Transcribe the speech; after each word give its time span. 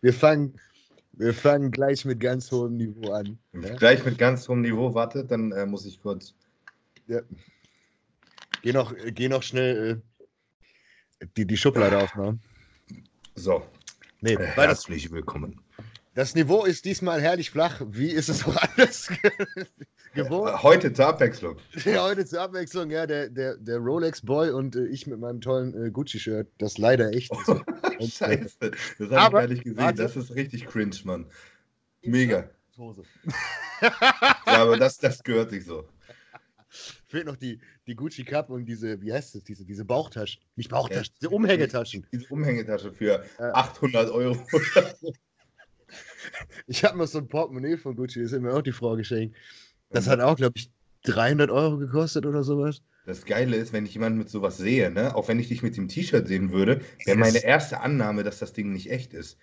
wir 0.00 0.12
fangen, 0.12 0.58
wir 1.12 1.34
fangen 1.34 1.70
gleich 1.70 2.04
mit 2.04 2.20
ganz 2.20 2.50
hohem 2.50 2.76
Niveau 2.76 3.12
an. 3.12 3.38
Ja? 3.52 3.74
Gleich 3.76 4.04
mit 4.04 4.18
ganz 4.18 4.48
hohem 4.48 4.62
Niveau, 4.62 4.94
warte, 4.94 5.24
dann 5.24 5.52
äh, 5.52 5.66
muss 5.66 5.86
ich 5.86 6.00
kurz. 6.00 6.34
Ja. 7.06 7.20
Geh, 8.62 8.72
noch, 8.72 8.94
geh 9.14 9.28
noch 9.28 9.42
schnell 9.42 10.02
äh, 11.20 11.26
die, 11.36 11.46
die 11.46 11.56
Schublade 11.56 11.98
aufmachen. 11.98 12.40
So. 13.34 13.66
Nee, 14.20 14.34
äh, 14.34 14.46
herzlich 14.46 15.10
willkommen. 15.10 15.60
Das 16.14 16.34
Niveau 16.34 16.64
ist 16.64 16.84
diesmal 16.84 17.22
herrlich 17.22 17.50
flach. 17.50 17.80
Wie 17.86 18.10
ist 18.10 18.28
es 18.28 18.44
auch 18.44 18.56
anders 18.56 19.10
gewohnt? 20.14 20.62
Heute 20.62 20.92
zur 20.92 21.06
Abwechslung. 21.06 21.56
Ja, 21.86 22.02
heute 22.04 22.26
zur 22.26 22.42
Abwechslung, 22.42 22.90
ja. 22.90 23.06
Der, 23.06 23.30
der, 23.30 23.56
der 23.56 23.78
Rolex-Boy 23.78 24.50
und 24.50 24.76
äh, 24.76 24.86
ich 24.88 25.06
mit 25.06 25.18
meinem 25.18 25.40
tollen 25.40 25.86
äh, 25.86 25.90
Gucci-Shirt. 25.90 26.48
Das 26.58 26.76
leider 26.76 27.14
echt 27.14 27.32
ist. 27.32 27.48
Oh, 27.48 27.60
Scheiße. 28.00 28.58
Das 28.98 29.10
habe 29.10 29.10
ich 29.10 29.32
gar 29.32 29.46
nicht 29.46 29.64
gesehen. 29.64 29.78
Warte. 29.78 30.02
Das 30.02 30.16
ist 30.16 30.34
richtig 30.34 30.66
cringe, 30.66 30.96
Mann. 31.04 31.30
Mega. 32.02 32.50
Hose. 32.76 33.04
ja, 33.80 33.92
aber 34.46 34.76
das, 34.76 34.98
das 34.98 35.22
gehört 35.22 35.50
sich 35.50 35.64
so. 35.64 35.88
Fehlt 37.06 37.26
noch 37.26 37.36
die, 37.36 37.58
die 37.86 37.94
Gucci 37.94 38.24
Cup 38.24 38.50
und 38.50 38.66
diese, 38.66 39.00
wie 39.00 39.12
heißt 39.12 39.34
es, 39.34 39.44
diese, 39.44 39.64
diese 39.64 39.84
Bauchtaschen. 39.86 40.42
Nicht 40.56 40.70
Bauchtaschen, 40.70 41.12
ja, 41.14 41.18
diese 41.20 41.30
Umhängetaschen. 41.30 42.06
Diese 42.12 42.26
Umhängetasche 42.28 42.92
für 42.92 43.24
äh, 43.38 43.42
800 43.44 44.10
Euro. 44.10 44.36
ich 46.66 46.84
habe 46.84 46.98
mir 46.98 47.06
so 47.06 47.18
ein 47.18 47.28
Portemonnaie 47.28 47.76
von 47.76 47.96
Gucci, 47.96 48.22
das 48.22 48.32
hat 48.32 48.40
mir 48.40 48.52
auch 48.52 48.62
die 48.62 48.72
Frau 48.72 48.96
geschenkt. 48.96 49.36
Das 49.90 50.08
hat 50.08 50.20
auch, 50.20 50.36
glaube 50.36 50.54
ich, 50.56 50.70
300 51.04 51.50
Euro 51.50 51.78
gekostet 51.78 52.26
oder 52.26 52.42
sowas. 52.42 52.82
Das 53.04 53.24
Geile 53.24 53.56
ist, 53.56 53.72
wenn 53.72 53.84
ich 53.84 53.94
jemanden 53.94 54.18
mit 54.18 54.30
sowas 54.30 54.56
sehe, 54.58 54.90
ne, 54.90 55.14
auch 55.16 55.26
wenn 55.28 55.40
ich 55.40 55.48
dich 55.48 55.62
mit 55.62 55.76
dem 55.76 55.88
T-Shirt 55.88 56.28
sehen 56.28 56.52
würde, 56.52 56.80
wäre 57.04 57.18
meine 57.18 57.42
erste 57.42 57.80
Annahme, 57.80 58.22
dass 58.22 58.38
das 58.38 58.52
Ding 58.52 58.72
nicht 58.72 58.90
echt 58.90 59.12
ist. 59.12 59.38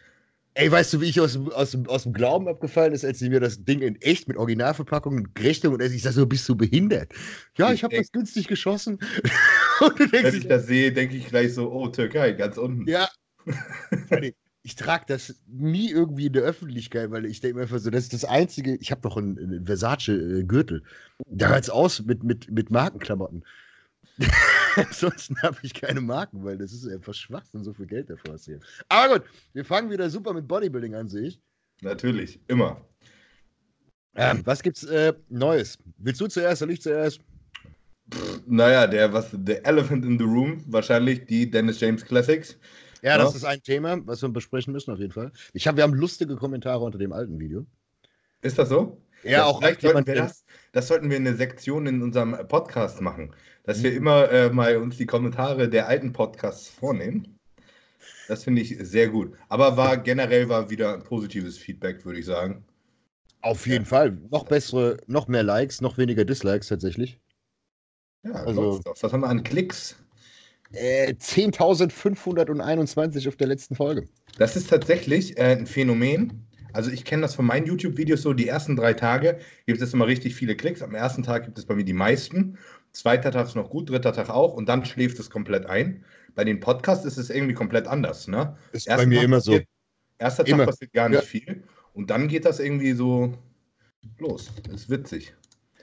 Ey, 0.55 0.71
weißt 0.71 0.93
du, 0.93 1.01
wie 1.01 1.05
ich 1.05 1.19
aus, 1.21 1.37
aus, 1.53 1.77
aus 1.87 2.03
dem 2.03 2.13
Glauben 2.13 2.47
abgefallen 2.47 2.93
ist, 2.93 3.05
als 3.05 3.19
sie 3.19 3.29
mir 3.29 3.39
das 3.39 3.63
Ding 3.63 3.81
in 3.81 4.01
echt 4.01 4.27
mit 4.27 4.35
Originalverpackung 4.37 5.15
und 5.15 5.39
Rechnung 5.39 5.73
und 5.73 5.81
ich 5.81 6.01
sag 6.01 6.13
so, 6.13 6.25
bist 6.25 6.49
du 6.49 6.55
behindert? 6.55 7.13
Ja, 7.57 7.71
ich, 7.71 7.83
habe 7.83 7.95
das 7.95 8.11
günstig 8.11 8.47
geschossen. 8.47 8.97
wenn 10.11 10.35
ich 10.35 10.47
das 10.47 10.65
sehe, 10.65 10.91
denke 10.91 11.15
ich 11.15 11.27
gleich 11.27 11.53
so, 11.53 11.71
oh, 11.71 11.87
Türkei, 11.89 12.31
ganz 12.31 12.57
unten. 12.57 12.87
Ja. 12.89 13.09
ich 14.69 14.75
trage 14.75 15.05
das 15.07 15.35
nie 15.47 15.89
irgendwie 15.89 16.27
in 16.27 16.33
der 16.33 16.43
Öffentlichkeit, 16.43 17.09
weil 17.09 17.25
ich 17.25 17.41
denke 17.41 17.55
mir 17.55 17.61
einfach 17.63 17.79
so, 17.79 17.89
das 17.89 18.03
ist 18.03 18.13
das 18.13 18.23
Einzige, 18.23 18.75
ich 18.75 18.91
habe 18.91 19.01
doch 19.01 19.17
einen, 19.17 19.39
einen 19.39 19.65
Versace-Gürtel. 19.65 20.83
Da 21.25 21.49
hört 21.49 21.63
es 21.63 21.71
aus 21.71 22.03
mit, 22.03 22.23
mit, 22.23 22.51
mit 22.51 22.69
Markenklamotten. 22.69 23.43
Ansonsten 24.75 25.41
habe 25.41 25.57
ich 25.63 25.73
keine 25.73 26.01
Marken, 26.01 26.43
weil 26.43 26.55
das 26.55 26.71
ist 26.71 26.87
einfach 26.87 27.15
Schwachsinn, 27.15 27.63
so 27.63 27.73
viel 27.73 27.87
Geld 27.87 28.11
davor 28.11 28.35
aussehen. 28.35 28.61
Aber 28.89 29.15
gut, 29.15 29.27
wir 29.53 29.65
fangen 29.65 29.89
wieder 29.89 30.07
super 30.07 30.33
mit 30.33 30.47
Bodybuilding 30.47 30.93
an, 30.93 31.07
sehe 31.07 31.29
ich. 31.29 31.41
Natürlich, 31.81 32.39
immer. 32.47 32.79
Ähm, 34.15 34.41
was 34.45 34.61
gibt's 34.61 34.83
äh, 34.83 35.13
Neues? 35.29 35.79
Willst 35.97 36.21
du 36.21 36.27
zuerst 36.27 36.61
oder 36.61 36.73
ich 36.73 36.83
zuerst? 36.83 37.21
Pff, 38.13 38.41
naja, 38.45 38.85
der, 38.85 39.11
was, 39.13 39.31
The 39.31 39.63
Elephant 39.63 40.05
in 40.05 40.19
the 40.19 40.25
Room, 40.25 40.63
wahrscheinlich 40.67 41.25
die 41.25 41.49
Dennis 41.49 41.79
James 41.79 42.05
Classics. 42.05 42.55
Ja, 43.01 43.17
das 43.17 43.35
ist 43.35 43.45
ein 43.45 43.61
Thema, 43.61 44.05
was 44.05 44.21
wir 44.21 44.29
besprechen 44.29 44.73
müssen, 44.73 44.91
auf 44.91 44.99
jeden 44.99 45.13
Fall. 45.13 45.31
Ich 45.53 45.67
hab, 45.67 45.75
wir 45.75 45.83
haben 45.83 45.93
lustige 45.93 46.35
Kommentare 46.35 46.83
unter 46.83 46.97
dem 46.97 47.13
alten 47.13 47.39
Video. 47.39 47.65
Ist 48.41 48.57
das 48.57 48.69
so? 48.69 49.01
Ja, 49.23 49.31
ja 49.31 49.45
auch 49.45 49.59
vielleicht 49.59 49.81
sollten 49.81 50.07
wir 50.07 50.15
das, 50.15 50.45
das 50.71 50.87
sollten 50.87 51.09
wir 51.09 51.17
in 51.17 51.27
eine 51.27 51.35
Sektion 51.35 51.87
in 51.87 52.01
unserem 52.01 52.37
Podcast 52.47 53.01
machen, 53.01 53.33
dass 53.63 53.83
wir 53.83 53.91
mhm. 53.91 53.97
immer 53.97 54.31
äh, 54.31 54.49
mal 54.49 54.77
uns 54.77 54.97
die 54.97 55.05
Kommentare 55.05 55.69
der 55.69 55.87
alten 55.87 56.13
Podcasts 56.13 56.69
vornehmen. 56.69 57.37
Das 58.27 58.43
finde 58.43 58.61
ich 58.61 58.77
sehr 58.79 59.09
gut. 59.09 59.35
Aber 59.49 59.75
war 59.75 59.97
generell 59.97 60.47
war 60.49 60.69
wieder 60.69 60.93
ein 60.93 61.03
positives 61.03 61.57
Feedback, 61.57 62.05
würde 62.05 62.19
ich 62.19 62.25
sagen. 62.25 62.63
Auf 63.41 63.65
jeden 63.65 63.85
ja. 63.85 63.89
Fall. 63.89 64.17
Noch 64.29 64.45
bessere, 64.45 64.97
noch 65.07 65.27
mehr 65.27 65.43
Likes, 65.43 65.81
noch 65.81 65.97
weniger 65.97 66.25
Dislikes 66.25 66.67
tatsächlich. 66.67 67.19
Ja, 68.23 68.33
also, 68.33 68.81
was 68.83 69.13
haben 69.13 69.21
wir 69.21 69.29
an 69.29 69.43
Klicks? 69.43 69.95
Äh, 70.71 71.13
10.521 71.13 73.27
auf 73.27 73.35
der 73.35 73.47
letzten 73.47 73.75
Folge. 73.75 74.07
Das 74.37 74.55
ist 74.55 74.69
tatsächlich 74.69 75.35
äh, 75.37 75.57
ein 75.57 75.65
Phänomen. 75.65 76.45
Also 76.73 76.91
ich 76.91 77.03
kenne 77.03 77.23
das 77.23 77.33
von 77.33 77.45
meinen 77.45 77.65
YouTube-Videos 77.65 78.21
so, 78.21 78.33
die 78.33 78.47
ersten 78.47 78.75
drei 78.75 78.93
Tage 78.93 79.39
gibt 79.65 79.81
es 79.81 79.93
immer 79.93 80.05
richtig 80.05 80.35
viele 80.35 80.55
Klicks. 80.55 80.83
Am 80.83 80.93
ersten 80.93 81.23
Tag 81.23 81.45
gibt 81.45 81.57
es 81.57 81.65
bei 81.65 81.73
mir 81.73 81.83
die 81.83 81.93
meisten. 81.93 82.59
Zweiter 82.91 83.31
Tag 83.31 83.47
ist 83.47 83.55
noch 83.55 83.69
gut, 83.69 83.89
dritter 83.89 84.13
Tag 84.13 84.29
auch 84.29 84.53
und 84.53 84.69
dann 84.69 84.85
schläft 84.85 85.19
es 85.19 85.31
komplett 85.31 85.65
ein. 85.65 86.05
Bei 86.35 86.43
den 86.43 86.59
Podcasts 86.59 87.05
ist 87.05 87.17
es 87.17 87.31
irgendwie 87.31 87.55
komplett 87.55 87.87
anders. 87.87 88.27
Ne? 88.27 88.55
Ist 88.71 88.87
bei 88.87 89.05
mir 89.05 89.17
Tag 89.17 89.25
immer 89.25 89.41
so. 89.41 89.59
Erster 90.19 90.45
Tag 90.45 90.53
immer. 90.53 90.65
passiert 90.65 90.93
gar 90.93 91.09
nicht 91.09 91.21
ja. 91.21 91.25
viel 91.25 91.63
und 91.93 92.11
dann 92.11 92.27
geht 92.27 92.45
das 92.45 92.59
irgendwie 92.59 92.93
so 92.93 93.33
los. 94.19 94.51
Das 94.63 94.81
ist 94.81 94.89
witzig. 94.89 95.33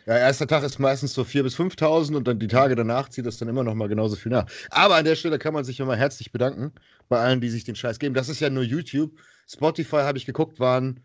Ja, 0.06 0.16
erster 0.18 0.46
Tag 0.46 0.62
ist 0.62 0.78
meistens 0.78 1.14
so 1.14 1.22
4.000 1.22 1.42
bis 1.42 1.56
5.000 1.58 2.16
und 2.16 2.28
dann 2.28 2.38
die 2.38 2.46
Tage 2.46 2.76
danach 2.76 3.08
zieht 3.08 3.26
das 3.26 3.38
dann 3.38 3.48
immer 3.48 3.64
noch 3.64 3.74
mal 3.74 3.88
genauso 3.88 4.14
viel 4.14 4.30
nach. 4.30 4.46
Aber 4.70 4.94
an 4.94 5.04
der 5.04 5.16
Stelle 5.16 5.40
kann 5.40 5.52
man 5.52 5.64
sich 5.64 5.80
immer 5.80 5.96
herzlich 5.96 6.30
bedanken 6.30 6.72
bei 7.08 7.18
allen, 7.18 7.40
die 7.40 7.48
sich 7.48 7.64
den 7.64 7.74
Scheiß 7.74 7.98
geben. 7.98 8.14
Das 8.14 8.28
ist 8.28 8.38
ja 8.38 8.48
nur 8.48 8.62
YouTube. 8.62 9.18
Spotify 9.48 9.96
habe 9.96 10.16
ich 10.16 10.24
geguckt, 10.24 10.60
waren 10.60 11.00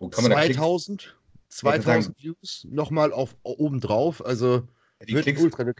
oh, 0.00 0.08
2000, 0.08 1.18
2000 1.50 2.16
Views 2.18 2.66
nochmal 2.70 3.12
auf 3.12 3.36
obendrauf. 3.42 4.24
Also 4.24 4.66
die 5.06 5.14
Klicks 5.14 5.42
ultra 5.42 5.70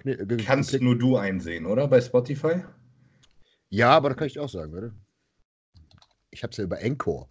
kannst 0.44 0.78
nur 0.78 0.98
du 0.98 1.16
einsehen, 1.16 1.64
oder? 1.64 1.88
Bei 1.88 2.02
Spotify? 2.02 2.62
Ja, 3.70 3.92
aber 3.92 4.10
da 4.10 4.14
kann 4.14 4.26
ich 4.26 4.38
auch 4.38 4.50
sagen, 4.50 4.74
oder? 4.74 4.94
Ich 6.30 6.42
habe 6.42 6.50
es 6.50 6.58
ja 6.58 6.64
über 6.64 6.78
Encore. 6.82 7.26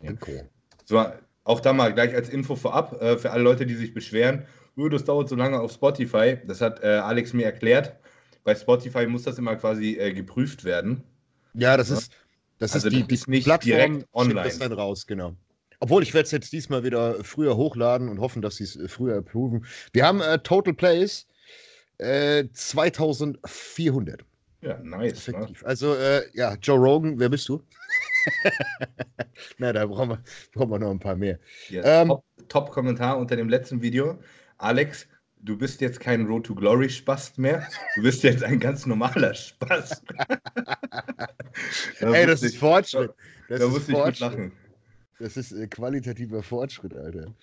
Ja. 0.00 0.08
Encore. 0.10 0.48
So, 0.86 1.04
auch 1.48 1.60
da 1.60 1.72
mal 1.72 1.94
gleich 1.94 2.14
als 2.14 2.28
Info 2.28 2.56
vorab, 2.56 3.00
äh, 3.00 3.16
für 3.16 3.30
alle 3.30 3.42
Leute, 3.42 3.64
die 3.64 3.74
sich 3.74 3.94
beschweren, 3.94 4.46
oh, 4.76 4.88
das 4.88 5.04
dauert 5.04 5.28
so 5.28 5.34
lange 5.34 5.58
auf 5.58 5.72
Spotify. 5.72 6.38
Das 6.46 6.60
hat 6.60 6.82
äh, 6.82 6.86
Alex 6.86 7.32
mir 7.32 7.46
erklärt. 7.46 7.96
Bei 8.44 8.54
Spotify 8.54 9.06
muss 9.06 9.22
das 9.22 9.38
immer 9.38 9.56
quasi 9.56 9.96
äh, 9.98 10.12
geprüft 10.12 10.64
werden. 10.64 11.02
Ja, 11.54 11.76
das 11.76 11.88
ja. 11.88 11.96
ist, 11.96 12.12
das 12.58 12.74
also 12.74 12.88
ist 12.88 12.94
die, 12.94 13.02
das 13.02 13.20
ist 13.20 13.28
nicht 13.28 13.44
Plattform 13.44 13.72
direkt 13.72 14.06
online. 14.12 14.42
das 14.42 14.58
dann 14.58 14.72
raus, 14.72 15.06
genau. 15.06 15.34
Obwohl, 15.80 16.02
ich 16.02 16.12
werde 16.12 16.26
es 16.26 16.32
jetzt 16.32 16.52
diesmal 16.52 16.84
wieder 16.84 17.24
früher 17.24 17.56
hochladen 17.56 18.08
und 18.08 18.20
hoffen, 18.20 18.42
dass 18.42 18.56
sie 18.56 18.64
es 18.64 18.76
äh, 18.76 18.88
früher 18.88 19.16
approven. 19.16 19.64
Wir 19.92 20.04
haben 20.06 20.20
äh, 20.20 20.38
Total 20.40 20.74
Plays 20.74 21.26
äh, 21.96 22.44
2400. 22.52 24.24
Ja, 24.60 24.78
nice. 24.78 25.28
Ne? 25.28 25.52
Also, 25.62 25.94
äh, 25.94 26.22
ja, 26.32 26.54
Joe 26.60 26.78
Rogan, 26.78 27.18
wer 27.18 27.28
bist 27.28 27.48
du? 27.48 27.62
Na, 29.58 29.72
da 29.72 29.86
brauchen 29.86 30.10
wir, 30.10 30.22
brauchen 30.52 30.70
wir 30.70 30.78
noch 30.78 30.90
ein 30.90 30.98
paar 30.98 31.16
mehr. 31.16 31.38
Ja, 31.68 32.02
ähm, 32.02 32.14
Top-Kommentar 32.48 33.12
top 33.12 33.20
unter 33.20 33.36
dem 33.36 33.48
letzten 33.48 33.80
Video. 33.82 34.18
Alex, 34.58 35.06
du 35.36 35.56
bist 35.56 35.80
jetzt 35.80 36.00
kein 36.00 36.26
Road 36.26 36.46
to 36.46 36.54
Glory 36.54 36.90
Spast 36.90 37.38
mehr. 37.38 37.68
Du 37.94 38.02
bist 38.02 38.22
jetzt 38.24 38.42
ein 38.42 38.58
ganz 38.58 38.84
normaler 38.86 39.34
Spaß. 39.34 40.02
Ey, 42.00 42.26
das 42.26 42.42
ist 42.42 42.56
Fortschritt. 42.56 43.12
Das 43.48 43.60
da 43.60 43.66
ist 43.66 43.90
Fortschritt. 43.90 44.14
ich 44.14 44.20
lachen. 44.20 44.52
Das 45.20 45.36
ist 45.36 45.52
äh, 45.52 45.66
qualitativer 45.68 46.42
Fortschritt, 46.42 46.94
Alter. 46.94 47.34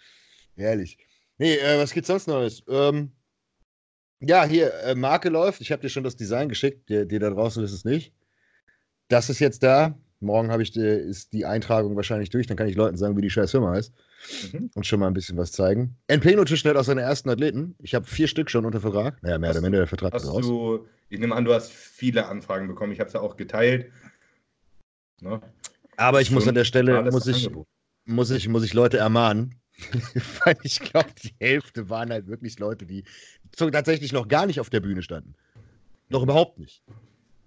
Herrlich. 0.56 0.98
Nee, 1.38 1.56
äh, 1.56 1.78
was 1.78 1.92
gibt's 1.94 2.08
sonst 2.08 2.28
Neues? 2.28 2.64
Ähm, 2.70 3.12
ja, 4.20 4.46
hier, 4.46 4.74
äh, 4.84 4.96
Marke 4.96 5.30
läuft. 5.30 5.62
Ich 5.62 5.72
habe 5.72 5.82
dir 5.82 5.90
schon 5.90 6.04
das 6.04 6.16
Design 6.16 6.50
geschickt. 6.50 6.90
Die, 6.90 7.08
die 7.08 7.20
da 7.20 7.30
draußen 7.30 7.64
ist 7.64 7.72
es 7.72 7.86
nicht. 7.86 8.14
Das 9.08 9.30
ist 9.30 9.40
jetzt 9.40 9.64
da. 9.64 9.98
Morgen 10.22 10.50
ich 10.64 10.72
die, 10.72 10.80
ist 10.80 11.34
die 11.34 11.46
Eintragung 11.46 11.96
wahrscheinlich 11.96 12.30
durch. 12.30 12.48
Dann 12.48 12.58
kann 12.58 12.68
ich 12.68 12.76
Leuten 12.76 12.98
sagen, 12.98 13.18
wie 13.18 13.22
die 13.22 13.30
scheiß 13.30 13.52
Firma 13.52 13.72
heißt. 13.72 13.94
Mhm. 14.54 14.72
Und 14.74 14.88
schon 14.88 15.00
mal 15.00 15.08
ein 15.08 15.14
bisschen 15.14 15.38
was 15.38 15.52
zeigen. 15.52 15.96
NP 16.08 16.36
schnell 16.58 16.78
aus 16.78 16.88
seinen 16.88 17.00
ersten 17.00 17.30
Athleten. 17.30 17.76
Ich 17.80 17.94
habe 17.94 18.06
vier 18.06 18.28
Stück 18.28 18.50
schon 18.50 18.66
unter 18.66 18.80
Vertrag. 18.80 19.22
Naja, 19.22 19.38
mehr 19.38 19.50
hast 19.50 19.58
oder 19.58 19.66
weniger 19.66 19.82
der 19.82 19.88
Vertrag 19.88 20.16
ist 20.16 20.28
raus. 20.28 20.46
Du, 20.46 20.88
ich 21.10 21.20
nehme 21.20 21.36
an, 21.36 21.46
du 21.46 21.54
hast 21.54 21.72
viele 21.72 22.26
Anfragen 22.28 22.68
bekommen. 22.68 22.94
Ich 22.94 23.00
habe 23.00 23.08
es 23.08 23.14
ja 23.14 23.20
auch 23.20 23.38
geteilt. 23.38 23.92
Ne? 25.22 25.42
Aber 25.98 26.22
ich 26.22 26.32
muss 26.32 26.48
an 26.48 26.56
der 26.56 26.66
Stelle, 26.66 27.10
muss 27.12 27.28
ich, 27.28 27.50
muss, 28.06 28.32
ich, 28.32 28.48
muss 28.48 28.64
ich 28.64 28.74
Leute 28.74 28.98
ermahnen. 28.98 29.56
Weil 30.46 30.56
ich 30.64 30.80
glaube, 30.80 31.10
die 31.22 31.36
Hälfte 31.40 31.90
waren 31.90 32.10
halt 32.10 32.28
wirklich 32.28 32.60
Leute, 32.60 32.86
die 32.86 33.04
tatsächlich 33.56 34.14
noch 34.14 34.28
gar 34.28 34.46
nicht 34.46 34.60
auf 34.60 34.70
der 34.70 34.80
Bühne 34.80 35.02
standen. 35.02 35.36
Noch 36.10 36.24
überhaupt 36.24 36.60
nicht. 36.60 36.84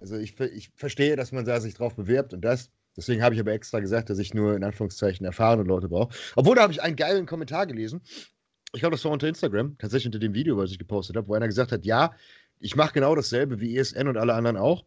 Also 0.01 0.17
ich, 0.17 0.39
ich 0.41 0.71
verstehe, 0.75 1.17
dass 1.17 1.33
man 1.33 1.45
da 1.45 1.61
sich 1.61 1.75
drauf 1.75 1.97
bewirbt 1.97 2.33
und 2.33 2.43
das. 2.43 2.71
Deswegen 2.97 3.23
habe 3.23 3.35
ich 3.35 3.41
aber 3.41 3.53
extra 3.53 3.81
gesagt, 3.81 4.11
dass 4.11 4.19
ich 4.19 4.35
nur 4.35 4.57
in 4.57 4.65
Anführungszeichen 4.65 5.25
erfahrene 5.25 5.63
Leute 5.63 5.89
brauche. 5.89 6.13
Obwohl, 6.35 6.57
da 6.57 6.63
habe 6.63 6.73
ich 6.73 6.83
einen 6.83 6.97
geilen 6.97 7.27
Kommentar 7.27 7.67
gelesen. 7.67 8.01
Ich 8.73 8.81
glaube, 8.81 8.97
das 8.97 9.05
war 9.05 9.13
unter 9.13 9.29
Instagram, 9.29 9.79
tatsächlich 9.79 10.07
unter 10.07 10.19
dem 10.19 10.35
Video, 10.35 10.57
was 10.57 10.71
ich 10.71 10.79
gepostet 10.79 11.17
habe, 11.17 11.29
wo 11.29 11.35
einer 11.35 11.47
gesagt 11.47 11.73
hat, 11.73 11.87
ja, 11.87 12.13
ich 12.59 12.77
mache 12.77 12.93
genau 12.93 13.15
dasselbe 13.15 13.61
wie 13.61 13.77
ESN 13.77 14.09
und 14.09 14.17
alle 14.17 14.35
anderen 14.35 14.57
auch. 14.57 14.85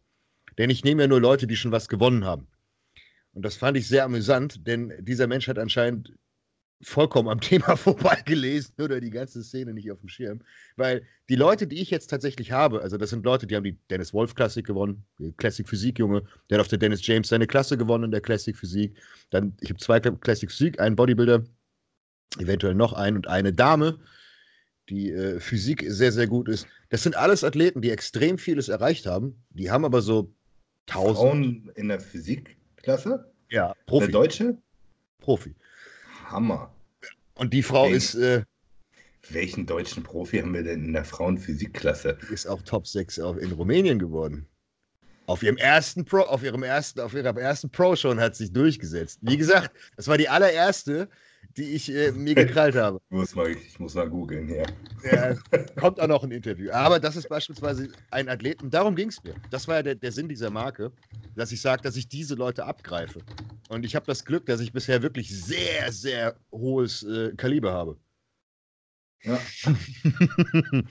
Denn 0.58 0.70
ich 0.70 0.84
nehme 0.84 1.02
ja 1.02 1.08
nur 1.08 1.20
Leute, 1.20 1.46
die 1.46 1.56
schon 1.56 1.72
was 1.72 1.88
gewonnen 1.88 2.24
haben. 2.24 2.46
Und 3.32 3.44
das 3.44 3.56
fand 3.56 3.78
ich 3.78 3.88
sehr 3.88 4.04
amüsant, 4.04 4.66
denn 4.66 4.92
dieser 5.00 5.26
Mensch 5.26 5.48
hat 5.48 5.58
anscheinend 5.58 6.12
vollkommen 6.82 7.28
am 7.28 7.40
Thema 7.40 7.76
vorbeigelesen 7.76 8.74
oder 8.80 9.00
die 9.00 9.10
ganze 9.10 9.42
Szene 9.42 9.72
nicht 9.72 9.90
auf 9.90 10.00
dem 10.00 10.08
Schirm. 10.08 10.40
Weil 10.76 11.02
die 11.28 11.36
Leute, 11.36 11.66
die 11.66 11.80
ich 11.80 11.90
jetzt 11.90 12.08
tatsächlich 12.08 12.52
habe, 12.52 12.82
also 12.82 12.96
das 12.96 13.10
sind 13.10 13.24
Leute, 13.24 13.46
die 13.46 13.56
haben 13.56 13.64
die 13.64 13.78
Dennis 13.90 14.12
Wolf 14.12 14.34
Klassik 14.34 14.66
gewonnen, 14.66 15.04
Classic 15.36 15.68
Physik 15.68 15.98
Junge, 15.98 16.24
der 16.50 16.58
hat 16.58 16.62
auf 16.62 16.68
der 16.68 16.78
Dennis 16.78 17.06
James 17.06 17.28
seine 17.28 17.46
Klasse 17.46 17.78
gewonnen 17.78 18.04
in 18.04 18.10
der 18.10 18.20
Classic 18.20 18.56
Physik. 18.56 18.96
Dann, 19.30 19.56
ich 19.60 19.70
habe 19.70 19.80
zwei 19.80 20.00
Classic 20.00 20.50
Physik, 20.50 20.80
einen 20.80 20.96
Bodybuilder, 20.96 21.44
eventuell 22.38 22.74
noch 22.74 22.92
einen 22.92 23.16
und 23.16 23.28
eine 23.28 23.52
Dame, 23.52 23.98
die 24.88 25.10
äh, 25.10 25.40
Physik 25.40 25.84
sehr, 25.86 26.12
sehr 26.12 26.26
gut 26.26 26.48
ist. 26.48 26.66
Das 26.88 27.02
sind 27.02 27.16
alles 27.16 27.44
Athleten, 27.44 27.80
die 27.80 27.90
extrem 27.90 28.38
vieles 28.38 28.68
erreicht 28.68 29.06
haben. 29.06 29.42
Die 29.50 29.70
haben 29.70 29.84
aber 29.84 30.02
so 30.02 30.34
tausend. 30.86 31.16
Frauen 31.18 31.72
in 31.76 31.88
der 31.88 32.00
Physikklasse? 32.00 33.32
Ja, 33.50 33.74
Profi. 33.86 34.06
Der 34.06 34.12
Deutsche? 34.12 34.58
Profi. 35.18 35.54
Hammer. 36.32 36.74
Und 37.34 37.52
die 37.52 37.62
Frau 37.62 37.86
Wen, 37.86 37.94
ist. 37.94 38.14
Äh, 38.14 38.42
welchen 39.30 39.66
deutschen 39.66 40.02
Profi 40.02 40.38
haben 40.38 40.52
wir 40.52 40.64
denn 40.64 40.84
in 40.84 40.92
der 40.92 41.04
Frauenphysikklasse? 41.04 42.18
Ist 42.30 42.46
auch 42.46 42.60
Top 42.62 42.86
6 42.86 43.18
in 43.18 43.52
Rumänien 43.52 43.98
geworden. 43.98 44.46
Auf 45.26 45.42
ihrem 45.44 45.56
ersten 45.56 46.04
Pro, 46.04 46.18
auf 46.18 46.42
ihrem 46.42 46.64
ersten, 46.64 47.00
auf 47.00 47.14
ihrer 47.14 47.36
ersten 47.36 47.70
Pro 47.70 47.94
schon 47.94 48.18
hat 48.18 48.34
sich 48.34 48.52
durchgesetzt. 48.52 49.20
Wie 49.22 49.36
gesagt, 49.36 49.70
das 49.96 50.08
war 50.08 50.18
die 50.18 50.28
allererste, 50.28 51.08
die 51.56 51.74
ich 51.74 51.94
äh, 51.94 52.10
mir 52.10 52.34
gekrallt 52.34 52.74
habe. 52.74 53.00
Ich 53.10 53.16
muss 53.16 53.34
mal, 53.34 53.50
ich 53.50 53.78
muss 53.78 53.94
mal 53.94 54.10
googeln, 54.10 54.48
ja. 54.48 54.64
ja. 55.10 55.36
Kommt 55.76 56.00
auch 56.00 56.08
noch 56.08 56.24
ein 56.24 56.32
Interview. 56.32 56.72
Aber 56.72 56.98
das 56.98 57.14
ist 57.14 57.28
beispielsweise 57.28 57.88
ein 58.10 58.28
Athleten. 58.28 58.70
Darum 58.70 58.96
ging 58.96 59.08
es 59.08 59.22
mir. 59.22 59.34
Das 59.50 59.68
war 59.68 59.76
ja 59.76 59.82
der, 59.82 59.94
der 59.94 60.10
Sinn 60.10 60.28
dieser 60.28 60.50
Marke, 60.50 60.90
dass 61.36 61.52
ich 61.52 61.60
sage, 61.60 61.82
dass 61.82 61.96
ich 61.96 62.08
diese 62.08 62.34
Leute 62.34 62.64
abgreife. 62.64 63.20
Und 63.72 63.86
ich 63.86 63.96
habe 63.96 64.04
das 64.04 64.26
Glück, 64.26 64.44
dass 64.44 64.60
ich 64.60 64.70
bisher 64.74 65.00
wirklich 65.00 65.30
sehr, 65.30 65.90
sehr 65.92 66.36
hohes 66.52 67.04
äh, 67.04 67.32
Kaliber 67.36 67.72
habe. 67.72 67.98
Ja. 69.22 69.40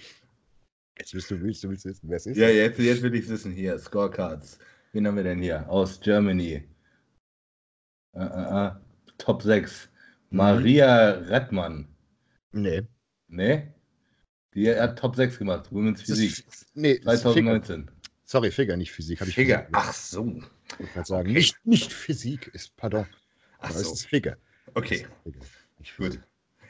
jetzt 0.98 1.14
willst 1.14 1.30
du, 1.30 1.40
willst 1.40 1.64
du, 1.64 1.70
willst 1.70 1.86
wissen, 1.86 2.10
wer 2.10 2.18
es 2.18 2.26
ist? 2.26 2.38
Ja, 2.38 2.50
jetzt, 2.50 2.80
jetzt 2.80 3.04
will 3.04 3.14
ich 3.14 3.30
wissen. 3.30 3.52
Hier, 3.52 3.78
Scorecards. 3.78 4.58
Wen 4.94 5.06
haben 5.06 5.16
wir 5.16 5.24
denn 5.24 5.44
hier? 5.44 5.70
Aus 5.70 6.00
Germany. 6.00 6.64
Uh, 8.14 8.22
uh, 8.22 8.56
uh. 8.56 8.72
Top 9.20 9.44
6. 9.44 9.88
Maria 10.32 11.12
Rettmann. 11.12 11.88
Nee. 12.52 12.82
Nee? 13.28 13.72
Die 14.56 14.76
hat 14.76 14.98
Top 14.98 15.16
6 15.16 15.38
gemacht, 15.38 15.72
Women's 15.72 16.02
Physik. 16.02 16.44
Nee, 16.74 17.00
2019. 17.00 17.82
Figure. 17.82 17.96
Sorry, 18.26 18.50
Figure, 18.50 18.76
nicht 18.76 18.92
Physik. 18.92 19.22
ich 19.22 19.36
Figure, 19.36 19.68
ach 19.72 19.94
so. 19.94 20.42
Ich 20.80 20.94
kann 20.94 21.06
sagen, 21.06 21.30
okay. 21.30 21.38
nicht, 21.38 21.66
nicht 21.66 21.94
Physik 21.94 22.48
ist, 22.54 22.76
pardon. 22.78 23.06
Ach 23.60 23.72
so. 23.72 23.94
ist 23.94 24.06
Figure. 24.06 24.38
Okay. 24.74 25.06
Ist 25.80 25.98
Gut. 25.98 26.20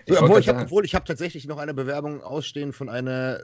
So, 0.08 0.20
obwohl, 0.20 0.40
ich 0.40 0.50
hab, 0.50 0.62
obwohl 0.62 0.86
ich 0.86 0.96
habe 0.96 1.06
tatsächlich 1.06 1.46
noch 1.46 1.58
eine 1.58 1.74
Bewerbung 1.74 2.22
ausstehen 2.22 2.74
von 2.74 2.90
einer 2.90 3.44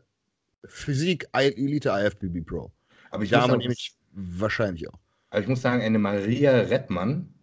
Physik 0.66 1.28
Elite 1.34 1.90
IFBB 1.90 2.46
Pro. 2.46 2.72
Aber 3.12 3.24
ich 3.24 3.30
Dame 3.30 3.58
nämlich 3.58 3.96
wahrscheinlich 4.12 4.90
auch. 4.90 5.00
Aber 5.30 5.42
ich 5.42 5.48
muss 5.48 5.62
sagen, 5.62 5.82
eine 5.82 6.00
Maria 6.00 6.52
Rettmann 6.52 7.34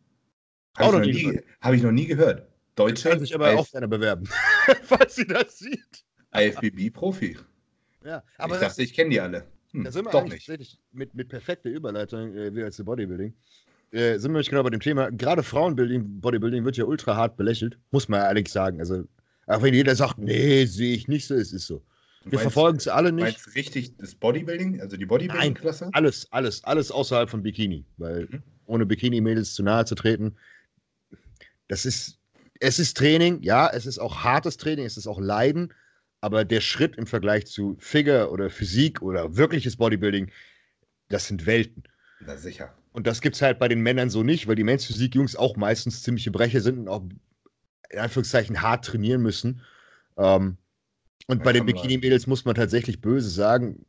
habe 0.76 1.08
ich, 1.08 1.40
hab 1.60 1.74
ich 1.74 1.82
noch 1.82 1.92
nie 1.92 2.06
gehört. 2.06 2.48
Deutsche. 2.74 3.10
Kann 3.10 3.20
sich 3.20 3.34
aber 3.34 3.52
IF 3.52 3.58
auch 3.58 3.70
gerne 3.70 3.88
bewerben, 3.88 4.28
falls 4.82 5.14
sie 5.14 5.26
das 5.26 5.58
sieht. 5.58 6.04
IFBB-Profi. 6.34 7.38
Ja, 8.04 8.22
aber 8.36 8.56
ich 8.56 8.60
dachte, 8.60 8.82
ich 8.82 8.92
kenne 8.92 9.10
die 9.10 9.20
alle. 9.20 9.46
Hm, 9.74 9.84
da 9.84 9.90
sind 9.90 10.04
wir 10.04 10.12
doch 10.12 10.24
nicht. 10.24 10.78
Mit, 10.92 11.14
mit 11.14 11.28
perfekter 11.28 11.68
Überleitung, 11.68 12.34
äh, 12.34 12.54
wie 12.54 12.62
als 12.62 12.82
Bodybuilding. 12.82 13.34
Äh, 13.90 14.18
sind 14.18 14.32
wir 14.32 14.38
nicht 14.38 14.50
genau 14.50 14.62
bei 14.62 14.70
dem 14.70 14.80
Thema. 14.80 15.10
Gerade 15.10 15.42
Frauenbuilding, 15.42 16.20
Bodybuilding 16.20 16.64
wird 16.64 16.76
ja 16.76 16.84
ultra 16.84 17.16
hart 17.16 17.36
belächelt, 17.36 17.78
muss 17.90 18.08
man 18.08 18.20
ehrlich 18.20 18.48
sagen. 18.48 18.80
Also, 18.80 19.04
auch 19.46 19.62
wenn 19.62 19.74
jeder 19.74 19.94
sagt, 19.94 20.18
nee, 20.18 20.64
sehe 20.64 20.94
ich 20.94 21.08
nicht 21.08 21.26
so, 21.26 21.34
es 21.34 21.52
ist 21.52 21.66
so. 21.66 21.82
Wir 22.24 22.38
verfolgen 22.38 22.78
es 22.78 22.88
alle 22.88 23.12
nicht. 23.12 23.22
Meinst 23.22 23.46
du 23.46 23.50
richtig 23.50 23.96
das 23.98 24.14
Bodybuilding, 24.14 24.80
also 24.80 24.96
die 24.96 25.04
Bodybuilding-Klasse? 25.04 25.90
Alles, 25.92 26.26
alles, 26.32 26.64
alles 26.64 26.90
außerhalb 26.90 27.28
von 27.28 27.42
Bikini. 27.42 27.84
Weil 27.98 28.26
mhm. 28.30 28.42
ohne 28.64 28.86
Bikini-Mädels 28.86 29.52
zu 29.52 29.62
nahe 29.62 29.84
zu 29.84 29.94
treten, 29.94 30.34
das 31.68 31.84
ist 31.84 32.18
es 32.60 32.78
ist 32.78 32.96
Training, 32.96 33.42
ja, 33.42 33.68
es 33.68 33.84
ist 33.84 33.98
auch 33.98 34.24
hartes 34.24 34.56
Training, 34.56 34.86
es 34.86 34.96
ist 34.96 35.06
auch 35.06 35.20
Leiden, 35.20 35.74
aber 36.24 36.46
der 36.46 36.62
Schritt 36.62 36.96
im 36.96 37.06
Vergleich 37.06 37.44
zu 37.44 37.76
Figure 37.78 38.30
oder 38.30 38.48
Physik 38.48 39.02
oder 39.02 39.36
wirkliches 39.36 39.76
Bodybuilding, 39.76 40.30
das 41.10 41.28
sind 41.28 41.44
Welten. 41.44 41.82
Na 42.20 42.34
sicher. 42.38 42.74
Und 42.92 43.06
das 43.06 43.20
gibt 43.20 43.36
es 43.36 43.42
halt 43.42 43.58
bei 43.58 43.68
den 43.68 43.80
Männern 43.82 44.08
so 44.08 44.22
nicht, 44.22 44.48
weil 44.48 44.54
die 44.54 44.64
Men's 44.64 44.86
Physik-Jungs 44.86 45.36
auch 45.36 45.58
meistens 45.58 46.02
ziemliche 46.02 46.30
Brecher 46.30 46.62
sind 46.62 46.78
und 46.78 46.88
auch 46.88 47.02
in 47.90 47.98
Anführungszeichen 47.98 48.62
hart 48.62 48.86
trainieren 48.86 49.20
müssen. 49.20 49.60
Ähm, 50.16 50.56
und 51.26 51.42
bei 51.42 51.52
den 51.52 51.66
Bikini-Mädels 51.66 52.26
muss 52.26 52.46
man 52.46 52.54
tatsächlich 52.54 53.02
böse 53.02 53.28
sagen, 53.28 53.84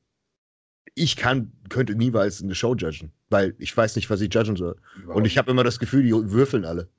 ich 0.93 1.15
kann, 1.15 1.53
könnte 1.69 1.95
niemals 1.95 2.43
eine 2.43 2.53
Show 2.53 2.75
judgen, 2.75 3.13
weil 3.29 3.55
ich 3.59 3.75
weiß 3.75 3.95
nicht, 3.95 4.09
was 4.09 4.19
ich 4.19 4.33
judgen 4.33 4.57
soll. 4.57 4.75
Überhaupt. 4.97 5.15
Und 5.15 5.25
ich 5.25 5.37
habe 5.37 5.51
immer 5.51 5.63
das 5.63 5.79
Gefühl, 5.79 6.03
die 6.03 6.11
würfeln 6.11 6.65
alle. 6.65 6.89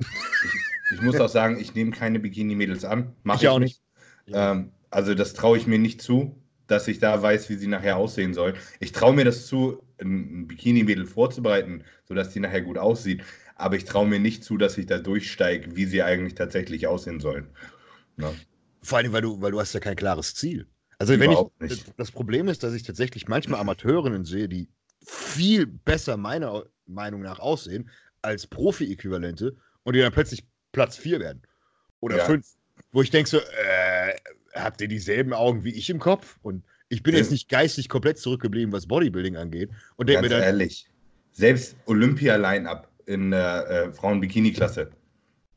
Ich 0.95 1.03
muss 1.03 1.21
auch 1.21 1.29
sagen, 1.29 1.59
ich 1.59 1.75
nehme 1.75 1.91
keine 1.91 2.21
Bikini-Mädels 2.21 2.87
an. 2.87 3.13
Mach 3.23 3.37
ich, 3.37 3.43
ich 3.43 3.49
auch 3.49 3.59
nicht. 3.59 3.83
nicht. 4.25 4.35
Ähm, 4.39 4.73
also 4.91 5.15
das 5.15 5.35
traue 5.35 5.59
ich 5.59 5.67
mir 5.67 5.79
nicht 5.79 6.03
zu, 6.03 6.37
dass 6.67 6.89
ich 6.89 6.99
da 6.99 7.21
weiß, 7.21 7.49
wie 7.49 7.55
sie 7.55 7.67
nachher 7.67 7.97
aussehen 7.97 8.35
soll. 8.35 8.55
Ich 8.81 8.93
traue 8.93 9.15
mir 9.15 9.25
das 9.25 9.47
zu, 9.47 9.83
ein 10.01 10.47
Bikini-Mädel 10.49 11.07
vorzubereiten, 11.07 11.85
sodass 12.07 12.33
sie 12.33 12.41
nachher 12.41 12.63
gut 12.63 12.79
aussieht. 12.79 13.23
Aber 13.55 13.77
ich 13.77 13.85
traue 13.85 14.07
mir 14.07 14.19
nicht 14.19 14.45
zu, 14.45 14.59
dass 14.59 14.77
ich 14.77 14.87
da 14.87 14.99
durchsteige, 14.99 15.77
wie 15.77 15.87
sie 15.87 16.03
eigentlich 16.03 16.35
tatsächlich 16.35 16.87
aussehen 16.87 17.21
sollen. 17.21 17.47
Ja. 18.19 18.33
Vor 18.83 18.99
allem, 18.99 19.13
weil 19.13 19.23
du, 19.23 19.41
weil 19.41 19.53
du 19.53 19.61
hast 19.61 19.73
ja 19.73 19.81
kein 19.81 19.97
klares 19.97 20.35
Ziel. 20.35 20.67
Also 20.99 21.15
Überhaupt 21.15 21.53
wenn 21.59 21.71
ich, 21.71 21.87
nicht. 21.87 21.99
das 21.99 22.11
Problem 22.11 22.49
ist, 22.49 22.63
dass 22.63 22.75
ich 22.75 22.83
tatsächlich 22.83 23.29
manchmal 23.29 23.61
Amateurinnen 23.61 24.25
sehe, 24.25 24.49
die 24.49 24.69
viel 25.05 25.67
besser 25.67 26.17
meiner 26.17 26.65
Meinung 26.87 27.23
nach 27.23 27.39
aussehen 27.39 27.91
als 28.23 28.47
Profi-Äquivalente 28.47 29.57
und 29.85 29.95
die 29.95 30.01
dann 30.01 30.13
plötzlich 30.13 30.47
Platz 30.73 30.97
4 30.97 31.21
werden. 31.21 31.43
Oder 32.01 32.25
5. 32.25 32.47
Ja. 32.47 32.83
Wo 32.93 33.03
ich 33.03 33.11
denke 33.11 33.29
so, 33.29 33.39
äh, 33.39 34.15
habt 34.57 34.81
ihr 34.81 34.89
dieselben 34.89 35.33
Augen 35.33 35.65
wie 35.65 35.71
ich 35.71 35.91
im 35.91 35.99
Kopf? 35.99 36.39
Und 36.43 36.65
ich 36.89 37.03
bin 37.03 37.15
jetzt 37.15 37.31
nicht 37.31 37.49
geistig 37.49 37.89
komplett 37.89 38.19
zurückgeblieben, 38.19 38.73
was 38.73 38.87
Bodybuilding 38.87 39.37
angeht. 39.37 39.71
Und 39.97 40.09
denke 40.09 40.23
mir 40.23 40.29
dann. 40.29 40.43
ehrlich, 40.43 40.89
selbst 41.33 41.77
Olympia-Line-Up 41.87 42.89
in 43.07 43.31
der 43.31 43.69
äh, 43.69 43.93
Frauen-Bikini-Klasse. 43.93 44.91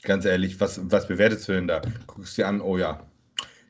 Ganz 0.04 0.26
ehrlich, 0.26 0.60
was, 0.60 0.80
was 0.92 1.08
bewertest 1.08 1.48
du 1.48 1.54
denn 1.54 1.68
da? 1.68 1.82
Guckst 2.08 2.38
dir 2.38 2.48
an, 2.48 2.62
oh 2.62 2.78
ja, 2.78 3.06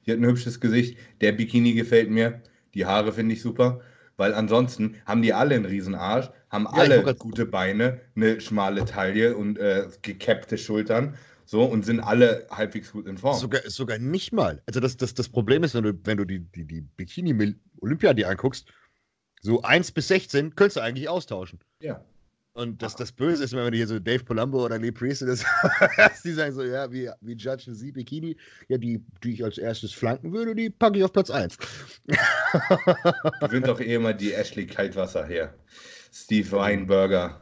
hier 0.01 0.13
hat 0.13 0.21
ein 0.21 0.25
hübsches 0.25 0.59
Gesicht, 0.59 0.97
der 1.21 1.31
Bikini 1.31 1.73
gefällt 1.73 2.09
mir, 2.09 2.41
die 2.73 2.85
Haare 2.85 3.11
finde 3.11 3.33
ich 3.33 3.41
super, 3.41 3.81
weil 4.17 4.33
ansonsten 4.33 4.95
haben 5.05 5.21
die 5.21 5.33
alle 5.33 5.55
einen 5.55 5.65
riesen 5.65 5.95
Arsch, 5.95 6.29
haben 6.49 6.65
ja, 6.65 6.81
alle 6.81 7.15
gute 7.15 7.45
Beine, 7.45 8.01
eine 8.15 8.41
schmale 8.41 8.85
Taille 8.85 9.35
und 9.35 9.57
äh, 9.57 9.87
gekäppte 10.01 10.57
Schultern 10.57 11.15
so 11.49 11.63
und 11.63 11.83
sind 11.83 11.99
alle 11.99 12.45
halbwegs 12.51 12.91
gut 12.91 13.07
in 13.07 13.17
Form. 13.17 13.35
Sogar, 13.35 13.61
sogar 13.65 13.97
nicht 13.97 14.31
mal. 14.31 14.61
Also 14.67 14.79
das, 14.79 14.97
das, 14.97 15.15
das 15.15 15.29
Problem 15.29 15.63
ist, 15.63 15.73
wenn 15.73 15.83
du, 15.83 15.99
wenn 16.03 16.17
du 16.17 16.23
die, 16.23 16.41
die, 16.41 16.63
die 16.63 16.81
Bikini-Olympia 16.81 18.13
dir 18.13 18.29
anguckst, 18.29 18.71
so 19.41 19.63
1 19.63 19.91
bis 19.93 20.09
16 20.09 20.55
könntest 20.55 20.77
du 20.77 20.81
eigentlich 20.81 21.09
austauschen. 21.09 21.57
Ja. 21.81 22.05
Und 22.53 22.83
das, 22.83 22.95
das 22.95 23.11
Böse 23.11 23.43
ist, 23.43 23.53
wenn 23.53 23.63
man 23.63 23.73
hier 23.73 23.87
so 23.87 23.97
Dave 23.97 24.23
Palumbo 24.23 24.63
oder 24.63 24.77
Lee 24.77 24.91
Priest 24.91 25.23
das, 25.23 25.43
die 26.23 26.33
sagen 26.33 26.53
so, 26.53 26.61
ja, 26.61 26.91
wie, 26.91 27.09
wie 27.21 27.33
judgen 27.33 27.73
Sie 27.73 27.91
Bikini? 27.91 28.37
Ja, 28.67 28.77
die, 28.77 29.03
die 29.23 29.33
ich 29.33 29.43
als 29.43 29.57
erstes 29.57 29.91
flanken 29.91 30.31
würde, 30.31 30.53
die 30.53 30.69
packe 30.69 30.99
ich 30.99 31.03
auf 31.03 31.13
Platz 31.13 31.31
1. 31.31 31.57
Gewinnt 33.39 33.67
doch 33.67 33.79
eh 33.79 33.95
immer 33.95 34.13
die 34.13 34.33
Ashley 34.33 34.67
Kaltwasser 34.67 35.25
her. 35.25 35.55
Steve 36.11 36.51
Weinberger. 36.51 37.41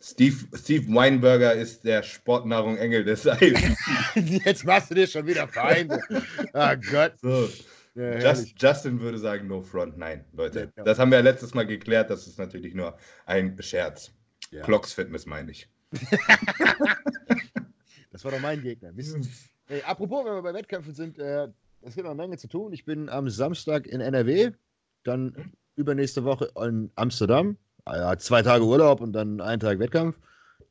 Steve, 0.00 0.36
Steve 0.56 0.94
Weinberger 0.94 1.54
ist 1.54 1.84
der 1.84 2.02
Sportnahrung 2.02 2.76
Engel 2.76 3.04
des 3.04 3.26
Eis. 3.26 3.52
Jetzt 4.14 4.64
machst 4.64 4.90
du 4.90 4.94
dir 4.94 5.06
schon 5.06 5.26
wieder 5.26 5.48
Feinde. 5.48 6.00
Ah 6.52 6.74
oh 6.74 6.80
Gott. 6.90 7.14
So. 7.20 7.48
Ja, 7.94 8.18
Just, 8.18 8.54
Justin 8.62 9.00
würde 9.00 9.18
sagen, 9.18 9.48
no 9.48 9.60
front. 9.60 9.98
Nein, 9.98 10.24
Leute. 10.32 10.72
Ja. 10.76 10.84
Das 10.84 11.00
haben 11.00 11.10
wir 11.10 11.18
ja 11.18 11.24
letztes 11.24 11.52
Mal 11.54 11.66
geklärt. 11.66 12.10
Das 12.10 12.28
ist 12.28 12.38
natürlich 12.38 12.74
nur 12.74 12.96
ein 13.26 13.60
Scherz. 13.60 14.12
Ja. 14.52 14.62
Clocks 14.62 14.92
Fitness 14.92 15.26
meine 15.26 15.50
ich. 15.50 15.68
das 18.12 18.24
war 18.24 18.30
doch 18.30 18.40
mein 18.40 18.62
Gegner. 18.62 18.92
Hey, 19.66 19.82
apropos, 19.82 20.24
wenn 20.24 20.34
wir 20.34 20.42
bei 20.42 20.54
Wettkämpfen 20.54 20.94
sind, 20.94 21.18
äh, 21.18 21.48
es 21.82 21.94
gibt 21.94 22.04
noch 22.04 22.12
eine 22.12 22.22
Menge 22.22 22.38
zu 22.38 22.46
tun. 22.46 22.72
Ich 22.72 22.84
bin 22.84 23.08
am 23.08 23.28
Samstag 23.28 23.86
in 23.86 24.00
NRW, 24.00 24.52
dann 25.02 25.24
mhm. 25.24 25.52
übernächste 25.74 26.24
Woche 26.24 26.52
in 26.64 26.92
Amsterdam, 26.94 27.56
ja, 27.96 28.18
zwei 28.18 28.42
Tage 28.42 28.64
Urlaub 28.64 29.00
und 29.00 29.12
dann 29.12 29.40
einen 29.40 29.60
Tag 29.60 29.78
Wettkampf. 29.78 30.18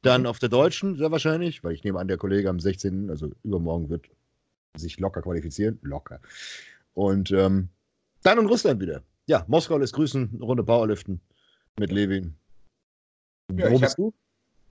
Dann 0.01 0.21
mhm. 0.21 0.27
auf 0.27 0.39
der 0.39 0.49
Deutschen, 0.49 0.95
sehr 0.95 1.11
wahrscheinlich, 1.11 1.63
weil 1.63 1.73
ich 1.73 1.83
nehme 1.83 1.99
an, 1.99 2.07
der 2.07 2.17
Kollege 2.17 2.49
am 2.49 2.59
16., 2.59 3.09
also 3.09 3.31
übermorgen, 3.43 3.89
wird 3.89 4.07
sich 4.75 4.99
locker 4.99 5.21
qualifizieren. 5.21 5.79
Locker. 5.81 6.19
Und 6.93 7.31
ähm, 7.31 7.69
dann 8.23 8.39
in 8.39 8.45
Russland 8.45 8.79
wieder. 8.79 9.01
Ja, 9.25 9.45
Moskau 9.47 9.77
lässt 9.77 9.93
grüßen, 9.93 10.39
Runde 10.41 10.63
Powerliften 10.63 11.19
mit 11.79 11.91
Levin. 11.91 12.35
Ja, 13.55 13.71
Wo 13.71 13.79
bist 13.79 13.97
du? 13.97 14.13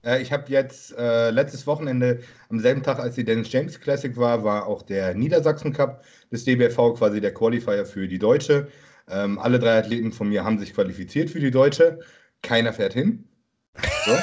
Äh, 0.03 0.21
ich 0.21 0.31
habe 0.31 0.51
jetzt 0.51 0.95
äh, 0.97 1.29
letztes 1.31 1.67
Wochenende, 1.67 2.19
am 2.49 2.59
selben 2.59 2.83
Tag, 2.83 2.99
als 2.99 3.15
die 3.15 3.23
Dennis 3.23 3.51
James 3.51 3.79
Classic 3.79 4.15
war, 4.17 4.43
war 4.43 4.67
auch 4.67 4.81
der 4.81 5.13
Niedersachsen 5.13 5.73
Cup 5.73 6.03
des 6.31 6.45
DBV 6.45 6.95
quasi 6.95 7.21
der 7.21 7.33
Qualifier 7.33 7.85
für 7.85 8.07
die 8.07 8.19
Deutsche. 8.19 8.67
Ähm, 9.09 9.39
alle 9.39 9.59
drei 9.59 9.77
Athleten 9.77 10.11
von 10.11 10.29
mir 10.29 10.43
haben 10.43 10.59
sich 10.59 10.73
qualifiziert 10.73 11.29
für 11.29 11.39
die 11.39 11.51
Deutsche. 11.51 11.99
Keiner 12.47 12.71
fährt 12.71 12.93
hin. 12.93 13.27
So. 14.05 14.17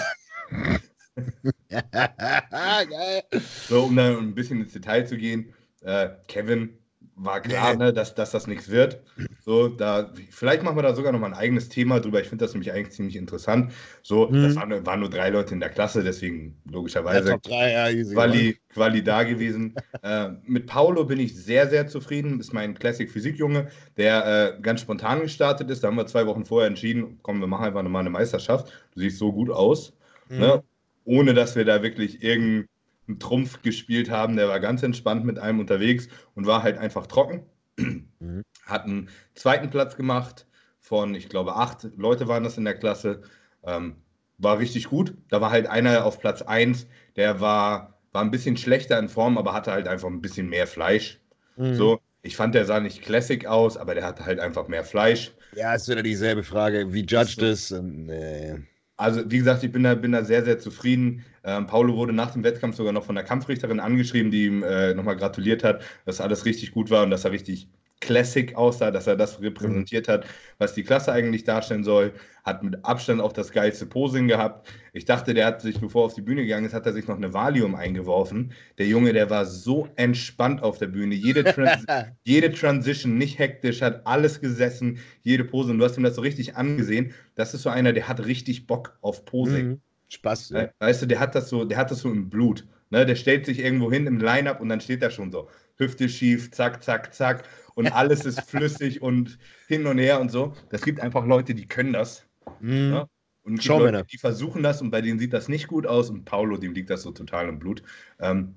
so, 3.68 3.84
um 3.84 3.94
dann 3.94 4.16
ein 4.16 4.34
bisschen 4.34 4.62
ins 4.62 4.72
Detail 4.72 5.06
zu 5.06 5.18
gehen. 5.18 5.52
Äh, 5.82 6.08
Kevin 6.26 6.78
war 7.16 7.40
klar, 7.40 7.76
ne, 7.76 7.92
dass, 7.92 8.14
dass 8.14 8.32
das 8.32 8.46
nichts 8.46 8.68
wird. 8.68 9.00
So, 9.44 9.68
da, 9.68 10.10
vielleicht 10.30 10.62
machen 10.62 10.76
wir 10.76 10.82
da 10.82 10.94
sogar 10.94 11.12
noch 11.12 11.20
mal 11.20 11.28
ein 11.28 11.34
eigenes 11.34 11.68
Thema 11.68 12.00
drüber. 12.00 12.20
Ich 12.20 12.28
finde 12.28 12.44
das 12.44 12.54
nämlich 12.54 12.72
eigentlich 12.72 12.94
ziemlich 12.94 13.16
interessant. 13.16 13.72
So, 14.02 14.28
mhm. 14.28 14.42
das 14.42 14.56
waren, 14.56 14.86
waren, 14.86 15.00
nur 15.00 15.10
drei 15.10 15.30
Leute 15.30 15.54
in 15.54 15.60
der 15.60 15.68
Klasse, 15.68 16.02
deswegen 16.02 16.60
logischerweise 16.70 17.30
ja, 17.30 17.36
drei, 17.38 17.72
ja, 17.72 17.88
easy, 17.88 18.14
Quali, 18.14 18.58
Quali 18.72 19.04
da 19.04 19.22
gewesen. 19.22 19.74
äh, 20.02 20.30
mit 20.44 20.66
Paolo 20.66 21.04
bin 21.04 21.20
ich 21.20 21.36
sehr, 21.36 21.68
sehr 21.68 21.86
zufrieden. 21.86 22.40
Ist 22.40 22.52
mein 22.52 22.74
Classic 22.74 23.10
Physik-Junge, 23.10 23.68
der 23.96 24.56
äh, 24.56 24.60
ganz 24.60 24.80
spontan 24.80 25.20
gestartet 25.20 25.70
ist. 25.70 25.84
Da 25.84 25.88
haben 25.88 25.96
wir 25.96 26.06
zwei 26.06 26.26
Wochen 26.26 26.44
vorher 26.44 26.68
entschieden, 26.68 27.18
komm, 27.22 27.40
wir 27.40 27.46
machen 27.46 27.66
einfach 27.66 27.82
nochmal 27.82 28.00
eine 28.00 28.10
Meisterschaft. 28.10 28.72
Du 28.94 29.00
siehst 29.00 29.18
so 29.18 29.32
gut 29.32 29.50
aus. 29.50 29.92
Mhm. 30.28 30.38
Ne? 30.38 30.62
Ohne 31.04 31.34
dass 31.34 31.54
wir 31.54 31.64
da 31.64 31.82
wirklich 31.82 32.22
irgendein 32.22 32.68
einen 33.06 33.18
Trumpf 33.18 33.62
gespielt 33.62 34.10
haben. 34.10 34.36
Der 34.36 34.48
war 34.48 34.60
ganz 34.60 34.82
entspannt 34.82 35.24
mit 35.24 35.38
einem 35.38 35.60
unterwegs 35.60 36.08
und 36.34 36.46
war 36.46 36.62
halt 36.62 36.78
einfach 36.78 37.06
trocken. 37.06 37.44
Mhm. 37.76 38.42
Hat 38.66 38.84
einen 38.84 39.08
zweiten 39.34 39.70
Platz 39.70 39.96
gemacht 39.96 40.46
von, 40.78 41.14
ich 41.14 41.28
glaube, 41.28 41.56
acht 41.56 41.88
Leute 41.96 42.28
waren 42.28 42.44
das 42.44 42.58
in 42.58 42.64
der 42.64 42.74
Klasse. 42.74 43.22
Ähm, 43.62 43.96
war 44.38 44.58
richtig 44.58 44.88
gut. 44.88 45.14
Da 45.28 45.40
war 45.40 45.50
halt 45.50 45.66
einer 45.66 46.04
auf 46.04 46.18
Platz 46.20 46.42
1, 46.42 46.86
der 47.16 47.40
war, 47.40 47.98
war 48.12 48.22
ein 48.22 48.30
bisschen 48.30 48.56
schlechter 48.56 48.98
in 48.98 49.08
Form, 49.08 49.38
aber 49.38 49.52
hatte 49.52 49.72
halt 49.72 49.88
einfach 49.88 50.08
ein 50.08 50.20
bisschen 50.20 50.48
mehr 50.48 50.66
Fleisch. 50.66 51.20
Mhm. 51.56 51.74
So, 51.74 52.00
ich 52.22 52.36
fand, 52.36 52.54
der 52.54 52.64
sah 52.64 52.80
nicht 52.80 53.02
classic 53.02 53.46
aus, 53.46 53.76
aber 53.76 53.94
der 53.94 54.04
hatte 54.06 54.24
halt 54.24 54.40
einfach 54.40 54.68
mehr 54.68 54.84
Fleisch. 54.84 55.32
Ja, 55.54 55.74
ist 55.74 55.88
wieder 55.88 56.02
dieselbe 56.02 56.42
Frage. 56.42 56.92
Wie 56.92 57.04
judged 57.04 57.42
es? 57.42 57.70
Nee. 57.70 58.62
Also, 58.96 59.28
wie 59.30 59.38
gesagt, 59.38 59.64
ich 59.64 59.72
bin 59.72 59.82
da, 59.82 59.94
bin 59.94 60.12
da 60.12 60.24
sehr, 60.24 60.44
sehr 60.44 60.58
zufrieden. 60.60 61.24
Ähm, 61.42 61.66
Paulo 61.66 61.96
wurde 61.96 62.12
nach 62.12 62.30
dem 62.32 62.44
Wettkampf 62.44 62.76
sogar 62.76 62.92
noch 62.92 63.04
von 63.04 63.16
der 63.16 63.24
Kampfrichterin 63.24 63.80
angeschrieben, 63.80 64.30
die 64.30 64.46
ihm 64.46 64.62
äh, 64.62 64.94
nochmal 64.94 65.16
gratuliert 65.16 65.64
hat, 65.64 65.82
dass 66.04 66.20
alles 66.20 66.44
richtig 66.44 66.70
gut 66.72 66.90
war 66.90 67.02
und 67.02 67.10
dass 67.10 67.24
er 67.24 67.32
richtig 67.32 67.68
Classic 68.00 68.54
aussah, 68.54 68.90
dass 68.90 69.06
er 69.06 69.16
das 69.16 69.40
repräsentiert 69.40 70.08
hat, 70.08 70.26
was 70.58 70.74
die 70.74 70.82
Klasse 70.82 71.12
eigentlich 71.12 71.44
darstellen 71.44 71.84
soll. 71.84 72.12
Hat 72.44 72.62
mit 72.62 72.84
Abstand 72.84 73.22
auch 73.22 73.32
das 73.32 73.52
geilste 73.52 73.86
Posing 73.86 74.28
gehabt. 74.28 74.68
Ich 74.92 75.06
dachte, 75.06 75.32
der 75.32 75.46
hat 75.46 75.62
sich, 75.62 75.80
bevor 75.80 76.02
er 76.02 76.06
auf 76.06 76.14
die 76.14 76.20
Bühne 76.20 76.42
gegangen 76.42 76.66
ist, 76.66 76.74
hat 76.74 76.84
er 76.84 76.92
sich 76.92 77.08
noch 77.08 77.16
eine 77.16 77.32
Valium 77.32 77.74
eingeworfen. 77.74 78.52
Der 78.76 78.86
Junge, 78.86 79.14
der 79.14 79.30
war 79.30 79.46
so 79.46 79.88
entspannt 79.96 80.62
auf 80.62 80.76
der 80.76 80.88
Bühne. 80.88 81.14
Jede, 81.14 81.44
Trans 81.44 81.84
jede 82.24 82.52
Transition, 82.52 83.16
nicht 83.16 83.38
hektisch, 83.38 83.80
hat 83.80 84.06
alles 84.06 84.40
gesessen, 84.40 84.98
jede 85.22 85.44
Pose. 85.44 85.70
Und 85.70 85.78
du 85.78 85.84
hast 85.84 85.96
ihm 85.96 86.02
das 86.02 86.16
so 86.16 86.20
richtig 86.20 86.56
angesehen. 86.56 87.14
Das 87.34 87.54
ist 87.54 87.62
so 87.62 87.70
einer, 87.70 87.94
der 87.94 88.06
hat 88.08 88.26
richtig 88.26 88.66
Bock 88.66 88.98
auf 89.00 89.24
Posing. 89.24 89.68
Mhm. 89.68 89.80
Spaß. 90.08 90.50
Ja. 90.50 90.68
Weißt 90.78 91.02
du, 91.02 91.06
der 91.06 91.20
hat 91.20 91.34
das 91.34 91.48
so, 91.48 91.64
der 91.64 91.78
hat 91.78 91.90
das 91.90 92.00
so 92.00 92.10
im 92.10 92.28
Blut. 92.28 92.66
Ne? 92.90 93.06
Der 93.06 93.16
stellt 93.16 93.46
sich 93.46 93.58
irgendwo 93.58 93.90
hin 93.90 94.06
im 94.06 94.18
Line-Up 94.18 94.60
und 94.60 94.68
dann 94.68 94.80
steht 94.80 95.02
er 95.02 95.10
schon 95.10 95.32
so. 95.32 95.48
Hüfte 95.76 96.08
schief, 96.08 96.50
zack, 96.50 96.82
zack, 96.82 97.14
zack 97.14 97.44
und 97.74 97.88
alles 97.88 98.24
ist 98.24 98.40
flüssig 98.48 99.02
und 99.02 99.38
hin 99.66 99.86
und 99.86 99.98
her 99.98 100.20
und 100.20 100.30
so. 100.30 100.54
Das 100.70 100.82
gibt 100.82 101.00
einfach 101.00 101.26
Leute, 101.26 101.54
die 101.54 101.66
können 101.66 101.92
das. 101.92 102.26
Mhm. 102.60 102.92
Ja? 102.92 103.08
Und 103.42 103.62
die, 103.62 103.68
Leute, 103.68 104.04
die 104.10 104.18
versuchen 104.18 104.62
das 104.62 104.80
und 104.80 104.90
bei 104.90 105.02
denen 105.02 105.18
sieht 105.18 105.32
das 105.32 105.48
nicht 105.48 105.68
gut 105.68 105.86
aus 105.86 106.08
und 106.08 106.24
Paulo, 106.24 106.56
dem 106.56 106.72
liegt 106.72 106.88
das 106.88 107.02
so 107.02 107.10
total 107.10 107.48
im 107.48 107.58
Blut. 107.58 107.82
Ähm, 108.18 108.54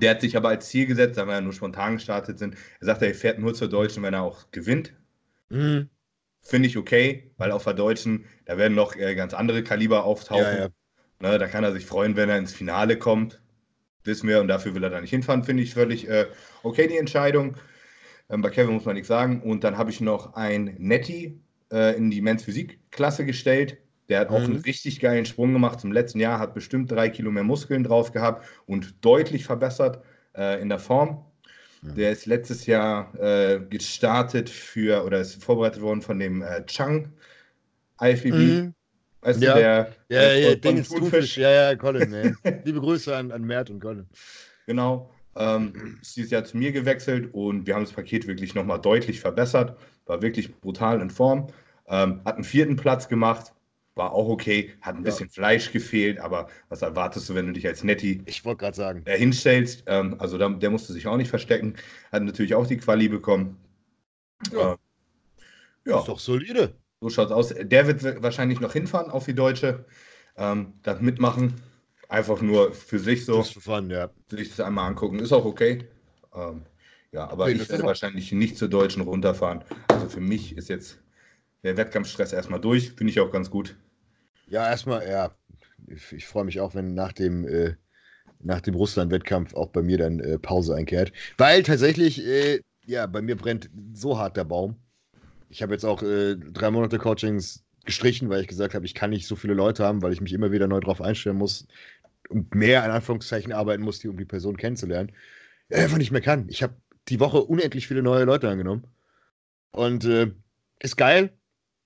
der 0.00 0.12
hat 0.12 0.20
sich 0.20 0.36
aber 0.36 0.48
als 0.48 0.68
Ziel 0.68 0.86
gesetzt, 0.86 1.18
da 1.18 1.26
wir 1.26 1.34
ja 1.34 1.40
nur 1.40 1.52
spontan 1.52 1.94
gestartet 1.94 2.38
sind, 2.38 2.56
er 2.80 2.86
sagt, 2.86 3.02
er 3.02 3.14
fährt 3.14 3.38
nur 3.38 3.54
zur 3.54 3.68
Deutschen, 3.68 4.02
wenn 4.02 4.14
er 4.14 4.22
auch 4.22 4.50
gewinnt. 4.50 4.94
Mhm. 5.50 5.90
Finde 6.40 6.68
ich 6.68 6.78
okay, 6.78 7.30
weil 7.36 7.50
auf 7.50 7.64
der 7.64 7.74
Deutschen, 7.74 8.24
da 8.46 8.56
werden 8.56 8.74
noch 8.74 8.96
äh, 8.96 9.14
ganz 9.14 9.34
andere 9.34 9.62
Kaliber 9.62 10.04
auftauchen. 10.04 10.44
Ja, 10.44 10.58
ja. 10.58 10.68
Ne, 11.20 11.38
da 11.38 11.46
kann 11.46 11.64
er 11.64 11.72
sich 11.72 11.86
freuen, 11.86 12.16
wenn 12.16 12.28
er 12.28 12.38
ins 12.38 12.52
Finale 12.52 12.98
kommt. 12.98 13.42
Wissen 14.06 14.28
wir, 14.28 14.40
und 14.40 14.48
dafür 14.48 14.74
will 14.74 14.84
er 14.84 14.90
da 14.90 15.00
nicht 15.00 15.10
hinfahren, 15.10 15.44
finde 15.44 15.62
ich 15.62 15.74
völlig 15.74 16.08
äh, 16.08 16.26
okay, 16.62 16.86
die 16.88 16.98
Entscheidung. 16.98 17.56
Ähm, 18.28 18.42
bei 18.42 18.50
Kevin 18.50 18.74
muss 18.74 18.84
man 18.84 18.94
nichts 18.94 19.08
sagen. 19.08 19.42
Und 19.42 19.64
dann 19.64 19.78
habe 19.78 19.90
ich 19.90 20.00
noch 20.00 20.34
ein 20.34 20.74
Netty 20.78 21.40
äh, 21.72 21.96
in 21.96 22.10
die 22.10 22.20
Men's 22.20 22.44
Physik-Klasse 22.44 23.24
gestellt. 23.24 23.78
Der 24.08 24.20
hat 24.20 24.30
auch 24.30 24.38
mhm. 24.38 24.44
einen 24.44 24.56
richtig 24.56 25.00
geilen 25.00 25.26
Sprung 25.26 25.52
gemacht 25.52 25.80
zum 25.80 25.92
letzten 25.92 26.20
Jahr, 26.20 26.38
hat 26.38 26.54
bestimmt 26.54 26.90
drei 26.90 27.08
Kilo 27.08 27.30
mehr 27.30 27.42
Muskeln 27.42 27.82
drauf 27.82 28.12
gehabt 28.12 28.46
und 28.66 29.04
deutlich 29.04 29.44
verbessert 29.44 30.02
äh, 30.36 30.60
in 30.60 30.68
der 30.68 30.78
Form. 30.78 31.24
Mhm. 31.82 31.94
Der 31.96 32.12
ist 32.12 32.26
letztes 32.26 32.66
Jahr 32.66 33.12
äh, 33.20 33.60
gestartet 33.60 34.48
für 34.48 35.04
oder 35.04 35.20
ist 35.20 35.42
vorbereitet 35.42 35.82
worden 35.82 36.02
von 36.02 36.18
dem 36.18 36.42
äh, 36.42 36.64
Chang 36.66 37.12
IFBB. 38.00 38.34
Mhm. 38.34 38.74
Weißt 39.26 39.42
ja. 39.42 39.54
du, 39.54 39.60
der, 39.60 39.92
ja, 40.08 40.22
ja, 40.22 40.34
ja, 40.34 40.54
Ding 40.54 40.78
ist 40.78 40.90
Thunfisch. 40.90 41.36
Ja, 41.36 41.50
ja, 41.50 41.74
Colin, 41.74 42.36
Liebe 42.64 42.80
Grüße 42.80 43.14
an, 43.14 43.32
an 43.32 43.42
Mert 43.42 43.70
und 43.70 43.80
Colin. 43.80 44.06
Genau. 44.66 45.10
Ähm, 45.34 45.98
ist 46.00 46.16
dieses 46.16 46.30
Jahr 46.30 46.44
zu 46.44 46.56
mir 46.56 46.70
gewechselt 46.70 47.34
und 47.34 47.66
wir 47.66 47.74
haben 47.74 47.82
das 47.82 47.92
Paket 47.92 48.28
wirklich 48.28 48.54
nochmal 48.54 48.80
deutlich 48.80 49.18
verbessert. 49.18 49.76
War 50.06 50.22
wirklich 50.22 50.54
brutal 50.60 51.00
in 51.00 51.10
Form. 51.10 51.48
Ähm, 51.88 52.20
hat 52.24 52.36
einen 52.36 52.44
vierten 52.44 52.76
Platz 52.76 53.08
gemacht, 53.08 53.52
war 53.96 54.12
auch 54.12 54.28
okay. 54.28 54.70
Hat 54.80 54.94
ein 54.94 54.98
ja. 54.98 55.10
bisschen 55.10 55.28
Fleisch 55.28 55.72
gefehlt, 55.72 56.20
aber 56.20 56.48
was 56.68 56.82
erwartest 56.82 57.28
du, 57.28 57.34
wenn 57.34 57.48
du 57.48 57.52
dich 57.52 57.66
als 57.66 57.82
Netti 57.82 58.22
ich 58.26 58.44
gerade 58.44 58.76
sagen. 58.76 59.04
Hinstellst? 59.08 59.82
Ähm, 59.88 60.14
also 60.20 60.38
da, 60.38 60.48
der 60.50 60.70
musste 60.70 60.92
sich 60.92 61.08
auch 61.08 61.16
nicht 61.16 61.30
verstecken. 61.30 61.74
Hat 62.12 62.22
natürlich 62.22 62.54
auch 62.54 62.68
die 62.68 62.76
Quali 62.76 63.08
bekommen. 63.08 63.56
Ja. 64.52 64.74
Äh, 64.74 64.76
ja. 65.90 65.98
Ist 65.98 66.08
doch 66.08 66.20
solide. 66.20 66.76
So 67.00 67.10
schaut's 67.10 67.32
aus. 67.32 67.54
Der 67.58 67.86
wird 67.86 68.22
wahrscheinlich 68.22 68.60
noch 68.60 68.72
hinfahren 68.72 69.10
auf 69.10 69.24
die 69.26 69.34
Deutsche, 69.34 69.84
ähm, 70.36 70.74
das 70.82 71.00
mitmachen. 71.00 71.54
Einfach 72.08 72.40
nur 72.40 72.72
für 72.72 72.98
sich 72.98 73.24
so. 73.24 73.38
Das 73.38 73.50
fun, 73.50 73.90
ja. 73.90 74.10
Sich 74.30 74.50
das 74.50 74.60
einmal 74.60 74.88
angucken, 74.88 75.18
ist 75.18 75.32
auch 75.32 75.44
okay. 75.44 75.88
Ähm, 76.34 76.62
ja, 77.12 77.28
aber 77.28 77.44
okay, 77.44 77.54
ich 77.54 77.68
werde 77.68 77.84
wahrscheinlich 77.84 78.32
nicht 78.32 78.56
zur 78.56 78.68
Deutschen 78.68 79.02
runterfahren. 79.02 79.64
Also 79.88 80.08
für 80.08 80.20
mich 80.20 80.56
ist 80.56 80.68
jetzt 80.68 80.98
der 81.62 81.76
Wettkampfstress 81.76 82.32
erstmal 82.32 82.60
durch. 82.60 82.92
Finde 82.92 83.10
ich 83.10 83.20
auch 83.20 83.32
ganz 83.32 83.50
gut. 83.50 83.76
Ja, 84.48 84.68
erstmal, 84.68 85.08
ja. 85.08 85.34
Ich, 85.88 86.12
ich 86.12 86.26
freue 86.26 86.44
mich 86.44 86.60
auch, 86.60 86.74
wenn 86.74 86.94
nach 86.94 87.12
dem, 87.12 87.46
äh, 87.46 87.74
nach 88.40 88.60
dem 88.60 88.74
Russland-Wettkampf 88.74 89.54
auch 89.54 89.68
bei 89.68 89.82
mir 89.82 89.98
dann 89.98 90.20
äh, 90.20 90.38
Pause 90.38 90.74
einkehrt. 90.74 91.12
Weil 91.38 91.62
tatsächlich, 91.62 92.24
äh, 92.24 92.60
ja, 92.84 93.06
bei 93.06 93.22
mir 93.22 93.36
brennt 93.36 93.70
so 93.92 94.18
hart 94.18 94.36
der 94.36 94.44
Baum. 94.44 94.76
Ich 95.48 95.62
habe 95.62 95.72
jetzt 95.72 95.84
auch 95.84 96.02
äh, 96.02 96.36
drei 96.36 96.70
Monate 96.70 96.98
Coachings 96.98 97.64
gestrichen, 97.84 98.28
weil 98.28 98.40
ich 98.42 98.48
gesagt 98.48 98.74
habe, 98.74 98.84
ich 98.84 98.94
kann 98.94 99.10
nicht 99.10 99.26
so 99.26 99.36
viele 99.36 99.54
Leute 99.54 99.84
haben, 99.84 100.02
weil 100.02 100.12
ich 100.12 100.20
mich 100.20 100.32
immer 100.32 100.52
wieder 100.52 100.66
neu 100.66 100.80
drauf 100.80 101.00
einstellen 101.00 101.36
muss 101.36 101.66
und 102.28 102.54
mehr 102.54 102.84
in 102.84 102.90
Anführungszeichen 102.90 103.52
arbeiten 103.52 103.82
muss, 103.82 104.00
die, 104.00 104.08
um 104.08 104.16
die 104.16 104.24
Person 104.24 104.56
kennenzulernen. 104.56 105.12
Einfach 105.70 105.98
nicht 105.98 106.10
mehr 106.10 106.20
kann. 106.20 106.48
Ich 106.48 106.62
habe 106.62 106.74
die 107.08 107.20
Woche 107.20 107.42
unendlich 107.42 107.86
viele 107.86 108.02
neue 108.02 108.24
Leute 108.24 108.48
angenommen. 108.48 108.84
Und 109.70 110.04
äh, 110.04 110.32
ist 110.80 110.96
geil, 110.96 111.32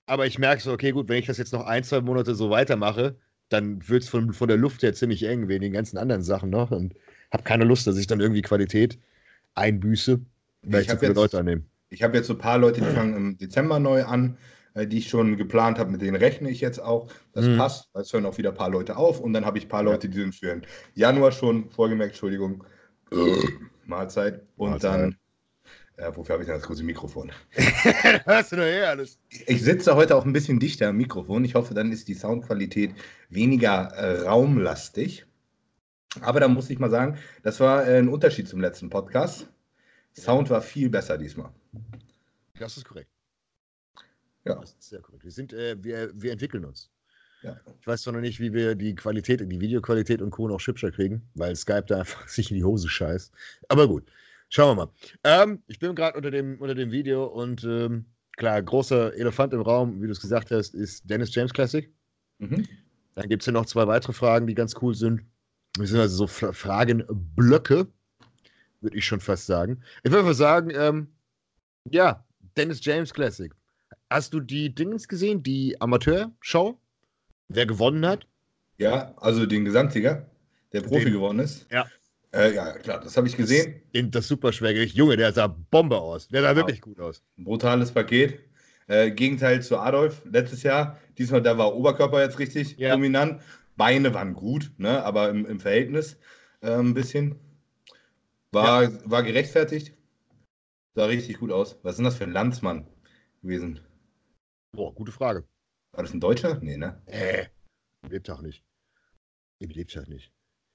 aber 0.05 0.25
ich 0.25 0.39
merke 0.39 0.61
so, 0.61 0.71
okay, 0.71 0.91
gut, 0.91 1.09
wenn 1.09 1.19
ich 1.19 1.27
das 1.27 1.37
jetzt 1.37 1.53
noch 1.53 1.65
ein, 1.65 1.83
zwei 1.83 2.01
Monate 2.01 2.35
so 2.35 2.49
weitermache, 2.49 3.15
dann 3.49 3.87
wird 3.87 4.03
es 4.03 4.09
von, 4.09 4.33
von 4.33 4.47
der 4.47 4.57
Luft 4.57 4.81
her 4.83 4.93
ziemlich 4.93 5.23
eng 5.23 5.47
wegen 5.47 5.61
den 5.61 5.73
ganzen 5.73 5.97
anderen 5.97 6.23
Sachen 6.23 6.49
noch 6.49 6.71
und 6.71 6.95
habe 7.31 7.43
keine 7.43 7.65
Lust, 7.65 7.85
dass 7.87 7.97
ich 7.97 8.07
dann 8.07 8.19
irgendwie 8.19 8.41
Qualität 8.41 8.97
einbüße, 9.55 10.19
weil 10.63 10.81
ich, 10.81 10.87
ich 10.87 10.93
zu 10.93 10.99
viele 10.99 11.11
jetzt, 11.11 11.17
Leute 11.17 11.39
annehme. 11.39 11.63
Ich 11.91 12.03
habe 12.03 12.17
jetzt 12.17 12.27
so 12.27 12.33
ein 12.33 12.39
paar 12.39 12.57
Leute, 12.57 12.81
die 12.81 12.87
fangen 12.87 13.15
im 13.15 13.37
Dezember 13.37 13.77
neu 13.77 14.05
an, 14.05 14.37
äh, 14.73 14.87
die 14.87 14.99
ich 14.99 15.09
schon 15.09 15.37
geplant 15.37 15.77
habe, 15.77 15.91
mit 15.91 16.01
denen 16.01 16.15
rechne 16.15 16.49
ich 16.49 16.61
jetzt 16.61 16.79
auch. 16.79 17.11
Das 17.33 17.45
mhm. 17.45 17.57
passt, 17.57 17.89
es 17.93 18.11
hören 18.13 18.25
auch 18.25 18.37
wieder 18.37 18.49
ein 18.49 18.55
paar 18.55 18.69
Leute 18.69 18.95
auf 18.97 19.19
und 19.19 19.33
dann 19.33 19.45
habe 19.45 19.57
ich 19.57 19.65
ein 19.65 19.69
paar 19.69 19.83
Leute, 19.83 20.09
die 20.09 20.17
sind 20.17 20.33
für 20.33 20.47
den 20.47 20.65
Januar 20.95 21.31
schon 21.31 21.69
vorgemerkt, 21.69 22.13
Entschuldigung, 22.13 22.63
Mahlzeit. 23.85 24.41
Und 24.55 24.71
Mahlzeit. 24.71 24.91
dann 24.91 25.17
äh, 25.97 26.15
wofür 26.15 26.33
habe 26.33 26.43
ich 26.43 26.47
denn 26.47 26.57
das 26.57 26.65
große 26.65 26.83
Mikrofon? 26.83 27.31
Hörst 28.25 28.51
du 28.51 28.55
doch 28.55 28.63
eh 28.63 28.83
alles. 28.83 29.19
Ich 29.45 29.61
sitze 29.61 29.95
heute 29.95 30.15
auch 30.15 30.25
ein 30.25 30.33
bisschen 30.33 30.59
dichter 30.59 30.89
am 30.89 30.97
Mikrofon. 30.97 31.45
Ich 31.45 31.53
hoffe, 31.53 31.73
dann 31.73 31.91
ist 31.91 32.07
die 32.07 32.15
Soundqualität 32.15 32.95
weniger 33.29 33.89
äh, 33.93 34.21
raumlastig. 34.21 35.25
Aber 36.21 36.39
da 36.39 36.47
muss 36.47 36.69
ich 36.69 36.79
mal 36.79 36.89
sagen, 36.89 37.17
das 37.43 37.59
war 37.59 37.87
äh, 37.87 37.99
ein 37.99 38.09
Unterschied 38.09 38.47
zum 38.47 38.61
letzten 38.61 38.89
Podcast. 38.89 39.47
Sound 40.15 40.49
war 40.49 40.61
viel 40.61 40.89
besser 40.89 41.17
diesmal. 41.17 41.51
Das 42.59 42.77
ist 42.77 42.85
korrekt. 42.85 43.09
Ja. 44.45 44.55
Das 44.55 44.71
ist 44.71 44.89
sehr 44.89 45.01
korrekt. 45.01 45.23
Wir, 45.23 45.31
sind, 45.31 45.53
äh, 45.53 45.75
wir, 45.81 46.11
wir 46.13 46.31
entwickeln 46.31 46.65
uns. 46.65 46.89
Ja. 47.43 47.59
Ich 47.79 47.87
weiß 47.87 48.03
zwar 48.03 48.13
noch 48.13 48.21
nicht, 48.21 48.39
wie 48.39 48.53
wir 48.53 48.75
die 48.75 48.93
Qualität, 48.95 49.39
die 49.41 49.61
Videoqualität 49.61 50.21
und 50.21 50.31
Co. 50.31 50.47
noch 50.47 50.61
hübscher 50.61 50.91
kriegen, 50.91 51.27
weil 51.33 51.55
Skype 51.55 51.85
da 51.87 51.97
einfach 51.99 52.27
sich 52.27 52.51
in 52.51 52.57
die 52.57 52.63
Hose 52.63 52.87
scheißt. 52.87 53.33
Aber 53.67 53.87
gut, 53.87 54.11
schauen 54.49 54.77
wir 54.77 54.85
mal. 54.85 54.93
Ähm, 55.23 55.63
ich 55.67 55.79
bin 55.79 55.95
gerade 55.95 56.17
unter 56.17 56.31
dem, 56.31 56.59
unter 56.59 56.75
dem 56.75 56.91
Video 56.91 57.25
und 57.25 57.63
ähm, 57.63 58.05
klar, 58.37 58.61
großer 58.61 59.13
Elefant 59.15 59.53
im 59.53 59.61
Raum, 59.61 60.01
wie 60.01 60.05
du 60.05 60.11
es 60.11 60.21
gesagt 60.21 60.51
hast, 60.51 60.73
ist 60.73 61.09
Dennis 61.09 61.33
James 61.33 61.53
Classic. 61.53 61.91
Mhm. 62.39 62.67
Dann 63.15 63.27
gibt 63.27 63.41
es 63.43 63.47
ja 63.47 63.53
noch 63.53 63.65
zwei 63.65 63.87
weitere 63.87 64.13
Fragen, 64.13 64.47
die 64.47 64.55
ganz 64.55 64.75
cool 64.81 64.95
sind. 64.95 65.21
Das 65.73 65.89
sind 65.89 65.99
also 65.99 66.27
so 66.27 66.27
Fragenblöcke, 66.27 67.87
würde 68.81 68.97
ich 68.97 69.05
schon 69.05 69.19
fast 69.19 69.45
sagen. 69.45 69.81
Ich 70.03 70.11
würde 70.11 70.25
mal 70.25 70.33
sagen, 70.33 70.71
ähm, 70.75 71.07
ja, 71.89 72.23
Dennis 72.57 72.83
James 72.83 73.13
Classic. 73.13 73.53
Hast 74.09 74.33
du 74.33 74.39
die 74.39 74.73
Dingens 74.73 75.07
gesehen, 75.07 75.41
die 75.41 75.79
Amateur-Show? 75.79 76.77
Wer 77.47 77.65
gewonnen 77.65 78.05
hat? 78.05 78.27
Ja, 78.77 79.13
also 79.17 79.45
den 79.45 79.63
Gesamtsieger, 79.63 80.25
der 80.73 80.81
Profi 80.81 81.05
den, 81.05 81.13
geworden 81.13 81.39
ist. 81.39 81.67
Ja. 81.71 81.85
Äh, 82.33 82.55
ja, 82.55 82.71
klar, 82.73 82.99
das 82.99 83.15
habe 83.17 83.27
ich 83.27 83.37
gesehen. 83.37 83.81
Das, 83.93 84.03
das 84.09 84.27
Superschwergewicht. 84.27 84.95
Junge, 84.95 85.17
der 85.17 85.33
sah 85.33 85.47
Bombe 85.47 85.97
aus. 85.97 86.27
Der 86.29 86.41
sah 86.41 86.49
ja. 86.49 86.55
wirklich 86.55 86.81
gut 86.81 86.99
aus. 86.99 87.21
Brutales 87.37 87.91
Paket. 87.91 88.39
Äh, 88.87 89.11
Gegenteil 89.11 89.61
zu 89.61 89.77
Adolf 89.77 90.21
letztes 90.25 90.63
Jahr. 90.63 90.97
Diesmal, 91.17 91.41
da 91.41 91.57
war 91.57 91.75
Oberkörper 91.75 92.21
jetzt 92.21 92.39
richtig 92.39 92.77
ja. 92.77 92.93
dominant. 92.93 93.41
Beine 93.77 94.13
waren 94.13 94.33
gut, 94.33 94.71
ne? 94.77 95.03
aber 95.03 95.29
im, 95.29 95.45
im 95.45 95.59
Verhältnis 95.59 96.17
äh, 96.61 96.71
ein 96.71 96.93
bisschen. 96.93 97.35
War, 98.51 98.83
ja. 98.83 99.09
war 99.09 99.23
gerechtfertigt. 99.23 99.93
Sah 100.93 101.05
richtig 101.05 101.39
gut 101.39 101.51
aus. 101.51 101.77
Was 101.83 101.93
ist 101.93 101.97
denn 101.97 102.05
das 102.05 102.17
für 102.17 102.25
ein 102.25 102.33
Landsmann 102.33 102.85
gewesen? 103.41 103.79
Boah, 104.73 104.93
gute 104.93 105.11
Frage. 105.11 105.47
War 105.93 106.03
das 106.03 106.13
ein 106.13 106.19
Deutscher? 106.19 106.59
Nee, 106.61 106.77
ne? 106.77 107.01
Äh, 107.05 107.47
lebt 108.07 108.29
auch 108.29 108.41
nicht. 108.41 108.63
Im 109.59 109.69
Lebtag 109.69 110.07
nicht. 110.07 110.33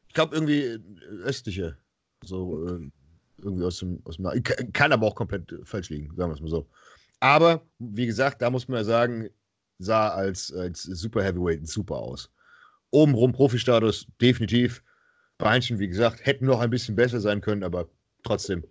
Ich 0.09 0.15
glaube 0.15 0.35
irgendwie 0.35 0.63
äh, 0.63 0.81
östliche. 1.23 1.79
So 2.25 2.67
äh, 2.67 2.91
irgendwie 3.39 3.65
aus 3.65 3.79
dem, 3.79 4.01
aus 4.05 4.17
dem 4.17 4.43
Kann 4.73 4.93
aber 4.93 5.07
auch 5.07 5.15
komplett 5.15 5.53
falsch 5.65 5.91
liegen, 5.91 6.15
sagen 6.17 6.31
wir 6.31 6.35
es 6.35 6.41
mal 6.41 6.49
so. 6.49 6.69
Aber, 7.21 7.67
wie 7.79 8.07
gesagt, 8.07 8.43
da 8.43 8.51
muss 8.51 8.69
man 8.69 8.79
ja 8.79 8.85
sagen, 8.85 9.29
sah 9.79 10.09
als, 10.09 10.53
als 10.53 10.83
Super 10.83 11.23
Heavyweight 11.23 11.67
super 11.67 11.97
aus. 11.97 12.31
Obenrum 12.91 13.33
Profi-Status, 13.33 14.07
definitiv. 14.21 14.83
Beinchen, 15.39 15.79
wie 15.79 15.89
gesagt, 15.89 16.25
hätten 16.25 16.47
noch 16.47 16.61
ein 16.61 16.71
bisschen 16.71 16.97
besser 16.97 17.21
sein 17.21 17.41
können, 17.41 17.63
aber 17.63 17.89
trotzdem 18.23 18.65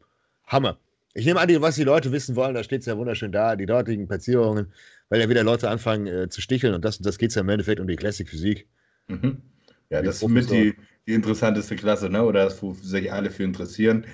Hammer. 0.47 0.77
Ich 1.13 1.25
nehme 1.25 1.39
an, 1.39 1.49
was 1.61 1.75
die 1.75 1.83
Leute 1.83 2.11
wissen 2.11 2.35
wollen, 2.35 2.55
da 2.55 2.63
steht 2.63 2.81
es 2.81 2.87
ja 2.87 2.97
wunderschön 2.97 3.31
da, 3.31 3.55
die 3.55 3.65
dortigen 3.65 4.07
Platzierungen, 4.07 4.73
weil 5.09 5.21
ja 5.21 5.29
wieder 5.29 5.43
Leute 5.43 5.69
anfangen 5.69 6.07
äh, 6.07 6.29
zu 6.29 6.41
sticheln 6.41 6.73
und 6.73 6.83
das, 6.83 6.97
das 6.99 7.17
geht 7.17 7.29
es 7.29 7.35
ja 7.35 7.41
im 7.41 7.49
Endeffekt 7.49 7.79
um 7.79 7.87
die 7.87 7.95
Classic 7.95 8.27
Physik. 8.27 8.67
Mhm. 9.07 9.41
Ja, 9.89 10.01
das 10.01 10.21
ist 10.21 10.27
mit 10.27 10.49
die, 10.49 10.75
die 11.07 11.13
interessanteste 11.13 11.75
Klasse, 11.75 12.09
ne? 12.09 12.23
oder 12.23 12.45
das, 12.45 12.61
wo 12.61 12.73
sich 12.73 13.11
alle 13.13 13.29
für 13.29 13.43
interessieren. 13.43 14.05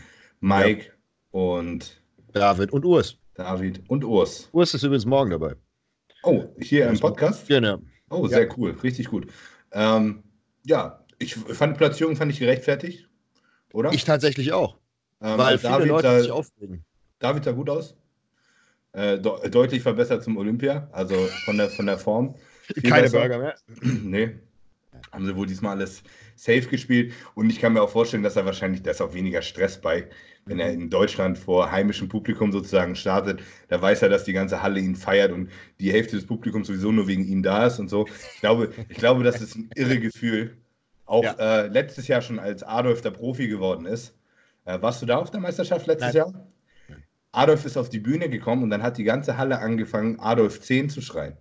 Mike 0.42 0.86
ja. 0.86 0.92
und 1.32 2.02
David 2.34 2.72
und 2.72 2.86
Urs. 2.86 3.18
David 3.36 3.82
und 3.88 4.04
Urs. 4.04 4.50
Urs 4.52 4.74
ist 4.74 4.84
übrigens 4.84 5.06
morgen 5.06 5.32
dabei. 5.32 5.56
Oh, 6.24 6.44
hier 6.60 6.88
im 6.88 7.00
Podcast? 7.00 7.48
Genau. 7.48 7.80
Oh, 8.10 8.28
sehr 8.28 8.48
ja. 8.48 8.54
cool, 8.58 8.72
richtig 8.84 9.08
gut. 9.08 9.28
Ähm, 9.72 10.24
ja, 10.66 11.04
ich 11.22 11.36
fand 11.36 11.78
Platzierung 11.78 12.16
fand 12.16 12.32
ich 12.32 12.40
gerechtfertigt, 12.40 13.08
oder? 13.74 13.94
Ich 13.94 14.04
tatsächlich 14.04 14.54
auch. 14.54 14.78
Ähm, 15.22 15.38
weil 15.38 15.58
viele 15.58 15.74
David 15.74 15.88
Leute 15.88 16.08
da, 16.08 16.20
sich 16.20 16.32
aufregen. 16.32 16.84
David 17.20 17.44
sah 17.44 17.52
gut 17.52 17.70
aus. 17.70 17.96
Äh, 18.94 19.20
de 19.20 19.50
deutlich 19.50 19.82
verbessert 19.84 20.24
zum 20.24 20.38
Olympia, 20.38 20.90
also 20.92 21.16
von 21.46 21.58
der, 21.58 21.70
von 21.70 21.86
der 21.86 21.98
Form. 21.98 22.36
Keine 22.84 23.04
besser. 23.04 23.20
Burger 23.20 23.40
mehr. 23.40 23.56
nee. 23.82 24.36
Haben 25.12 25.26
sie 25.26 25.36
wohl 25.36 25.48
diesmal 25.48 25.78
alles 25.78 26.04
safe 26.36 26.64
gespielt. 26.64 27.14
Und 27.36 27.50
ich 27.50 27.60
kann 27.60 27.74
mir 27.74 27.82
auch 27.82 27.90
vorstellen, 27.90 28.24
dass 28.24 28.36
er 28.36 28.46
wahrscheinlich, 28.46 28.84
da 28.84 28.92
ist 28.92 29.02
auch 29.02 29.14
weniger 29.14 29.42
Stress 29.42 29.80
bei, 29.80 30.10
wenn 30.46 30.60
er 30.60 30.72
in 30.72 30.90
Deutschland 30.90 31.38
vor 31.38 31.72
heimischem 31.72 32.10
Publikum 32.10 32.52
sozusagen 32.52 32.96
startet. 32.96 33.42
Da 33.70 33.82
weiß 33.82 34.02
er, 34.02 34.10
dass 34.10 34.26
die 34.26 34.34
ganze 34.34 34.62
Halle 34.62 34.80
ihn 34.80 34.96
feiert 34.96 35.32
und 35.32 35.50
die 35.80 35.92
Hälfte 35.92 36.18
des 36.18 36.26
Publikums 36.26 36.68
sowieso 36.68 36.92
nur 36.92 37.08
wegen 37.08 37.26
ihm 37.26 37.44
da 37.44 37.68
ist 37.68 37.80
und 37.80 37.90
so. 37.90 38.08
Ich 38.36 38.42
glaube, 38.42 38.74
ich 38.90 38.98
glaube 38.98 39.24
das 39.24 39.42
ist 39.42 39.56
ein 39.56 39.70
irre 39.76 40.00
Gefühl. 40.00 40.58
Auch 41.12 41.26
ja. 41.26 41.34
äh, 41.34 41.68
letztes 41.68 42.08
Jahr 42.08 42.22
schon, 42.22 42.40
als 42.40 42.64
Adolf 42.64 43.02
der 43.02 43.12
Profi 43.12 43.50
geworden 43.50 43.86
ist. 43.86 44.16
Äh, 44.64 44.82
warst 44.82 45.02
du 45.02 45.06
da 45.06 45.18
auf 45.18 45.30
der 45.30 45.42
Meisterschaft 45.42 45.86
letztes 45.86 46.14
Nein. 46.14 46.32
Jahr? 46.32 46.48
Adolf 47.34 47.66
ist 47.66 47.76
auf 47.76 47.90
die 47.90 48.00
Bühne 48.00 48.30
gekommen 48.30 48.64
und 48.64 48.70
dann 48.70 48.82
hat 48.82 48.98
die 48.98 49.04
ganze 49.04 49.36
Halle 49.36 49.60
angefangen, 49.60 50.22
Adolf 50.22 50.62
10 50.62 50.90
zu 50.90 51.02
schreien. 51.02 51.36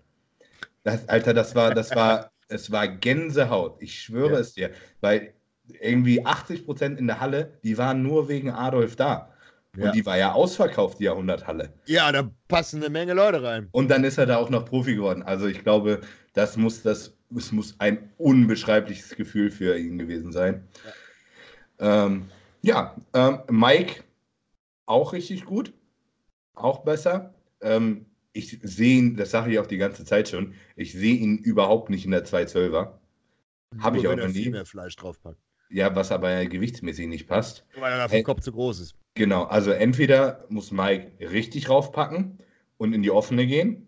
Das, 0.83 1.09
Alter, 1.09 1.35
das 1.35 1.55
war, 1.55 1.73
das 1.73 1.95
war, 1.95 2.33
es 2.49 2.73
war 2.73 2.89
Gänsehaut. 2.89 3.81
Ich 3.81 4.03
schwöre 4.03 4.33
ja. 4.33 4.39
es 4.41 4.55
dir. 4.55 4.71
Weil 5.03 5.35
irgendwie 5.81 6.27
80 6.27 6.65
Prozent 6.65 6.99
in 6.99 7.07
der 7.07 7.21
Halle, 7.21 7.57
die 7.63 7.79
waren 7.79 8.03
nur 8.03 8.29
wegen 8.29 8.51
Adolf 8.51 8.97
da. 8.97 9.33
Und 9.77 9.85
ja. 9.85 9.93
die 9.93 10.05
war 10.05 10.19
ja 10.19 10.33
ausverkauft, 10.33 10.99
die 10.99 11.05
Jahrhunderthalle. 11.05 11.73
Ja, 11.87 12.11
da 12.11 12.29
passen 12.49 12.83
eine 12.83 12.91
Menge 12.91 13.15
Leute 13.15 13.41
rein. 13.41 13.69
Und 13.71 13.89
dann 13.89 14.03
ist 14.03 14.19
er 14.19 14.27
da 14.27 14.39
auch 14.39 14.51
noch 14.51 14.65
Profi 14.65 14.97
geworden. 14.97 15.23
Also 15.23 15.47
ich 15.47 15.63
glaube, 15.63 16.01
das 16.33 16.57
muss, 16.57 16.83
das, 16.83 17.17
es 17.37 17.53
muss 17.53 17.75
ein 17.79 18.13
unbeschreibliches 18.19 19.17
Gefühl 19.17 19.51
für 19.51 19.79
ihn 19.79 19.99
gewesen 19.99 20.33
sein. 20.33 20.69
Ja, 21.79 22.07
ähm, 22.07 22.29
ja 22.63 22.97
ähm, 23.15 23.41
Mike 23.49 24.05
auch 24.87 25.13
richtig 25.13 25.45
gut. 25.45 25.73
Auch 26.55 26.81
besser. 26.85 27.35
Ähm, 27.61 28.07
ich 28.33 28.59
sehe 28.63 28.99
ihn, 28.99 29.17
das 29.17 29.31
sage 29.31 29.53
ich 29.53 29.59
auch 29.59 29.67
die 29.67 29.79
ganze 29.79 30.05
Zeit 30.05 30.29
schon, 30.29 30.55
ich 30.77 30.93
sehe 30.93 31.17
ihn 31.17 31.39
überhaupt 31.39 31.91
nicht 31.91 32.05
in 32.05 32.11
der 32.11 32.25
212er. 32.25 32.93
Habe 33.79 33.99
ich 33.99 34.09
auch 34.09 34.17
noch 34.17 34.29
nie. 34.29 34.49
mehr 34.49 34.67
Fleisch 34.67 34.97
draufpackt. 34.97 35.39
Ja, 35.69 35.95
was 35.95 36.11
aber 36.11 36.45
gewichtsmäßig 36.47 37.07
nicht 37.07 37.29
passt. 37.29 37.65
Weil 37.79 37.93
er 37.93 38.09
vom 38.09 38.25
Kopf 38.25 38.41
zu 38.41 38.51
groß 38.51 38.81
ist. 38.81 38.97
Genau, 39.15 39.45
also 39.45 39.71
entweder 39.71 40.45
muss 40.49 40.73
Mike 40.73 41.13
richtig 41.21 41.69
raufpacken 41.69 42.39
und 42.77 42.93
in 42.93 43.03
die 43.03 43.11
offene 43.11 43.47
gehen. 43.47 43.87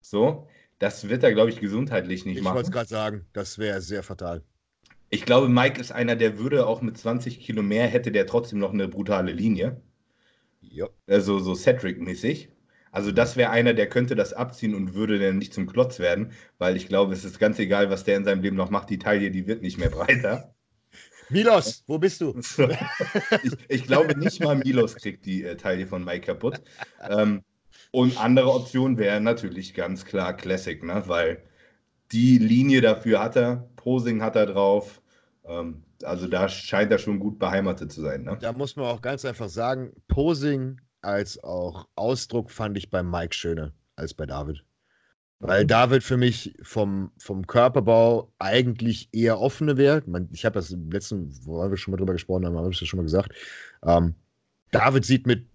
So, 0.00 0.48
das 0.80 1.08
wird 1.08 1.22
er, 1.22 1.32
glaube 1.32 1.50
ich, 1.50 1.60
gesundheitlich 1.60 2.24
nicht 2.24 2.38
ich 2.38 2.42
machen. 2.42 2.54
Ich 2.54 2.56
wollte 2.56 2.68
es 2.68 2.72
gerade 2.72 2.88
sagen, 2.88 3.26
das 3.32 3.58
wäre 3.58 3.80
sehr 3.80 4.02
fatal. 4.02 4.42
Ich 5.10 5.24
glaube, 5.24 5.48
Mike 5.48 5.80
ist 5.80 5.92
einer, 5.92 6.16
der 6.16 6.38
würde 6.38 6.66
auch 6.66 6.82
mit 6.82 6.96
20 6.96 7.38
Kilo 7.40 7.62
mehr, 7.62 7.86
hätte 7.86 8.10
der 8.10 8.26
trotzdem 8.26 8.58
noch 8.58 8.72
eine 8.72 8.88
brutale 8.88 9.32
Linie. 9.32 9.80
Ja. 10.62 10.88
Also 11.06 11.38
so 11.38 11.54
Cedric-mäßig. 11.54 12.48
Also 12.92 13.12
das 13.12 13.36
wäre 13.36 13.50
einer, 13.50 13.74
der 13.74 13.88
könnte 13.88 14.16
das 14.16 14.32
abziehen 14.32 14.74
und 14.74 14.94
würde 14.94 15.18
dann 15.18 15.38
nicht 15.38 15.52
zum 15.52 15.66
Klotz 15.66 15.98
werden, 15.98 16.32
weil 16.58 16.76
ich 16.76 16.88
glaube, 16.88 17.12
es 17.12 17.24
ist 17.24 17.38
ganz 17.38 17.58
egal, 17.58 17.90
was 17.90 18.04
der 18.04 18.16
in 18.16 18.24
seinem 18.24 18.42
Leben 18.42 18.56
noch 18.56 18.70
macht. 18.70 18.90
Die 18.90 18.98
Taille, 18.98 19.30
die 19.30 19.46
wird 19.46 19.62
nicht 19.62 19.78
mehr 19.78 19.90
breiter. 19.90 20.54
Milos, 21.28 21.84
wo 21.86 21.98
bist 21.98 22.20
du? 22.20 22.34
ich, 23.42 23.52
ich, 23.68 23.84
glaube 23.84 24.18
nicht 24.18 24.42
mal 24.42 24.56
Milos 24.56 24.96
kriegt 24.96 25.26
die 25.26 25.44
äh, 25.44 25.56
Taille 25.56 25.86
von 25.86 26.04
Mike 26.04 26.26
kaputt. 26.26 26.60
Ähm, 27.08 27.44
und 27.90 28.20
andere 28.20 28.52
Option 28.52 28.98
wäre 28.98 29.20
natürlich 29.20 29.74
ganz 29.74 30.04
klar 30.04 30.34
Classic, 30.36 30.82
ne? 30.82 31.02
weil 31.06 31.42
die 32.12 32.38
Linie 32.38 32.80
dafür 32.80 33.20
hat 33.20 33.36
er, 33.36 33.68
Posing 33.76 34.22
hat 34.22 34.36
er 34.36 34.46
drauf. 34.46 35.00
Ähm, 35.44 35.82
also 36.02 36.26
da 36.26 36.48
scheint 36.48 36.90
er 36.92 36.98
schon 36.98 37.18
gut 37.18 37.38
beheimatet 37.38 37.92
zu 37.92 38.00
sein. 38.00 38.24
Ne? 38.24 38.38
Da 38.40 38.52
muss 38.52 38.76
man 38.76 38.86
auch 38.86 39.00
ganz 39.00 39.24
einfach 39.24 39.48
sagen, 39.48 39.92
Posing 40.08 40.80
als 41.02 41.42
auch 41.42 41.88
Ausdruck 41.94 42.50
fand 42.50 42.76
ich 42.76 42.90
bei 42.90 43.02
Mike 43.02 43.34
schöner 43.34 43.72
als 43.96 44.14
bei 44.14 44.26
David. 44.26 44.64
Weil 45.42 45.66
David 45.66 46.02
für 46.02 46.18
mich 46.18 46.54
vom, 46.62 47.12
vom 47.18 47.46
Körperbau 47.46 48.30
eigentlich 48.38 49.08
eher 49.12 49.40
offene 49.40 49.78
wäre. 49.78 50.02
Ich 50.32 50.44
habe 50.44 50.54
das 50.54 50.70
im 50.70 50.90
letzten, 50.90 51.34
wo 51.46 51.58
wir 51.58 51.76
schon 51.78 51.92
mal 51.92 51.96
drüber 51.96 52.12
gesprochen 52.12 52.44
haben, 52.44 52.58
habe 52.58 52.70
ich 52.70 52.78
das 52.78 52.88
schon 52.88 52.98
mal 52.98 53.04
gesagt. 53.04 53.32
Ähm, 53.82 54.14
David 54.70 55.06
sieht 55.06 55.26
mit 55.26 55.49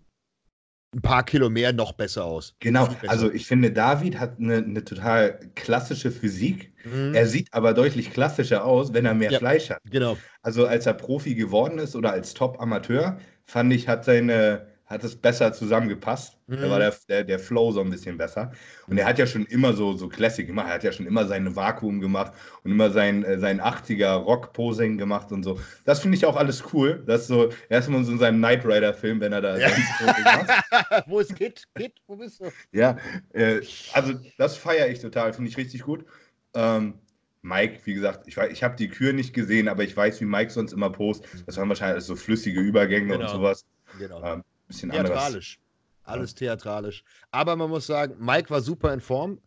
ein 0.95 1.01
paar 1.01 1.23
Kilo 1.23 1.49
mehr 1.49 1.73
noch 1.73 1.91
besser 1.91 2.23
aus. 2.23 2.55
Genau, 2.59 2.87
besser. 2.87 3.09
also 3.09 3.31
ich 3.31 3.45
finde, 3.45 3.71
David 3.71 4.17
hat 4.17 4.39
eine, 4.39 4.57
eine 4.57 4.83
total 4.83 5.39
klassische 5.55 6.09
Physik. 6.09 6.71
Mhm. 6.85 7.13
Er 7.13 7.27
sieht 7.27 7.53
aber 7.53 7.73
deutlich 7.73 8.11
klassischer 8.11 8.63
aus, 8.63 8.93
wenn 8.93 9.05
er 9.05 9.13
mehr 9.13 9.31
ja, 9.31 9.39
Fleisch 9.39 9.69
hat. 9.69 9.81
Genau. 9.91 10.17
Also 10.41 10.65
als 10.65 10.85
er 10.85 10.93
Profi 10.93 11.35
geworden 11.35 11.79
ist 11.79 11.95
oder 11.95 12.11
als 12.13 12.33
Top-Amateur, 12.33 13.17
fand 13.43 13.73
ich, 13.73 13.87
hat 13.89 14.05
seine 14.05 14.67
hat 14.87 15.03
es 15.03 15.15
besser 15.15 15.51
zusammengepasst. 15.51 16.37
Mhm. 16.47 16.61
Da 16.61 16.69
war 16.69 16.79
der, 16.79 16.93
der, 17.09 17.23
der 17.23 17.39
Flow 17.39 17.71
so 17.71 17.81
ein 17.81 17.89
bisschen 17.89 18.17
besser. 18.17 18.51
Und 18.87 18.97
er 18.97 19.07
hat 19.07 19.17
ja 19.17 19.25
schon 19.25 19.45
immer 19.47 19.73
so, 19.73 19.93
so 19.93 20.07
Classic 20.07 20.45
gemacht. 20.45 20.67
Er 20.67 20.75
hat 20.75 20.83
ja 20.83 20.91
schon 20.91 21.07
immer 21.07 21.25
seine 21.25 21.55
Vakuum 21.55 21.99
gemacht 21.99 22.33
und 22.63 22.71
immer 22.71 22.91
sein, 22.91 23.23
äh, 23.23 23.39
sein 23.39 23.59
80er 23.59 24.13
Rock-Posing 24.13 24.97
gemacht 24.97 25.31
und 25.31 25.43
so. 25.43 25.59
Das 25.85 26.01
finde 26.01 26.17
ich 26.17 26.25
auch 26.25 26.35
alles 26.35 26.63
cool. 26.73 27.03
Das 27.07 27.21
ist 27.21 27.27
so, 27.27 27.49
erstmal 27.69 28.03
so 28.03 28.11
in 28.11 28.19
seinem 28.19 28.37
Knight 28.37 28.63
Rider-Film, 28.63 29.19
wenn 29.21 29.33
er 29.33 29.41
da 29.41 29.57
ja. 29.57 29.69
Wo 31.07 31.19
ist 31.19 31.35
Kit? 31.35 31.63
Kit, 31.73 31.93
wo 32.05 32.15
bist 32.15 32.39
du? 32.39 32.51
Ja, 32.71 32.97
äh, 33.33 33.61
also 33.93 34.13
das 34.37 34.55
feiere 34.55 34.87
ich 34.89 34.99
total. 34.99 35.33
Finde 35.33 35.49
ich 35.49 35.57
richtig 35.57 35.81
gut. 35.81 36.05
Ähm, 36.53 36.93
Mike, 37.41 37.79
wie 37.85 37.93
gesagt, 37.93 38.27
ich, 38.27 38.37
ich 38.37 38.63
habe 38.63 38.75
die 38.75 38.89
Kür 38.89 39.13
nicht 39.13 39.33
gesehen, 39.33 39.67
aber 39.67 39.83
ich 39.83 39.95
weiß, 39.95 40.21
wie 40.21 40.25
Mike 40.25 40.51
sonst 40.51 40.73
immer 40.73 40.91
post. 40.91 41.23
Das 41.45 41.57
waren 41.57 41.69
wahrscheinlich 41.69 42.03
so 42.03 42.15
flüssige 42.15 42.59
Übergänge 42.59 43.13
genau. 43.13 43.21
und 43.21 43.29
sowas. 43.29 43.65
Genau. 43.99 44.23
Ähm, 44.23 44.43
bisschen 44.67 44.91
theatralisch. 44.91 45.59
Anderes. 46.03 46.19
Alles 46.19 46.35
theatralisch. 46.35 47.03
Aber 47.31 47.55
man 47.55 47.69
muss 47.69 47.87
sagen, 47.87 48.15
Mike 48.19 48.49
war 48.49 48.61
super 48.61 48.93
in 48.93 49.01
Form, 49.01 49.39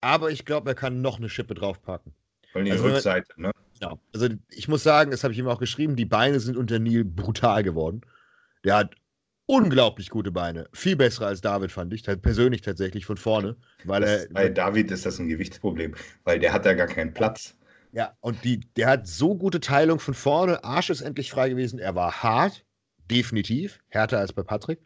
aber 0.00 0.30
ich 0.30 0.44
glaube, 0.44 0.70
er 0.70 0.74
kann 0.74 1.00
noch 1.00 1.18
eine 1.18 1.28
Schippe 1.28 1.54
draufpacken. 1.54 2.12
Vor 2.52 2.58
allem 2.58 2.66
die 2.66 2.72
also, 2.72 2.84
Rückseite, 2.84 3.40
ne? 3.40 3.52
Ja. 3.80 3.98
Also 4.12 4.28
ich 4.50 4.68
muss 4.68 4.82
sagen, 4.82 5.10
das 5.10 5.24
habe 5.24 5.32
ich 5.32 5.38
ihm 5.38 5.48
auch 5.48 5.58
geschrieben, 5.58 5.96
die 5.96 6.04
Beine 6.04 6.40
sind 6.40 6.56
unter 6.56 6.78
Neil 6.78 7.04
brutal 7.04 7.62
geworden. 7.62 8.02
Der 8.64 8.76
hat 8.76 8.94
unglaublich 9.46 10.10
gute 10.10 10.30
Beine. 10.30 10.68
Viel 10.72 10.96
bessere 10.96 11.26
als 11.26 11.40
David, 11.40 11.72
fand 11.72 11.92
ich. 11.94 12.02
Persönlich 12.04 12.60
tatsächlich 12.60 13.06
von 13.06 13.16
vorne. 13.16 13.56
Weil 13.84 14.02
das, 14.02 14.24
er, 14.26 14.32
bei 14.32 14.48
David 14.48 14.90
ist 14.90 15.06
das 15.06 15.18
ein 15.18 15.28
Gewichtsproblem, 15.28 15.94
weil 16.24 16.38
der 16.38 16.52
hat 16.52 16.66
da 16.66 16.74
gar 16.74 16.86
keinen 16.86 17.14
Platz. 17.14 17.56
Ja, 17.92 18.16
und 18.20 18.44
die, 18.44 18.60
der 18.76 18.86
hat 18.86 19.06
so 19.08 19.34
gute 19.34 19.60
Teilung 19.60 19.98
von 19.98 20.14
vorne. 20.14 20.62
Arsch 20.62 20.90
ist 20.90 21.00
endlich 21.00 21.30
frei 21.30 21.48
gewesen. 21.48 21.78
Er 21.78 21.94
war 21.94 22.22
hart, 22.22 22.64
definitiv. 23.10 23.80
Härter 23.88 24.18
als 24.18 24.32
bei 24.32 24.42
Patrick. 24.42 24.80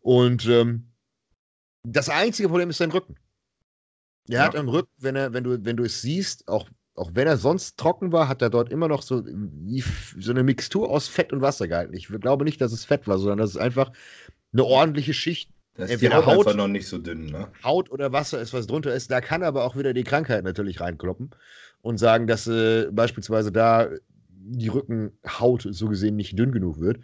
Und 0.00 0.46
ähm, 0.46 0.88
das 1.82 2.08
einzige 2.08 2.48
Problem 2.48 2.70
ist 2.70 2.78
sein 2.78 2.90
Rücken. 2.90 3.16
Er 4.28 4.34
ja. 4.34 4.44
hat 4.44 4.56
am 4.56 4.68
Rücken, 4.68 4.90
wenn, 4.98 5.16
er, 5.16 5.32
wenn, 5.32 5.44
du, 5.44 5.64
wenn 5.64 5.76
du 5.76 5.84
es 5.84 6.00
siehst, 6.00 6.48
auch, 6.48 6.68
auch 6.94 7.10
wenn 7.14 7.26
er 7.26 7.36
sonst 7.36 7.76
trocken 7.78 8.12
war, 8.12 8.28
hat 8.28 8.40
er 8.40 8.50
dort 8.50 8.70
immer 8.70 8.88
noch 8.88 9.02
so, 9.02 9.22
wie, 9.26 9.84
so 10.18 10.30
eine 10.30 10.42
Mixtur 10.42 10.90
aus 10.90 11.08
Fett 11.08 11.32
und 11.32 11.42
Wasser 11.42 11.68
gehalten. 11.68 11.94
Ich 11.94 12.08
glaube 12.08 12.44
nicht, 12.44 12.60
dass 12.60 12.72
es 12.72 12.84
Fett 12.84 13.06
war, 13.06 13.18
sondern 13.18 13.38
dass 13.38 13.50
es 13.50 13.56
einfach 13.56 13.92
eine 14.52 14.64
ordentliche 14.64 15.12
Schicht. 15.12 15.50
Das 15.76 15.90
ist 15.90 16.02
die 16.02 16.08
Haut, 16.08 16.26
Haut 16.26 16.56
noch 16.56 16.68
nicht 16.68 16.86
so 16.86 16.98
dünn, 16.98 17.26
ne? 17.26 17.48
Haut 17.64 17.90
oder 17.90 18.12
Wasser 18.12 18.40
ist, 18.40 18.52
was 18.52 18.68
drunter 18.68 18.94
ist. 18.94 19.10
Da 19.10 19.20
kann 19.20 19.42
aber 19.42 19.64
auch 19.64 19.76
wieder 19.76 19.92
die 19.92 20.04
Krankheit 20.04 20.44
natürlich 20.44 20.80
reinkloppen 20.80 21.30
und 21.82 21.98
sagen, 21.98 22.28
dass 22.28 22.46
äh, 22.46 22.88
beispielsweise 22.92 23.50
da 23.50 23.88
die 24.28 24.68
Rückenhaut 24.68 25.66
so 25.68 25.88
gesehen 25.88 26.16
nicht 26.16 26.38
dünn 26.38 26.52
genug 26.52 26.78
wird. 26.78 27.00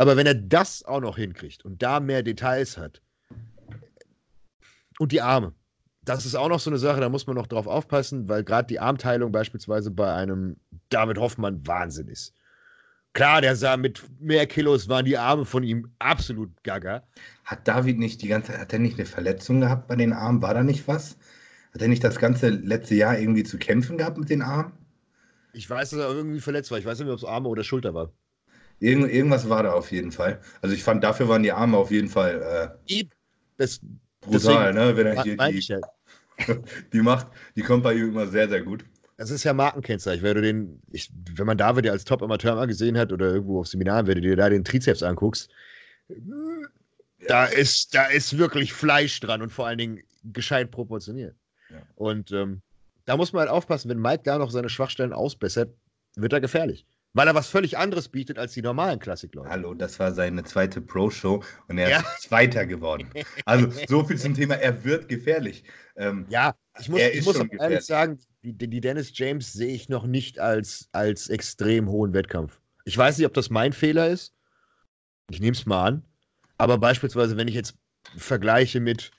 Aber 0.00 0.16
wenn 0.16 0.26
er 0.26 0.34
das 0.34 0.82
auch 0.82 1.02
noch 1.02 1.18
hinkriegt 1.18 1.62
und 1.62 1.82
da 1.82 2.00
mehr 2.00 2.22
Details 2.22 2.78
hat 2.78 3.02
und 4.98 5.12
die 5.12 5.20
Arme, 5.20 5.52
das 6.06 6.24
ist 6.24 6.34
auch 6.34 6.48
noch 6.48 6.58
so 6.58 6.70
eine 6.70 6.78
Sache, 6.78 7.02
da 7.02 7.10
muss 7.10 7.26
man 7.26 7.36
noch 7.36 7.46
drauf 7.46 7.66
aufpassen, 7.66 8.26
weil 8.26 8.42
gerade 8.42 8.66
die 8.66 8.80
Armteilung 8.80 9.30
beispielsweise 9.30 9.90
bei 9.90 10.10
einem 10.14 10.56
David 10.88 11.18
Hoffmann 11.18 11.66
Wahnsinn 11.66 12.08
ist. 12.08 12.34
Klar, 13.12 13.42
der 13.42 13.56
sah 13.56 13.76
mit 13.76 14.02
mehr 14.18 14.46
Kilos 14.46 14.88
waren 14.88 15.04
die 15.04 15.18
Arme 15.18 15.44
von 15.44 15.64
ihm 15.64 15.92
absolut 15.98 16.50
gaga. 16.62 17.02
Hat 17.44 17.68
David 17.68 17.98
nicht 17.98 18.22
die 18.22 18.28
ganze 18.28 18.56
hat 18.56 18.72
er 18.72 18.78
nicht 18.78 18.98
eine 18.98 19.04
Verletzung 19.04 19.60
gehabt 19.60 19.86
bei 19.86 19.96
den 19.96 20.14
Armen? 20.14 20.40
War 20.40 20.54
da 20.54 20.62
nicht 20.62 20.88
was? 20.88 21.18
Hat 21.74 21.82
er 21.82 21.88
nicht 21.88 22.02
das 22.02 22.18
ganze 22.18 22.48
letzte 22.48 22.94
Jahr 22.94 23.18
irgendwie 23.18 23.44
zu 23.44 23.58
kämpfen 23.58 23.98
gehabt 23.98 24.16
mit 24.16 24.30
den 24.30 24.40
Armen? 24.40 24.72
Ich 25.52 25.68
weiß, 25.68 25.90
dass 25.90 26.00
er 26.00 26.08
irgendwie 26.08 26.40
verletzt 26.40 26.70
war. 26.70 26.78
Ich 26.78 26.86
weiß 26.86 27.00
nicht, 27.00 27.10
ob 27.10 27.18
es 27.18 27.24
Arme 27.26 27.50
oder 27.50 27.64
Schulter 27.64 27.92
war. 27.92 28.10
Irgend, 28.80 29.12
irgendwas 29.12 29.48
war 29.48 29.62
da 29.62 29.72
auf 29.72 29.92
jeden 29.92 30.10
Fall. 30.10 30.40
Also 30.62 30.74
ich 30.74 30.82
fand, 30.82 31.04
dafür 31.04 31.28
waren 31.28 31.42
die 31.42 31.52
Arme 31.52 31.76
auf 31.76 31.90
jeden 31.90 32.08
Fall 32.08 32.74
äh, 32.88 33.04
das, 33.58 33.80
brutal, 34.20 34.72
ne? 34.72 34.96
Wenn 34.96 35.06
er 35.06 35.22
hier 35.22 35.36
die, 35.36 35.60
ja. 35.60 35.80
die 36.92 37.00
macht, 37.00 37.26
die 37.56 37.62
kommt 37.62 37.82
bei 37.82 37.92
ihm 37.92 38.08
immer 38.08 38.26
sehr, 38.26 38.48
sehr 38.48 38.62
gut. 38.62 38.84
Das 39.18 39.30
ist 39.30 39.44
ja 39.44 39.52
Markenkennzeichen. 39.52 40.22
Wenn 40.22 40.34
du 40.34 40.40
den, 40.40 40.82
ich, 40.90 41.10
wenn 41.34 41.46
man 41.46 41.58
David 41.58 41.84
ja 41.84 41.92
als 41.92 42.04
Top-Amateur 42.04 42.54
mal 42.54 42.66
gesehen 42.66 42.96
hat 42.96 43.12
oder 43.12 43.34
irgendwo 43.34 43.60
auf 43.60 43.66
Seminaren, 43.66 44.06
wenn 44.06 44.14
du 44.14 44.22
dir 44.22 44.36
da 44.36 44.48
den 44.48 44.64
Trizeps 44.64 45.02
anguckst, 45.02 45.50
ja. 46.08 46.16
da 47.28 47.44
ist, 47.44 47.94
da 47.94 48.06
ist 48.06 48.38
wirklich 48.38 48.72
Fleisch 48.72 49.20
dran 49.20 49.42
und 49.42 49.50
vor 49.50 49.66
allen 49.66 49.76
Dingen 49.76 50.00
gescheit 50.24 50.70
proportioniert. 50.70 51.36
Ja. 51.68 51.82
Und 51.96 52.32
ähm, 52.32 52.62
da 53.04 53.18
muss 53.18 53.34
man 53.34 53.40
halt 53.40 53.50
aufpassen, 53.50 53.90
wenn 53.90 54.00
Mike 54.00 54.22
da 54.24 54.38
noch 54.38 54.50
seine 54.50 54.70
Schwachstellen 54.70 55.12
ausbessert, 55.12 55.74
wird 56.16 56.32
er 56.32 56.40
gefährlich. 56.40 56.86
Weil 57.12 57.26
er 57.26 57.34
was 57.34 57.48
völlig 57.48 57.76
anderes 57.76 58.08
bietet 58.08 58.38
als 58.38 58.52
die 58.52 58.62
normalen 58.62 59.00
Klassikleute. 59.00 59.50
Hallo, 59.50 59.74
das 59.74 59.98
war 59.98 60.12
seine 60.12 60.44
zweite 60.44 60.80
Pro-Show 60.80 61.42
und 61.66 61.78
er 61.78 61.88
ja. 61.88 62.00
ist 62.00 62.20
Zweiter 62.22 62.66
geworden. 62.66 63.10
Also 63.44 63.68
so 63.88 64.04
viel 64.04 64.16
zum 64.16 64.34
Thema, 64.34 64.54
er 64.54 64.84
wird 64.84 65.08
gefährlich. 65.08 65.64
Ähm, 65.96 66.26
ja, 66.28 66.54
ich 66.78 66.88
muss, 66.88 67.00
ich 67.00 67.24
muss 67.24 67.36
ehrlich 67.58 67.80
sagen, 67.80 68.18
die, 68.42 68.68
die, 68.68 68.80
Dennis 68.80 69.10
James 69.14 69.52
sehe 69.52 69.74
ich 69.74 69.88
noch 69.88 70.06
nicht 70.06 70.38
als, 70.38 70.88
als 70.92 71.28
extrem 71.28 71.88
hohen 71.88 72.12
Wettkampf. 72.12 72.60
Ich 72.84 72.96
weiß 72.96 73.18
nicht, 73.18 73.26
ob 73.26 73.34
das 73.34 73.50
mein 73.50 73.72
Fehler 73.72 74.08
ist. 74.08 74.32
Ich 75.30 75.40
nehme 75.40 75.52
es 75.52 75.66
mal 75.66 75.84
an. 75.84 76.04
Aber 76.58 76.78
beispielsweise, 76.78 77.36
wenn 77.36 77.48
ich 77.48 77.54
jetzt 77.54 77.74
vergleiche 78.16 78.78
mit, 78.78 79.10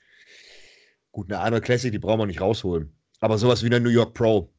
gut, 1.10 1.30
eine 1.30 1.40
andere 1.40 1.60
Classic, 1.60 1.92
die 1.92 1.98
brauchen 1.98 2.20
wir 2.20 2.26
nicht 2.26 2.40
rausholen. 2.40 2.96
Aber 3.20 3.36
sowas 3.36 3.62
wie 3.62 3.66
eine 3.66 3.80
New 3.80 3.90
York 3.90 4.14
Pro, 4.14 4.52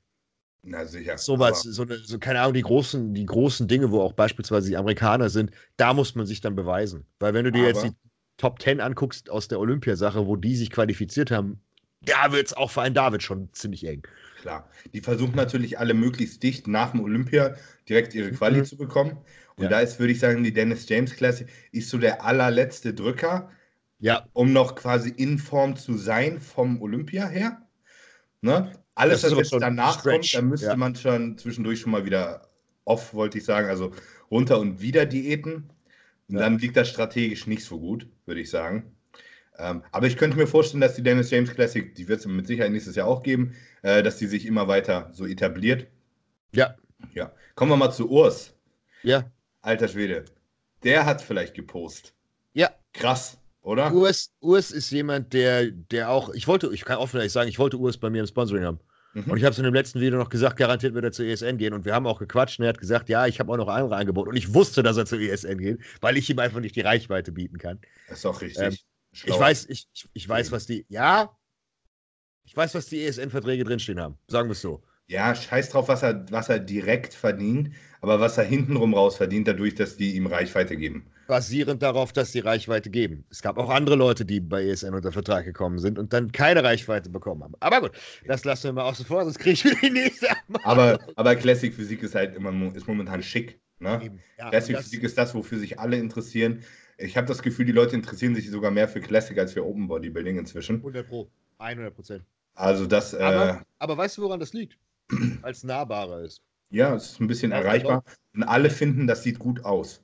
na 0.64 0.86
sicher. 0.86 1.18
Sowas, 1.18 1.62
so, 1.62 1.84
eine, 1.84 1.98
so, 1.98 2.18
keine 2.20 2.40
Ahnung, 2.40 2.54
die 2.54 2.62
großen, 2.62 3.14
die 3.14 3.26
großen 3.26 3.68
Dinge, 3.68 3.92
wo 3.92 4.02
auch 4.02 4.14
beispielsweise 4.14 4.70
die 4.70 4.78
Amerikaner 4.78 5.30
sind, 5.30 5.52
da 5.78 5.94
muss 5.94 6.16
man 6.16 6.26
sich 6.26 6.40
dann 6.40 6.56
beweisen. 6.56 7.06
Weil 7.20 7.34
wenn 7.34 7.44
du 7.44 7.52
dir 7.52 7.70
aber 7.70 7.70
jetzt 7.70 7.84
die 7.84 7.92
Top 8.38 8.62
10 8.62 8.80
anguckst 8.80 9.30
aus 9.30 9.50
der 9.50 9.60
Olympiasache, 9.60 10.26
wo 10.26 10.38
die 10.38 10.56
sich 10.56 10.72
qualifiziert 10.72 11.32
haben, 11.32 11.62
da 12.02 12.32
wird 12.32 12.48
es 12.48 12.54
auch 12.54 12.72
für 12.72 12.82
einen 12.82 12.96
David 12.96 13.24
schon 13.24 13.50
ziemlich 13.54 13.86
eng. 13.86 14.04
Klar. 14.42 14.68
Die 14.94 15.02
versuchen 15.02 15.36
natürlich 15.36 15.80
alle 15.80 15.94
möglichst 15.94 16.44
dicht 16.44 16.68
nach 16.68 16.92
dem 16.92 17.02
Olympia 17.02 17.56
direkt 17.88 18.14
ihre 18.14 18.32
Quali 18.32 18.60
mhm. 18.60 18.66
zu 18.66 18.78
bekommen. 18.78 19.18
Und 19.56 19.66
ja. 19.66 19.70
da 19.70 19.80
ist, 19.82 20.00
würde 20.00 20.14
ich 20.14 20.20
sagen, 20.20 20.44
die 20.44 20.54
Dennis 20.54 20.88
James 20.90 21.16
Klasse 21.16 21.46
ist 21.72 21.90
so 21.90 21.98
der 21.98 22.24
allerletzte 22.24 22.94
Drücker, 22.94 23.52
ja. 24.00 24.28
um 24.34 24.52
noch 24.52 24.76
quasi 24.76 25.10
in 25.10 25.38
Form 25.38 25.76
zu 25.76 25.98
sein 25.98 26.42
vom 26.42 26.82
Olympia 26.82 27.28
her. 27.28 27.62
Ne? 28.42 28.72
Alles, 28.96 29.24
was 29.24 29.32
jetzt 29.32 29.54
danach 29.54 30.00
Stretch. 30.00 30.34
kommt, 30.34 30.34
da 30.34 30.42
müsste 30.42 30.68
ja. 30.68 30.76
man 30.76 30.96
schon 30.96 31.38
zwischendurch 31.38 31.80
schon 31.80 31.92
mal 31.92 32.06
wieder 32.06 32.50
off, 32.86 33.14
wollte 33.14 33.38
ich 33.38 33.46
sagen, 33.46 33.68
also 33.68 33.92
runter 34.30 34.60
und 34.60 34.82
wieder 34.82 35.06
Diäten. 35.06 35.70
Und 36.28 36.36
ja. 36.36 36.42
dann 36.42 36.60
liegt 36.60 36.78
das 36.78 36.90
strategisch 36.90 37.48
nicht 37.48 37.64
so 37.64 37.80
gut, 37.80 38.08
würde 38.26 38.42
ich 38.42 38.50
sagen. 38.50 38.96
Ähm, 39.58 39.84
aber 39.92 40.08
ich 40.08 40.18
könnte 40.18 40.38
mir 40.38 40.48
vorstellen, 40.48 40.82
dass 40.82 40.96
die 40.96 41.04
Dennis 41.04 41.32
James 41.32 41.54
Classic, 41.54 41.94
die 41.96 42.08
wird 42.08 42.20
es 42.20 42.26
mit 42.26 42.48
Sicherheit 42.48 42.72
nächstes 42.72 42.96
Jahr 42.96 43.08
auch 43.08 43.24
geben, 43.24 43.56
äh, 43.82 44.02
dass 44.02 44.18
die 44.18 44.28
sich 44.28 44.46
immer 44.46 44.68
weiter 44.68 45.10
so 45.14 45.26
etabliert. 45.26 45.88
Ja. 46.54 46.76
Ja. 47.14 47.32
Kommen 47.56 47.72
wir 47.72 47.78
mal 47.78 47.92
zu 47.92 48.10
Urs. 48.10 48.56
Ja. 49.04 49.30
Alter 49.62 49.88
Schwede. 49.88 50.26
Der 50.84 51.06
hat 51.06 51.22
vielleicht 51.22 51.54
gepostet. 51.54 52.14
Ja. 52.54 52.72
Krass 52.94 53.38
oder? 53.64 53.94
Urs, 53.94 54.32
Urs 54.42 54.72
ist 54.72 54.92
jemand, 54.92 55.34
der, 55.34 55.72
der 55.72 56.10
auch, 56.10 56.30
ich 56.34 56.48
wollte, 56.48 56.70
ich 56.74 56.86
kann 56.86 56.98
offen 56.98 57.28
sagen, 57.30 57.50
ich 57.50 57.58
wollte 57.60 57.78
Urs 57.78 57.98
bei 57.98 58.10
mir 58.10 58.20
im 58.20 58.28
Sponsoring 58.28 58.64
haben. 58.64 58.80
Mhm. 59.14 59.32
Und 59.32 59.38
ich 59.38 59.44
habe 59.44 59.54
es 59.54 59.58
in 59.58 59.64
dem 59.64 59.74
letzten 59.74 60.00
Video 60.02 60.20
noch 60.20 60.30
gesagt, 60.30 60.58
garantiert 60.58 60.94
wird 60.94 61.06
er 61.06 61.12
zur 61.12 61.26
ESN 61.26 61.58
gehen. 61.58 61.74
Und 61.74 61.86
wir 61.86 61.94
haben 61.94 62.06
auch 62.06 62.20
gequatscht 62.20 62.60
und 62.60 62.66
er 62.66 62.70
hat 62.70 62.80
gesagt, 62.80 63.10
ja, 63.10 63.26
ich 63.26 63.40
habe 63.40 63.52
auch 63.52 63.58
noch 63.58 63.68
andere 63.68 63.96
Angebote. 63.96 64.30
Und 64.30 64.36
ich 64.36 64.54
wusste, 64.54 64.84
dass 64.84 64.98
er 64.98 65.06
zur 65.06 65.20
ESN 65.20 65.58
geht, 65.58 65.80
weil 66.02 66.18
ich 66.18 66.30
ihm 66.30 66.40
einfach 66.40 66.60
nicht 66.60 66.76
die 66.76 66.82
Reichweite 66.82 67.32
bieten 67.32 67.58
kann. 67.58 67.80
Das 68.10 68.20
ist 68.20 68.26
auch 68.26 68.42
richtig. 68.42 68.64
Ähm, 68.64 68.78
ich 69.12 69.40
weiß, 69.40 69.68
ich, 69.70 69.88
ich 70.14 70.28
weiß, 70.28 70.52
was 70.52 70.66
die, 70.66 70.86
ja, 70.90 71.30
ich 72.44 72.58
weiß, 72.58 72.76
was 72.76 72.88
die 72.88 73.06
ESN-Verträge 73.06 73.64
drinstehen 73.64 74.00
haben. 74.00 74.18
Sagen 74.28 74.50
wir 74.50 74.54
es 74.54 74.62
so. 74.62 74.84
Ja, 75.08 75.36
scheiß 75.36 75.70
drauf, 75.70 75.88
was 75.88 76.04
er, 76.04 76.26
was 76.32 76.50
er 76.50 76.60
direkt 76.60 77.14
verdient, 77.14 77.72
aber 78.02 78.20
was 78.20 78.38
er 78.38 78.46
hintenrum 78.46 78.94
raus 78.94 79.18
verdient, 79.18 79.48
dadurch, 79.48 79.76
dass 79.76 79.98
die 79.98 80.16
ihm 80.16 80.28
Reichweite 80.28 80.78
geben 80.78 81.06
basierend 81.28 81.82
darauf, 81.82 82.14
dass 82.14 82.32
sie 82.32 82.40
Reichweite 82.40 82.90
geben. 82.90 83.26
Es 83.30 83.42
gab 83.42 83.58
auch 83.58 83.70
andere 83.70 83.96
Leute, 83.96 84.26
die 84.26 84.40
bei 84.40 84.64
ESN 84.64 84.94
unter 84.94 85.12
Vertrag 85.12 85.46
gekommen 85.46 85.80
sind 85.80 85.98
und 85.98 86.14
dann 86.14 86.32
keine 86.32 86.64
Reichweite 86.64 87.10
bekommen 87.10 87.44
haben. 87.44 87.54
Aber 87.60 87.82
gut, 87.82 87.92
das 88.28 88.44
lassen 88.46 88.66
wir 88.66 88.74
mal 88.74 88.84
außen 88.84 89.06
vor, 89.06 89.24
sonst 89.24 89.40
kriege 89.40 89.54
ich 89.54 89.66
wieder 89.66 89.78
die 89.82 89.90
nächste. 89.90 90.28
Aber, 90.64 91.00
aber 91.16 91.36
Classic 91.36 91.74
Physik 91.74 92.04
ist 92.04 92.16
halt 92.16 92.36
immer 92.36 92.54
ist 92.76 92.88
momentan 92.88 93.24
schick. 93.24 93.60
Ne? 93.80 94.20
Ja, 94.38 94.50
Classic 94.50 94.78
Physik 94.78 95.04
ist 95.04 95.18
das, 95.18 95.34
wofür 95.34 95.60
sich 95.60 95.80
alle 95.80 95.98
interessieren. 95.98 96.64
Ich 96.98 97.18
habe 97.18 97.28
das 97.28 97.42
Gefühl, 97.42 97.66
die 97.66 97.72
Leute 97.72 97.96
interessieren 97.96 98.36
sich 98.36 98.50
sogar 98.50 98.72
mehr 98.72 98.88
für 98.88 99.02
Classic 99.02 99.38
als 99.38 99.54
für 99.54 99.66
Open 99.66 99.88
Bodybuilding 99.88 100.38
inzwischen. 100.38 100.78
100 100.78 101.08
Pro, 101.08 101.30
100 101.58 101.94
Prozent. 101.94 102.24
Also 102.56 102.86
das. 102.86 103.16
Aber, 103.16 103.50
äh, 103.50 103.64
aber 103.80 103.98
weißt 103.98 104.18
du, 104.18 104.22
woran 104.22 104.40
das 104.40 104.54
liegt? 104.54 104.78
Als 105.42 105.64
nahbarer 105.64 106.22
ist. 106.22 106.42
Ja, 106.70 106.96
es 106.96 107.12
ist 107.12 107.22
ein 107.22 107.28
bisschen 107.28 107.52
erreichbar. 107.52 108.04
Und 108.34 108.44
alle 108.44 108.70
finden, 108.70 109.06
das 109.06 109.24
sieht 109.24 109.38
gut 109.38 109.64
aus. 109.64 110.02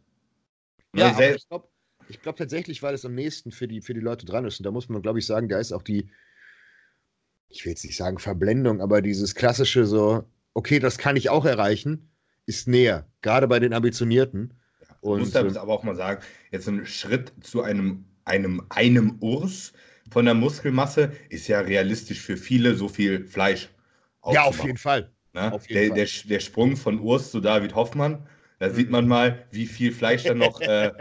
Ja, 0.96 1.12
aber 1.12 1.36
ich 1.36 1.48
glaube 1.48 1.68
glaub 2.22 2.36
tatsächlich, 2.38 2.82
weil 2.82 2.94
es 2.94 3.06
am 3.06 3.16
nächsten 3.16 3.52
für 3.52 3.68
die, 3.68 3.82
für 3.82 3.94
die 3.94 4.00
Leute 4.00 4.26
dran 4.26 4.46
ist. 4.46 4.60
Und 4.60 4.66
da 4.66 4.72
muss 4.72 4.90
man, 4.90 5.02
glaube 5.02 5.20
ich, 5.20 5.26
sagen, 5.26 5.50
da 5.50 5.60
ist 5.60 5.72
auch 5.72 5.84
die, 5.84 6.10
ich 7.48 7.66
will 7.66 7.72
jetzt 7.72 7.86
nicht 7.86 7.98
sagen 7.98 8.20
Verblendung, 8.20 8.82
aber 8.82 9.02
dieses 9.02 9.36
klassische 9.36 9.86
so, 9.86 10.24
okay, 10.54 10.80
das 10.80 10.98
kann 10.98 11.16
ich 11.16 11.30
auch 11.30 11.46
erreichen, 11.46 12.12
ist 12.46 12.68
näher. 12.68 13.08
Gerade 13.22 13.48
bei 13.48 13.60
den 13.60 13.74
Ambitionierten. 13.74 14.54
Ja, 14.82 14.96
und, 15.02 15.20
muss 15.20 15.32
da 15.32 15.46
äh, 15.46 15.58
aber 15.58 15.74
auch 15.74 15.84
mal 15.84 15.96
sagen, 15.96 16.24
jetzt 16.52 16.68
ein 16.68 16.86
Schritt 16.86 17.32
zu 17.42 17.62
einem, 17.62 18.06
einem, 18.26 18.64
einem 18.70 19.18
Urs 19.22 19.74
von 20.12 20.26
der 20.26 20.34
Muskelmasse 20.34 21.12
ist 21.30 21.48
ja 21.48 21.60
realistisch 21.62 22.22
für 22.22 22.38
viele 22.38 22.76
so 22.76 22.88
viel 22.88 23.26
Fleisch. 23.26 23.70
Ja, 24.32 24.44
auf 24.44 24.64
jeden 24.64 24.78
Fall. 24.78 25.12
Ne? 25.34 25.52
Auf 25.52 25.70
jeden 25.70 25.80
der, 25.80 25.88
Fall. 25.90 25.98
Der, 25.98 26.30
der 26.30 26.40
Sprung 26.40 26.76
von 26.76 27.00
Urs 27.00 27.32
zu 27.32 27.40
David 27.40 27.76
Hoffmann 27.76 28.28
da 28.60 28.70
sieht 28.70 28.90
man 28.90 29.08
mal, 29.08 29.46
wie 29.52 29.66
viel 29.66 29.94
Fleisch 29.94 30.24
dann 30.24 30.38
noch, 30.38 30.60
äh, 30.62 30.92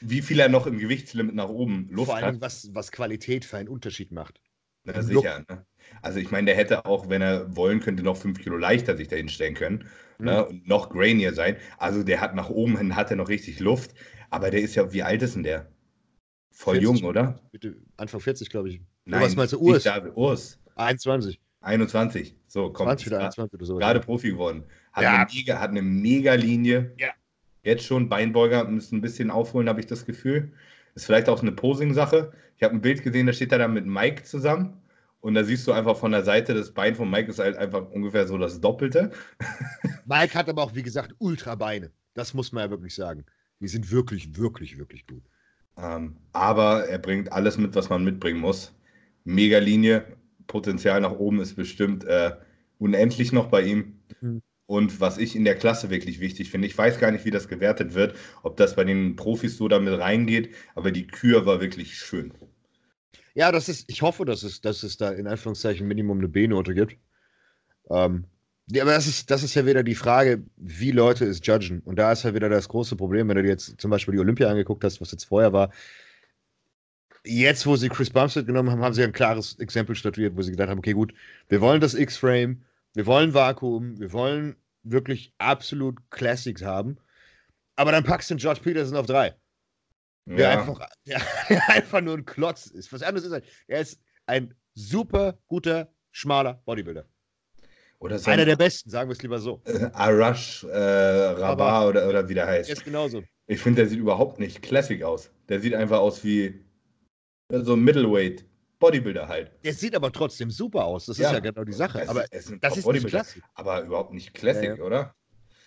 wie 0.00 0.22
viel 0.22 0.40
er 0.40 0.48
noch 0.48 0.66
im 0.66 0.78
Gewichtslimit 0.78 1.34
nach 1.34 1.50
oben 1.50 1.88
Luft 1.90 2.06
Vor 2.06 2.16
allem, 2.16 2.36
hat. 2.36 2.40
Was, 2.40 2.74
was 2.74 2.90
Qualität 2.90 3.44
für 3.44 3.58
einen 3.58 3.68
Unterschied 3.68 4.12
macht. 4.12 4.40
Na, 4.84 5.02
sicher. 5.02 5.44
Ne? 5.46 5.66
Also 6.00 6.18
ich 6.20 6.30
meine, 6.30 6.46
der 6.46 6.56
hätte 6.56 6.86
auch, 6.86 7.10
wenn 7.10 7.20
er 7.20 7.54
wollen 7.54 7.80
könnte, 7.80 8.02
noch 8.02 8.16
fünf 8.16 8.40
Kilo 8.40 8.56
leichter 8.56 8.96
sich 8.96 9.08
dahin 9.08 9.28
stellen 9.28 9.54
können 9.54 9.90
mhm. 10.18 10.24
ne? 10.24 10.46
und 10.46 10.66
noch 10.66 10.88
grainier 10.88 11.34
sein. 11.34 11.56
Also 11.76 12.02
der 12.02 12.22
hat 12.22 12.34
nach 12.34 12.48
oben 12.48 12.78
hin, 12.78 12.96
hat 12.96 13.10
er 13.10 13.16
noch 13.16 13.28
richtig 13.28 13.60
Luft. 13.60 13.94
Aber 14.30 14.50
der 14.50 14.60
ist 14.60 14.74
ja, 14.74 14.90
wie 14.92 15.02
alt 15.02 15.22
ist 15.22 15.34
denn 15.34 15.42
der? 15.42 15.70
Voll 16.50 16.80
40, 16.80 17.00
jung, 17.00 17.08
oder? 17.08 17.40
Bitte, 17.52 17.76
Anfang 17.98 18.20
40, 18.20 18.48
glaube 18.48 18.70
ich. 18.70 18.80
Nein, 19.04 19.22
was 19.22 19.36
meinst 19.36 19.52
du, 19.52 19.60
Urs? 19.60 19.84
Urs. 20.14 20.58
21. 20.76 21.38
21. 21.60 22.36
So, 22.46 22.70
kommt. 22.72 22.88
20 22.88 23.06
oder 23.08 23.18
21 23.20 23.54
oder 23.54 23.66
so. 23.66 23.76
Gerade 23.76 24.00
Profi 24.00 24.30
geworden. 24.30 24.64
Hat, 24.92 25.02
ja. 25.02 25.14
eine 25.14 25.26
mega, 25.32 25.60
hat 25.60 25.70
eine 25.70 25.82
mega 25.82 26.34
Linie. 26.34 26.92
Ja. 26.98 27.08
Jetzt 27.62 27.84
schon, 27.84 28.08
Beinbeuger 28.08 28.64
müssen 28.64 28.98
ein 28.98 29.00
bisschen 29.02 29.30
aufholen, 29.30 29.68
habe 29.68 29.80
ich 29.80 29.86
das 29.86 30.06
Gefühl. 30.06 30.52
Ist 30.94 31.06
vielleicht 31.06 31.28
auch 31.28 31.42
eine 31.42 31.52
Posing-Sache. 31.52 32.32
Ich 32.56 32.62
habe 32.62 32.74
ein 32.74 32.80
Bild 32.80 33.02
gesehen, 33.02 33.26
da 33.26 33.32
steht 33.32 33.52
er 33.52 33.58
dann 33.58 33.74
mit 33.74 33.86
Mike 33.86 34.24
zusammen. 34.24 34.80
Und 35.20 35.34
da 35.34 35.44
siehst 35.44 35.66
du 35.66 35.72
einfach 35.72 35.96
von 35.96 36.12
der 36.12 36.24
Seite, 36.24 36.54
das 36.54 36.72
Bein 36.72 36.94
von 36.94 37.10
Mike 37.10 37.30
ist 37.30 37.38
halt 37.38 37.56
einfach 37.56 37.90
ungefähr 37.90 38.26
so 38.26 38.38
das 38.38 38.60
Doppelte. 38.60 39.10
Mike 40.06 40.34
hat 40.34 40.48
aber 40.48 40.62
auch, 40.62 40.74
wie 40.74 40.82
gesagt, 40.82 41.14
Ultra-Beine. 41.18 41.90
Das 42.14 42.32
muss 42.32 42.52
man 42.52 42.64
ja 42.64 42.70
wirklich 42.70 42.94
sagen. 42.94 43.26
Die 43.60 43.68
sind 43.68 43.90
wirklich, 43.90 44.36
wirklich, 44.36 44.78
wirklich 44.78 45.06
gut. 45.06 45.22
Ähm, 45.76 46.16
aber 46.32 46.86
er 46.86 46.98
bringt 46.98 47.30
alles 47.32 47.58
mit, 47.58 47.74
was 47.74 47.90
man 47.90 48.02
mitbringen 48.02 48.40
muss. 48.40 48.74
Mega 49.24 49.58
Linie, 49.58 50.06
Potenzial 50.50 51.00
nach 51.00 51.12
oben 51.12 51.40
ist 51.40 51.54
bestimmt 51.54 52.04
äh, 52.04 52.32
unendlich 52.78 53.32
noch 53.32 53.46
bei 53.46 53.62
ihm. 53.62 54.00
Mhm. 54.20 54.42
Und 54.66 55.00
was 55.00 55.18
ich 55.18 55.34
in 55.34 55.44
der 55.44 55.56
Klasse 55.56 55.90
wirklich 55.90 56.20
wichtig 56.20 56.50
finde, 56.50 56.66
ich 56.66 56.76
weiß 56.76 56.98
gar 56.98 57.10
nicht, 57.10 57.24
wie 57.24 57.30
das 57.30 57.48
gewertet 57.48 57.94
wird, 57.94 58.14
ob 58.42 58.56
das 58.56 58.76
bei 58.76 58.84
den 58.84 59.16
Profis 59.16 59.56
so 59.56 59.68
damit 59.68 59.98
reingeht, 59.98 60.54
aber 60.74 60.92
die 60.92 61.06
Kür 61.06 61.46
war 61.46 61.60
wirklich 61.60 61.96
schön. 61.96 62.32
Ja, 63.34 63.50
das 63.52 63.68
ist, 63.68 63.90
ich 63.90 64.02
hoffe, 64.02 64.24
dass 64.24 64.42
es, 64.42 64.60
dass 64.60 64.82
es 64.82 64.96
da 64.96 65.10
in 65.10 65.26
Anführungszeichen 65.26 65.86
Minimum 65.86 66.18
eine 66.18 66.28
B-Note 66.28 66.74
gibt. 66.74 66.96
Ähm, 67.90 68.26
ja, 68.70 68.82
aber 68.82 68.92
das 68.92 69.06
ist, 69.06 69.30
das 69.30 69.42
ist 69.42 69.54
ja 69.54 69.66
wieder 69.66 69.82
die 69.82 69.96
Frage, 69.96 70.44
wie 70.56 70.92
Leute 70.92 71.24
es 71.24 71.40
judgen. 71.42 71.80
Und 71.80 71.96
da 71.98 72.12
ist 72.12 72.22
ja 72.22 72.34
wieder 72.34 72.48
das 72.48 72.68
große 72.68 72.96
Problem, 72.96 73.28
wenn 73.28 73.36
du 73.36 73.42
dir 73.42 73.48
jetzt 73.50 73.80
zum 73.80 73.90
Beispiel 73.90 74.12
die 74.12 74.20
Olympia 74.20 74.48
angeguckt 74.48 74.84
hast, 74.84 75.00
was 75.00 75.10
jetzt 75.10 75.24
vorher 75.24 75.52
war. 75.52 75.70
Jetzt, 77.24 77.66
wo 77.66 77.76
sie 77.76 77.88
Chris 77.88 78.10
Bumstead 78.10 78.46
genommen 78.46 78.70
haben, 78.70 78.82
haben 78.82 78.94
sie 78.94 79.02
ein 79.04 79.12
klares 79.12 79.58
Exempel 79.58 79.94
statuiert, 79.94 80.36
wo 80.36 80.42
sie 80.42 80.52
gedacht 80.52 80.70
haben: 80.70 80.78
Okay, 80.78 80.92
gut, 80.92 81.12
wir 81.48 81.60
wollen 81.60 81.80
das 81.80 81.94
X-Frame, 81.94 82.62
wir 82.94 83.06
wollen 83.06 83.34
Vakuum, 83.34 83.98
wir 83.98 84.12
wollen 84.12 84.56
wirklich 84.82 85.34
absolut 85.38 85.98
Classics 86.10 86.62
haben. 86.62 86.98
Aber 87.76 87.92
dann 87.92 88.04
packst 88.04 88.30
du 88.30 88.34
den 88.34 88.40
George 88.40 88.60
Peterson 88.62 88.96
auf 88.96 89.06
drei. 89.06 89.34
Der, 90.26 90.38
ja. 90.38 90.60
einfach, 90.60 90.86
der, 91.06 91.20
der 91.48 91.68
einfach 91.70 92.00
nur 92.00 92.16
ein 92.16 92.24
Klotz 92.24 92.66
ist. 92.66 92.92
Was 92.92 93.02
anderes 93.02 93.26
ist 93.26 93.32
er. 93.32 93.42
Er 93.66 93.80
ist 93.80 94.00
ein 94.26 94.54
super 94.74 95.38
guter, 95.48 95.92
schmaler 96.10 96.62
Bodybuilder. 96.64 97.06
Oder 97.98 98.18
so 98.18 98.30
Einer 98.30 98.46
der 98.46 98.56
besten, 98.56 98.88
sagen 98.88 99.10
wir 99.10 99.12
es 99.12 99.22
lieber 99.22 99.38
so. 99.38 99.60
Äh, 99.66 99.90
Arash 99.92 100.64
äh, 100.64 100.76
Rabat 100.76 101.88
oder, 101.88 102.08
oder 102.08 102.28
wie 102.28 102.34
der 102.34 102.46
heißt. 102.46 102.70
Ist 102.70 102.84
genauso. 102.84 103.22
Ich 103.46 103.60
finde, 103.60 103.82
der 103.82 103.90
sieht 103.90 103.98
überhaupt 103.98 104.38
nicht 104.38 104.62
classic 104.62 105.02
aus. 105.02 105.30
Der 105.48 105.60
sieht 105.60 105.74
einfach 105.74 105.98
aus 105.98 106.24
wie 106.24 106.64
so 107.50 107.74
ein 107.74 107.84
Middleweight. 107.84 108.44
Bodybuilder 108.78 109.28
halt. 109.28 109.52
Der 109.62 109.74
sieht 109.74 109.94
aber 109.94 110.10
trotzdem 110.10 110.50
super 110.50 110.84
aus. 110.84 111.04
Das 111.06 111.18
ja. 111.18 111.28
ist 111.28 111.34
ja 111.34 111.40
genau 111.40 111.64
die 111.64 111.72
Sache. 111.72 112.08
aber 112.08 112.24
ist, 112.32 112.50
ist 112.50 112.62
das 112.62 112.78
ist 112.78 112.86
nicht 112.86 113.06
Classic. 113.06 113.42
Aber 113.54 113.82
überhaupt 113.82 114.14
nicht 114.14 114.32
Classic, 114.32 114.70
ja, 114.70 114.76
ja. 114.76 114.82
oder? 114.82 115.14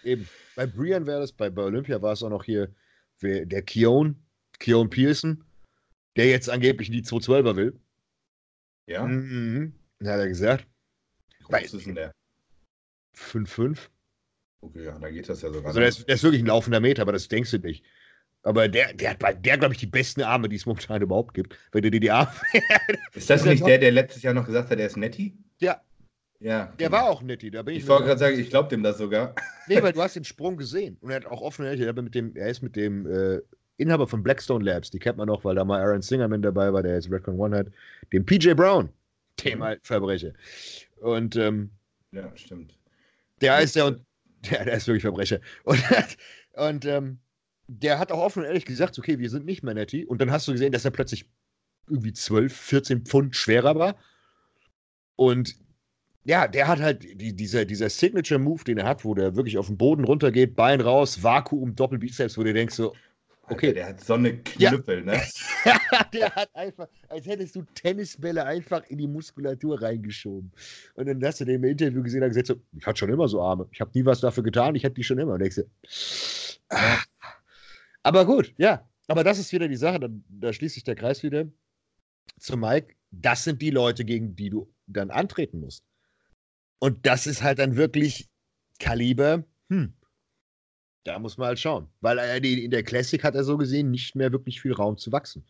Eben. 0.03 0.27
Bei 0.55 0.65
Brian 0.65 1.05
wäre 1.05 1.19
das, 1.19 1.31
bei, 1.31 1.49
bei 1.49 1.61
Olympia 1.61 2.01
war 2.01 2.13
es 2.13 2.23
auch 2.23 2.29
noch 2.29 2.43
hier 2.43 2.73
der 3.21 3.61
Keon, 3.61 4.15
Keon 4.59 4.89
Pearson, 4.89 5.43
der 6.17 6.27
jetzt 6.27 6.49
angeblich 6.49 6.89
die 6.89 7.03
212er 7.03 7.55
will. 7.55 7.79
Ja. 8.87 9.05
Mhm. 9.05 9.73
Hat 10.01 10.19
er 10.19 10.27
gesagt. 10.27 10.67
Wie 11.39 11.43
groß 11.45 11.73
ist 11.73 11.85
denn 11.85 11.95
der? 11.95 12.11
5,5. 13.15 13.77
Okay, 14.61 14.85
ja, 14.85 14.97
da 14.97 15.09
geht 15.09 15.29
das 15.29 15.41
ja 15.41 15.51
sogar. 15.51 15.67
Also 15.67 15.79
der 15.79 15.89
ist, 15.89 16.07
der 16.07 16.15
ist, 16.15 16.23
wirklich 16.23 16.41
ein 16.41 16.47
laufender 16.47 16.79
Meter, 16.79 17.01
aber 17.01 17.11
das 17.11 17.27
denkst 17.27 17.51
du 17.51 17.59
nicht. 17.59 17.85
Aber 18.43 18.67
der, 18.67 18.93
der 18.93 19.11
hat 19.11 19.19
bei 19.19 19.33
der, 19.33 19.57
glaube 19.57 19.73
ich, 19.73 19.79
die 19.79 19.87
besten 19.87 20.21
Arme, 20.21 20.49
die 20.49 20.57
es 20.57 20.65
momentan 20.65 21.01
überhaupt 21.01 21.33
gibt. 21.33 21.57
Wenn 21.71 21.81
du 21.81 21.91
dir 21.91 21.99
die 21.99 22.11
Arme. 22.11 22.31
ist 23.13 23.29
das 23.29 23.45
nicht 23.45 23.65
der, 23.65 23.77
der 23.77 23.91
letztes 23.91 24.21
Jahr 24.21 24.33
noch 24.33 24.45
gesagt 24.45 24.69
hat, 24.69 24.77
der 24.77 24.87
ist 24.87 24.97
Netti? 24.97 25.33
Ja. 25.59 25.81
Ja. 26.39 26.65
Der 26.77 26.89
genau. 26.89 26.91
war 26.91 27.09
auch 27.09 27.21
Netti. 27.21 27.49
Da 27.49 27.61
bin 27.61 27.75
ich 27.75 27.83
ich 27.83 27.87
wollte 27.87 28.05
gerade 28.05 28.19
sagen, 28.19 28.37
ich 28.37 28.49
glaube 28.49 28.69
dem 28.69 28.83
das 28.83 28.97
sogar. 28.97 29.33
Nee, 29.69 29.81
weil 29.81 29.93
du 29.93 30.01
hast 30.01 30.17
den 30.17 30.25
Sprung 30.25 30.57
gesehen. 30.57 30.97
Und 30.99 31.11
er 31.11 31.15
hat 31.15 31.25
auch 31.25 31.39
offen, 31.39 31.65
er, 31.65 31.93
mit 31.93 32.13
dem, 32.13 32.35
er 32.35 32.49
ist 32.49 32.61
mit 32.61 32.75
dem 32.75 33.05
äh, 33.05 33.39
Inhaber 33.77 34.07
von 34.07 34.21
Blackstone 34.21 34.65
Labs, 34.65 34.91
die 34.91 34.99
kennt 34.99 35.17
man 35.17 35.27
noch, 35.27 35.45
weil 35.45 35.55
da 35.55 35.63
mal 35.63 35.81
Aaron 35.81 36.01
Singerman 36.01 36.41
dabei 36.41 36.73
war, 36.73 36.83
der 36.83 36.95
jetzt 36.95 37.09
Redcon 37.09 37.39
One 37.39 37.57
hat, 37.57 37.67
dem 38.11 38.25
PJ 38.25 38.53
Brown, 38.55 38.89
dem 39.43 39.59
mhm. 39.59 39.77
Verbrecher. 39.83 40.33
Und 40.99 41.37
ähm, 41.37 41.71
ja, 42.11 42.29
stimmt. 42.35 42.77
Der 43.39 43.59
ist 43.61 43.77
der, 43.77 43.91
der, 44.51 44.65
der 44.65 44.73
ist 44.73 44.87
wirklich 44.87 45.03
Verbrecher. 45.03 45.39
Und, 45.63 45.81
und 46.55 46.85
ähm, 46.85 47.19
der 47.67 47.99
hat 47.99 48.11
auch 48.11 48.19
offen 48.19 48.39
und 48.39 48.45
ehrlich 48.45 48.65
gesagt, 48.65 48.97
okay, 48.99 49.19
wir 49.19 49.29
sind 49.29 49.45
nicht 49.45 49.63
mehr 49.63 49.73
Netty. 49.73 50.05
Und 50.05 50.19
dann 50.21 50.31
hast 50.31 50.47
du 50.47 50.51
gesehen, 50.51 50.71
dass 50.71 50.85
er 50.85 50.91
plötzlich 50.91 51.29
irgendwie 51.87 52.13
12, 52.13 52.55
14 52.55 53.01
Pfund 53.05 53.35
schwerer 53.35 53.75
war. 53.75 53.95
Und 55.15 55.55
ja, 56.25 56.47
der 56.47 56.67
hat 56.67 56.79
halt 56.79 57.03
die, 57.03 57.35
dieser, 57.35 57.65
dieser 57.65 57.89
Signature-Move, 57.89 58.63
den 58.63 58.77
er 58.77 58.85
hat, 58.85 59.03
wo 59.03 59.13
der 59.13 59.35
wirklich 59.35 59.57
auf 59.57 59.67
den 59.67 59.77
Boden 59.77 60.05
runtergeht, 60.05 60.55
Bein 60.55 60.79
raus, 60.79 61.21
Vakuum, 61.21 61.75
Doppelbizeps, 61.75 62.37
wo 62.37 62.43
du 62.43 62.53
denkst 62.53 62.75
so, 62.75 62.95
okay. 63.49 63.67
Alter, 63.67 63.73
der 63.73 63.87
hat 63.87 64.03
so 64.03 64.13
eine 64.13 64.37
Knüppel, 64.37 64.99
ja. 64.99 65.03
ne? 65.03 65.21
der 66.13 66.33
hat 66.33 66.49
einfach, 66.55 66.87
als 67.09 67.25
hättest 67.25 67.55
du 67.55 67.63
Tennisbälle 67.75 68.45
einfach 68.45 68.85
in 68.87 68.99
die 68.99 69.07
Muskulatur 69.07 69.81
reingeschoben. 69.81 70.51
Und 70.95 71.07
dann 71.07 71.23
hast 71.25 71.41
du 71.41 71.45
den 71.45 71.55
im 71.55 71.65
Interview 71.65 72.01
gesehen 72.01 72.23
und 72.23 72.29
gesagt, 72.29 72.47
so, 72.47 72.55
ich 72.77 72.85
hatte 72.85 72.99
schon 72.99 73.09
immer 73.09 73.27
so 73.27 73.41
Arme. 73.41 73.67
Ich 73.73 73.81
habe 73.81 73.91
nie 73.93 74.05
was 74.05 74.21
dafür 74.21 74.43
getan, 74.43 74.75
ich 74.75 74.85
hatte 74.85 74.95
die 74.95 75.03
schon 75.03 75.19
immer. 75.19 75.33
Und 75.33 75.39
denkst 75.39 75.57
du, 75.57 75.63
ah, 76.69 76.99
aber 78.03 78.25
gut, 78.25 78.53
ja. 78.57 78.87
Aber 79.07 79.23
das 79.23 79.37
ist 79.39 79.51
wieder 79.51 79.67
die 79.67 79.75
Sache, 79.75 79.99
da, 79.99 80.07
da 80.29 80.53
schließt 80.53 80.75
sich 80.75 80.83
der 80.83 80.95
Kreis 80.95 81.23
wieder 81.23 81.45
zu 82.39 82.55
Mike. 82.55 82.95
Das 83.11 83.43
sind 83.43 83.61
die 83.61 83.69
Leute, 83.69 84.05
gegen 84.05 84.35
die 84.35 84.49
du 84.49 84.73
dann 84.87 85.11
antreten 85.11 85.59
musst. 85.59 85.83
Und 86.79 87.05
das 87.05 87.27
ist 87.27 87.43
halt 87.43 87.59
dann 87.59 87.75
wirklich 87.75 88.29
Kaliber, 88.79 89.43
hm, 89.69 89.93
da 91.03 91.19
muss 91.19 91.37
man 91.37 91.47
halt 91.47 91.59
schauen. 91.59 91.87
Weil 92.01 92.17
er 92.17 92.43
in 92.43 92.71
der 92.71 92.83
Classic 92.83 93.23
hat 93.23 93.35
er 93.35 93.43
so 93.43 93.57
gesehen 93.57 93.91
nicht 93.91 94.15
mehr 94.15 94.31
wirklich 94.31 94.61
viel 94.61 94.73
Raum 94.73 94.97
zu 94.97 95.11
wachsen. 95.11 95.45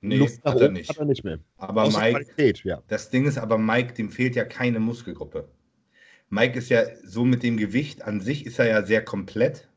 Nee, 0.00 0.16
Luft 0.16 0.42
hat 0.44 0.60
er 0.60 0.70
nicht. 0.70 0.88
Hat 0.88 0.98
er 0.98 1.04
nicht 1.04 1.22
mehr. 1.22 1.38
Aber 1.58 1.84
Außer 1.84 1.98
Mike, 2.00 2.24
Qualität, 2.24 2.64
ja. 2.64 2.82
das 2.88 3.10
Ding 3.10 3.24
ist 3.26 3.38
aber, 3.38 3.56
Mike, 3.56 3.94
dem 3.94 4.10
fehlt 4.10 4.34
ja 4.34 4.44
keine 4.44 4.80
Muskelgruppe. 4.80 5.48
Mike 6.28 6.58
ist 6.58 6.70
ja 6.70 6.84
so 7.04 7.24
mit 7.24 7.42
dem 7.42 7.56
Gewicht 7.56 8.02
an 8.02 8.20
sich 8.20 8.46
ist 8.46 8.58
er 8.58 8.66
ja 8.66 8.84
sehr 8.84 9.04
komplett. 9.04 9.68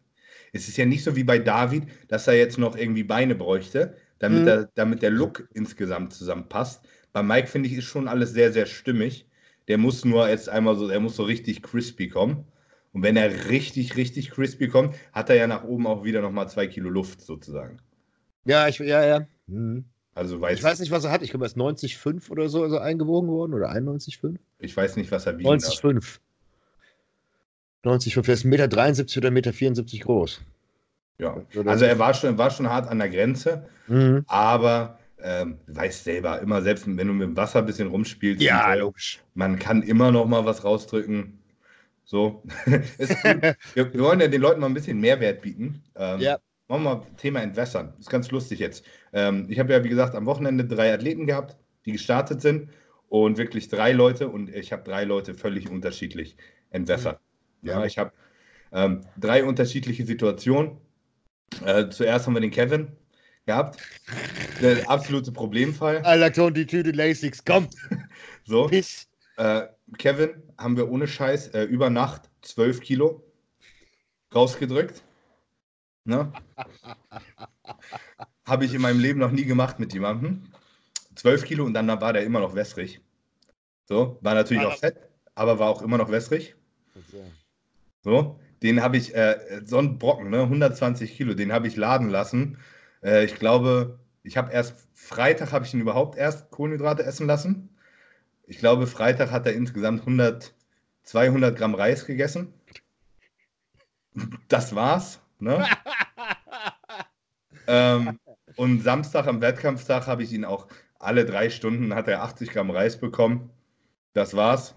Es 0.56 0.70
ist 0.70 0.78
ja 0.78 0.86
nicht 0.86 1.04
so 1.04 1.18
wie 1.18 1.26
bei 1.26 1.38
David, 1.38 1.84
dass 2.08 2.28
er 2.28 2.36
jetzt 2.36 2.58
noch 2.58 2.78
irgendwie 2.78 3.04
Beine 3.04 3.36
bräuchte, 3.36 3.98
damit, 4.20 4.44
mhm. 4.44 4.48
er, 4.48 4.70
damit 4.76 5.02
der 5.02 5.10
Look 5.10 5.50
insgesamt 5.54 6.14
zusammenpasst. 6.14 6.86
Bei 7.12 7.22
Mike 7.22 7.48
finde 7.48 7.68
ich, 7.68 7.76
ist 7.76 7.84
schon 7.84 8.08
alles 8.08 8.32
sehr, 8.32 8.54
sehr 8.54 8.66
stimmig. 8.66 9.28
Der 9.68 9.78
muss 9.78 10.06
nur 10.06 10.30
jetzt 10.30 10.48
einmal 10.48 10.78
so, 10.78 10.88
der 10.88 11.02
muss 11.02 11.18
so 11.18 11.24
richtig 11.24 11.62
crispy 11.62 12.08
kommen. 12.08 12.46
Und 12.94 13.04
wenn 13.04 13.18
er 13.18 13.50
richtig, 13.50 13.98
richtig 13.98 14.32
crispy 14.32 14.70
kommt, 14.70 14.96
hat 15.12 15.30
er 15.30 15.36
ja 15.36 15.48
nach 15.48 15.66
oben 15.66 15.88
auch 15.88 16.06
wieder 16.06 16.22
nochmal 16.22 16.48
zwei 16.48 16.68
Kilo 16.68 16.90
Luft 16.90 17.20
sozusagen. 17.20 17.80
Ja, 18.46 18.70
ich, 18.70 18.80
ja, 18.80 19.06
ja. 19.06 19.28
Mhm. 19.48 19.84
Also 20.14 20.40
weiß 20.40 20.58
ich 20.58 20.64
weiß 20.64 20.80
nicht, 20.80 20.92
was 20.92 21.04
er 21.04 21.12
hat. 21.12 21.22
Ich 21.22 21.32
glaube, 21.32 21.44
er 21.44 21.48
ist 21.48 21.58
90,5 21.58 22.30
oder 22.30 22.48
so 22.48 22.64
also 22.64 22.78
eingewogen 22.78 23.30
worden 23.30 23.54
oder 23.54 23.70
91,5. 23.72 24.38
Ich 24.60 24.78
weiß 24.78 24.96
nicht, 24.96 25.12
was 25.12 25.26
er 25.26 25.38
wiegt. 25.38 25.50
90,5. 25.50 26.20
90, 27.86 28.18
er 28.18 28.28
ist 28.30 28.46
1,73 28.46 28.48
Meter 28.48 28.66
oder 28.66 28.82
1,74 28.84 29.32
Meter 29.32 29.54
74 29.54 30.02
groß. 30.02 30.42
Ja, 31.18 31.38
also 31.66 31.86
er 31.86 31.98
war 31.98 32.14
schon, 32.14 32.38
war 32.38 32.52
schon 32.52 32.70
hart 32.70 32.90
an 32.90 33.00
der 33.00 33.10
Grenze, 33.10 33.68
mhm. 33.88 34.26
aber 34.28 35.00
ähm, 35.24 35.60
du 35.66 35.76
weißt 35.76 36.04
selber, 36.04 36.42
immer 36.42 36.62
selbst 36.62 36.86
wenn 36.86 37.08
du 37.08 37.14
mit 37.14 37.28
dem 37.28 37.38
Wasser 37.38 37.60
ein 37.60 37.66
bisschen 37.66 37.88
rumspielst, 37.88 38.42
ja, 38.42 38.74
logisch. 38.74 39.22
man 39.34 39.58
kann 39.58 39.82
immer 39.82 40.12
noch 40.12 40.26
mal 40.26 40.46
was 40.46 40.64
rausdrücken. 40.64 41.40
So, 42.04 42.44
wir, 42.66 43.56
wir, 43.74 44.00
wollen 44.00 44.20
ja 44.20 44.28
den 44.28 44.42
Leuten 44.42 44.60
mal 44.60 44.68
ein 44.68 44.74
bisschen 44.76 45.00
Mehrwert 45.00 45.42
bieten. 45.42 45.82
Ähm, 45.96 46.20
ja. 46.20 46.38
Machen 46.68 46.84
wir 46.84 46.96
mal 46.96 47.08
Thema 47.18 47.42
Entwässern. 47.42 47.90
Das 47.92 48.02
ist 48.02 48.10
ganz 48.10 48.30
lustig 48.30 48.60
jetzt. 48.60 48.86
Ähm, 49.14 49.48
ich 49.50 49.58
habe 49.60 49.74
ja, 49.74 49.84
wie 49.84 49.90
gesagt, 49.90 50.14
am 50.16 50.26
Wochenende 50.26 50.66
drei 50.66 50.94
Athleten 50.94 51.26
gehabt, 51.26 51.58
die 51.86 51.94
gestartet 51.94 52.42
sind 52.42 52.70
und 53.10 53.38
wirklich 53.38 53.70
drei 53.70 53.92
Leute 53.92 54.28
und 54.28 54.54
ich 54.54 54.72
habe 54.72 54.84
drei 54.84 55.04
Leute 55.04 55.34
völlig 55.34 55.70
unterschiedlich 55.70 56.36
entwässert. 56.70 57.20
Ja, 57.66 57.84
ich 57.84 57.98
habe 57.98 58.12
ähm, 58.72 59.02
drei 59.18 59.44
unterschiedliche 59.44 60.06
Situationen. 60.06 60.78
Äh, 61.66 61.90
zuerst 61.90 62.28
haben 62.28 62.34
wir 62.34 62.42
den 62.42 62.52
Kevin 62.52 62.92
gehabt. 63.46 63.80
Der 64.62 64.90
absolute 64.90 65.32
Problemfall. 65.32 65.98
Alter, 66.00 66.52
die 66.52 66.66
Tüte 66.66 66.92
Lasix, 66.92 67.44
komm. 67.44 67.68
so. 68.44 68.70
Äh, 68.70 69.68
Kevin 69.98 70.44
haben 70.58 70.78
wir 70.78 70.90
ohne 70.90 71.08
Scheiß 71.08 71.50
äh, 71.50 71.64
über 71.64 71.90
Nacht 71.90 72.30
12 72.42 72.82
Kilo 72.82 73.24
rausgedrückt. 74.34 75.04
Ne? 76.06 76.32
Habe 78.46 78.66
ich 78.66 78.74
in 78.74 78.82
meinem 78.82 79.00
Leben 79.00 79.20
noch 79.20 79.32
nie 79.32 79.46
gemacht 79.46 79.80
mit 79.80 79.94
jemandem. 79.94 80.44
12 81.16 81.46
Kilo 81.46 81.66
und 81.66 81.74
dann 81.74 81.88
war 81.88 82.14
der 82.14 82.24
immer 82.24 82.40
noch 82.40 82.54
wässrig. 82.54 83.02
So, 83.86 84.18
war 84.22 84.36
natürlich 84.36 84.66
auch 84.66 84.78
fett, 84.78 84.98
aber 85.34 85.60
war 85.60 85.70
auch 85.70 85.82
immer 85.82 85.98
noch 85.98 86.12
wässrig. 86.12 86.56
So, 88.06 88.40
den 88.62 88.84
habe 88.84 88.98
ich, 88.98 89.16
äh, 89.16 89.64
so 89.66 89.80
ein 89.80 89.98
Brocken, 89.98 90.30
ne, 90.30 90.44
120 90.44 91.18
Kilo, 91.18 91.34
den 91.34 91.52
habe 91.52 91.68
ich 91.68 91.76
laden 91.76 92.08
lassen. 92.08 92.60
Äh, 93.04 93.26
ich 93.26 93.34
glaube, 93.34 93.98
ich 94.22 94.38
habe 94.38 94.54
erst, 94.54 94.76
Freitag 94.94 95.52
habe 95.52 95.66
ich 95.66 95.74
ihn 95.74 95.82
überhaupt 95.82 96.16
erst 96.16 96.52
Kohlenhydrate 96.52 97.04
essen 97.04 97.26
lassen. 97.26 97.76
Ich 98.46 98.60
glaube, 98.60 98.86
Freitag 98.86 99.32
hat 99.32 99.48
er 99.48 99.54
insgesamt 99.54 100.02
100, 100.02 100.54
200 101.02 101.58
Gramm 101.58 101.74
Reis 101.74 102.06
gegessen. 102.06 102.54
Das 104.50 104.76
war's. 104.76 105.20
Ne? 105.40 105.66
ähm, 107.68 108.20
Und 108.56 108.84
Samstag 108.84 109.26
am 109.26 109.42
Wettkampftag 109.42 110.06
habe 110.06 110.22
ich 110.22 110.32
ihn 110.32 110.46
auch 110.46 110.68
alle 111.00 111.26
drei 111.26 111.50
Stunden, 111.50 111.96
hat 111.96 112.08
er 112.08 112.22
80 112.22 112.52
Gramm 112.52 112.70
Reis 112.70 113.00
bekommen. 113.00 113.50
Das 114.14 114.36
war's. 114.36 114.76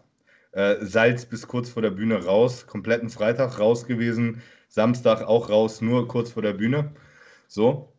Äh, 0.59 0.85
Salz 0.85 1.25
bis 1.25 1.47
kurz 1.47 1.71
vor 1.71 1.83
der 1.83 1.93
Bühne 1.93 2.25
raus, 2.25 2.67
kompletten 2.67 3.11
Freitag 3.11 3.61
raus 3.61 3.87
gewesen, 3.87 4.43
Samstag 4.67 5.23
auch 5.23 5.51
raus, 5.51 5.81
nur 5.81 6.09
kurz 6.09 6.33
vor 6.33 6.43
der 6.43 6.55
Bühne. 6.55 6.91
So. 7.47 7.93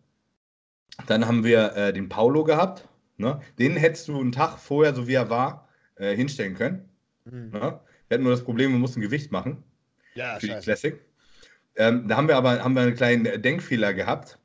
Dann 1.07 1.25
haben 1.25 1.45
wir 1.45 1.73
äh, 1.77 1.93
den 1.93 2.09
Paulo 2.09 2.43
gehabt. 2.43 2.85
Ne? 3.15 3.39
Den 3.59 3.77
hättest 3.77 4.09
du 4.09 4.19
einen 4.19 4.33
Tag 4.33 4.57
vorher, 4.57 4.93
so 4.93 5.07
wie 5.07 5.13
er 5.13 5.29
war, 5.29 5.69
äh, 5.95 6.13
hinstellen 6.13 6.55
können. 6.55 6.89
Mhm. 7.23 7.51
Ne? 7.51 7.79
Wir 8.09 8.15
hatten 8.15 8.23
nur 8.23 8.33
das 8.33 8.43
Problem, 8.43 8.73
wir 8.73 8.79
mussten 8.79 8.99
Gewicht 8.99 9.31
machen. 9.31 9.63
Ja, 10.15 10.37
für 10.37 10.47
scheiße. 10.47 10.59
die 10.59 10.63
Classic. 10.65 10.99
Ähm, 11.77 12.09
da 12.09 12.17
haben 12.17 12.27
wir 12.27 12.35
aber 12.35 12.61
haben 12.61 12.73
wir 12.73 12.81
einen 12.81 12.95
kleinen 12.95 13.41
Denkfehler 13.41 13.93
gehabt. 13.93 14.37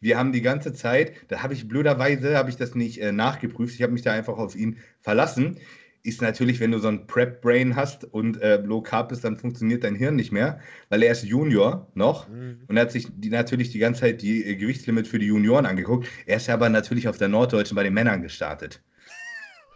Wir 0.00 0.16
haben 0.16 0.32
die 0.32 0.40
ganze 0.40 0.72
Zeit, 0.72 1.12
da 1.28 1.42
habe 1.42 1.52
ich 1.52 1.68
blöderweise, 1.68 2.38
habe 2.38 2.48
ich 2.48 2.56
das 2.56 2.74
nicht 2.74 3.02
äh, 3.02 3.12
nachgeprüft, 3.12 3.74
ich 3.74 3.82
habe 3.82 3.92
mich 3.92 4.02
da 4.02 4.12
einfach 4.12 4.38
auf 4.38 4.56
ihn 4.56 4.78
verlassen 5.02 5.58
ist 6.02 6.22
natürlich, 6.22 6.60
wenn 6.60 6.70
du 6.70 6.78
so 6.78 6.88
ein 6.88 7.06
Prep-Brain 7.06 7.76
hast 7.76 8.04
und 8.04 8.40
äh, 8.40 8.56
Low 8.58 8.80
Carb 8.80 9.08
bist, 9.10 9.24
dann 9.24 9.36
funktioniert 9.36 9.84
dein 9.84 9.94
Hirn 9.94 10.16
nicht 10.16 10.32
mehr, 10.32 10.60
weil 10.88 11.02
er 11.02 11.12
ist 11.12 11.24
Junior 11.24 11.90
noch 11.94 12.28
mhm. 12.28 12.62
und 12.68 12.78
hat 12.78 12.92
sich 12.92 13.08
die, 13.10 13.30
natürlich 13.30 13.70
die 13.70 13.78
ganze 13.78 14.02
Zeit 14.02 14.22
die 14.22 14.44
äh, 14.44 14.56
Gewichtslimit 14.56 15.06
für 15.08 15.18
die 15.18 15.26
Junioren 15.26 15.66
angeguckt. 15.66 16.08
Er 16.26 16.36
ist 16.36 16.48
aber 16.48 16.68
natürlich 16.68 17.08
auf 17.08 17.18
der 17.18 17.28
Norddeutschen 17.28 17.74
bei 17.74 17.82
den 17.82 17.94
Männern 17.94 18.22
gestartet. 18.22 18.80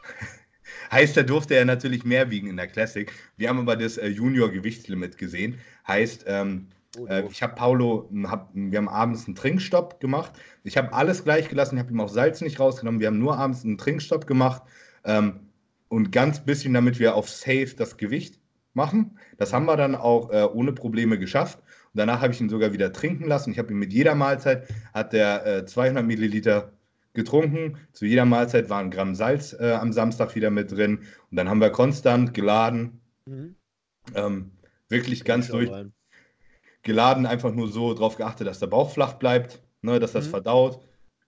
heißt, 0.93 1.17
da 1.17 1.23
durfte 1.23 1.55
er 1.55 1.65
natürlich 1.65 2.05
mehr 2.05 2.31
wiegen 2.31 2.49
in 2.49 2.57
der 2.57 2.69
Classic. 2.69 3.11
Wir 3.37 3.49
haben 3.49 3.59
aber 3.59 3.77
das 3.77 3.99
äh, 3.99 4.09
Junior-Gewichtslimit 4.09 5.19
gesehen. 5.19 5.59
Heißt, 5.87 6.25
ähm, 6.29 6.69
oh, 6.99 7.07
äh, 7.07 7.25
ich 7.31 7.43
habe 7.43 7.55
Paulo, 7.57 8.09
hab, 8.25 8.51
wir 8.55 8.79
haben 8.79 8.89
abends 8.89 9.27
einen 9.27 9.35
Trinkstopp 9.35 10.01
gemacht. 10.01 10.33
Ich 10.63 10.77
habe 10.77 10.93
alles 10.93 11.25
gleich 11.25 11.49
gelassen, 11.49 11.77
ich 11.77 11.83
habe 11.83 11.93
ihm 11.93 12.01
auch 12.01 12.09
Salz 12.09 12.41
nicht 12.41 12.61
rausgenommen. 12.61 13.01
Wir 13.01 13.09
haben 13.09 13.19
nur 13.19 13.37
abends 13.37 13.65
einen 13.65 13.77
Trinkstopp 13.77 14.27
gemacht. 14.27 14.63
Ähm, 15.05 15.41
und 15.93 16.11
ganz 16.11 16.43
bisschen, 16.43 16.73
damit 16.73 16.99
wir 16.99 17.15
auf 17.15 17.29
Safe 17.29 17.75
das 17.77 17.99
Gewicht 17.99 18.41
machen. 18.73 19.19
Das 19.37 19.53
haben 19.53 19.67
wir 19.67 19.77
dann 19.77 19.95
auch 19.95 20.31
äh, 20.31 20.45
ohne 20.45 20.73
Probleme 20.73 21.19
geschafft. 21.19 21.59
Und 21.59 21.99
danach 21.99 22.23
habe 22.23 22.33
ich 22.33 22.41
ihn 22.41 22.49
sogar 22.49 22.73
wieder 22.73 22.95
trinken 22.95 23.27
lassen. 23.27 23.53
Ich 23.53 23.59
habe 23.59 23.75
ihn 23.75 23.79
mit 23.79 23.93
jeder 23.93 24.15
Mahlzeit, 24.15 24.67
hat 24.95 25.13
der 25.13 25.45
äh, 25.45 25.67
200 25.67 26.03
Milliliter 26.03 26.73
getrunken. 27.13 27.77
Zu 27.93 28.07
jeder 28.07 28.25
Mahlzeit 28.25 28.71
war 28.71 28.81
ein 28.81 28.91
Gramm 28.91 29.15
Salz 29.15 29.53
äh, 29.53 29.73
am 29.73 29.93
Samstag 29.93 30.35
wieder 30.35 30.49
mit 30.49 30.73
drin. 30.73 31.01
Und 31.31 31.37
dann 31.37 31.51
haben 31.51 31.61
wir 31.61 31.69
konstant 31.69 32.33
geladen. 32.33 33.03
Mhm. 33.27 33.57
Ähm, 34.15 34.53
wirklich 34.89 35.25
ganz 35.25 35.49
durch. 35.49 35.71
Rein. 35.71 35.93
Geladen, 36.85 37.27
einfach 37.27 37.53
nur 37.53 37.69
so 37.69 37.93
darauf 37.93 38.17
geachtet, 38.17 38.47
dass 38.47 38.61
der 38.61 38.67
Bauch 38.69 38.91
flach 38.91 39.13
bleibt, 39.13 39.63
ne, 39.83 40.01
dass 40.01 40.13
das 40.13 40.25
mhm. 40.29 40.31
verdaut 40.31 40.81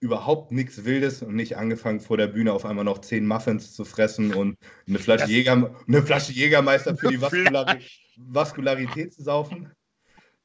überhaupt 0.05 0.53
nichts 0.53 0.85
Wildes 0.85 1.23
und 1.23 1.35
nicht 1.35 1.57
angefangen 1.57 1.99
vor 1.99 2.19
der 2.19 2.27
Bühne 2.27 2.53
auf 2.53 2.67
einmal 2.67 2.85
noch 2.85 3.01
zehn 3.01 3.27
Muffins 3.27 3.73
zu 3.73 3.87
fressen 3.87 4.35
und 4.35 4.59
eine 4.87 4.99
Flasche, 4.99 5.27
Jäger, 5.27 5.75
eine 5.89 6.03
Flasche 6.03 6.33
Jägermeister 6.33 6.95
für 6.95 7.09
die 7.09 7.21
Vaskulari 7.21 7.81
Vaskularität 8.17 9.15
zu 9.15 9.23
saufen. 9.23 9.73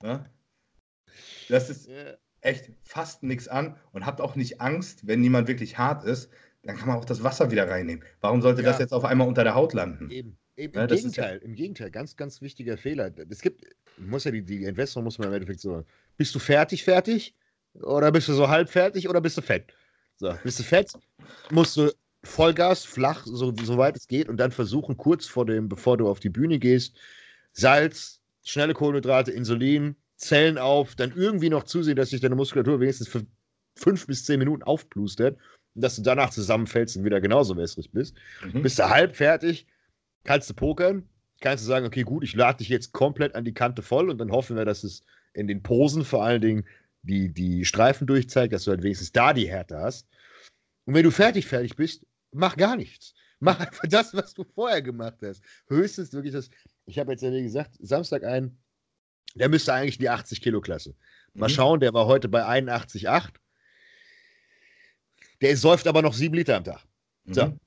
Ja? 0.02 0.26
Das 1.50 1.70
ist 1.70 1.90
echt 2.40 2.72
fast 2.84 3.22
nichts 3.22 3.50
an 3.50 3.76
und 3.92 4.06
habt 4.06 4.22
auch 4.22 4.38
nicht 4.38 4.62
Angst, 4.62 5.06
wenn 5.06 5.22
jemand 5.22 5.50
wirklich 5.50 5.78
hart 5.78 6.06
ist, 6.06 6.32
dann 6.64 6.78
kann 6.78 6.88
man 6.88 6.98
auch 6.98 7.06
das 7.06 7.22
Wasser 7.22 7.52
wieder 7.52 7.70
reinnehmen. 7.70 8.04
Warum 8.22 8.42
sollte 8.42 8.62
ja. 8.62 8.70
das 8.70 8.80
jetzt 8.80 8.94
auf 8.94 9.04
einmal 9.04 9.28
unter 9.28 9.44
der 9.44 9.56
Haut 9.56 9.74
landen? 9.74 10.10
Eben. 10.10 10.38
Eben, 10.56 10.74
Im, 10.74 10.80
ja, 10.80 10.88
Gegenteil, 10.88 11.36
ja 11.38 11.46
im 11.46 11.56
Gegenteil, 11.56 11.90
ganz, 11.90 12.18
ganz 12.18 12.42
wichtiger 12.42 12.78
Fehler. 12.78 13.12
Es 13.30 13.42
gibt, 13.42 13.66
muss 13.98 14.26
ja 14.26 14.32
die, 14.32 14.42
die 14.42 14.64
Investoren 14.66 15.06
muss 15.06 15.18
man 15.18 15.30
im 15.30 15.34
Endeffekt 15.34 15.62
so, 15.62 15.86
bist 16.18 16.36
du 16.36 16.40
fertig, 16.40 16.84
fertig? 16.84 17.34
Oder 17.74 18.12
bist 18.12 18.28
du 18.28 18.34
so 18.34 18.50
halb 18.50 18.70
fertig 18.70 19.08
oder 19.10 19.22
bist 19.22 19.38
du 19.38 19.42
fett? 19.42 19.74
So, 20.18 20.34
bist 20.44 20.60
du 20.60 20.64
fett, 20.64 20.92
musst 21.50 21.78
du 21.78 21.92
Vollgas, 22.24 22.84
flach, 22.84 23.26
so, 23.26 23.54
so 23.56 23.78
weit 23.78 23.96
es 23.96 24.08
geht, 24.08 24.28
und 24.28 24.38
dann 24.38 24.52
versuchen, 24.52 24.98
kurz 24.98 25.26
vor 25.26 25.46
dem, 25.46 25.70
bevor 25.70 25.98
du 25.98 26.10
auf 26.10 26.20
die 26.20 26.30
Bühne 26.30 26.60
gehst, 26.60 26.98
Salz, 27.54 28.20
schnelle 28.44 28.74
Kohlenhydrate, 28.74 29.32
Insulin, 29.32 29.96
Zellen 30.18 30.58
auf, 30.58 30.96
dann 30.96 31.14
irgendwie 31.16 31.50
noch 31.50 31.64
zusehen, 31.64 31.96
dass 31.96 32.10
sich 32.10 32.20
deine 32.20 32.36
Muskulatur 32.36 32.82
wenigstens 32.82 33.08
für 33.08 33.26
fünf 33.76 34.08
bis 34.08 34.26
zehn 34.26 34.40
Minuten 34.40 34.64
aufplustert 34.64 35.38
und 35.76 35.82
dass 35.82 35.96
du 35.96 36.02
danach 36.02 36.32
zusammenfällst 36.32 36.98
und 36.98 37.06
wieder 37.06 37.22
genauso 37.22 37.56
wässrig 37.56 37.92
bist. 37.92 38.16
Mhm. 38.44 38.62
Bist 38.62 38.80
du 38.80 38.90
halb 38.90 39.16
fertig, 39.16 39.66
kannst 40.26 40.50
du 40.50 40.54
pokern, 40.54 41.08
kannst 41.40 41.64
du 41.64 41.68
sagen, 41.70 41.86
okay, 41.86 42.04
gut, 42.04 42.26
ich 42.26 42.36
lade 42.36 42.58
dich 42.58 42.68
jetzt 42.68 42.92
komplett 42.92 43.36
an 43.36 43.46
die 43.46 43.54
Kante 43.54 43.82
voll 43.82 44.10
und 44.10 44.18
dann 44.18 44.32
hoffen 44.32 44.58
wir, 44.58 44.66
dass 44.66 44.84
es 44.84 45.04
in 45.34 45.48
den 45.48 45.64
Posen 45.64 46.04
vor 46.04 46.26
allen 46.26 46.42
Dingen 46.42 46.66
die, 47.02 47.34
die 47.34 47.66
Streifen 47.66 48.08
durchzeigt, 48.08 48.54
dass 48.54 48.64
du 48.64 48.72
halt 48.72 48.84
wenigstens 48.84 49.12
da 49.12 49.34
die 49.34 49.50
Härte 49.50 49.78
hast. 49.78 50.08
Und 50.86 50.94
wenn 50.94 51.04
du 51.04 51.12
fertig, 51.12 51.48
fertig 51.48 51.76
bist, 51.76 52.06
mach 52.32 52.58
gar 52.58 52.76
nichts. 52.76 53.14
Mach 53.40 53.60
einfach 53.60 53.88
das, 53.88 54.14
was 54.14 54.34
du 54.34 54.44
vorher 54.44 54.82
gemacht 54.82 55.20
hast. 55.22 55.42
Höchstens 55.68 56.12
wirklich 56.14 56.34
das. 56.34 56.50
Ich 56.86 57.00
habe 57.00 57.12
jetzt 57.12 57.22
ja 57.22 57.32
wie 57.32 57.44
gesagt, 57.44 57.78
Samstag 57.80 58.24
ein, 58.24 58.58
der 59.36 59.50
müsste 59.50 59.74
eigentlich 59.74 59.98
die 59.98 60.10
80-Kilo-Klasse. 60.10 60.96
Mal 61.34 61.48
mhm. 61.48 61.54
schauen, 61.54 61.80
der 61.80 61.94
war 61.94 62.06
heute 62.06 62.28
bei 62.28 62.44
81,8. 62.44 63.30
Der 65.42 65.56
säuft 65.56 65.88
aber 65.88 66.02
noch 66.02 66.14
sieben 66.14 66.36
Liter 66.36 66.58
am 66.58 66.64
Tag. 66.64 66.84
So. 67.26 67.46
Mhm. 67.46 67.60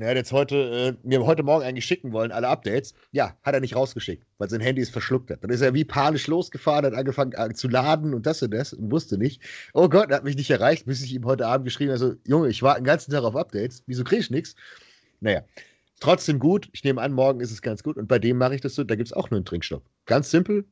Er 0.00 0.10
hat 0.10 0.16
jetzt 0.16 0.32
heute, 0.32 0.96
äh, 1.04 1.06
mir 1.06 1.24
heute 1.24 1.44
Morgen 1.44 1.64
eigentlich 1.64 1.84
schicken 1.84 2.12
wollen, 2.12 2.32
alle 2.32 2.48
Updates. 2.48 2.94
Ja, 3.12 3.36
hat 3.42 3.54
er 3.54 3.60
nicht 3.60 3.76
rausgeschickt, 3.76 4.26
weil 4.38 4.50
sein 4.50 4.60
Handy 4.60 4.82
es 4.82 4.90
verschluckt 4.90 5.30
hat. 5.30 5.44
Dann 5.44 5.50
ist 5.50 5.60
er 5.60 5.72
wie 5.72 5.84
panisch 5.84 6.26
losgefahren, 6.26 6.84
hat 6.84 6.94
angefangen 6.94 7.32
äh, 7.32 7.54
zu 7.54 7.68
laden 7.68 8.12
und 8.12 8.26
das 8.26 8.42
und 8.42 8.50
das 8.50 8.72
und 8.72 8.90
wusste 8.90 9.18
nicht. 9.18 9.40
Oh 9.72 9.88
Gott, 9.88 10.10
er 10.10 10.16
hat 10.16 10.24
mich 10.24 10.36
nicht 10.36 10.50
erreicht, 10.50 10.86
bis 10.86 11.02
ich 11.02 11.14
ihm 11.14 11.24
heute 11.24 11.46
Abend 11.46 11.64
geschrieben 11.64 11.92
habe: 11.92 12.04
also, 12.04 12.16
Junge, 12.26 12.48
ich 12.48 12.62
warte 12.62 12.80
den 12.80 12.86
ganzen 12.86 13.12
Tag 13.12 13.22
auf 13.22 13.36
Updates. 13.36 13.84
Wieso 13.86 14.02
kriege 14.02 14.22
ich 14.22 14.30
nichts? 14.30 14.56
Naja, 15.20 15.44
trotzdem 16.00 16.40
gut. 16.40 16.68
Ich 16.72 16.82
nehme 16.82 17.00
an, 17.00 17.12
morgen 17.12 17.40
ist 17.40 17.52
es 17.52 17.62
ganz 17.62 17.82
gut. 17.84 17.96
Und 17.96 18.08
bei 18.08 18.18
dem 18.18 18.36
mache 18.36 18.56
ich 18.56 18.60
das 18.60 18.74
so, 18.74 18.82
da 18.82 18.96
gibt 18.96 19.08
es 19.08 19.12
auch 19.12 19.30
nur 19.30 19.38
einen 19.38 19.46
Trinkstopp. 19.46 19.84
Ganz 20.06 20.30
simpel. 20.30 20.64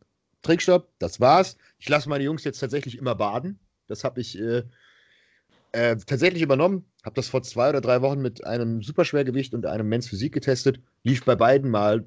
Trinkstopp, 0.43 0.89
das 0.99 1.21
war's. 1.21 1.57
Ich 1.79 1.89
lasse 1.89 2.09
meine 2.09 2.25
Jungs 2.25 2.43
jetzt 2.43 2.59
tatsächlich 2.59 2.99
immer 2.99 3.15
baden. 3.15 3.61
Das 3.87 4.03
habe 4.03 4.21
ich. 4.21 4.39
Äh, 4.39 4.65
äh, 5.73 5.97
tatsächlich 5.97 6.43
übernommen. 6.43 6.85
Habe 7.05 7.15
das 7.17 7.29
vor 7.29 7.43
zwei 7.43 7.69
oder 7.69 7.81
drei 7.81 8.01
Wochen 8.01 8.21
mit 8.21 8.45
einem 8.45 8.83
Superschwergewicht 8.83 9.55
und 9.55 9.67
einem 9.67 9.89
Men's 9.89 10.09
Physik 10.09 10.33
getestet. 10.33 10.81
Lief 11.03 11.25
bei 11.25 11.35
beiden 11.35 11.71
mal 11.71 12.05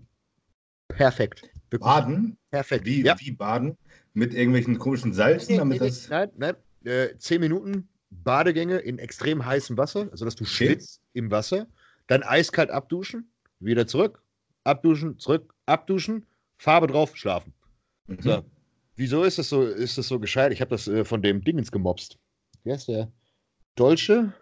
perfekt. 0.88 1.44
Wirklich 1.70 1.82
baden? 1.82 2.38
Perfekt. 2.52 2.86
Wie, 2.86 3.04
ja. 3.04 3.16
wie 3.20 3.32
baden? 3.32 3.78
Mit 4.14 4.34
irgendwelchen 4.34 4.80
komischen 4.80 5.14
Salzen? 5.14 5.54
Nee, 5.54 5.58
damit 5.58 5.82
nee, 5.82 5.88
das 5.88 6.10
nein, 6.10 6.30
nein. 6.38 6.56
Äh, 6.86 7.18
zehn 7.18 7.42
Minuten 7.42 7.90
Badegänge 8.10 8.78
in 8.78 9.00
extrem 9.00 9.46
heißem 9.46 9.78
Wasser, 9.78 10.08
also 10.12 10.24
dass 10.24 10.36
du 10.36 10.44
okay. 10.44 10.54
schwitzt 10.54 11.02
im 11.14 11.32
Wasser. 11.32 11.68
Dann 12.08 12.24
eiskalt 12.24 12.70
abduschen, 12.70 13.30
wieder 13.60 13.88
zurück, 13.88 14.24
abduschen, 14.64 15.20
zurück, 15.20 15.54
abduschen, 15.66 16.26
Farbe 16.58 16.88
drauf, 16.88 17.18
schlafen. 17.18 17.54
Mhm. 18.08 18.22
So. 18.22 18.46
Wieso 18.96 19.24
ist 19.24 19.38
das 19.38 19.50
so, 19.50 19.64
ist 19.64 19.98
das 19.98 20.08
so 20.08 20.20
gescheit? 20.20 20.54
Ich 20.54 20.62
habe 20.62 20.70
das 20.70 20.88
äh, 20.88 21.04
von 21.04 21.22
dem 21.22 21.44
Dingens 21.44 21.72
gemobst. 21.72 22.18
Wie 22.64 22.72
heißt 22.72 22.88
der? 22.88 23.12
Dolce? 23.76 24.34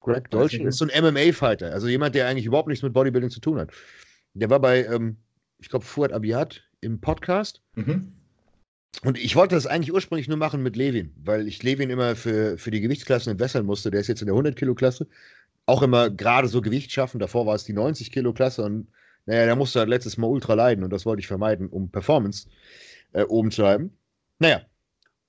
Greg 0.00 0.30
Dolce 0.30 0.62
ist 0.62 0.78
so 0.78 0.86
ein 0.86 1.04
MMA-Fighter, 1.04 1.72
also 1.72 1.88
jemand, 1.88 2.14
der 2.14 2.26
eigentlich 2.26 2.46
überhaupt 2.46 2.68
nichts 2.68 2.82
mit 2.82 2.92
Bodybuilding 2.92 3.30
zu 3.30 3.40
tun 3.40 3.58
hat. 3.58 3.70
Der 4.34 4.50
war 4.50 4.60
bei, 4.60 4.84
ähm, 4.84 5.16
ich 5.58 5.68
glaube, 5.68 5.84
Fuad 5.84 6.12
Abiat 6.12 6.62
im 6.80 7.00
Podcast. 7.00 7.60
Mhm. 7.74 8.12
Und 9.04 9.18
ich 9.18 9.36
wollte 9.36 9.54
das 9.54 9.66
eigentlich 9.66 9.92
ursprünglich 9.92 10.28
nur 10.28 10.36
machen 10.36 10.62
mit 10.62 10.76
Levin, 10.76 11.12
weil 11.22 11.46
ich 11.46 11.62
Levin 11.62 11.90
immer 11.90 12.16
für, 12.16 12.58
für 12.58 12.70
die 12.70 12.80
Gewichtsklassen 12.80 13.30
entwässern 13.30 13.64
musste. 13.64 13.90
Der 13.90 14.00
ist 14.00 14.08
jetzt 14.08 14.20
in 14.20 14.26
der 14.26 14.34
100-Kilo-Klasse. 14.34 15.06
Auch 15.66 15.82
immer 15.82 16.10
gerade 16.10 16.48
so 16.48 16.60
Gewicht 16.60 16.90
schaffen. 16.90 17.20
Davor 17.20 17.46
war 17.46 17.54
es 17.54 17.64
die 17.64 17.74
90-Kilo-Klasse 17.74 18.62
und 18.62 18.88
naja, 19.26 19.46
da 19.46 19.54
musste 19.54 19.78
halt 19.80 19.90
letztes 19.90 20.16
Mal 20.16 20.26
ultra 20.26 20.54
leiden 20.54 20.82
und 20.82 20.90
das 20.90 21.06
wollte 21.06 21.20
ich 21.20 21.26
vermeiden, 21.26 21.68
um 21.68 21.90
Performance 21.90 22.48
äh, 23.12 23.22
oben 23.22 23.50
zu 23.50 23.64
halten. 23.64 23.92
Naja, 24.38 24.62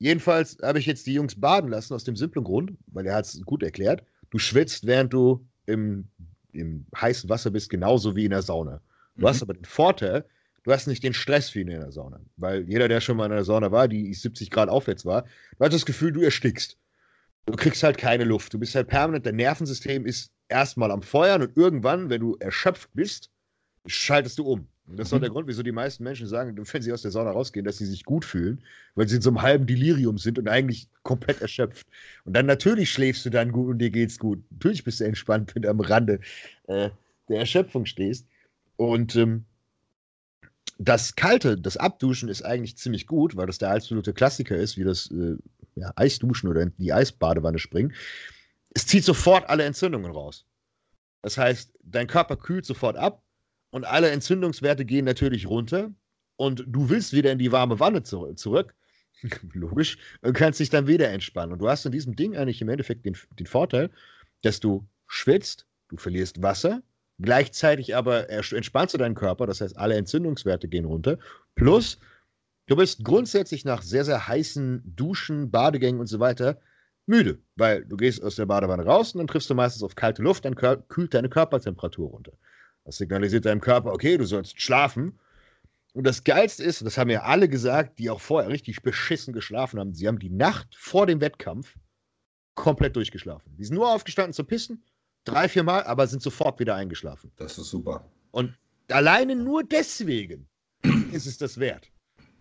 Jedenfalls 0.02 0.58
habe 0.64 0.80
ich 0.80 0.88
jetzt 0.88 1.06
die 1.06 1.14
Jungs 1.14 1.40
baden 1.40 1.70
lassen 1.70 1.94
aus 1.94 2.04
dem 2.04 2.16
simplen 2.16 2.44
Grund, 2.44 2.72
weil 2.88 3.06
er 3.06 3.14
hat 3.14 3.26
es 3.26 3.40
gut 3.44 3.62
erklärt. 3.62 4.04
Du 4.32 4.40
schwitzt, 4.40 4.88
während 4.88 5.14
du 5.14 5.46
im, 5.66 6.08
im 6.52 6.88
heißen 6.96 7.30
Wasser 7.30 7.52
bist, 7.52 7.70
genauso 7.70 8.16
wie 8.16 8.26
in 8.26 8.32
der 8.32 8.42
Sauna. 8.42 8.82
Du 9.16 9.24
mhm. 9.24 9.28
hast 9.28 9.42
aber 9.42 9.54
den 9.54 9.66
Vorteil, 9.66 10.26
du 10.64 10.72
hast 10.72 10.88
nicht 10.88 11.04
den 11.04 11.14
Stress 11.14 11.54
wie 11.54 11.62
in 11.62 11.68
der 11.68 11.92
Sauna. 11.92 12.20
Weil 12.38 12.64
jeder, 12.68 12.88
der 12.88 13.02
schon 13.02 13.18
mal 13.18 13.26
in 13.26 13.34
einer 13.34 13.44
Sauna 13.44 13.72
war, 13.72 13.88
die 13.88 14.14
70 14.14 14.50
Grad 14.50 14.70
aufwärts 14.70 15.06
war, 15.06 15.24
du 15.24 15.66
hast 15.66 15.74
das 15.74 15.86
Gefühl, 15.86 16.12
du 16.12 16.22
erstickst. 16.22 16.78
Du 17.46 17.54
kriegst 17.54 17.84
halt 17.84 17.98
keine 17.98 18.24
Luft. 18.24 18.54
Du 18.54 18.60
bist 18.60 18.76
halt 18.76 18.88
permanent, 18.88 19.26
dein 19.26 19.36
Nervensystem 19.36 20.06
ist 20.06 20.32
erstmal 20.48 20.92
am 20.92 21.02
Feuern 21.02 21.42
und 21.42 21.58
irgendwann, 21.58 22.10
wenn 22.10 22.22
du 22.22 22.36
erschöpft 22.40 22.90
bist, 22.94 23.31
schaltest 23.86 24.40
du 24.40 24.46
um. 24.46 24.68
Und 24.88 24.98
das 24.98 25.08
ist 25.08 25.14
auch 25.14 25.18
mhm. 25.18 25.22
der 25.22 25.30
Grund, 25.32 25.48
wieso 25.48 25.64
die 25.64 25.72
meisten 25.72 26.04
Menschen 26.04 26.28
sagen, 26.28 26.58
wenn 26.72 26.82
sie 26.82 26.92
aus 26.92 27.02
der 27.02 27.12
Sauna 27.12 27.32
rausgehen, 27.32 27.66
dass 27.66 27.78
sie 27.78 27.86
sich 27.86 28.04
gut 28.04 28.26
fühlen, 28.26 28.64
weil 28.96 29.08
sie 29.08 29.16
in 29.16 29.22
so 29.22 29.30
einem 29.30 29.42
halben 29.42 29.66
Delirium 29.66 30.18
sind 30.18 30.38
und 30.38 30.48
eigentlich 30.48 30.90
komplett 31.04 31.42
erschöpft. 31.42 31.88
Und 32.26 32.34
dann 32.34 32.46
natürlich 32.46 32.92
schläfst 32.92 33.26
du 33.26 33.30
dann 33.30 33.52
gut 33.52 33.70
und 33.70 33.80
dir 33.80 33.90
geht's 33.90 34.20
gut. 34.20 34.44
Natürlich 34.52 34.84
bist 34.84 35.00
du 35.00 35.06
entspannt, 35.06 35.56
wenn 35.56 35.62
du 35.62 35.70
am 35.70 35.80
Rande 35.80 36.20
äh, 36.68 36.90
der 37.30 37.40
Erschöpfung 37.40 37.86
stehst. 37.86 38.28
Und 38.76 39.16
ähm, 39.16 39.46
das 40.78 41.16
Kalte, 41.16 41.58
das 41.58 41.78
Abduschen 41.78 42.28
ist 42.28 42.42
eigentlich 42.42 42.76
ziemlich 42.76 43.06
gut, 43.08 43.36
weil 43.36 43.48
das 43.48 43.60
der 43.60 43.72
absolute 43.72 44.14
Klassiker 44.14 44.58
ist, 44.58 44.78
wie 44.78 44.84
das 44.84 45.10
äh, 45.12 45.38
ja, 45.76 45.94
Eisduschen 45.96 46.50
oder 46.50 46.62
in 46.62 46.74
die 46.78 46.92
Eisbadewanne 46.92 47.60
springen, 47.60 47.94
es 48.74 48.88
zieht 48.88 49.04
sofort 49.04 49.50
alle 49.50 49.64
Entzündungen 49.64 50.12
raus. 50.12 50.46
Das 51.22 51.38
heißt, 51.38 51.74
dein 51.84 52.08
Körper 52.08 52.36
kühlt 52.36 52.66
sofort 52.66 52.98
ab 52.98 53.22
und 53.72 53.86
alle 53.86 54.12
Entzündungswerte 54.12 54.86
gehen 54.86 55.06
natürlich 55.06 55.48
runter 55.48 55.92
und 56.36 56.64
du 56.68 56.90
willst 56.90 57.14
wieder 57.14 57.32
in 57.32 57.40
die 57.40 57.52
warme 57.52 57.80
Wanne 57.80 58.04
zu 58.04 58.34
zurück. 58.34 58.76
Logisch, 59.54 59.98
und 60.22 60.34
kannst 60.34 60.60
dich 60.60 60.70
dann 60.70 60.88
wieder 60.88 61.10
entspannen. 61.10 61.54
Und 61.54 61.60
du 61.60 61.70
hast 61.70 61.86
in 61.86 61.92
diesem 61.92 62.16
Ding 62.16 62.36
eigentlich 62.36 62.62
im 62.62 62.70
Endeffekt 62.70 63.06
den, 63.06 63.16
den 63.40 63.46
Vorteil, 63.46 63.90
dass 64.42 64.60
du 64.60 64.88
schwitzt, 65.08 65.68
du 65.90 65.98
verlierst 65.98 66.42
Wasser, 66.42 66.82
gleichzeitig 67.20 67.96
aber 67.96 68.30
entspannst 68.30 68.94
du 68.94 68.98
deinen 68.98 69.16
Körper, 69.16 69.46
das 69.46 69.62
heißt, 69.62 69.78
alle 69.78 69.96
Entzündungswerte 69.96 70.68
gehen 70.68 70.86
runter. 70.86 71.20
Plus, 71.56 72.00
du 72.68 72.76
bist 72.76 73.04
grundsätzlich 73.04 73.64
nach 73.64 73.84
sehr, 73.84 74.06
sehr 74.06 74.28
heißen 74.28 74.82
Duschen, 74.96 75.52
Badegängen 75.52 76.00
und 76.00 76.08
so 76.08 76.20
weiter 76.20 76.60
müde, 77.06 77.40
weil 77.56 77.86
du 77.86 77.98
gehst 77.98 78.24
aus 78.24 78.36
der 78.36 78.46
Badewanne 78.46 78.86
raus 78.86 79.14
und 79.14 79.20
dann 79.20 79.28
triffst 79.28 79.50
du 79.50 79.56
meistens 79.56 79.84
auf 79.84 79.96
kalte 79.96 80.24
Luft, 80.24 80.46
dann 80.46 80.56
kühlt 80.56 81.14
deine 81.14 81.30
Körpertemperatur 81.30 82.10
runter. 82.10 82.34
Das 82.84 82.98
signalisiert 82.98 83.46
deinem 83.46 83.62
Körper, 83.62 83.94
okay, 83.94 84.18
du 84.18 84.26
sollst 84.26 84.62
schlafen. 84.62 85.20
Und 85.94 86.06
das 86.06 86.24
Geilste 86.24 86.64
ist, 86.64 86.82
und 86.82 86.86
das 86.86 86.98
haben 86.98 87.10
ja 87.10 87.24
alle 87.24 87.50
gesagt, 87.50 88.00
die 88.00 88.10
auch 88.10 88.22
vorher 88.22 88.50
richtig 88.50 88.82
beschissen 88.82 89.34
geschlafen 89.34 89.80
haben, 89.80 89.94
sie 89.94 90.08
haben 90.08 90.20
die 90.20 90.30
Nacht 90.30 90.76
vor 90.76 91.06
dem 91.06 91.20
Wettkampf 91.20 91.76
komplett 92.56 92.96
durchgeschlafen. 92.96 93.56
Die 93.58 93.66
sind 93.66 93.76
nur 93.76 93.94
aufgestanden 93.94 94.34
zu 94.34 94.44
pissen, 94.44 94.84
drei, 95.26 95.50
vier 95.50 95.64
Mal, 95.64 95.84
aber 95.84 96.08
sind 96.08 96.22
sofort 96.22 96.60
wieder 96.60 96.76
eingeschlafen. 96.76 97.32
Das 97.36 97.58
ist 97.58 97.70
super. 97.70 98.06
Und 98.32 98.58
alleine 98.90 99.36
nur 99.36 99.64
deswegen 99.64 100.48
ist 101.12 101.28
es 101.28 101.38
das 101.38 101.60
wert. 101.60 101.92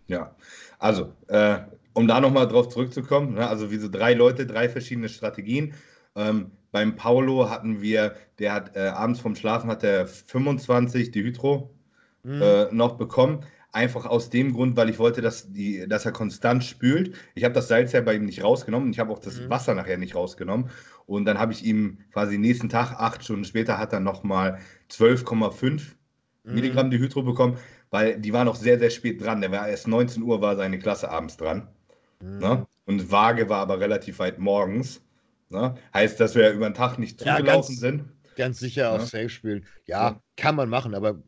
Ja, 0.07 0.34
also, 0.78 1.12
äh, 1.28 1.61
um 1.93 2.09
da 2.09 2.20
nochmal 2.20 2.49
drauf 2.49 2.68
zurückzukommen, 2.68 3.34
ne, 3.34 3.49
also 3.49 3.68
diese 3.68 3.91
drei 3.91 4.14
Leute, 4.14 4.47
drei 4.47 4.68
verschiedene 4.68 5.09
Strategien. 5.09 5.74
Ähm, 6.16 6.53
beim 6.72 6.96
Paulo 6.96 7.50
hatten 7.50 7.82
wir, 7.82 8.14
der 8.38 8.52
hat 8.52 8.76
äh, 8.76 8.88
abends 8.88 9.20
vom 9.20 9.34
Schlafen 9.34 9.70
hat 9.70 9.82
er 9.82 10.06
25 10.06 11.10
Dehydro 11.10 11.70
mhm. 12.22 12.42
äh, 12.42 12.64
noch 12.72 12.96
bekommen. 12.96 13.44
Einfach 13.72 14.04
aus 14.04 14.30
dem 14.30 14.52
Grund, 14.52 14.76
weil 14.76 14.90
ich 14.90 14.98
wollte, 14.98 15.20
dass, 15.20 15.52
die, 15.52 15.86
dass 15.88 16.04
er 16.04 16.10
konstant 16.10 16.64
spült. 16.64 17.14
Ich 17.34 17.44
habe 17.44 17.54
das 17.54 17.68
Salz 17.68 17.92
ja 17.92 18.00
bei 18.00 18.14
ihm 18.14 18.24
nicht 18.24 18.42
rausgenommen. 18.42 18.90
Ich 18.90 18.98
habe 18.98 19.12
auch 19.12 19.20
das 19.20 19.40
mhm. 19.40 19.48
Wasser 19.48 19.74
nachher 19.74 19.96
nicht 19.96 20.16
rausgenommen. 20.16 20.70
Und 21.06 21.24
dann 21.24 21.38
habe 21.38 21.52
ich 21.52 21.64
ihm 21.64 21.98
quasi 22.12 22.36
nächsten 22.38 22.68
Tag, 22.68 22.92
acht 22.92 23.22
Stunden 23.22 23.44
später, 23.44 23.78
hat 23.78 23.92
er 23.92 24.00
nochmal 24.00 24.58
12,5 24.90 25.70
mhm. 26.44 26.54
Milligramm 26.54 26.90
Dehydro 26.90 27.22
bekommen, 27.22 27.58
weil 27.90 28.18
die 28.18 28.32
war 28.32 28.44
noch 28.44 28.56
sehr, 28.56 28.78
sehr 28.78 28.90
spät 28.90 29.22
dran. 29.22 29.40
Der 29.40 29.52
war 29.52 29.68
erst 29.68 29.86
19 29.86 30.22
Uhr, 30.22 30.40
war 30.40 30.56
seine 30.56 30.78
Klasse 30.78 31.08
abends 31.08 31.36
dran. 31.36 31.68
Mhm. 32.20 32.38
Ne? 32.38 32.66
Und 32.86 33.12
Waage 33.12 33.48
war 33.48 33.60
aber 33.60 33.78
relativ 33.78 34.18
weit 34.18 34.40
morgens. 34.40 35.00
Ne? 35.51 35.74
Heißt, 35.92 36.18
dass 36.20 36.34
wir 36.34 36.51
über 36.51 36.68
den 36.68 36.74
Tag 36.74 36.98
nicht 36.98 37.18
zugelaufen 37.18 37.46
ja, 37.46 37.53
ganz, 37.53 37.66
sind. 37.66 38.05
Ganz 38.36 38.59
sicher 38.61 38.92
auf 38.92 39.07
Safe 39.07 39.28
spielen. 39.28 39.66
Ja, 39.84 40.11
ja, 40.11 40.22
kann 40.36 40.57
man 40.57 40.68
machen, 40.68 40.94
aber 40.94 41.22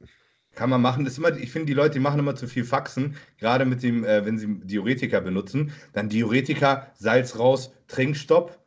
kann 0.55 0.70
man 0.70 0.81
machen. 0.81 1.05
Das 1.05 1.14
ist 1.14 1.18
immer, 1.18 1.37
ich 1.37 1.51
finde, 1.51 1.66
die 1.66 1.75
Leute, 1.75 1.95
die 1.95 2.01
machen 2.01 2.18
immer 2.18 2.35
zu 2.37 2.47
viel 2.47 2.64
Faxen, 2.64 3.16
gerade 3.39 3.64
mit 3.64 3.83
dem, 3.83 4.05
äh, 4.05 4.25
wenn 4.25 4.39
sie 4.39 4.61
Diuretika 4.61 5.20
benutzen. 5.20 5.73
Dann 5.93 6.09
Diuretika, 6.09 6.93
Salz 6.95 7.39
raus, 7.39 7.73
Trinkstopp. 7.89 8.59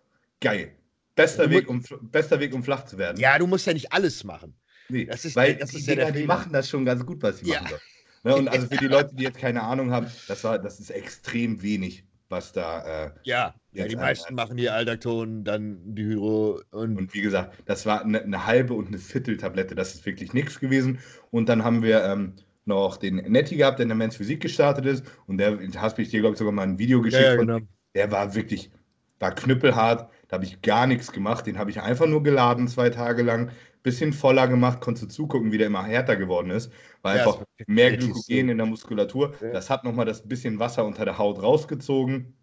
Geil. 0.42 0.72
Bester, 1.16 1.50
Weg, 1.50 1.70
um, 1.70 1.82
bester 2.12 2.40
Weg, 2.40 2.54
um 2.54 2.62
flach 2.62 2.86
zu 2.86 2.98
werden. 2.98 3.18
Ja, 3.18 3.38
du 3.40 3.48
musst 3.48 3.66
ja 3.66 3.74
nicht 3.74 3.94
alles 3.94 4.24
machen. 4.26 4.54
Nee, 4.90 5.06
das 5.06 5.24
ist, 5.24 5.36
weil 5.36 5.56
das 5.56 5.72
die, 5.72 5.78
ist 5.78 5.88
ja 5.88 5.96
Dinger, 5.96 6.12
die 6.12 6.26
machen 6.26 6.52
das 6.52 6.70
schon 6.70 6.84
ganz 6.84 7.06
gut, 7.06 7.24
was 7.24 7.40
sie 7.40 7.52
ja. 7.52 7.62
machen. 7.62 7.78
Ne, 8.24 8.36
und 8.36 8.48
also 8.50 8.68
für 8.68 8.78
die 8.78 8.88
Leute, 8.88 9.16
die 9.16 9.24
jetzt 9.24 9.38
keine 9.38 9.64
Ahnung 9.64 9.92
haben, 9.92 10.08
das, 10.28 10.44
war, 10.44 10.60
das 10.60 10.80
ist 10.80 10.90
extrem 10.90 11.62
wenig, 11.62 12.04
was 12.28 12.52
da. 12.52 13.06
Äh, 13.06 13.12
ja, 13.24 13.56
ja, 13.76 13.88
die 13.88 13.96
meisten 13.96 14.36
machen 14.36 14.58
hier 14.58 14.74
Aldakton, 14.74 15.44
dann 15.44 15.80
die 15.96 16.06
Hydro. 16.06 16.62
Und, 16.72 16.98
und 16.98 17.14
wie 17.14 17.22
gesagt, 17.22 17.58
das 17.66 17.86
war 17.86 18.02
eine, 18.02 18.22
eine, 18.22 18.46
halbe 18.46 18.74
und 18.74 18.88
eine 18.88 18.98
Vierteltablette. 18.98 19.76
Das 19.76 19.94
ist 19.94 20.06
wirklich 20.06 20.34
nichts 20.34 20.60
gewesen. 20.60 21.00
Und 21.32 21.50
dann 21.50 21.64
haben 21.64 21.84
wir 21.84 22.04
ähm, 22.06 22.34
noch 22.64 22.98
den 22.98 23.18
Netti 23.18 23.58
gehabt, 23.58 23.80
der 23.80 23.84
in 23.84 23.90
der 23.90 23.98
Men's 23.98 24.16
Physik 24.16 24.42
gestartet 24.42 24.86
ist. 24.86 25.06
Und 25.28 25.38
der 25.38 25.60
hast 25.76 26.00
ich 26.00 26.10
dir, 26.10 26.22
glaube 26.22 26.34
ich, 26.34 26.40
sogar 26.40 26.54
mal 26.54 26.64
ein 26.64 26.80
Video 26.80 27.02
geschickt. 27.02 27.24
Ja, 27.24 27.34
ja, 27.34 27.36
genau. 27.36 27.60
Der 27.94 28.12
war 28.12 28.34
wirklich, 28.34 28.72
war 29.20 29.36
knüppelhart. 29.36 30.10
Da 30.30 30.36
habe 30.36 30.46
ich 30.46 30.62
gar 30.62 30.88
nichts 30.88 31.12
gemacht. 31.12 31.46
Den 31.46 31.58
habe 31.58 31.70
ich 31.70 31.82
einfach 31.82 32.08
nur 32.08 32.24
geladen, 32.24 32.68
zwei 32.68 32.90
Tage 32.90 33.24
lang. 33.24 33.52
Bisschen 33.84 34.14
voller 34.14 34.48
gemacht, 34.48 34.82
konntest 34.82 35.04
du 35.04 35.10
zugucken, 35.10 35.52
wie 35.52 35.60
der 35.60 35.68
immer 35.68 35.84
härter 35.84 36.16
geworden 36.16 36.50
ist. 36.50 36.72
War 37.04 37.16
ja, 37.16 37.22
einfach 37.22 37.44
mehr 37.68 37.96
Glykogen 37.96 38.50
in 38.50 38.58
der 38.58 38.66
Muskulatur. 38.66 39.36
Das 39.54 39.70
hat 39.70 39.84
nochmal 39.84 40.06
das 40.06 40.28
bisschen 40.28 40.58
Wasser 40.60 40.86
unter 40.86 41.06
der 41.06 41.20
Haut 41.20 41.42
rausgezogen 41.42 42.34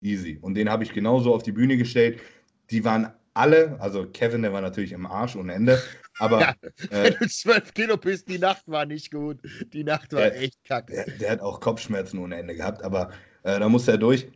Easy. 0.00 0.38
Und 0.40 0.54
den 0.54 0.70
habe 0.70 0.84
ich 0.84 0.92
genauso 0.92 1.34
auf 1.34 1.42
die 1.42 1.52
Bühne 1.52 1.76
gestellt. 1.76 2.20
Die 2.70 2.84
waren 2.84 3.12
alle, 3.34 3.80
also 3.80 4.06
Kevin, 4.06 4.42
der 4.42 4.52
war 4.52 4.60
natürlich 4.60 4.92
im 4.92 5.06
Arsch 5.06 5.36
ohne 5.36 5.54
Ende. 5.54 5.80
Aber 6.18 6.40
ja, 6.40 6.54
wenn 6.90 7.12
äh, 7.12 7.16
du 7.18 7.28
12 7.28 7.74
Kilo 7.74 7.96
bist, 7.96 8.28
die 8.28 8.38
Nacht 8.38 8.66
war 8.66 8.84
nicht 8.84 9.10
gut. 9.10 9.38
Die 9.72 9.84
Nacht 9.84 10.12
war 10.12 10.22
der, 10.22 10.40
echt 10.40 10.64
kacke. 10.64 10.92
Der, 10.92 11.04
der, 11.18 11.30
hat 11.30 11.40
auch 11.40 11.60
Kopfschmerzen 11.60 12.18
ohne 12.18 12.36
Ende 12.36 12.54
gehabt, 12.54 12.82
aber 12.82 13.10
äh, 13.44 13.58
da 13.58 13.68
musste 13.68 13.92
er 13.92 13.98
durch. 13.98 14.28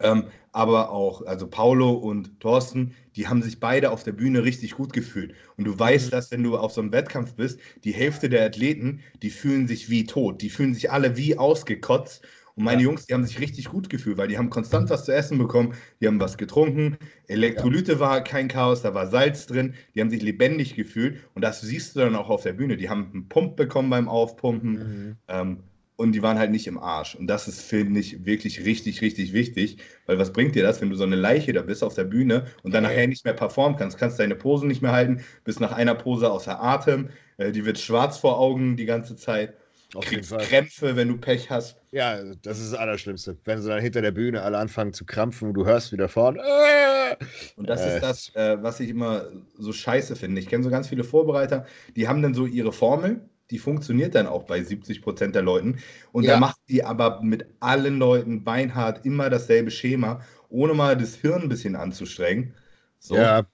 Ähm, 0.00 0.24
aber 0.50 0.90
auch, 0.90 1.22
also 1.26 1.46
Paulo 1.46 1.92
und 1.92 2.40
Thorsten, 2.40 2.94
die 3.14 3.28
haben 3.28 3.42
sich 3.42 3.60
beide 3.60 3.90
auf 3.90 4.02
der 4.02 4.12
Bühne 4.12 4.42
richtig 4.42 4.72
gut 4.72 4.92
gefühlt. 4.92 5.34
Und 5.56 5.64
du 5.64 5.78
weißt, 5.78 6.06
mhm. 6.06 6.10
dass 6.10 6.30
wenn 6.32 6.42
du 6.42 6.56
auf 6.56 6.72
so 6.72 6.80
einem 6.80 6.92
Wettkampf 6.92 7.34
bist, 7.34 7.60
die 7.84 7.92
Hälfte 7.92 8.28
der 8.28 8.44
Athleten, 8.44 9.00
die 9.22 9.30
fühlen 9.30 9.68
sich 9.68 9.88
wie 9.88 10.04
tot. 10.04 10.42
Die 10.42 10.50
fühlen 10.50 10.74
sich 10.74 10.90
alle 10.90 11.16
wie 11.16 11.38
ausgekotzt 11.38 12.26
und 12.56 12.64
meine 12.64 12.82
ja. 12.82 12.88
Jungs, 12.88 13.06
die 13.06 13.14
haben 13.14 13.24
sich 13.24 13.38
richtig 13.38 13.66
gut 13.66 13.90
gefühlt, 13.90 14.16
weil 14.16 14.28
die 14.28 14.38
haben 14.38 14.48
konstant 14.48 14.88
was 14.88 15.04
zu 15.04 15.14
essen 15.14 15.36
bekommen, 15.36 15.74
die 16.00 16.06
haben 16.06 16.18
was 16.18 16.38
getrunken, 16.38 16.96
Elektrolyte 17.28 17.92
ja. 17.92 18.00
war 18.00 18.24
kein 18.24 18.48
Chaos, 18.48 18.82
da 18.82 18.94
war 18.94 19.06
Salz 19.06 19.46
drin, 19.46 19.74
die 19.94 20.00
haben 20.00 20.10
sich 20.10 20.22
lebendig 20.22 20.74
gefühlt 20.74 21.18
und 21.34 21.42
das 21.42 21.60
siehst 21.60 21.94
du 21.94 22.00
dann 22.00 22.16
auch 22.16 22.30
auf 22.30 22.42
der 22.42 22.54
Bühne. 22.54 22.78
Die 22.78 22.88
haben 22.88 23.10
einen 23.12 23.28
Pump 23.28 23.56
bekommen 23.56 23.90
beim 23.90 24.08
Aufpumpen 24.08 24.72
mhm. 24.72 25.16
ähm, 25.28 25.58
und 25.96 26.12
die 26.12 26.22
waren 26.22 26.38
halt 26.38 26.50
nicht 26.50 26.66
im 26.66 26.78
Arsch. 26.78 27.14
Und 27.14 27.26
das 27.26 27.46
ist, 27.46 27.60
finde 27.60 28.00
ich, 28.00 28.24
wirklich 28.24 28.64
richtig, 28.64 29.02
richtig 29.02 29.34
wichtig, 29.34 29.78
weil 30.06 30.18
was 30.18 30.32
bringt 30.32 30.54
dir 30.54 30.62
das, 30.62 30.80
wenn 30.80 30.90
du 30.90 30.96
so 30.96 31.04
eine 31.04 31.16
Leiche 31.16 31.52
da 31.52 31.60
bist 31.62 31.84
auf 31.84 31.94
der 31.94 32.04
Bühne 32.04 32.46
und 32.62 32.72
dann 32.72 32.84
nachher 32.84 33.06
nicht 33.06 33.24
mehr 33.26 33.34
performen 33.34 33.78
kannst, 33.78 33.98
kannst 33.98 34.18
deine 34.18 34.34
Pose 34.34 34.66
nicht 34.66 34.80
mehr 34.80 34.92
halten, 34.92 35.20
bist 35.44 35.60
nach 35.60 35.72
einer 35.72 35.94
Pose 35.94 36.30
außer 36.30 36.62
Atem, 36.62 37.10
äh, 37.36 37.52
die 37.52 37.66
wird 37.66 37.78
schwarz 37.78 38.16
vor 38.16 38.38
Augen 38.38 38.76
die 38.76 38.86
ganze 38.86 39.16
Zeit. 39.16 39.54
Auf 39.94 40.04
kriegst 40.04 40.36
Krämpfe, 40.36 40.96
wenn 40.96 41.08
du 41.08 41.16
Pech 41.16 41.48
hast. 41.48 41.76
Ja, 41.92 42.22
das 42.42 42.58
ist 42.58 42.72
das 42.72 42.78
Allerschlimmste. 42.78 43.36
Wenn 43.44 43.62
sie 43.62 43.68
dann 43.68 43.80
hinter 43.80 44.02
der 44.02 44.10
Bühne 44.10 44.42
alle 44.42 44.58
anfangen 44.58 44.92
zu 44.92 45.04
krampfen 45.04 45.48
und 45.48 45.54
du 45.54 45.64
hörst 45.64 45.92
wieder 45.92 46.08
vorne. 46.08 46.40
Äh, 46.40 47.16
und 47.56 47.68
das 47.68 47.82
äh. 47.82 47.94
ist 47.94 48.02
das, 48.02 48.34
äh, 48.34 48.62
was 48.62 48.80
ich 48.80 48.90
immer 48.90 49.26
so 49.56 49.72
scheiße 49.72 50.16
finde. 50.16 50.40
Ich 50.40 50.48
kenne 50.48 50.64
so 50.64 50.70
ganz 50.70 50.88
viele 50.88 51.04
Vorbereiter, 51.04 51.66
die 51.94 52.08
haben 52.08 52.20
dann 52.20 52.34
so 52.34 52.46
ihre 52.46 52.72
Formel, 52.72 53.20
die 53.50 53.58
funktioniert 53.58 54.16
dann 54.16 54.26
auch 54.26 54.42
bei 54.42 54.62
70 54.62 55.02
Prozent 55.02 55.34
der 55.36 55.42
Leuten. 55.42 55.78
Und 56.10 56.24
ja. 56.24 56.32
dann 56.32 56.40
macht 56.40 56.58
die 56.68 56.82
aber 56.82 57.22
mit 57.22 57.46
allen 57.60 57.98
Leuten 57.98 58.42
beinhart 58.42 59.06
immer 59.06 59.30
dasselbe 59.30 59.70
Schema, 59.70 60.20
ohne 60.48 60.74
mal 60.74 60.96
das 60.96 61.14
Hirn 61.14 61.42
ein 61.42 61.48
bisschen 61.48 61.76
anzustrengen. 61.76 62.54
So. 62.98 63.16
Ja. 63.16 63.46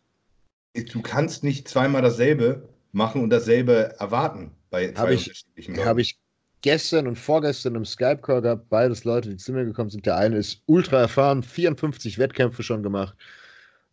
Du 0.74 1.02
kannst 1.02 1.44
nicht 1.44 1.68
zweimal 1.68 2.00
dasselbe 2.00 2.70
machen 2.92 3.22
und 3.22 3.28
dasselbe 3.28 3.94
erwarten 3.98 4.52
bei 4.70 4.92
zwei 4.92 5.16
hab 5.16 5.84
Habe 5.84 6.00
ich 6.00 6.18
gestern 6.62 7.06
und 7.06 7.16
vorgestern 7.16 7.74
im 7.74 7.84
Skype-Call 7.84 8.42
gehabt, 8.42 8.68
beides 8.68 9.04
Leute, 9.04 9.28
die 9.28 9.36
zu 9.36 9.52
mir 9.52 9.64
gekommen 9.64 9.90
sind. 9.90 10.06
Der 10.06 10.16
eine 10.16 10.36
ist 10.36 10.62
ultra 10.66 11.00
erfahren, 11.00 11.42
54 11.42 12.18
Wettkämpfe 12.18 12.62
schon 12.62 12.82
gemacht. 12.82 13.16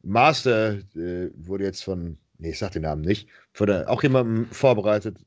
Master 0.03 0.77
äh, 0.95 1.29
wurde 1.35 1.65
jetzt 1.65 1.83
von, 1.83 2.17
nee, 2.37 2.51
ich 2.51 2.59
sag 2.59 2.71
den 2.71 2.83
Namen 2.83 3.01
nicht, 3.01 3.27
von 3.53 3.69
auch 3.69 4.01
jemandem 4.01 4.45
vorbereitet. 4.51 5.17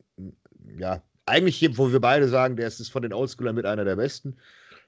Ja, 0.79 1.03
eigentlich, 1.27 1.57
hier, 1.57 1.77
wo 1.77 1.93
wir 1.93 2.01
beide 2.01 2.29
sagen, 2.29 2.57
der 2.57 2.69
ist 2.69 2.89
von 2.91 3.03
den 3.03 3.13
Oldschoolern 3.13 3.55
mit 3.55 3.67
einer 3.67 3.85
der 3.85 3.97
besten, 3.97 4.37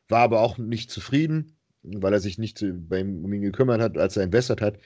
war 0.09 0.21
aber 0.21 0.41
auch 0.41 0.57
nicht 0.57 0.91
zufrieden, 0.91 1.57
weil 1.83 2.13
er 2.13 2.21
sich 2.21 2.39
nicht 2.39 2.65
bei 2.89 3.01
ihm, 3.01 3.25
um 3.25 3.33
ihn 3.33 3.43
gekümmert 3.43 3.81
hat, 3.81 3.99
als 3.99 4.17
er 4.17 4.23
entwässert 4.23 4.61
hat. 4.61 4.79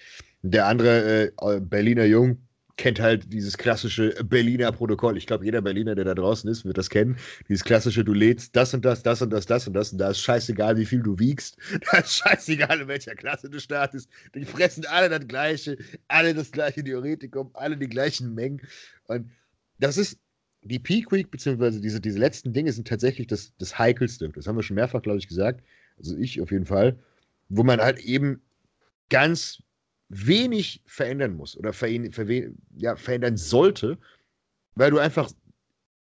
Der 0.42 0.66
andere, 0.66 1.32
äh, 1.40 1.60
Berliner 1.60 2.04
Jung, 2.04 2.47
kennt 2.78 3.00
halt 3.00 3.30
dieses 3.32 3.58
klassische 3.58 4.14
Berliner 4.24 4.72
Protokoll. 4.72 5.18
Ich 5.18 5.26
glaube, 5.26 5.44
jeder 5.44 5.60
Berliner, 5.60 5.94
der 5.94 6.04
da 6.04 6.14
draußen 6.14 6.48
ist, 6.48 6.64
wird 6.64 6.78
das 6.78 6.88
kennen. 6.88 7.18
Dieses 7.48 7.64
klassische, 7.64 8.04
du 8.04 8.14
lädst 8.14 8.56
das 8.56 8.72
und 8.72 8.84
das, 8.84 9.02
das 9.02 9.20
und 9.20 9.30
das, 9.30 9.44
das 9.44 9.66
und 9.66 9.74
das. 9.74 9.92
Und 9.92 9.98
da 9.98 10.10
ist 10.10 10.20
scheißegal, 10.20 10.78
wie 10.78 10.86
viel 10.86 11.02
du 11.02 11.18
wiegst. 11.18 11.58
Da 11.90 11.98
ist 11.98 12.16
scheißegal, 12.16 12.80
in 12.80 12.88
welcher 12.88 13.14
Klasse 13.14 13.50
du 13.50 13.60
startest. 13.60 14.08
Die 14.34 14.44
fressen 14.44 14.86
alle 14.86 15.08
das 15.08 15.26
Gleiche, 15.26 15.76
alle 16.06 16.34
das 16.34 16.52
gleiche 16.52 16.82
Theoretikum, 16.82 17.50
alle 17.54 17.76
die 17.76 17.88
gleichen 17.88 18.34
Mengen. 18.34 18.60
Und 19.06 19.30
das 19.78 19.96
ist 19.96 20.18
die 20.62 20.78
Peak 20.78 21.10
Week, 21.10 21.30
beziehungsweise 21.30 21.80
diese, 21.80 22.00
diese 22.00 22.18
letzten 22.18 22.52
Dinge 22.52 22.72
sind 22.72 22.86
tatsächlich 22.86 23.26
das, 23.26 23.52
das 23.58 23.78
Heikelste. 23.78 24.28
Das 24.28 24.46
haben 24.46 24.56
wir 24.56 24.62
schon 24.62 24.76
mehrfach, 24.76 25.02
glaube 25.02 25.18
ich, 25.18 25.28
gesagt. 25.28 25.64
Also 25.98 26.16
ich 26.16 26.40
auf 26.40 26.52
jeden 26.52 26.66
Fall. 26.66 26.98
Wo 27.48 27.64
man 27.64 27.80
halt 27.80 27.98
eben 27.98 28.40
ganz 29.08 29.62
wenig 30.08 30.82
verändern 30.86 31.34
muss 31.36 31.56
oder 31.56 31.72
ver 31.72 31.88
ver 32.10 32.26
ja, 32.76 32.96
verändern 32.96 33.36
sollte, 33.36 33.98
weil 34.74 34.90
du 34.90 34.98
einfach 34.98 35.30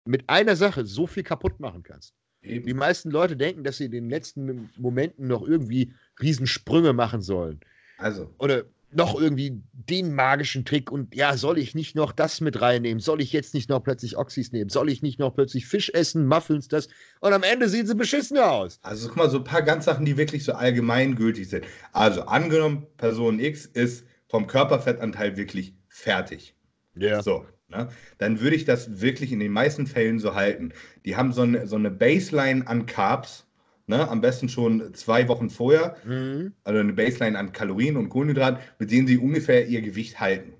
mit 0.05 0.29
einer 0.29 0.57
Sache 0.57 0.85
so 0.85 1.07
viel 1.07 1.23
kaputt 1.23 1.61
machen 1.61 1.83
kannst. 1.83 2.15
Eben. 2.43 2.67
Die 2.67 2.75
meisten 2.75 3.11
Leute 3.11 3.37
denken, 3.37 3.63
dass 3.63 3.77
sie 3.77 3.85
in 3.85 3.93
den 3.93 4.11
letzten 4.11 4.71
Momenten 4.77 5.29
noch 5.29 5.47
irgendwie 5.47 5.93
Riesensprünge 6.21 6.93
machen 6.93 7.23
sollen. 7.23 7.61
Also. 7.99 8.35
Oder 8.39 8.65
noch 8.95 9.19
irgendwie 9.19 9.63
den 9.73 10.15
magischen 10.15 10.65
Trick 10.65 10.91
und 10.91 11.15
ja, 11.15 11.37
soll 11.37 11.59
ich 11.59 11.75
nicht 11.75 11.97
noch 11.97 12.13
das 12.13 12.41
mit 12.41 12.61
reinnehmen? 12.61 13.01
Soll 13.01 13.21
ich 13.21 13.33
jetzt 13.33 13.55
nicht 13.55 13.69
noch 13.69 13.83
plötzlich 13.83 14.17
Oxys 14.17 14.53
nehmen? 14.53 14.71
Soll 14.71 14.91
ich 14.91 15.03
nicht 15.03 15.19
noch 15.19 15.35
plötzlich 15.35 15.67
Fisch 15.67 15.91
essen, 15.91 16.27
Muffins, 16.27 16.69
das? 16.69 16.89
Und 17.21 17.33
am 17.33 17.43
Ende 17.43 17.69
sehen 17.69 17.87
sie 17.87 17.95
beschissen 17.95 18.39
aus. 18.39 18.79
Also 18.83 19.09
guck 19.09 19.17
mal, 19.17 19.31
so 19.31 19.39
ein 19.39 19.45
paar 19.45 19.63
ganz 19.63 19.87
Sachen, 19.87 20.05
die 20.05 20.17
wirklich 20.17 20.45
so 20.45 20.53
allgemeingültig 20.53 21.49
sind. 21.49 21.65
Also 21.93 22.23
angenommen, 22.23 22.87
Person 22.97 23.41
X 23.41 23.67
ist 23.67 24.05
vom 24.29 24.47
Körperfettanteil 24.47 25.37
wirklich 25.37 25.75
fertig. 25.89 26.55
Ja. 26.95 27.23
So, 27.23 27.47
ne? 27.69 27.89
Dann 28.19 28.41
würde 28.41 28.57
ich 28.57 28.65
das 28.65 29.01
wirklich 29.01 29.33
in 29.33 29.41
den 29.41 29.53
meisten 29.53 29.87
Fällen 29.87 30.19
so 30.19 30.35
halten. 30.35 30.73
Die 31.05 31.17
haben 31.17 31.33
so 31.33 31.43
eine, 31.43 31.67
so 31.67 31.77
eine 31.77 31.91
Baseline 31.91 32.67
an 32.67 32.87
Carbs, 32.87 33.47
Ne? 33.87 34.09
Am 34.09 34.21
besten 34.21 34.49
schon 34.49 34.95
zwei 34.95 35.29
Wochen 35.29 35.51
vorher. 35.51 35.97
Mhm. 36.05 36.53
Also 36.65 36.81
eine 36.81 36.93
Baseline 36.93 37.39
an 37.39 37.53
Kalorien 37.53 37.97
und 37.97 38.09
Kohlenhydraten, 38.09 38.59
mit 38.79 38.91
denen 38.91 39.07
sie 39.07 39.19
ungefähr 39.19 39.67
ihr 39.67 39.83
Gewicht 39.83 40.21
halten. 40.21 40.55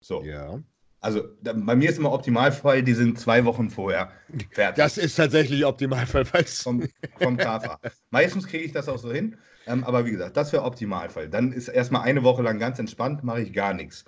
So. 0.00 0.22
Ja. 0.22 0.62
Also 1.00 1.22
da, 1.42 1.52
bei 1.52 1.76
mir 1.76 1.90
ist 1.90 1.98
immer 1.98 2.12
Optimalfall, 2.12 2.82
die 2.82 2.94
sind 2.94 3.18
zwei 3.18 3.44
Wochen 3.44 3.70
vorher 3.70 4.10
fertig. 4.50 4.76
Das 4.76 4.98
ist 4.98 5.16
tatsächlich 5.16 5.64
Optimalfall. 5.64 6.24
Vom, 6.24 6.88
vom 7.18 7.36
KFA. 7.36 7.78
Meistens 8.10 8.46
kriege 8.46 8.64
ich 8.64 8.72
das 8.72 8.88
auch 8.88 8.98
so 8.98 9.12
hin. 9.12 9.36
Ähm, 9.66 9.84
aber 9.84 10.06
wie 10.06 10.12
gesagt, 10.12 10.36
das 10.36 10.52
wäre 10.52 10.64
Optimalfall. 10.64 11.28
Dann 11.28 11.52
ist 11.52 11.68
erstmal 11.68 12.02
eine 12.02 12.22
Woche 12.22 12.42
lang 12.42 12.58
ganz 12.58 12.78
entspannt, 12.78 13.24
mache 13.24 13.42
ich 13.42 13.52
gar 13.52 13.74
nichts. 13.74 14.04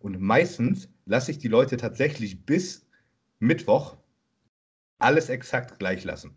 Und 0.00 0.20
meistens 0.20 0.88
lasse 1.04 1.30
ich 1.30 1.38
die 1.38 1.48
Leute 1.48 1.76
tatsächlich 1.76 2.44
bis 2.44 2.86
Mittwoch 3.38 3.96
alles 4.98 5.28
exakt 5.28 5.78
gleich 5.78 6.04
lassen. 6.04 6.36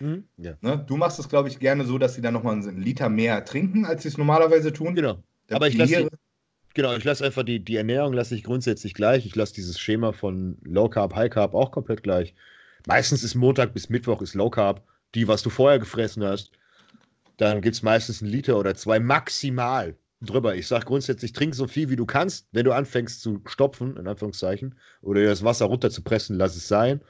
Mhm. 0.00 0.24
Ja. 0.36 0.54
Ne? 0.60 0.84
Du 0.86 0.96
machst 0.96 1.18
es, 1.18 1.28
glaube 1.28 1.48
ich, 1.48 1.58
gerne 1.58 1.84
so, 1.84 1.98
dass 1.98 2.14
sie 2.14 2.20
dann 2.20 2.34
nochmal 2.34 2.54
einen 2.54 2.80
Liter 2.80 3.08
mehr 3.08 3.44
trinken, 3.44 3.84
als 3.84 4.02
sie 4.02 4.08
es 4.08 4.18
normalerweise 4.18 4.72
tun. 4.72 4.94
Genau. 4.94 5.22
Aber 5.50 5.68
ich 5.68 5.76
lasse 5.76 6.08
genau, 6.74 6.94
ich 6.94 7.04
lasse 7.04 7.24
einfach 7.24 7.42
die, 7.42 7.60
die 7.60 7.76
Ernährung 7.76 8.12
lasse 8.12 8.34
ich 8.34 8.44
grundsätzlich 8.44 8.94
gleich. 8.94 9.26
Ich 9.26 9.34
lasse 9.34 9.54
dieses 9.54 9.78
Schema 9.78 10.12
von 10.12 10.58
Low 10.62 10.88
Carb, 10.88 11.14
High 11.14 11.30
Carb 11.30 11.54
auch 11.54 11.70
komplett 11.70 12.02
gleich. 12.02 12.34
Meistens 12.86 13.24
ist 13.24 13.34
Montag 13.34 13.74
bis 13.74 13.88
Mittwoch 13.88 14.22
ist 14.22 14.34
Low 14.34 14.50
Carb, 14.50 14.82
die, 15.14 15.26
was 15.28 15.42
du 15.42 15.50
vorher 15.50 15.78
gefressen 15.78 16.24
hast. 16.24 16.52
Dann 17.36 17.60
gibt 17.60 17.76
es 17.76 17.82
meistens 17.82 18.22
einen 18.22 18.30
Liter 18.30 18.58
oder 18.58 18.74
zwei 18.74 18.98
maximal 18.98 19.96
drüber. 20.20 20.56
Ich 20.56 20.66
sage 20.66 20.86
grundsätzlich, 20.86 21.32
trink 21.32 21.54
so 21.54 21.66
viel 21.66 21.90
wie 21.90 21.96
du 21.96 22.06
kannst. 22.06 22.48
Wenn 22.52 22.64
du 22.64 22.72
anfängst 22.72 23.22
zu 23.22 23.40
stopfen, 23.46 23.96
in 23.96 24.06
Anführungszeichen, 24.06 24.74
oder 25.02 25.22
das 25.24 25.44
Wasser 25.44 25.66
runterzupressen, 25.66 26.36
lass 26.36 26.56
es 26.56 26.68
sein. 26.68 27.00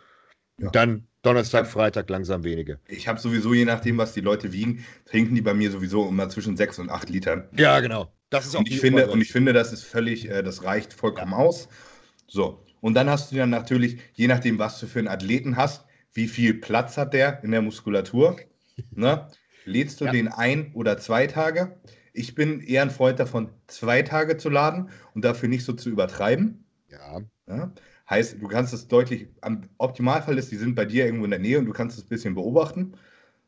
Ja. 0.59 0.71
Dann 0.71 1.07
Donnerstag, 1.29 1.67
Freitag 1.67 2.09
langsam 2.09 2.43
wenige. 2.43 2.79
Ich 2.89 3.07
habe 3.07 3.21
sowieso, 3.21 3.53
je 3.53 3.67
nachdem, 3.67 3.99
was 3.99 4.15
die 4.15 4.23
Leute 4.23 4.51
wiegen, 4.55 4.87
trinken 5.05 5.35
die 5.35 5.43
bei 5.43 5.53
mir 5.53 5.71
sowieso 5.71 6.09
immer 6.09 6.31
zwischen 6.31 6.57
6 6.57 6.79
und 6.79 6.91
8 6.91 7.11
Litern. 7.11 7.47
Ja, 7.55 7.81
genau. 7.81 8.11
Das 8.31 8.47
ist 8.47 8.55
auch 8.55 8.61
und 8.61 8.69
ich 8.71 8.81
finde 8.81 9.09
Und 9.11 9.21
ich 9.21 9.31
finde, 9.31 9.53
das 9.53 9.75
ist 9.75 9.85
völlig, 9.85 10.31
äh, 10.31 10.43
das 10.43 10.65
reicht 10.65 10.95
vollkommen 10.95 11.33
ja. 11.33 11.39
aus. 11.39 11.69
So. 12.27 12.65
Und 12.81 12.95
dann 12.95 13.11
hast 13.11 13.31
du 13.31 13.37
dann 13.37 13.51
natürlich, 13.51 13.99
je 14.15 14.27
nachdem, 14.27 14.59
was 14.59 14.81
du 14.81 14.87
für 14.87 15.01
einen 15.01 15.09
Athleten 15.09 15.59
hast, 15.59 15.85
wie 16.15 16.29
viel 16.29 16.55
Platz 16.55 16.97
hat 16.97 17.13
der 17.13 17.45
in 17.45 17.51
der 17.51 17.61
Muskulatur, 17.61 18.39
ne? 18.91 19.29
lädst 19.67 20.01
du 20.01 20.07
ja. 20.07 20.13
den 20.13 20.29
ein 20.29 20.73
oder 20.73 20.97
zwei 20.97 21.27
Tage. 21.27 21.79
Ich 22.15 22.35
bin 22.35 22.61
eher 22.61 22.81
ein 22.81 22.91
Freund 22.91 23.21
davon, 23.21 23.51
zwei 23.67 24.01
Tage 24.01 24.39
zu 24.39 24.49
laden 24.49 24.89
und 25.15 25.27
dafür 25.27 25.51
nicht 25.51 25.67
so 25.67 25.75
zu 25.75 25.91
übertreiben. 25.91 26.65
Ja. 26.91 27.21
ja? 27.47 27.73
Heißt, 28.11 28.41
du 28.41 28.49
kannst 28.49 28.73
es 28.73 28.89
deutlich, 28.89 29.29
am 29.43 29.63
Optimalfall 29.79 30.39
ist, 30.39 30.51
die 30.51 30.57
sind 30.57 30.75
bei 30.75 30.85
dir 30.85 31.05
irgendwo 31.05 31.25
in 31.25 31.31
der 31.31 31.41
Nähe 31.41 31.59
und 31.59 31.67
du 31.67 31.73
kannst 31.73 31.99
es 31.99 32.05
ein 32.05 32.09
bisschen 32.09 32.35
beobachten. 32.35 32.95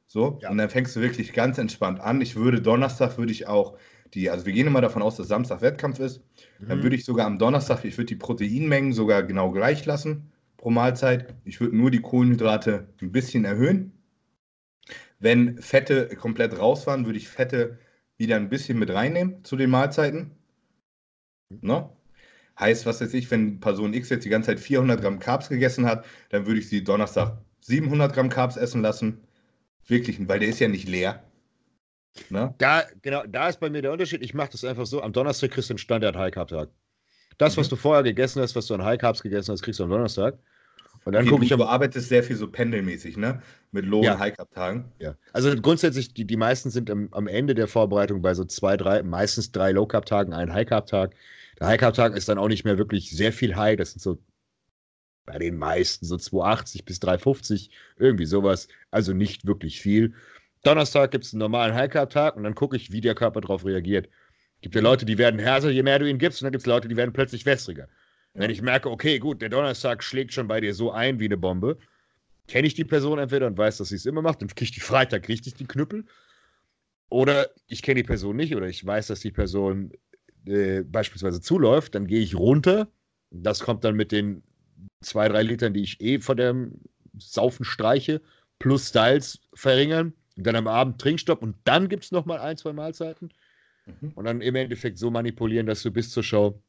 So, 0.06 0.38
ja. 0.42 0.50
und 0.50 0.58
dann 0.58 0.68
fängst 0.68 0.96
du 0.96 1.00
wirklich 1.00 1.32
ganz 1.32 1.56
entspannt 1.56 2.00
an. 2.00 2.20
Ich 2.20 2.36
würde 2.36 2.60
Donnerstag, 2.60 3.16
würde 3.16 3.32
ich 3.32 3.46
auch 3.46 3.78
die, 4.12 4.28
also 4.28 4.44
wir 4.44 4.52
gehen 4.52 4.66
immer 4.66 4.80
davon 4.80 5.02
aus, 5.02 5.16
dass 5.16 5.28
Samstag 5.28 5.62
Wettkampf 5.62 6.00
ist. 6.00 6.20
Mhm. 6.58 6.68
Dann 6.68 6.82
würde 6.82 6.96
ich 6.96 7.04
sogar 7.04 7.26
am 7.26 7.38
Donnerstag, 7.38 7.84
ich 7.84 7.96
würde 7.96 8.06
die 8.06 8.16
Proteinmengen 8.16 8.92
sogar 8.92 9.22
genau 9.22 9.50
gleich 9.50 9.86
lassen 9.86 10.30
pro 10.56 10.70
Mahlzeit. 10.70 11.34
Ich 11.44 11.60
würde 11.60 11.76
nur 11.76 11.90
die 11.90 12.02
Kohlenhydrate 12.02 12.88
ein 13.00 13.12
bisschen 13.12 13.44
erhöhen. 13.44 13.92
Wenn 15.20 15.58
Fette 15.58 16.08
komplett 16.16 16.58
raus 16.58 16.86
waren, 16.86 17.06
würde 17.06 17.18
ich 17.18 17.28
Fette 17.28 17.78
wieder 18.18 18.36
ein 18.36 18.48
bisschen 18.50 18.78
mit 18.78 18.90
reinnehmen 18.90 19.42
zu 19.44 19.56
den 19.56 19.70
Mahlzeiten. 19.70 20.32
Ne? 21.48 21.88
Heißt, 22.60 22.86
was 22.86 23.00
weiß 23.00 23.14
ich, 23.14 23.30
wenn 23.30 23.58
Person 23.58 23.94
X 23.94 24.10
jetzt 24.10 24.24
die 24.24 24.28
ganze 24.28 24.48
Zeit 24.48 24.60
400 24.60 25.00
Gramm 25.00 25.18
Carbs 25.18 25.48
gegessen 25.48 25.86
hat, 25.86 26.04
dann 26.28 26.46
würde 26.46 26.60
ich 26.60 26.68
sie 26.68 26.84
Donnerstag 26.84 27.38
700 27.62 28.12
Gramm 28.12 28.28
Carbs 28.28 28.56
essen 28.56 28.82
lassen. 28.82 29.22
Wirklich, 29.86 30.28
weil 30.28 30.40
der 30.40 30.48
ist 30.48 30.60
ja 30.60 30.68
nicht 30.68 30.88
leer. 30.88 31.24
Ne? 32.28 32.54
Da, 32.58 32.84
genau, 33.02 33.24
da 33.26 33.48
ist 33.48 33.60
bei 33.60 33.70
mir 33.70 33.82
der 33.82 33.92
Unterschied. 33.92 34.22
Ich 34.22 34.34
mache 34.34 34.50
das 34.52 34.64
einfach 34.64 34.86
so: 34.86 35.02
am 35.02 35.12
Donnerstag 35.12 35.52
kriegst 35.52 35.70
du 35.70 35.74
einen 35.74 35.78
Standard 35.78 36.16
High 36.16 36.32
Carb 36.32 36.48
Tag. 36.48 36.68
Das, 37.38 37.56
mhm. 37.56 37.60
was 37.60 37.68
du 37.68 37.76
vorher 37.76 38.02
gegessen 38.02 38.42
hast, 38.42 38.54
was 38.54 38.66
du 38.66 38.74
an 38.74 38.84
High 38.84 39.00
Carbs 39.00 39.22
gegessen 39.22 39.52
hast, 39.52 39.62
kriegst 39.62 39.80
du 39.80 39.84
am 39.84 39.90
Donnerstag. 39.90 40.38
Und 41.04 41.14
dann 41.14 41.22
okay, 41.22 41.30
gucke 41.30 41.44
ich. 41.44 41.50
Du 41.50 41.64
arbeitest 41.64 42.08
sehr 42.08 42.22
viel 42.22 42.36
so 42.36 42.46
pendelmäßig, 42.46 43.16
ne? 43.16 43.40
Mit 43.72 43.86
Low- 43.86 44.02
ja. 44.02 44.14
und 44.14 44.20
High-Carb-Tagen. 44.20 44.92
Ja. 44.98 45.14
Also 45.32 45.54
grundsätzlich, 45.56 46.12
die, 46.12 46.26
die 46.26 46.36
meisten 46.36 46.70
sind 46.70 46.90
am, 46.90 47.08
am 47.12 47.26
Ende 47.26 47.54
der 47.54 47.68
Vorbereitung 47.68 48.20
bei 48.20 48.34
so 48.34 48.44
zwei, 48.44 48.76
drei, 48.76 49.02
meistens 49.02 49.50
drei 49.50 49.72
Low-Carb-Tagen, 49.72 50.34
ein 50.34 50.52
High-Carb-Tag. 50.52 51.14
Der 51.60 51.68
High-Carb-Tag 51.68 52.16
ist 52.16 52.28
dann 52.28 52.38
auch 52.38 52.48
nicht 52.48 52.64
mehr 52.64 52.78
wirklich 52.78 53.10
sehr 53.10 53.32
viel 53.32 53.54
High. 53.54 53.76
Das 53.76 53.92
sind 53.92 54.00
so 54.00 54.18
bei 55.26 55.38
den 55.38 55.56
meisten 55.56 56.06
so 56.06 56.16
280 56.16 56.84
bis 56.84 57.00
350, 57.00 57.70
irgendwie 57.96 58.24
sowas. 58.24 58.68
Also 58.90 59.12
nicht 59.12 59.46
wirklich 59.46 59.80
viel. 59.80 60.14
Donnerstag 60.62 61.10
gibt 61.10 61.24
es 61.24 61.32
einen 61.32 61.40
normalen 61.40 61.74
High-Carb-Tag 61.74 62.36
und 62.36 62.44
dann 62.44 62.54
gucke 62.54 62.76
ich, 62.76 62.92
wie 62.92 63.00
der 63.00 63.14
Körper 63.14 63.40
darauf 63.40 63.64
reagiert. 63.64 64.08
Gibt 64.62 64.74
ja 64.74 64.80
Leute, 64.80 65.06
die 65.06 65.18
werden 65.18 65.38
härter, 65.40 65.70
je 65.70 65.82
mehr 65.82 65.98
du 65.98 66.08
ihn 66.08 66.18
gibst, 66.18 66.42
und 66.42 66.46
dann 66.46 66.52
gibt 66.52 66.62
es 66.62 66.66
Leute, 66.66 66.88
die 66.88 66.96
werden 66.96 67.12
plötzlich 67.12 67.46
wässriger. 67.46 67.88
Ja. 68.34 68.42
Wenn 68.42 68.50
ich 68.50 68.60
merke, 68.60 68.90
okay, 68.90 69.18
gut, 69.18 69.40
der 69.40 69.48
Donnerstag 69.48 70.02
schlägt 70.02 70.32
schon 70.32 70.48
bei 70.48 70.60
dir 70.60 70.74
so 70.74 70.92
ein 70.92 71.18
wie 71.18 71.24
eine 71.26 71.38
Bombe, 71.38 71.78
kenne 72.46 72.66
ich 72.66 72.74
die 72.74 72.84
Person 72.84 73.18
entweder 73.18 73.46
und 73.46 73.56
weiß, 73.56 73.78
dass 73.78 73.88
sie 73.88 73.96
es 73.96 74.06
immer 74.06 74.22
macht, 74.22 74.42
dann 74.42 74.48
kriege 74.48 74.64
ich 74.64 74.72
die 74.72 74.80
Freitag 74.80 75.28
richtig 75.28 75.54
die 75.54 75.66
Knüppel. 75.66 76.04
Oder 77.08 77.50
ich 77.66 77.82
kenne 77.82 78.02
die 78.02 78.06
Person 78.06 78.36
nicht 78.36 78.54
oder 78.54 78.66
ich 78.66 78.84
weiß, 78.84 79.08
dass 79.08 79.20
die 79.20 79.32
Person 79.32 79.92
äh, 80.46 80.82
beispielsweise 80.82 81.40
zuläuft, 81.40 81.94
dann 81.94 82.06
gehe 82.06 82.20
ich 82.20 82.34
runter. 82.34 82.88
Das 83.30 83.60
kommt 83.60 83.84
dann 83.84 83.96
mit 83.96 84.12
den 84.12 84.42
zwei, 85.00 85.28
drei 85.28 85.42
Litern, 85.42 85.74
die 85.74 85.82
ich 85.82 86.00
eh 86.00 86.20
von 86.20 86.36
dem 86.36 86.80
Saufen 87.18 87.64
streiche, 87.64 88.20
plus 88.58 88.88
Styles 88.88 89.40
verringern. 89.54 90.14
Und 90.36 90.46
dann 90.46 90.56
am 90.56 90.68
Abend 90.68 91.00
Trinkstopp 91.00 91.42
und 91.42 91.56
dann 91.64 91.88
gibt 91.88 92.04
es 92.04 92.12
nochmal 92.12 92.38
ein, 92.38 92.56
zwei 92.56 92.72
Mahlzeiten. 92.72 93.30
Mhm. 93.86 94.12
Und 94.14 94.24
dann 94.24 94.40
im 94.40 94.54
Endeffekt 94.54 94.98
so 94.98 95.10
manipulieren, 95.10 95.66
dass 95.66 95.82
du 95.82 95.90
bis 95.90 96.10
zur 96.10 96.22
Show 96.22 96.62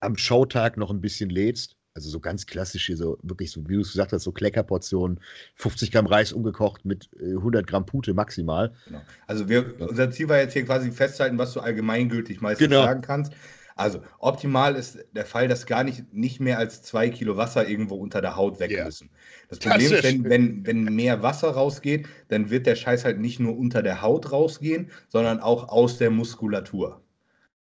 am 0.00 0.16
Showtag 0.16 0.76
noch 0.76 0.90
ein 0.90 1.00
bisschen 1.00 1.30
lädst. 1.30 1.76
Also 1.94 2.08
so 2.08 2.20
ganz 2.20 2.46
klassisch 2.46 2.86
hier, 2.86 2.96
so 2.96 3.18
wirklich 3.22 3.50
so, 3.50 3.68
wie 3.68 3.74
du 3.74 3.80
es 3.80 3.90
gesagt 3.90 4.12
hast, 4.12 4.22
so 4.22 4.30
Kleckerportionen, 4.30 5.20
50 5.56 5.90
Gramm 5.90 6.06
Reis 6.06 6.32
umgekocht 6.32 6.84
mit 6.84 7.10
100 7.20 7.62
äh, 7.62 7.66
Gramm 7.66 7.84
Pute 7.84 8.14
maximal. 8.14 8.72
Genau. 8.86 9.00
Also 9.26 9.48
wir, 9.48 9.74
unser 9.80 10.10
Ziel 10.10 10.28
war 10.28 10.38
jetzt 10.38 10.52
hier 10.52 10.64
quasi 10.64 10.92
festzuhalten, 10.92 11.38
was 11.38 11.52
du 11.52 11.60
allgemeingültig 11.60 12.40
meistens 12.40 12.68
genau. 12.68 12.82
sagen 12.82 13.00
kannst. 13.00 13.32
Also 13.80 14.02
optimal 14.18 14.76
ist 14.76 14.98
der 15.12 15.24
Fall, 15.24 15.48
dass 15.48 15.64
gar 15.64 15.84
nicht, 15.84 16.12
nicht 16.12 16.38
mehr 16.38 16.58
als 16.58 16.82
zwei 16.82 17.08
Kilo 17.08 17.38
Wasser 17.38 17.66
irgendwo 17.66 17.94
unter 17.94 18.20
der 18.20 18.36
Haut 18.36 18.60
weg 18.60 18.70
yeah. 18.70 18.84
müssen. 18.84 19.08
Das 19.48 19.58
Problem 19.58 19.90
ist, 19.90 20.04
wenn, 20.04 20.24
wenn, 20.24 20.66
wenn 20.66 20.84
mehr 20.84 21.22
Wasser 21.22 21.48
rausgeht, 21.50 22.06
dann 22.28 22.50
wird 22.50 22.66
der 22.66 22.76
Scheiß 22.76 23.06
halt 23.06 23.18
nicht 23.18 23.40
nur 23.40 23.56
unter 23.56 23.82
der 23.82 24.02
Haut 24.02 24.32
rausgehen, 24.32 24.90
sondern 25.08 25.40
auch 25.40 25.70
aus 25.70 25.96
der 25.96 26.10
Muskulatur. 26.10 27.00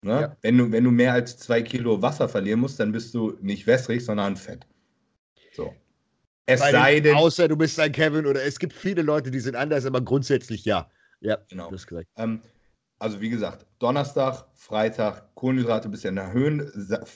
Ne? 0.03 0.21
Ja. 0.21 0.37
Wenn, 0.41 0.57
du, 0.57 0.71
wenn 0.71 0.83
du 0.83 0.91
mehr 0.91 1.13
als 1.13 1.37
zwei 1.37 1.61
Kilo 1.61 2.01
Wasser 2.01 2.27
verlieren 2.27 2.59
musst, 2.59 2.79
dann 2.79 2.91
bist 2.91 3.13
du 3.13 3.37
nicht 3.41 3.65
wässrig, 3.67 4.03
sondern 4.03 4.35
fett. 4.35 4.67
So. 5.53 5.73
Es 6.45 6.59
Bei 6.59 6.71
sei 6.71 6.99
denn. 6.99 7.15
Außer 7.15 7.47
du 7.47 7.55
bist 7.55 7.79
ein 7.79 7.91
Kevin 7.91 8.25
oder 8.25 8.43
es 8.43 8.59
gibt 8.59 8.73
viele 8.73 9.01
Leute, 9.01 9.31
die 9.31 9.39
sind 9.39 9.55
anders, 9.55 9.85
aber 9.85 10.01
grundsätzlich 10.01 10.65
ja. 10.65 10.89
Ja, 11.21 11.37
genau. 11.49 11.71
Das 11.71 11.85
ist 11.85 12.05
Ähm, 12.17 12.41
also 12.99 13.21
wie 13.21 13.29
gesagt, 13.29 13.65
Donnerstag, 13.79 14.45
Freitag, 14.55 15.33
Kohlenhydrate 15.35 15.87
ein 15.87 15.91
bisschen 15.91 16.17
erhöhen. 16.17 16.71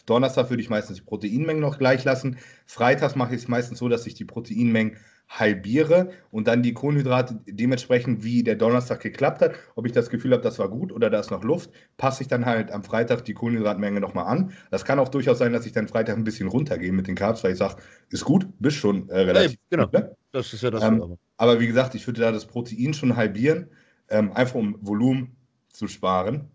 Donnerstag 0.06 0.50
würde 0.50 0.62
ich 0.62 0.70
meistens 0.70 0.98
die 0.98 1.04
Proteinmengen 1.04 1.62
noch 1.62 1.78
gleich 1.78 2.04
lassen. 2.06 2.38
Freitags 2.66 3.16
mache 3.16 3.36
ich 3.36 3.42
es 3.42 3.48
meistens 3.48 3.80
so, 3.80 3.90
dass 3.90 4.06
ich 4.06 4.14
die 4.14 4.26
Proteinmengen 4.26 4.98
halbiere 5.30 6.12
und 6.32 6.48
dann 6.48 6.64
die 6.64 6.74
Kohlenhydrate 6.74 7.40
dementsprechend, 7.46 8.24
wie 8.24 8.44
der 8.44 8.56
Donnerstag 8.56 9.02
geklappt 9.02 9.42
hat, 9.42 9.56
ob 9.76 9.86
ich 9.86 9.92
das 9.92 10.10
Gefühl 10.10 10.32
habe, 10.32 10.42
das 10.42 10.58
war 10.58 10.70
gut 10.70 10.92
oder 10.92 11.10
da 11.10 11.20
ist 11.20 11.32
noch 11.32 11.44
Luft, 11.44 11.70
passe 11.98 12.24
ich 12.24 12.30
dann 12.30 12.46
halt 12.46 12.72
am 12.72 12.84
Freitag 12.84 13.26
die 13.26 13.34
Kohlenhydratmenge 13.34 14.00
nochmal 14.00 14.28
an. 14.28 14.52
Das 14.72 14.86
kann 14.86 15.00
auch 15.00 15.10
durchaus 15.10 15.38
sein, 15.38 15.52
dass 15.52 15.66
ich 15.66 15.74
dann 15.74 15.88
Freitag 15.88 16.16
ein 16.18 16.24
bisschen 16.24 16.48
runtergehe 16.48 16.94
mit 16.94 17.08
den 17.08 17.16
Carbs, 17.16 17.44
weil 17.44 17.52
ich 17.52 17.58
sage, 17.58 17.76
ist 18.10 18.24
gut, 18.24 18.48
bist 18.60 18.78
schon 18.78 19.10
äh, 19.10 19.20
relativ. 19.20 19.52
Hey, 19.52 19.58
genau, 19.70 19.84
gut, 19.86 19.94
ne? 19.94 20.16
das 20.32 20.54
ist 20.54 20.64
ja 20.64 20.72
das. 20.72 20.84
Ähm, 20.84 21.18
aber 21.36 21.60
wie 21.60 21.68
gesagt, 21.68 21.94
ich 21.96 22.08
würde 22.08 22.22
da 22.22 22.32
das 22.32 22.46
Protein 22.46 22.94
schon 22.94 23.16
halbieren, 23.16 23.70
ähm, 24.10 24.32
einfach 24.32 24.56
um 24.56 24.78
Volumen 24.82 25.36
zu 25.70 25.88
sparen. 25.88 26.50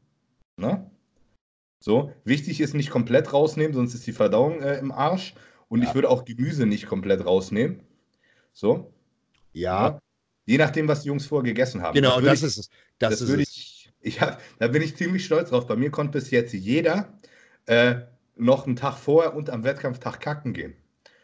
Ne? 0.57 0.91
So, 1.79 2.13
wichtig 2.25 2.61
ist 2.61 2.75
nicht 2.75 2.91
komplett 2.91 3.33
rausnehmen, 3.33 3.75
sonst 3.75 3.95
ist 3.95 4.07
die 4.07 4.13
Verdauung 4.13 4.63
äh, 4.63 4.79
im 4.79 4.93
Arsch. 4.93 5.35
Und 5.69 5.83
ja. 5.83 5.89
ich 5.89 5.95
würde 5.95 6.11
auch 6.11 6.25
Gemüse 6.25 6.67
nicht 6.67 6.87
komplett 6.87 7.25
rausnehmen. 7.25 7.83
So. 8.53 8.93
Ja. 9.53 9.89
ja. 9.89 9.99
Je 10.45 10.59
nachdem, 10.59 10.89
was 10.89 11.03
die 11.03 11.09
Jungs 11.09 11.27
vorher 11.27 11.45
gegessen 11.45 11.83
haben. 11.83 11.95
Genau, 11.95 12.21
das, 12.21 12.41
das 12.41 12.43
ist 12.43 12.59
es. 12.59 12.69
Das, 12.99 13.11
das 13.11 13.21
ist 13.23 13.29
würde 13.29 13.43
ich, 13.43 13.93
ich 14.01 14.21
hab, 14.21 14.41
da 14.59 14.69
bin 14.69 14.83
ich 14.83 14.97
ziemlich 14.97 15.25
stolz 15.25 15.51
drauf. 15.51 15.67
Bei 15.67 15.77
mir 15.77 15.91
konnte 15.91 16.19
bis 16.19 16.31
jetzt 16.31 16.53
jeder 16.53 17.19
äh, 17.67 17.97
noch 18.37 18.67
einen 18.67 18.77
Tag 18.77 18.97
vorher 18.97 19.35
und 19.35 19.51
am 19.51 19.65
Wettkampftag 19.65 20.21
kacken 20.21 20.53
gehen. 20.53 20.75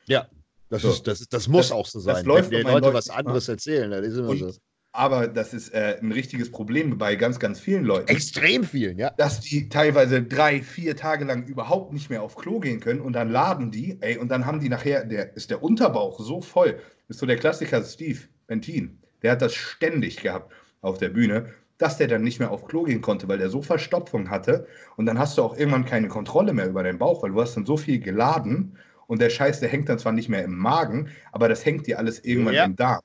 Ja, 0.06 0.28
das, 0.70 0.82
so. 0.82 0.90
ist, 0.90 1.06
das, 1.06 1.28
das 1.28 1.48
muss 1.48 1.68
das, 1.68 1.72
auch 1.72 1.86
so 1.86 2.00
sein. 2.00 2.14
Das 2.16 2.24
läuft 2.24 2.50
Wenn 2.50 2.66
die 2.66 2.72
Leute 2.72 2.92
was 2.92 3.10
anderes 3.10 3.48
erzählen, 3.48 3.90
das 3.90 4.06
ist 4.06 4.16
immer 4.16 4.28
und, 4.28 4.38
so. 4.38 4.52
Aber 4.92 5.28
das 5.28 5.52
ist 5.52 5.72
äh, 5.74 5.98
ein 6.00 6.12
richtiges 6.12 6.50
Problem 6.50 6.96
bei 6.96 7.14
ganz, 7.14 7.38
ganz 7.38 7.60
vielen 7.60 7.84
Leuten. 7.84 8.08
Extrem 8.08 8.64
vielen, 8.64 8.98
ja. 8.98 9.10
Dass 9.16 9.40
die 9.40 9.68
teilweise 9.68 10.22
drei, 10.22 10.62
vier 10.62 10.96
Tage 10.96 11.24
lang 11.24 11.46
überhaupt 11.46 11.92
nicht 11.92 12.10
mehr 12.10 12.22
auf 12.22 12.36
Klo 12.36 12.58
gehen 12.58 12.80
können 12.80 13.00
und 13.00 13.12
dann 13.12 13.30
laden 13.30 13.70
die, 13.70 13.98
ey, 14.00 14.16
und 14.16 14.28
dann 14.28 14.46
haben 14.46 14.60
die 14.60 14.68
nachher, 14.68 15.04
der 15.04 15.36
ist 15.36 15.50
der 15.50 15.62
Unterbauch 15.62 16.18
so 16.20 16.40
voll. 16.40 16.80
Ist 17.08 17.20
so 17.20 17.26
der 17.26 17.36
Klassiker 17.36 17.82
Steve 17.82 18.20
Bentin. 18.46 18.98
Der 19.22 19.32
hat 19.32 19.42
das 19.42 19.54
ständig 19.54 20.18
gehabt 20.18 20.52
auf 20.80 20.98
der 20.98 21.08
Bühne, 21.08 21.52
dass 21.78 21.96
der 21.96 22.08
dann 22.08 22.22
nicht 22.22 22.38
mehr 22.38 22.50
auf 22.50 22.66
Klo 22.66 22.84
gehen 22.84 23.00
konnte, 23.00 23.28
weil 23.28 23.38
der 23.38 23.50
so 23.50 23.62
Verstopfung 23.62 24.30
hatte. 24.30 24.66
Und 24.96 25.06
dann 25.06 25.18
hast 25.18 25.38
du 25.38 25.42
auch 25.42 25.56
irgendwann 25.56 25.84
keine 25.84 26.08
Kontrolle 26.08 26.52
mehr 26.52 26.68
über 26.68 26.82
deinen 26.82 26.98
Bauch, 26.98 27.22
weil 27.22 27.30
du 27.30 27.40
hast 27.40 27.56
dann 27.56 27.66
so 27.66 27.76
viel 27.76 28.00
geladen 28.00 28.76
und 29.08 29.22
der 29.22 29.30
Scheiß, 29.30 29.60
der 29.60 29.70
hängt 29.70 29.88
dann 29.88 29.98
zwar 29.98 30.12
nicht 30.12 30.28
mehr 30.28 30.44
im 30.44 30.56
Magen, 30.56 31.08
aber 31.32 31.48
das 31.48 31.64
hängt 31.64 31.86
dir 31.86 31.98
alles 31.98 32.20
irgendwann 32.24 32.54
ja. 32.54 32.64
im 32.64 32.76
Darm. 32.76 33.00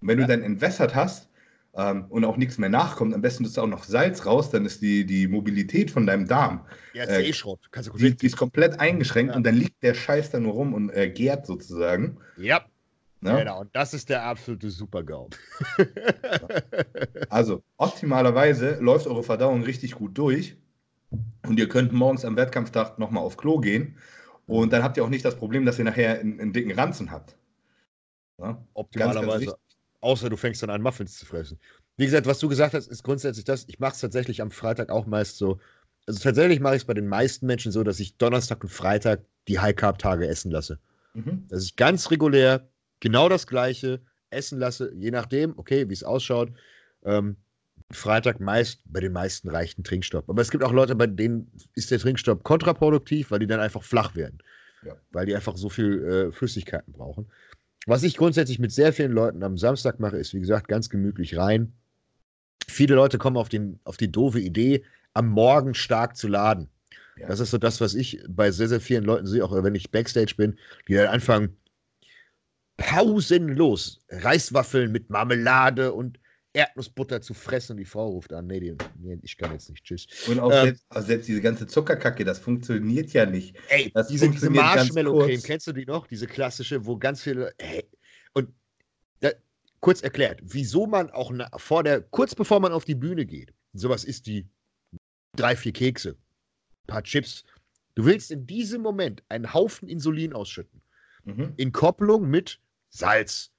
Und 0.00 0.08
wenn 0.08 0.18
ja. 0.18 0.26
du 0.26 0.32
dann 0.32 0.42
entwässert 0.42 0.94
hast 0.94 1.28
ähm, 1.74 2.04
und 2.08 2.24
auch 2.24 2.36
nichts 2.36 2.56
mehr 2.56 2.68
nachkommt, 2.68 3.12
am 3.14 3.20
besten 3.20 3.44
ist 3.44 3.58
auch 3.58 3.66
noch 3.66 3.82
Salz 3.82 4.24
raus, 4.24 4.50
dann 4.50 4.64
ist 4.64 4.80
die, 4.80 5.04
die 5.04 5.26
Mobilität 5.26 5.90
von 5.90 6.06
deinem 6.06 6.28
Darm. 6.28 6.64
Ja, 6.94 7.02
ist 7.02 7.10
äh, 7.10 7.28
eh 7.28 7.32
Schrott. 7.32 7.58
Kannst 7.72 7.88
du 7.88 7.96
die, 7.96 8.16
die 8.16 8.26
ist 8.26 8.36
komplett 8.36 8.78
eingeschränkt 8.78 9.32
ja. 9.32 9.36
und 9.36 9.44
dann 9.44 9.56
liegt 9.56 9.82
der 9.82 9.94
Scheiß 9.94 10.30
da 10.30 10.38
nur 10.38 10.52
rum 10.52 10.72
und 10.72 10.90
äh, 10.90 11.10
gärt 11.10 11.46
sozusagen. 11.46 12.18
Ja. 12.36 12.64
Ne? 13.22 13.36
Genau, 13.36 13.60
und 13.60 13.76
das 13.76 13.92
ist 13.92 14.08
der 14.08 14.24
absolute 14.24 14.70
Super-GAU. 14.70 15.28
also, 17.28 17.62
optimalerweise 17.76 18.78
läuft 18.80 19.06
eure 19.06 19.22
Verdauung 19.22 19.62
richtig 19.62 19.92
gut 19.92 20.16
durch 20.16 20.56
und 21.46 21.58
ihr 21.58 21.68
könnt 21.68 21.92
morgens 21.92 22.24
am 22.24 22.36
Wettkampftag 22.36 22.98
nochmal 22.98 23.22
auf 23.22 23.36
Klo 23.36 23.58
gehen 23.58 23.98
und 24.46 24.72
dann 24.72 24.82
habt 24.82 24.96
ihr 24.96 25.04
auch 25.04 25.10
nicht 25.10 25.24
das 25.24 25.36
Problem, 25.36 25.66
dass 25.66 25.78
ihr 25.78 25.84
nachher 25.84 26.18
einen, 26.18 26.40
einen 26.40 26.52
dicken 26.54 26.72
Ranzen 26.72 27.10
habt. 27.10 27.36
Ja? 28.38 28.64
Optimalerweise. 28.72 29.46
Ganz, 29.46 29.56
ganz 29.56 29.58
außer 30.00 30.30
du 30.30 30.36
fängst 30.36 30.62
dann 30.62 30.70
an, 30.70 30.82
Muffins 30.82 31.18
zu 31.18 31.26
fressen. 31.26 31.58
Wie 31.96 32.06
gesagt, 32.06 32.26
was 32.26 32.38
du 32.38 32.48
gesagt 32.48 32.72
hast, 32.72 32.86
ist 32.86 33.02
grundsätzlich 33.02 33.44
das. 33.44 33.64
Ich 33.68 33.78
mache 33.78 33.92
es 33.92 34.00
tatsächlich 34.00 34.40
am 34.40 34.50
Freitag 34.50 34.90
auch 34.90 35.06
meist 35.06 35.36
so. 35.36 35.58
Also 36.06 36.20
tatsächlich 36.20 36.60
mache 36.60 36.76
ich 36.76 36.82
es 36.82 36.86
bei 36.86 36.94
den 36.94 37.06
meisten 37.06 37.46
Menschen 37.46 37.70
so, 37.70 37.84
dass 37.84 38.00
ich 38.00 38.16
Donnerstag 38.16 38.62
und 38.64 38.70
Freitag 38.70 39.20
die 39.46 39.58
High-Carb-Tage 39.58 40.26
essen 40.26 40.50
lasse. 40.50 40.78
Mhm. 41.12 41.46
Dass 41.48 41.64
ich 41.64 41.76
ganz 41.76 42.10
regulär 42.10 42.70
genau 43.00 43.28
das 43.28 43.46
Gleiche 43.46 44.00
essen 44.30 44.58
lasse, 44.58 44.92
je 44.94 45.10
nachdem, 45.10 45.58
okay, 45.58 45.88
wie 45.88 45.92
es 45.92 46.04
ausschaut. 46.04 46.52
Ähm, 47.04 47.36
Freitag 47.92 48.38
meist 48.40 48.80
bei 48.84 49.00
den 49.00 49.12
meisten 49.12 49.48
reicht 49.48 49.78
ein 49.78 49.84
Trinkstopp. 49.84 50.28
Aber 50.28 50.40
es 50.40 50.50
gibt 50.50 50.62
auch 50.62 50.72
Leute, 50.72 50.94
bei 50.94 51.08
denen 51.08 51.50
ist 51.74 51.90
der 51.90 51.98
Trinkstopp 51.98 52.44
kontraproduktiv, 52.44 53.30
weil 53.30 53.40
die 53.40 53.46
dann 53.46 53.60
einfach 53.60 53.82
flach 53.82 54.14
werden. 54.14 54.38
Ja. 54.84 54.94
Weil 55.10 55.26
die 55.26 55.34
einfach 55.34 55.56
so 55.56 55.68
viel 55.68 56.04
äh, 56.04 56.32
Flüssigkeiten 56.32 56.92
brauchen. 56.92 57.26
Was 57.86 58.02
ich 58.02 58.16
grundsätzlich 58.16 58.58
mit 58.58 58.72
sehr 58.72 58.92
vielen 58.92 59.12
Leuten 59.12 59.42
am 59.42 59.58
Samstag 59.58 59.98
mache, 59.98 60.16
ist, 60.16 60.34
wie 60.34 60.40
gesagt, 60.40 60.68
ganz 60.68 60.88
gemütlich 60.88 61.36
rein. 61.36 61.72
Viele 62.68 62.94
Leute 62.94 63.18
kommen 63.18 63.36
auf, 63.36 63.48
den, 63.48 63.80
auf 63.84 63.96
die 63.96 64.12
doofe 64.12 64.40
Idee, 64.40 64.84
am 65.12 65.28
Morgen 65.28 65.74
stark 65.74 66.16
zu 66.16 66.28
laden. 66.28 66.68
Ja. 67.16 67.28
Das 67.28 67.40
ist 67.40 67.50
so 67.50 67.58
das, 67.58 67.80
was 67.80 67.94
ich 67.94 68.22
bei 68.28 68.50
sehr, 68.50 68.68
sehr 68.68 68.80
vielen 68.80 69.04
Leuten 69.04 69.26
sehe, 69.26 69.44
auch 69.44 69.50
wenn 69.50 69.74
ich 69.74 69.90
Backstage 69.90 70.34
bin, 70.36 70.58
die 70.86 70.94
dann 70.94 71.08
anfangen, 71.08 71.56
pausenlos 72.80 74.00
Reiswaffeln 74.08 74.90
mit 74.90 75.10
Marmelade 75.10 75.92
und 75.92 76.18
Erdnussbutter 76.52 77.20
zu 77.20 77.32
fressen 77.34 77.72
und 77.72 77.76
die 77.76 77.84
Frau 77.84 78.08
ruft 78.08 78.32
an, 78.32 78.46
nee, 78.46 78.74
nee 78.98 79.18
ich 79.22 79.36
kann 79.36 79.52
jetzt 79.52 79.68
nicht, 79.68 79.84
tschüss. 79.84 80.06
Und 80.26 80.40
auch 80.40 80.50
ähm, 80.50 80.64
selbst, 80.64 80.84
also 80.88 81.06
selbst, 81.06 81.28
diese 81.28 81.40
ganze 81.40 81.66
Zuckerkacke, 81.66 82.24
das 82.24 82.40
funktioniert 82.40 83.12
ja 83.12 83.26
nicht. 83.26 83.56
Ey, 83.68 83.92
das 83.94 84.08
diese, 84.08 84.28
diese 84.28 84.50
Marshmallow-Creme, 84.50 85.42
kennst 85.42 85.68
du 85.68 85.72
die 85.72 85.84
noch? 85.84 86.08
Diese 86.08 86.26
klassische, 86.26 86.84
wo 86.86 86.96
ganz 86.96 87.22
viele, 87.22 87.52
ey, 87.58 87.88
und 88.32 88.48
da, 89.20 89.30
kurz 89.78 90.02
erklärt, 90.02 90.40
wieso 90.42 90.86
man 90.86 91.10
auch 91.10 91.30
na, 91.30 91.48
vor 91.56 91.84
der, 91.84 92.00
kurz 92.00 92.34
bevor 92.34 92.58
man 92.58 92.72
auf 92.72 92.84
die 92.84 92.96
Bühne 92.96 93.26
geht, 93.26 93.52
sowas 93.72 94.02
ist 94.02 94.26
die 94.26 94.48
drei, 95.36 95.54
vier 95.54 95.72
Kekse, 95.72 96.10
ein 96.10 96.86
paar 96.88 97.04
Chips, 97.04 97.44
du 97.94 98.06
willst 98.06 98.32
in 98.32 98.46
diesem 98.46 98.82
Moment 98.82 99.22
einen 99.28 99.54
Haufen 99.54 99.88
Insulin 99.88 100.32
ausschütten. 100.32 100.82
Mhm. 101.24 101.52
In 101.58 101.70
Kopplung 101.70 102.28
mit 102.28 102.58
Salz. 102.90 103.50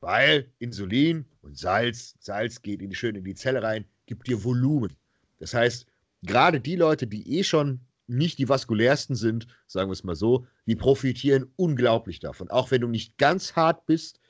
Weil 0.00 0.50
Insulin 0.58 1.26
und 1.42 1.58
Salz, 1.58 2.16
Salz 2.20 2.62
geht 2.62 2.82
in 2.82 2.90
die, 2.90 2.96
schön 2.96 3.16
in 3.16 3.24
die 3.24 3.34
Zelle 3.34 3.62
rein, 3.62 3.84
gibt 4.06 4.26
dir 4.26 4.42
Volumen. 4.42 4.96
Das 5.38 5.54
heißt, 5.54 5.86
gerade 6.22 6.60
die 6.60 6.76
Leute, 6.76 7.06
die 7.06 7.38
eh 7.38 7.44
schon 7.44 7.80
nicht 8.06 8.38
die 8.38 8.48
vaskulärsten 8.48 9.14
sind, 9.14 9.46
sagen 9.66 9.88
wir 9.88 9.92
es 9.92 10.04
mal 10.04 10.16
so, 10.16 10.46
die 10.66 10.74
profitieren 10.74 11.52
unglaublich 11.56 12.18
davon. 12.18 12.50
Auch 12.50 12.70
wenn 12.70 12.80
du 12.80 12.88
nicht 12.88 13.18
ganz 13.18 13.54
hart 13.54 13.86
bist, 13.86 14.20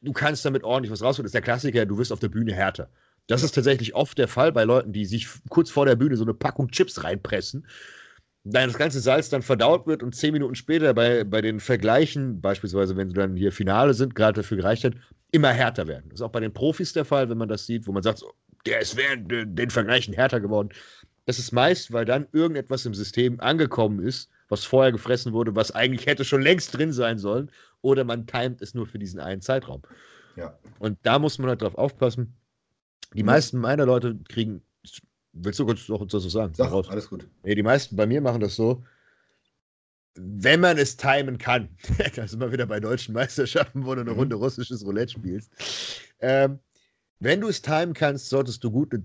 du 0.00 0.12
kannst 0.12 0.44
damit 0.44 0.64
ordentlich 0.64 0.90
was 0.90 1.02
rausholen. 1.02 1.24
Das 1.24 1.30
ist 1.30 1.34
der 1.34 1.42
Klassiker, 1.42 1.86
du 1.86 1.98
wirst 1.98 2.12
auf 2.12 2.20
der 2.20 2.28
Bühne 2.28 2.52
härter. 2.52 2.90
Das 3.28 3.42
ist 3.42 3.54
tatsächlich 3.54 3.94
oft 3.94 4.18
der 4.18 4.28
Fall 4.28 4.50
bei 4.50 4.64
Leuten, 4.64 4.92
die 4.92 5.04
sich 5.04 5.28
kurz 5.48 5.70
vor 5.70 5.86
der 5.86 5.94
Bühne 5.94 6.16
so 6.16 6.24
eine 6.24 6.34
Packung 6.34 6.68
Chips 6.70 7.04
reinpressen 7.04 7.66
dann 8.44 8.68
das 8.68 8.78
ganze 8.78 9.00
Salz 9.00 9.28
dann 9.28 9.42
verdaut 9.42 9.86
wird 9.86 10.02
und 10.02 10.14
zehn 10.14 10.32
Minuten 10.32 10.54
später 10.54 10.94
bei, 10.94 11.24
bei 11.24 11.40
den 11.40 11.60
Vergleichen, 11.60 12.40
beispielsweise 12.40 12.96
wenn 12.96 13.08
sie 13.08 13.14
dann 13.14 13.36
hier 13.36 13.52
Finale 13.52 13.94
sind, 13.94 14.14
gerade 14.14 14.40
dafür 14.40 14.56
gereicht 14.56 14.84
hat, 14.84 14.94
immer 15.30 15.50
härter 15.50 15.86
werden. 15.86 16.06
Das 16.10 16.20
ist 16.20 16.22
auch 16.22 16.32
bei 16.32 16.40
den 16.40 16.52
Profis 16.52 16.92
der 16.92 17.04
Fall, 17.04 17.28
wenn 17.30 17.38
man 17.38 17.48
das 17.48 17.66
sieht, 17.66 17.86
wo 17.86 17.92
man 17.92 18.02
sagt, 18.02 18.18
so, 18.18 18.32
der 18.66 18.80
ist 18.80 18.96
während 18.96 19.30
den 19.30 19.70
Vergleichen 19.70 20.12
härter 20.12 20.40
geworden. 20.40 20.70
Das 21.26 21.38
ist 21.38 21.52
meist, 21.52 21.92
weil 21.92 22.04
dann 22.04 22.26
irgendetwas 22.32 22.84
im 22.84 22.94
System 22.94 23.38
angekommen 23.40 24.00
ist, 24.00 24.28
was 24.48 24.64
vorher 24.64 24.92
gefressen 24.92 25.32
wurde, 25.32 25.54
was 25.54 25.70
eigentlich 25.70 26.06
hätte 26.06 26.24
schon 26.24 26.42
längst 26.42 26.76
drin 26.76 26.92
sein 26.92 27.18
sollen, 27.18 27.50
oder 27.80 28.04
man 28.04 28.26
timet 28.26 28.60
es 28.60 28.74
nur 28.74 28.86
für 28.86 28.98
diesen 28.98 29.20
einen 29.20 29.40
Zeitraum. 29.40 29.82
Ja. 30.36 30.58
Und 30.78 30.98
da 31.04 31.18
muss 31.18 31.38
man 31.38 31.48
halt 31.48 31.62
drauf 31.62 31.76
aufpassen. 31.76 32.34
Die 33.14 33.22
meisten 33.22 33.58
meiner 33.58 33.86
Leute 33.86 34.18
kriegen 34.28 34.62
Willst 35.32 35.58
du 35.58 35.66
kurz 35.66 35.88
noch 35.88 36.06
das 36.06 36.22
sagen? 36.24 36.54
Sag, 36.54 36.70
raus. 36.70 36.88
alles 36.88 37.08
gut. 37.08 37.26
Nee, 37.42 37.54
die 37.54 37.62
meisten 37.62 37.96
bei 37.96 38.06
mir 38.06 38.20
machen 38.20 38.40
das 38.40 38.54
so, 38.54 38.82
wenn 40.14 40.60
man 40.60 40.76
es 40.78 40.96
timen 40.96 41.38
kann, 41.38 41.68
da 42.16 42.26
sind 42.26 42.40
wir 42.40 42.52
wieder 42.52 42.66
bei 42.66 42.80
deutschen 42.80 43.14
Meisterschaften, 43.14 43.86
wo 43.86 43.94
du 43.94 44.02
eine 44.02 44.12
mhm. 44.12 44.18
Runde 44.18 44.36
russisches 44.36 44.84
Roulette 44.84 45.12
spielst. 45.12 45.50
Ähm, 46.20 46.58
wenn 47.18 47.40
du 47.40 47.48
es 47.48 47.62
timen 47.62 47.94
kannst, 47.94 48.28
solltest 48.28 48.62
du 48.62 48.70
gut 48.70 48.92
eine 48.92 49.04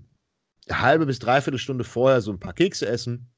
halbe 0.70 1.06
bis 1.06 1.18
dreiviertel 1.18 1.58
Stunde 1.58 1.84
vorher 1.84 2.20
so 2.20 2.30
ein 2.30 2.40
paar 2.40 2.52
Kekse 2.52 2.86
essen. 2.86 3.30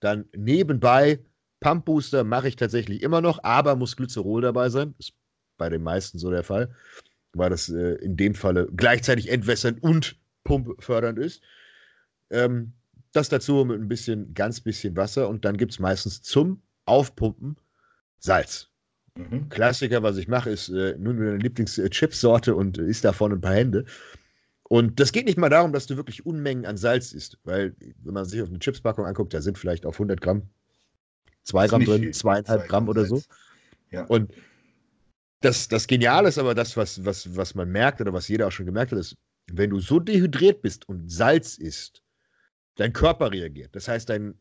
Dann 0.00 0.26
nebenbei 0.34 1.18
Pump 1.60 1.84
Booster 1.84 2.24
mache 2.24 2.48
ich 2.48 2.56
tatsächlich 2.56 3.02
immer 3.02 3.20
noch, 3.20 3.42
aber 3.42 3.76
muss 3.76 3.96
Glycerol 3.96 4.42
dabei 4.42 4.70
sein. 4.70 4.94
Ist 4.98 5.12
bei 5.58 5.68
den 5.68 5.82
meisten 5.82 6.18
so 6.18 6.30
der 6.30 6.44
Fall, 6.44 6.74
weil 7.32 7.50
das 7.50 7.68
äh, 7.68 7.94
in 7.96 8.16
dem 8.16 8.34
Falle 8.34 8.68
gleichzeitig 8.74 9.28
entwässernd 9.28 9.82
und 9.82 10.16
pumpfördernd 10.44 11.18
ist. 11.18 11.42
Ähm, 12.30 12.72
das 13.12 13.28
dazu 13.28 13.64
mit 13.64 13.80
ein 13.80 13.88
bisschen, 13.88 14.34
ganz 14.34 14.60
bisschen 14.60 14.96
Wasser 14.96 15.28
und 15.28 15.44
dann 15.44 15.56
gibt 15.56 15.72
es 15.72 15.78
meistens 15.78 16.22
zum 16.22 16.62
Aufpumpen 16.84 17.56
Salz. 18.18 18.68
Mhm. 19.16 19.48
Klassiker, 19.48 20.02
was 20.02 20.16
ich 20.16 20.28
mache, 20.28 20.50
ist 20.50 20.68
äh, 20.68 20.96
nun 20.98 21.18
meine 21.18 21.36
Lieblings-Chipsorte 21.36 22.54
und 22.54 22.78
isst 22.78 23.04
davon 23.04 23.32
ein 23.32 23.40
paar 23.40 23.54
Hände. 23.54 23.84
Und 24.62 25.00
das 25.00 25.12
geht 25.12 25.26
nicht 25.26 25.38
mal 25.38 25.48
darum, 25.48 25.72
dass 25.72 25.86
du 25.86 25.96
wirklich 25.96 26.26
Unmengen 26.26 26.66
an 26.66 26.76
Salz 26.76 27.12
isst, 27.12 27.38
weil, 27.44 27.74
wenn 28.02 28.14
man 28.14 28.26
sich 28.26 28.42
auf 28.42 28.48
eine 28.48 28.58
Chipspackung 28.58 29.06
anguckt, 29.06 29.32
da 29.32 29.40
sind 29.40 29.58
vielleicht 29.58 29.86
auf 29.86 29.96
100 29.96 30.20
Gramm 30.20 30.42
2 31.44 31.68
Gramm 31.68 31.84
drin, 31.84 32.12
zweieinhalb 32.12 32.68
Gramm 32.68 32.88
oder 32.88 33.06
so. 33.06 33.22
Ja. 33.90 34.04
Und 34.04 34.32
das, 35.40 35.68
das 35.68 35.86
Geniale 35.86 36.28
ist 36.28 36.38
aber 36.38 36.54
das, 36.54 36.76
was, 36.76 37.04
was, 37.04 37.34
was 37.36 37.54
man 37.54 37.70
merkt 37.70 38.00
oder 38.00 38.12
was 38.12 38.28
jeder 38.28 38.46
auch 38.46 38.52
schon 38.52 38.66
gemerkt 38.66 38.92
hat, 38.92 38.98
ist, 38.98 39.16
wenn 39.50 39.70
du 39.70 39.80
so 39.80 39.98
dehydriert 39.98 40.60
bist 40.60 40.86
und 40.88 41.10
Salz 41.10 41.56
isst, 41.56 42.02
dein 42.78 42.92
Körper 42.92 43.30
reagiert. 43.30 43.74
Das 43.76 43.86
heißt, 43.86 44.08
dein, 44.08 44.34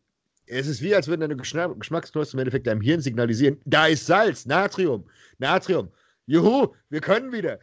es 0.45 0.67
ist 0.67 0.81
wie, 0.81 0.95
als 0.95 1.07
würden 1.07 1.21
deine 1.21 1.35
Geschmacksknospen 1.35 2.37
im 2.37 2.41
Endeffekt 2.41 2.67
deinem 2.67 2.81
Hirn 2.81 3.01
signalisieren, 3.01 3.57
da 3.65 3.87
ist 3.87 4.05
Salz, 4.05 4.45
Natrium, 4.45 5.05
Natrium. 5.39 5.91
Juhu, 6.27 6.73
wir 6.89 7.01
können 7.01 7.31
wieder. 7.31 7.59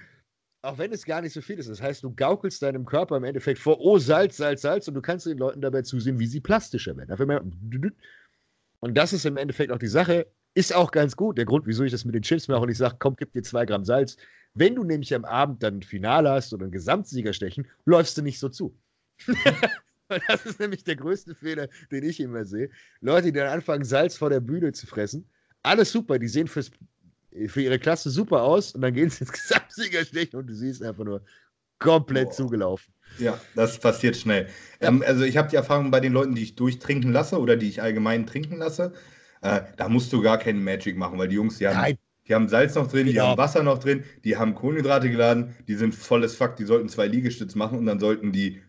Auch 0.62 0.78
wenn 0.78 0.92
es 0.92 1.04
gar 1.04 1.20
nicht 1.20 1.32
so 1.34 1.42
viel 1.42 1.58
ist. 1.58 1.68
Das 1.68 1.80
heißt, 1.80 2.02
du 2.02 2.14
gaukelst 2.14 2.62
deinem 2.62 2.86
Körper 2.86 3.16
im 3.16 3.24
Endeffekt 3.24 3.58
vor, 3.58 3.78
oh, 3.80 3.98
Salz, 3.98 4.38
Salz, 4.38 4.62
Salz, 4.62 4.88
und 4.88 4.94
du 4.94 5.02
kannst 5.02 5.26
den 5.26 5.38
Leuten 5.38 5.60
dabei 5.60 5.82
zusehen, 5.82 6.18
wie 6.18 6.26
sie 6.26 6.40
plastischer 6.40 6.96
werden. 6.96 7.94
Und 8.80 8.94
das 8.94 9.12
ist 9.12 9.26
im 9.26 9.36
Endeffekt 9.36 9.70
auch 9.70 9.78
die 9.78 9.86
Sache. 9.86 10.26
Ist 10.54 10.74
auch 10.74 10.90
ganz 10.90 11.16
gut. 11.16 11.36
Der 11.36 11.44
Grund, 11.44 11.66
wieso 11.66 11.84
ich 11.84 11.92
das 11.92 12.04
mit 12.04 12.14
den 12.14 12.22
Chips 12.22 12.48
mache 12.48 12.60
und 12.60 12.70
ich 12.70 12.78
sage, 12.78 12.96
komm, 12.98 13.16
gib 13.16 13.32
dir 13.32 13.42
zwei 13.42 13.66
Gramm 13.66 13.84
Salz. 13.84 14.16
Wenn 14.54 14.74
du 14.74 14.84
nämlich 14.84 15.14
am 15.14 15.24
Abend 15.24 15.62
dann 15.62 15.78
ein 15.78 15.82
Finale 15.82 16.30
hast 16.30 16.54
oder 16.54 16.64
ein 16.64 16.70
Gesamtsieger 16.70 17.32
stechen, 17.32 17.66
läufst 17.84 18.16
du 18.16 18.22
nicht 18.22 18.38
so 18.38 18.48
zu. 18.48 18.74
Das 20.28 20.46
ist 20.46 20.60
nämlich 20.60 20.84
der 20.84 20.96
größte 20.96 21.34
Fehler, 21.34 21.68
den 21.90 22.04
ich 22.04 22.20
immer 22.20 22.44
sehe. 22.44 22.70
Leute, 23.00 23.26
die 23.26 23.38
dann 23.38 23.48
anfangen, 23.48 23.84
Salz 23.84 24.16
vor 24.16 24.30
der 24.30 24.40
Bühne 24.40 24.72
zu 24.72 24.86
fressen. 24.86 25.28
Alles 25.62 25.92
super, 25.92 26.18
die 26.18 26.28
sehen 26.28 26.46
fürs 26.46 26.70
für 27.48 27.62
ihre 27.62 27.78
Klasse 27.78 28.10
super 28.10 28.42
aus 28.42 28.72
und 28.72 28.82
dann 28.82 28.94
gehen 28.94 29.10
sie 29.10 29.24
ins 29.24 29.32
Gesamtsiegerstechen 29.32 30.38
und 30.38 30.46
du 30.46 30.54
siehst 30.54 30.82
einfach 30.82 31.04
nur 31.04 31.22
komplett 31.78 32.28
Boah. 32.28 32.34
zugelaufen. 32.34 32.94
Ja, 33.18 33.38
das 33.54 33.78
passiert 33.78 34.16
schnell. 34.16 34.48
Ja. 34.80 34.88
Ähm, 34.88 35.02
also 35.06 35.24
ich 35.24 35.36
habe 35.36 35.48
die 35.48 35.56
Erfahrung 35.56 35.90
bei 35.90 36.00
den 36.00 36.12
Leuten, 36.12 36.34
die 36.34 36.42
ich 36.42 36.56
durchtrinken 36.56 37.12
lasse 37.12 37.38
oder 37.38 37.56
die 37.56 37.68
ich 37.68 37.82
allgemein 37.82 38.26
trinken 38.26 38.56
lasse, 38.56 38.92
äh, 39.42 39.62
da 39.76 39.88
musst 39.88 40.12
du 40.12 40.22
gar 40.22 40.38
keinen 40.38 40.62
Magic 40.64 40.96
machen, 40.96 41.18
weil 41.18 41.28
die 41.28 41.36
Jungs, 41.36 41.58
die 41.58 41.68
haben, 41.68 41.98
die 42.26 42.34
haben 42.34 42.48
Salz 42.48 42.74
noch 42.74 42.86
drin, 42.86 43.06
die 43.06 43.12
ja. 43.12 43.28
haben 43.28 43.38
Wasser 43.38 43.62
noch 43.62 43.78
drin, 43.78 44.04
die 44.24 44.36
haben 44.36 44.54
Kohlenhydrate 44.54 45.10
geladen, 45.10 45.54
die 45.68 45.74
sind 45.74 45.94
volles 45.94 46.34
Fakt, 46.34 46.58
die 46.58 46.64
sollten 46.64 46.88
zwei 46.88 47.06
Liegestütze 47.06 47.58
machen 47.58 47.78
und 47.78 47.86
dann 47.86 48.00
sollten 48.00 48.32
die 48.32 48.62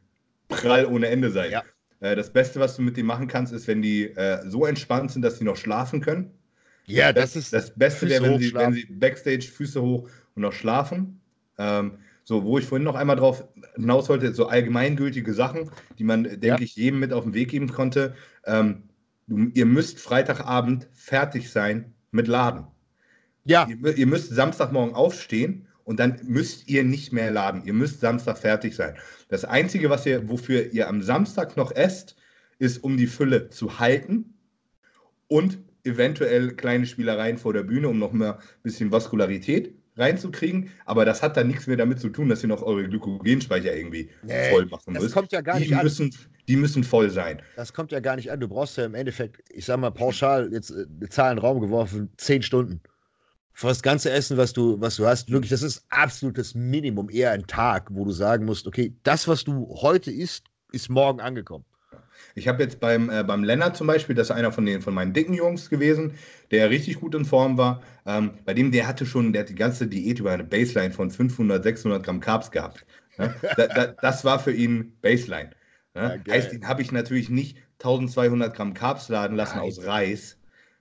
prall 0.48 0.86
ohne 0.86 1.08
Ende 1.08 1.32
sein. 1.32 1.52
Ja. 1.52 1.64
Äh, 2.00 2.16
das 2.16 2.32
Beste, 2.32 2.60
was 2.60 2.76
du 2.76 2.82
mit 2.82 2.98
denen 2.98 3.08
machen 3.08 3.28
kannst, 3.28 3.54
ist, 3.54 3.68
wenn 3.68 3.82
die 3.82 4.06
äh, 4.06 4.48
so 4.48 4.66
entspannt 4.66 5.12
sind, 5.12 5.22
dass 5.22 5.38
sie 5.38 5.46
noch 5.46 5.58
schlafen 5.58 6.02
können. 6.02 6.32
Ja, 6.86 7.12
das, 7.12 7.34
das 7.34 7.44
ist. 7.44 7.54
Das 7.54 7.74
Beste 7.76 8.08
wäre, 8.08 8.24
wenn 8.24 8.40
sie, 8.40 8.54
wenn 8.54 8.74
sie 8.74 8.86
Backstage 8.86 9.44
Füße 9.44 9.82
hoch 9.82 10.10
und 10.36 10.42
noch 10.42 10.54
schlafen. 10.54 11.20
Ähm, 11.58 11.98
so, 12.24 12.44
wo 12.44 12.58
ich 12.58 12.66
vorhin 12.66 12.84
noch 12.84 12.96
einmal 12.96 13.16
drauf 13.16 13.48
hinaus 13.76 14.10
wollte, 14.10 14.34
so 14.34 14.48
allgemeingültige 14.48 15.34
Sachen, 15.34 15.70
die 16.00 16.04
man, 16.04 16.24
denke 16.24 16.48
ja. 16.48 16.60
ich, 16.60 16.76
jedem 16.76 17.00
mit 17.00 17.14
auf 17.14 17.24
den 17.24 17.34
Weg 17.36 17.50
geben 17.50 17.72
konnte. 17.72 18.16
Ähm, 18.46 18.84
du, 19.28 19.52
ihr 19.54 19.66
müsst 19.66 20.00
Freitagabend 20.00 20.88
fertig 20.92 21.52
sein 21.52 21.94
mit 22.12 22.28
Laden. 22.28 22.66
Ja. 23.46 23.68
Ihr, 23.68 23.96
ihr, 23.96 24.08
müsst 24.08 24.34
Samstagmorgen 24.34 24.96
aufstehen 24.96 25.68
und 25.86 26.00
dann 26.00 26.20
müsst 26.24 26.68
ihr 26.68 26.84
nicht 26.84 27.14
mehr 27.14 27.32
laden. 27.32 27.64
Ihr 27.66 27.74
müsst 27.74 28.02
Samstag 28.02 28.38
fertig 28.38 28.76
sein. 28.76 28.96
Das 29.30 29.46
Einzige, 29.46 29.90
was 29.90 30.06
ihr, 30.06 30.28
wofür 30.28 30.74
ihr 30.74 30.90
am 30.90 31.02
Samstag 31.02 31.56
noch 31.56 31.72
esst, 31.72 32.16
ist, 32.60 32.84
um 32.84 32.98
die 32.98 33.08
Fülle 33.08 33.50
zu 33.50 33.80
halten 33.80 34.34
und 35.28 35.60
eventuell 35.84 36.52
kleine 36.56 36.86
Spielereien 36.86 37.38
vor 37.38 37.54
der 37.54 37.64
Bühne, 37.64 37.88
um 37.88 38.00
noch 38.00 38.12
mehr 38.12 38.40
ein 38.40 38.64
bisschen 38.64 38.92
Vaskularität 38.92 39.74
reinzukriegen, 39.98 40.70
aber 40.86 41.06
das 41.06 41.22
hat 41.22 41.38
dann 41.38 41.48
nichts 41.48 41.68
mehr 41.68 41.78
damit 41.78 42.00
zu 42.00 42.10
tun, 42.10 42.28
dass 42.28 42.44
ihr 42.44 42.50
noch 42.50 42.62
eure 42.62 42.88
Glykogenspeicher 42.88 43.76
irgendwie 43.76 44.10
nee, 44.24 44.50
voll 44.50 44.66
machen 44.66 44.94
müsst. 44.94 45.06
Das 45.06 45.12
kommt 45.14 45.32
ja 45.32 45.42
gar 45.42 45.58
die 45.58 45.70
nicht 45.70 45.84
müssen, 45.84 46.06
an. 46.06 46.32
Die 46.48 46.58
müssen 46.58 46.84
voll 46.84 47.10
sein. 47.10 47.42
Das 47.56 47.74
kommt 47.74 47.92
ja 47.92 48.00
gar 48.02 48.18
nicht 48.18 48.32
an. 48.32 48.40
Du 48.40 48.48
brauchst 48.48 48.78
ja 48.78 48.86
im 48.86 48.94
Endeffekt, 48.94 49.42
ich 49.50 49.66
sag 49.66 49.80
mal 49.80 49.92
pauschal, 49.92 50.52
jetzt 50.52 50.72
äh, 50.72 50.86
eine 51.00 51.10
Zahl 51.10 51.32
in 51.32 51.38
den 51.38 51.46
Raum 51.46 51.62
geworfen, 51.62 52.10
zehn 52.18 52.42
Stunden. 52.42 52.82
Für 53.58 53.68
das 53.68 53.82
ganze 53.82 54.12
Essen, 54.12 54.36
was 54.36 54.52
du, 54.52 54.82
was 54.82 54.98
du 54.98 55.08
hast, 55.08 55.32
wirklich, 55.32 55.50
das 55.50 55.62
ist 55.62 55.86
absolutes 55.88 56.56
Minimum, 56.56 57.10
eher 57.10 57.32
ein 57.32 57.48
Tag, 57.48 57.88
wo 57.90 58.04
du 58.04 58.12
sagen 58.12 58.44
musst, 58.44 58.68
okay, 58.68 58.94
das, 59.04 59.30
was 59.30 59.46
du 59.46 59.74
heute 59.82 60.12
isst, 60.12 60.48
ist 60.74 60.90
morgen 60.90 61.22
angekommen. 61.22 61.64
Ich 62.36 62.50
habe 62.50 62.62
jetzt 62.64 62.82
beim, 62.82 63.10
äh, 63.10 63.24
beim 63.24 63.46
Lennart 63.46 63.78
zum 63.78 63.88
Beispiel, 63.88 64.14
das 64.14 64.28
ist 64.30 64.36
einer 64.36 64.52
von, 64.52 64.66
den, 64.66 64.82
von 64.82 64.94
meinen 64.94 65.14
dicken 65.14 65.34
Jungs 65.34 65.70
gewesen, 65.70 66.16
der 66.52 66.70
richtig 66.70 67.00
gut 67.00 67.16
in 67.16 67.24
Form 67.24 67.58
war. 67.58 67.82
Ähm, 68.06 68.32
bei 68.44 68.54
dem, 68.54 68.74
der 68.74 68.88
hatte 68.88 69.06
schon, 69.06 69.32
der 69.32 69.44
hat 69.44 69.50
die 69.50 69.56
ganze 69.56 69.88
Diät 69.88 70.20
über 70.20 70.34
eine 70.34 70.44
Baseline 70.44 70.92
von 70.92 71.10
500, 71.10 71.64
600 71.64 72.04
Gramm 72.04 72.20
Carbs 72.20 72.52
gehabt. 72.52 72.86
Ne? 73.18 73.34
da, 73.56 73.68
da, 73.68 73.88
das 73.88 74.26
war 74.26 74.38
für 74.38 74.52
ihn 74.52 74.98
Baseline. 75.02 75.52
Ne? 75.94 76.22
Ja, 76.28 76.34
heißt, 76.34 76.52
den 76.52 76.68
habe 76.68 76.82
ich 76.82 76.92
natürlich 76.92 77.30
nicht 77.30 77.58
1200 77.80 78.54
Gramm 78.54 78.74
Carbs 78.74 79.08
laden 79.08 79.38
lassen 79.38 79.60
Nein. 79.60 79.66
aus 79.66 79.86
Reis, 79.86 80.38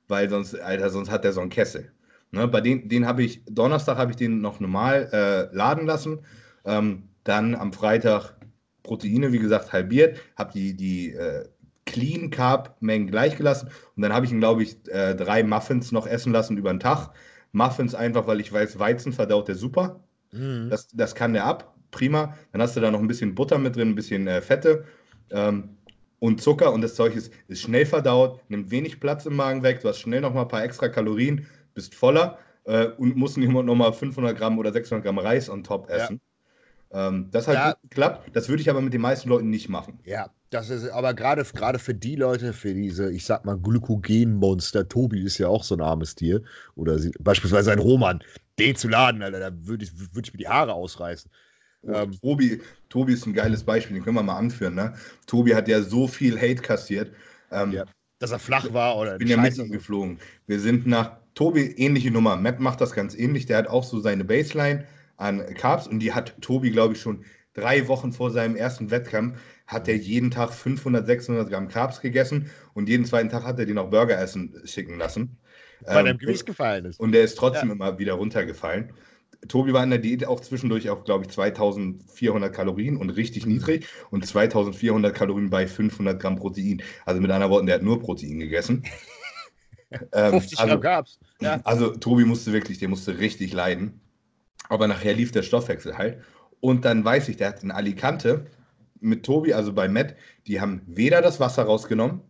weil 0.08 0.28
sonst, 0.28 0.56
Alter, 0.56 0.90
sonst 0.90 1.12
hat 1.12 1.22
der 1.22 1.32
so 1.32 1.40
einen 1.40 1.50
Kessel. 1.50 1.93
Ne? 2.34 2.48
Bei 2.48 2.60
den, 2.60 2.88
den 2.88 3.06
habe 3.06 3.22
ich, 3.22 3.42
Donnerstag 3.46 3.96
habe 3.96 4.10
ich 4.10 4.16
den 4.16 4.40
noch 4.40 4.60
normal 4.60 5.08
äh, 5.12 5.54
laden 5.56 5.86
lassen. 5.86 6.20
Ähm, 6.64 7.04
dann 7.24 7.54
am 7.54 7.72
Freitag 7.72 8.34
Proteine, 8.82 9.32
wie 9.32 9.38
gesagt, 9.38 9.72
halbiert, 9.72 10.18
habe 10.36 10.52
die, 10.52 10.76
die 10.76 11.12
äh, 11.12 11.46
Clean 11.86 12.30
Carb 12.30 12.76
Mengen 12.80 13.08
gleich 13.08 13.36
gelassen 13.36 13.68
und 13.96 14.02
dann 14.02 14.12
habe 14.12 14.26
ich 14.26 14.32
ihn, 14.32 14.40
glaube 14.40 14.62
ich, 14.62 14.76
äh, 14.88 15.14
drei 15.14 15.42
Muffins 15.42 15.92
noch 15.92 16.06
essen 16.06 16.32
lassen 16.32 16.56
über 16.56 16.72
den 16.72 16.80
Tag. 16.80 17.10
Muffins 17.52 17.94
einfach, 17.94 18.26
weil 18.26 18.40
ich 18.40 18.52
weiß, 18.52 18.78
Weizen 18.78 19.12
verdaut 19.12 19.48
der 19.48 19.54
super. 19.54 20.00
Mhm. 20.32 20.68
Das, 20.70 20.88
das 20.88 21.14
kann 21.14 21.32
der 21.32 21.44
ab, 21.44 21.74
prima. 21.90 22.34
Dann 22.52 22.60
hast 22.60 22.76
du 22.76 22.80
da 22.80 22.90
noch 22.90 23.00
ein 23.00 23.06
bisschen 23.06 23.34
Butter 23.34 23.58
mit 23.58 23.76
drin, 23.76 23.90
ein 23.90 23.94
bisschen 23.94 24.26
äh, 24.26 24.40
Fette 24.40 24.84
ähm, 25.30 25.70
und 26.18 26.42
Zucker 26.42 26.72
und 26.72 26.80
das 26.80 26.94
Zeug 26.94 27.14
ist, 27.14 27.32
ist 27.48 27.62
schnell 27.62 27.86
verdaut, 27.86 28.40
nimmt 28.48 28.70
wenig 28.70 29.00
Platz 29.00 29.26
im 29.26 29.36
Magen 29.36 29.62
weg, 29.62 29.80
du 29.80 29.88
hast 29.88 30.00
schnell 30.00 30.20
noch 30.20 30.34
mal 30.34 30.42
ein 30.42 30.48
paar 30.48 30.64
extra 30.64 30.88
Kalorien, 30.88 31.46
bist 31.74 31.94
voller 31.94 32.38
äh, 32.64 32.86
und 32.86 33.16
musst 33.16 33.36
nicht 33.36 33.50
noch 33.50 33.74
mal 33.74 33.92
500 33.92 34.36
Gramm 34.36 34.58
oder 34.58 34.72
600 34.72 35.04
Gramm 35.04 35.18
Reis 35.18 35.48
on 35.50 35.62
top 35.62 35.90
essen. 35.90 36.20
Ja. 36.92 37.08
Ähm, 37.08 37.28
das 37.30 37.48
hat 37.48 37.54
ja. 37.54 37.74
geklappt. 37.82 38.30
Das 38.34 38.48
würde 38.48 38.62
ich 38.62 38.70
aber 38.70 38.80
mit 38.80 38.92
den 38.92 39.00
meisten 39.00 39.28
Leuten 39.28 39.50
nicht 39.50 39.68
machen. 39.68 39.98
Ja, 40.04 40.30
das 40.50 40.70
ist 40.70 40.88
aber 40.88 41.14
gerade 41.14 41.44
gerade 41.44 41.78
für 41.78 41.94
die 41.94 42.14
Leute, 42.14 42.52
für 42.52 42.72
diese, 42.72 43.10
ich 43.12 43.24
sag 43.24 43.44
mal, 43.44 43.58
Glykogenmonster, 43.58 44.88
Tobi 44.88 45.22
ist 45.22 45.38
ja 45.38 45.48
auch 45.48 45.64
so 45.64 45.74
ein 45.74 45.80
armes 45.80 46.14
Tier. 46.14 46.42
Oder 46.76 46.98
sie, 46.98 47.10
beispielsweise 47.18 47.72
ein 47.72 47.80
Roman, 47.80 48.22
den 48.58 48.76
zu 48.76 48.88
laden, 48.88 49.22
Alter, 49.22 49.40
da 49.40 49.50
würde 49.52 49.84
ich, 49.84 49.92
würd 50.14 50.28
ich 50.28 50.32
mir 50.32 50.38
die 50.38 50.48
Haare 50.48 50.72
ausreißen. 50.72 51.30
Oh, 51.82 51.92
ähm, 51.92 52.12
Tobi, 52.20 52.60
Tobi 52.88 53.12
ist 53.14 53.26
ein 53.26 53.34
geiles 53.34 53.64
Beispiel, 53.64 53.96
den 53.96 54.04
können 54.04 54.16
wir 54.16 54.22
mal 54.22 54.38
anführen. 54.38 54.74
Ne? 54.74 54.94
Tobi 55.26 55.54
hat 55.54 55.68
ja 55.68 55.82
so 55.82 56.06
viel 56.06 56.36
Hate 56.36 56.62
kassiert. 56.62 57.12
Ähm, 57.50 57.72
ja, 57.72 57.84
dass 58.20 58.30
er 58.30 58.38
flach 58.38 58.72
war 58.72 58.96
oder. 58.96 59.14
Ich 59.14 59.18
bin 59.18 59.28
ja 59.28 59.36
mit 59.36 59.58
ihm 59.58 59.70
geflogen. 59.70 60.18
Wir 60.46 60.60
sind 60.60 60.86
nach 60.86 61.18
Tobi, 61.34 61.74
ähnliche 61.76 62.10
Nummer. 62.10 62.36
Matt 62.36 62.60
macht 62.60 62.80
das 62.80 62.92
ganz 62.92 63.14
ähnlich. 63.14 63.46
Der 63.46 63.58
hat 63.58 63.68
auch 63.68 63.84
so 63.84 64.00
seine 64.00 64.24
Baseline 64.24 64.84
an 65.16 65.44
Carbs 65.54 65.86
und 65.86 66.00
die 66.00 66.12
hat 66.12 66.40
Tobi, 66.40 66.70
glaube 66.70 66.94
ich, 66.94 67.00
schon 67.00 67.24
drei 67.54 67.86
Wochen 67.88 68.12
vor 68.12 68.30
seinem 68.30 68.56
ersten 68.56 68.90
Wettkampf 68.90 69.38
hat 69.66 69.88
er 69.88 69.96
jeden 69.96 70.30
Tag 70.30 70.52
500, 70.52 71.06
600 71.06 71.50
Gramm 71.50 71.68
Carbs 71.68 72.00
gegessen 72.00 72.50
und 72.74 72.88
jeden 72.88 73.04
zweiten 73.04 73.30
Tag 73.30 73.44
hat 73.44 73.58
er 73.58 73.66
die 73.66 73.72
noch 73.72 73.90
Burger 73.90 74.18
essen 74.18 74.54
schicken 74.64 74.98
lassen. 74.98 75.38
Weil 75.80 76.06
ähm, 76.06 76.18
Gewicht 76.18 76.46
gefallen 76.46 76.84
ist. 76.84 77.00
Und 77.00 77.12
der 77.12 77.24
ist 77.24 77.36
trotzdem 77.36 77.68
ja. 77.68 77.74
immer 77.74 77.98
wieder 77.98 78.14
runtergefallen. 78.14 78.92
Tobi 79.48 79.72
war 79.72 79.84
in 79.84 79.90
der 79.90 79.98
Diät 79.98 80.26
auch 80.26 80.40
zwischendurch 80.40 80.88
auch, 80.88 81.04
glaube 81.04 81.24
ich, 81.24 81.30
2400 81.30 82.52
Kalorien 82.52 82.96
und 82.96 83.10
richtig 83.10 83.46
niedrig 83.46 83.86
und 84.10 84.26
2400 84.26 85.14
Kalorien 85.14 85.50
bei 85.50 85.66
500 85.66 86.20
Gramm 86.20 86.36
Protein. 86.36 86.82
Also 87.04 87.20
mit 87.20 87.30
anderen 87.30 87.52
Worten, 87.52 87.66
der 87.66 87.76
hat 87.76 87.82
nur 87.82 88.00
Protein 88.00 88.38
gegessen. 88.38 88.84
Ähm, 90.12 90.30
50 90.30 90.58
Gramm 90.58 90.68
also, 90.68 90.80
Carbs. 90.80 91.18
Ja. 91.40 91.60
Also 91.64 91.90
Tobi 91.90 92.24
musste 92.24 92.52
wirklich, 92.52 92.78
der 92.78 92.88
musste 92.88 93.18
richtig 93.18 93.52
leiden. 93.52 94.00
Aber 94.68 94.88
nachher 94.88 95.14
lief 95.14 95.32
der 95.32 95.42
Stoffwechsel 95.42 95.98
halt. 95.98 96.18
Und 96.60 96.84
dann 96.84 97.04
weiß 97.04 97.28
ich, 97.28 97.36
der 97.36 97.48
hat 97.48 97.62
in 97.62 97.70
Alicante 97.70 98.46
mit 99.00 99.24
Tobi, 99.24 99.52
also 99.52 99.72
bei 99.72 99.88
Matt, 99.88 100.16
die 100.46 100.60
haben 100.60 100.82
weder 100.86 101.20
das 101.20 101.38
Wasser 101.38 101.64
rausgenommen, 101.64 102.22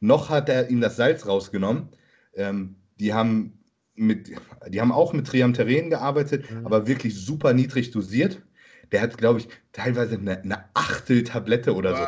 noch 0.00 0.28
hat 0.28 0.48
er 0.48 0.70
ihm 0.70 0.80
das 0.80 0.96
Salz 0.96 1.26
rausgenommen. 1.26 1.88
Ähm, 2.34 2.76
die 3.00 3.14
haben 3.14 3.58
mit, 3.94 4.30
die 4.68 4.80
haben 4.80 4.92
auch 4.92 5.12
mit 5.12 5.26
Triamteren 5.26 5.90
gearbeitet, 5.90 6.50
mhm. 6.50 6.66
aber 6.66 6.86
wirklich 6.86 7.14
super 7.16 7.52
niedrig 7.52 7.90
dosiert. 7.90 8.42
Der 8.92 9.02
hat, 9.02 9.18
glaube 9.18 9.40
ich, 9.40 9.48
teilweise 9.72 10.16
eine, 10.16 10.40
eine 10.40 10.64
Achtel-Tablette 10.74 11.74
oder 11.74 11.96
so. 11.96 12.02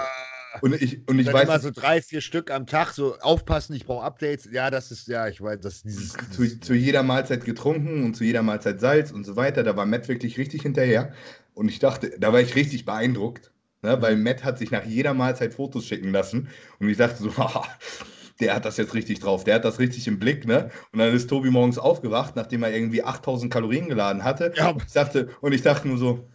Und 0.60 0.80
ich, 0.80 1.06
und 1.08 1.18
ich 1.18 1.32
weiß. 1.32 1.44
Immer 1.44 1.60
so 1.60 1.70
drei, 1.70 2.02
vier 2.02 2.20
Stück 2.20 2.50
am 2.50 2.66
Tag, 2.66 2.92
so 2.92 3.16
aufpassen, 3.18 3.74
ich 3.74 3.86
brauche 3.86 4.04
Updates. 4.04 4.48
Ja, 4.50 4.70
das 4.70 4.90
ist, 4.90 5.08
ja, 5.08 5.28
ich 5.28 5.40
weiß, 5.40 5.60
das 5.60 5.82
dieses. 5.82 6.16
Zu, 6.32 6.60
zu, 6.60 6.74
jeder 6.74 7.02
Mahlzeit 7.02 7.44
getrunken 7.44 8.04
und 8.04 8.16
zu 8.16 8.24
jeder 8.24 8.42
Mahlzeit 8.42 8.80
Salz 8.80 9.12
und 9.12 9.24
so 9.24 9.36
weiter. 9.36 9.62
Da 9.62 9.76
war 9.76 9.86
Matt 9.86 10.08
wirklich 10.08 10.38
richtig 10.38 10.62
hinterher. 10.62 11.12
Und 11.54 11.68
ich 11.68 11.78
dachte, 11.78 12.12
da 12.18 12.32
war 12.32 12.40
ich 12.40 12.54
richtig 12.54 12.84
beeindruckt, 12.84 13.52
ne, 13.82 14.00
weil 14.00 14.16
Matt 14.16 14.44
hat 14.44 14.58
sich 14.58 14.70
nach 14.70 14.84
jeder 14.84 15.14
Mahlzeit 15.14 15.54
Fotos 15.54 15.86
schicken 15.86 16.10
lassen. 16.10 16.48
Und 16.78 16.88
ich 16.88 16.96
dachte 16.96 17.22
so, 17.22 17.32
der 18.40 18.54
hat 18.54 18.64
das 18.64 18.76
jetzt 18.76 18.94
richtig 18.94 19.20
drauf, 19.20 19.44
der 19.44 19.56
hat 19.56 19.64
das 19.64 19.78
richtig 19.78 20.08
im 20.08 20.18
Blick, 20.18 20.46
ne? 20.46 20.70
Und 20.92 20.98
dann 20.98 21.14
ist 21.14 21.28
Tobi 21.28 21.50
morgens 21.50 21.78
aufgewacht, 21.78 22.36
nachdem 22.36 22.62
er 22.62 22.72
irgendwie 22.74 23.04
8000 23.04 23.52
Kalorien 23.52 23.88
geladen 23.88 24.24
hatte. 24.24 24.52
Ja. 24.56 24.74
Ich 24.84 24.92
dachte, 24.92 25.28
und 25.40 25.52
ich 25.52 25.62
dachte 25.62 25.86
nur 25.88 25.98
so, 25.98 26.28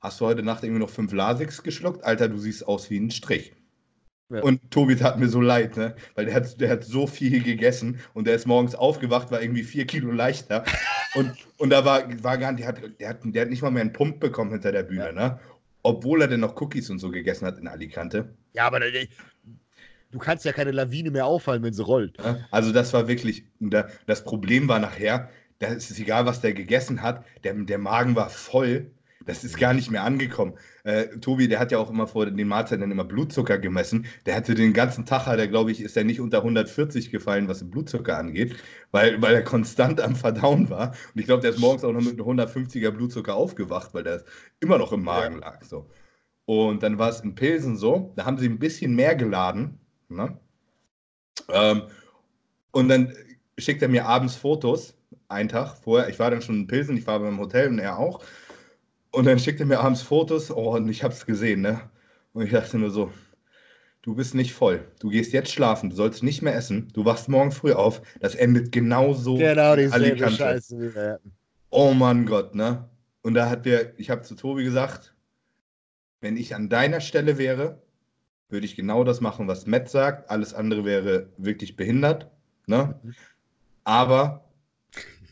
hast 0.00 0.20
du 0.20 0.26
heute 0.26 0.42
Nacht 0.42 0.64
irgendwie 0.64 0.80
noch 0.80 0.90
fünf 0.90 1.12
Lasiks 1.12 1.62
geschluckt? 1.62 2.04
Alter, 2.04 2.28
du 2.28 2.38
siehst 2.38 2.66
aus 2.66 2.90
wie 2.90 2.98
ein 2.98 3.10
Strich. 3.10 3.52
Ja. 4.30 4.42
Und 4.42 4.70
Tobi 4.70 4.94
tat 4.94 5.18
mir 5.18 5.28
so 5.28 5.40
leid, 5.40 5.76
ne? 5.78 5.96
Weil 6.14 6.26
der 6.26 6.34
hat, 6.34 6.60
der 6.60 6.68
hat 6.68 6.84
so 6.84 7.06
viel 7.06 7.42
gegessen 7.42 7.98
und 8.12 8.26
der 8.26 8.34
ist 8.34 8.46
morgens 8.46 8.74
aufgewacht, 8.74 9.30
war 9.30 9.40
irgendwie 9.40 9.62
vier 9.62 9.86
Kilo 9.86 10.10
leichter. 10.10 10.64
und, 11.14 11.32
und 11.56 11.70
da 11.70 11.84
war, 11.86 12.02
war 12.22 12.36
gar 12.36 12.52
nicht, 12.52 12.60
der 12.60 12.68
hat, 12.68 13.00
der, 13.00 13.08
hat, 13.08 13.20
der 13.22 13.42
hat 13.42 13.48
nicht 13.48 13.62
mal 13.62 13.70
mehr 13.70 13.80
einen 13.80 13.94
Pump 13.94 14.20
bekommen 14.20 14.50
hinter 14.50 14.70
der 14.70 14.82
Bühne, 14.82 15.06
ja. 15.06 15.12
ne? 15.12 15.40
Obwohl 15.82 16.20
er 16.20 16.28
denn 16.28 16.40
noch 16.40 16.60
Cookies 16.60 16.90
und 16.90 16.98
so 16.98 17.10
gegessen 17.10 17.46
hat 17.46 17.58
in 17.58 17.68
Alicante. 17.68 18.34
Ja, 18.52 18.66
aber 18.66 18.80
du 18.80 20.18
kannst 20.18 20.44
ja 20.44 20.52
keine 20.52 20.72
Lawine 20.72 21.10
mehr 21.10 21.24
auffallen, 21.24 21.62
wenn 21.62 21.72
sie 21.72 21.84
rollt. 21.84 22.18
Also 22.50 22.72
das 22.72 22.92
war 22.92 23.08
wirklich, 23.08 23.44
das 24.06 24.24
Problem 24.24 24.68
war 24.68 24.80
nachher, 24.80 25.30
da 25.60 25.68
ist 25.68 25.90
es 25.90 25.98
egal, 25.98 26.26
was 26.26 26.40
der 26.40 26.52
gegessen 26.52 27.00
hat, 27.00 27.24
der, 27.44 27.54
der 27.54 27.78
Magen 27.78 28.16
war 28.16 28.28
voll 28.28 28.90
das 29.26 29.44
ist 29.44 29.58
gar 29.58 29.74
nicht 29.74 29.90
mehr 29.90 30.04
angekommen. 30.04 30.54
Äh, 30.84 31.08
Tobi, 31.18 31.48
der 31.48 31.58
hat 31.58 31.72
ja 31.72 31.78
auch 31.78 31.90
immer 31.90 32.06
vor 32.06 32.26
den 32.26 32.48
Mahlzeiten 32.48 32.90
immer 32.90 33.04
Blutzucker 33.04 33.58
gemessen. 33.58 34.06
Der 34.26 34.36
hatte 34.36 34.54
den 34.54 34.72
ganzen 34.72 35.04
Tag, 35.06 35.26
hat 35.26 35.38
er, 35.38 35.48
glaube 35.48 35.70
ich, 35.70 35.80
ist 35.80 35.96
er 35.96 36.04
nicht 36.04 36.20
unter 36.20 36.38
140 36.38 37.10
gefallen, 37.10 37.48
was 37.48 37.58
den 37.58 37.70
Blutzucker 37.70 38.16
angeht, 38.16 38.56
weil, 38.90 39.20
weil 39.20 39.34
er 39.34 39.42
konstant 39.42 40.00
am 40.00 40.16
Verdauen 40.16 40.70
war. 40.70 40.94
Und 41.14 41.20
ich 41.20 41.26
glaube, 41.26 41.42
der 41.42 41.50
ist 41.50 41.58
morgens 41.58 41.84
auch 41.84 41.92
noch 41.92 42.00
mit 42.00 42.20
einem 42.20 42.40
150er 42.40 42.90
Blutzucker 42.90 43.34
aufgewacht, 43.34 43.92
weil 43.92 44.04
der 44.04 44.24
immer 44.60 44.78
noch 44.78 44.92
im 44.92 45.02
Magen 45.02 45.40
ja. 45.40 45.40
lag. 45.40 45.64
So. 45.64 45.90
Und 46.46 46.82
dann 46.82 46.98
war 46.98 47.10
es 47.10 47.20
in 47.20 47.34
Pilsen 47.34 47.76
so, 47.76 48.12
da 48.16 48.24
haben 48.24 48.38
sie 48.38 48.48
ein 48.48 48.58
bisschen 48.58 48.94
mehr 48.94 49.14
geladen. 49.14 49.78
Ne? 50.08 50.38
Ähm, 51.50 51.82
und 52.70 52.88
dann 52.88 53.12
schickt 53.58 53.82
er 53.82 53.88
mir 53.88 54.06
abends 54.06 54.36
Fotos 54.36 54.94
einen 55.28 55.48
Tag 55.48 55.76
vorher. 55.76 56.08
Ich 56.08 56.18
war 56.18 56.30
dann 56.30 56.40
schon 56.40 56.60
in 56.60 56.66
Pilsen, 56.66 56.96
ich 56.96 57.06
war 57.06 57.18
beim 57.20 57.38
Hotel 57.38 57.68
und 57.68 57.78
er 57.78 57.98
auch. 57.98 58.22
Und 59.10 59.26
dann 59.26 59.38
schickte 59.38 59.64
er 59.64 59.66
mir 59.66 59.80
abends 59.80 60.02
Fotos 60.02 60.50
oh, 60.50 60.76
und 60.76 60.88
ich 60.88 61.02
habe 61.02 61.14
es 61.14 61.24
gesehen, 61.24 61.62
ne? 61.62 61.80
Und 62.32 62.44
ich 62.44 62.52
dachte 62.52 62.78
nur 62.78 62.90
so, 62.90 63.12
du 64.02 64.14
bist 64.14 64.34
nicht 64.34 64.52
voll. 64.52 64.84
Du 65.00 65.08
gehst 65.08 65.32
jetzt 65.32 65.50
schlafen, 65.50 65.90
du 65.90 65.96
sollst 65.96 66.22
nicht 66.22 66.42
mehr 66.42 66.54
essen. 66.54 66.88
Du 66.92 67.04
wachst 67.04 67.28
morgen 67.28 67.52
früh 67.52 67.72
auf. 67.72 68.02
Das 68.20 68.34
endet 68.34 68.70
genauso. 68.72 69.36
Genau, 69.36 69.76
dieselbe 69.76 70.30
Scheiße 70.30 70.78
wieder. 70.78 71.20
Oh 71.70 71.92
Mann 71.92 72.26
Gott, 72.26 72.54
ne? 72.54 72.88
Und 73.22 73.34
da 73.34 73.50
hat 73.50 73.66
der, 73.66 73.98
ich 73.98 74.10
habe 74.10 74.22
zu 74.22 74.34
Tobi 74.34 74.64
gesagt, 74.64 75.14
wenn 76.20 76.36
ich 76.36 76.54
an 76.54 76.68
deiner 76.68 77.00
Stelle 77.00 77.38
wäre, 77.38 77.82
würde 78.48 78.66
ich 78.66 78.76
genau 78.76 79.04
das 79.04 79.20
machen, 79.20 79.48
was 79.48 79.66
Matt 79.66 79.90
sagt. 79.90 80.30
Alles 80.30 80.54
andere 80.54 80.84
wäre 80.84 81.28
wirklich 81.36 81.76
behindert. 81.76 82.30
Ne? 82.66 82.98
Aber 83.84 84.44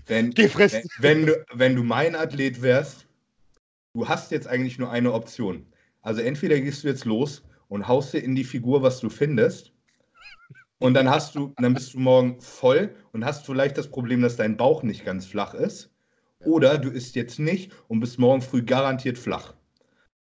wenn, 0.06 0.36
wenn, 0.36 0.82
wenn, 0.98 1.26
du, 1.26 1.44
wenn 1.52 1.74
du 1.74 1.82
mein 1.82 2.14
Athlet 2.14 2.62
wärst, 2.62 3.05
du 3.96 4.06
hast 4.06 4.30
jetzt 4.30 4.46
eigentlich 4.46 4.78
nur 4.78 4.90
eine 4.90 5.12
Option. 5.14 5.64
Also 6.02 6.20
entweder 6.20 6.60
gehst 6.60 6.84
du 6.84 6.88
jetzt 6.88 7.06
los 7.06 7.42
und 7.68 7.88
haust 7.88 8.12
dir 8.12 8.22
in 8.22 8.34
die 8.34 8.44
Figur, 8.44 8.82
was 8.82 9.00
du 9.00 9.08
findest, 9.08 9.72
und 10.78 10.92
dann 10.92 11.08
hast 11.08 11.34
du, 11.34 11.54
dann 11.56 11.72
bist 11.72 11.94
du 11.94 12.00
morgen 12.00 12.38
voll 12.42 12.94
und 13.12 13.24
hast 13.24 13.46
vielleicht 13.46 13.78
das 13.78 13.88
Problem, 13.88 14.20
dass 14.20 14.36
dein 14.36 14.58
Bauch 14.58 14.82
nicht 14.82 15.06
ganz 15.06 15.24
flach 15.24 15.54
ist. 15.54 15.90
Oder 16.44 16.76
du 16.76 16.90
isst 16.90 17.16
jetzt 17.16 17.38
nicht 17.38 17.72
und 17.88 18.00
bist 18.00 18.18
morgen 18.18 18.42
früh 18.42 18.62
garantiert 18.62 19.16
flach. 19.16 19.54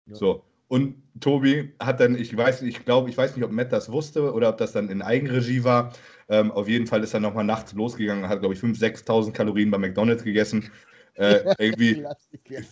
Ja. 0.07 0.15
So. 0.15 0.45
Und 0.69 1.03
Tobi 1.19 1.75
hat 1.81 1.99
dann, 1.99 2.17
ich 2.17 2.37
weiß, 2.37 2.63
ich 2.63 2.85
glaube, 2.85 3.11
ich 3.11 3.19
weiß 3.19 3.35
nicht, 3.35 3.45
ob 3.45 3.51
Matt 3.51 3.73
das 3.73 3.91
wusste 3.91 4.33
oder 4.33 4.49
ob 4.49 4.59
das 4.59 4.73
dann 4.73 4.89
in 4.89 5.03
Eigenregie 5.03 5.65
war. 5.65 5.93
Ähm, 6.29 6.53
auf 6.53 6.69
jeden 6.69 6.87
Fall 6.87 7.03
ist 7.03 7.15
er 7.15 7.21
nochmal 7.21 7.45
nachts 7.45 7.73
losgegangen 7.73 8.23
und 8.23 8.31
hat, 8.31 8.41
glaube 8.41 8.55
ich, 8.55 8.61
5.000, 8.61 9.05
6.000 9.05 9.33
Kalorien 9.33 9.73
bei 9.73 9.79
McDonalds 9.79 10.23
gegessen. 10.23 10.71
Äh, 11.15 11.55
irgendwie 11.59 12.05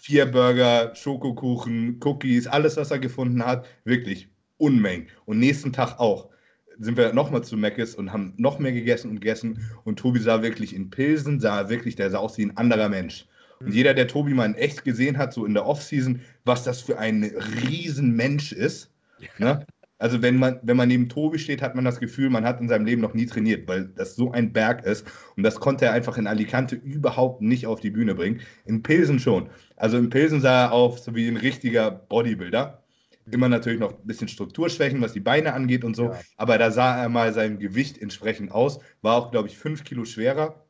vier 0.01 0.27
Burger, 0.27 0.95
Schokokuchen, 0.95 2.01
Cookies, 2.03 2.47
alles, 2.47 2.77
was 2.77 2.91
er 2.91 2.99
gefunden 2.99 3.45
hat. 3.45 3.67
Wirklich 3.85 4.29
Unmengen. 4.59 5.09
Und 5.27 5.39
nächsten 5.39 5.73
Tag 5.73 5.99
auch 5.99 6.31
sind 6.79 6.97
wir 6.97 7.13
nochmal 7.13 7.45
zu 7.45 7.57
Meckes 7.57 7.95
und 7.95 8.13
haben 8.13 8.35
noch 8.37 8.59
mehr 8.59 8.73
gegessen 8.73 9.11
und 9.11 9.21
gegessen. 9.21 9.71
Und 9.85 9.99
Tobi 9.99 10.21
sah 10.21 10.43
wirklich 10.43 10.75
in 10.75 10.91
Pilsen, 10.91 11.41
sah 11.41 11.69
wirklich, 11.69 11.97
der 11.97 12.11
sah 12.11 12.19
aus 12.19 12.39
wie 12.39 12.47
ein 12.47 12.57
anderer 12.57 12.89
Mensch. 12.89 13.27
Und 13.61 13.69
mhm. 13.69 13.75
jeder, 13.75 13.95
der 13.95 14.09
Tobi 14.09 14.35
mal 14.35 14.47
in 14.47 14.55
echt 14.55 14.85
gesehen 14.85 15.19
hat, 15.19 15.33
so 15.33 15.47
in 15.47 15.55
der 15.55 15.67
Offseason, 15.67 16.21
was 16.45 16.65
das 16.65 16.81
für 16.81 16.99
ein 16.99 17.25
Riesenmensch 17.63 18.53
ist. 18.53 18.91
Ja. 19.21 19.29
Ne? 19.39 19.67
Also 20.03 20.21
wenn 20.21 20.37
man, 20.37 20.59
wenn 20.65 20.77
man 20.77 20.89
neben 20.89 21.09
Tobi 21.09 21.39
steht, 21.39 21.63
hat 21.63 21.77
man 21.77 21.85
das 21.85 22.01
Gefühl, 22.01 22.29
man 22.29 22.45
hat 22.45 22.61
in 22.61 22.69
seinem 22.69 22.85
Leben 22.85 23.01
noch 23.01 23.15
nie 23.15 23.25
trainiert, 23.25 23.69
weil 23.69 23.85
das 23.85 24.17
so 24.17 24.33
ein 24.33 24.53
Berg 24.53 24.85
ist. 24.85 25.07
Und 25.37 25.45
das 25.45 25.61
konnte 25.61 25.85
er 25.85 25.93
einfach 25.93 26.19
in 26.19 26.27
Alicante 26.27 26.75
überhaupt 26.75 27.41
nicht 27.41 27.69
auf 27.69 27.79
die 27.79 27.91
Bühne 27.91 28.17
bringen. 28.17 28.41
In 28.65 28.83
Pilsen 28.83 29.21
schon. 29.21 29.49
Also 29.77 29.99
in 29.99 30.11
Pilsen 30.11 30.41
sah 30.41 30.65
er 30.65 30.73
auf 30.73 30.99
so 30.99 31.15
wie 31.15 31.29
ein 31.29 31.37
richtiger 31.37 31.93
Bodybuilder. 31.93 32.83
Immer 33.31 33.49
natürlich 33.49 33.79
noch 33.79 33.93
ein 33.93 34.05
bisschen 34.05 34.27
Strukturschwächen, 34.27 35.01
was 35.01 35.13
die 35.13 35.21
Beine 35.21 35.53
angeht 35.55 35.85
und 35.85 35.95
so. 35.95 36.07
Ja. 36.07 36.21
Aber 36.37 36.59
da 36.59 36.73
sah 36.73 37.01
er 37.01 37.09
mal 37.09 37.33
sein 37.33 37.61
Gewicht 37.61 38.03
entsprechend 38.03 38.51
aus. 38.51 38.81
War 39.03 39.15
auch, 39.15 39.31
glaube 39.31 39.47
ich, 39.47 39.57
fünf 39.57 39.85
Kilo 39.85 40.05
schwerer. 40.05 40.67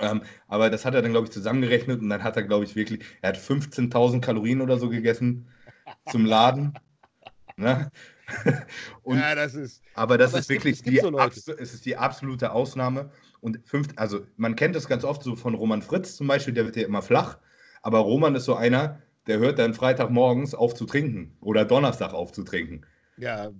Ähm, 0.00 0.20
aber 0.48 0.68
das 0.68 0.84
hat 0.84 0.94
er 0.94 1.00
dann, 1.00 1.12
glaube 1.12 1.28
ich, 1.28 1.32
zusammengerechnet 1.32 2.02
und 2.02 2.10
dann 2.10 2.22
hat 2.22 2.36
er, 2.36 2.42
glaube 2.42 2.64
ich, 2.64 2.76
wirklich, 2.76 3.00
er 3.22 3.30
hat 3.30 3.38
15.000 3.38 4.20
Kalorien 4.20 4.60
oder 4.60 4.76
so 4.76 4.90
gegessen 4.90 5.48
zum 6.10 6.26
Laden. 6.26 6.74
ne? 7.56 7.90
und, 9.02 9.18
ja, 9.18 9.34
das 9.34 9.54
ist. 9.54 9.82
Aber 9.94 10.18
das 10.18 10.32
aber 10.32 10.40
ist 10.40 10.48
wirklich 10.48 10.82
gibt, 10.82 10.96
die, 10.96 11.00
so 11.00 11.18
es 11.18 11.74
ist 11.74 11.84
die 11.86 11.96
absolute 11.96 12.52
Ausnahme. 12.52 13.10
Und 13.40 13.60
fünf, 13.64 13.88
also 13.96 14.26
man 14.36 14.56
kennt 14.56 14.74
das 14.74 14.88
ganz 14.88 15.04
oft 15.04 15.22
so 15.22 15.36
von 15.36 15.54
Roman 15.54 15.82
Fritz 15.82 16.16
zum 16.16 16.26
Beispiel, 16.26 16.54
der 16.54 16.64
wird 16.64 16.76
ja 16.76 16.86
immer 16.86 17.02
flach. 17.02 17.38
Aber 17.82 17.98
Roman 17.98 18.34
ist 18.34 18.46
so 18.46 18.54
einer, 18.54 19.02
der 19.26 19.38
hört 19.38 19.58
dann 19.58 19.74
Freitagmorgens 19.74 20.54
auf 20.54 20.74
zu 20.74 20.86
trinken 20.86 21.36
oder 21.40 21.64
Donnerstag 21.64 22.14
auf 22.14 22.32
zu 22.32 22.42
trinken. 22.44 22.82
Ja, 23.16 23.52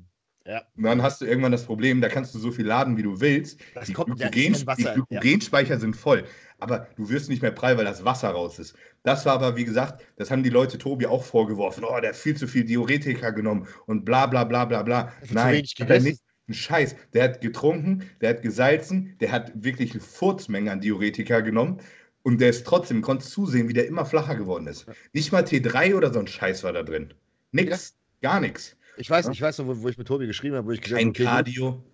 ja. 0.46 0.62
Und 0.76 0.84
dann 0.84 1.02
hast 1.02 1.20
du 1.20 1.24
irgendwann 1.24 1.52
das 1.52 1.64
Problem, 1.64 2.00
da 2.00 2.08
kannst 2.08 2.34
du 2.34 2.38
so 2.38 2.50
viel 2.50 2.66
laden, 2.66 2.96
wie 2.96 3.02
du 3.02 3.20
willst. 3.20 3.60
Das 3.74 3.86
die, 3.86 3.94
kommt, 3.94 4.18
Glykogen, 4.18 4.66
Wasser, 4.66 4.94
die 4.94 5.02
Glykogenspeicher 5.08 5.74
ja. 5.74 5.80
sind 5.80 5.96
voll. 5.96 6.24
Aber 6.60 6.86
du 6.96 7.08
wirst 7.08 7.28
nicht 7.28 7.42
mehr 7.42 7.50
prall, 7.50 7.76
weil 7.76 7.84
das 7.84 8.04
Wasser 8.04 8.30
raus 8.30 8.58
ist. 8.58 8.74
Das 9.02 9.26
war 9.26 9.34
aber, 9.34 9.56
wie 9.56 9.64
gesagt, 9.64 10.02
das 10.16 10.30
haben 10.30 10.42
die 10.42 10.50
Leute 10.50 10.78
Tobi 10.78 11.06
auch 11.06 11.24
vorgeworfen. 11.24 11.84
Oh, 11.84 12.00
der 12.00 12.10
hat 12.10 12.16
viel 12.16 12.36
zu 12.36 12.46
viel 12.46 12.64
Diuretika 12.64 13.30
genommen 13.30 13.66
und 13.86 14.04
bla 14.04 14.26
bla 14.26 14.44
bla 14.44 14.64
bla 14.64 14.82
bla. 14.82 15.12
Nein, 15.30 15.64
hat 15.64 15.90
er 15.90 16.00
nicht. 16.00 16.20
Ein 16.46 16.54
Scheiß. 16.54 16.94
Der 17.14 17.24
hat 17.24 17.40
getrunken, 17.40 18.08
der 18.20 18.30
hat 18.30 18.42
gesalzen, 18.42 19.16
der 19.20 19.32
hat 19.32 19.52
wirklich 19.54 19.92
eine 19.92 20.00
Furzmenge 20.00 20.70
an 20.70 20.80
Diuretika 20.80 21.40
genommen. 21.40 21.80
Und 22.22 22.40
der 22.40 22.50
ist 22.50 22.66
trotzdem, 22.66 23.02
konntest 23.02 23.32
zusehen, 23.32 23.68
wie 23.68 23.74
der 23.74 23.86
immer 23.86 24.06
flacher 24.06 24.34
geworden 24.34 24.66
ist. 24.66 24.86
Nicht 25.12 25.32
mal 25.32 25.42
T3 25.42 25.94
oder 25.94 26.12
so 26.12 26.20
ein 26.20 26.26
Scheiß 26.26 26.62
war 26.64 26.72
da 26.72 26.82
drin. 26.82 27.12
Nix, 27.52 27.94
ja. 28.22 28.30
gar 28.30 28.40
nichts. 28.40 28.76
Ich 28.96 29.10
weiß, 29.10 29.26
ja? 29.26 29.32
ich 29.32 29.40
weiß 29.40 29.58
noch, 29.58 29.66
wo, 29.66 29.82
wo, 29.82 29.88
ich 29.88 29.98
mit 29.98 30.06
Tobi 30.06 30.26
geschrieben 30.26 30.56
habe, 30.56 30.66
wo 30.66 30.72
ich 30.72 30.80
gesagt 30.80 31.00
habe, 31.00 31.10
okay, 31.10 31.24
Cardio, 31.24 31.84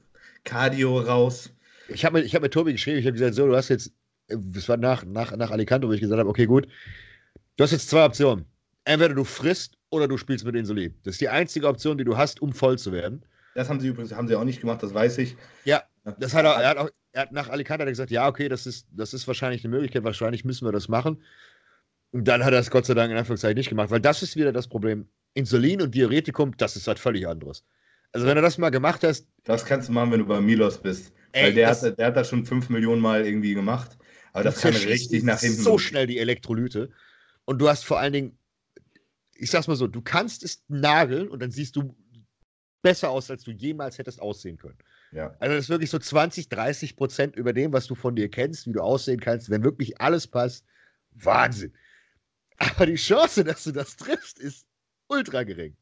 Cardio 0.45 1.01
raus. 1.01 1.53
Ich 1.89 2.05
habe 2.05 2.21
mit, 2.21 2.33
hab 2.33 2.43
mit 2.43 2.53
Tobi 2.53 2.73
geschrieben, 2.73 2.99
ich 2.99 3.07
habe 3.07 3.15
gesagt, 3.15 3.35
so, 3.35 3.47
du 3.47 3.57
hast 3.57 3.69
jetzt, 3.69 3.93
das 4.31 4.69
war 4.69 4.77
nach, 4.77 5.05
nach, 5.05 5.37
nach 5.37 5.51
Alicante, 5.51 5.89
wo 5.89 5.93
ich 5.93 6.01
gesagt 6.01 6.19
habe, 6.19 6.29
okay, 6.29 6.47
gut, 6.47 6.67
du 7.57 7.65
hast 7.65 7.73
jetzt 7.73 7.91
zwei 7.91 8.05
Optionen. 8.05 8.45
Entweder 8.85 9.15
du 9.15 9.25
frisst 9.25 9.77
oder 9.91 10.09
du 10.09 10.17
spielst 10.17 10.45
mit 10.45 10.55
Insulin. 10.55 10.95
Das 11.05 11.15
ist 11.15 11.21
die 11.21 11.29
einzige 11.29 11.67
Option, 11.69 11.99
die 11.99 12.05
du 12.05 12.17
hast, 12.17 12.41
um 12.41 12.53
voll 12.53 12.79
zu 12.79 12.93
werden. 12.93 13.23
Das 13.55 13.69
haben 13.69 13.81
sie 13.81 13.89
übrigens 13.89 14.15
haben 14.15 14.29
sie 14.29 14.37
auch 14.37 14.45
nicht 14.45 14.61
gemacht, 14.61 14.83
das 14.83 14.95
weiß 14.95 15.19
ich. 15.19 15.37
Ja, 15.65 15.83
das 16.19 16.35
hat 16.35 16.45
er, 16.45 16.53
er 16.53 16.69
hat 16.71 16.77
auch, 16.79 16.89
er 17.13 17.23
hat 17.23 17.33
nach 17.33 17.49
Alicante 17.49 17.83
hat 17.83 17.89
er 17.89 17.93
gesagt, 17.93 18.11
ja, 18.11 18.29
okay, 18.29 18.49
das 18.49 18.67
ist, 18.67 18.87
das 18.93 19.13
ist 19.13 19.27
wahrscheinlich 19.27 19.65
eine 19.65 19.75
Möglichkeit, 19.75 20.05
wahrscheinlich 20.05 20.45
müssen 20.45 20.67
wir 20.67 20.73
das 20.73 20.89
machen. 20.89 21.23
Und 22.13 22.27
dann 22.27 22.45
hat 22.45 22.53
er 22.53 22.61
es 22.61 22.71
Gott 22.71 22.87
sei 22.87 22.95
Dank 22.95 23.11
in 23.11 23.19
Anführungszeichen 23.19 23.57
nicht 23.57 23.69
gemacht, 23.69 23.91
weil 23.91 24.01
das 24.01 24.23
ist 24.23 24.37
wieder 24.37 24.53
das 24.53 24.69
Problem. 24.69 25.09
Insulin 25.35 25.83
und 25.83 25.95
Diuretikum, 25.95 26.57
das 26.57 26.77
ist 26.77 26.87
was 26.87 26.99
völlig 26.99 27.27
anderes. 27.27 27.65
Also 28.13 28.27
wenn 28.27 28.37
du 28.37 28.43
das 28.43 28.59
mal 28.59 28.71
gemacht 28.71 29.05
hast. 29.05 29.29
Das 29.45 29.65
kannst 29.65 29.89
du 29.89 29.93
machen, 29.93 30.11
wenn 30.11 30.21
du 30.21 30.27
bei 30.27 30.41
Milos 30.41 30.79
bist. 30.79 31.13
Ey, 31.33 31.45
weil 31.45 31.55
der, 31.55 31.71
hat, 31.71 31.99
der 31.99 32.07
hat 32.07 32.17
das 32.17 32.29
schon 32.29 32.45
fünf 32.45 32.69
Millionen 32.69 33.01
Mal 33.01 33.25
irgendwie 33.25 33.55
gemacht. 33.55 33.97
Aber 34.33 34.45
das 34.45 34.61
kann 34.61 34.75
richtig 34.75 35.23
nach 35.23 35.41
hinten. 35.41 35.63
So 35.63 35.79
schnell 35.79 36.07
die 36.07 36.19
Elektrolyte. 36.19 36.91
Und 37.45 37.59
du 37.59 37.69
hast 37.69 37.85
vor 37.85 37.99
allen 37.99 38.13
Dingen, 38.13 38.39
ich 39.35 39.51
sag's 39.51 39.67
mal 39.67 39.77
so, 39.77 39.87
du 39.87 40.03
kannst 40.03 40.45
es 40.45 40.63
nageln 40.69 41.29
und 41.29 41.41
dann 41.41 41.51
siehst 41.51 41.77
du 41.77 41.97
besser 42.83 43.11
aus, 43.11 43.31
als 43.31 43.45
du 43.45 43.51
jemals 43.51 43.99
hättest 43.99 44.21
aussehen 44.21 44.57
können. 44.57 44.79
Ja. 45.13 45.35
Also 45.41 45.55
das 45.55 45.65
ist 45.65 45.69
wirklich 45.71 45.91
so 45.91 45.99
20, 45.99 46.49
30 46.49 46.97
Prozent 46.97 47.37
über 47.37 47.53
dem, 47.53 47.73
was 47.73 47.87
du 47.87 47.95
von 47.95 48.15
dir 48.15 48.29
kennst, 48.29 48.67
wie 48.67 48.73
du 48.73 48.81
aussehen 48.81 49.21
kannst, 49.21 49.51
wenn 49.51 49.65
wirklich 49.65 50.01
alles 50.01 50.27
passt. 50.27 50.65
Wahnsinn. 51.13 51.73
Aber 52.59 52.87
die 52.87 52.97
Chance, 52.97 53.43
dass 53.43 53.65
du 53.65 53.73
das 53.73 53.97
triffst, 53.97 54.39
ist 54.39 54.67
ultra 55.09 55.43
gering. 55.43 55.77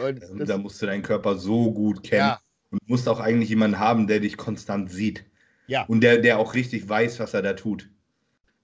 Und 0.00 0.48
da 0.48 0.58
musst 0.58 0.82
du 0.82 0.86
deinen 0.86 1.02
Körper 1.02 1.38
so 1.38 1.72
gut 1.72 2.02
kennen. 2.02 2.28
Ja. 2.28 2.40
Und 2.70 2.88
musst 2.88 3.08
auch 3.08 3.20
eigentlich 3.20 3.50
jemanden 3.50 3.78
haben, 3.78 4.08
der 4.08 4.20
dich 4.20 4.36
konstant 4.36 4.90
sieht. 4.90 5.24
Ja. 5.66 5.84
Und 5.84 6.00
der, 6.02 6.18
der 6.18 6.38
auch 6.38 6.54
richtig 6.54 6.88
weiß, 6.88 7.18
was 7.20 7.34
er 7.34 7.42
da 7.42 7.54
tut. 7.54 7.90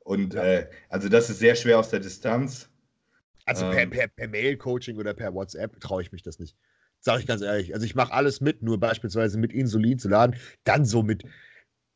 Und 0.00 0.34
ja. 0.34 0.42
äh, 0.42 0.70
also 0.88 1.08
das 1.08 1.30
ist 1.30 1.38
sehr 1.38 1.54
schwer 1.54 1.78
aus 1.78 1.90
der 1.90 2.00
Distanz. 2.00 2.68
Also 3.46 3.64
ähm, 3.66 3.72
per, 3.72 3.86
per, 3.86 4.08
per 4.08 4.28
Mail-Coaching 4.28 4.96
oder 4.96 5.14
per 5.14 5.34
WhatsApp 5.34 5.80
traue 5.80 6.02
ich 6.02 6.12
mich 6.12 6.22
das 6.22 6.38
nicht. 6.38 6.56
Sage 7.00 7.20
ich 7.20 7.26
ganz 7.26 7.42
ehrlich. 7.42 7.72
Also 7.72 7.86
ich 7.86 7.94
mache 7.94 8.12
alles 8.12 8.40
mit, 8.40 8.62
nur 8.62 8.78
beispielsweise 8.78 9.38
mit 9.38 9.52
Insulin 9.52 9.98
zu 9.98 10.08
laden, 10.08 10.36
dann 10.64 10.84
so 10.84 11.02
mit 11.02 11.24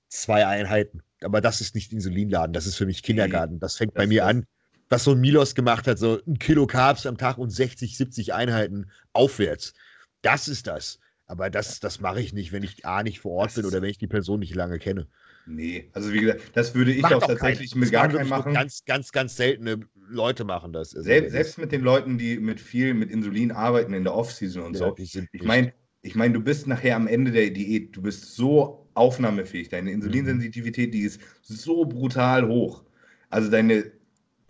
zwei 0.09 0.47
Einheiten. 0.47 1.03
Aber 1.23 1.41
das 1.41 1.61
ist 1.61 1.75
nicht 1.75 1.93
Insulinladen, 1.93 2.53
das 2.53 2.67
ist 2.67 2.77
für 2.77 2.87
mich 2.87 3.03
Kindergarten. 3.03 3.61
Das 3.61 3.77
fängt 3.77 3.95
das 3.95 4.03
bei 4.03 4.07
mir 4.07 4.25
an 4.25 4.47
was 4.89 5.05
so 5.05 5.13
ein 5.13 5.21
Milos 5.21 5.55
gemacht 5.55 5.87
hat, 5.87 5.99
so 5.99 6.21
ein 6.27 6.39
Kilo 6.39 6.67
Carbs 6.67 7.07
am 7.07 7.17
Tag 7.17 7.39
und 7.39 7.51
60, 7.51 7.97
70 7.97 8.35
Einheiten 8.35 8.91
aufwärts. 9.13 9.75
Das 10.23 10.49
ist 10.49 10.67
das. 10.67 10.99
Aber 11.27 11.49
das, 11.49 11.81
das 11.81 12.01
mache 12.01 12.21
ich 12.21 12.33
nicht, 12.33 12.53
wenn 12.53 12.63
ich 12.63 12.85
A 12.85 13.03
nicht 13.03 13.21
vor 13.21 13.33
Ort 13.33 13.49
das 13.49 13.55
bin 13.55 13.65
oder 13.65 13.81
wenn 13.81 13.89
ich 13.89 13.99
die 13.99 14.07
Person 14.07 14.41
nicht 14.41 14.55
lange 14.55 14.79
kenne. 14.79 15.09
Nee, 15.47 15.91
also 15.93 16.13
wie 16.13 16.21
gesagt, 16.21 16.43
das 16.55 16.75
würde 16.75 16.93
ich 16.93 17.03
Macht 17.03 17.15
auch 17.15 17.27
tatsächlich 17.27 17.73
kein, 17.73 17.81
mit 17.81 17.93
gar 17.93 18.09
keinem 18.09 18.29
machen. 18.29 18.53
Ganz, 18.53 18.85
ganz, 18.85 19.13
ganz 19.13 19.37
seltene 19.37 19.81
Leute 20.09 20.45
machen 20.45 20.73
das. 20.73 20.95
Also 20.95 21.05
selbst, 21.05 21.33
selbst, 21.33 21.59
mit 21.59 21.73
den 21.73 21.81
Leuten, 21.81 22.19
die 22.19 22.39
mit 22.39 22.61
viel 22.61 22.95
mit 22.95 23.11
Insulin 23.11 23.53
arbeiten 23.53 23.95
in 23.95 24.05
der 24.05 24.15
Offseason 24.15 24.63
und 24.63 24.75
ja, 24.75 24.95
so. 24.97 24.97
Ich 25.33 25.43
meine, 25.43 25.73
ich 26.03 26.15
mein, 26.15 26.35
du 26.35 26.41
bist 26.41 26.67
nachher 26.67 26.97
am 26.97 27.07
Ende 27.07 27.31
der 27.31 27.51
Diät, 27.51 27.97
du 27.97 28.03
bist 28.03 28.35
so 28.35 28.87
aufnahmefähig. 28.95 29.71
Deine 29.71 29.91
Insulinsensitivität, 29.93 30.93
die 30.93 31.01
ist 31.01 31.21
so 31.43 31.87
brutal 31.87 32.47
hoch. 32.47 32.85
Also 33.31 33.51
deine 33.51 33.91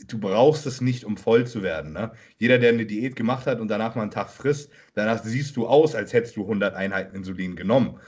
du 0.07 0.18
brauchst 0.18 0.66
es 0.66 0.80
nicht, 0.80 1.05
um 1.05 1.16
voll 1.16 1.47
zu 1.47 1.62
werden. 1.62 1.92
Ne? 1.92 2.12
Jeder, 2.38 2.59
der 2.59 2.70
eine 2.70 2.86
Diät 2.86 3.16
gemacht 3.16 3.47
hat 3.47 3.61
und 3.61 3.68
danach 3.68 3.95
mal 3.95 4.03
einen 4.03 4.11
Tag 4.11 4.30
frisst, 4.30 4.70
danach 4.95 5.22
siehst 5.22 5.57
du 5.57 5.66
aus, 5.66 5.95
als 5.95 6.12
hättest 6.12 6.36
du 6.36 6.42
100 6.42 6.74
Einheiten 6.74 7.16
Insulin 7.16 7.57
genommen. 7.57 7.99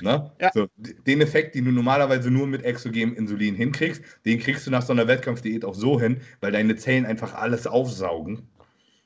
Ne? 0.00 0.30
Ja. 0.40 0.50
So, 0.54 0.68
den 0.76 1.20
Effekt, 1.20 1.54
den 1.54 1.64
du 1.64 1.72
normalerweise 1.72 2.30
nur 2.30 2.46
mit 2.46 2.64
exogenem 2.64 3.14
Insulin 3.14 3.54
hinkriegst, 3.54 4.02
den 4.24 4.38
kriegst 4.38 4.66
du 4.66 4.70
nach 4.70 4.82
so 4.82 4.92
einer 4.92 5.06
Wettkampfdiät 5.06 5.64
auch 5.64 5.74
so 5.74 6.00
hin, 6.00 6.20
weil 6.40 6.52
deine 6.52 6.76
Zellen 6.76 7.04
einfach 7.04 7.34
alles 7.34 7.66
aufsaugen. 7.66 8.48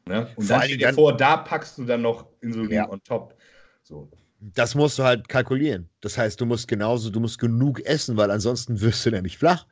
Ne? 0.06 0.28
Und 0.36 0.46
Vor 0.46 0.58
dann 0.58 0.66
stell 0.66 0.78
dir 0.78 0.92
vor, 0.92 1.16
da 1.16 1.38
packst 1.38 1.78
du 1.78 1.84
dann 1.84 2.02
noch 2.02 2.26
Insulin 2.40 2.70
ja. 2.70 2.88
on 2.88 3.02
top. 3.02 3.34
So. 3.82 4.08
Das 4.40 4.74
musst 4.74 4.98
du 4.98 5.02
halt 5.02 5.28
kalkulieren. 5.28 5.88
Das 6.00 6.16
heißt, 6.16 6.40
du 6.40 6.46
musst 6.46 6.68
genauso, 6.68 7.10
du 7.10 7.18
musst 7.18 7.38
genug 7.38 7.80
essen, 7.84 8.16
weil 8.16 8.30
ansonsten 8.30 8.80
wirst 8.80 9.04
du 9.06 9.10
nämlich 9.10 9.38
flach. 9.38 9.66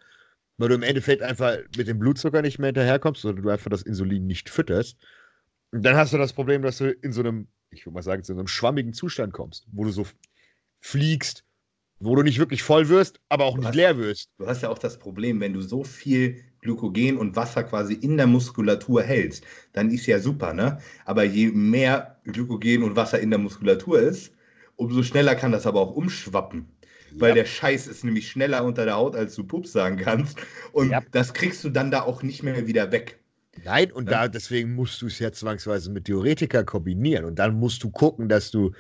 Weil 0.57 0.69
du 0.69 0.75
im 0.75 0.83
Endeffekt 0.83 1.23
einfach 1.23 1.57
mit 1.77 1.89
dem 1.89 1.99
Blutzucker 1.99 2.43
nicht 2.43 2.59
mehr 2.59 2.69
hinterherkommst, 2.69 3.23
sondern 3.23 3.43
du 3.43 3.51
einfach 3.51 3.71
das 3.71 3.83
Insulin 3.83 4.27
nicht 4.27 4.51
fütterst. 4.51 4.97
Und 5.73 5.83
dann 5.85 5.97
hast 5.97 6.13
du 6.13 6.19
das 6.19 6.33
Problem, 6.33 6.63
dass 6.63 6.79
du 6.79 6.91
in 6.91 7.13
so 7.13 7.21
einem, 7.21 7.49
ich 7.71 7.85
würde 7.85 7.95
mal 7.95 8.03
sagen, 8.03 8.21
in 8.21 8.25
so 8.25 8.33
einem 8.33 8.47
schwammigen 8.47 8.93
Zustand 8.93 9.33
kommst, 9.33 9.67
wo 9.73 9.85
du 9.85 9.91
so 9.91 10.07
fliegst, 10.81 11.45
wo 11.99 12.15
du 12.15 12.23
nicht 12.23 12.39
wirklich 12.39 12.63
voll 12.63 12.89
wirst, 12.89 13.21
aber 13.29 13.45
auch 13.45 13.57
nicht 13.57 13.69
hast, 13.69 13.75
leer 13.75 13.99
wirst. 13.99 14.31
Du 14.39 14.47
hast 14.47 14.63
ja 14.63 14.69
auch 14.69 14.79
das 14.79 14.99
Problem, 14.99 15.41
wenn 15.41 15.53
du 15.53 15.61
so 15.61 15.85
viel 15.85 16.43
Glykogen 16.61 17.17
und 17.17 17.37
Wasser 17.37 17.65
quasi 17.65 17.95
in 17.95 18.17
der 18.17 18.27
Muskulatur 18.27 19.03
hältst, 19.03 19.45
dann 19.73 19.91
ist 19.91 20.07
ja 20.07 20.19
super, 20.19 20.55
ne? 20.55 20.79
Aber 21.05 21.25
je 21.25 21.49
mehr 21.49 22.21
Glykogen 22.25 22.83
und 22.83 22.97
Wasser 22.97 23.21
in 23.21 23.31
der 23.31 23.39
Muskulatur 23.39 24.01
ist, 24.01 24.33
umso 24.77 25.03
schneller 25.03 25.35
kann 25.35 25.53
das 25.53 25.67
aber 25.67 25.81
auch 25.81 25.95
umschwappen. 25.95 26.67
Weil 27.17 27.31
ja. 27.31 27.35
der 27.37 27.45
Scheiß 27.45 27.87
ist 27.87 28.05
nämlich 28.05 28.31
schneller 28.31 28.65
unter 28.65 28.85
der 28.85 28.95
Haut, 28.95 29.15
als 29.15 29.35
du 29.35 29.45
Pups 29.45 29.73
sagen 29.73 29.97
kannst. 29.97 30.39
Und 30.73 30.91
ja. 30.91 31.03
das 31.13 31.33
kriegst 31.33 31.63
du 31.65 31.71
dann 31.71 31.91
da 31.91 32.03
auch 32.03 32.23
nicht 32.23 32.43
mehr 32.43 32.67
wieder 32.67 32.91
weg. 32.93 33.21
Nein, 33.63 33.93
und 33.93 34.11
ja. 34.11 34.23
da, 34.23 34.29
deswegen 34.29 34.75
musst 34.75 35.01
du 35.01 35.07
es 35.07 35.19
ja 35.19 35.31
zwangsweise 35.31 35.91
mit 35.91 36.09
Diuretika 36.09 36.65
kombinieren. 36.65 37.25
Und 37.25 37.39
dann 37.39 37.55
musst 37.59 37.83
du 37.83 37.91
gucken, 37.91 38.29
dass 38.29 38.51
du. 38.51 38.73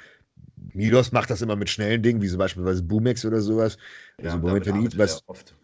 Milos 0.73 1.13
macht 1.13 1.29
das 1.31 1.43
immer 1.43 1.57
mit 1.57 1.69
schnellen 1.69 2.03
Dingen, 2.03 2.23
wie 2.23 2.29
zum 2.29 2.39
Beispiel 2.39 2.65
Boomex 2.83 3.25
oder 3.25 3.41
sowas. 3.41 3.77
Also 4.23 4.39
Momentanit, 4.39 4.97
was, 4.97 5.23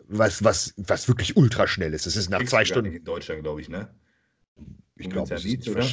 was, 0.09 0.45
was, 0.45 0.75
was 0.77 1.09
wirklich 1.09 1.37
ultra 1.37 1.67
schnell 1.67 1.95
ist. 1.95 2.07
Das 2.07 2.17
ist 2.17 2.29
nach 2.29 2.45
zwei 2.45 2.65
Stunden. 2.65 2.93
in 2.93 3.05
Deutschland, 3.05 3.43
glaube 3.43 3.61
ich, 3.63 3.69
ne? 3.69 3.89
Ich 4.97 5.09
glaube, 5.09 5.35
es 5.35 5.45
ist 5.45 5.67
nicht 5.67 5.69
oder? 5.71 5.87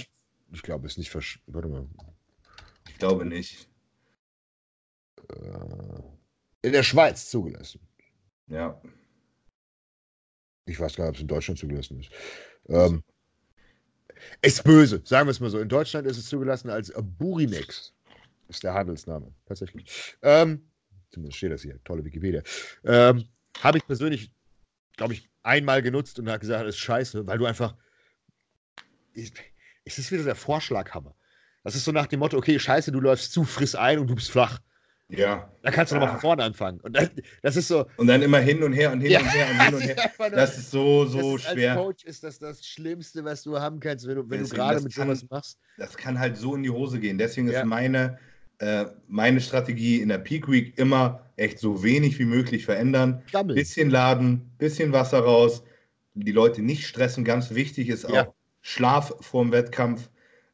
Ich 0.52 0.62
glaube, 0.62 0.86
es 0.88 0.94
ist 0.94 0.98
nicht 0.98 1.10
versch. 1.10 1.40
Warte 1.48 1.70
mal. 1.70 1.88
Ich 2.90 2.98
glaube 2.98 3.26
nicht. 3.26 3.70
Äh, 5.30 6.02
in 6.68 6.74
der 6.74 6.84
Schweiz 6.84 7.30
zugelassen. 7.30 7.80
Ja. 8.48 8.80
Ich 10.66 10.80
weiß 10.80 10.96
gar 10.96 11.06
nicht, 11.06 11.10
ob 11.10 11.16
es 11.16 11.22
in 11.22 11.28
Deutschland 11.28 11.60
zugelassen 11.60 12.00
ist. 12.00 12.10
Ähm, 12.68 13.04
ist 14.42 14.64
böse, 14.64 15.02
sagen 15.06 15.28
wir 15.28 15.32
es 15.32 15.40
mal 15.40 15.50
so. 15.50 15.60
In 15.60 15.70
Deutschland 15.70 16.08
ist 16.08 16.18
es 16.18 16.28
zugelassen 16.28 16.70
als 16.70 16.94
Burimex. 17.18 17.94
Ist 18.50 18.64
der 18.64 18.74
Handelsname, 18.74 19.34
tatsächlich. 19.46 20.16
Ähm, 20.22 20.70
zumindest 21.12 21.38
steht 21.38 21.52
das 21.52 21.62
hier. 21.62 21.82
Tolle 21.84 22.04
Wikipedia. 22.04 22.42
Ähm, 22.84 23.28
Habe 23.62 23.78
ich 23.78 23.86
persönlich, 23.86 24.32
glaube 24.96 25.14
ich, 25.14 25.30
einmal 25.44 25.82
genutzt 25.82 26.20
und 26.20 26.30
habe 26.30 26.40
gesagt, 26.40 26.66
das 26.66 26.76
ist 26.76 26.82
scheiße, 26.82 27.28
weil 27.28 27.38
du 27.38 27.46
einfach. 27.46 27.76
Es 29.14 29.98
ist 29.98 30.12
wieder 30.12 30.24
der 30.24 30.36
Vorschlaghammer. 30.36 31.16
Das 31.64 31.76
ist 31.76 31.86
so 31.86 31.92
nach 31.92 32.08
dem 32.08 32.20
Motto, 32.20 32.38
okay, 32.38 32.60
scheiße, 32.60 32.92
du 32.92 33.00
läufst 33.00 33.32
zu, 33.34 33.44
friss 33.44 33.76
ein 33.76 34.00
und 34.00 34.08
du 34.08 34.16
bist 34.16 34.32
flach. 34.32 34.60
Ja. 35.10 35.50
Da 35.62 35.72
kannst 35.72 35.92
du 35.92 35.96
nochmal 35.96 36.12
von 36.12 36.20
vorne 36.20 36.44
anfangen. 36.44 36.82
Und 36.82 36.96
das, 36.96 37.10
das, 37.42 37.56
ist 37.56 37.70
so. 37.70 37.86
Und 37.96 38.08
dann 38.08 38.22
immer 38.22 38.40
hin 38.40 38.62
und 38.62 38.74
her 38.74 38.92
und 38.92 39.00
hin 39.00 39.12
ja. 39.12 39.20
und 39.20 39.28
her 39.28 39.48
und 39.50 39.62
hin 39.62 39.74
und 39.76 39.82
her. 39.82 40.30
Das 40.32 40.58
ist 40.58 40.72
so, 40.72 41.06
so 41.06 41.38
ist, 41.38 41.46
schwer. 41.46 41.72
Als 41.72 41.82
Coach 41.82 42.04
ist 42.04 42.24
das 42.24 42.40
das 42.40 42.66
Schlimmste, 42.66 43.24
was 43.24 43.44
du 43.44 43.58
haben 43.58 43.80
kannst, 43.80 44.06
wenn 44.08 44.16
du, 44.16 44.30
wenn 44.30 44.44
du 44.44 44.50
gerade 44.50 44.82
mit 44.82 44.94
kann, 44.94 45.08
sowas 45.08 45.26
machst. 45.30 45.60
Das 45.78 45.96
kann 45.96 46.20
halt 46.20 46.36
so 46.36 46.56
in 46.56 46.64
die 46.64 46.70
Hose 46.70 47.00
gehen. 47.00 47.18
Deswegen 47.18 47.50
ja. 47.50 47.62
ist 47.62 47.66
meine, 47.66 48.18
äh, 48.60 48.86
meine 49.08 49.40
Strategie 49.40 50.02
in 50.02 50.10
der 50.10 50.18
Peak 50.18 50.50
Week 50.52 50.78
immer 50.78 51.22
echt 51.38 51.60
so 51.60 51.84
wenig 51.84 52.20
wie 52.20 52.26
möglich 52.26 52.66
verändern. 52.66 53.24
Gammel. 53.32 53.56
Bisschen 53.56 53.90
laden, 53.90 54.52
bisschen 54.58 54.92
Wasser 54.92 55.20
raus, 55.20 55.64
die 56.16 56.32
Leute 56.34 56.62
nicht 56.62 56.86
stressen. 56.86 57.24
Ganz 57.24 57.54
wichtig 57.54 57.88
ist 57.88 58.06
auch 58.06 58.14
ja. 58.14 58.34
Schlaf 58.62 59.14
vorm 59.22 59.54
Wettkampf. 59.54 60.10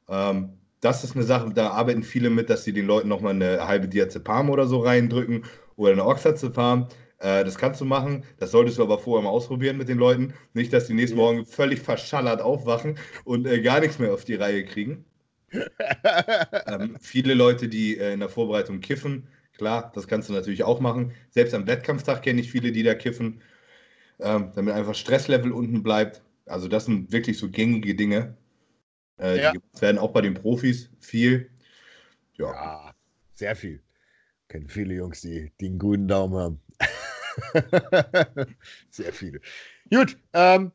Ähm, 0.08 0.60
das 0.84 1.04
ist 1.04 1.16
eine 1.16 1.24
Sache, 1.24 1.52
da 1.54 1.70
arbeiten 1.70 2.04
viele 2.04 2.30
mit, 2.30 2.50
dass 2.50 2.64
sie 2.66 2.74
den 2.74 2.86
Leuten 2.86 3.08
nochmal 3.08 3.34
eine 3.34 3.68
halbe 3.68 3.88
Diazepam 3.88 4.50
oder 4.50 4.68
so 4.68 4.80
reindrücken 4.80 5.46
oder 5.78 5.94
eine 5.94 6.06
Oxazepam. 6.06 6.88
Äh, 7.20 7.46
das 7.46 7.58
kannst 7.58 7.80
du 7.82 7.86
machen, 7.86 8.26
das 8.38 8.52
solltest 8.52 8.78
du 8.78 8.84
aber 8.84 9.00
vorher 9.00 9.24
mal 9.24 9.30
ausprobieren 9.30 9.78
mit 9.78 9.88
den 9.88 9.98
Leuten. 9.98 10.34
Nicht, 10.54 10.74
dass 10.74 10.88
die 10.88 10.94
nächsten 10.94 11.18
ja. 11.18 11.24
Morgen 11.24 11.46
völlig 11.46 11.80
verschallert 11.80 12.42
aufwachen 12.42 12.98
und 13.24 13.48
äh, 13.48 13.62
gar 13.62 13.80
nichts 13.80 13.98
mehr 13.98 14.14
auf 14.14 14.26
die 14.26 14.36
Reihe 14.36 14.66
kriegen. 14.66 15.06
ähm, 16.68 16.98
viele 17.00 17.34
Leute, 17.34 17.70
die 17.70 17.98
äh, 17.98 18.14
in 18.14 18.20
der 18.20 18.30
Vorbereitung 18.30 18.82
kiffen, 18.82 19.28
klar, 19.58 19.92
das 19.96 20.08
kannst 20.08 20.30
du 20.30 20.34
natürlich 20.34 20.64
auch 20.64 20.82
machen. 20.82 21.14
Selbst 21.30 21.54
am 21.54 21.68
Wettkampftag 21.68 22.24
kenne 22.24 22.42
ich 22.42 22.52
viele, 22.52 22.72
die 22.72 22.84
da 22.84 22.96
kiffen, 22.96 23.42
ähm, 24.20 24.52
damit 24.56 24.74
einfach 24.74 24.96
Stresslevel 24.96 25.52
unten 25.52 25.84
bleibt. 25.84 26.24
Also 26.46 26.68
das 26.68 26.86
sind 26.86 27.12
wirklich 27.12 27.38
so 27.38 27.50
gängige 27.50 27.96
Dinge. 27.96 28.36
Äh, 29.20 29.42
ja. 29.42 29.52
Die 29.52 29.82
werden 29.82 29.98
auch 29.98 30.12
bei 30.12 30.22
den 30.22 30.34
Profis 30.34 30.90
viel. 31.00 31.50
Ja, 32.38 32.52
ja 32.54 32.96
sehr 33.34 33.56
viel. 33.56 33.82
Kennen 34.48 34.68
viele 34.68 34.94
Jungs, 34.96 35.22
die, 35.22 35.52
die 35.60 35.68
einen 35.68 35.80
grünen 35.80 36.08
Daumen 36.08 36.36
haben. 36.36 36.62
sehr 38.90 39.14
viele. 39.14 39.40
Gut, 39.90 40.18
ähm, 40.34 40.72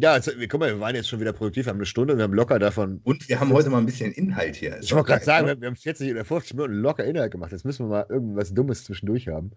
ja, 0.00 0.16
jetzt, 0.16 0.34
guck 0.48 0.60
mal, 0.60 0.70
wir 0.70 0.80
waren 0.80 0.96
jetzt 0.96 1.08
schon 1.08 1.20
wieder 1.20 1.32
produktiv, 1.32 1.66
wir 1.66 1.70
haben 1.70 1.78
eine 1.78 1.86
Stunde, 1.86 2.16
wir 2.16 2.24
haben 2.24 2.34
locker 2.34 2.58
davon. 2.58 3.00
Und 3.04 3.28
wir 3.28 3.38
haben 3.38 3.52
heute 3.52 3.70
mal 3.70 3.78
ein 3.78 3.86
bisschen 3.86 4.10
Inhalt 4.12 4.56
hier. 4.56 4.78
Ich 4.80 4.92
wollte 4.92 5.06
gerade 5.06 5.24
sagen, 5.24 5.60
wir 5.60 5.66
haben 5.66 5.76
40 5.76 6.10
oder 6.10 6.24
50 6.24 6.54
Minuten 6.54 6.74
locker 6.74 7.04
Inhalt 7.04 7.30
gemacht. 7.30 7.52
Jetzt 7.52 7.64
müssen 7.64 7.86
wir 7.86 7.90
mal 7.90 8.06
irgendwas 8.08 8.52
Dummes 8.52 8.84
zwischendurch 8.84 9.28
haben. 9.28 9.52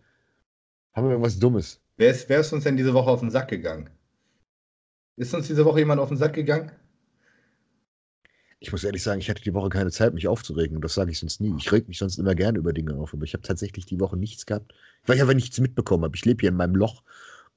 Haben 0.93 1.07
wir 1.07 1.11
irgendwas 1.11 1.39
Dummes? 1.39 1.82
Wer 1.97 2.11
ist, 2.11 2.30
wer 2.30 2.39
ist 2.39 2.53
uns 2.53 2.63
denn 2.65 2.78
diese 2.78 2.93
Woche 2.93 3.09
auf 3.09 3.22
den 3.22 3.32
Sack 3.32 3.47
gegangen? 3.47 3.89
Ist 5.15 5.34
uns 5.34 5.47
diese 5.47 5.65
Woche 5.65 5.80
jemand 5.80 5.99
auf 5.99 6.09
den 6.09 6.18
Sack 6.18 6.34
gegangen? 6.34 6.72
Ich 8.60 8.72
muss 8.72 8.84
ehrlich 8.84 9.03
sagen, 9.03 9.20
ich 9.20 9.30
hatte 9.30 9.43
die 9.43 9.53
Woche 9.53 9.70
keine 9.70 9.91
Zeit, 9.91 10.14
mich 10.14 10.28
aufzuregen. 10.28 10.76
Und 10.76 10.84
das 10.84 10.95
sage 10.95 11.12
ich 11.12 11.20
sonst 11.20 11.41
nie. 11.41 11.53
Ich 11.58 11.72
reg 11.72 11.88
mich 11.88 11.99
sonst 11.99 12.18
immer 12.18 12.34
gerne 12.34 12.58
über 12.58 12.74
Dinge 12.74 12.95
auf. 12.95 13.14
Aber 13.14 13.24
ich 13.24 13.34
habe 13.34 13.43
tatsächlich 13.43 13.86
die 13.86 13.99
Woche 13.99 14.18
nichts 14.18 14.45
gehabt, 14.45 14.74
weil 15.05 15.18
ich 15.18 15.22
aber 15.22 15.36
nichts 15.36 15.60
mitbekommen 15.60 16.03
habe. 16.03 16.16
Ich 16.16 16.26
lebe 16.26 16.41
hier 16.41 16.49
in 16.49 16.55
meinem 16.55 16.76
Loch 16.76 17.03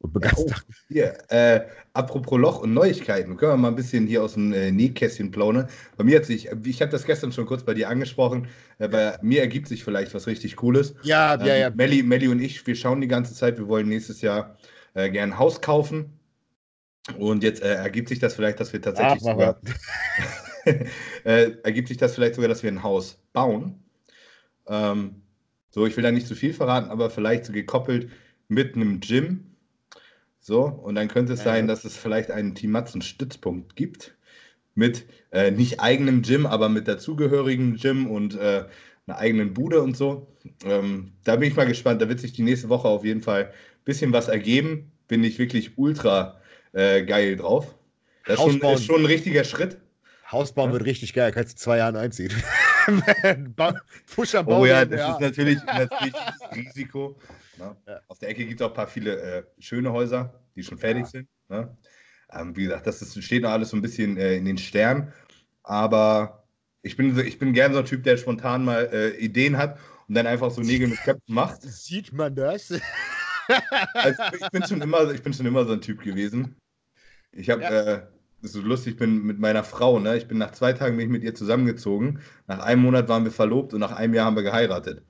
und 0.00 0.12
begeistert. 0.12 0.50
Ja, 0.50 0.56
oh, 0.58 0.74
hier, 0.88 1.18
äh, 1.28 1.60
apropos 1.92 2.38
Loch 2.38 2.60
und 2.60 2.72
Neuigkeiten, 2.72 3.36
können 3.36 3.52
wir 3.52 3.56
mal 3.56 3.68
ein 3.68 3.76
bisschen 3.76 4.06
hier 4.06 4.22
aus 4.22 4.34
dem 4.34 4.52
äh, 4.52 4.70
Nähkästchen 4.70 5.30
plaudern. 5.30 5.68
Bei 5.96 6.04
mir 6.04 6.16
hat 6.16 6.24
sich, 6.24 6.48
ich 6.64 6.82
habe 6.82 6.90
das 6.90 7.04
gestern 7.04 7.32
schon 7.32 7.46
kurz 7.46 7.62
bei 7.62 7.74
dir 7.74 7.88
angesprochen, 7.88 8.48
äh, 8.78 8.88
bei 8.88 9.18
mir 9.22 9.40
ergibt 9.40 9.68
sich 9.68 9.84
vielleicht 9.84 10.14
was 10.14 10.26
richtig 10.26 10.56
Cooles. 10.56 10.94
Ja, 11.02 11.34
ähm, 11.34 11.46
ja, 11.46 11.56
ja. 11.56 11.70
Melli, 11.70 12.02
Melli 12.02 12.28
und 12.28 12.40
ich, 12.40 12.66
wir 12.66 12.74
schauen 12.74 13.00
die 13.00 13.08
ganze 13.08 13.34
Zeit, 13.34 13.58
wir 13.58 13.68
wollen 13.68 13.88
nächstes 13.88 14.22
Jahr 14.22 14.56
äh, 14.94 15.10
gerne 15.10 15.34
ein 15.34 15.38
Haus 15.38 15.60
kaufen. 15.60 16.18
Und 17.18 17.42
jetzt 17.42 17.62
äh, 17.62 17.74
ergibt 17.74 18.08
sich 18.08 18.18
das 18.18 18.34
vielleicht, 18.34 18.60
dass 18.60 18.72
wir 18.72 18.80
tatsächlich 18.80 19.22
Ach, 19.26 19.32
sogar. 19.32 19.60
äh, 21.24 21.52
ergibt 21.62 21.88
sich 21.88 21.96
das 21.96 22.14
vielleicht 22.14 22.34
sogar, 22.34 22.48
dass 22.48 22.62
wir 22.62 22.70
ein 22.70 22.82
Haus 22.82 23.22
bauen. 23.32 23.82
Ähm, 24.66 25.22
so, 25.70 25.86
ich 25.86 25.96
will 25.96 26.02
da 26.02 26.10
nicht 26.10 26.26
zu 26.26 26.34
viel 26.34 26.52
verraten, 26.52 26.90
aber 26.90 27.10
vielleicht 27.10 27.44
so 27.44 27.52
gekoppelt 27.52 28.10
mit 28.48 28.74
einem 28.74 29.00
Gym. 29.00 29.46
So, 30.40 30.64
und 30.64 30.94
dann 30.94 31.08
könnte 31.08 31.34
es 31.34 31.42
sein, 31.42 31.68
dass 31.68 31.84
es 31.84 31.96
vielleicht 31.96 32.30
einen 32.30 32.54
Team 32.54 32.70
Matzen 32.70 33.02
Stützpunkt 33.02 33.76
gibt. 33.76 34.16
Mit 34.74 35.04
äh, 35.32 35.50
nicht 35.50 35.80
eigenem 35.80 36.22
Gym, 36.22 36.46
aber 36.46 36.68
mit 36.68 36.88
dazugehörigem 36.88 37.76
Gym 37.76 38.10
und 38.10 38.36
äh, 38.36 38.64
einer 39.06 39.18
eigenen 39.18 39.52
Bude 39.52 39.82
und 39.82 39.96
so. 39.96 40.28
Ähm, 40.64 41.12
da 41.24 41.36
bin 41.36 41.48
ich 41.48 41.56
mal 41.56 41.66
gespannt. 41.66 42.00
Da 42.00 42.08
wird 42.08 42.20
sich 42.20 42.32
die 42.32 42.42
nächste 42.42 42.68
Woche 42.68 42.88
auf 42.88 43.04
jeden 43.04 43.20
Fall 43.20 43.46
ein 43.46 43.84
bisschen 43.84 44.12
was 44.12 44.28
ergeben. 44.28 44.92
Bin 45.08 45.24
ich 45.24 45.38
wirklich 45.38 45.76
ultra 45.76 46.40
äh, 46.72 47.04
geil 47.04 47.36
drauf. 47.36 47.74
Das 48.26 48.38
ist 48.38 48.60
schon, 48.60 48.72
ist 48.72 48.84
schon, 48.84 49.02
ein 49.02 49.06
richtiger 49.06 49.44
Schritt. 49.44 49.78
Haus 50.32 50.52
bauen 50.52 50.68
ja. 50.68 50.74
wird 50.74 50.84
richtig 50.84 51.12
geil, 51.12 51.32
kannst 51.32 51.58
du 51.58 51.62
zwei 51.62 51.78
Jahren 51.78 51.96
einziehen. 51.96 52.32
Baum. 53.56 53.74
Oh 54.46 54.64
ja, 54.64 54.84
das 54.84 55.00
ja. 55.00 55.12
ist 55.12 55.20
natürlich, 55.20 55.58
natürlich 55.66 56.12
das 56.12 56.56
Risiko. 56.56 57.18
Ne? 57.58 57.76
Ja. 57.86 58.00
Auf 58.08 58.18
der 58.18 58.28
Ecke 58.28 58.46
gibt 58.46 58.60
es 58.60 58.64
auch 58.64 58.70
ein 58.70 58.76
paar 58.76 58.86
viele 58.86 59.20
äh, 59.20 59.42
schöne 59.58 59.92
Häuser, 59.92 60.40
die 60.54 60.62
schon 60.62 60.78
fertig 60.78 61.06
sind. 61.06 61.28
Ne? 61.48 61.76
Ähm, 62.32 62.56
wie 62.56 62.64
gesagt, 62.64 62.86
das 62.86 63.02
ist, 63.02 63.22
steht 63.22 63.42
noch 63.42 63.50
alles 63.50 63.70
so 63.70 63.76
ein 63.76 63.82
bisschen 63.82 64.16
äh, 64.16 64.36
in 64.36 64.44
den 64.44 64.58
Sternen. 64.58 65.12
Aber 65.62 66.44
ich 66.82 66.96
bin, 66.96 67.18
ich 67.18 67.38
bin 67.38 67.52
gern 67.52 67.72
so 67.72 67.80
ein 67.80 67.84
Typ, 67.84 68.04
der 68.04 68.16
spontan 68.16 68.64
mal 68.64 68.88
äh, 68.92 69.16
Ideen 69.16 69.56
hat 69.56 69.78
und 70.08 70.14
dann 70.14 70.26
einfach 70.26 70.50
so 70.50 70.60
Nägel 70.60 70.88
mit 70.88 71.00
Köpfen 71.00 71.34
macht. 71.34 71.62
Sieht 71.62 72.12
man 72.12 72.34
das? 72.34 72.72
also, 73.94 74.22
ich, 74.32 74.50
bin 74.50 74.64
schon 74.64 74.80
immer, 74.80 75.10
ich 75.10 75.22
bin 75.22 75.32
schon 75.32 75.46
immer 75.46 75.64
so 75.64 75.72
ein 75.72 75.80
Typ 75.80 76.02
gewesen. 76.02 76.56
Ich 77.32 77.50
habe 77.50 78.10
ja. 78.40 78.42
das 78.42 78.50
ist 78.52 78.56
so 78.56 78.60
lustig, 78.62 78.94
ich 78.94 78.98
bin 78.98 79.24
mit 79.24 79.38
meiner 79.38 79.64
Frau, 79.64 79.98
ne? 79.98 80.16
Ich 80.16 80.28
bin 80.28 80.38
nach 80.38 80.52
zwei 80.52 80.72
Tagen 80.72 80.96
bin 80.96 81.06
ich 81.06 81.12
mit 81.12 81.22
ihr 81.22 81.34
zusammengezogen. 81.34 82.20
Nach 82.46 82.60
einem 82.60 82.82
Monat 82.82 83.08
waren 83.08 83.24
wir 83.24 83.32
verlobt 83.32 83.74
und 83.74 83.80
nach 83.80 83.92
einem 83.92 84.14
Jahr 84.14 84.26
haben 84.26 84.36
wir 84.36 84.42
geheiratet. 84.42 85.02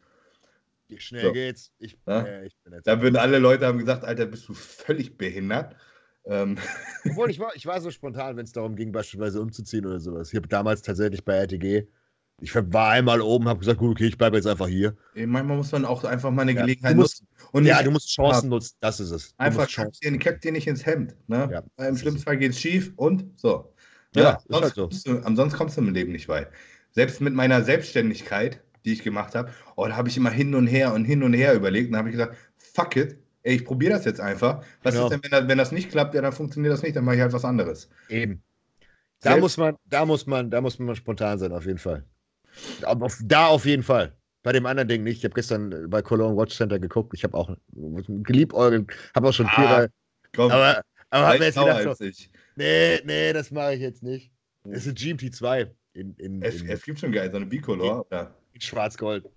Wie 0.89 0.99
schnell 0.99 1.27
so. 1.27 1.33
geht's? 1.33 1.73
Ich, 1.79 1.99
ja? 2.07 2.23
äh, 2.23 2.47
ich 2.47 2.57
da 2.85 3.01
würden 3.01 3.17
alle 3.17 3.39
Leute 3.39 3.67
haben 3.67 3.79
gesagt, 3.79 4.05
Alter, 4.05 4.27
bist 4.27 4.49
du 4.49 4.55
völlig 4.55 5.17
behindert. 5.17 5.77
Ähm. 6.25 6.59
Obwohl, 7.05 7.31
ich 7.31 7.39
war, 7.39 7.55
ich 7.55 7.67
war 7.67 7.81
so 7.81 7.91
spontan, 7.91 8.37
wenn 8.37 8.45
es 8.45 8.53
darum 8.53 8.77
ging, 8.77 8.93
beispielsweise 8.93 9.41
umzuziehen 9.41 9.87
oder 9.87 10.01
sowas. 10.01 10.31
Ich 10.31 10.37
habe 10.37 10.49
damals 10.49 10.83
tatsächlich 10.83 11.25
bei 11.25 11.35
RTG 11.35 11.87
ich 12.41 12.55
war 12.55 12.91
einmal 12.91 13.21
oben, 13.21 13.49
habe 13.49 13.59
gesagt, 13.59 13.79
gut, 13.79 13.93
okay, 13.93 14.07
ich 14.07 14.19
bleibe 14.19 14.37
jetzt 14.37 14.47
einfach 14.47 14.67
hier. 14.67 14.97
Manchmal 15.15 15.59
muss 15.59 15.73
man 15.73 15.85
auch 15.85 16.05
einfach 16.05 16.31
mal 16.31 16.43
eine 16.43 16.53
ja, 16.53 16.63
Gelegenheit 16.63 16.97
nutzen. 16.97 17.27
Und 17.53 17.65
ja, 17.65 17.83
du 17.83 17.91
musst 17.91 18.09
Chancen 18.09 18.49
nutzen, 18.49 18.77
das 18.81 19.01
ist 19.01 19.11
es. 19.11 19.29
Du 19.31 19.35
einfach 19.39 19.69
kack 19.71 19.93
dir, 19.93 20.19
kack 20.19 20.41
dir 20.41 20.53
nicht 20.53 20.67
ins 20.67 20.87
Hemd. 20.87 21.17
Ne? 21.27 21.63
Ja, 21.79 21.87
Im 21.87 21.97
schlimmsten 21.97 22.25
Fall 22.25 22.37
geht 22.37 22.53
es 22.53 22.61
schief 22.61 22.93
und 22.97 23.39
so. 23.39 23.73
Ja, 24.15 24.23
ja 24.23 24.39
sonst 24.49 24.63
halt 24.63 24.75
so. 24.75 24.83
kommst 24.83 25.07
du, 25.07 25.19
ansonsten 25.21 25.59
kommst 25.59 25.77
du 25.77 25.81
im 25.83 25.93
Leben 25.93 26.13
nicht 26.13 26.29
weit. 26.29 26.49
Selbst 26.93 27.21
mit 27.21 27.35
meiner 27.35 27.63
Selbstständigkeit, 27.63 28.63
die 28.85 28.93
ich 28.93 29.03
gemacht 29.03 29.35
habe, 29.35 29.51
oh, 29.77 29.87
da 29.87 29.97
habe 29.97 30.09
ich 30.09 30.17
immer 30.17 30.31
hin 30.31 30.55
und 30.55 30.67
her 30.67 30.93
und 30.93 31.05
hin 31.05 31.23
und 31.23 31.33
her 31.35 31.55
überlegt 31.55 31.91
und 31.91 31.97
habe 31.97 32.09
ich 32.09 32.15
gesagt, 32.15 32.37
fuck 32.57 32.97
it, 32.97 33.19
ey, 33.43 33.57
ich 33.57 33.65
probiere 33.65 33.93
das 33.93 34.05
jetzt 34.05 34.21
einfach. 34.21 34.65
Was 34.83 34.95
genau. 34.95 35.07
ist 35.07 35.11
denn, 35.13 35.23
wenn 35.23 35.31
das, 35.31 35.49
wenn 35.49 35.59
das 35.59 35.73
nicht 35.73 35.91
klappt, 35.91 36.15
ja, 36.15 36.23
dann 36.23 36.33
funktioniert 36.33 36.73
das 36.73 36.83
nicht, 36.83 36.97
dann 36.97 37.05
mache 37.05 37.17
ich 37.17 37.23
halt 37.23 37.33
was 37.33 37.45
anderes. 37.45 37.89
Eben. 38.09 38.43
Da 39.23 39.37
muss 39.37 39.57
man, 39.57 39.77
da 39.85 40.07
muss 40.07 40.27
man, 40.27 40.51
da 40.51 40.61
muss 40.61 40.79
man 40.79 40.97
spontan 40.97 41.39
sein, 41.39 41.53
auf 41.53 41.67
jeden 41.67 41.79
Fall. 41.79 42.05
Da 42.81 43.47
auf 43.47 43.67
jeden 43.67 43.83
Fall. 43.83 44.17
Bei 44.43 44.53
dem 44.53 44.65
anderen 44.67 44.89
Ding 44.89 45.03
nicht. 45.03 45.19
Ich 45.19 45.25
habe 45.25 45.35
gestern 45.35 45.91
bei 45.91 46.01
Cologne 46.01 46.37
Watch 46.37 46.57
Center 46.57 46.79
geguckt. 46.79 47.13
Ich 47.15 47.25
habe 47.25 47.37
auch 47.37 47.55
geliebäugelt, 47.73 48.91
habe 49.15 49.29
auch 49.29 49.33
schon 49.33 49.47
ah, 49.47 49.55
vierer. 49.55 49.89
Komm, 50.35 50.51
aber 50.51 50.83
aber 51.11 51.27
habe 51.27 51.45
jetzt 51.45 51.59
gedacht, 51.59 51.99
so, 51.99 52.05
nee, 52.57 53.01
nee, 53.05 53.33
das 53.33 53.51
mache 53.51 53.75
ich 53.75 53.81
jetzt 53.81 54.03
nicht. 54.03 54.31
Das 54.65 54.87
ist 54.87 54.89
ein 54.89 54.95
GMT 54.95 55.35
2. 55.35 55.75
In, 55.93 56.15
in, 56.15 56.41
es, 56.43 56.63
in, 56.63 56.69
es 56.69 56.85
gibt 56.85 57.01
schon 57.01 57.13
geil, 57.13 57.31
so 57.31 57.37
eine 57.37 57.47
Bicolor. 57.47 58.07
In, 58.11 58.17
ja. 58.17 58.35
in 58.53 58.61
Schwarz-Gold. 58.61 59.29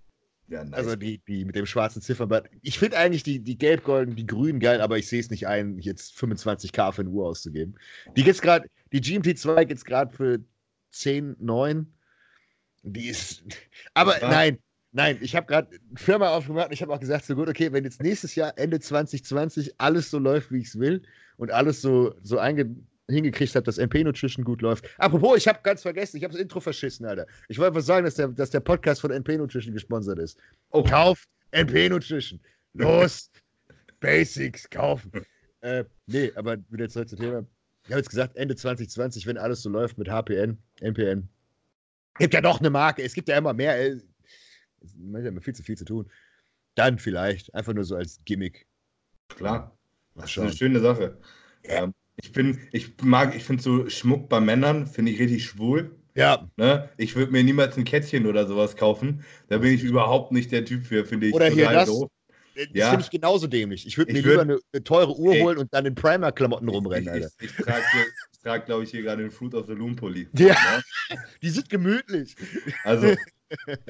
Ja, 0.49 0.63
nice. 0.63 0.73
Also 0.73 0.95
die, 0.95 1.19
die 1.27 1.45
mit 1.45 1.55
dem 1.55 1.65
schwarzen 1.65 2.01
Ziffernblatt. 2.01 2.49
Ich 2.61 2.77
finde 2.77 2.97
eigentlich 2.97 3.23
die, 3.23 3.39
die 3.39 3.57
gelb-golden, 3.57 4.15
die 4.15 4.27
grünen 4.27 4.59
geil, 4.59 4.81
aber 4.81 4.99
ich 4.99 5.07
sehe 5.07 5.19
es 5.19 5.31
nicht 5.31 5.47
ein, 5.47 5.79
jetzt 5.79 6.15
25k 6.15 6.91
für 6.91 7.01
eine 7.01 7.09
Uhr 7.09 7.27
auszugeben. 7.27 7.75
Die 8.15 8.23
gibt's 8.23 8.41
gerade, 8.41 8.69
die 8.91 9.01
GMT 9.01 9.39
2 9.39 9.65
gibt 9.65 9.79
es 9.79 9.85
gerade 9.85 10.15
für 10.15 10.39
10, 10.91 11.37
9. 11.39 11.91
Die 12.83 13.07
ist. 13.07 13.43
Aber 13.93 14.21
ja. 14.21 14.29
nein, 14.29 14.59
nein, 14.93 15.17
ich 15.21 15.35
habe 15.35 15.45
gerade 15.47 15.69
eine 15.69 15.99
Firma 15.99 16.29
aufgemacht 16.29 16.67
und 16.67 16.73
ich 16.73 16.81
habe 16.81 16.93
auch 16.93 16.99
gesagt, 16.99 17.25
so 17.25 17.35
gut, 17.35 17.49
okay, 17.49 17.71
wenn 17.73 17.83
jetzt 17.83 18.01
nächstes 18.01 18.35
Jahr, 18.35 18.57
Ende 18.57 18.79
2020, 18.79 19.75
alles 19.79 20.09
so 20.09 20.19
läuft, 20.19 20.51
wie 20.51 20.59
ich 20.59 20.67
es 20.67 20.79
will 20.79 21.01
und 21.37 21.51
alles 21.51 21.81
so, 21.81 22.15
so 22.21 22.39
hingekriegt 23.09 23.55
habe, 23.55 23.63
dass 23.63 23.77
MP 23.77 24.03
Nutrition 24.03 24.45
gut 24.45 24.61
läuft. 24.61 24.89
Apropos, 24.97 25.37
ich 25.37 25.47
habe 25.47 25.59
ganz 25.63 25.81
vergessen, 25.81 26.17
ich 26.17 26.23
habe 26.23 26.33
das 26.33 26.41
Intro 26.41 26.59
verschissen, 26.59 27.05
Alter. 27.05 27.27
Ich 27.49 27.59
wollte 27.59 27.75
was 27.75 27.85
sagen, 27.85 28.05
dass 28.05 28.15
der, 28.15 28.29
dass 28.29 28.51
der 28.51 28.61
Podcast 28.61 29.01
von 29.01 29.11
MP 29.11 29.37
Nutrition 29.37 29.73
gesponsert 29.73 30.19
ist. 30.19 30.37
Oh. 30.71 30.83
Kauft 30.83 31.27
MP 31.51 31.89
Nutrition. 31.89 32.39
Los! 32.73 33.29
Basics 33.99 34.69
kaufen. 34.69 35.11
Äh, 35.61 35.85
nee, 36.07 36.31
aber 36.35 36.57
wieder 36.69 36.89
zurück 36.89 37.09
zum 37.09 37.19
Thema. 37.19 37.45
Ich 37.85 37.91
habe 37.91 37.99
jetzt 37.99 38.09
gesagt, 38.09 38.35
Ende 38.35 38.55
2020, 38.55 39.25
wenn 39.27 39.37
alles 39.37 39.61
so 39.61 39.69
läuft 39.69 39.97
mit 39.97 40.09
HPN, 40.09 40.57
MPN. 40.81 41.27
Gibt 42.17 42.33
ja 42.33 42.41
doch 42.41 42.59
eine 42.59 42.69
Marke, 42.69 43.01
es 43.01 43.13
gibt 43.13 43.27
ja 43.29 43.37
immer 43.37 43.53
mehr. 43.53 43.97
Es 44.83 44.91
ist 44.91 44.99
immer 44.99 45.41
viel 45.41 45.55
zu 45.55 45.63
viel 45.63 45.77
zu 45.77 45.85
tun. 45.85 46.09
Dann 46.75 46.99
vielleicht, 46.99 47.53
einfach 47.53 47.73
nur 47.73 47.83
so 47.83 47.95
als 47.95 48.19
Gimmick. 48.25 48.67
Klar. 49.29 49.77
Das 50.15 50.29
ist 50.29 50.39
eine 50.39 50.53
schöne 50.53 50.79
Sache. 50.79 51.17
Ja. 51.65 51.83
Ähm, 51.83 51.93
ich 52.17 52.31
bin, 52.31 52.59
ich 52.71 52.93
mag, 53.01 53.35
ich 53.35 53.43
finde 53.43 53.63
so 53.63 53.89
Schmuck 53.89 54.29
bei 54.29 54.39
Männern, 54.39 54.85
finde 54.85 55.11
ich 55.11 55.19
richtig 55.19 55.45
schwul. 55.45 55.95
Ja. 56.15 56.47
Ne? 56.57 56.89
Ich 56.97 57.15
würde 57.15 57.31
mir 57.31 57.43
niemals 57.43 57.75
ein 57.77 57.85
Kettchen 57.85 58.27
oder 58.27 58.45
sowas 58.45 58.75
kaufen. 58.75 59.23
Da 59.47 59.57
bin 59.57 59.73
ich 59.73 59.83
überhaupt 59.83 60.31
nicht 60.31 60.51
der 60.51 60.63
Typ 60.63 60.85
für, 60.85 61.05
finde 61.05 61.27
ich. 61.27 61.33
Oder 61.33 61.49
hier 61.49 61.69
das. 61.71 61.89
Doof. 61.89 62.09
Das 62.55 62.67
ja. 62.73 62.89
finde 62.91 63.03
ich 63.03 63.09
genauso 63.09 63.47
dämlich. 63.47 63.87
Ich 63.87 63.97
würde 63.97 64.13
mir 64.13 64.19
ich 64.19 64.25
würd, 64.25 64.41
lieber 64.41 64.53
eine, 64.53 64.59
eine, 64.73 64.83
teure 64.83 65.17
Uhr 65.17 65.33
ey, 65.33 65.41
holen 65.41 65.57
und 65.57 65.73
dann 65.73 65.87
in 65.87 65.95
Primer-Klamotten 65.95 66.69
rumrennen, 66.69 67.09
Alter. 67.09 67.29
Ich, 67.39 67.45
ich, 67.45 67.57
ich 67.57 67.65
trage, 67.65 67.83
trag, 68.43 68.65
glaube 68.67 68.83
ich, 68.83 68.91
hier 68.91 69.01
gerade 69.01 69.23
den 69.23 69.31
Fruit 69.31 69.55
of 69.55 69.65
the 69.65 69.73
Loom 69.73 69.95
Pulli. 69.95 70.27
Ja. 70.37 70.53
Ne? 71.09 71.17
Die 71.41 71.49
sind 71.49 71.67
gemütlich. 71.67 72.35
Also, 72.83 73.15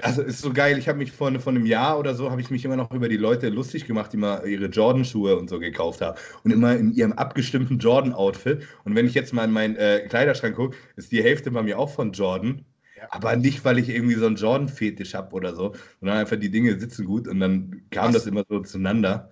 Also 0.02 0.22
ist 0.22 0.42
so 0.42 0.52
geil. 0.52 0.78
Ich 0.78 0.88
habe 0.88 0.98
mich 0.98 1.12
vor, 1.12 1.32
vor 1.40 1.52
einem 1.54 1.66
Jahr 1.66 2.00
oder 2.00 2.16
so 2.16 2.30
habe 2.30 2.42
ich 2.42 2.50
mich 2.50 2.66
immer 2.66 2.76
noch 2.76 2.92
über 2.92 3.10
die 3.10 3.18
Leute 3.18 3.50
lustig 3.50 3.86
gemacht, 3.86 4.12
die 4.14 4.18
mal 4.18 4.46
ihre 4.48 4.66
Jordan-Schuhe 4.66 5.38
und 5.38 5.50
so 5.50 5.60
gekauft 5.60 6.02
haben 6.02 6.18
und 6.44 6.52
immer 6.52 6.76
in 6.76 6.94
ihrem 6.94 7.14
abgestimmten 7.14 7.80
Jordan-Outfit. 7.80 8.64
Und 8.84 8.96
wenn 8.96 9.08
ich 9.08 9.14
jetzt 9.14 9.34
mal 9.34 9.46
in 9.46 9.52
meinen 9.52 9.76
äh, 9.76 10.06
Kleiderschrank 10.08 10.56
gucke, 10.56 10.78
ist 10.96 11.12
die 11.12 11.24
Hälfte 11.24 11.52
bei 11.52 11.64
mir 11.64 11.80
auch 11.80 11.90
von 11.90 12.12
Jordan. 12.12 12.66
Ja. 12.98 13.08
Aber 13.12 13.36
nicht, 13.36 13.64
weil 13.66 13.80
ich 13.80 13.90
irgendwie 13.90 14.16
so 14.16 14.26
einen 14.26 14.36
Jordan-Fetisch 14.36 15.14
habe 15.14 15.34
oder 15.34 15.56
so, 15.56 15.74
sondern 16.00 16.18
einfach 16.18 16.38
die 16.38 16.52
Dinge 16.52 16.80
sitzen 16.80 17.06
gut 17.06 17.28
und 17.28 17.40
dann 17.40 17.84
kam 17.92 18.08
Was? 18.08 18.16
das 18.16 18.28
immer 18.28 18.44
so 18.48 18.60
zueinander. 18.62 19.30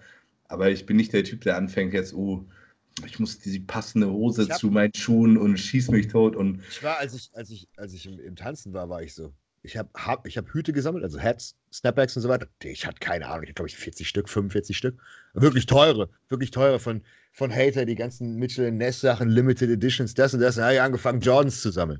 Aber 0.48 0.70
ich 0.70 0.86
bin 0.86 0.98
nicht 0.98 1.14
der 1.14 1.24
Typ, 1.24 1.42
der 1.42 1.58
anfängt 1.58 1.94
jetzt, 1.94 2.14
oh, 2.14 2.46
ich 3.06 3.20
muss 3.20 3.40
diese 3.40 3.62
passende 3.62 4.10
Hose 4.10 4.48
hab, 4.50 4.60
zu 4.60 4.68
meinen 4.68 4.94
Schuhen 4.94 5.38
und 5.38 5.58
schieß 5.58 5.90
mich 5.92 6.10
tot. 6.10 6.36
Und 6.36 6.62
ich 6.70 6.84
war, 6.84 6.98
als 6.98 7.14
ich, 7.14 7.30
als 7.34 7.50
ich, 7.50 7.68
als 7.78 7.94
ich 7.94 8.06
im, 8.06 8.20
im 8.20 8.36
Tanzen 8.36 8.74
war, 8.74 8.90
war 8.90 9.02
ich 9.02 9.14
so 9.14 9.34
ich 9.64 9.78
habe 9.78 9.90
hab, 9.96 10.26
ich 10.26 10.38
hab 10.38 10.52
Hüte 10.54 10.74
gesammelt, 10.74 11.04
also 11.04 11.20
Hats, 11.20 11.56
Snapbacks 11.72 12.16
und 12.16 12.24
so 12.24 12.30
weiter. 12.30 12.48
Ich 12.64 12.86
hatte 12.86 13.00
keine 13.00 13.28
Ahnung, 13.28 13.44
ich 13.44 13.50
hatte 13.50 13.56
glaube 13.56 13.70
ich 13.70 13.78
40 13.78 14.08
Stück, 14.08 14.30
45 14.30 14.76
Stück. 14.76 15.00
Wirklich 15.34 15.66
teure, 15.66 16.10
wirklich 16.30 16.52
teure 16.52 16.80
von, 16.80 17.04
von 17.32 17.52
Hater, 17.54 17.86
die 17.86 17.96
ganzen 17.96 18.36
Mitchell 18.38 18.72
Ness 18.72 19.02
Sachen, 19.02 19.30
Limited 19.30 19.70
Editions, 19.70 20.14
das 20.14 20.34
und 20.34 20.40
das. 20.40 20.56
Dann 20.56 20.66
habe 20.66 20.74
ich 20.76 20.82
angefangen, 20.82 21.22
Jordans 21.22 21.62
zu 21.62 21.72
sammeln. 21.72 22.00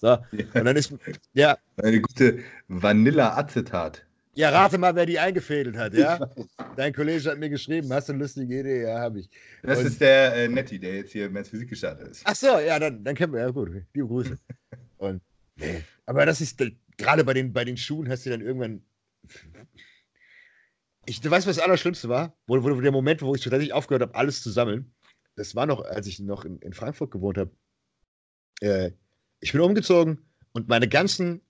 So, 0.00 0.06
ja. 0.06 0.20
und 0.54 0.64
dann 0.64 0.76
ist, 0.76 0.94
ja. 1.32 1.56
Eine 1.76 2.00
gute 2.00 2.40
Vanilla-Acetat. 2.68 4.04
Ja, 4.34 4.50
rate 4.50 4.78
mal, 4.78 4.94
wer 4.94 5.04
die 5.04 5.18
eingefädelt 5.18 5.76
hat, 5.76 5.94
ja? 5.94 6.30
Dein 6.76 6.92
Kollege 6.92 7.28
hat 7.28 7.38
mir 7.38 7.50
geschrieben, 7.50 7.92
hast 7.92 8.08
du 8.08 8.12
eine 8.12 8.22
lustige 8.22 8.60
Idee? 8.60 8.82
Ja, 8.84 9.00
habe 9.00 9.18
ich. 9.18 9.30
Das 9.64 9.80
und, 9.80 9.86
ist 9.86 10.00
der 10.00 10.32
äh, 10.36 10.46
Netti, 10.48 10.78
der 10.78 10.94
jetzt 10.94 11.10
hier 11.10 11.28
Mensch 11.28 11.48
Physik 11.48 11.70
gestartet 11.70 12.06
ist. 12.06 12.22
Ach 12.24 12.36
so, 12.36 12.60
ja, 12.60 12.78
dann, 12.78 13.02
dann 13.02 13.16
kennen 13.16 13.32
wir, 13.32 13.40
ja 13.40 13.50
gut, 13.50 13.70
liebe 13.92 14.06
Grüße. 14.06 14.38
und, 14.98 15.20
nee, 15.56 15.82
aber 16.06 16.24
das 16.24 16.40
ist, 16.40 16.62
gerade 16.98 17.24
bei 17.24 17.32
den, 17.32 17.52
bei 17.52 17.64
den 17.64 17.76
Schuhen 17.76 18.08
hast 18.08 18.26
du 18.26 18.30
dann 18.30 18.42
irgendwann. 18.42 18.82
Ich, 21.06 21.20
du 21.22 21.30
weißt, 21.30 21.46
was 21.46 21.56
das 21.56 21.64
Allerschlimmste 21.64 22.08
war? 22.10 22.36
Wo, 22.46 22.62
wo, 22.62 22.80
der 22.80 22.92
Moment, 22.92 23.22
wo 23.22 23.34
ich 23.34 23.42
tatsächlich 23.42 23.72
aufgehört 23.72 24.02
habe, 24.02 24.14
alles 24.14 24.42
zu 24.42 24.50
sammeln. 24.50 24.94
Das 25.36 25.54
war 25.54 25.64
noch, 25.64 25.82
als 25.82 26.06
ich 26.06 26.18
noch 26.20 26.44
in, 26.44 26.58
in 26.58 26.74
Frankfurt 26.74 27.10
gewohnt 27.10 27.38
habe. 27.38 27.50
Äh, 28.60 28.90
ich 29.40 29.52
bin 29.52 29.60
umgezogen 29.60 30.18
und 30.52 30.68
meine 30.68 30.88
ganzen 30.88 31.40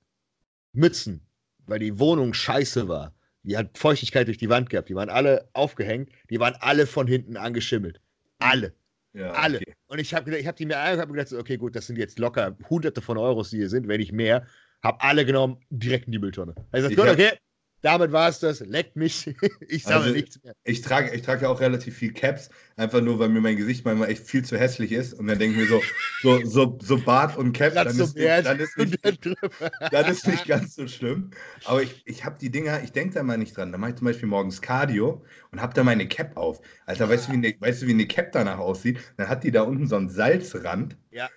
Mützen, 0.73 1.27
weil 1.67 1.79
die 1.79 1.99
Wohnung 1.99 2.35
scheiße 2.35 2.87
war, 2.87 3.15
die 3.43 3.57
hat 3.57 3.79
Feuchtigkeit 3.79 4.27
durch 4.27 4.37
die 4.37 4.51
Wand 4.51 4.69
gehabt, 4.69 4.91
die 4.91 4.95
waren 4.95 5.09
alle 5.09 5.49
aufgehängt, 5.55 6.11
die 6.29 6.39
waren 6.39 6.55
alle 6.61 6.87
von 6.87 7.07
hinten 7.07 7.37
angeschimmelt. 7.37 8.01
Alle. 8.39 8.75
Ja, 9.15 9.33
alle. 9.33 9.59
Okay. 9.59 9.75
Und 9.87 9.99
ich 9.99 10.13
habe 10.13 10.37
ich 10.37 10.47
hab 10.47 10.57
die 10.57 10.67
mir 10.67 10.79
angeguckt 10.79 11.09
und 11.09 11.17
gedacht, 11.17 11.33
okay, 11.33 11.57
gut, 11.57 11.75
das 11.75 11.87
sind 11.87 11.97
jetzt 11.97 12.19
locker 12.19 12.57
hunderte 12.69 13.01
von 13.01 13.17
Euros, 13.17 13.51
die 13.51 13.57
hier 13.57 13.71
sind, 13.71 13.89
wenn 13.89 14.01
nicht 14.01 14.13
mehr. 14.13 14.47
Hab 14.83 15.05
alle 15.05 15.24
genommen, 15.26 15.59
direkt 15.70 16.07
in 16.07 16.12
die 16.12 16.18
Mülltonne. 16.18 16.55
Also, 16.70 16.89
gut, 16.89 17.09
okay, 17.09 17.33
damit 17.81 18.11
war 18.11 18.29
es 18.29 18.41
das. 18.41 18.61
Leckt 18.61 18.97
mich. 18.97 19.26
ich 19.68 19.85
sage 19.85 20.05
also, 20.05 20.14
nichts 20.14 20.43
mehr. 20.43 20.53
Ich 20.64 20.81
trage 20.81 21.14
ich 21.14 21.22
trag 21.22 21.43
ja 21.43 21.49
auch 21.49 21.61
relativ 21.61 21.97
viel 21.97 22.12
Caps, 22.12 22.51
einfach 22.76 23.01
nur, 23.01 23.18
weil 23.18 23.29
mir 23.29 23.41
mein 23.41 23.57
Gesicht 23.57 23.85
manchmal 23.85 24.11
echt 24.11 24.26
viel 24.26 24.45
zu 24.45 24.59
hässlich 24.59 24.91
ist. 24.91 25.14
Und 25.14 25.29
dann 25.29 25.39
denke 25.39 25.61
ich 25.61 25.68
mir 25.68 25.68
so, 25.68 25.83
so, 26.22 26.45
so, 26.45 26.79
so 26.83 26.99
Bart 26.99 27.37
und 27.37 27.53
Cap, 27.53 27.74
dann 27.74 27.87
ist, 27.87 28.16
nicht, 28.16 28.47
dann, 28.47 28.59
ist 28.59 28.76
nicht, 28.76 28.99
dann 29.93 30.11
ist 30.11 30.26
nicht 30.26 30.47
ganz 30.47 30.74
so 30.74 30.89
schlimm. 30.89 31.31
Aber 31.64 31.83
ich, 31.83 32.03
ich 32.05 32.24
habe 32.24 32.37
die 32.41 32.51
Dinger, 32.51 32.83
ich 32.83 32.93
denke 32.93 33.14
da 33.14 33.22
mal 33.22 33.39
nicht 33.39 33.57
dran. 33.57 33.70
Da 33.70 33.79
mache 33.79 33.91
ich 33.91 33.97
zum 33.97 34.07
Beispiel 34.07 34.29
morgens 34.29 34.61
Cardio 34.61 35.24
und 35.53 35.62
habe 35.62 35.74
da 35.74 35.85
meine 35.85 36.09
Cap 36.09 36.37
auf. 36.37 36.61
Alter, 36.87 37.09
weißt, 37.09 37.29
du, 37.29 37.33
wie 37.33 37.37
eine, 37.37 37.55
weißt 37.61 37.83
du, 37.83 37.87
wie 37.87 37.93
eine 37.93 38.07
Cap 38.07 38.33
danach 38.33 38.59
aussieht? 38.59 38.99
Dann 39.16 39.29
hat 39.29 39.45
die 39.45 39.53
da 39.53 39.62
unten 39.62 39.87
so 39.87 39.97
einen 39.97 40.09
Salzrand. 40.09 40.97
Ja. 41.12 41.29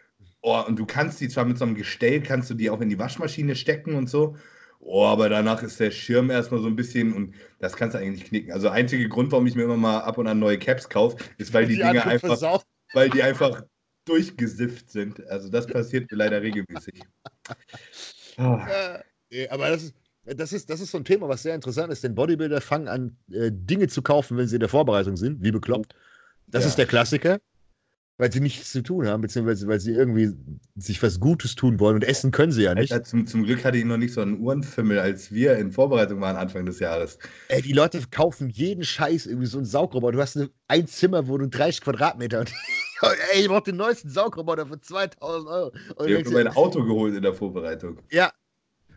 Oh, 0.42 0.60
und 0.68 0.78
du 0.78 0.86
kannst 0.86 1.22
die 1.22 1.30
zwar 1.30 1.46
mit 1.46 1.58
so 1.58 1.66
einem 1.66 1.76
Gestell, 1.76 2.22
kannst 2.22 2.50
du 2.50 2.56
die 2.56 2.70
auch 2.70 2.82
in 2.82 2.90
die 2.90 2.98
Waschmaschine 2.98 3.56
stecken 3.56 3.96
und 3.96 4.10
so. 4.10 4.36
Oh, 4.80 5.06
aber 5.06 5.30
danach 5.30 5.62
ist 5.62 5.80
der 5.80 5.92
Schirm 5.92 6.32
erstmal 6.32 6.62
so 6.62 6.68
ein 6.68 6.76
bisschen 6.76 7.14
und 7.14 7.36
das 7.60 7.76
kannst 7.76 7.94
du 7.94 8.00
eigentlich 8.00 8.26
knicken. 8.26 8.52
Also 8.52 8.70
einzige 8.70 9.08
Grund, 9.08 9.32
warum 9.32 9.46
ich 9.46 9.54
mir 9.54 9.64
immer 9.64 9.78
mal 9.78 10.00
ab 10.00 10.18
und 10.18 10.28
an 10.28 10.40
neue 10.40 10.58
Caps 10.58 10.90
kaufe, 10.90 11.18
ist, 11.38 11.54
weil 11.54 11.68
die, 11.68 11.76
die 11.76 11.82
Dinge 11.82 12.04
einfach, 12.04 12.30
versauft. 12.30 12.66
weil 12.94 13.10
die 13.12 13.22
einfach 13.22 13.64
durchgesifft 14.06 14.90
sind. 14.90 15.26
Also 15.28 15.50
das 15.50 15.68
passiert 15.68 16.10
mir 16.10 16.18
leider 16.18 16.42
regelmäßig. 16.42 17.04
Oh. 18.38 18.60
Äh, 19.30 19.48
aber 19.50 19.70
das 19.70 19.84
ist, 19.84 19.96
das 20.24 20.54
ist, 20.54 20.70
das 20.70 20.82
ist 20.82 20.92
so 20.92 20.98
ein 20.98 21.06
Thema, 21.06 21.30
was 21.30 21.44
sehr 21.44 21.54
interessant 21.54 21.92
ist, 21.92 22.04
denn 22.04 22.16
Bodybuilder 22.16 22.62
fangen 22.62 22.88
an, 22.88 23.18
äh, 23.32 23.52
Dinge 23.52 23.88
zu 23.88 24.02
kaufen, 24.02 24.38
wenn 24.38 24.48
sie 24.48 24.56
in 24.56 24.62
der 24.62 24.70
Vorbereitung 24.70 25.18
sind, 25.18 25.44
wie 25.44 25.52
bekloppt. 25.52 25.94
Das 26.48 26.64
ja. 26.64 26.70
ist 26.70 26.78
der 26.78 26.88
Klassiker 26.88 27.40
weil 28.22 28.32
sie 28.32 28.40
nichts 28.40 28.72
zu 28.72 28.84
tun 28.84 29.08
haben, 29.08 29.22
beziehungsweise 29.22 29.68
weil 29.68 29.80
sie 29.80 29.94
irgendwie 29.94 30.30
sich 30.76 31.02
was 31.02 31.20
Gutes 31.20 31.56
tun 31.56 31.80
wollen 31.80 31.96
und 31.96 32.04
essen 32.04 32.30
können 32.30 32.52
sie 32.52 32.62
ja 32.62 32.76
nicht. 32.76 32.92
Alter, 32.92 33.04
zum, 33.04 33.26
zum, 33.26 33.46
Glück 33.46 33.66
hatte 33.66 33.80
ich 33.80 33.84
noch 33.84 33.98
nicht 33.98 34.14
so 34.14 34.22
einen 34.22 34.40
Uhrenfimmel, 34.40 35.00
als 35.00 35.32
wir 35.32 35.58
in 35.58 35.72
Vorbereitung 35.72 36.22
waren 36.22 36.36
Anfang 36.36 36.68
des 36.68 36.78
Jahres. 36.78 37.18
Ey, 37.48 37.64
die 37.64 37.74
Leute 37.74 38.00
kaufen 38.12 38.48
jeden 38.50 38.84
Scheiß, 38.84 39.26
irgendwie 39.26 39.48
so 39.48 39.58
einen 39.58 39.66
Saugroboter. 39.66 40.12
Du 40.18 40.22
hast 40.22 40.38
eine, 40.38 40.52
ein 40.68 40.86
Zimmer, 40.86 41.28
wo 41.28 41.40
du 41.40 41.48
30 41.48 41.82
Quadratmeter 41.82 42.42
und 42.42 42.52
ey, 43.34 43.42
ich 43.42 43.48
brauch 43.48 43.62
den 43.62 43.78
neuesten 43.78 44.12
Saugroboter 44.12 44.68
für 44.68 44.80
2000 44.80 45.50
Euro. 45.50 45.72
Und 45.96 46.08
ich 46.08 46.16
habe 46.16 46.30
mein 46.30 46.48
Auto 46.50 46.84
geholt 46.84 47.16
in 47.16 47.24
der 47.24 47.34
Vorbereitung. 47.34 47.98
Ja. 48.12 48.32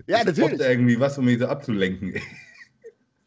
Ja, 0.06 0.18
ich 0.18 0.26
natürlich. 0.26 0.60
irgendwie 0.60 1.00
was, 1.00 1.16
um 1.16 1.24
mich 1.24 1.38
so 1.38 1.46
abzulenken. 1.46 2.20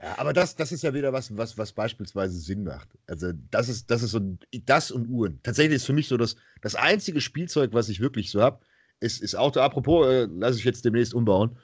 Ja, 0.02 0.20
aber 0.20 0.32
das, 0.32 0.56
das 0.56 0.72
ist 0.72 0.84
ja 0.84 0.94
wieder 0.94 1.12
was, 1.12 1.36
was, 1.36 1.58
was 1.58 1.72
beispielsweise 1.72 2.38
Sinn 2.38 2.64
macht. 2.64 2.90
Also, 3.08 3.32
das 3.50 3.68
ist, 3.68 3.90
das 3.90 4.04
ist 4.04 4.12
so 4.12 4.20
das 4.66 4.92
und 4.92 5.08
Uhren. 5.10 5.40
Tatsächlich 5.42 5.78
ist 5.78 5.86
für 5.86 5.94
mich 5.94 6.08
so 6.08 6.18
das, 6.18 6.36
das 6.62 6.76
einzige 6.76 7.20
Spielzeug, 7.20 7.74
was 7.74 7.90
ich 7.90 8.00
wirklich 8.00 8.30
so 8.30 8.42
habe, 8.42 8.60
ist, 9.00 9.22
ist 9.22 9.36
Auto. 9.36 9.60
Apropos, 9.60 10.08
äh, 10.08 10.28
lasse 10.32 10.60
ich 10.60 10.66
jetzt 10.66 10.86
demnächst 10.86 11.16
umbauen. 11.16 11.58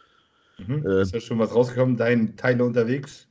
Mhm. 0.58 0.86
Äh, 0.86 1.02
ist 1.04 1.14
ja 1.14 1.20
schon 1.20 1.40
was 1.40 1.54
rausgekommen, 1.54 1.96
dein 1.96 2.36
Teile 2.36 2.64
unterwegs? 2.64 3.28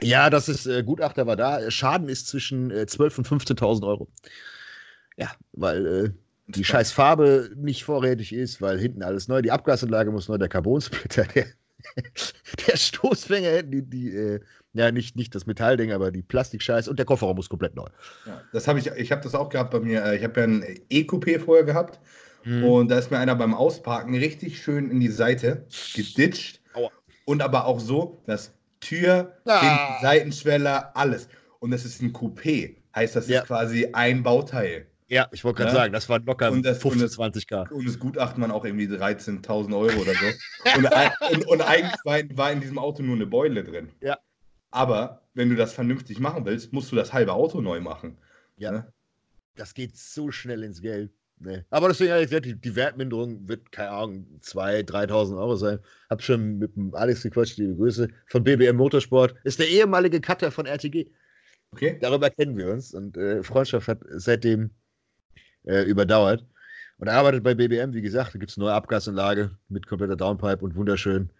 Ja, 0.00 0.30
das 0.30 0.48
ist, 0.48 0.66
äh, 0.66 0.82
Gutachter 0.82 1.26
war 1.26 1.36
da. 1.36 1.70
Schaden 1.70 2.08
ist 2.08 2.26
zwischen 2.26 2.70
äh, 2.70 2.86
12.000 2.88 3.18
und 3.18 3.42
15.000 3.42 3.86
Euro. 3.86 4.08
Ja, 5.16 5.30
weil 5.52 5.86
äh, 5.86 6.10
die 6.46 6.64
scheiß 6.64 6.92
Farbe 6.92 7.50
nicht 7.56 7.84
vorrätig 7.84 8.32
ist, 8.32 8.60
weil 8.60 8.78
hinten 8.78 9.02
alles 9.02 9.28
neu, 9.28 9.42
die 9.42 9.52
Abgasanlage 9.52 10.10
muss 10.10 10.28
neu, 10.28 10.38
der 10.38 10.48
Carbonsplitter, 10.48 11.24
der 11.34 11.46
der 12.66 12.76
Stoßfänger, 12.76 13.62
die, 13.62 13.82
die 13.82 14.16
äh, 14.16 14.40
ja, 14.74 14.90
nicht, 14.90 15.16
nicht 15.16 15.34
das 15.34 15.46
Metallding, 15.46 15.92
aber 15.92 16.10
die 16.10 16.22
Plastikscheiß 16.22 16.88
und 16.88 16.98
der 16.98 17.06
Kofferraum 17.06 17.36
muss 17.36 17.48
komplett 17.48 17.74
neu. 17.74 17.86
Ja, 18.26 18.40
das 18.52 18.66
habe 18.68 18.78
ich, 18.78 18.86
ich 18.86 19.12
habe 19.12 19.22
das 19.22 19.34
auch 19.34 19.48
gehabt 19.48 19.70
bei 19.70 19.80
mir. 19.80 20.04
Äh, 20.04 20.16
ich 20.16 20.24
habe 20.24 20.40
ja 20.40 20.46
ein 20.46 20.62
E-Coupé 20.90 21.38
vorher 21.38 21.64
gehabt 21.64 22.00
hm. 22.42 22.64
und 22.64 22.90
da 22.90 22.98
ist 22.98 23.10
mir 23.10 23.18
einer 23.18 23.34
beim 23.34 23.54
Ausparken 23.54 24.14
richtig 24.14 24.62
schön 24.62 24.90
in 24.90 25.00
die 25.00 25.08
Seite 25.08 25.66
geditscht. 25.94 26.60
Aua. 26.74 26.90
Und 27.24 27.42
aber 27.42 27.66
auch 27.66 27.80
so, 27.80 28.22
dass 28.26 28.52
Tür, 28.80 29.36
ah. 29.46 30.00
Seitenschweller, 30.00 30.90
alles. 30.96 31.28
Und 31.60 31.70
das 31.70 31.84
ist 31.84 32.02
ein 32.02 32.12
Coupé. 32.12 32.76
Heißt, 32.94 33.14
das 33.14 33.28
ja. 33.28 33.40
ist 33.40 33.46
quasi 33.46 33.88
ein 33.92 34.22
Bauteil. 34.22 34.86
Ja, 35.12 35.28
ich 35.30 35.44
wollte 35.44 35.58
gerade 35.58 35.72
ja? 35.72 35.76
sagen, 35.76 35.92
das 35.92 36.08
war 36.08 36.20
locker 36.20 36.50
und 36.50 36.64
das, 36.64 36.78
15, 36.78 37.06
20 37.06 37.46
K. 37.46 37.66
Und 37.70 37.86
das 37.86 37.98
Gutachten 37.98 38.40
man 38.40 38.50
auch 38.50 38.64
irgendwie 38.64 38.86
13.000 38.86 39.76
Euro 39.76 40.00
oder 40.00 40.14
so. 40.14 40.26
und, 40.74 41.36
und, 41.36 41.48
und, 41.48 41.60
eigentlich 41.60 42.00
war, 42.04 42.18
war, 42.34 42.50
in 42.50 42.62
diesem 42.62 42.78
Auto 42.78 43.02
nur 43.02 43.16
eine 43.16 43.26
Beule 43.26 43.62
drin. 43.62 43.90
Ja. 44.00 44.18
Aber 44.70 45.20
wenn 45.34 45.50
du 45.50 45.54
das 45.54 45.74
vernünftig 45.74 46.18
machen 46.18 46.46
willst, 46.46 46.72
musst 46.72 46.90
du 46.92 46.96
das 46.96 47.12
halbe 47.12 47.34
Auto 47.34 47.60
neu 47.60 47.78
machen. 47.78 48.16
Ja. 48.56 48.72
Ne? 48.72 48.90
Das 49.54 49.74
geht 49.74 49.98
so 49.98 50.30
schnell 50.30 50.62
ins 50.62 50.80
Geld. 50.80 51.12
Nee. 51.40 51.62
Aber 51.68 51.88
deswegen 51.88 52.12
habe 52.12 52.22
ich 52.22 52.30
gesagt, 52.30 52.46
die, 52.46 52.54
die 52.58 52.74
Wertminderung 52.74 53.46
wird, 53.46 53.70
keine 53.70 53.90
Ahnung, 53.90 54.40
2.000, 54.40 54.88
3.000 55.10 55.36
Euro 55.36 55.56
sein. 55.56 55.78
Hab 56.08 56.22
schon 56.22 56.56
mit 56.56 56.74
dem 56.74 56.94
Alex 56.94 57.22
gequatscht, 57.22 57.58
liebe 57.58 57.74
Grüße, 57.74 58.08
von 58.28 58.44
BBM 58.44 58.76
Motorsport. 58.76 59.34
Ist 59.44 59.58
der 59.58 59.68
ehemalige 59.68 60.22
Cutter 60.22 60.50
von 60.50 60.64
RTG. 60.64 61.10
Okay. 61.72 61.98
Darüber 62.00 62.30
kennen 62.30 62.56
wir 62.56 62.70
uns 62.70 62.94
und 62.94 63.18
äh, 63.18 63.42
Freundschaft 63.42 63.88
hat 63.88 64.00
seitdem 64.08 64.70
äh, 65.64 65.82
überdauert. 65.82 66.44
Und 66.98 67.08
er 67.08 67.14
arbeitet 67.14 67.42
bei 67.42 67.54
BBM, 67.54 67.94
wie 67.94 68.02
gesagt, 68.02 68.34
da 68.34 68.38
gibt 68.38 68.50
es 68.50 68.58
eine 68.58 68.66
neue 68.66 68.74
Abgasanlage 68.74 69.50
mit 69.68 69.86
kompletter 69.86 70.16
Downpipe 70.16 70.64
und 70.64 70.76
wunderschön. 70.76 71.30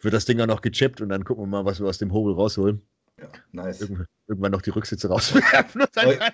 Wird 0.00 0.14
das 0.14 0.24
Ding 0.24 0.40
auch 0.40 0.46
noch 0.46 0.62
gechippt 0.62 1.00
und 1.00 1.10
dann 1.10 1.24
gucken 1.24 1.44
wir 1.44 1.48
mal, 1.48 1.64
was 1.64 1.80
wir 1.80 1.86
aus 1.86 1.98
dem 1.98 2.12
Hobel 2.12 2.34
rausholen. 2.34 2.82
Ja, 3.22 3.28
nice. 3.52 3.80
Irgendwann, 3.80 4.06
irgendwann 4.26 4.52
noch 4.52 4.62
die 4.62 4.70
Rücksitze 4.70 5.08
rauswerfen. 5.08 5.84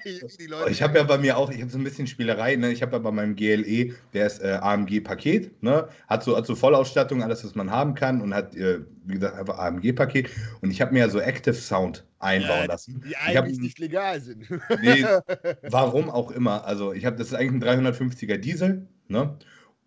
ich, 0.05 0.51
ich 0.70 0.82
habe 0.82 0.98
ja 0.98 1.05
bei 1.05 1.19
mir 1.19 1.36
auch, 1.36 1.51
ich 1.51 1.60
habe 1.60 1.70
so 1.70 1.78
ein 1.78 1.85
bisschen 1.85 2.06
Spielerei, 2.06 2.56
ne? 2.56 2.73
ich 2.73 2.81
habe 2.82 2.93
ja 2.93 2.98
bei 2.98 3.10
meinem 3.10 3.36
GLE, 3.36 3.94
der 4.15 4.27
ist 4.27 4.40
äh, 4.40 4.59
AMG-Paket, 4.60 5.62
ne? 5.62 5.89
hat, 6.06 6.24
so, 6.24 6.36
hat 6.36 6.47
so 6.47 6.55
Vollausstattung, 6.55 7.23
alles, 7.23 7.44
was 7.44 7.55
man 7.55 7.70
haben 7.70 7.94
kann 7.94 8.23
und 8.23 8.35
hat, 8.35 8.55
äh, 8.56 8.81
wie 9.05 9.15
gesagt, 9.15 9.36
einfach 9.36 9.59
AMG-Paket 9.59 10.31
und 10.62 10.70
ich 10.70 10.81
habe 10.81 10.93
mir 10.93 11.01
ja 11.01 11.09
so 11.09 11.20
Active 11.20 11.55
Sound 11.55 12.05
einbauen 12.19 12.60
ja, 12.60 12.65
lassen. 12.66 13.02
Die 13.06 13.16
eigentlich 13.16 13.36
hab, 13.36 13.62
nicht 13.62 13.78
legal 13.78 14.20
sind. 14.20 14.48
Nee, 14.81 15.05
warum 15.62 16.09
auch 16.09 16.31
immer, 16.31 16.65
also 16.65 16.93
ich 16.93 17.05
habe, 17.05 17.16
das 17.16 17.28
ist 17.28 17.35
eigentlich 17.35 17.69
ein 17.69 17.85
350er 17.85 18.39
Diesel, 18.39 18.89
ne? 19.09 19.36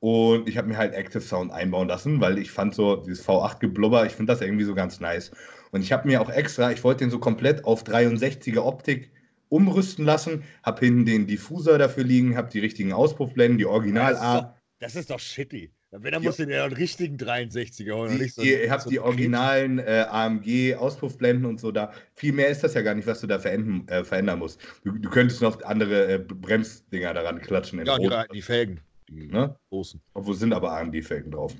Und 0.02 0.50
ich 0.50 0.58
habe 0.58 0.68
mir 0.68 0.78
halt 0.78 0.96
Active 0.96 1.22
Sound 1.22 1.52
einbauen 1.52 1.88
lassen, 1.88 2.20
weil 2.22 2.40
ich 2.40 2.50
fand 2.50 2.74
so 2.74 2.96
dieses 2.96 3.24
V8-Geblubber, 3.24 4.08
ich 4.08 4.14
finde 4.14 4.34
das 4.34 4.42
irgendwie 4.42 4.64
so 4.64 4.74
ganz 4.74 5.00
nice. 5.00 5.30
Und 5.72 5.82
ich 5.82 5.92
habe 5.92 6.08
mir 6.08 6.22
auch 6.22 6.30
extra, 6.30 6.72
ich 6.72 6.84
wollte 6.84 7.06
den 7.06 7.12
so 7.12 7.20
komplett 7.20 7.64
auf 7.66 7.84
63er 7.84 8.60
Optik 8.60 9.12
umrüsten 9.50 10.06
lassen, 10.06 10.44
habe 10.64 10.86
hinten 10.86 11.06
den 11.06 11.28
Diffuser 11.28 11.78
dafür 11.78 12.04
liegen, 12.04 12.38
habe 12.38 12.50
die 12.50 12.60
richtigen 12.60 12.94
Auspuffblenden, 12.94 13.58
die 13.58 13.66
Original 13.66 14.16
A. 14.16 14.56
Das 14.80 14.96
ist 14.96 15.10
doch 15.10 15.20
shitty. 15.20 15.72
Wenn, 15.92 16.14
dann 16.14 16.24
musst 16.24 16.40
du 16.40 16.46
den 16.46 16.74
richtigen 16.74 17.18
63er 17.18 17.94
holen. 17.94 18.18
Die, 18.18 18.30
so, 18.30 18.42
ihr 18.42 18.72
habt 18.72 18.84
so 18.84 18.90
die 18.90 19.00
originalen 19.00 19.80
äh, 19.80 20.06
AMG-Auspuffblenden 20.10 21.46
und 21.46 21.60
so 21.60 21.74
da. 21.74 21.92
Viel 22.16 22.32
mehr 22.32 22.48
ist 22.48 22.64
das 22.64 22.76
ja 22.76 22.82
gar 22.82 22.96
nicht, 22.96 23.06
was 23.08 23.20
du 23.20 23.28
da 23.28 23.40
verändern, 23.40 23.86
äh, 23.90 24.06
verändern 24.06 24.40
musst. 24.40 24.62
Du, 24.86 24.94
du, 24.94 25.10
könntest 25.10 25.42
noch 25.42 25.62
andere 25.64 26.14
äh, 26.14 26.18
Bremsdinger 26.20 27.14
daran 27.14 27.42
klatschen. 27.42 27.86
ja, 27.86 27.98
die, 27.98 28.10
die, 28.34 28.42
Felgen. 28.42 28.80
Die 29.10 29.28
ne? 29.28 29.54
großen. 29.70 30.02
Obwohl 30.14 30.36
sind 30.36 30.54
aber 30.54 30.72
AMG-Felgen 30.72 31.32
drauf. 31.32 31.54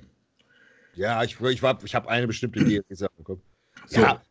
Ja, 0.94 1.22
ich, 1.22 1.38
ich, 1.38 1.62
ich 1.62 1.94
habe 1.94 2.08
eine 2.08 2.26
bestimmte 2.26 2.60
Idee 2.60 2.80
gesagt 2.88 3.12
Kopf. 3.22 3.40
So. 3.86 4.00
Ja. 4.00 4.22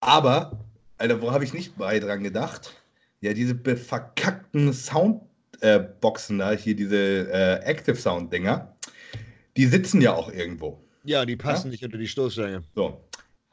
Aber, 0.00 0.64
Alter, 0.98 1.22
wo 1.22 1.32
habe 1.32 1.44
ich 1.44 1.54
nicht 1.54 1.76
bei 1.76 1.98
dran 2.00 2.22
gedacht? 2.22 2.74
Ja, 3.20 3.32
diese 3.34 3.54
verkackten 3.76 4.72
Soundboxen 4.72 6.40
äh, 6.40 6.44
da, 6.44 6.52
hier 6.52 6.74
diese 6.74 7.30
äh, 7.30 7.64
Active 7.64 7.96
Sound-Dinger, 7.96 8.76
die 9.56 9.66
sitzen 9.66 10.00
ja 10.00 10.12
auch 10.12 10.32
irgendwo. 10.32 10.82
Ja, 11.04 11.24
die 11.24 11.36
passen 11.36 11.68
ja? 11.68 11.72
nicht 11.72 11.84
unter 11.84 11.98
die 11.98 12.08
Stoßstange. 12.08 12.64
So. 12.74 13.04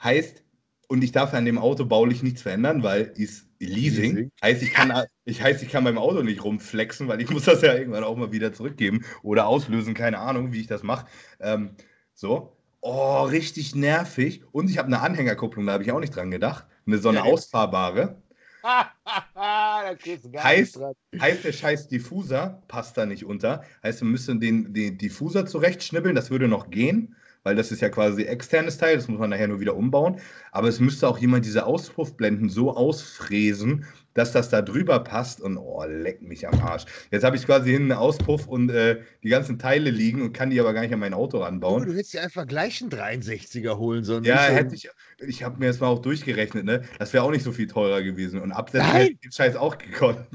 Heißt, 0.01 0.43
und 0.87 1.03
ich 1.03 1.11
darf 1.11 1.33
an 1.33 1.45
dem 1.45 1.59
Auto 1.59 1.85
baulich 1.85 2.23
nichts 2.23 2.41
verändern, 2.41 2.81
weil 2.81 3.13
ist 3.15 3.45
Leasing. 3.59 4.15
Leasing. 4.15 4.31
Heißt, 4.41 4.63
ich 4.63 4.71
kann, 4.71 4.93
ich 5.25 5.41
heißt, 5.41 5.61
ich 5.61 5.69
kann 5.69 5.83
beim 5.83 5.97
Auto 5.97 6.23
nicht 6.23 6.43
rumflexen, 6.43 7.07
weil 7.07 7.21
ich 7.21 7.29
muss 7.29 7.43
das 7.43 7.61
ja 7.61 7.75
irgendwann 7.75 8.03
auch 8.03 8.15
mal 8.15 8.31
wieder 8.31 8.53
zurückgeben 8.53 9.05
oder 9.21 9.47
auslösen, 9.47 9.93
keine 9.93 10.17
Ahnung, 10.17 10.51
wie 10.51 10.61
ich 10.61 10.67
das 10.67 10.81
mache. 10.81 11.05
Ähm, 11.39 11.71
so. 12.13 12.55
Oh, 12.81 13.23
richtig 13.23 13.75
nervig. 13.75 14.43
Und 14.51 14.69
ich 14.69 14.77
habe 14.77 14.87
eine 14.87 15.01
Anhängerkupplung, 15.01 15.65
da 15.65 15.73
habe 15.73 15.83
ich 15.83 15.91
auch 15.91 15.99
nicht 15.99 16.15
dran 16.15 16.31
gedacht. 16.31 16.65
Eine 16.87 16.97
so 16.97 17.09
eine 17.09 17.19
ja, 17.19 17.23
ausfahrbare. 17.25 18.21
heißt, 19.35 20.79
heißt, 21.19 21.43
der 21.43 21.51
scheiß 21.51 21.87
Diffuser 21.87 22.61
passt 22.67 22.97
da 22.97 23.05
nicht 23.05 23.25
unter. 23.25 23.63
Heißt, 23.83 24.01
wir 24.01 24.07
müssen 24.07 24.39
den, 24.39 24.73
den 24.73 24.97
Diffuser 24.97 25.45
zurechtschnibbeln, 25.45 26.15
das 26.15 26.29
würde 26.29 26.47
noch 26.47 26.69
gehen 26.69 27.15
weil 27.43 27.55
das 27.55 27.71
ist 27.71 27.81
ja 27.81 27.89
quasi 27.89 28.23
externes 28.23 28.77
Teil, 28.77 28.95
das 28.95 29.07
muss 29.07 29.19
man 29.19 29.29
nachher 29.29 29.47
nur 29.47 29.59
wieder 29.59 29.75
umbauen. 29.75 30.19
Aber 30.51 30.67
es 30.67 30.79
müsste 30.79 31.07
auch 31.07 31.17
jemand 31.17 31.45
diese 31.45 31.65
Auspuffblenden 31.65 32.49
so 32.49 32.75
ausfräsen, 32.75 33.85
dass 34.13 34.31
das 34.31 34.49
da 34.49 34.61
drüber 34.61 34.99
passt 34.99 35.41
und 35.41 35.57
oh, 35.57 35.83
leck 35.85 36.21
mich 36.21 36.47
am 36.47 36.59
Arsch. 36.61 36.85
Jetzt 37.11 37.23
habe 37.23 37.35
ich 37.35 37.45
quasi 37.45 37.71
hinten 37.71 37.91
einen 37.91 37.99
Auspuff 37.99 38.47
und 38.47 38.69
äh, 38.69 39.01
die 39.23 39.29
ganzen 39.29 39.59
Teile 39.59 39.89
liegen 39.89 40.21
und 40.21 40.33
kann 40.33 40.49
die 40.49 40.59
aber 40.59 40.73
gar 40.73 40.81
nicht 40.81 40.93
an 40.93 40.99
mein 40.99 41.13
Auto 41.13 41.41
anbauen. 41.41 41.85
du 41.85 41.93
hättest 41.93 42.13
ja 42.13 42.21
einfach 42.21 42.47
gleich 42.47 42.81
einen 42.81 42.91
63er 42.91 43.77
holen 43.77 44.03
sollen. 44.03 44.23
Ja, 44.23 44.43
hätte 44.43 44.75
ich. 44.75 44.89
Ich 45.19 45.43
habe 45.43 45.59
mir 45.59 45.67
das 45.67 45.79
mal 45.79 45.87
auch 45.87 45.99
durchgerechnet, 45.99 46.65
ne? 46.65 46.83
Das 46.97 47.13
wäre 47.13 47.23
auch 47.23 47.31
nicht 47.31 47.43
so 47.43 47.51
viel 47.51 47.67
teurer 47.67 48.01
gewesen. 48.01 48.41
Und 48.41 48.51
absetzen 48.51 48.91
hätte 48.91 49.15
den 49.15 49.31
Scheiß 49.31 49.55
auch 49.55 49.77
gekonnt. 49.77 50.25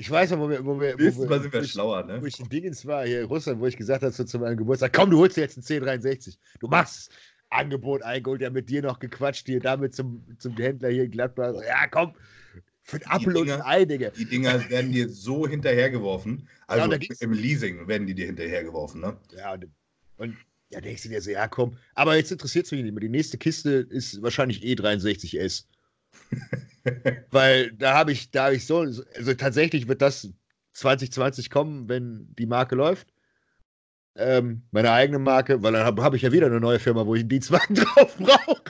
Ich 0.00 0.10
weiß 0.10 0.30
ja, 0.30 0.38
wo 0.38 0.48
wir. 0.48 0.64
Wo 0.64 0.80
wir 0.80 0.96
Nächstes 0.96 1.28
Mal 1.28 1.42
sind 1.42 1.52
wir 1.52 1.62
schlauer, 1.62 2.04
ne? 2.04 2.22
Wo 2.22 2.24
ich 2.24 2.40
in 2.40 2.48
Dingens 2.48 2.86
war, 2.86 3.04
hier 3.04 3.20
in 3.20 3.26
Russland, 3.26 3.60
wo 3.60 3.66
ich 3.66 3.76
gesagt 3.76 4.02
habe, 4.02 4.10
so 4.12 4.24
zu 4.24 4.38
meinem 4.38 4.56
Geburtstag: 4.56 4.94
Komm, 4.94 5.10
du 5.10 5.18
holst 5.18 5.36
dir 5.36 5.42
jetzt 5.42 5.58
einen 5.58 5.84
C63. 5.84 6.38
Du 6.58 6.68
machst 6.68 7.12
Angebot 7.50 8.02
eingeholt, 8.02 8.40
der 8.40 8.50
mit 8.50 8.70
dir 8.70 8.82
noch 8.82 8.98
gequatscht, 8.98 9.46
hier 9.46 9.60
damit 9.60 9.94
zum, 9.94 10.24
zum 10.38 10.56
Händler 10.56 10.88
hier 10.88 11.04
in 11.04 11.10
Gladbach. 11.10 11.54
Ja, 11.66 11.86
komm, 11.88 12.14
für 12.82 12.96
ein 12.96 13.06
Apfel 13.06 13.36
und 13.36 13.50
ein 13.50 13.62
Ei, 13.62 13.84
Digga. 13.84 14.10
Die 14.10 14.24
Dinger 14.24 14.68
werden 14.68 14.92
dir 14.92 15.08
so 15.08 15.46
hinterhergeworfen. 15.46 16.48
Also 16.66 16.90
ja, 16.92 16.98
im 17.20 17.32
Leasing 17.32 17.86
werden 17.86 18.06
die 18.06 18.14
dir 18.14 18.26
hinterhergeworfen, 18.26 19.00
ne? 19.00 19.16
Ja, 19.36 19.54
und, 19.54 19.66
und 20.16 20.36
ja, 20.70 20.80
denkst 20.80 21.02
du 21.02 21.08
dir 21.08 21.20
so, 21.20 21.30
ja, 21.30 21.48
komm. 21.48 21.76
Aber 21.94 22.16
jetzt 22.16 22.32
interessiert 22.32 22.66
es 22.66 22.72
mich 22.72 22.82
nicht 22.82 22.92
mehr. 22.92 23.00
Die 23.00 23.08
nächste 23.08 23.38
Kiste 23.38 23.70
ist 23.70 24.22
wahrscheinlich 24.22 24.62
E63S. 24.62 25.64
Weil 27.30 27.72
da 27.72 27.94
habe 27.94 28.12
ich, 28.12 28.30
da 28.30 28.46
habe 28.46 28.56
ich 28.56 28.66
so, 28.66 28.78
also 28.78 29.34
tatsächlich 29.34 29.88
wird 29.88 30.02
das 30.02 30.28
2020 30.74 31.50
kommen, 31.50 31.88
wenn 31.88 32.34
die 32.38 32.46
Marke 32.46 32.74
läuft. 32.74 33.09
Ähm, 34.16 34.62
meine 34.70 34.90
eigene 34.90 35.18
Marke, 35.18 35.62
weil 35.62 35.72
dann 35.72 35.84
habe 35.84 36.02
hab 36.02 36.14
ich 36.14 36.22
ja 36.22 36.32
wieder 36.32 36.46
eine 36.46 36.60
neue 36.60 36.78
Firma, 36.78 37.06
wo 37.06 37.14
ich 37.14 37.20
einen 37.20 37.28
Dienstwagen 37.28 37.74
drauf 37.76 38.16
brauche. 38.18 38.62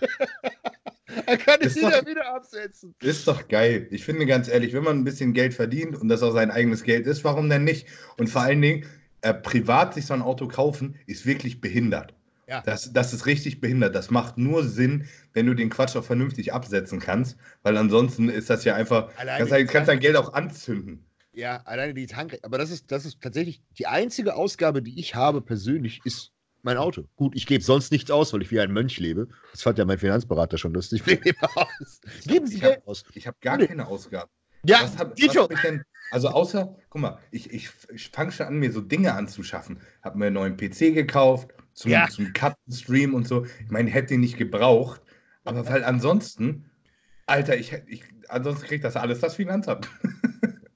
dann 1.27 1.39
kann 1.39 1.61
ich 1.63 1.73
sie 1.73 1.81
dann 1.81 2.07
wieder 2.07 2.35
absetzen. 2.35 2.95
Ist 3.01 3.27
doch 3.27 3.49
geil. 3.49 3.87
Ich 3.91 4.05
finde 4.05 4.27
ganz 4.27 4.49
ehrlich, 4.49 4.73
wenn 4.75 4.85
man 4.85 4.99
ein 4.99 5.05
bisschen 5.05 5.33
Geld 5.33 5.55
verdient 5.55 5.97
und 5.97 6.09
das 6.09 6.23
auch 6.23 6.33
sein 6.33 6.51
eigenes 6.51 6.83
Geld 6.83 7.07
ist, 7.07 7.25
warum 7.25 7.49
denn 7.49 7.65
nicht? 7.65 7.87
Und 8.19 8.29
vor 8.29 8.43
allen 8.43 8.61
Dingen, 8.61 8.85
äh, 9.23 9.35
privat 9.35 9.95
sich 9.95 10.07
so 10.07 10.15
ein 10.15 10.23
Auto 10.23 10.49
kaufen, 10.49 10.97
ist 11.07 11.27
wirklich 11.27 11.61
behindert. 11.61 12.15
Ja. 12.49 12.63
Das, 12.63 12.93
das 12.93 13.13
ist 13.13 13.27
richtig 13.27 13.61
behindert. 13.61 13.95
Das 13.95 14.11
macht 14.11 14.37
nur 14.37 14.65
Sinn, 14.65 15.07
wenn 15.35 15.47
du 15.47 15.55
den 15.55 15.71
Quatsch 15.71 15.95
auch 15.97 16.05
vernünftig 16.05 16.53
absetzen 16.53 16.99
kannst, 16.99 17.37
weil 17.63 17.77
ansonsten 17.77 18.29
ist 18.29 18.51
das 18.51 18.65
ja 18.65 18.75
einfach, 18.75 19.11
alleine 19.17 19.47
kannst, 19.49 19.73
kannst 19.73 19.89
dein 19.89 20.01
Geld 20.01 20.17
auch 20.17 20.33
anzünden. 20.33 21.05
Ja, 21.33 21.63
alleine 21.65 21.95
die 21.95 22.07
Tank, 22.07 22.39
aber 22.43 22.59
das 22.59 22.71
ist, 22.71 22.91
das 22.91 23.05
ist 23.05 23.21
tatsächlich 23.21 23.63
die 23.79 23.87
einzige 23.87 24.35
Ausgabe, 24.35 24.83
die 24.83 24.99
ich 24.99 25.15
habe 25.15 25.41
persönlich, 25.41 26.01
ist 26.05 26.33
mein 26.63 26.77
Auto. 26.77 27.05
Gut, 27.17 27.35
ich 27.37 27.47
gebe 27.47 27.63
sonst 27.63 27.93
nichts 27.93 28.11
aus, 28.11 28.33
weil 28.33 28.43
ich 28.43 28.51
wie 28.51 28.61
ein 28.61 28.73
Mönch 28.73 28.99
lebe. 28.99 29.29
Das 29.53 29.63
fand 29.63 29.79
ja 29.79 29.85
mein 29.85 29.99
Finanzberater 29.99 30.59
schon 30.59 30.75
lustig. 30.75 31.05
Geben 31.05 32.47
Sie 32.47 32.59
Geld 32.59 32.87
aus. 32.87 33.05
Ich 33.15 33.27
habe 33.27 33.37
gar 33.41 33.59
keine 33.59 33.87
Ausgaben. 33.87 34.31
Ja, 34.65 34.83
was 34.83 34.99
hab, 34.99 35.19
was 35.19 35.37
hab 35.37 35.53
ich 35.53 35.61
denn, 35.61 35.83
also 36.11 36.29
außer, 36.29 36.77
guck 36.91 37.01
mal, 37.01 37.19
ich, 37.31 37.51
ich, 37.51 37.71
ich 37.95 38.09
fange 38.11 38.33
schon 38.33 38.47
an, 38.47 38.59
mir 38.59 38.73
so 38.73 38.81
Dinge 38.81 39.15
anzuschaffen. 39.15 39.81
Habe 40.03 40.19
mir 40.19 40.27
einen 40.27 40.35
neuen 40.35 40.57
PC 40.57 40.95
gekauft, 40.95 41.51
zum, 41.73 41.93
ja. 41.93 42.09
zum 42.09 42.33
Cut-Stream 42.33 43.15
und 43.15 43.27
so. 43.27 43.47
Ich 43.65 43.71
meine, 43.71 43.91
hätte 43.91 44.15
ihn 44.15 44.21
nicht 44.21 44.37
gebraucht, 44.37 45.01
aber 45.45 45.67
weil 45.67 45.85
ansonsten, 45.85 46.71
Alter, 47.27 47.57
ich, 47.57 47.73
ich 47.87 48.05
ansonsten 48.29 48.67
kriegt 48.67 48.85
das 48.85 48.97
alles 48.97 49.21
das 49.21 49.37
Finanzamt. 49.37 49.89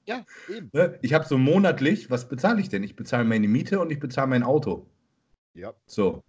Ja, 0.05 0.23
eben. 0.49 0.69
Ne? 0.73 0.99
Ich 1.01 1.13
habe 1.13 1.25
so 1.25 1.37
monatlich, 1.37 2.09
was 2.09 2.29
bezahle 2.29 2.61
ich 2.61 2.69
denn? 2.69 2.83
Ich 2.83 2.95
bezahle 2.95 3.25
meine 3.25 3.47
Miete 3.47 3.79
und 3.79 3.91
ich 3.91 3.99
bezahle 3.99 4.27
mein 4.27 4.43
Auto. 4.43 4.85
Ja. 5.53 5.73
So. 5.85 6.23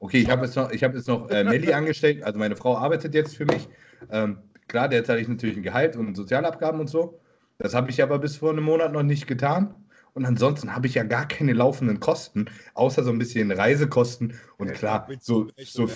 Okay, 0.00 0.18
ich 0.18 0.30
habe 0.30 0.44
jetzt 0.46 0.54
noch, 0.54 0.70
ich 0.70 0.84
hab 0.84 0.94
jetzt 0.94 1.08
noch 1.08 1.28
äh, 1.28 1.42
Melli 1.42 1.72
angestellt, 1.72 2.22
also 2.22 2.38
meine 2.38 2.54
Frau 2.54 2.76
arbeitet 2.76 3.14
jetzt 3.14 3.36
für 3.36 3.46
mich. 3.46 3.68
Ähm, 4.10 4.38
klar, 4.68 4.88
der 4.88 5.02
zahle 5.04 5.20
ich 5.20 5.28
natürlich 5.28 5.56
ein 5.56 5.62
Gehalt 5.64 5.96
und 5.96 6.14
Sozialabgaben 6.14 6.80
und 6.80 6.88
so. 6.88 7.20
Das 7.58 7.74
habe 7.74 7.90
ich 7.90 8.00
aber 8.02 8.20
bis 8.20 8.36
vor 8.36 8.50
einem 8.50 8.62
Monat 8.62 8.92
noch 8.92 9.02
nicht 9.02 9.26
getan. 9.26 9.74
Und 10.14 10.24
ansonsten 10.24 10.74
habe 10.74 10.86
ich 10.86 10.94
ja 10.94 11.04
gar 11.04 11.28
keine 11.28 11.52
laufenden 11.52 12.00
Kosten, 12.00 12.46
außer 12.74 13.04
so 13.04 13.10
ein 13.10 13.18
bisschen 13.18 13.52
Reisekosten 13.52 14.34
und 14.56 14.72
klar, 14.72 15.06
so, 15.20 15.48
so, 15.64 15.88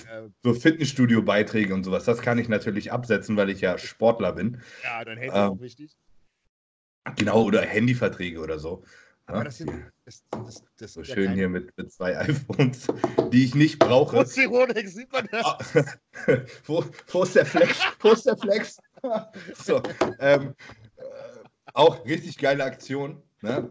so 0.44 0.54
Fitnessstudio-Beiträge 0.54 1.74
und 1.74 1.82
sowas. 1.82 2.04
Das 2.04 2.20
kann 2.20 2.38
ich 2.38 2.48
natürlich 2.48 2.92
absetzen, 2.92 3.36
weil 3.36 3.50
ich 3.50 3.60
ja 3.60 3.78
Sportler 3.78 4.32
bin. 4.32 4.60
Ja, 4.84 5.04
dein 5.04 5.18
Handy 5.18 5.36
ähm, 5.36 5.50
auch 5.50 5.60
wichtig. 5.60 5.96
Genau, 7.16 7.42
oder 7.42 7.62
Handyverträge 7.62 8.40
oder 8.40 8.58
so. 8.58 8.84
Aber 9.26 9.44
das, 9.44 9.58
sind, 9.58 9.70
das, 10.04 10.24
das, 10.30 10.62
das 10.78 10.92
so 10.94 11.04
schön 11.04 11.32
hier 11.32 11.48
mit, 11.48 11.76
mit 11.76 11.92
zwei 11.92 12.18
iPhones, 12.28 12.86
die 13.32 13.44
ich 13.44 13.54
nicht 13.54 13.78
brauche. 13.78 14.16
Wo 14.16 14.20
ist 14.22 14.36
die 14.36 14.44
Rolex? 14.44 14.94
Sieht 14.94 15.12
man 15.12 15.28
das? 15.30 15.44
Ah, 15.44 15.58
wo, 16.66 16.84
wo, 17.08 17.22
ist 17.22 17.36
der 17.36 17.46
Flex? 17.46 17.78
Wo 18.00 18.10
ist 18.10 18.26
der 18.26 18.36
Flex? 18.36 18.78
so, 19.54 19.80
ähm, 20.18 20.54
äh, 20.96 21.02
auch 21.72 22.04
richtig 22.04 22.38
geile 22.38 22.64
Aktion. 22.64 23.22
Ne? 23.42 23.70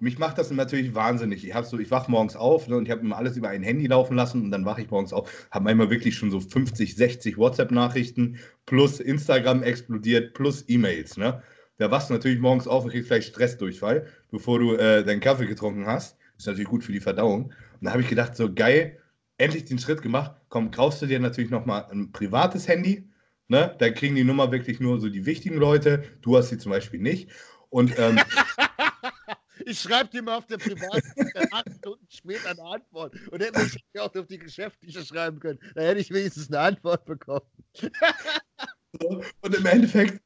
Mich 0.00 0.18
macht 0.18 0.38
das 0.38 0.50
natürlich 0.50 0.94
wahnsinnig. 0.94 1.46
Ich, 1.46 1.54
so, 1.66 1.78
ich 1.78 1.90
wache 1.90 2.10
morgens 2.10 2.36
auf 2.36 2.68
ne, 2.68 2.76
und 2.76 2.86
ich 2.86 2.90
habe 2.90 3.00
immer 3.00 3.16
alles 3.16 3.36
über 3.36 3.48
ein 3.48 3.62
Handy 3.62 3.86
laufen 3.86 4.16
lassen 4.16 4.42
und 4.42 4.50
dann 4.50 4.64
wache 4.64 4.82
ich 4.82 4.90
morgens 4.90 5.12
auf, 5.12 5.48
habe 5.50 5.64
manchmal 5.64 5.90
wirklich 5.90 6.16
schon 6.16 6.30
so 6.30 6.40
50, 6.40 6.96
60 6.96 7.38
WhatsApp-Nachrichten 7.38 8.38
plus 8.66 9.00
Instagram 9.00 9.62
explodiert 9.62 10.34
plus 10.34 10.64
E-Mails. 10.68 11.16
Ne? 11.16 11.42
Da 11.78 11.90
wachst 11.90 12.08
du 12.08 12.14
natürlich 12.14 12.38
morgens 12.38 12.66
auf 12.66 12.84
und 12.84 12.90
kriegst 12.90 13.08
vielleicht 13.08 13.28
Stressdurchfall, 13.28 14.06
bevor 14.30 14.58
du 14.58 14.74
äh, 14.74 15.04
deinen 15.04 15.20
Kaffee 15.20 15.46
getrunken 15.46 15.86
hast. 15.86 16.16
Ist 16.38 16.46
natürlich 16.46 16.68
gut 16.68 16.84
für 16.84 16.92
die 16.92 17.00
Verdauung. 17.00 17.44
Und 17.44 17.54
da 17.82 17.92
habe 17.92 18.02
ich 18.02 18.08
gedacht, 18.08 18.36
so 18.36 18.52
geil, 18.52 18.98
endlich 19.38 19.66
den 19.66 19.78
Schritt 19.78 20.02
gemacht. 20.02 20.32
Komm, 20.48 20.70
kaufst 20.70 21.02
du 21.02 21.06
dir 21.06 21.20
natürlich 21.20 21.50
nochmal 21.50 21.86
ein 21.90 22.12
privates 22.12 22.66
Handy. 22.68 23.08
Ne? 23.48 23.74
Dann 23.78 23.94
kriegen 23.94 24.14
die 24.16 24.24
Nummer 24.24 24.50
wirklich 24.50 24.80
nur 24.80 25.00
so 25.00 25.08
die 25.08 25.26
wichtigen 25.26 25.56
Leute. 25.56 26.04
Du 26.22 26.36
hast 26.36 26.48
sie 26.48 26.58
zum 26.58 26.72
Beispiel 26.72 27.00
nicht. 27.00 27.30
Und 27.68 27.98
ähm, 27.98 28.18
ich 29.66 29.78
schreibe 29.80 30.10
dir 30.10 30.22
mal 30.22 30.36
auf 30.36 30.46
der 30.46 30.58
privaten 30.58 31.12
acht 31.52 31.70
Stunden 31.78 32.06
später 32.08 32.50
eine 32.50 32.62
Antwort. 32.62 33.14
Und 33.30 33.42
hätte 33.42 33.62
mich 33.62 33.84
auch 33.98 34.14
auf 34.14 34.26
die 34.26 34.38
geschäftliche 34.38 35.04
schreiben 35.04 35.38
können. 35.40 35.58
Da 35.74 35.82
hätte 35.82 36.00
ich 36.00 36.10
wenigstens 36.10 36.48
eine 36.48 36.60
Antwort 36.60 37.04
bekommen. 37.04 37.46
so, 37.74 39.22
und 39.42 39.54
im 39.54 39.66
Endeffekt 39.66 40.25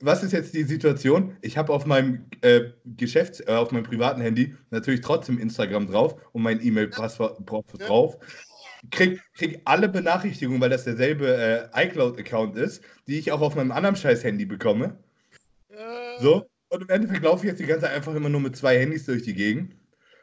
was 0.00 0.22
ist 0.22 0.32
jetzt 0.32 0.54
die 0.54 0.64
Situation? 0.64 1.36
Ich 1.40 1.56
habe 1.56 1.72
auf 1.72 1.86
meinem 1.86 2.26
äh, 2.42 2.70
Geschäfts-, 2.84 3.40
äh, 3.40 3.52
auf 3.52 3.72
meinem 3.72 3.84
privaten 3.84 4.20
Handy 4.20 4.54
natürlich 4.70 5.00
trotzdem 5.00 5.38
Instagram 5.38 5.86
drauf 5.86 6.16
und 6.32 6.42
mein 6.42 6.64
E-Mail-Passwort 6.64 7.42
drauf. 7.78 8.18
Krieg, 8.90 9.20
krieg 9.34 9.60
alle 9.64 9.88
Benachrichtigungen, 9.88 10.60
weil 10.60 10.70
das 10.70 10.84
derselbe 10.84 11.70
äh, 11.74 11.86
iCloud-Account 11.86 12.56
ist, 12.56 12.82
die 13.06 13.18
ich 13.18 13.32
auch 13.32 13.40
auf 13.40 13.54
meinem 13.56 13.72
anderen 13.72 13.96
scheiß 13.96 14.22
Handy 14.22 14.44
bekomme. 14.44 14.96
So. 16.20 16.46
Und 16.68 16.82
im 16.82 16.88
Endeffekt 16.88 17.22
laufe 17.22 17.44
ich 17.44 17.50
jetzt 17.50 17.60
die 17.60 17.66
ganze 17.66 17.86
Zeit 17.86 17.94
einfach 17.94 18.14
immer 18.14 18.28
nur 18.28 18.40
mit 18.40 18.56
zwei 18.56 18.78
Handys 18.78 19.06
durch 19.06 19.22
die 19.22 19.34
Gegend. 19.34 19.74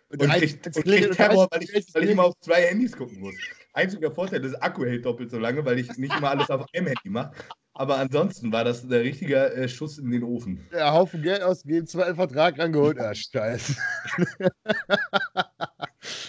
Und, 0.09 0.21
und 0.21 0.29
krieg, 0.29 0.59
und 0.65 0.85
krieg 0.85 1.11
Terror, 1.11 1.47
weil 1.51 1.63
ich, 1.63 1.73
weil 1.93 2.03
ich 2.03 2.09
immer 2.11 2.25
auf 2.25 2.39
zwei 2.41 2.61
Handys 2.63 2.95
gucken 2.95 3.19
muss. 3.19 3.33
Einziger 3.73 4.11
Vorteil, 4.11 4.41
das 4.41 4.53
Akku 4.55 4.85
hält 4.85 5.05
doppelt 5.05 5.31
so 5.31 5.39
lange, 5.39 5.65
weil 5.65 5.79
ich 5.79 5.97
nicht 5.97 6.15
immer 6.15 6.29
alles 6.29 6.49
auf 6.49 6.65
einem 6.73 6.87
Handy 6.87 7.09
mache. 7.09 7.33
Aber 7.75 7.97
ansonsten 7.97 8.51
war 8.51 8.63
das 8.63 8.87
der 8.87 9.01
richtige 9.01 9.51
äh, 9.53 9.67
Schuss 9.67 9.97
in 9.97 10.11
den 10.11 10.23
Ofen. 10.23 10.67
Ja, 10.71 10.93
Haufen 10.93 11.23
Geld 11.23 11.41
ausgegeben, 11.41 11.87
zwei 11.87 12.13
Vertrag 12.13 12.59
angeholt. 12.59 12.99
Ah, 12.99 13.13
Scheiße. 13.15 13.75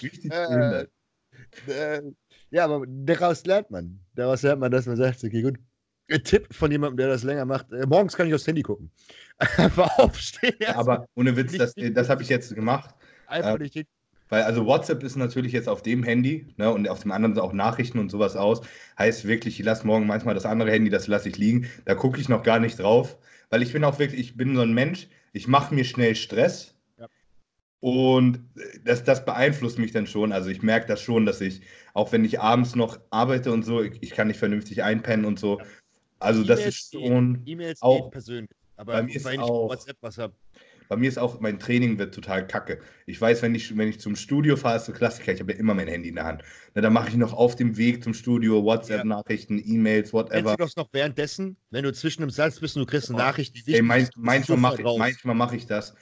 Richtig 0.01 0.33
äh, 0.33 0.87
äh, 1.67 2.01
Ja, 2.49 2.65
aber 2.65 2.85
daraus 2.87 3.45
lernt 3.45 3.69
man. 3.69 3.99
Daraus 4.15 4.41
lernt 4.41 4.59
man, 4.59 4.71
dass 4.71 4.87
man 4.87 4.97
sagt, 4.97 5.23
okay, 5.23 5.41
gut. 5.41 5.59
Ein 6.09 6.23
Tipp 6.23 6.53
von 6.53 6.71
jemandem, 6.71 6.97
der 6.97 7.07
das 7.07 7.23
länger 7.23 7.45
macht. 7.45 7.71
Äh, 7.71 7.85
morgens 7.87 8.15
kann 8.15 8.27
ich 8.27 8.33
aufs 8.33 8.45
Handy 8.45 8.61
gucken. 8.61 8.91
Einfach 9.57 9.97
aufstehen. 9.99 10.55
Aber 10.67 11.07
ohne 11.15 11.35
Witz, 11.35 11.57
das, 11.57 11.73
das 11.75 12.09
habe 12.09 12.21
ich 12.23 12.29
jetzt 12.29 12.53
gemacht. 12.53 12.93
Einfach 13.27 13.57
nicht 13.57 13.75
weil 14.29 14.43
also 14.43 14.65
WhatsApp 14.65 15.03
ist 15.03 15.15
natürlich 15.15 15.51
jetzt 15.51 15.69
auf 15.69 15.81
dem 15.81 16.03
Handy 16.03 16.47
ne, 16.57 16.71
und 16.71 16.89
auf 16.89 17.01
dem 17.01 17.11
anderen 17.11 17.37
auch 17.39 17.53
Nachrichten 17.53 17.99
und 17.99 18.09
sowas 18.09 18.35
aus. 18.35 18.61
Heißt 18.97 19.27
wirklich, 19.27 19.59
ich 19.59 19.65
lasse 19.65 19.85
morgen 19.85 20.07
manchmal 20.07 20.33
das 20.33 20.45
andere 20.45 20.71
Handy, 20.71 20.89
das 20.89 21.07
lasse 21.07 21.29
ich 21.29 21.37
liegen. 21.37 21.69
Da 21.85 21.95
gucke 21.95 22.19
ich 22.19 22.29
noch 22.29 22.43
gar 22.43 22.59
nicht 22.59 22.79
drauf, 22.79 23.17
weil 23.49 23.61
ich 23.61 23.73
bin 23.73 23.83
auch 23.83 23.99
wirklich, 23.99 24.19
ich 24.19 24.37
bin 24.37 24.55
so 24.55 24.61
ein 24.61 24.73
Mensch, 24.73 25.07
ich 25.33 25.47
mache 25.47 25.75
mir 25.75 25.85
schnell 25.85 26.15
Stress. 26.15 26.73
Ja. 26.97 27.07
Und 27.81 28.39
das, 28.83 29.03
das 29.03 29.25
beeinflusst 29.25 29.77
mich 29.77 29.91
dann 29.91 30.07
schon. 30.07 30.31
Also 30.31 30.49
ich 30.49 30.63
merke 30.63 30.87
das 30.87 31.01
schon, 31.01 31.25
dass 31.25 31.41
ich, 31.41 31.61
auch 31.93 32.11
wenn 32.11 32.25
ich 32.25 32.39
abends 32.39 32.75
noch 32.75 32.99
arbeite 33.11 33.51
und 33.51 33.63
so, 33.63 33.83
ich, 33.83 34.01
ich 34.01 34.11
kann 34.11 34.27
nicht 34.27 34.39
vernünftig 34.39 34.81
einpennen 34.81 35.25
und 35.25 35.37
so. 35.37 35.61
Also 36.17 36.41
e 36.41 36.45
das 36.45 36.65
ist 36.65 36.93
schon 36.93 37.43
E-Mails 37.45 37.81
auch 37.81 38.09
persönlich. 38.09 38.49
Aber 38.77 38.93
bei 38.93 39.03
mir 39.03 39.15
ist 39.15 39.25
auch, 39.25 39.69
WhatsApp 39.69 39.97
was 40.01 40.17
habe. 40.17 40.33
Bei 40.89 40.95
mir 40.95 41.09
ist 41.09 41.17
auch, 41.17 41.39
mein 41.39 41.59
Training 41.59 41.97
wird 41.97 42.13
total 42.13 42.45
kacke. 42.45 42.79
Ich 43.05 43.19
weiß, 43.19 43.41
wenn 43.41 43.55
ich, 43.55 43.75
wenn 43.77 43.87
ich 43.87 43.99
zum 43.99 44.15
Studio 44.15 44.55
fahre, 44.55 44.77
ist 44.77 44.85
so 44.85 44.91
Klassiker, 44.91 45.33
ich 45.33 45.39
habe 45.39 45.53
ja 45.53 45.59
immer 45.59 45.73
mein 45.73 45.87
Handy 45.87 46.09
in 46.09 46.15
der 46.15 46.25
Hand. 46.25 46.43
Na, 46.73 46.81
dann 46.81 46.93
mache 46.93 47.09
ich 47.09 47.15
noch 47.15 47.33
auf 47.33 47.55
dem 47.55 47.77
Weg 47.77 48.03
zum 48.03 48.13
Studio 48.13 48.63
WhatsApp-Nachrichten, 48.63 49.57
ja. 49.57 49.73
E-Mails, 49.73 50.13
whatever. 50.13 50.55
Kennst 50.55 50.59
du 50.59 50.63
das 50.63 50.75
noch 50.75 50.89
währenddessen, 50.91 51.57
wenn 51.71 51.83
du 51.83 51.93
zwischen 51.93 52.23
einem 52.23 52.31
Satz 52.31 52.59
bist 52.59 52.75
und 52.75 52.81
du 52.81 52.85
kriegst 52.85 53.09
eine 53.09 53.17
oh. 53.17 53.21
Nachricht, 53.21 53.55
die 53.55 53.59
wichtig 53.59 53.75
Ey, 53.75 53.81
mein? 53.81 54.07
Manchmal 54.15 54.57
mache 54.57 54.81
ich, 54.81 54.97
manchmal 54.97 55.35
mach 55.35 55.53
ich 55.53 55.65
das. 55.65 55.95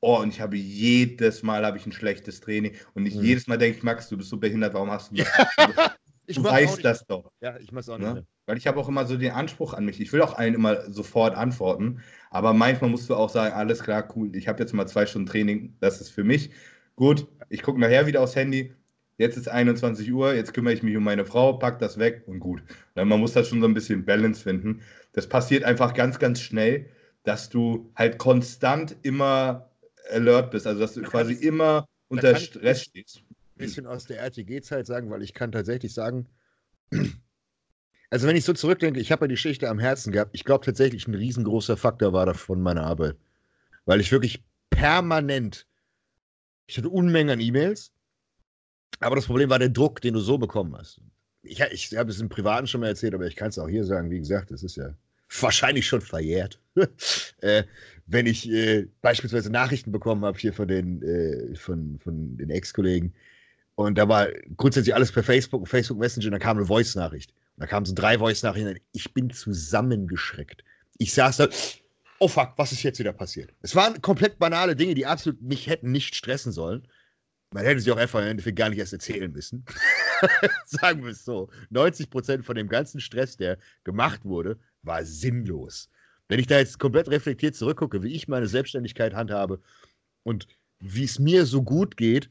Oh, 0.00 0.18
und 0.18 0.28
ich 0.28 0.40
habe 0.40 0.56
jedes 0.56 1.42
Mal 1.42 1.66
habe 1.66 1.76
ich 1.76 1.86
ein 1.86 1.92
schlechtes 1.92 2.40
Training. 2.40 2.74
Und 2.94 3.02
nicht 3.02 3.16
hm. 3.16 3.24
jedes 3.24 3.46
Mal 3.48 3.58
denke 3.58 3.78
ich, 3.78 3.82
Max, 3.82 4.08
du 4.08 4.16
bist 4.16 4.30
so 4.30 4.36
behindert, 4.36 4.74
warum 4.74 4.90
hast 4.90 5.10
du 5.10 5.16
das? 5.76 5.90
Ich 6.26 6.36
du 6.36 6.44
weißt 6.44 6.84
das 6.84 7.04
doch. 7.06 7.32
Ja, 7.40 7.58
ich 7.58 7.72
mach's 7.72 7.88
auch 7.88 7.98
nicht. 7.98 8.14
Ne? 8.14 8.26
Weil 8.48 8.56
ich 8.56 8.66
habe 8.66 8.80
auch 8.80 8.88
immer 8.88 9.04
so 9.04 9.18
den 9.18 9.32
Anspruch 9.32 9.74
an 9.74 9.84
mich. 9.84 10.00
Ich 10.00 10.10
will 10.14 10.22
auch 10.22 10.32
allen 10.32 10.54
immer 10.54 10.90
sofort 10.90 11.36
antworten. 11.36 12.00
Aber 12.30 12.54
manchmal 12.54 12.88
musst 12.88 13.10
du 13.10 13.14
auch 13.14 13.28
sagen, 13.28 13.54
alles 13.54 13.82
klar, 13.82 14.08
cool, 14.16 14.34
ich 14.34 14.48
habe 14.48 14.58
jetzt 14.60 14.72
mal 14.72 14.86
zwei 14.86 15.04
Stunden 15.04 15.28
Training, 15.28 15.76
das 15.80 16.00
ist 16.00 16.08
für 16.08 16.24
mich. 16.24 16.50
Gut, 16.96 17.26
ich 17.50 17.62
gucke 17.62 17.78
nachher 17.78 18.06
wieder 18.06 18.22
aufs 18.22 18.36
Handy. 18.36 18.72
Jetzt 19.18 19.36
ist 19.36 19.48
21 19.48 20.10
Uhr, 20.10 20.32
jetzt 20.32 20.54
kümmere 20.54 20.72
ich 20.72 20.82
mich 20.82 20.96
um 20.96 21.04
meine 21.04 21.26
Frau, 21.26 21.52
pack 21.52 21.78
das 21.78 21.98
weg 21.98 22.22
und 22.26 22.40
gut. 22.40 22.62
Man 22.94 23.20
muss 23.20 23.34
da 23.34 23.44
schon 23.44 23.60
so 23.60 23.66
ein 23.66 23.74
bisschen 23.74 24.06
Balance 24.06 24.42
finden. 24.42 24.80
Das 25.12 25.28
passiert 25.28 25.64
einfach 25.64 25.92
ganz, 25.92 26.18
ganz 26.18 26.40
schnell, 26.40 26.86
dass 27.24 27.50
du 27.50 27.90
halt 27.96 28.16
konstant 28.16 28.96
immer 29.02 29.68
alert 30.10 30.52
bist, 30.52 30.66
also 30.66 30.80
dass 30.80 30.94
du 30.94 31.02
quasi 31.02 31.34
immer 31.34 31.84
unter 32.08 32.34
Stress 32.36 32.84
stehst 32.84 33.22
bisschen 33.58 33.86
aus 33.86 34.06
der 34.06 34.20
RTG-Zeit 34.20 34.86
sagen, 34.86 35.10
weil 35.10 35.22
ich 35.22 35.34
kann 35.34 35.52
tatsächlich 35.52 35.92
sagen, 35.92 36.26
also 38.10 38.26
wenn 38.26 38.36
ich 38.36 38.44
so 38.44 38.52
zurückdenke, 38.52 39.00
ich 39.00 39.12
habe 39.12 39.24
ja 39.24 39.28
die 39.28 39.34
Geschichte 39.34 39.68
am 39.68 39.78
Herzen 39.78 40.12
gehabt. 40.12 40.30
Ich 40.34 40.44
glaube 40.44 40.64
tatsächlich, 40.64 41.06
ein 41.06 41.14
riesengroßer 41.14 41.76
Faktor 41.76 42.12
war 42.12 42.26
davon 42.26 42.62
meine 42.62 42.82
Arbeit. 42.82 43.16
Weil 43.84 44.00
ich 44.00 44.12
wirklich 44.12 44.42
permanent, 44.70 45.66
ich 46.66 46.78
hatte 46.78 46.88
Unmengen 46.88 47.30
an 47.30 47.40
E-Mails, 47.40 47.92
aber 49.00 49.16
das 49.16 49.26
Problem 49.26 49.50
war 49.50 49.58
der 49.58 49.68
Druck, 49.68 50.00
den 50.00 50.14
du 50.14 50.20
so 50.20 50.38
bekommen 50.38 50.76
hast. 50.76 51.00
Ich, 51.42 51.60
ich 51.60 51.96
habe 51.96 52.10
es 52.10 52.20
im 52.20 52.28
Privaten 52.28 52.66
schon 52.66 52.80
mal 52.80 52.88
erzählt, 52.88 53.14
aber 53.14 53.26
ich 53.26 53.36
kann 53.36 53.48
es 53.48 53.58
auch 53.58 53.68
hier 53.68 53.84
sagen. 53.84 54.10
Wie 54.10 54.18
gesagt, 54.18 54.50
es 54.50 54.62
ist 54.62 54.76
ja 54.76 54.94
wahrscheinlich 55.40 55.86
schon 55.86 56.00
verjährt. 56.00 56.60
äh, 57.40 57.64
wenn 58.06 58.26
ich 58.26 58.50
äh, 58.50 58.86
beispielsweise 59.02 59.50
Nachrichten 59.50 59.92
bekommen 59.92 60.24
habe 60.24 60.38
hier 60.38 60.52
von 60.52 60.68
den, 60.68 61.02
äh, 61.02 61.54
von, 61.54 61.98
von 61.98 62.36
den 62.36 62.50
Ex-Kollegen, 62.50 63.14
und 63.74 63.96
da 63.96 64.08
war 64.08 64.26
grundsätzlich 64.56 64.92
alles 64.92 65.12
per 65.12 65.22
Facebook, 65.22 65.68
Facebook 65.68 66.00
Messenger 66.00 66.26
und 66.26 66.32
da 66.32 66.38
kam 66.40 66.56
eine 66.56 66.66
Voice-Nachricht. 66.66 67.32
Da 67.58 67.66
kamen 67.66 67.86
so 67.86 67.94
drei 67.94 68.18
Voice-Nachrichten. 68.18 68.80
Ich 68.92 69.12
bin 69.12 69.30
zusammengeschreckt. 69.30 70.62
Ich 70.98 71.12
saß 71.12 71.38
da, 71.38 71.48
oh 72.20 72.28
fuck, 72.28 72.52
was 72.56 72.72
ist 72.72 72.82
jetzt 72.82 72.98
wieder 72.98 73.12
passiert? 73.12 73.52
Es 73.62 73.74
waren 73.74 74.00
komplett 74.00 74.38
banale 74.38 74.76
Dinge, 74.76 74.94
die 74.94 75.06
absolut 75.06 75.42
mich 75.42 75.66
hätten 75.66 75.90
nicht 75.90 76.14
stressen 76.14 76.52
sollen. 76.52 76.86
Man 77.52 77.64
hätte 77.64 77.80
sie 77.80 77.90
auch 77.90 77.96
einfach 77.96 78.20
im 78.20 78.26
Endeffekt 78.26 78.58
gar 78.58 78.68
nicht 78.68 78.78
erst 78.78 78.92
erzählen 78.92 79.32
müssen. 79.32 79.64
Sagen 80.66 81.02
wir 81.02 81.12
es 81.12 81.24
so. 81.24 81.48
90 81.70 82.10
Prozent 82.10 82.44
von 82.44 82.56
dem 82.56 82.68
ganzen 82.68 83.00
Stress, 83.00 83.36
der 83.36 83.58
gemacht 83.84 84.24
wurde, 84.24 84.58
war 84.82 85.04
sinnlos. 85.04 85.88
Wenn 86.28 86.40
ich 86.40 86.46
da 86.46 86.58
jetzt 86.58 86.78
komplett 86.78 87.08
reflektiert 87.08 87.56
zurückgucke, 87.56 88.02
wie 88.02 88.14
ich 88.14 88.28
meine 88.28 88.46
Selbstständigkeit 88.46 89.14
handhabe 89.14 89.60
und 90.24 90.46
wie 90.78 91.04
es 91.04 91.18
mir 91.18 91.46
so 91.46 91.62
gut 91.62 91.96
geht, 91.96 92.30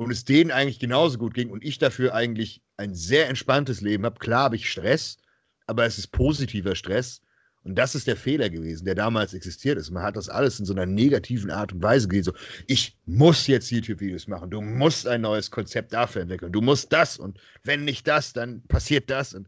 und 0.00 0.10
es 0.10 0.24
denen 0.24 0.50
eigentlich 0.50 0.78
genauso 0.78 1.18
gut 1.18 1.34
ging 1.34 1.50
und 1.50 1.62
ich 1.62 1.76
dafür 1.76 2.14
eigentlich 2.14 2.62
ein 2.80 2.94
sehr 2.94 3.28
entspanntes 3.28 3.80
Leben 3.80 4.04
habe. 4.04 4.18
Klar 4.18 4.44
habe 4.44 4.56
ich 4.56 4.70
Stress, 4.70 5.18
aber 5.66 5.84
es 5.84 5.98
ist 5.98 6.08
positiver 6.08 6.74
Stress. 6.74 7.20
Und 7.62 7.74
das 7.74 7.94
ist 7.94 8.06
der 8.06 8.16
Fehler 8.16 8.48
gewesen, 8.48 8.86
der 8.86 8.94
damals 8.94 9.34
existiert 9.34 9.76
ist. 9.76 9.90
Man 9.90 10.02
hat 10.02 10.16
das 10.16 10.30
alles 10.30 10.58
in 10.58 10.64
so 10.64 10.72
einer 10.72 10.86
negativen 10.86 11.50
Art 11.50 11.74
und 11.74 11.82
Weise 11.82 12.08
gesehen. 12.08 12.24
So, 12.24 12.32
ich 12.66 12.96
muss 13.04 13.46
jetzt 13.46 13.70
YouTube-Videos 13.70 14.28
machen. 14.28 14.48
Du 14.48 14.62
musst 14.62 15.06
ein 15.06 15.20
neues 15.20 15.50
Konzept 15.50 15.92
dafür 15.92 16.22
entwickeln. 16.22 16.52
Du 16.52 16.62
musst 16.62 16.90
das. 16.90 17.18
Und 17.18 17.38
wenn 17.62 17.84
nicht 17.84 18.08
das, 18.08 18.32
dann 18.32 18.62
passiert 18.62 19.10
das. 19.10 19.34
Und 19.34 19.46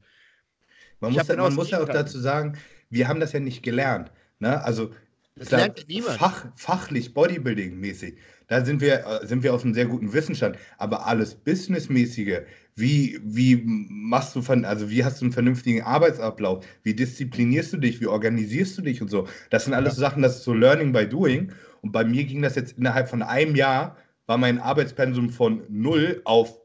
man 1.00 1.14
muss, 1.14 1.26
man 1.26 1.54
muss 1.54 1.70
ja 1.70 1.82
auch 1.82 1.88
dazu 1.88 2.20
sagen, 2.20 2.58
wir 2.90 3.08
haben 3.08 3.18
das 3.18 3.32
ja 3.32 3.40
nicht 3.40 3.62
gelernt. 3.62 4.12
Ne? 4.40 4.62
Also 4.62 4.92
das 5.36 5.50
lernt 5.50 5.88
niemand. 5.88 6.18
Fach, 6.18 6.46
fachlich, 6.56 7.14
Bodybuilding-mäßig. 7.14 8.18
Da 8.52 8.62
sind 8.62 8.82
wir, 8.82 9.06
äh, 9.06 9.26
sind 9.26 9.42
wir 9.42 9.54
auf 9.54 9.64
einem 9.64 9.72
sehr 9.72 9.86
guten 9.86 10.12
Wissensstand. 10.12 10.58
Aber 10.76 11.06
alles 11.06 11.34
Businessmäßige, 11.34 12.40
wie, 12.76 13.18
wie 13.24 13.62
machst 13.64 14.36
du 14.36 14.42
also 14.64 14.90
wie 14.90 15.02
hast 15.02 15.22
du 15.22 15.24
einen 15.24 15.32
vernünftigen 15.32 15.80
Arbeitsablauf? 15.80 16.62
Wie 16.82 16.92
disziplinierst 16.92 17.72
du 17.72 17.78
dich? 17.78 18.02
Wie 18.02 18.08
organisierst 18.08 18.76
du 18.76 18.82
dich 18.82 19.00
und 19.00 19.08
so? 19.08 19.26
Das 19.48 19.64
sind 19.64 19.72
alles 19.72 19.94
ja. 19.94 20.00
Sachen, 20.00 20.22
das 20.22 20.36
ist 20.36 20.44
so 20.44 20.52
Learning 20.52 20.92
by 20.92 21.08
Doing. 21.08 21.50
Und 21.80 21.92
bei 21.92 22.04
mir 22.04 22.24
ging 22.24 22.42
das 22.42 22.54
jetzt 22.54 22.76
innerhalb 22.76 23.08
von 23.08 23.22
einem 23.22 23.56
Jahr, 23.56 23.96
war 24.26 24.36
mein 24.36 24.58
Arbeitspensum 24.58 25.30
von 25.30 25.62
0 25.70 26.20
auf 26.26 26.60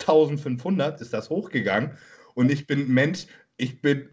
1500, 0.00 1.00
ist 1.00 1.14
das 1.14 1.30
hochgegangen. 1.30 1.92
Und 2.34 2.52
ich 2.52 2.66
bin 2.66 2.86
Mensch, 2.92 3.26
ich 3.56 3.80
bin, 3.80 4.10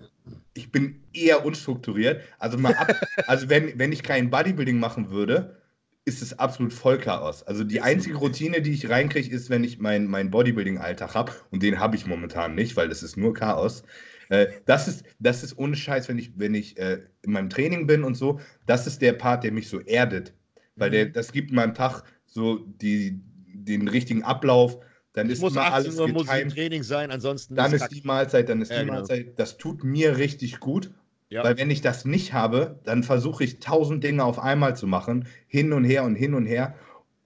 ich 0.54 0.72
bin 0.72 1.04
eher 1.12 1.45
unstrukturiert. 1.45 2.22
Also 2.40 2.58
mal 2.58 2.74
ab, 2.76 2.95
also 3.28 3.49
wenn, 3.49 3.78
wenn 3.78 3.91
ich 3.91 4.02
kein 4.02 4.30
Bodybuilding 4.30 4.80
machen 4.80 5.12
würde, 5.12 5.58
ist 6.07 6.21
es 6.21 6.39
absolut 6.39 6.71
Vollchaos. 6.71 7.43
Also 7.43 7.65
die 7.65 7.81
einzige 7.81 8.15
Routine, 8.15 8.61
die 8.61 8.71
ich 8.71 8.89
reinkriege, 8.89 9.29
ist, 9.29 9.49
wenn 9.49 9.65
ich 9.65 9.77
meinen 9.77 10.07
mein 10.07 10.31
Bodybuilding-Alltag 10.31 11.13
habe. 11.13 11.34
Und 11.51 11.61
den 11.63 11.79
habe 11.79 11.97
ich 11.97 12.07
momentan 12.07 12.55
nicht, 12.55 12.77
weil 12.77 12.88
das 12.88 13.03
ist 13.03 13.17
nur 13.17 13.34
Chaos. 13.34 13.84
Äh, 14.29 14.47
das, 14.65 14.88
ist, 14.88 15.03
das 15.19 15.43
ist 15.43 15.57
ohne 15.57 15.75
Scheiß, 15.75 16.07
wenn 16.07 16.17
ich, 16.17 16.31
wenn 16.39 16.55
ich 16.55 16.77
äh, 16.77 17.01
in 17.23 17.34
meinem 17.34 17.49
Training 17.49 17.88
bin 17.88 18.05
und 18.05 18.15
so, 18.15 18.39
das 18.65 18.88
ist 18.88 19.01
der 19.01 19.13
Part, 19.13 19.43
der 19.43 19.51
mich 19.51 19.67
so 19.67 19.81
erdet. 19.81 20.34
Weil 20.77 20.91
der, 20.91 21.07
mhm. 21.07 21.13
das 21.13 21.34
gibt 21.34 21.51
meinem 21.51 21.73
Tag 21.73 22.03
so 22.25 22.57
die, 22.57 23.19
den 23.45 23.89
richtigen 23.89 24.23
Ablauf. 24.23 24.79
Dann 25.11 25.29
ist 25.29 25.41
muss 25.41 25.53
immer 25.53 25.73
alles 25.73 25.99
Uhr 25.99 26.07
muss 26.07 26.31
im 26.31 26.49
Training 26.49 26.84
sein, 26.84 27.11
ansonsten. 27.11 27.55
Dann 27.55 27.73
ist, 27.73 27.81
ist 27.81 27.89
die 27.89 28.07
Mahlzeit, 28.07 28.47
dann 28.47 28.61
ist 28.61 28.71
ja, 28.71 28.79
die 28.79 28.85
genau. 28.85 28.99
Mahlzeit. 28.99 29.38
Das 29.38 29.57
tut 29.57 29.84
mir 29.84 30.17
richtig 30.17 30.61
gut. 30.61 30.91
Ja. 31.30 31.44
Weil 31.44 31.58
wenn 31.58 31.70
ich 31.70 31.82
das 31.82 32.06
nicht 32.06 32.34
habe, 32.34 32.80
dann 32.84 33.04
versuche 33.04 33.44
ich 33.44 33.60
tausend 33.60 34.04
Dinge 34.04 34.24
auf 34.24 34.40
einmal 34.40 34.76
zu 34.76 34.88
machen, 34.88 35.28
hin 35.48 35.74
und 35.74 35.84
her 35.84 36.04
und 36.04 36.16
hin 36.16 36.34
und 36.34 36.45
her. 36.45 36.76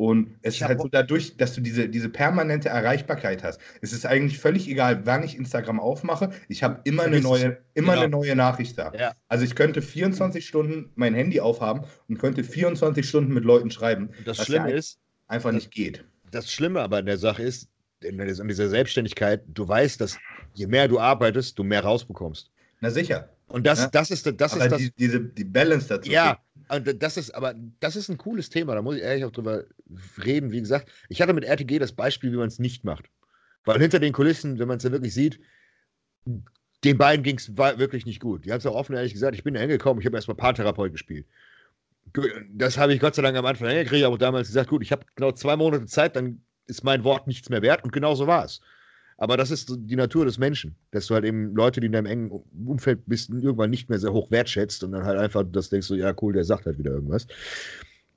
Und 0.02 0.36
es 0.41 0.56
ich 0.56 0.61
ist 0.61 0.68
halt 0.68 0.82
so 0.82 0.88
dadurch, 0.88 1.38
dass 1.38 1.53
du 1.53 1.61
diese, 1.61 1.88
diese 1.88 2.10
permanente 2.10 2.69
Erreichbarkeit 2.69 3.44
hast. 3.44 3.61
Es 3.82 3.94
ist 3.94 4.07
eigentlich 4.07 4.40
völlig 4.40 4.68
egal, 4.68 5.06
wann 5.06 5.22
ich 5.22 5.38
Instagram 5.38 5.80
aufmache. 5.80 6.32
Ich 6.48 6.64
habe 6.64 6.82
immer 6.86 7.03
eine 7.03 7.22
neue, 7.22 7.60
immer 7.76 7.94
genau. 7.94 8.02
eine 8.02 8.10
neue 8.10 8.36
Nachricht 8.36 8.80
da. 8.80 8.91
Ja. 8.98 9.14
Also 9.28 9.45
ich 9.45 9.53
könnte 9.53 9.84
24 9.84 10.44
Stunden 10.48 10.90
mein 10.95 11.14
Handy 11.14 11.40
aufhaben 11.40 11.84
und 12.10 12.18
könnte 12.18 12.44
24 12.44 13.07
Stunden 13.07 13.32
mit 13.32 13.44
Leuten 13.44 13.69
schreiben. 13.69 14.10
Das 14.26 14.44
Schlimme 14.44 14.72
ja 14.72 14.78
ist, 14.78 14.98
einfach 15.28 15.52
nicht 15.52 15.69
geht. 15.69 16.03
Das 16.32 16.52
Schlimme 16.52 16.82
aber 16.82 16.98
in 16.98 17.06
der 17.06 17.19
Sache 17.19 17.44
ist, 17.44 17.69
in 17.99 18.18
dieser 18.48 18.69
Selbstständigkeit, 18.69 19.44
du 19.48 19.68
weißt, 19.68 20.02
dass 20.02 20.18
je 20.56 20.65
mehr 20.65 20.88
du 20.88 20.99
arbeitest, 20.99 21.60
du 21.60 21.64
mehr 21.64 21.84
rausbekommst. 21.84 22.49
Na 22.80 22.90
sicher. 22.90 23.30
Und 23.52 23.68
das, 23.68 23.80
ja? 23.80 23.90
das 23.90 24.11
ist, 24.11 24.26
das 24.40 24.53
aber 24.53 24.65
ist 24.65 24.72
das. 24.72 24.80
Die, 24.80 24.91
diese, 24.91 25.19
die 25.19 25.44
Balance 25.44 25.88
dazu. 25.88 26.10
Ja, 26.10 26.40
und 26.69 27.03
das 27.03 27.18
ist, 27.18 27.32
aber 27.32 27.53
das 27.80 27.95
ist 27.95 28.10
ein 28.10 28.18
cooles 28.18 28.49
Thema, 28.49 28.76
da 28.76 28.82
muss 28.82 28.95
ich 28.95 29.02
ehrlich 29.02 29.26
auch 29.26 29.32
drüber 29.32 29.65
reden. 30.23 30.52
Wie 30.52 30.60
gesagt, 30.60 30.90
ich 31.10 31.22
hatte 31.22 31.34
mit 31.34 31.44
RTG 31.44 31.80
das 31.80 31.91
Beispiel, 31.91 32.32
wie 32.32 32.38
man 32.38 32.48
es 32.48 32.60
nicht 32.60 32.86
macht. 32.86 33.10
Weil 33.65 33.80
hinter 33.80 33.99
den 33.99 34.14
Kulissen, 34.14 34.57
wenn 34.57 34.68
man 34.68 34.78
es 34.78 34.84
ja 34.84 34.91
wirklich 34.91 35.14
sieht, 35.14 35.40
den 36.84 36.98
beiden 36.98 37.23
ging 37.23 37.38
es 37.38 37.56
wirklich 37.56 38.06
nicht 38.06 38.19
gut. 38.19 38.45
Die 38.45 38.52
haben 38.52 38.60
es 38.60 38.65
auch 38.65 38.76
offen 38.76 38.95
ehrlich 38.95 39.14
gesagt, 39.14 39.36
ich 39.36 39.44
bin 39.44 39.53
da 39.53 39.60
hingekommen, 39.60 39.99
ich 40.02 40.06
habe 40.06 40.15
erstmal 40.15 40.38
Paartherapeut 40.38 40.91
gespielt. 40.91 41.28
Das 42.53 42.78
habe 42.78 42.94
ich 42.94 42.99
Gott 42.99 43.15
sei 43.15 43.22
Dank 43.22 43.38
am 43.38 43.45
Anfang 43.45 43.69
hingekriegt, 43.69 44.06
aber 44.06 44.18
damals 44.18 44.48
gesagt, 44.48 44.69
gut, 44.69 44.82
ich 44.82 44.91
habe 44.91 45.06
genau 45.15 45.32
zwei 45.32 45.56
Monate 45.56 45.86
Zeit, 45.86 46.15
dann 46.15 46.41
ist 46.68 46.84
mein 46.84 47.03
Wort 47.03 47.28
nichts 47.28 47.49
mehr 47.49 47.61
wert 47.61 47.84
und 47.84 47.91
genau 47.91 48.15
so 48.15 48.28
war 48.28 48.45
es. 48.45 48.61
Aber 49.22 49.38
das 49.38 49.52
ist 49.52 49.72
die 49.72 49.95
Natur 49.95 50.26
des 50.26 50.39
Menschen, 50.39 50.76
dass 50.89 51.06
du 51.06 51.14
halt 51.14 51.26
eben 51.26 51.53
Leute, 51.53 51.80
die 51.80 51.85
in 51.85 51.91
deinem 51.91 52.07
engen 52.07 52.31
Umfeld 52.65 53.03
bist, 53.06 53.30
irgendwann 53.30 53.69
nicht 53.69 53.88
mehr 53.88 53.99
sehr 53.99 54.14
hoch 54.14 54.31
wertschätzt 54.31 54.84
und 54.84 54.93
dann 54.93 55.03
halt 55.03 55.19
einfach 55.19 55.43
das 55.48 55.69
denkst 55.69 55.89
du, 55.89 55.93
ja 55.93 56.11
cool, 56.23 56.34
der 56.34 56.43
sagt 56.43 56.65
halt 56.65 56.80
wieder 56.80 56.89
irgendwas. 56.89 57.27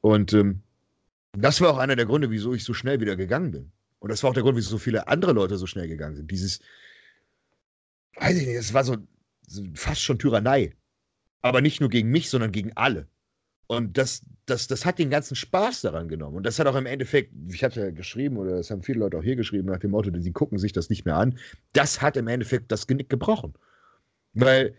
Und 0.00 0.32
ähm, 0.32 0.62
das 1.32 1.60
war 1.60 1.74
auch 1.74 1.76
einer 1.76 1.94
der 1.94 2.06
Gründe, 2.06 2.30
wieso 2.30 2.54
ich 2.54 2.64
so 2.64 2.72
schnell 2.72 3.00
wieder 3.00 3.16
gegangen 3.16 3.50
bin. 3.50 3.70
Und 3.98 4.12
das 4.12 4.22
war 4.22 4.30
auch 4.30 4.34
der 4.34 4.44
Grund, 4.44 4.56
wieso 4.56 4.70
so 4.70 4.78
viele 4.78 5.06
andere 5.06 5.32
Leute 5.32 5.58
so 5.58 5.66
schnell 5.66 5.88
gegangen 5.88 6.16
sind. 6.16 6.30
Dieses, 6.30 6.60
weiß 8.16 8.38
ich 8.38 8.46
nicht, 8.46 8.56
es 8.56 8.72
war 8.72 8.84
so, 8.84 8.96
so 9.46 9.62
fast 9.74 10.00
schon 10.00 10.18
Tyrannei. 10.18 10.72
Aber 11.42 11.60
nicht 11.60 11.82
nur 11.82 11.90
gegen 11.90 12.08
mich, 12.08 12.30
sondern 12.30 12.50
gegen 12.50 12.72
alle. 12.78 13.08
Und 13.66 13.98
das, 13.98 14.22
das, 14.46 14.66
das 14.66 14.84
hat 14.84 14.98
den 14.98 15.10
ganzen 15.10 15.36
Spaß 15.36 15.82
daran 15.82 16.08
genommen. 16.08 16.36
Und 16.36 16.44
das 16.44 16.58
hat 16.58 16.66
auch 16.66 16.74
im 16.74 16.86
Endeffekt, 16.86 17.32
ich 17.48 17.64
hatte 17.64 17.80
ja 17.80 17.90
geschrieben, 17.90 18.36
oder 18.36 18.56
das 18.56 18.70
haben 18.70 18.82
viele 18.82 19.00
Leute 19.00 19.18
auch 19.18 19.22
hier 19.22 19.36
geschrieben, 19.36 19.68
nach 19.68 19.78
dem 19.78 19.92
Motto, 19.92 20.10
sie 20.18 20.32
gucken 20.32 20.58
sich 20.58 20.72
das 20.72 20.90
nicht 20.90 21.04
mehr 21.04 21.16
an. 21.16 21.38
Das 21.72 22.02
hat 22.02 22.16
im 22.16 22.28
Endeffekt 22.28 22.70
das 22.70 22.86
Genick 22.86 23.08
gebrochen. 23.08 23.54
Weil 24.34 24.74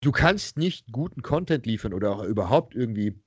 du 0.00 0.10
kannst 0.12 0.56
nicht 0.56 0.90
guten 0.90 1.22
Content 1.22 1.66
liefern 1.66 1.94
oder 1.94 2.10
auch 2.10 2.24
überhaupt 2.24 2.74
irgendwie 2.74 3.20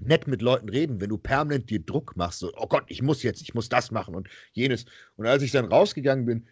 nett 0.00 0.26
mit 0.26 0.42
Leuten 0.42 0.68
reden, 0.68 1.00
wenn 1.00 1.10
du 1.10 1.18
permanent 1.18 1.70
dir 1.70 1.80
Druck 1.80 2.16
machst. 2.16 2.40
So, 2.40 2.52
oh 2.56 2.66
Gott, 2.66 2.84
ich 2.88 3.02
muss 3.02 3.22
jetzt, 3.22 3.42
ich 3.42 3.54
muss 3.54 3.68
das 3.68 3.90
machen 3.90 4.14
und 4.14 4.28
jenes. 4.52 4.86
Und 5.16 5.26
als 5.26 5.42
ich 5.42 5.52
dann 5.52 5.66
rausgegangen 5.66 6.24
bin, 6.24 6.48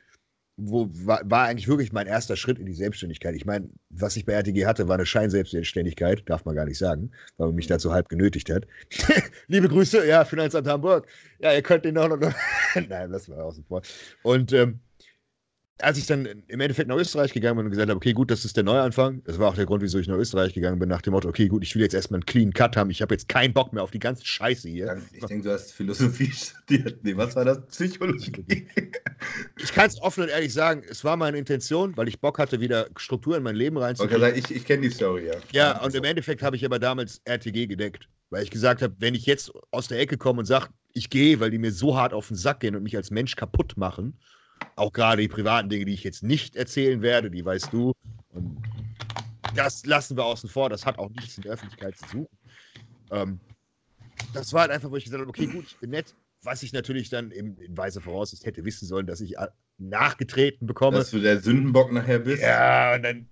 wo 0.56 0.88
war, 1.04 1.20
war, 1.24 1.44
eigentlich 1.44 1.68
wirklich 1.68 1.92
mein 1.92 2.06
erster 2.06 2.34
Schritt 2.34 2.58
in 2.58 2.66
die 2.66 2.72
Selbstständigkeit. 2.72 3.34
Ich 3.34 3.44
meine, 3.44 3.68
was 3.90 4.16
ich 4.16 4.24
bei 4.24 4.32
RTG 4.32 4.64
hatte, 4.64 4.88
war 4.88 4.94
eine 4.94 5.04
Scheinselbstständigkeit, 5.04 6.22
darf 6.28 6.44
man 6.46 6.56
gar 6.56 6.64
nicht 6.64 6.78
sagen, 6.78 7.10
weil 7.36 7.48
man 7.48 7.56
mich 7.56 7.66
dazu 7.66 7.92
halb 7.92 8.08
genötigt 8.08 8.50
hat. 8.50 8.66
Liebe 9.48 9.68
Grüße, 9.68 10.06
ja, 10.06 10.24
Finanzamt 10.24 10.66
Hamburg. 10.66 11.06
Ja, 11.40 11.52
ihr 11.52 11.62
könnt 11.62 11.84
den 11.84 11.94
noch. 11.94 12.08
noch 12.08 12.18
Nein, 12.88 13.10
das 13.10 13.28
war 13.28 13.44
außen 13.44 13.64
vor. 13.64 13.82
Und 14.22 14.52
ähm, 14.52 14.80
als 15.78 15.98
ich 15.98 16.06
dann 16.06 16.24
im 16.24 16.60
Endeffekt 16.60 16.88
nach 16.88 16.96
Österreich 16.96 17.32
gegangen 17.32 17.58
bin 17.58 17.66
und 17.66 17.70
gesagt 17.70 17.90
habe, 17.90 17.96
okay, 17.96 18.12
gut, 18.12 18.30
das 18.30 18.44
ist 18.44 18.56
der 18.56 18.64
Neuanfang, 18.64 19.22
das 19.24 19.38
war 19.38 19.50
auch 19.50 19.54
der 19.54 19.66
Grund, 19.66 19.82
wieso 19.82 19.98
ich 19.98 20.08
nach 20.08 20.16
Österreich 20.16 20.54
gegangen 20.54 20.78
bin, 20.78 20.88
nach 20.88 21.02
dem 21.02 21.12
Motto, 21.12 21.28
okay, 21.28 21.48
gut, 21.48 21.62
ich 21.62 21.74
will 21.74 21.82
jetzt 21.82 21.94
erstmal 21.94 22.18
einen 22.18 22.26
clean 22.26 22.52
Cut 22.52 22.76
haben, 22.76 22.88
ich 22.88 23.02
habe 23.02 23.14
jetzt 23.14 23.28
keinen 23.28 23.52
Bock 23.52 23.72
mehr 23.74 23.82
auf 23.82 23.90
die 23.90 23.98
ganze 23.98 24.24
Scheiße 24.24 24.68
hier. 24.68 25.02
Ich 25.12 25.24
denke, 25.24 25.44
du 25.44 25.52
hast 25.52 25.72
Philosophie 25.72 26.30
studiert. 26.66 27.04
Nee, 27.04 27.16
was 27.16 27.36
war 27.36 27.44
das? 27.44 27.66
Psychologie. 27.66 28.32
Ich 29.58 29.72
kann 29.72 29.86
es 29.86 30.00
offen 30.02 30.24
und 30.24 30.28
ehrlich 30.28 30.52
sagen, 30.52 30.82
es 30.88 31.02
war 31.02 31.16
meine 31.16 31.38
Intention, 31.38 31.96
weil 31.96 32.06
ich 32.06 32.20
Bock 32.20 32.38
hatte, 32.38 32.60
wieder 32.60 32.86
Struktur 32.96 33.36
in 33.36 33.42
mein 33.42 33.56
Leben 33.56 33.78
reinzubringen. 33.78 34.22
Okay, 34.22 34.38
ich, 34.38 34.54
ich 34.54 34.64
kenne 34.64 34.82
die 34.82 34.90
Story, 34.90 35.26
ja. 35.26 35.34
Ja, 35.52 35.82
und 35.82 35.94
im 35.94 36.04
Endeffekt 36.04 36.42
habe 36.42 36.54
ich 36.54 36.64
aber 36.64 36.78
damals 36.78 37.20
RTG 37.24 37.66
gedeckt, 37.66 38.08
weil 38.28 38.42
ich 38.42 38.50
gesagt 38.50 38.82
habe, 38.82 38.94
wenn 38.98 39.14
ich 39.14 39.24
jetzt 39.24 39.50
aus 39.70 39.88
der 39.88 39.98
Ecke 39.98 40.18
komme 40.18 40.40
und 40.40 40.44
sage, 40.44 40.68
ich 40.92 41.08
gehe, 41.10 41.40
weil 41.40 41.50
die 41.50 41.58
mir 41.58 41.72
so 41.72 41.96
hart 41.96 42.12
auf 42.12 42.28
den 42.28 42.36
Sack 42.36 42.60
gehen 42.60 42.76
und 42.76 42.82
mich 42.82 42.96
als 42.96 43.10
Mensch 43.10 43.36
kaputt 43.36 43.76
machen, 43.76 44.18
auch 44.76 44.92
gerade 44.92 45.22
die 45.22 45.28
privaten 45.28 45.68
Dinge, 45.68 45.86
die 45.86 45.94
ich 45.94 46.04
jetzt 46.04 46.22
nicht 46.22 46.54
erzählen 46.54 47.02
werde, 47.02 47.30
die 47.30 47.44
weißt 47.44 47.72
du. 47.72 47.92
Und 48.32 48.62
das 49.54 49.84
lassen 49.86 50.16
wir 50.16 50.24
außen 50.24 50.48
vor. 50.48 50.68
Das 50.68 50.86
hat 50.86 50.98
auch 50.98 51.10
nichts 51.10 51.36
in 51.38 51.42
der 51.42 51.52
Öffentlichkeit 51.52 51.96
zu 51.96 52.06
suchen. 52.08 52.38
Ähm, 53.10 53.40
das 54.34 54.52
war 54.52 54.62
halt 54.62 54.70
einfach, 54.70 54.90
wo 54.90 54.96
ich 54.96 55.04
gesagt 55.04 55.20
habe, 55.20 55.30
okay, 55.30 55.46
gut, 55.46 55.64
ich 55.66 55.76
bin 55.78 55.90
nett. 55.90 56.14
Was 56.42 56.62
ich 56.62 56.72
natürlich 56.72 57.08
dann 57.08 57.30
in, 57.30 57.56
in 57.56 57.76
weiser 57.76 58.00
Voraussicht 58.00 58.44
hätte 58.44 58.64
wissen 58.64 58.86
sollen, 58.86 59.06
dass 59.06 59.20
ich 59.20 59.34
nachgetreten 59.78 60.66
bekomme. 60.66 60.98
Dass 60.98 61.10
du 61.10 61.18
der 61.18 61.40
Sündenbock 61.40 61.90
nachher 61.90 62.20
bist. 62.20 62.42
Ja, 62.42 62.94
und 62.94 63.02
dann, 63.02 63.28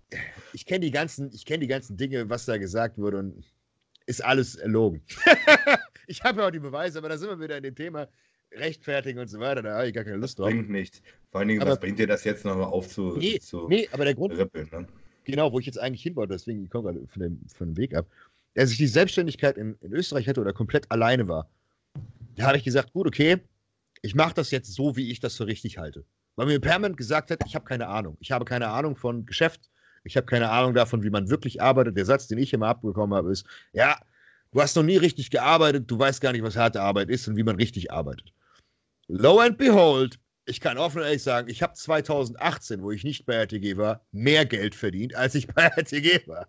ich 0.52 0.66
kenne 0.66 0.80
die 0.80 0.90
ganzen, 0.90 1.30
ich 1.32 1.44
kenne 1.44 1.60
die 1.60 1.66
ganzen 1.66 1.96
Dinge, 1.96 2.28
was 2.28 2.46
da 2.46 2.56
gesagt 2.56 2.98
wurde 2.98 3.18
und 3.18 3.44
ist 4.06 4.24
alles 4.24 4.56
erlogen. 4.56 5.02
ich 6.06 6.24
habe 6.24 6.40
ja 6.40 6.48
auch 6.48 6.50
die 6.50 6.58
Beweise, 6.58 6.98
aber 6.98 7.10
da 7.10 7.18
sind 7.18 7.28
wir 7.28 7.40
wieder 7.40 7.56
in 7.56 7.62
dem 7.62 7.76
Thema 7.76 8.08
rechtfertigen 8.56 9.18
und 9.18 9.28
so 9.28 9.39
weiter, 9.40 9.62
da 9.62 9.76
habe 9.76 9.89
ich 9.89 9.94
gar 9.94 10.05
keine 10.05 10.16
Lust 10.16 10.39
drauf. 10.39 10.48
Bringt 10.48 10.70
nicht. 10.70 11.02
Vor 11.31 11.40
allen 11.40 11.48
Dingen, 11.48 11.60
aber, 11.62 11.72
was 11.72 11.81
bringt 11.81 11.98
dir 11.98 12.06
das 12.06 12.24
jetzt 12.24 12.44
nochmal 12.44 12.66
auf 12.66 12.89
zu, 12.89 13.16
nee, 13.16 13.39
zu 13.39 13.68
nee, 13.68 13.89
aber 13.93 14.05
der 14.05 14.14
Grund, 14.14 14.36
rippeln, 14.36 14.68
ne? 14.70 14.86
genau, 15.24 15.52
wo 15.52 15.59
ich 15.59 15.66
jetzt 15.66 15.78
eigentlich 15.78 16.02
hin 16.02 16.16
wollte, 16.16 16.32
deswegen 16.35 16.64
ich 16.64 16.70
komme 16.70 16.93
gerade 16.93 17.06
von 17.09 17.22
dem, 17.22 17.40
von 17.55 17.68
dem 17.68 17.76
Weg 17.76 17.94
ab, 17.94 18.06
als 18.56 18.70
ich 18.70 18.78
die 18.78 18.86
Selbstständigkeit 18.86 19.56
in, 19.56 19.76
in 19.81 19.93
Österreich 19.93 20.28
hatte 20.28 20.40
oder 20.40 20.52
komplett 20.52 20.90
alleine 20.90 21.26
war, 21.28 21.48
da 22.36 22.47
habe 22.47 22.56
ich 22.56 22.64
gesagt, 22.64 22.93
gut, 22.93 23.06
okay, 23.06 23.39
ich 24.02 24.14
mache 24.14 24.35
das 24.35 24.51
jetzt 24.51 24.72
so, 24.72 24.97
wie 24.97 25.10
ich 25.10 25.20
das 25.20 25.36
für 25.36 25.47
richtig 25.47 25.78
halte. 25.78 26.05
Weil 26.36 26.47
mir 26.47 26.60
permanent 26.60 26.97
gesagt 26.97 27.31
hat, 27.31 27.40
ich 27.47 27.55
habe 27.55 27.64
keine 27.64 27.89
Ahnung. 27.89 28.16
Ich 28.20 28.32
habe 28.32 28.44
keine 28.44 28.68
Ahnung 28.68 28.97
von 28.97 29.24
Geschäft. 29.24 29.70
Ich 30.02 30.16
habe 30.16 30.26
keine 30.26 30.51
Ahnung 30.51 30.74
davon, 30.74 31.02
wie 31.02 31.10
man 31.10 31.31
wirklich 31.31 31.62
arbeitet. 31.62 31.97
Der 31.97 32.05
Satz, 32.05 32.26
den 32.26 32.39
ich 32.39 32.52
immer 32.52 32.66
abbekommen 32.66 33.16
habe, 33.16 33.32
ist, 33.32 33.47
ja, 33.72 33.98
du 34.52 34.60
hast 34.60 34.76
noch 34.76 34.82
nie 34.82 34.97
richtig 34.97 35.31
gearbeitet, 35.31 35.90
du 35.90 35.98
weißt 35.98 36.20
gar 36.20 36.32
nicht, 36.32 36.43
was 36.43 36.56
harte 36.56 36.82
Arbeit 36.82 37.09
ist 37.09 37.26
und 37.28 37.36
wie 37.36 37.44
man 37.44 37.56
richtig 37.56 37.93
arbeitet. 37.93 38.34
Lo 39.09 39.39
and 39.39 39.59
behold, 39.59 40.18
ich 40.47 40.60
kann 40.60 40.78
offen 40.78 40.98
und 40.98 41.05
ehrlich 41.05 41.22
sagen, 41.22 41.48
ich 41.48 41.62
habe 41.62 41.74
2018, 41.74 42.82
wo 42.82 42.90
ich 42.90 43.05
nicht 43.05 43.26
bei 43.26 43.35
RTG 43.35 43.76
war, 43.76 44.05
mehr 44.12 44.44
Geld 44.47 44.74
verdient, 44.74 45.14
als 45.14 45.35
ich 45.35 45.47
bei 45.55 45.64
RTG 45.64 46.26
war. 46.26 46.48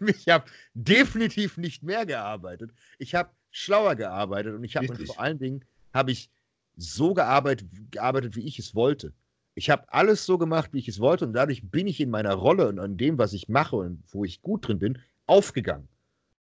Und 0.00 0.10
ich 0.10 0.28
habe 0.28 0.44
definitiv 0.74 1.56
nicht 1.56 1.82
mehr 1.82 2.04
gearbeitet. 2.04 2.72
Ich 2.98 3.14
habe 3.14 3.30
schlauer 3.50 3.94
gearbeitet 3.94 4.54
und 4.54 4.64
ich 4.64 4.76
habe 4.76 4.94
vor 5.06 5.18
allen 5.18 5.38
Dingen 5.38 5.64
habe 5.94 6.10
ich 6.10 6.30
so 6.76 7.14
gearbeitet, 7.14 7.68
gearbeitet, 7.90 8.36
wie 8.36 8.46
ich 8.46 8.58
es 8.58 8.74
wollte. 8.74 9.14
Ich 9.54 9.70
habe 9.70 9.90
alles 9.90 10.26
so 10.26 10.36
gemacht, 10.36 10.74
wie 10.74 10.78
ich 10.78 10.88
es 10.88 11.00
wollte 11.00 11.24
und 11.24 11.32
dadurch 11.32 11.70
bin 11.70 11.86
ich 11.86 12.00
in 12.00 12.10
meiner 12.10 12.34
Rolle 12.34 12.68
und 12.68 12.78
an 12.78 12.98
dem, 12.98 13.16
was 13.16 13.32
ich 13.32 13.48
mache 13.48 13.76
und 13.76 14.02
wo 14.08 14.24
ich 14.24 14.42
gut 14.42 14.68
drin 14.68 14.78
bin, 14.78 14.98
aufgegangen. 15.24 15.88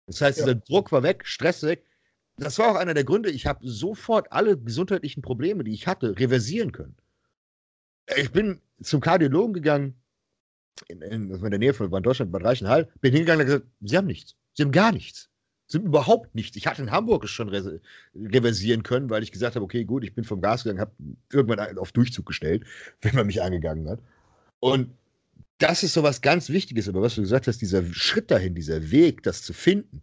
Das 0.07 0.21
heißt, 0.21 0.41
ja. 0.41 0.45
dieser 0.45 0.57
Druck 0.57 0.93
war 0.93 1.03
weg, 1.03 1.27
Stress 1.27 1.63
weg 1.63 1.88
das 2.39 2.59
war 2.59 2.71
auch 2.71 2.77
einer 2.77 2.95
der 2.95 3.05
Gründe, 3.05 3.31
ich 3.31 3.47
habe 3.47 3.67
sofort 3.67 4.33
alle 4.33 4.57
gesundheitlichen 4.57 5.23
Probleme, 5.23 5.65
die 5.65 5.73
ich 5.73 5.87
hatte, 5.87 6.19
reversieren 6.19 6.73
können. 6.73 6.97
Ich 8.17 8.31
bin 8.33 8.61
zum 8.83 9.01
Kardiologen 9.01 9.53
gegangen, 9.53 10.01
in, 10.87 11.03
in, 11.03 11.31
in 11.31 11.51
der 11.51 11.59
Nähe 11.59 11.75
von 11.75 11.91
Bad 11.91 12.07
Deutschland, 12.07 12.31
Bad 12.31 12.45
Reichenhall, 12.45 12.89
bin 13.01 13.13
hingegangen 13.13 13.41
und 13.41 13.47
gesagt, 13.47 13.67
sie 13.81 13.97
haben 13.97 14.07
nichts. 14.07 14.37
Sie 14.55 14.63
haben 14.63 14.73
gar 14.73 14.93
nichts. 14.93 15.29
Sie 15.67 15.79
haben 15.79 15.87
überhaupt 15.87 16.35
nichts. 16.35 16.57
Ich 16.57 16.67
hatte 16.67 16.81
in 16.81 16.91
Hamburg 16.91 17.25
es 17.25 17.31
schon 17.31 17.49
re 17.49 17.81
reversieren 18.15 18.83
können, 18.83 19.11
weil 19.11 19.23
ich 19.23 19.33
gesagt 19.33 19.57
habe, 19.57 19.65
okay, 19.65 19.85
gut, 19.85 20.05
ich 20.05 20.15
bin 20.15 20.25
vom 20.25 20.41
Gas 20.41 20.65
gegangen, 20.65 20.81
habe 20.81 20.93
irgendwann 21.31 21.77
auf 21.79 21.93
Durchzug 21.93 22.27
gestellt, 22.27 22.65
wenn 23.03 23.15
man 23.15 23.27
mich 23.27 23.43
angegangen 23.43 23.89
hat. 23.89 24.01
Und 24.61 24.91
das 25.59 25.83
ist 25.83 25.93
so 25.93 26.03
was 26.03 26.21
ganz 26.21 26.51
Wichtiges, 26.51 26.89
aber 26.89 27.03
was 27.03 27.17
du 27.17 27.21
gesagt 27.21 27.49
hast, 27.49 27.59
dieser 27.59 27.85
Schritt 27.93 28.31
dahin, 28.31 28.55
dieser 28.55 28.91
Weg, 28.91 29.25
das 29.25 29.43
zu 29.43 29.53
finden, 29.53 30.01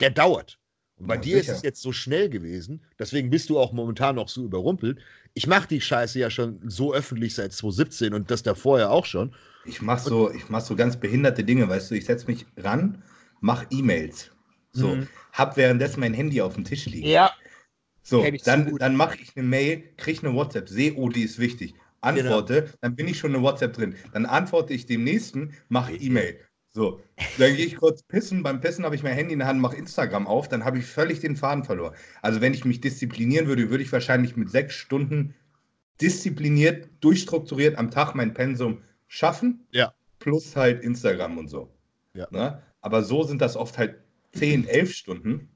der 0.00 0.10
dauert. 0.10 0.58
Bei 1.06 1.16
ja, 1.16 1.20
dir 1.20 1.36
sicher. 1.38 1.52
ist 1.52 1.58
es 1.58 1.62
jetzt 1.62 1.82
so 1.82 1.92
schnell 1.92 2.28
gewesen, 2.28 2.80
deswegen 2.98 3.30
bist 3.30 3.50
du 3.50 3.58
auch 3.58 3.72
momentan 3.72 4.16
noch 4.16 4.28
so 4.28 4.44
überrumpelt. 4.44 4.98
Ich 5.34 5.46
mache 5.46 5.66
die 5.68 5.80
Scheiße 5.80 6.18
ja 6.18 6.30
schon 6.30 6.60
so 6.64 6.94
öffentlich 6.94 7.34
seit 7.34 7.52
2017 7.52 8.14
und 8.14 8.30
das 8.30 8.42
da 8.42 8.54
vorher 8.54 8.90
auch 8.90 9.06
schon. 9.06 9.34
Ich 9.64 9.82
mache 9.82 10.00
so, 10.00 10.32
mach 10.48 10.60
so 10.60 10.76
ganz 10.76 10.96
behinderte 10.96 11.44
Dinge, 11.44 11.68
weißt 11.68 11.90
du, 11.90 11.94
ich 11.94 12.04
setze 12.04 12.26
mich 12.26 12.46
ran, 12.56 13.02
mache 13.40 13.66
E-Mails. 13.70 14.30
So, 14.72 14.94
mhm. 14.94 15.08
hab 15.32 15.56
währenddessen 15.56 16.00
mein 16.00 16.14
Handy 16.14 16.40
auf 16.40 16.54
dem 16.54 16.64
Tisch 16.64 16.86
liegen. 16.86 17.08
Ja. 17.08 17.32
So, 18.02 18.24
dann, 18.44 18.76
dann 18.76 18.96
mache 18.96 19.18
ich 19.20 19.36
eine 19.36 19.46
Mail, 19.46 19.84
kriege 19.96 20.26
eine 20.26 20.34
WhatsApp, 20.34 20.68
sehe, 20.68 20.94
oh, 20.94 21.08
die 21.08 21.22
ist 21.22 21.38
wichtig. 21.38 21.74
Antworte, 22.00 22.62
genau. 22.62 22.74
dann 22.80 22.96
bin 22.96 23.06
ich 23.06 23.18
schon 23.18 23.34
eine 23.34 23.42
WhatsApp 23.42 23.74
drin. 23.74 23.94
Dann 24.12 24.26
antworte 24.26 24.74
ich 24.74 24.86
dem 24.86 25.04
nächsten, 25.04 25.54
mache 25.68 25.94
E-Mail. 25.94 26.40
So, 26.74 27.00
dann 27.38 27.54
gehe 27.54 27.66
ich 27.66 27.76
kurz 27.76 28.02
pissen. 28.02 28.42
Beim 28.42 28.60
Pissen 28.60 28.84
habe 28.84 28.94
ich 28.94 29.02
mein 29.02 29.14
Handy 29.14 29.34
in 29.34 29.40
der 29.40 29.48
Hand, 29.48 29.60
mache 29.60 29.76
Instagram 29.76 30.26
auf. 30.26 30.48
Dann 30.48 30.64
habe 30.64 30.78
ich 30.78 30.86
völlig 30.86 31.20
den 31.20 31.36
Faden 31.36 31.64
verloren. 31.64 31.94
Also, 32.22 32.40
wenn 32.40 32.54
ich 32.54 32.64
mich 32.64 32.80
disziplinieren 32.80 33.46
würde, 33.46 33.68
würde 33.70 33.84
ich 33.84 33.92
wahrscheinlich 33.92 34.36
mit 34.36 34.50
sechs 34.50 34.74
Stunden 34.74 35.34
diszipliniert, 36.00 36.88
durchstrukturiert 37.00 37.76
am 37.76 37.90
Tag 37.90 38.14
mein 38.14 38.32
Pensum 38.32 38.82
schaffen. 39.06 39.66
Ja. 39.70 39.92
Plus 40.18 40.56
halt 40.56 40.82
Instagram 40.82 41.36
und 41.36 41.48
so. 41.48 41.70
Ja. 42.14 42.26
Ne? 42.30 42.62
Aber 42.80 43.02
so 43.02 43.22
sind 43.22 43.42
das 43.42 43.56
oft 43.56 43.76
halt 43.76 43.96
10, 44.32 44.66
11 44.66 44.94
Stunden. 44.94 45.48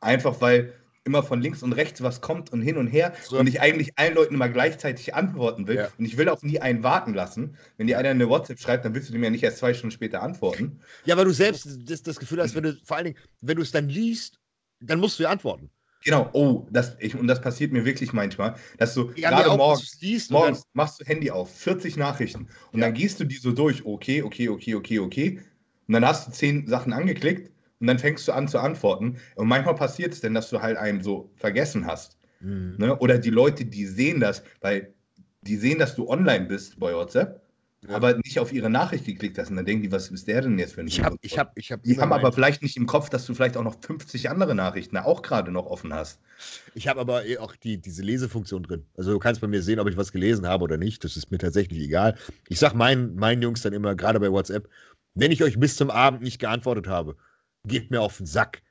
Einfach 0.00 0.40
weil 0.40 0.72
immer 1.06 1.22
von 1.22 1.40
links 1.40 1.62
und 1.62 1.72
rechts 1.72 2.02
was 2.02 2.20
kommt 2.20 2.52
und 2.52 2.60
hin 2.60 2.76
und 2.76 2.88
her 2.88 3.14
so. 3.22 3.38
und 3.38 3.46
ich 3.46 3.60
eigentlich 3.60 3.96
allen 3.96 4.14
Leuten 4.14 4.34
immer 4.34 4.48
gleichzeitig 4.48 5.14
antworten 5.14 5.66
will. 5.66 5.76
Ja. 5.76 5.88
Und 5.98 6.04
ich 6.04 6.18
will 6.18 6.28
auch 6.28 6.42
nie 6.42 6.60
einen 6.60 6.82
warten 6.82 7.14
lassen. 7.14 7.56
Wenn 7.78 7.86
dir 7.86 7.98
einer 7.98 8.10
eine 8.10 8.28
WhatsApp 8.28 8.58
schreibt, 8.58 8.84
dann 8.84 8.94
willst 8.94 9.08
du 9.08 9.12
dem 9.12 9.24
ja 9.24 9.30
nicht 9.30 9.42
erst 9.42 9.58
zwei 9.58 9.72
Stunden 9.72 9.92
später 9.92 10.22
antworten. 10.22 10.80
Ja, 11.04 11.16
weil 11.16 11.24
du 11.24 11.32
selbst 11.32 11.66
das, 11.88 12.02
das 12.02 12.18
Gefühl 12.18 12.42
hast, 12.42 12.54
wenn 12.54 12.64
du 12.64 12.76
vor 12.84 12.96
allen 12.96 13.06
Dingen, 13.06 13.18
wenn 13.40 13.56
du 13.56 13.62
es 13.62 13.70
dann 13.70 13.88
liest, 13.88 14.38
dann 14.80 15.00
musst 15.00 15.18
du 15.18 15.22
ja 15.22 15.30
antworten. 15.30 15.70
Genau, 16.04 16.28
oh, 16.34 16.66
das, 16.70 16.96
ich, 17.00 17.16
und 17.16 17.26
das 17.26 17.40
passiert 17.40 17.72
mir 17.72 17.84
wirklich 17.84 18.12
manchmal, 18.12 18.54
dass 18.78 18.94
du 18.94 19.10
ja, 19.16 19.30
gerade 19.30 19.56
morgens, 19.56 20.00
liest 20.00 20.30
morgens 20.30 20.62
machst 20.72 21.00
du 21.00 21.04
Handy 21.04 21.32
auf, 21.32 21.52
40 21.52 21.96
Nachrichten 21.96 22.48
und 22.70 22.78
ja. 22.78 22.86
dann 22.86 22.94
gehst 22.94 23.18
du 23.18 23.24
die 23.24 23.34
so 23.34 23.50
durch, 23.50 23.84
okay, 23.84 24.22
okay, 24.22 24.48
okay, 24.48 24.76
okay, 24.76 24.98
okay, 25.00 25.40
und 25.88 25.94
dann 25.94 26.06
hast 26.06 26.28
du 26.28 26.32
zehn 26.32 26.66
Sachen 26.68 26.92
angeklickt 26.92 27.50
und 27.80 27.86
dann 27.86 27.98
fängst 27.98 28.26
du 28.26 28.32
an 28.32 28.48
zu 28.48 28.58
antworten. 28.58 29.18
Und 29.34 29.48
manchmal 29.48 29.74
passiert 29.74 30.12
es 30.12 30.20
denn, 30.20 30.34
dass 30.34 30.50
du 30.50 30.60
halt 30.60 30.76
einen 30.76 31.02
so 31.02 31.30
vergessen 31.36 31.86
hast. 31.86 32.16
Mhm. 32.40 32.76
Ne? 32.78 32.96
Oder 32.98 33.18
die 33.18 33.30
Leute, 33.30 33.64
die 33.64 33.86
sehen 33.86 34.20
das, 34.20 34.42
weil 34.60 34.94
die 35.42 35.56
sehen, 35.56 35.78
dass 35.78 35.94
du 35.94 36.08
online 36.08 36.46
bist 36.46 36.78
bei 36.78 36.92
WhatsApp, 36.92 37.42
ja. 37.86 37.94
aber 37.94 38.16
nicht 38.16 38.40
auf 38.40 38.52
ihre 38.52 38.70
Nachricht 38.70 39.04
geklickt 39.04 39.38
hast. 39.38 39.50
Und 39.50 39.56
dann 39.56 39.64
denken 39.64 39.82
die, 39.82 39.92
was 39.92 40.08
ist 40.08 40.26
der 40.26 40.40
denn 40.40 40.58
jetzt 40.58 40.74
für 40.74 40.80
ein 40.80 40.88
Ich 40.88 41.02
habe, 41.02 41.16
ich 41.20 41.38
habe, 41.38 41.52
ich 41.54 41.70
habe. 41.70 41.82
Die 41.82 42.00
haben 42.00 42.12
aber 42.12 42.32
vielleicht 42.32 42.62
nicht 42.62 42.76
im 42.76 42.86
Kopf, 42.86 43.10
dass 43.10 43.26
du 43.26 43.34
vielleicht 43.34 43.56
auch 43.56 43.62
noch 43.62 43.76
50 43.80 44.30
andere 44.30 44.54
Nachrichten 44.54 44.96
auch 44.96 45.22
gerade 45.22 45.52
noch 45.52 45.66
offen 45.66 45.92
hast. 45.92 46.20
Ich 46.74 46.88
habe 46.88 47.00
aber 47.00 47.22
auch 47.38 47.54
die, 47.56 47.78
diese 47.78 48.02
Lesefunktion 48.02 48.62
drin. 48.62 48.86
Also 48.96 49.12
du 49.12 49.18
kannst 49.18 49.40
bei 49.40 49.46
mir 49.46 49.62
sehen, 49.62 49.78
ob 49.78 49.88
ich 49.88 49.96
was 49.96 50.12
gelesen 50.12 50.46
habe 50.46 50.64
oder 50.64 50.78
nicht. 50.78 51.04
Das 51.04 51.16
ist 51.16 51.30
mir 51.30 51.38
tatsächlich 51.38 51.80
egal. 51.80 52.16
Ich 52.48 52.58
sage 52.58 52.76
meinen, 52.76 53.16
meinen 53.16 53.42
Jungs 53.42 53.62
dann 53.62 53.72
immer, 53.72 53.94
gerade 53.94 54.18
bei 54.18 54.30
WhatsApp, 54.32 54.68
wenn 55.14 55.30
ich 55.30 55.42
euch 55.42 55.58
bis 55.58 55.76
zum 55.76 55.90
Abend 55.90 56.22
nicht 56.22 56.38
geantwortet 56.38 56.88
habe, 56.88 57.16
geht 57.66 57.90
mir 57.90 58.00
auf 58.00 58.16
den 58.16 58.26
Sack. 58.26 58.62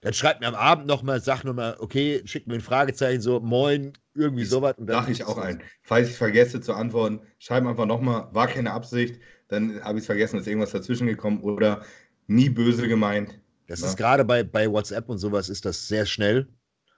Dann 0.00 0.12
schreibt 0.12 0.40
mir 0.40 0.48
am 0.48 0.56
Abend 0.56 0.86
nochmal, 0.86 1.20
sag 1.20 1.44
nochmal, 1.44 1.76
okay, 1.78 2.22
schickt 2.24 2.48
mir 2.48 2.54
ein 2.54 2.60
Fragezeichen, 2.60 3.20
so, 3.20 3.38
moin, 3.38 3.92
irgendwie 4.14 4.44
sowas. 4.44 4.74
Und 4.76 4.88
dann 4.88 5.10
ich 5.10 5.24
auch 5.24 5.38
ein. 5.38 5.62
Falls 5.82 6.10
ich 6.10 6.16
vergesse 6.16 6.60
zu 6.60 6.74
antworten, 6.74 7.20
schreib 7.38 7.64
einfach 7.64 7.86
nochmal, 7.86 8.28
war 8.32 8.48
keine 8.48 8.72
Absicht, 8.72 9.20
dann 9.48 9.82
habe 9.84 9.98
ich 9.98 10.02
es 10.02 10.06
vergessen, 10.06 10.40
ist 10.40 10.48
irgendwas 10.48 10.72
dazwischen 10.72 11.06
gekommen 11.06 11.40
oder 11.40 11.84
nie 12.26 12.50
böse 12.50 12.88
gemeint. 12.88 13.38
Das 13.68 13.80
Na? 13.80 13.86
ist 13.86 13.96
gerade 13.96 14.24
bei, 14.24 14.42
bei 14.42 14.70
WhatsApp 14.70 15.08
und 15.08 15.18
sowas 15.18 15.48
ist 15.48 15.64
das 15.64 15.86
sehr 15.86 16.04
schnell. 16.04 16.48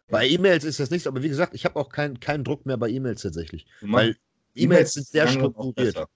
Bei 0.09 0.27
E-Mails 0.27 0.65
ist 0.65 0.81
das 0.81 0.91
nicht 0.91 1.03
so, 1.03 1.11
aber 1.11 1.23
wie 1.23 1.29
gesagt, 1.29 1.55
ich 1.55 1.65
habe 1.65 1.77
auch 1.77 1.91
kein, 1.91 2.21
keinen 2.21 2.45
Druck 2.45 2.66
mehr 2.66 2.77
bei 2.77 2.89
E-Mails 2.89 3.23
tatsächlich. 3.23 3.66
Weil 3.81 4.16
E-Mails 4.55 4.95
sind 4.95 5.07
sehr 5.07 5.29
strukturiert. 5.29 6.07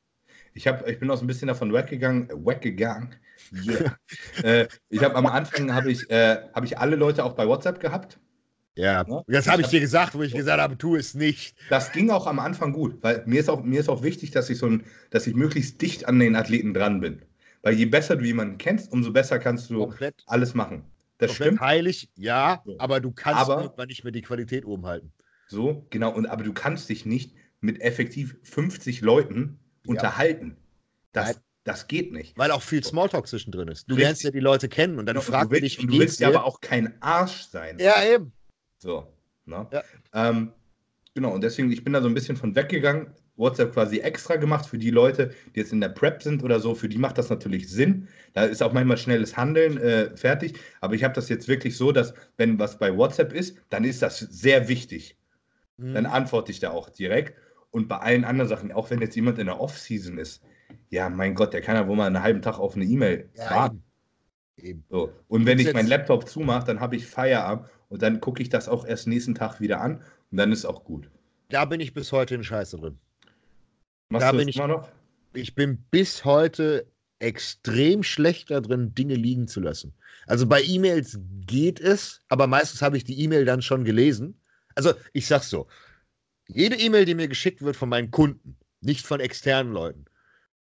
Ich, 0.54 0.66
hab, 0.66 0.86
ich 0.88 0.98
bin 0.98 1.10
auch 1.10 1.16
so 1.16 1.24
ein 1.24 1.26
bisschen 1.26 1.48
davon 1.48 1.72
weggegangen, 1.72 2.28
weggegangen, 2.44 3.14
Yeah. 3.52 3.96
äh, 4.42 4.68
ich 4.88 5.02
habe 5.02 5.14
am 5.14 5.26
Anfang 5.26 5.72
habe 5.72 5.90
ich, 5.90 6.08
äh, 6.10 6.38
hab 6.52 6.64
ich 6.64 6.78
alle 6.78 6.96
Leute 6.96 7.24
auch 7.24 7.34
bei 7.34 7.46
WhatsApp 7.46 7.80
gehabt. 7.80 8.18
Ja, 8.78 9.04
ja? 9.08 9.22
das 9.26 9.48
habe 9.48 9.62
ich 9.62 9.68
dir 9.68 9.80
gesagt, 9.80 10.14
wo 10.14 10.22
ich 10.22 10.32
gesagt 10.32 10.60
habe, 10.60 10.78
tu 10.78 10.94
es 10.94 11.14
nicht. 11.14 11.56
Das 11.68 11.90
ging 11.90 12.10
auch 12.10 12.28
am 12.28 12.38
Anfang 12.38 12.72
gut, 12.72 13.02
weil 13.02 13.24
mir 13.26 13.40
ist 13.40 13.50
auch, 13.50 13.64
mir 13.64 13.80
ist 13.80 13.88
auch 13.88 14.04
wichtig, 14.04 14.30
dass 14.30 14.48
ich 14.50 14.58
so 14.58 14.66
ein, 14.66 14.84
dass 15.10 15.26
ich 15.26 15.34
möglichst 15.34 15.82
dicht 15.82 16.06
an 16.06 16.20
den 16.20 16.36
Athleten 16.36 16.74
dran 16.74 17.00
bin. 17.00 17.22
Weil 17.62 17.74
je 17.74 17.86
besser 17.86 18.14
du 18.14 18.24
jemanden 18.24 18.56
kennst, 18.56 18.92
umso 18.92 19.12
besser 19.12 19.40
kannst 19.40 19.68
du 19.70 19.80
Komplett. 19.80 20.22
alles 20.26 20.54
machen. 20.54 20.84
Das 21.18 21.30
Komplett 21.30 21.46
stimmt. 21.48 21.60
Heilig, 21.60 22.08
ja, 22.14 22.62
so. 22.64 22.76
aber 22.78 23.00
du 23.00 23.10
kannst 23.10 23.40
aber, 23.40 23.62
irgendwann 23.62 23.88
nicht 23.88 24.04
mehr 24.04 24.12
die 24.12 24.22
Qualität 24.22 24.64
oben 24.64 24.86
halten. 24.86 25.12
So, 25.48 25.84
genau, 25.90 26.14
und 26.14 26.26
aber 26.26 26.44
du 26.44 26.52
kannst 26.52 26.88
dich 26.88 27.04
nicht 27.04 27.34
mit 27.60 27.80
effektiv 27.80 28.36
50 28.44 29.00
Leuten 29.00 29.58
ja. 29.84 29.90
unterhalten. 29.90 30.56
Das, 31.12 31.40
das 31.68 31.86
geht 31.86 32.12
nicht. 32.12 32.36
Weil 32.38 32.50
auch 32.50 32.62
viel 32.62 32.82
Smalltalk 32.82 33.26
zwischendrin 33.26 33.68
ist. 33.68 33.88
Du 33.88 33.94
Richtig. 33.94 34.04
lernst 34.06 34.22
ja 34.24 34.30
die 34.30 34.40
Leute 34.40 34.68
kennen 34.68 34.98
und 34.98 35.06
dann 35.06 35.20
fragst 35.20 35.52
du 35.52 35.60
dich, 35.60 35.78
wie 35.82 35.86
Du 35.86 35.98
willst 35.98 36.18
ja 36.18 36.28
aber 36.28 36.44
auch 36.44 36.60
kein 36.60 37.00
Arsch 37.02 37.42
sein. 37.42 37.78
Ja, 37.78 38.02
eben. 38.02 38.32
So. 38.78 39.06
Ne? 39.44 39.66
Ja. 39.70 39.82
Ähm, 40.14 40.52
genau, 41.14 41.32
und 41.32 41.42
deswegen, 41.42 41.70
ich 41.70 41.84
bin 41.84 41.92
da 41.92 42.00
so 42.00 42.08
ein 42.08 42.14
bisschen 42.14 42.36
von 42.36 42.54
weggegangen. 42.56 43.08
WhatsApp 43.36 43.72
quasi 43.72 43.98
extra 43.98 44.34
gemacht 44.34 44.66
für 44.66 44.78
die 44.78 44.90
Leute, 44.90 45.32
die 45.54 45.60
jetzt 45.60 45.72
in 45.72 45.80
der 45.80 45.90
Prep 45.90 46.22
sind 46.22 46.42
oder 46.42 46.58
so. 46.58 46.74
Für 46.74 46.88
die 46.88 46.98
macht 46.98 47.18
das 47.18 47.30
natürlich 47.30 47.70
Sinn. 47.70 48.08
Da 48.32 48.44
ist 48.44 48.62
auch 48.62 48.72
manchmal 48.72 48.96
schnelles 48.96 49.36
Handeln 49.36 49.78
äh, 49.78 50.16
fertig. 50.16 50.58
Aber 50.80 50.94
ich 50.94 51.04
habe 51.04 51.14
das 51.14 51.28
jetzt 51.28 51.46
wirklich 51.46 51.76
so, 51.76 51.92
dass, 51.92 52.14
wenn 52.36 52.58
was 52.58 52.78
bei 52.78 52.96
WhatsApp 52.96 53.32
ist, 53.32 53.56
dann 53.68 53.84
ist 53.84 54.02
das 54.02 54.18
sehr 54.18 54.68
wichtig. 54.68 55.16
Mhm. 55.76 55.94
Dann 55.94 56.06
antworte 56.06 56.50
ich 56.50 56.60
da 56.60 56.70
auch 56.70 56.88
direkt. 56.88 57.38
Und 57.70 57.88
bei 57.88 57.98
allen 57.98 58.24
anderen 58.24 58.48
Sachen, 58.48 58.72
auch 58.72 58.90
wenn 58.90 59.00
jetzt 59.00 59.14
jemand 59.14 59.38
in 59.38 59.46
der 59.46 59.60
Off-Season 59.60 60.18
ist, 60.18 60.42
ja, 60.90 61.08
mein 61.08 61.34
Gott, 61.34 61.52
der 61.52 61.60
kann 61.60 61.76
ja 61.76 61.86
wohl 61.86 61.96
mal 61.96 62.06
einen 62.06 62.22
halben 62.22 62.42
Tag 62.42 62.58
auf 62.58 62.76
eine 62.76 62.84
E-Mail 62.84 63.28
ja, 63.34 63.50
warten. 63.50 63.82
Eben. 64.56 64.84
So. 64.90 65.12
Und 65.28 65.46
wenn 65.46 65.58
ich 65.58 65.72
meinen 65.72 65.88
Laptop 65.88 66.28
zumache, 66.28 66.66
dann 66.66 66.80
habe 66.80 66.96
ich 66.96 67.06
Feierabend 67.06 67.68
und 67.88 68.02
dann 68.02 68.20
gucke 68.20 68.42
ich 68.42 68.48
das 68.48 68.68
auch 68.68 68.84
erst 68.84 69.06
nächsten 69.06 69.34
Tag 69.34 69.60
wieder 69.60 69.80
an 69.80 70.02
und 70.30 70.38
dann 70.38 70.52
ist 70.52 70.64
auch 70.64 70.84
gut. 70.84 71.10
Da 71.48 71.64
bin 71.64 71.80
ich 71.80 71.94
bis 71.94 72.12
heute 72.12 72.34
in 72.34 72.44
Scheiße 72.44 72.76
drin. 72.76 72.98
Machst 74.10 74.26
da 74.26 74.32
du 74.32 74.38
bin 74.38 74.48
ich 74.48 74.56
immer 74.56 74.68
noch? 74.68 74.88
Ich 75.34 75.54
bin 75.54 75.78
bis 75.90 76.24
heute 76.24 76.86
extrem 77.20 78.02
schlecht 78.02 78.50
da 78.50 78.60
drin, 78.60 78.94
Dinge 78.94 79.14
liegen 79.14 79.48
zu 79.48 79.60
lassen. 79.60 79.94
Also 80.26 80.46
bei 80.46 80.62
E-Mails 80.62 81.18
geht 81.46 81.80
es, 81.80 82.20
aber 82.28 82.46
meistens 82.46 82.82
habe 82.82 82.96
ich 82.96 83.04
die 83.04 83.20
E-Mail 83.22 83.44
dann 83.44 83.62
schon 83.62 83.84
gelesen. 83.84 84.40
Also 84.74 84.92
ich 85.12 85.26
sag's 85.26 85.50
so: 85.50 85.66
Jede 86.48 86.76
E-Mail, 86.76 87.04
die 87.04 87.14
mir 87.14 87.28
geschickt 87.28 87.62
wird 87.62 87.76
von 87.76 87.88
meinen 87.88 88.10
Kunden, 88.10 88.56
nicht 88.80 89.06
von 89.06 89.20
externen 89.20 89.72
Leuten, 89.72 90.04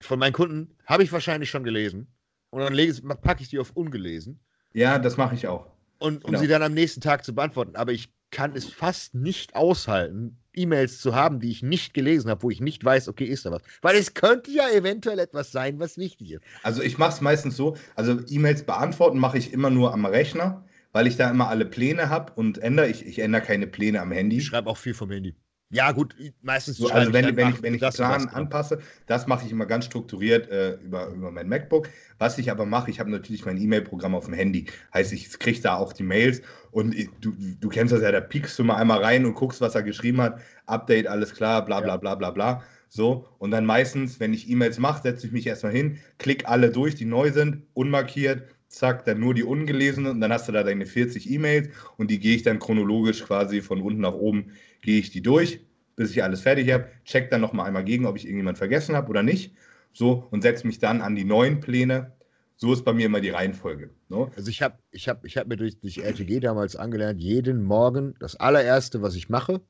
von 0.02 0.18
meinen 0.18 0.32
Kunden 0.32 0.76
habe 0.86 1.02
ich 1.02 1.12
wahrscheinlich 1.12 1.50
schon 1.50 1.64
gelesen. 1.64 2.06
Und 2.50 2.60
dann 2.60 3.20
packe 3.20 3.42
ich 3.42 3.48
die 3.48 3.58
auf 3.58 3.70
ungelesen. 3.74 4.38
Ja, 4.74 4.98
das 4.98 5.16
mache 5.16 5.34
ich 5.34 5.46
auch. 5.46 5.66
Und 5.98 6.24
um 6.24 6.32
genau. 6.32 6.40
sie 6.40 6.48
dann 6.48 6.62
am 6.62 6.74
nächsten 6.74 7.00
Tag 7.00 7.24
zu 7.24 7.34
beantworten. 7.34 7.76
Aber 7.76 7.92
ich 7.92 8.12
kann 8.30 8.54
es 8.54 8.68
fast 8.68 9.14
nicht 9.14 9.54
aushalten, 9.54 10.38
E-Mails 10.54 11.00
zu 11.00 11.14
haben, 11.14 11.40
die 11.40 11.50
ich 11.50 11.62
nicht 11.62 11.94
gelesen 11.94 12.28
habe, 12.30 12.42
wo 12.42 12.50
ich 12.50 12.60
nicht 12.60 12.84
weiß, 12.84 13.08
okay, 13.08 13.24
ist 13.24 13.46
da 13.46 13.52
was. 13.52 13.62
Weil 13.80 13.96
es 13.96 14.14
könnte 14.14 14.50
ja 14.50 14.68
eventuell 14.70 15.18
etwas 15.18 15.52
sein, 15.52 15.78
was 15.78 15.96
wichtig 15.96 16.32
ist. 16.32 16.42
Also 16.62 16.82
ich 16.82 16.98
mache 16.98 17.12
es 17.12 17.20
meistens 17.20 17.56
so, 17.56 17.76
also 17.94 18.18
E-Mails 18.28 18.64
beantworten 18.64 19.18
mache 19.18 19.38
ich 19.38 19.52
immer 19.52 19.70
nur 19.70 19.92
am 19.92 20.04
Rechner, 20.04 20.64
weil 20.92 21.06
ich 21.06 21.16
da 21.16 21.30
immer 21.30 21.48
alle 21.48 21.64
Pläne 21.64 22.10
habe 22.10 22.32
und 22.34 22.58
ändere. 22.58 22.88
Ich, 22.88 23.06
ich 23.06 23.18
ändere 23.20 23.42
keine 23.42 23.66
Pläne 23.66 24.00
am 24.00 24.12
Handy. 24.12 24.38
Ich 24.38 24.46
schreibe 24.46 24.68
auch 24.68 24.76
viel 24.76 24.94
vom 24.94 25.10
Handy. 25.10 25.34
Ja, 25.72 25.90
gut, 25.90 26.14
meistens. 26.42 26.76
So, 26.76 26.88
also, 26.90 27.14
wenn, 27.14 27.34
wenn, 27.34 27.48
ich, 27.48 27.62
wenn 27.62 27.74
ich 27.74 27.80
das 27.80 27.96
Plan 27.96 28.28
anpasse, 28.28 28.80
das 29.06 29.26
mache 29.26 29.46
ich 29.46 29.52
immer 29.52 29.64
ganz 29.64 29.86
strukturiert 29.86 30.50
äh, 30.50 30.74
über, 30.74 31.08
über 31.08 31.30
mein 31.30 31.48
MacBook. 31.48 31.88
Was 32.18 32.36
ich 32.36 32.50
aber 32.50 32.66
mache, 32.66 32.90
ich 32.90 33.00
habe 33.00 33.10
natürlich 33.10 33.46
mein 33.46 33.56
E-Mail-Programm 33.56 34.14
auf 34.14 34.26
dem 34.26 34.34
Handy. 34.34 34.66
Heißt, 34.92 35.14
ich 35.14 35.38
kriege 35.38 35.60
da 35.62 35.76
auch 35.76 35.94
die 35.94 36.02
Mails 36.02 36.42
und 36.72 36.94
ich, 36.94 37.08
du, 37.22 37.32
du 37.58 37.68
kennst 37.70 37.94
das 37.94 38.02
ja, 38.02 38.12
da 38.12 38.20
piekst 38.20 38.58
du 38.58 38.64
mal 38.64 38.76
einmal 38.76 39.02
rein 39.02 39.24
und 39.24 39.32
guckst, 39.32 39.62
was 39.62 39.74
er 39.74 39.82
geschrieben 39.82 40.20
hat. 40.20 40.40
Update, 40.66 41.06
alles 41.06 41.34
klar, 41.34 41.64
bla, 41.64 41.80
bla, 41.80 41.96
bla, 41.96 42.16
bla, 42.16 42.30
bla. 42.30 42.62
So, 42.90 43.26
und 43.38 43.50
dann 43.50 43.64
meistens, 43.64 44.20
wenn 44.20 44.34
ich 44.34 44.50
E-Mails 44.50 44.78
mache, 44.78 45.00
setze 45.02 45.26
ich 45.26 45.32
mich 45.32 45.46
erstmal 45.46 45.72
hin, 45.72 45.98
klick 46.18 46.46
alle 46.46 46.70
durch, 46.70 46.94
die 46.94 47.06
neu 47.06 47.32
sind, 47.32 47.62
unmarkiert, 47.72 48.42
zack, 48.68 49.06
dann 49.06 49.20
nur 49.20 49.32
die 49.32 49.44
ungelesenen 49.44 50.12
und 50.12 50.20
dann 50.20 50.32
hast 50.32 50.48
du 50.48 50.52
da 50.52 50.62
deine 50.62 50.84
40 50.84 51.30
E-Mails 51.30 51.70
und 51.96 52.10
die 52.10 52.18
gehe 52.18 52.36
ich 52.36 52.42
dann 52.42 52.58
chronologisch 52.58 53.24
quasi 53.24 53.62
von 53.62 53.80
unten 53.80 54.02
nach 54.02 54.12
oben 54.12 54.52
gehe 54.82 54.98
ich 54.98 55.10
die 55.10 55.22
durch, 55.22 55.60
bis 55.96 56.10
ich 56.10 56.22
alles 56.22 56.42
fertig 56.42 56.70
habe, 56.70 56.88
check 57.04 57.30
dann 57.30 57.40
nochmal 57.40 57.66
einmal 57.66 57.84
gegen, 57.84 58.06
ob 58.06 58.16
ich 58.16 58.24
irgendjemand 58.24 58.58
vergessen 58.58 58.94
habe 58.94 59.08
oder 59.08 59.22
nicht. 59.22 59.54
So, 59.92 60.26
und 60.30 60.42
setze 60.42 60.66
mich 60.66 60.78
dann 60.78 61.00
an 61.00 61.14
die 61.14 61.24
neuen 61.24 61.60
Pläne. 61.60 62.12
So 62.56 62.72
ist 62.72 62.84
bei 62.84 62.92
mir 62.92 63.06
immer 63.06 63.20
die 63.20 63.30
Reihenfolge. 63.30 63.90
Ne? 64.08 64.30
Also 64.36 64.48
ich 64.48 64.62
habe 64.62 64.78
ich 64.90 65.08
hab, 65.08 65.24
ich 65.24 65.36
hab 65.36 65.48
mir 65.48 65.56
durch, 65.56 65.80
durch 65.80 65.98
RTG 65.98 66.40
damals 66.40 66.76
angelernt, 66.76 67.20
jeden 67.20 67.62
Morgen 67.62 68.14
das 68.20 68.36
allererste, 68.36 69.02
was 69.02 69.14
ich 69.14 69.28
mache, 69.28 69.60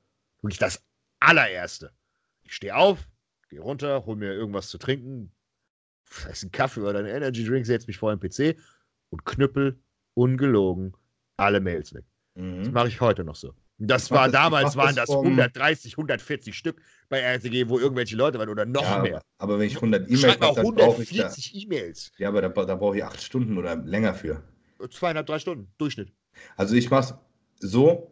wirklich 0.43 0.59
das 0.59 0.85
allererste. 1.21 1.93
Ich 2.43 2.55
stehe 2.55 2.77
auf, 2.77 3.09
gehe 3.49 3.61
runter, 3.61 4.05
hole 4.05 4.17
mir 4.17 4.33
irgendwas 4.33 4.69
zu 4.69 4.79
trinken, 4.79 5.33
heißt 6.25 6.45
einen 6.45 6.53
Kaffee 6.53 6.81
oder 6.81 6.99
einen 6.99 7.09
Energy 7.09 7.45
Drink, 7.45 7.67
setze 7.67 7.87
mich 7.87 7.99
vor 7.99 8.15
den 8.15 8.21
PC 8.21 8.59
und 9.11 9.25
knüppel 9.25 9.81
ungelogen 10.15 10.95
alle 11.37 11.61
Mails 11.61 11.95
weg. 11.95 12.05
Mhm. 12.35 12.65
Das 12.65 12.73
mache 12.73 12.89
ich 12.89 13.01
heute 13.01 13.25
noch 13.25 13.37
so. 13.37 13.55
Das 13.87 14.11
war 14.11 14.27
das, 14.27 14.33
damals 14.33 14.77
waren 14.77 14.95
das 14.95 15.11
130, 15.11 15.95
140 15.95 16.57
Stück 16.57 16.81
bei 17.09 17.19
RTG, 17.19 17.69
wo 17.69 17.79
irgendwelche 17.79 18.17
Leute 18.17 18.39
waren 18.39 18.49
oder 18.49 18.65
noch 18.65 18.83
ja, 18.83 19.03
mehr. 19.03 19.23
Aber 19.39 19.59
wenn 19.59 19.67
ich 19.67 19.77
100 19.77 20.09
E-Mails 20.09 20.41
habe, 20.41 20.55
dann 20.55 20.75
brauche 20.75 21.03
ich 21.03 21.11
140 21.11 21.65
E-Mails. 21.65 22.13
Ja, 22.19 22.29
aber 22.29 22.43
da, 22.43 22.49
da 22.49 22.75
brauche 22.77 22.97
ich 22.97 23.05
acht 23.05 23.21
Stunden 23.21 23.59
oder 23.59 23.77
länger 23.77 24.15
für. 24.15 24.43
Zweieinhalb, 24.91 25.27
drei 25.27 25.39
Stunden, 25.39 25.69
Durchschnitt. 25.79 26.13
Also 26.57 26.75
ich 26.77 26.91
mache 26.91 27.15
es 27.61 27.71
so, 27.71 28.11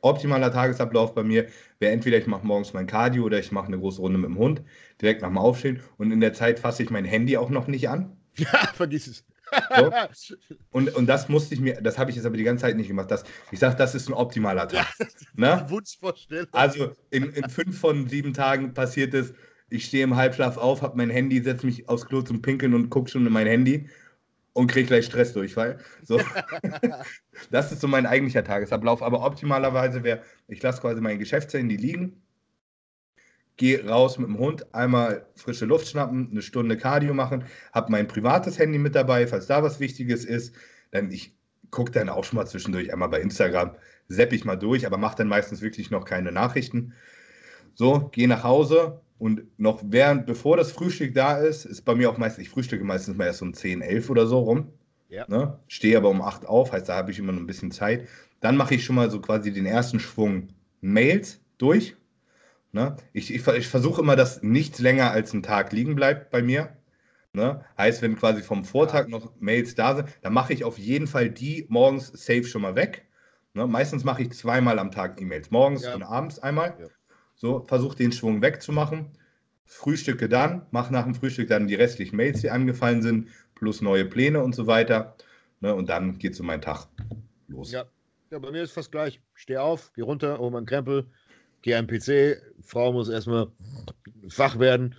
optimaler 0.00 0.52
Tagesablauf 0.52 1.14
bei 1.14 1.22
mir 1.22 1.48
wäre 1.78 1.92
entweder 1.92 2.18
ich 2.18 2.26
mache 2.26 2.46
morgens 2.46 2.72
mein 2.72 2.86
Cardio 2.86 3.24
oder 3.24 3.38
ich 3.38 3.52
mache 3.52 3.66
eine 3.66 3.78
große 3.78 4.00
Runde 4.00 4.18
mit 4.18 4.30
dem 4.30 4.38
Hund, 4.38 4.62
direkt 5.00 5.22
nach 5.22 5.28
dem 5.28 5.38
Aufstehen 5.38 5.80
und 5.96 6.12
in 6.12 6.20
der 6.20 6.32
Zeit 6.32 6.60
fasse 6.60 6.82
ich 6.82 6.90
mein 6.90 7.04
Handy 7.04 7.36
auch 7.36 7.50
noch 7.50 7.66
nicht 7.66 7.88
an. 7.88 8.14
Ja, 8.38 8.70
vergiss 8.72 9.08
es. 9.08 9.24
So. 9.76 9.92
Und, 10.70 10.94
und 10.94 11.06
das 11.06 11.28
musste 11.28 11.54
ich 11.54 11.60
mir, 11.60 11.80
das 11.80 11.98
habe 11.98 12.10
ich 12.10 12.16
jetzt 12.16 12.26
aber 12.26 12.36
die 12.36 12.44
ganze 12.44 12.62
Zeit 12.62 12.76
nicht 12.76 12.88
gemacht. 12.88 13.10
Das, 13.10 13.24
ich 13.50 13.58
sage, 13.58 13.76
das 13.76 13.94
ist 13.94 14.08
ein 14.08 14.12
optimaler 14.12 14.68
Tag. 14.68 14.86
ne? 15.34 15.64
Wunschvorstellung. 15.68 16.48
Also 16.52 16.92
in, 17.10 17.32
in 17.32 17.48
fünf 17.48 17.78
von 17.78 18.08
sieben 18.08 18.34
Tagen 18.34 18.74
passiert 18.74 19.14
es, 19.14 19.32
ich 19.70 19.86
stehe 19.86 20.04
im 20.04 20.16
Halbschlaf 20.16 20.56
auf, 20.56 20.82
habe 20.82 20.96
mein 20.96 21.10
Handy, 21.10 21.42
setze 21.42 21.66
mich 21.66 21.88
aufs 21.88 22.06
Klo 22.06 22.22
zum 22.22 22.42
Pinkeln 22.42 22.74
und 22.74 22.90
gucke 22.90 23.10
schon 23.10 23.26
in 23.26 23.32
mein 23.32 23.46
Handy 23.46 23.88
und 24.52 24.68
kriege 24.68 24.88
gleich 24.88 25.06
Stressdurchfall. 25.06 25.78
So. 26.02 26.20
das 27.50 27.72
ist 27.72 27.80
so 27.80 27.88
mein 27.88 28.06
eigentlicher 28.06 28.44
Tagesablauf. 28.44 29.02
Aber 29.02 29.24
optimalerweise 29.24 30.02
wäre, 30.04 30.22
ich 30.46 30.62
lasse 30.62 30.80
quasi 30.80 31.00
mein 31.00 31.18
Geschäftshandy 31.18 31.76
liegen 31.76 32.22
gehe 33.58 33.86
raus 33.86 34.18
mit 34.18 34.28
dem 34.28 34.38
Hund, 34.38 34.72
einmal 34.74 35.26
frische 35.34 35.66
Luft 35.66 35.88
schnappen, 35.88 36.28
eine 36.30 36.42
Stunde 36.42 36.76
Cardio 36.76 37.12
machen, 37.12 37.44
habe 37.72 37.92
mein 37.92 38.08
privates 38.08 38.58
Handy 38.58 38.78
mit 38.78 38.94
dabei, 38.94 39.26
falls 39.26 39.46
da 39.46 39.62
was 39.62 39.80
Wichtiges 39.80 40.24
ist. 40.24 40.54
Dann 40.92 41.10
ich 41.10 41.36
gucke 41.70 41.92
dann 41.92 42.08
auch 42.08 42.24
schon 42.24 42.38
mal 42.38 42.46
zwischendurch 42.46 42.92
einmal 42.92 43.10
bei 43.10 43.20
Instagram, 43.20 43.72
sepp 44.06 44.32
ich 44.32 44.44
mal 44.44 44.56
durch, 44.56 44.86
aber 44.86 44.96
mache 44.96 45.16
dann 45.16 45.28
meistens 45.28 45.60
wirklich 45.60 45.90
noch 45.90 46.04
keine 46.04 46.32
Nachrichten. 46.32 46.94
So, 47.74 48.08
gehe 48.12 48.28
nach 48.28 48.44
Hause 48.44 49.00
und 49.18 49.42
noch 49.58 49.82
während, 49.84 50.26
bevor 50.26 50.56
das 50.56 50.72
Frühstück 50.72 51.14
da 51.14 51.36
ist, 51.36 51.64
ist 51.64 51.82
bei 51.82 51.94
mir 51.94 52.08
auch 52.08 52.16
meistens, 52.16 52.42
ich 52.44 52.50
frühstücke 52.50 52.84
meistens 52.84 53.16
mal 53.16 53.26
erst 53.26 53.42
um 53.42 53.52
10, 53.52 53.82
11 53.82 54.08
oder 54.08 54.26
so 54.26 54.38
rum. 54.38 54.72
Ja. 55.08 55.26
Ne? 55.28 55.58
Stehe 55.66 55.96
aber 55.96 56.10
um 56.10 56.22
8 56.22 56.46
auf, 56.46 56.72
heißt, 56.72 56.88
da 56.88 56.94
habe 56.94 57.10
ich 57.10 57.18
immer 57.18 57.32
noch 57.32 57.40
ein 57.40 57.46
bisschen 57.46 57.72
Zeit. 57.72 58.06
Dann 58.40 58.56
mache 58.56 58.76
ich 58.76 58.84
schon 58.84 58.94
mal 58.94 59.10
so 59.10 59.20
quasi 59.20 59.52
den 59.52 59.66
ersten 59.66 59.98
Schwung 59.98 60.48
Mails 60.80 61.40
durch 61.58 61.96
Ne? 62.72 62.96
Ich, 63.12 63.34
ich, 63.34 63.46
ich 63.46 63.68
versuche 63.68 64.02
immer, 64.02 64.16
dass 64.16 64.42
nichts 64.42 64.78
länger 64.78 65.10
als 65.10 65.32
ein 65.32 65.42
Tag 65.42 65.72
liegen 65.72 65.94
bleibt 65.94 66.30
bei 66.30 66.42
mir. 66.42 66.76
Ne? 67.32 67.64
Heißt, 67.76 68.02
wenn 68.02 68.16
quasi 68.16 68.42
vom 68.42 68.64
Vortag 68.64 69.08
noch 69.08 69.32
Mails 69.38 69.74
da 69.74 69.96
sind, 69.96 70.08
dann 70.22 70.32
mache 70.32 70.52
ich 70.52 70.64
auf 70.64 70.78
jeden 70.78 71.06
Fall 71.06 71.30
die 71.30 71.66
morgens 71.68 72.08
safe 72.08 72.44
schon 72.44 72.62
mal 72.62 72.74
weg. 72.74 73.06
Ne? 73.54 73.66
Meistens 73.66 74.04
mache 74.04 74.22
ich 74.22 74.32
zweimal 74.32 74.78
am 74.78 74.90
Tag 74.90 75.20
E-Mails, 75.20 75.50
morgens 75.50 75.84
ja. 75.84 75.94
und 75.94 76.02
abends 76.02 76.38
einmal. 76.38 76.76
Ja. 76.80 76.86
So, 77.34 77.60
versuche 77.60 77.96
den 77.96 78.12
Schwung 78.12 78.42
wegzumachen. 78.42 79.10
Frühstücke 79.64 80.28
dann, 80.28 80.66
mache 80.70 80.92
nach 80.92 81.04
dem 81.04 81.14
Frühstück 81.14 81.48
dann 81.48 81.68
die 81.68 81.74
restlichen 81.74 82.16
Mails, 82.16 82.40
die 82.40 82.50
angefallen 82.50 83.02
sind, 83.02 83.28
plus 83.54 83.82
neue 83.82 84.04
Pläne 84.06 84.42
und 84.42 84.54
so 84.54 84.66
weiter. 84.66 85.14
Ne? 85.60 85.74
Und 85.74 85.88
dann 85.88 86.18
geht 86.18 86.34
so 86.34 86.42
mein 86.42 86.62
Tag 86.62 86.88
los. 87.46 87.70
Ja. 87.70 87.84
ja, 88.30 88.38
bei 88.38 88.50
mir 88.50 88.62
ist 88.62 88.72
fast 88.72 88.90
gleich. 88.90 89.20
Stehe 89.34 89.62
auf, 89.62 89.92
gehe 89.92 90.04
runter, 90.04 90.38
hole 90.38 90.50
meinen 90.50 90.66
Krempel, 90.66 91.06
gehe 91.62 91.76
am 91.76 91.86
PC, 91.86 92.40
Frau 92.62 92.92
muss 92.92 93.08
erstmal 93.08 93.48
wach 94.36 94.58
werden. 94.58 94.94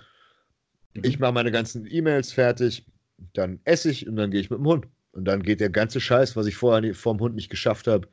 Mhm. 0.93 1.03
Ich 1.03 1.19
mache 1.19 1.33
meine 1.33 1.51
ganzen 1.51 1.87
E-Mails 1.89 2.31
fertig, 2.31 2.85
dann 3.33 3.59
esse 3.63 3.91
ich 3.91 4.07
und 4.07 4.15
dann 4.15 4.31
gehe 4.31 4.41
ich 4.41 4.49
mit 4.49 4.59
dem 4.59 4.65
Hund. 4.65 4.87
Und 5.11 5.25
dann 5.25 5.43
geht 5.43 5.59
der 5.59 5.69
ganze 5.69 5.99
Scheiß, 5.99 6.35
was 6.35 6.45
ich 6.45 6.55
vorher 6.55 6.93
vom 6.93 7.19
Hund 7.19 7.35
nicht 7.35 7.49
geschafft 7.49 7.87
habe, 7.87 8.07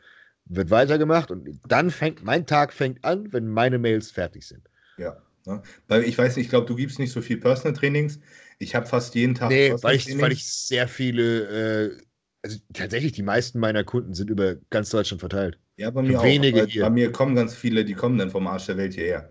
wird 0.46 0.70
weitergemacht. 0.70 1.30
Und 1.30 1.60
dann 1.66 1.90
fängt 1.90 2.24
mein 2.24 2.46
Tag 2.46 2.72
fängt 2.72 3.04
an, 3.04 3.32
wenn 3.32 3.48
meine 3.48 3.78
Mails 3.78 4.10
fertig 4.10 4.46
sind. 4.46 4.62
Ja. 4.96 5.22
Ne? 5.44 5.62
Weil 5.88 6.04
ich 6.04 6.18
weiß 6.18 6.36
nicht, 6.36 6.46
ich 6.46 6.50
glaube, 6.50 6.66
du 6.66 6.74
gibst 6.74 6.98
nicht 6.98 7.12
so 7.12 7.20
viel 7.20 7.36
Personal 7.36 7.76
Trainings. 7.76 8.18
Ich 8.58 8.74
habe 8.74 8.86
fast 8.86 9.14
jeden 9.14 9.34
Tag. 9.34 9.50
Nee, 9.50 9.74
weil 9.82 9.96
ich, 9.96 10.18
weil 10.18 10.32
ich 10.32 10.50
sehr 10.50 10.88
viele, 10.88 11.92
äh, 11.92 12.02
also 12.46 12.58
tatsächlich 12.72 13.12
die 13.12 13.22
meisten 13.22 13.58
meiner 13.58 13.84
Kunden 13.84 14.14
sind 14.14 14.30
über 14.30 14.56
ganz 14.70 14.90
Deutschland 14.90 15.20
verteilt. 15.20 15.58
Ja, 15.76 15.90
bei 15.90 16.02
mir 16.02 16.22
Wenige 16.22 16.64
auch. 16.64 16.80
Bei 16.80 16.90
mir 16.90 17.12
kommen 17.12 17.34
ganz 17.34 17.54
viele, 17.54 17.84
die 17.84 17.94
kommen 17.94 18.18
dann 18.18 18.30
vom 18.30 18.46
Arsch 18.46 18.66
der 18.66 18.76
Welt 18.76 18.94
hierher. 18.94 19.30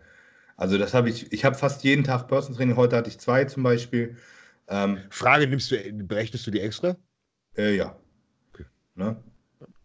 Also 0.58 0.78
das 0.78 0.94
habe 0.94 1.10
ich, 1.10 1.32
ich 1.34 1.44
habe 1.44 1.56
fast 1.56 1.84
jeden 1.84 2.04
Tag 2.04 2.28
Personal 2.28 2.58
Training. 2.58 2.76
Heute 2.76 2.96
hatte 2.96 3.10
ich 3.10 3.20
zwei 3.20 3.46
zum 3.46 3.64
Beispiel. 3.64 4.18
Ähm, 4.68 5.00
Frage, 5.10 5.48
nimmst 5.48 5.72
du, 5.72 5.78
berechnest 6.04 6.46
du 6.46 6.52
die 6.52 6.60
extra? 6.60 6.96
Äh, 7.58 7.76
ja. 7.76 7.98
Okay. 8.54 8.66
Ne? 8.96 9.18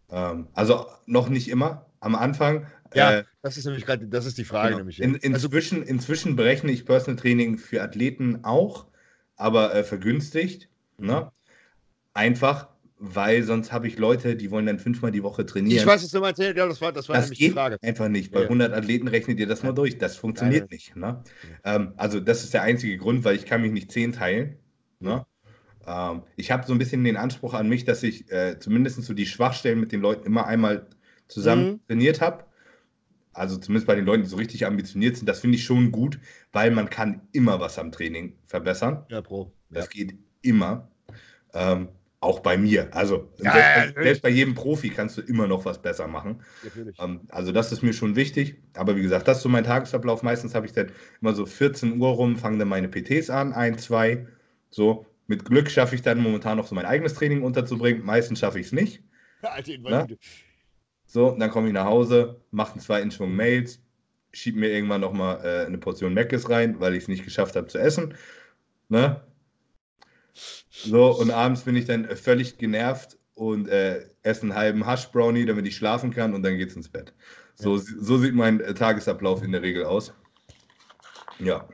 Ähm, 0.09 0.47
also 0.53 0.87
noch 1.05 1.29
nicht 1.29 1.49
immer. 1.49 1.85
Am 1.99 2.15
Anfang. 2.15 2.67
Ja, 2.93 3.19
äh, 3.19 3.23
das 3.41 3.57
ist 3.57 3.65
nämlich 3.65 3.85
gerade, 3.85 4.07
das 4.07 4.25
ist 4.25 4.37
die 4.37 4.43
Frage 4.43 4.69
genau. 4.69 4.79
nämlich. 4.79 5.01
In, 5.01 5.15
also 5.15 5.47
inzwischen, 5.47 5.81
also, 5.81 5.89
inzwischen 5.89 6.35
berechne 6.35 6.71
ich 6.71 6.85
Personal 6.85 7.19
Training 7.19 7.57
für 7.57 7.81
Athleten 7.81 8.43
auch, 8.43 8.87
aber 9.35 9.73
äh, 9.73 9.83
vergünstigt. 9.83 10.69
Ne? 10.97 11.31
Einfach, 12.13 12.70
weil 13.03 13.41
sonst 13.41 13.71
habe 13.71 13.87
ich 13.87 13.97
Leute, 13.97 14.35
die 14.35 14.51
wollen 14.51 14.67
dann 14.67 14.77
fünfmal 14.77 15.11
die 15.11 15.23
Woche 15.23 15.43
trainieren. 15.43 15.79
Ich 15.79 15.87
weiß, 15.87 16.03
was 16.03 16.11
du 16.11 16.19
meinst, 16.19 16.39
ja, 16.39 16.53
das 16.53 16.79
war, 16.81 16.93
das 16.93 17.09
war 17.09 17.15
das 17.15 17.31
geht 17.31 17.39
die 17.39 17.49
Frage. 17.49 17.77
Einfach 17.81 18.07
nicht. 18.07 18.31
Bei 18.31 18.41
ja. 18.41 18.45
100 18.45 18.73
Athleten 18.73 19.07
rechnet 19.07 19.39
ihr 19.39 19.47
das 19.47 19.63
mal 19.63 19.71
durch. 19.71 19.97
Das 19.97 20.17
funktioniert 20.17 20.69
ja. 20.69 20.75
nicht. 20.75 20.95
Ne? 20.95 21.23
Ähm, 21.63 21.93
also, 21.97 22.19
das 22.19 22.43
ist 22.43 22.53
der 22.53 22.61
einzige 22.61 22.97
Grund, 22.97 23.23
weil 23.23 23.35
ich 23.35 23.47
kann 23.47 23.63
mich 23.63 23.71
nicht 23.71 23.91
zehn 23.91 24.13
teilen. 24.13 24.59
Ne? 24.99 25.25
Ähm, 25.87 26.21
ich 26.35 26.51
habe 26.51 26.67
so 26.67 26.73
ein 26.73 26.77
bisschen 26.77 27.03
den 27.03 27.17
Anspruch 27.17 27.55
an 27.55 27.67
mich, 27.67 27.85
dass 27.85 28.03
ich 28.03 28.31
äh, 28.31 28.59
zumindest 28.59 29.01
so 29.01 29.15
die 29.15 29.25
Schwachstellen 29.25 29.79
mit 29.79 29.91
den 29.91 30.01
Leuten 30.01 30.27
immer 30.27 30.45
einmal 30.45 30.85
zusammen 31.27 31.71
mhm. 31.71 31.79
trainiert 31.87 32.21
habe. 32.21 32.45
Also 33.33 33.57
zumindest 33.57 33.87
bei 33.87 33.95
den 33.95 34.05
Leuten, 34.05 34.21
die 34.23 34.29
so 34.29 34.37
richtig 34.37 34.67
ambitioniert 34.67 35.17
sind, 35.17 35.27
das 35.27 35.39
finde 35.39 35.57
ich 35.57 35.63
schon 35.63 35.91
gut, 35.91 36.19
weil 36.51 36.69
man 36.69 36.87
kann 36.89 37.21
immer 37.31 37.59
was 37.59 37.79
am 37.79 37.91
Training 37.91 38.35
verbessern. 38.45 39.05
Ja, 39.09 39.21
Pro. 39.21 39.51
Das 39.71 39.89
geht 39.89 40.13
immer. 40.43 40.91
Ähm, 41.53 41.87
auch 42.21 42.39
bei 42.39 42.55
mir. 42.55 42.87
Also 42.95 43.29
ja, 43.37 43.51
selbst, 43.51 43.95
ja, 43.97 44.03
selbst, 44.03 44.21
bei 44.21 44.29
jedem 44.29 44.53
Profi 44.53 44.89
kannst 44.89 45.17
du 45.17 45.21
immer 45.21 45.47
noch 45.47 45.65
was 45.65 45.81
besser 45.81 46.07
machen. 46.07 46.43
Ähm, 46.99 47.21
also 47.29 47.51
das 47.51 47.71
ist 47.71 47.81
mir 47.81 47.93
schon 47.93 48.15
wichtig. 48.15 48.55
Aber 48.75 48.95
wie 48.95 49.01
gesagt, 49.01 49.27
das 49.27 49.37
ist 49.37 49.43
so 49.43 49.49
mein 49.49 49.63
Tagesablauf. 49.63 50.21
Meistens 50.21 50.53
habe 50.53 50.67
ich 50.67 50.71
dann 50.71 50.91
immer 51.19 51.33
so 51.33 51.45
14 51.45 51.99
Uhr 51.99 52.09
rum, 52.09 52.37
fangen 52.37 52.59
dann 52.59 52.67
meine 52.67 52.87
PTs 52.87 53.31
an, 53.31 53.53
ein, 53.53 53.77
zwei. 53.79 54.27
So, 54.69 55.07
mit 55.25 55.45
Glück 55.45 55.69
schaffe 55.69 55.95
ich 55.95 56.03
dann 56.03 56.19
momentan 56.19 56.57
noch 56.57 56.67
so 56.67 56.75
mein 56.75 56.85
eigenes 56.85 57.15
Training 57.15 57.41
unterzubringen. 57.41 58.05
Meistens 58.05 58.39
schaffe 58.39 58.59
ich 58.59 58.67
es 58.67 58.71
nicht. 58.71 59.03
Alter, 59.41 60.07
so, 61.07 61.35
dann 61.37 61.49
komme 61.49 61.67
ich 61.67 61.73
nach 61.73 61.85
Hause, 61.85 62.39
mache 62.51 62.73
einen 62.73 62.81
zweiten 62.81 63.11
Schwung 63.11 63.35
Mails, 63.35 63.81
schiebe 64.31 64.59
mir 64.59 64.69
irgendwann 64.69 65.01
nochmal 65.01 65.43
äh, 65.43 65.65
eine 65.65 65.77
Portion 65.77 66.13
Meckes 66.13 66.49
rein, 66.49 66.79
weil 66.79 66.93
ich 66.93 67.03
es 67.03 67.07
nicht 67.09 67.25
geschafft 67.25 67.55
habe 67.55 67.67
zu 67.67 67.79
essen. 67.79 68.13
Ne? 68.89 69.21
So, 70.69 71.17
und 71.17 71.31
abends 71.31 71.61
bin 71.61 71.75
ich 71.75 71.85
dann 71.85 72.05
völlig 72.15 72.57
genervt 72.57 73.17
und 73.33 73.67
äh, 73.67 74.05
esse 74.23 74.43
einen 74.43 74.55
halben 74.55 74.85
Hash-Brownie, 74.85 75.45
damit 75.45 75.65
ich 75.67 75.75
schlafen 75.75 76.11
kann 76.11 76.33
und 76.33 76.43
dann 76.43 76.57
geht's 76.57 76.75
ins 76.75 76.89
Bett. 76.89 77.13
So, 77.55 77.77
ja. 77.77 77.83
so 77.99 78.17
sieht 78.17 78.33
mein 78.33 78.59
äh, 78.59 78.73
Tagesablauf 78.73 79.43
in 79.43 79.51
der 79.51 79.61
Regel 79.61 79.85
aus. 79.85 80.13
Ja. 81.39 81.67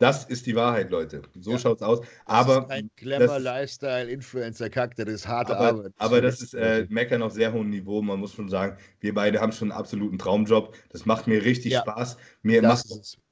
Das 0.00 0.24
ist 0.24 0.46
die 0.46 0.56
Wahrheit, 0.56 0.90
Leute. 0.90 1.22
So 1.38 1.52
ja. 1.52 1.58
schaut's 1.58 1.82
aus. 1.82 2.00
Aber 2.26 2.56
das 2.56 2.64
ist 2.64 2.70
ein 2.70 2.90
Glamour 2.96 3.38
Lifestyle 3.38 4.10
Influencer 4.10 4.68
Kack, 4.68 4.96
das 4.96 5.08
ist 5.08 5.28
harte 5.28 5.56
aber, 5.56 5.78
Arbeit. 5.78 5.92
Aber 5.98 6.20
das 6.20 6.42
ist 6.42 6.54
äh, 6.54 6.86
Meckern 6.90 7.22
auf 7.22 7.32
sehr 7.32 7.52
hohem 7.52 7.70
Niveau. 7.70 8.02
Man 8.02 8.18
muss 8.18 8.34
schon 8.34 8.48
sagen, 8.48 8.76
wir 9.00 9.14
beide 9.14 9.40
haben 9.40 9.52
schon 9.52 9.70
einen 9.70 9.78
absoluten 9.78 10.18
Traumjob. 10.18 10.74
Das 10.90 11.06
macht 11.06 11.26
mir 11.26 11.44
richtig 11.44 11.72
ja. 11.72 11.80
Spaß. 11.80 12.16
Mir 12.42 12.62
macht, 12.62 12.86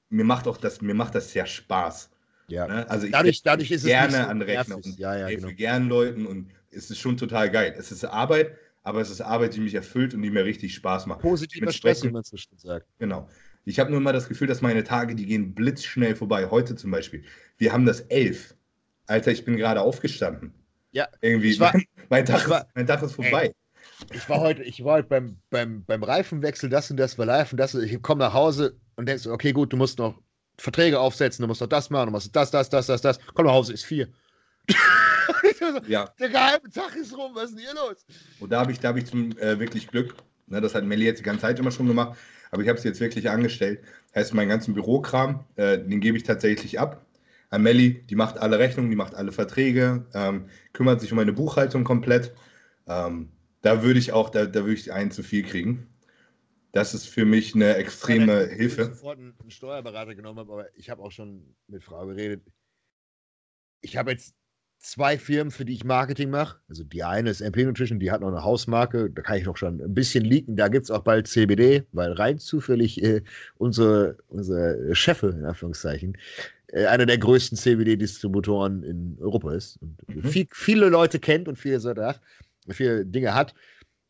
mir 0.08 0.24
macht 0.24 0.46
auch 0.46 0.56
das, 0.56 0.80
mir 0.80 0.94
macht 0.94 1.14
das 1.14 1.32
sehr 1.32 1.46
Spaß. 1.46 2.10
Ja. 2.48 2.66
Ne? 2.66 2.88
Also 2.90 3.06
ich 3.06 3.12
dadurch, 3.12 3.42
dadurch 3.42 3.70
ist 3.70 3.84
gerne 3.84 4.16
es 4.16 4.22
so 4.22 4.28
an 4.28 4.42
Rechner 4.42 4.76
und 4.76 4.98
ja, 4.98 5.16
ja, 5.16 5.26
helfe 5.26 5.42
genau. 5.42 5.56
gern 5.56 5.88
Leuten 5.88 6.26
und 6.26 6.50
es 6.70 6.90
ist 6.90 6.98
schon 6.98 7.16
total 7.16 7.50
geil. 7.50 7.74
Es 7.76 7.92
ist 7.92 8.04
Arbeit, 8.04 8.56
aber 8.82 9.00
es 9.00 9.10
ist 9.10 9.20
Arbeit, 9.20 9.54
die 9.54 9.60
mich 9.60 9.74
erfüllt 9.74 10.14
und 10.14 10.22
die 10.22 10.30
mir 10.30 10.44
richtig 10.44 10.74
Spaß 10.74 11.06
macht. 11.06 11.20
Positiver 11.20 11.72
Stress, 11.72 12.02
wie 12.02 12.10
man 12.10 12.24
so 12.24 12.36
schön 12.36 12.58
sagt. 12.58 12.86
Genau. 12.98 13.28
Ich 13.64 13.78
habe 13.78 13.90
nur 13.90 14.00
immer 14.00 14.12
das 14.12 14.28
Gefühl, 14.28 14.48
dass 14.48 14.60
meine 14.60 14.82
Tage, 14.82 15.14
die 15.14 15.26
gehen 15.26 15.54
blitzschnell 15.54 16.16
vorbei. 16.16 16.48
Heute 16.50 16.74
zum 16.74 16.90
Beispiel. 16.90 17.22
Wir 17.58 17.72
haben 17.72 17.86
das 17.86 18.00
elf. 18.00 18.54
Alter, 19.06 19.30
ich 19.30 19.44
bin 19.44 19.56
gerade 19.56 19.80
aufgestanden. 19.80 20.52
Ja. 20.90 21.08
Irgendwie. 21.20 21.58
War, 21.60 21.72
mein, 22.08 22.24
Tag 22.24 22.48
war, 22.48 22.62
ist, 22.62 22.66
mein 22.74 22.86
Tag 22.86 23.02
ist 23.02 23.12
vorbei. 23.12 23.46
Ey. 23.46 23.54
Ich 24.14 24.28
war 24.28 24.40
heute, 24.40 24.62
ich 24.62 24.82
war 24.84 24.94
heute 24.94 25.08
beim, 25.08 25.36
beim, 25.50 25.84
beim 25.84 26.02
Reifenwechsel, 26.02 26.68
das 26.68 26.90
und 26.90 26.96
das 26.96 27.18
war 27.18 27.26
live 27.26 27.52
und 27.52 27.58
das. 27.58 27.74
Ich 27.74 28.02
komme 28.02 28.18
nach 28.20 28.32
Hause 28.32 28.76
und 28.96 29.08
denkst, 29.08 29.26
okay, 29.26 29.52
gut, 29.52 29.72
du 29.72 29.76
musst 29.76 29.98
noch 29.98 30.20
Verträge 30.58 31.00
aufsetzen, 31.00 31.42
du 31.42 31.48
musst 31.48 31.60
doch 31.60 31.66
das 31.66 31.90
machen, 31.90 32.06
du 32.06 32.12
musst 32.12 32.34
das, 32.34 32.50
das, 32.50 32.68
das, 32.68 32.86
das, 32.86 33.00
das. 33.00 33.18
Komm 33.34 33.46
nach 33.46 33.52
Hause, 33.52 33.72
ist 33.72 33.84
vier. 33.84 34.08
ja. 35.88 36.08
Der 36.18 36.28
geheime 36.28 36.70
Tag 36.72 36.94
ist 36.96 37.16
rum, 37.16 37.32
was 37.34 37.50
ist 37.50 37.58
denn 37.58 37.64
hier 37.64 37.74
los? 37.74 38.06
Und 38.40 38.50
da 38.50 38.60
habe 38.60 38.72
ich, 38.72 38.80
da 38.80 38.88
hab 38.88 38.96
ich 38.96 39.06
zum, 39.06 39.36
äh, 39.38 39.58
wirklich 39.58 39.88
Glück. 39.88 40.14
Ne, 40.46 40.60
das 40.60 40.74
hat 40.74 40.84
Melli 40.84 41.04
jetzt 41.04 41.20
die 41.20 41.24
ganze 41.24 41.42
Zeit 41.42 41.58
immer 41.58 41.70
schon 41.70 41.86
gemacht, 41.86 42.18
aber 42.50 42.62
ich 42.62 42.68
habe 42.68 42.78
es 42.78 42.84
jetzt 42.84 43.00
wirklich 43.00 43.30
angestellt. 43.30 43.80
Heißt, 44.14 44.34
meinen 44.34 44.48
ganzen 44.48 44.74
Bürokram, 44.74 45.44
äh, 45.56 45.78
den 45.78 46.00
gebe 46.00 46.16
ich 46.16 46.24
tatsächlich 46.24 46.78
ab. 46.78 47.06
An 47.50 47.62
Melli, 47.62 48.02
die 48.06 48.16
macht 48.16 48.38
alle 48.38 48.58
Rechnungen, 48.58 48.90
die 48.90 48.96
macht 48.96 49.14
alle 49.14 49.32
Verträge, 49.32 50.06
ähm, 50.14 50.46
kümmert 50.72 51.00
sich 51.00 51.12
um 51.12 51.16
meine 51.16 51.32
Buchhaltung 51.32 51.84
komplett. 51.84 52.32
Ähm, 52.86 53.30
da 53.62 53.82
würde 53.82 53.98
ich 53.98 54.12
auch, 54.12 54.30
da, 54.30 54.46
da 54.46 54.60
würde 54.60 54.74
ich 54.74 54.92
einen 54.92 55.10
zu 55.10 55.22
viel 55.22 55.42
kriegen. 55.42 55.86
Das 56.72 56.94
ist 56.94 57.06
für 57.06 57.26
mich 57.26 57.54
eine 57.54 57.76
extreme 57.76 58.46
ja, 58.48 58.48
Hilfe. 58.48 58.82
Ich 58.82 58.88
sofort 58.88 59.18
einen 59.18 59.34
Steuerberater 59.48 60.14
genommen 60.14 60.38
habe, 60.38 60.52
aber 60.52 60.76
ich 60.76 60.88
habe 60.88 61.02
auch 61.02 61.12
schon 61.12 61.54
mit 61.68 61.84
Frau 61.84 62.06
geredet. 62.06 62.42
Ich 63.82 63.96
habe 63.96 64.10
jetzt 64.10 64.34
zwei 64.78 65.16
Firmen, 65.16 65.50
für 65.50 65.64
die 65.64 65.74
ich 65.74 65.84
Marketing 65.84 66.30
mache. 66.30 66.58
Also 66.68 66.82
die 66.82 67.04
eine 67.04 67.30
ist 67.30 67.40
MP 67.40 67.64
Nutrition, 67.64 68.00
die 68.00 68.10
hat 68.10 68.20
noch 68.20 68.28
eine 68.28 68.42
Hausmarke, 68.42 69.10
da 69.10 69.22
kann 69.22 69.36
ich 69.36 69.44
noch 69.44 69.56
schon 69.56 69.80
ein 69.80 69.94
bisschen 69.94 70.24
leaken. 70.24 70.56
Da 70.56 70.68
gibt 70.68 70.84
es 70.84 70.90
auch 70.90 71.02
bald 71.02 71.28
CBD, 71.28 71.84
weil 71.92 72.12
rein 72.12 72.38
zufällig 72.38 73.02
äh, 73.02 73.22
unsere, 73.58 74.16
unsere 74.28 74.94
Chefe, 74.94 75.28
in 75.28 75.44
Anführungszeichen, 75.44 76.16
äh, 76.68 76.86
einer 76.86 77.06
der 77.06 77.18
größten 77.18 77.56
CBD-Distributoren 77.56 78.82
in 78.82 79.16
Europa 79.20 79.52
ist. 79.52 79.76
Und 79.82 79.96
mhm. 80.08 80.24
viel, 80.24 80.48
viele 80.50 80.88
Leute 80.88 81.20
kennt 81.20 81.48
und 81.48 81.56
viele, 81.56 81.80
viele 82.68 83.06
Dinge 83.06 83.34
hat. 83.34 83.54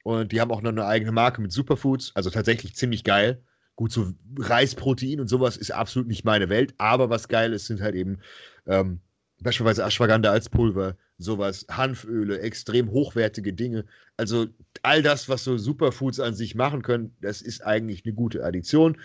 Und 0.02 0.32
die 0.32 0.40
haben 0.40 0.50
auch 0.50 0.62
noch 0.62 0.70
eine 0.70 0.86
eigene 0.86 1.12
Marke 1.12 1.40
mit 1.40 1.52
Superfoods, 1.52 2.12
also 2.14 2.30
tatsächlich 2.30 2.74
ziemlich 2.74 3.04
geil. 3.04 3.42
Gut, 3.76 3.92
so 3.92 4.12
Reisprotein 4.38 5.20
und 5.20 5.28
sowas 5.28 5.56
ist 5.56 5.70
absolut 5.70 6.08
nicht 6.08 6.24
meine 6.24 6.48
Welt, 6.48 6.74
aber 6.78 7.08
was 7.08 7.28
geil 7.28 7.52
ist, 7.52 7.66
sind 7.66 7.80
halt 7.80 7.94
eben 7.94 8.18
ähm, 8.66 9.00
beispielsweise 9.42 9.82
Ashwagandha 9.82 10.30
als 10.30 10.48
Pulver, 10.48 10.96
sowas, 11.18 11.66
Hanföle, 11.70 12.40
extrem 12.40 12.90
hochwertige 12.90 13.52
Dinge. 13.52 13.84
Also 14.16 14.46
all 14.82 15.02
das, 15.02 15.28
was 15.28 15.44
so 15.44 15.56
Superfoods 15.56 16.20
an 16.20 16.34
sich 16.34 16.54
machen 16.54 16.82
können, 16.82 17.16
das 17.20 17.42
ist 17.42 17.64
eigentlich 17.64 18.04
eine 18.04 18.14
gute 18.14 18.44
Addition. 18.44 19.00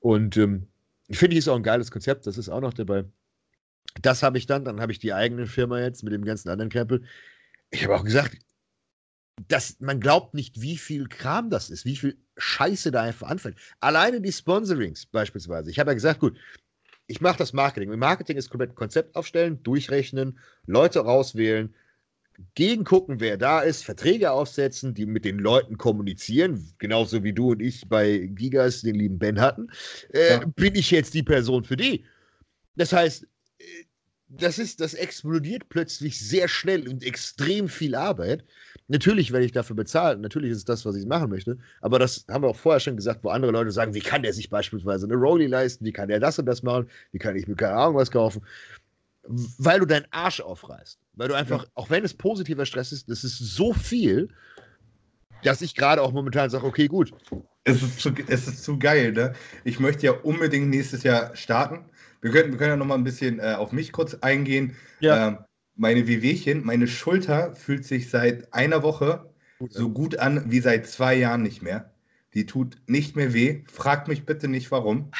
Und 0.00 0.36
ähm, 0.36 0.66
finde 1.10 1.34
ich 1.34 1.40
ist 1.40 1.48
auch 1.48 1.56
ein 1.56 1.62
geiles 1.62 1.90
Konzept, 1.90 2.26
das 2.26 2.38
ist 2.38 2.48
auch 2.48 2.60
noch 2.60 2.74
dabei. 2.74 3.04
Das 4.02 4.22
habe 4.22 4.38
ich 4.38 4.46
dann, 4.46 4.64
dann 4.64 4.80
habe 4.80 4.92
ich 4.92 4.98
die 4.98 5.12
eigene 5.12 5.46
Firma 5.46 5.80
jetzt 5.80 6.02
mit 6.02 6.12
dem 6.12 6.24
ganzen 6.24 6.48
anderen 6.48 6.70
Krempel. 6.70 7.02
Ich 7.70 7.84
habe 7.84 7.96
auch 7.96 8.04
gesagt, 8.04 8.38
dass 9.48 9.78
man 9.80 10.00
glaubt 10.00 10.34
nicht, 10.34 10.60
wie 10.60 10.76
viel 10.76 11.08
Kram 11.08 11.50
das 11.50 11.70
ist, 11.70 11.84
wie 11.84 11.96
viel 11.96 12.16
Scheiße 12.36 12.90
da 12.90 13.02
einfach 13.02 13.28
anfällt. 13.28 13.56
Alleine 13.80 14.20
die 14.20 14.32
Sponsorings 14.32 15.06
beispielsweise. 15.06 15.70
Ich 15.70 15.78
habe 15.78 15.90
ja 15.90 15.94
gesagt, 15.94 16.20
gut, 16.20 16.36
ich 17.06 17.20
mache 17.20 17.38
das 17.38 17.52
Marketing. 17.52 17.90
Marketing 17.98 18.36
ist 18.36 18.50
komplett 18.50 18.74
Konzept 18.74 19.16
aufstellen, 19.16 19.62
durchrechnen, 19.62 20.38
Leute 20.66 21.00
rauswählen, 21.00 21.74
gegengucken, 22.54 23.20
wer 23.20 23.36
da 23.36 23.60
ist, 23.60 23.84
Verträge 23.84 24.30
aufsetzen, 24.32 24.94
die 24.94 25.06
mit 25.06 25.24
den 25.24 25.38
Leuten 25.38 25.76
kommunizieren, 25.76 26.72
genauso 26.78 27.22
wie 27.22 27.32
du 27.32 27.52
und 27.52 27.60
ich 27.60 27.88
bei 27.88 28.18
Gigas 28.18 28.82
den 28.82 28.94
lieben 28.94 29.18
Ben 29.18 29.40
hatten, 29.40 29.68
äh, 30.12 30.30
ja. 30.30 30.44
bin 30.56 30.74
ich 30.74 30.90
jetzt 30.90 31.14
die 31.14 31.22
Person 31.22 31.64
für 31.64 31.76
die. 31.76 32.04
Das 32.76 32.92
heißt, 32.92 33.24
äh, 33.58 33.64
das 34.28 34.58
ist, 34.58 34.80
das 34.80 34.94
explodiert 34.94 35.68
plötzlich 35.68 36.18
sehr 36.18 36.48
schnell 36.48 36.88
und 36.88 37.02
extrem 37.02 37.68
viel 37.68 37.94
Arbeit. 37.94 38.44
Natürlich 38.90 39.30
werde 39.30 39.46
ich 39.46 39.52
dafür 39.52 39.76
bezahlt, 39.76 40.20
natürlich 40.20 40.50
ist 40.50 40.56
es 40.58 40.64
das, 40.64 40.84
was 40.84 40.96
ich 40.96 41.06
machen 41.06 41.30
möchte, 41.30 41.56
aber 41.80 42.00
das 42.00 42.24
haben 42.28 42.42
wir 42.42 42.48
auch 42.48 42.56
vorher 42.56 42.80
schon 42.80 42.96
gesagt, 42.96 43.22
wo 43.22 43.28
andere 43.28 43.52
Leute 43.52 43.70
sagen, 43.70 43.94
wie 43.94 44.00
kann 44.00 44.24
der 44.24 44.32
sich 44.32 44.50
beispielsweise 44.50 45.06
eine 45.06 45.14
Rolli 45.14 45.46
leisten, 45.46 45.84
wie 45.84 45.92
kann 45.92 46.08
der 46.08 46.18
das 46.18 46.40
und 46.40 46.46
das 46.46 46.64
machen, 46.64 46.88
wie 47.12 47.18
kann 47.18 47.36
ich 47.36 47.46
mir 47.46 47.54
keine 47.54 47.74
Ahnung 47.74 47.94
was 47.94 48.10
kaufen, 48.10 48.42
weil 49.22 49.78
du 49.78 49.86
deinen 49.86 50.06
Arsch 50.10 50.40
aufreißt, 50.40 50.98
weil 51.14 51.28
du 51.28 51.34
einfach, 51.34 51.62
ja. 51.62 51.70
auch 51.74 51.88
wenn 51.88 52.04
es 52.04 52.12
positiver 52.14 52.66
Stress 52.66 52.90
ist, 52.90 53.08
das 53.08 53.22
ist 53.22 53.38
so 53.38 53.72
viel, 53.72 54.28
dass 55.44 55.62
ich 55.62 55.76
gerade 55.76 56.02
auch 56.02 56.10
momentan 56.10 56.50
sage, 56.50 56.66
okay, 56.66 56.88
gut. 56.88 57.12
Es 57.62 57.80
ist, 57.82 58.00
zu, 58.00 58.10
es 58.26 58.48
ist 58.48 58.64
zu 58.64 58.76
geil, 58.76 59.12
ne? 59.12 59.34
Ich 59.62 59.78
möchte 59.78 60.06
ja 60.06 60.12
unbedingt 60.12 60.68
nächstes 60.68 61.04
Jahr 61.04 61.36
starten. 61.36 61.84
Wir 62.22 62.32
können, 62.32 62.50
wir 62.50 62.58
können 62.58 62.70
ja 62.70 62.76
noch 62.76 62.86
mal 62.86 62.96
ein 62.96 63.04
bisschen 63.04 63.38
äh, 63.38 63.54
auf 63.56 63.70
mich 63.70 63.92
kurz 63.92 64.14
eingehen. 64.14 64.74
Ja. 64.98 65.28
Ähm, 65.28 65.38
meine 65.80 66.06
Wehwehchen, 66.06 66.64
meine 66.64 66.86
Schulter 66.86 67.54
fühlt 67.56 67.86
sich 67.86 68.10
seit 68.10 68.52
einer 68.52 68.82
Woche 68.82 69.30
so 69.70 69.90
gut 69.90 70.18
an 70.18 70.50
wie 70.50 70.60
seit 70.60 70.86
zwei 70.86 71.14
Jahren 71.14 71.42
nicht 71.42 71.62
mehr. 71.62 71.94
Die 72.34 72.44
tut 72.44 72.76
nicht 72.86 73.16
mehr 73.16 73.32
weh. 73.32 73.62
Fragt 73.66 74.06
mich 74.06 74.26
bitte 74.26 74.46
nicht 74.46 74.70
warum. 74.70 75.10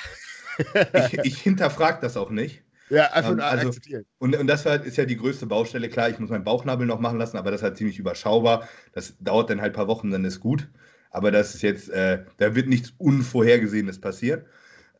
ich, 0.93 1.19
ich 1.25 1.39
hinterfrage 1.41 2.01
das 2.03 2.19
auch 2.19 2.31
nicht. 2.31 2.63
Ja, 2.91 3.11
einfach 3.13 3.33
ähm, 3.33 3.41
also, 3.41 3.71
und, 4.19 4.37
und 4.37 4.47
das 4.47 4.67
ist 4.67 4.99
ja 4.99 5.07
die 5.07 5.17
größte 5.17 5.47
Baustelle. 5.47 5.89
Klar, 5.89 6.11
ich 6.11 6.19
muss 6.19 6.29
meinen 6.29 6.45
Bauchnabel 6.45 6.87
noch 6.87 7.01
machen 7.01 7.19
lassen, 7.19 7.39
aber 7.39 7.51
das 7.51 7.61
ist 7.61 7.65
halt 7.65 7.79
ziemlich 7.79 7.99
überschaubar. 7.99 8.69
Das 8.93 9.15
dauert 9.19 9.49
dann 9.49 9.63
halt 9.63 9.73
ein 9.73 9.77
paar 9.77 9.89
Wochen, 9.89 10.11
dann 10.11 10.27
ist 10.27 10.41
gut. 10.41 10.69
Aber 11.11 11.31
das 11.31 11.55
ist 11.55 11.63
jetzt, 11.63 11.89
äh, 11.89 12.25
da 12.37 12.55
wird 12.55 12.69
nichts 12.69 12.93
Unvorhergesehenes 12.99 13.99
passieren. 14.01 14.45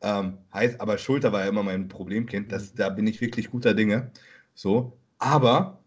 Ähm, 0.01 0.39
heißt, 0.53 0.81
aber 0.81 0.97
Schulter 0.97 1.31
war 1.31 1.41
ja 1.41 1.49
immer 1.49 1.63
mein 1.63 1.87
Problemkind. 1.87 2.51
Das, 2.51 2.73
da 2.73 2.89
bin 2.89 3.05
ich 3.05 3.21
wirklich 3.21 3.51
guter 3.51 3.75
Dinge. 3.75 4.11
So, 4.55 4.97
aber 5.21 5.83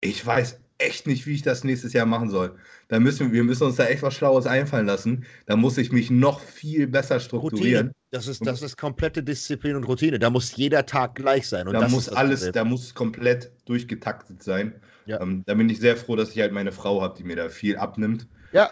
ich 0.00 0.24
weiß 0.24 0.60
echt 0.78 1.06
nicht, 1.06 1.26
wie 1.26 1.34
ich 1.34 1.42
das 1.42 1.64
nächstes 1.64 1.92
Jahr 1.92 2.04
machen 2.04 2.28
soll. 2.28 2.54
Da 2.88 3.00
müssen 3.00 3.32
wir 3.32 3.42
müssen 3.44 3.64
uns 3.64 3.76
da 3.76 3.86
echt 3.86 4.02
was 4.02 4.14
Schlaues 4.14 4.46
einfallen 4.46 4.86
lassen. 4.86 5.24
Da 5.46 5.56
muss 5.56 5.78
ich 5.78 5.90
mich 5.90 6.10
noch 6.10 6.40
viel 6.40 6.86
besser 6.86 7.18
strukturieren. 7.18 7.86
Routine. 7.86 7.92
Das 8.10 8.28
ist, 8.28 8.46
das 8.46 8.62
ist 8.62 8.76
komplette 8.76 9.22
Disziplin 9.22 9.76
und 9.76 9.84
Routine. 9.84 10.18
Da 10.18 10.30
muss 10.30 10.54
jeder 10.56 10.84
Tag 10.84 11.14
gleich 11.14 11.48
sein. 11.48 11.66
Und 11.66 11.74
da 11.74 11.88
muss 11.88 12.08
alles, 12.08 12.40
Problem. 12.40 12.52
da 12.52 12.64
muss 12.64 12.94
komplett 12.94 13.52
durchgetaktet 13.64 14.42
sein. 14.42 14.74
Ja. 15.06 15.20
Ähm, 15.20 15.42
da 15.46 15.54
bin 15.54 15.68
ich 15.68 15.80
sehr 15.80 15.96
froh, 15.96 16.16
dass 16.16 16.30
ich 16.30 16.40
halt 16.40 16.52
meine 16.52 16.72
Frau 16.72 17.02
habe, 17.02 17.16
die 17.16 17.24
mir 17.24 17.36
da 17.36 17.48
viel 17.48 17.76
abnimmt. 17.76 18.28
Ja. 18.52 18.70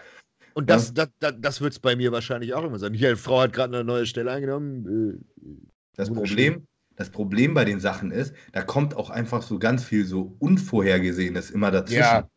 Und 0.53 0.69
das, 0.69 0.87
ja. 0.87 0.93
das, 0.93 1.09
das, 1.19 1.33
das 1.39 1.61
wird 1.61 1.73
es 1.73 1.79
bei 1.79 1.95
mir 1.95 2.11
wahrscheinlich 2.11 2.53
auch 2.53 2.63
immer 2.63 2.79
sein. 2.79 2.95
Eine 2.95 3.17
Frau 3.17 3.41
hat 3.41 3.53
gerade 3.53 3.75
eine 3.75 3.83
neue 3.83 4.05
Stelle 4.05 4.31
eingenommen. 4.31 5.19
Äh, 5.19 5.51
das 5.95 6.11
Problem, 6.11 6.65
das 6.95 7.09
Problem 7.09 7.53
bei 7.53 7.65
den 7.65 7.79
Sachen 7.79 8.11
ist, 8.11 8.33
da 8.53 8.61
kommt 8.61 8.95
auch 8.95 9.09
einfach 9.09 9.41
so 9.41 9.59
ganz 9.59 9.83
viel 9.83 10.05
so 10.05 10.35
Unvorhergesehenes 10.39 11.51
immer 11.51 11.71
dazwischen. 11.71 12.01
Ja. 12.01 12.29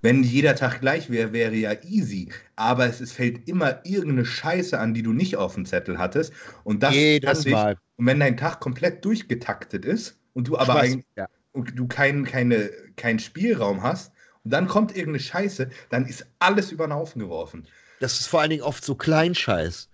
Wenn 0.00 0.24
jeder 0.24 0.56
Tag 0.56 0.80
gleich 0.80 1.10
wäre, 1.10 1.32
wäre 1.32 1.54
ja 1.54 1.72
easy. 1.84 2.30
Aber 2.56 2.86
es, 2.86 3.00
es, 3.00 3.12
fällt 3.12 3.48
immer 3.48 3.80
irgendeine 3.84 4.24
Scheiße 4.24 4.76
an, 4.78 4.94
die 4.94 5.02
du 5.02 5.12
nicht 5.12 5.36
auf 5.36 5.54
dem 5.54 5.64
Zettel 5.64 5.98
hattest. 5.98 6.32
Und 6.64 6.82
das 6.82 6.92
Jedes 6.92 7.42
dich, 7.42 7.52
Mal. 7.52 7.76
Und 7.96 8.06
wenn 8.06 8.18
dein 8.18 8.36
Tag 8.36 8.58
komplett 8.58 9.04
durchgetaktet 9.04 9.84
ist 9.84 10.18
und 10.32 10.48
du 10.48 10.58
aber 10.58 10.80
eigentlich 10.80 11.06
ja. 11.16 11.28
und 11.52 11.78
du 11.78 11.86
keinen 11.86 12.24
keine, 12.24 12.70
kein 12.96 13.20
Spielraum 13.20 13.84
hast 13.84 14.12
und 14.42 14.52
dann 14.52 14.66
kommt 14.66 14.90
irgendeine 14.90 15.20
Scheiße, 15.20 15.70
dann 15.90 16.06
ist 16.06 16.26
alles 16.40 16.72
über 16.72 16.88
den 16.88 16.94
Haufen 16.94 17.20
geworfen. 17.20 17.68
Das 18.00 18.18
ist 18.18 18.26
vor 18.26 18.40
allen 18.40 18.50
Dingen 18.50 18.62
oft 18.62 18.84
so 18.84 18.96
Kleinscheiß. 18.96 19.88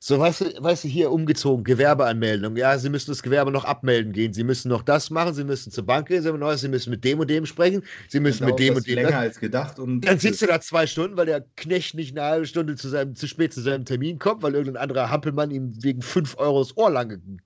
So, 0.00 0.20
weißt 0.20 0.40
du, 0.42 0.62
weißt 0.62 0.84
du, 0.84 0.88
hier 0.88 1.10
umgezogen, 1.10 1.64
Gewerbeanmeldung. 1.64 2.56
Ja, 2.56 2.78
Sie 2.78 2.88
müssen 2.88 3.10
das 3.10 3.20
Gewerbe 3.20 3.50
noch 3.50 3.64
abmelden 3.64 4.12
gehen. 4.12 4.32
Sie 4.32 4.44
müssen 4.44 4.68
noch 4.68 4.82
das 4.82 5.10
machen. 5.10 5.34
Sie 5.34 5.42
müssen 5.42 5.72
zur 5.72 5.84
Bank 5.84 6.06
gehen. 6.06 6.22
Sie 6.22 6.68
müssen 6.68 6.90
mit 6.90 7.04
dem 7.04 7.18
und 7.18 7.28
dem 7.28 7.46
sprechen. 7.46 7.82
Sie 8.08 8.20
müssen 8.20 8.46
mit 8.46 8.60
dem 8.60 8.76
und 8.76 8.86
dem. 8.86 8.94
länger 8.94 9.18
als 9.18 9.40
gedacht. 9.40 9.80
Und 9.80 10.02
dann 10.02 10.20
sitzt 10.20 10.40
du 10.40 10.46
da 10.46 10.60
zwei 10.60 10.86
Stunden, 10.86 11.16
weil 11.16 11.26
der 11.26 11.44
Knecht 11.56 11.94
nicht 11.94 12.16
eine 12.16 12.26
halbe 12.26 12.46
Stunde 12.46 12.76
zu, 12.76 12.88
seinem, 12.88 13.16
zu 13.16 13.26
spät 13.26 13.52
zu 13.52 13.60
seinem 13.60 13.84
Termin 13.84 14.20
kommt, 14.20 14.42
weil 14.44 14.54
irgendein 14.54 14.80
anderer 14.80 15.10
Hampelmann 15.10 15.50
ihm 15.50 15.72
wegen 15.82 16.00
fünf 16.00 16.38
Euro 16.38 16.60
das 16.60 16.76
Ohr 16.76 16.90
lang 16.90 17.40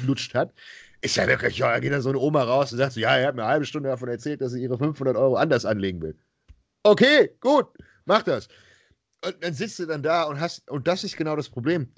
gelutscht 0.00 0.34
hat. 0.34 0.54
Ist 1.02 1.16
ja 1.16 1.26
wirklich, 1.26 1.58
ja, 1.58 1.70
da 1.70 1.80
geht 1.80 1.92
dann 1.92 2.02
so 2.02 2.08
eine 2.08 2.18
Oma 2.18 2.42
raus 2.42 2.72
und 2.72 2.78
sagt 2.78 2.92
so, 2.92 3.00
ja, 3.00 3.14
er 3.16 3.28
hat 3.28 3.34
mir 3.34 3.42
eine 3.42 3.52
halbe 3.52 3.66
Stunde 3.66 3.90
davon 3.90 4.08
erzählt, 4.08 4.40
dass 4.40 4.52
sie 4.52 4.62
ihre 4.62 4.78
500 4.78 5.16
Euro 5.16 5.36
anders 5.36 5.66
anlegen 5.66 6.00
will. 6.00 6.16
Okay, 6.82 7.30
gut, 7.40 7.66
mach 8.06 8.22
das. 8.22 8.48
Und 9.24 9.42
dann 9.42 9.54
sitzt 9.54 9.78
du 9.78 9.86
dann 9.86 10.02
da 10.02 10.24
und 10.24 10.40
hast, 10.40 10.68
und 10.70 10.88
das 10.88 11.04
ist 11.04 11.16
genau 11.16 11.36
das 11.36 11.48
Problem. 11.48 11.92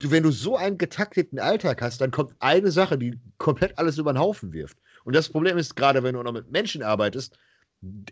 Du, 0.00 0.10
wenn 0.10 0.22
du 0.22 0.30
so 0.30 0.56
einen 0.56 0.78
getakteten 0.78 1.38
Alltag 1.38 1.82
hast, 1.82 2.00
dann 2.00 2.10
kommt 2.10 2.34
eine 2.40 2.70
Sache, 2.70 2.98
die 2.98 3.18
komplett 3.38 3.78
alles 3.78 3.98
über 3.98 4.12
den 4.12 4.18
Haufen 4.18 4.52
wirft. 4.52 4.78
Und 5.04 5.14
das 5.14 5.28
Problem 5.28 5.58
ist, 5.58 5.76
gerade 5.76 6.02
wenn 6.02 6.14
du 6.14 6.22
noch 6.22 6.32
mit 6.32 6.50
Menschen 6.50 6.82
arbeitest, 6.82 7.38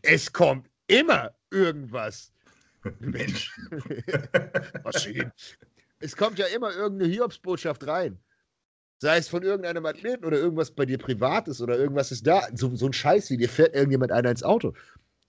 es 0.03 0.33
kommt 0.33 0.69
immer 0.87 1.35
irgendwas. 1.51 2.33
Mensch. 3.01 3.59
Maschinen. 4.85 5.33
es 6.01 6.17
kommt 6.17 6.39
ja 6.39 6.47
immer 6.47 6.75
irgendeine 6.75 7.11
Hiobsbotschaft 7.11 7.87
rein. 7.87 8.19
Sei 8.99 9.17
es 9.17 9.29
von 9.29 9.43
irgendeinem 9.43 9.85
Athleten 9.87 10.25
oder 10.25 10.39
irgendwas 10.39 10.71
bei 10.71 10.87
dir 10.87 10.99
Privates 10.99 11.61
oder 11.61 11.77
irgendwas 11.77 12.13
ist 12.13 12.27
da. 12.27 12.47
So, 12.55 12.75
so 12.77 12.87
ein 12.87 12.93
Scheiß 12.93 13.31
wie 13.31 13.37
dir 13.37 13.49
fährt 13.49 13.75
irgendjemand 13.75 14.13
einer 14.13 14.31
ins 14.31 14.45
Auto 14.45 14.75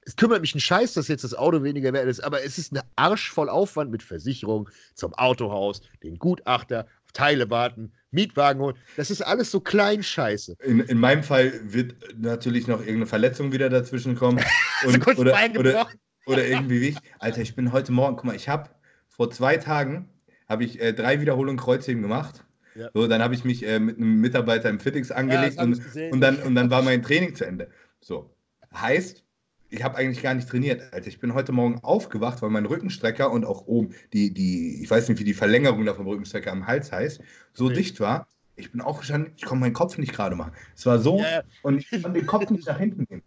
es 0.06 0.16
kümmert 0.16 0.42
mich 0.42 0.56
ein 0.56 0.60
Scheiß, 0.60 0.94
dass 0.94 1.08
jetzt 1.08 1.24
das 1.24 1.34
Auto 1.34 1.64
weniger 1.64 1.94
wert 1.94 2.08
ist, 2.08 2.24
aber 2.24 2.44
es 2.44 2.58
ist 2.58 2.72
eine 2.72 2.82
Arsch 2.96 3.32
voll 3.32 3.50
Aufwand 3.50 3.92
mit 3.92 4.04
Versicherung, 4.04 4.70
zum 4.96 5.14
Autohaus, 5.14 5.82
den 6.04 6.20
Gutachter, 6.20 6.88
Teile 7.14 7.50
warten, 7.50 7.92
Mietwagen 8.12 8.62
holen. 8.62 8.76
Das 8.98 9.12
ist 9.12 9.22
alles 9.22 9.52
so 9.52 9.60
Kleinscheiße. 9.60 10.58
In, 10.64 10.80
in 10.82 10.98
meinem 10.98 11.24
Fall 11.24 11.54
wird 11.64 11.96
natürlich 12.18 12.68
noch 12.68 12.80
irgendeine 12.80 13.06
Verletzung 13.06 13.52
wieder 13.52 13.70
dazwischen 13.70 14.16
kommen. 14.16 14.44
Und, 14.86 15.08
oder, 15.18 15.38
oder, 15.58 15.88
oder, 16.26 16.48
irgendwie 16.48 16.82
wie 16.82 16.88
ich. 16.90 16.98
Alter, 17.20 17.42
ich 17.42 17.56
bin 17.56 17.72
heute 17.72 17.92
Morgen, 17.92 18.16
guck 18.16 18.26
mal, 18.26 18.36
ich 18.36 18.50
habe 18.50 18.70
vor 19.08 19.30
zwei 19.32 19.58
Tagen 19.58 20.10
habe 20.50 20.64
ich 20.64 20.82
äh, 20.82 20.94
drei 20.94 21.22
Wiederholungen 21.22 21.58
Kreuzheben 21.58 22.02
gemacht. 22.02 22.44
Ja. 22.76 22.90
So, 22.94 23.08
dann 23.08 23.22
habe 23.22 23.36
ich 23.36 23.46
mich 23.46 23.66
äh, 23.66 23.80
mit 23.80 23.98
einem 23.98 24.20
Mitarbeiter 24.20 24.70
im 24.70 24.80
Fitix 24.80 25.12
angelegt 25.12 25.58
ja, 25.58 25.64
und, 25.64 25.80
und, 26.12 26.22
dann, 26.22 26.38
und 26.42 26.56
dann 26.56 26.70
war 26.70 26.82
mein 26.82 27.04
Training 27.04 27.36
zu 27.36 27.46
Ende. 27.46 27.70
So. 28.02 28.36
Heißt, 28.74 29.23
ich 29.74 29.84
habe 29.84 29.98
eigentlich 29.98 30.22
gar 30.22 30.36
nicht 30.36 30.48
trainiert. 30.48 30.94
Also 30.94 31.08
ich 31.08 31.20
bin 31.20 31.34
heute 31.34 31.52
Morgen 31.52 31.80
aufgewacht, 31.80 32.42
weil 32.42 32.52
mein 32.52 32.66
Rückenstrecker 32.66 33.32
und 33.32 33.44
auch 33.44 33.66
oben 33.66 33.96
die, 34.14 34.32
die, 34.32 34.84
ich 34.84 34.90
weiß 34.90 35.10
nicht, 35.10 35.20
wie 35.20 35.24
die 35.24 35.34
Verlängerung 35.34 35.84
da 35.86 35.96
vom 35.96 36.08
Rückenstrecker 36.08 36.52
am 36.52 36.68
Hals 36.68 36.92
heißt, 36.92 37.22
so 37.54 37.66
okay. 37.66 37.76
dicht 37.76 38.00
war. 38.00 38.28
Ich 38.56 38.72
bin 38.72 38.82
aufgestanden, 38.82 39.34
ich 39.36 39.46
konnte 39.46 39.62
meinen 39.62 39.74
Kopf 39.74 39.98
nicht 39.98 40.14
gerade 40.14 40.36
machen. 40.36 40.52
Es 40.76 40.86
war 40.86 41.00
so 41.00 41.20
yeah. 41.20 41.44
und 41.64 41.80
ich 41.80 41.90
konnte 41.90 42.20
den 42.20 42.28
Kopf 42.28 42.52
nicht 42.52 42.68
nach 42.68 42.78
hinten 42.78 43.08
nehmen. 43.10 43.24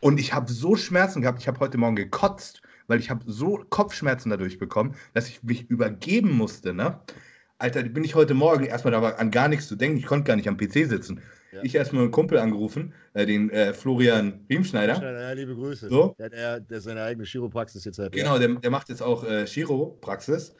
Und 0.00 0.20
ich 0.20 0.34
habe 0.34 0.52
so 0.52 0.76
Schmerzen 0.76 1.22
gehabt, 1.22 1.40
ich 1.40 1.48
habe 1.48 1.58
heute 1.58 1.78
Morgen 1.78 1.96
gekotzt, 1.96 2.60
weil 2.86 3.00
ich 3.00 3.08
habe 3.08 3.24
so 3.26 3.64
Kopfschmerzen 3.70 4.28
dadurch 4.28 4.58
bekommen, 4.58 4.94
dass 5.14 5.28
ich 5.28 5.42
mich 5.42 5.70
übergeben 5.70 6.32
musste, 6.32 6.74
ne? 6.74 7.00
Alter, 7.56 7.82
bin 7.82 8.04
ich 8.04 8.14
heute 8.14 8.34
Morgen 8.34 8.64
erstmal 8.64 8.92
da 8.92 9.00
an 9.00 9.30
gar 9.32 9.48
nichts 9.48 9.66
zu 9.66 9.74
denken, 9.74 9.96
ich 9.96 10.06
konnte 10.06 10.24
gar 10.24 10.36
nicht 10.36 10.48
am 10.48 10.56
PC 10.56 10.86
sitzen. 10.86 11.22
Ja. 11.52 11.62
Ich 11.62 11.74
erstmal 11.74 12.02
einen 12.02 12.10
Kumpel 12.10 12.38
angerufen, 12.38 12.92
äh, 13.14 13.24
den 13.24 13.50
äh, 13.50 13.72
Florian 13.72 14.44
Riemschneider. 14.50 15.02
Ja, 15.02 15.32
liebe 15.32 15.54
Grüße. 15.54 15.88
So. 15.88 16.14
Der, 16.18 16.28
der, 16.28 16.60
der 16.60 16.80
seine 16.80 17.02
eigene 17.02 17.24
Chiropraxis 17.26 17.84
jetzt 17.84 17.98
hat. 17.98 18.12
Genau, 18.12 18.38
der, 18.38 18.48
der 18.48 18.70
macht 18.70 18.88
jetzt 18.90 19.02
auch 19.02 19.24
äh, 19.24 19.46
Chiropraxis. 19.46 20.54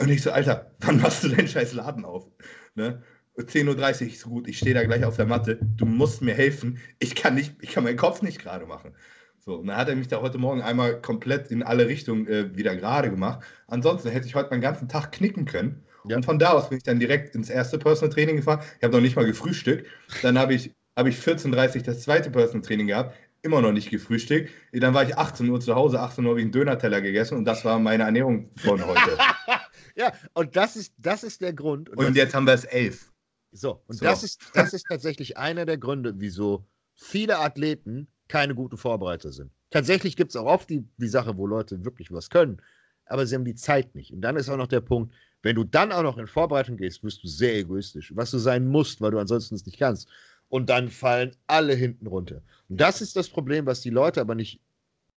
Und 0.00 0.10
ich 0.10 0.22
so, 0.22 0.30
Alter, 0.30 0.70
wann 0.80 1.00
machst 1.00 1.24
du 1.24 1.28
deinen 1.28 1.48
scheiß 1.48 1.74
Laden 1.74 2.04
auf? 2.04 2.26
Ne? 2.74 3.02
10.30 3.36 4.00
Uhr, 4.02 4.06
ich 4.06 4.20
so 4.20 4.28
gut, 4.28 4.48
ich 4.48 4.58
stehe 4.58 4.74
da 4.74 4.84
gleich 4.84 5.04
auf 5.04 5.16
der 5.16 5.26
Matte, 5.26 5.58
du 5.60 5.86
musst 5.86 6.22
mir 6.22 6.34
helfen, 6.34 6.78
ich 7.00 7.16
kann 7.16 7.34
nicht, 7.34 7.56
ich 7.60 7.72
kann 7.72 7.82
meinen 7.82 7.96
Kopf 7.96 8.22
nicht 8.22 8.40
gerade 8.40 8.64
machen. 8.66 8.94
So, 9.38 9.56
und 9.56 9.66
dann 9.66 9.76
hat 9.76 9.88
er 9.88 9.96
mich 9.96 10.08
da 10.08 10.22
heute 10.22 10.38
Morgen 10.38 10.62
einmal 10.62 11.02
komplett 11.02 11.50
in 11.50 11.62
alle 11.62 11.86
Richtungen 11.86 12.26
äh, 12.28 12.56
wieder 12.56 12.76
gerade 12.76 13.10
gemacht. 13.10 13.44
Ansonsten 13.66 14.08
hätte 14.08 14.26
ich 14.26 14.34
heute 14.34 14.50
meinen 14.50 14.62
ganzen 14.62 14.88
Tag 14.88 15.12
knicken 15.12 15.44
können. 15.44 15.84
Ja. 16.08 16.16
Und 16.16 16.24
von 16.24 16.38
da 16.38 16.52
aus 16.52 16.68
bin 16.68 16.78
ich 16.78 16.84
dann 16.84 17.00
direkt 17.00 17.34
ins 17.34 17.50
erste 17.50 17.78
Personal 17.78 18.12
Training 18.12 18.36
gefahren. 18.36 18.60
Ich 18.78 18.84
habe 18.84 18.94
noch 18.94 19.00
nicht 19.00 19.16
mal 19.16 19.24
gefrühstückt. 19.24 19.86
Dann 20.22 20.38
habe 20.38 20.54
ich, 20.54 20.70
hab 20.96 21.06
ich 21.06 21.16
14.30 21.16 21.76
Uhr 21.76 21.82
das 21.82 22.02
zweite 22.02 22.30
Personal 22.30 22.62
Training 22.62 22.88
gehabt, 22.88 23.16
immer 23.42 23.60
noch 23.60 23.72
nicht 23.72 23.90
gefrühstückt. 23.90 24.50
Dann 24.72 24.94
war 24.94 25.04
ich 25.04 25.16
18 25.16 25.48
Uhr 25.48 25.60
zu 25.60 25.74
Hause, 25.74 26.00
18 26.00 26.24
Uhr 26.24 26.30
habe 26.30 26.40
ich 26.40 26.44
einen 26.44 26.52
Döner-Teller 26.52 27.00
gegessen 27.00 27.36
und 27.38 27.44
das 27.44 27.64
war 27.64 27.78
meine 27.78 28.04
Ernährung 28.04 28.50
von 28.56 28.84
heute. 28.84 29.18
ja, 29.96 30.12
und 30.32 30.56
das 30.56 30.76
ist, 30.76 30.94
das 30.98 31.24
ist 31.24 31.40
der 31.40 31.52
Grund. 31.52 31.90
Und, 31.90 31.98
und 31.98 32.16
jetzt 32.16 32.34
haben 32.34 32.46
wir 32.46 32.54
es 32.54 32.64
11. 32.64 33.12
So, 33.52 33.82
und 33.86 33.96
so. 33.96 34.04
Das, 34.04 34.22
ist, 34.24 34.40
das 34.54 34.72
ist 34.72 34.86
tatsächlich 34.88 35.36
einer 35.36 35.64
der 35.64 35.78
Gründe, 35.78 36.14
wieso 36.16 36.66
viele 36.94 37.38
Athleten 37.38 38.08
keine 38.28 38.54
guten 38.54 38.76
Vorbereiter 38.76 39.30
sind. 39.30 39.50
Tatsächlich 39.70 40.16
gibt 40.16 40.30
es 40.30 40.36
auch 40.36 40.46
oft 40.46 40.70
die, 40.70 40.84
die 40.96 41.08
Sache, 41.08 41.36
wo 41.36 41.46
Leute 41.46 41.84
wirklich 41.84 42.10
was 42.12 42.30
können, 42.30 42.60
aber 43.06 43.26
sie 43.26 43.34
haben 43.34 43.44
die 43.44 43.54
Zeit 43.54 43.94
nicht. 43.94 44.12
Und 44.12 44.22
dann 44.22 44.36
ist 44.36 44.48
auch 44.48 44.56
noch 44.56 44.66
der 44.66 44.80
Punkt, 44.80 45.14
wenn 45.44 45.56
du 45.56 45.64
dann 45.64 45.92
auch 45.92 46.02
noch 46.02 46.16
in 46.16 46.26
Vorbereitung 46.26 46.78
gehst, 46.78 47.04
wirst 47.04 47.22
du 47.22 47.28
sehr 47.28 47.54
egoistisch, 47.54 48.12
was 48.16 48.30
du 48.30 48.38
sein 48.38 48.66
musst, 48.66 49.00
weil 49.02 49.10
du 49.10 49.18
ansonsten 49.18 49.54
es 49.54 49.66
nicht 49.66 49.78
kannst. 49.78 50.08
Und 50.48 50.70
dann 50.70 50.88
fallen 50.88 51.36
alle 51.46 51.74
hinten 51.74 52.06
runter. 52.06 52.42
Und 52.68 52.80
das 52.80 53.02
ist 53.02 53.14
das 53.14 53.28
Problem, 53.28 53.66
was 53.66 53.82
die 53.82 53.90
Leute 53.90 54.22
aber 54.22 54.34
nicht, 54.34 54.60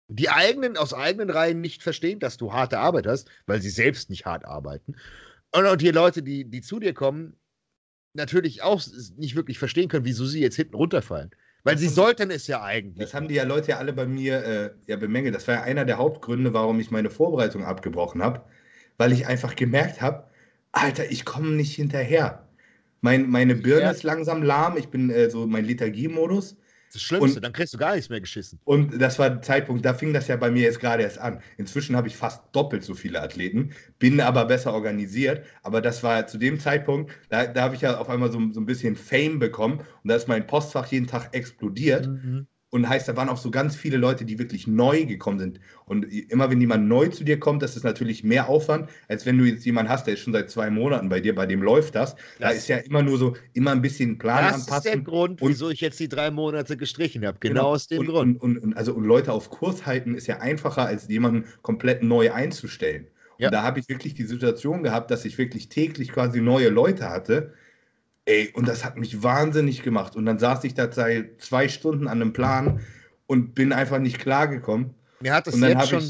die 0.07 0.30
eigenen, 0.30 0.77
aus 0.77 0.93
eigenen 0.93 1.30
Reihen 1.30 1.61
nicht 1.61 1.84
verstehen, 1.84 2.19
dass 2.19 2.38
du 2.38 2.53
harte 2.53 2.80
Arbeit 2.80 3.06
hast, 3.06 3.30
weil 3.45 3.61
sie 3.61 3.69
selbst 3.69 4.10
nicht 4.10 4.26
hart 4.26 4.45
arbeiten. 4.45 4.95
Und 5.52 5.68
auch 5.68 5.76
die 5.76 5.91
Leute, 5.91 6.23
die, 6.23 6.45
die 6.45 6.61
zu 6.61 6.80
dir 6.80 6.93
kommen, 6.93 7.38
natürlich 8.14 8.64
auch 8.64 8.81
nicht 9.18 9.35
wirklich 9.35 9.60
verstehen 9.60 9.89
können, 9.89 10.06
wieso 10.06 10.26
sie 10.26 10.41
jetzt 10.41 10.56
hinten 10.56 10.76
runterfallen. 10.76 11.31
Weil 11.64 11.77
sie 11.77 11.88
sollten 11.88 12.31
es 12.31 12.47
ja 12.47 12.64
eigentlich. 12.64 12.99
Das 13.03 13.14
haben 13.14 13.27
die 13.27 13.35
ja 13.35 13.43
Leute 13.43 13.72
ja 13.72 13.77
alle 13.77 13.93
bei 13.93 14.06
mir 14.07 14.43
äh, 14.43 14.72
ja 14.88 14.97
bemängelt. 14.97 15.35
Das 15.35 15.47
war 15.47 15.56
ja 15.56 15.61
einer 15.64 15.85
der 15.85 15.97
Hauptgründe, 15.97 16.53
warum 16.53 16.80
ich 16.80 16.91
meine 16.91 17.10
Vorbereitung 17.10 17.64
abgebrochen 17.64 18.23
habe. 18.23 18.43
Weil 18.97 19.11
ich 19.11 19.27
einfach 19.27 19.55
gemerkt 19.55 20.01
habe, 20.01 20.26
Alter, 20.72 21.09
ich 21.09 21.26
komme 21.26 21.51
nicht 21.51 21.76
hinterher. 21.76 22.47
Mein, 23.01 23.30
meine 23.30 23.55
Birne 23.55 23.84
ja. 23.84 23.91
ist 23.91 24.03
langsam 24.03 24.43
lahm. 24.43 24.77
Ich 24.77 24.88
bin 24.88 25.09
äh, 25.09 25.30
so 25.30 25.45
mein 25.45 25.65
Lethargiemodus. 25.65 26.57
Das 26.91 27.01
Schlimmste, 27.01 27.39
und, 27.39 27.43
dann 27.43 27.51
kriegst 27.51 27.73
du 27.73 27.77
gar 27.77 27.93
nichts 27.93 28.09
mehr 28.09 28.22
geschissen. 28.22 28.59
Und 28.63 29.01
das 29.01 29.19
war 29.19 29.30
der 29.30 29.41
Zeitpunkt, 29.41 29.84
da 29.84 29.93
fing 29.93 30.13
das 30.13 30.30
ja 30.30 30.38
bei 30.38 30.49
mir 30.49 30.63
jetzt 30.63 30.80
gerade 30.80 31.03
erst 31.03 31.17
an. 31.17 31.41
Inzwischen 31.57 31.95
habe 31.95 32.07
ich 32.07 32.15
fast 32.15 32.41
doppelt 32.53 32.84
so 32.84 32.93
viele 32.93 33.22
Athleten, 33.22 33.72
bin 33.99 34.22
aber 34.22 34.45
besser 34.45 34.73
organisiert. 34.73 35.45
Aber 35.61 35.81
das 35.81 36.03
war 36.03 36.26
zu 36.27 36.38
dem 36.38 36.57
Zeitpunkt, 36.57 37.11
da, 37.30 37.47
da 37.47 37.63
habe 37.63 37.76
ich 37.76 37.81
ja 37.81 37.97
auf 37.97 38.09
einmal 38.09 38.31
so, 38.31 38.39
so 38.53 38.61
ein 38.61 38.65
bisschen 38.65 38.95
Fame 38.95 39.39
bekommen 39.39 39.80
und 39.80 40.09
da 40.09 40.15
ist 40.15 40.30
mein 40.30 40.47
Postfach 40.47 40.88
jeden 40.88 41.07
Tag 41.07 41.35
explodiert. 41.35 42.07
Mhm. 42.07 42.47
Und 42.72 42.90
heißt, 42.90 43.08
da 43.08 43.16
waren 43.16 43.30
auch 43.30 43.38
so 43.38 43.52
ganz 43.52 43.76
viele 43.76 43.96
Leute, 43.96 44.26
die 44.26 44.38
wirklich 44.38 44.68
neu 44.68 45.06
gekommen 45.06 45.40
sind. 45.40 45.60
Und 45.86 46.04
immer 46.04 46.50
wenn 46.50 46.60
jemand 46.60 46.88
neu 46.88 47.08
zu 47.08 47.24
dir 47.24 47.40
kommt, 47.40 47.62
das 47.62 47.78
ist 47.78 47.84
natürlich 47.84 48.24
mehr 48.24 48.50
Aufwand, 48.50 48.90
als 49.08 49.26
wenn 49.26 49.38
du 49.38 49.46
jetzt 49.46 49.66
jemanden 49.66 49.90
hast, 49.92 50.08
der 50.08 50.16
ist 50.16 50.22
schon 50.22 50.34
seit 50.34 50.50
zwei 50.50 50.70
Monaten 50.70 51.08
bei 51.08 51.22
dir, 51.22 51.34
bei 51.36 51.46
dem 51.46 51.62
läuft 51.62 51.96
das. 51.96 52.16
das 52.16 52.24
da 52.40 52.50
ist 52.50 52.68
ja 52.68 52.78
immer 52.78 53.02
nur 53.02 53.18
so, 53.18 53.36
immer 53.54 53.72
ein 53.72 53.82
bisschen 53.82 54.18
Plan 54.18 54.44
das 54.44 54.54
anpassen. 54.56 54.70
Das 54.70 54.86
ist 54.86 54.94
der 54.94 55.02
Grund, 55.02 55.42
und, 55.42 55.50
wieso 55.50 55.70
ich 55.70 55.80
jetzt 55.80 56.00
die 56.00 56.10
drei 56.10 56.32
Monate 56.32 56.76
gestrichen 56.76 57.26
habe. 57.26 57.38
Genau, 57.40 57.54
genau, 57.54 57.68
aus 57.68 57.88
dem 57.88 58.00
und, 58.00 58.08
Grund. 58.08 58.42
Und, 58.42 58.58
und, 58.58 58.76
also 58.76 58.94
und 58.94 59.06
Leute 59.06 59.32
auf 59.32 59.50
Kurs 59.50 59.86
halten 59.86 60.16
ist 60.16 60.28
ja 60.28 60.40
einfacher, 60.40 60.86
als 60.86 61.08
jemanden 61.08 61.46
komplett 61.62 62.04
neu 62.04 62.34
einzustellen. 62.34 63.08
Ja. 63.38 63.48
Und 63.48 63.54
da 63.54 63.64
habe 63.64 63.80
ich 63.80 63.88
wirklich 63.90 64.16
die 64.16 64.24
Situation 64.24 64.84
gehabt, 64.84 65.12
dass 65.12 65.24
ich 65.24 65.38
wirklich 65.38 65.70
täglich 65.70 66.12
quasi 66.12 66.42
neue 66.42 66.70
Leute 66.70 67.10
hatte 67.10 67.54
Ey, 68.26 68.52
und 68.53 68.68
das 68.68 68.84
hat 68.84 68.97
mich 68.97 69.22
wahnsinnig 69.22 69.84
gemacht. 69.84 70.15
Und 70.15 70.26
dann 70.26 70.39
saß 70.39 70.64
ich 70.64 70.73
da 70.73 70.89
zwei 70.89 71.68
Stunden 71.69 72.07
an 72.07 72.22
einem 72.22 72.34
Plan 72.34 72.81
und 73.27 73.53
bin 73.53 73.72
einfach 73.72 73.99
nicht 73.99 74.19
klargekommen. 74.19 74.95
Mir 75.19 75.34
hat 75.34 75.47
das 75.47 75.60
jetzt 75.60 75.89
schon. 75.89 76.03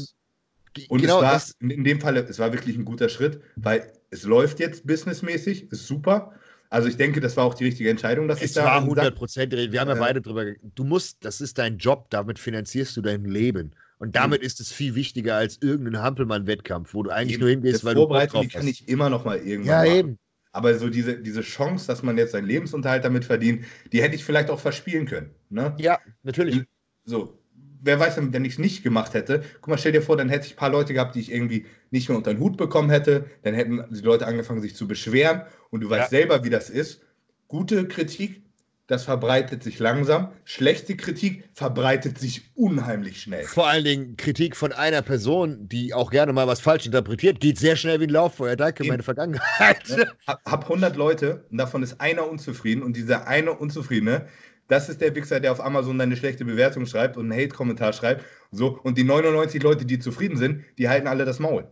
Ich, 0.76 0.90
und 0.90 1.00
genau, 1.00 1.18
es 1.18 1.24
war 1.24 1.32
das, 1.32 1.54
in 1.60 1.84
dem 1.84 2.00
Fall, 2.00 2.16
es 2.16 2.38
war 2.38 2.52
wirklich 2.52 2.76
ein 2.76 2.84
guter 2.84 3.08
Schritt, 3.08 3.40
weil 3.56 3.90
es 4.10 4.24
läuft 4.24 4.60
jetzt 4.60 4.86
businessmäßig, 4.86 5.70
ist 5.72 5.86
super. 5.86 6.32
Also 6.68 6.88
ich 6.88 6.96
denke, 6.96 7.20
das 7.20 7.36
war 7.36 7.44
auch 7.44 7.54
die 7.54 7.64
richtige 7.64 7.88
Entscheidung, 7.88 8.28
dass 8.28 8.38
es 8.42 8.50
ich 8.50 8.52
da. 8.54 8.62
Es 8.62 8.66
war 8.66 8.82
100 8.82 9.14
Prozent. 9.14 9.52
Wir 9.52 9.80
haben 9.80 9.88
ja 9.88 9.94
beide 9.94 10.20
drüber. 10.20 10.44
Du 10.74 10.84
musst, 10.84 11.24
das 11.24 11.40
ist 11.40 11.58
dein 11.58 11.78
Job, 11.78 12.10
damit 12.10 12.38
finanzierst 12.38 12.96
du 12.96 13.02
dein 13.02 13.24
Leben. 13.24 13.74
Und 13.98 14.14
damit 14.14 14.42
ist 14.42 14.60
es 14.60 14.72
viel 14.72 14.94
wichtiger 14.94 15.36
als 15.36 15.58
irgendein 15.62 16.02
Hampelmann-Wettkampf, 16.02 16.92
wo 16.92 17.02
du 17.02 17.10
eigentlich 17.10 17.34
eben, 17.34 17.40
nur 17.40 17.50
hingehst, 17.50 17.84
weil 17.84 17.94
du. 17.94 18.00
Vorbereitung, 18.00 18.42
die 18.42 18.48
kann 18.48 18.68
ich 18.68 18.88
immer 18.88 19.08
noch 19.08 19.24
mal 19.24 19.38
irgendwann 19.38 19.86
ja, 19.86 19.90
machen. 19.90 19.98
Eben. 19.98 20.18
Aber 20.56 20.74
so 20.78 20.88
diese, 20.88 21.18
diese 21.18 21.42
Chance, 21.42 21.86
dass 21.86 22.02
man 22.02 22.16
jetzt 22.16 22.32
seinen 22.32 22.46
Lebensunterhalt 22.46 23.04
damit 23.04 23.26
verdient, 23.26 23.66
die 23.92 24.02
hätte 24.02 24.14
ich 24.14 24.24
vielleicht 24.24 24.48
auch 24.48 24.58
verspielen 24.58 25.06
können. 25.06 25.34
Ne? 25.50 25.74
Ja, 25.78 25.98
natürlich. 26.22 26.62
So, 27.04 27.38
wer 27.82 28.00
weiß, 28.00 28.16
wenn 28.18 28.44
ich 28.46 28.54
es 28.54 28.58
nicht 28.58 28.82
gemacht 28.82 29.12
hätte, 29.12 29.44
guck 29.60 29.68
mal, 29.68 29.76
stell 29.76 29.92
dir 29.92 30.00
vor, 30.00 30.16
dann 30.16 30.30
hätte 30.30 30.46
ich 30.46 30.54
ein 30.54 30.56
paar 30.56 30.70
Leute 30.70 30.94
gehabt, 30.94 31.14
die 31.14 31.20
ich 31.20 31.30
irgendwie 31.30 31.66
nicht 31.90 32.08
mehr 32.08 32.16
unter 32.16 32.32
den 32.32 32.40
Hut 32.40 32.56
bekommen 32.56 32.88
hätte. 32.88 33.26
Dann 33.42 33.52
hätten 33.52 33.84
die 33.90 34.00
Leute 34.00 34.26
angefangen, 34.26 34.62
sich 34.62 34.74
zu 34.74 34.88
beschweren. 34.88 35.42
Und 35.68 35.82
du 35.82 35.90
weißt 35.90 36.10
ja. 36.10 36.18
selber, 36.18 36.42
wie 36.42 36.50
das 36.50 36.70
ist. 36.70 37.02
Gute 37.48 37.86
Kritik 37.86 38.42
das 38.86 39.04
verbreitet 39.04 39.62
sich 39.64 39.78
langsam. 39.78 40.32
Schlechte 40.44 40.96
Kritik 40.96 41.48
verbreitet 41.52 42.18
sich 42.18 42.50
unheimlich 42.54 43.20
schnell. 43.20 43.44
Vor 43.44 43.66
allen 43.66 43.84
Dingen 43.84 44.16
Kritik 44.16 44.56
von 44.56 44.72
einer 44.72 45.02
Person, 45.02 45.68
die 45.68 45.92
auch 45.92 46.10
gerne 46.10 46.32
mal 46.32 46.46
was 46.46 46.60
falsch 46.60 46.86
interpretiert, 46.86 47.40
geht 47.40 47.58
sehr 47.58 47.74
schnell 47.74 48.00
wie 48.00 48.04
ein 48.06 48.10
Lauffeuer. 48.10 48.54
Danke, 48.54 48.84
meine 48.84 49.02
Vergangenheit. 49.02 49.88
Ne? 49.88 50.06
Hab, 50.26 50.44
hab 50.44 50.62
100 50.64 50.96
Leute 50.96 51.46
und 51.50 51.58
davon 51.58 51.82
ist 51.82 52.00
einer 52.00 52.28
unzufrieden 52.28 52.82
und 52.82 52.96
dieser 52.96 53.26
eine 53.26 53.52
Unzufriedene, 53.52 54.26
das 54.68 54.88
ist 54.88 55.00
der 55.00 55.14
Wichser, 55.14 55.40
der 55.40 55.52
auf 55.52 55.60
Amazon 55.60 56.00
eine 56.00 56.16
schlechte 56.16 56.44
Bewertung 56.44 56.86
schreibt 56.86 57.16
und 57.16 57.30
einen 57.30 57.40
Hate-Kommentar 57.40 57.92
schreibt. 57.92 58.24
So, 58.50 58.78
und 58.82 58.98
die 58.98 59.04
99 59.04 59.62
Leute, 59.62 59.84
die 59.84 59.98
zufrieden 59.98 60.36
sind, 60.36 60.64
die 60.78 60.88
halten 60.88 61.06
alle 61.06 61.24
das 61.24 61.38
Maul. 61.38 61.68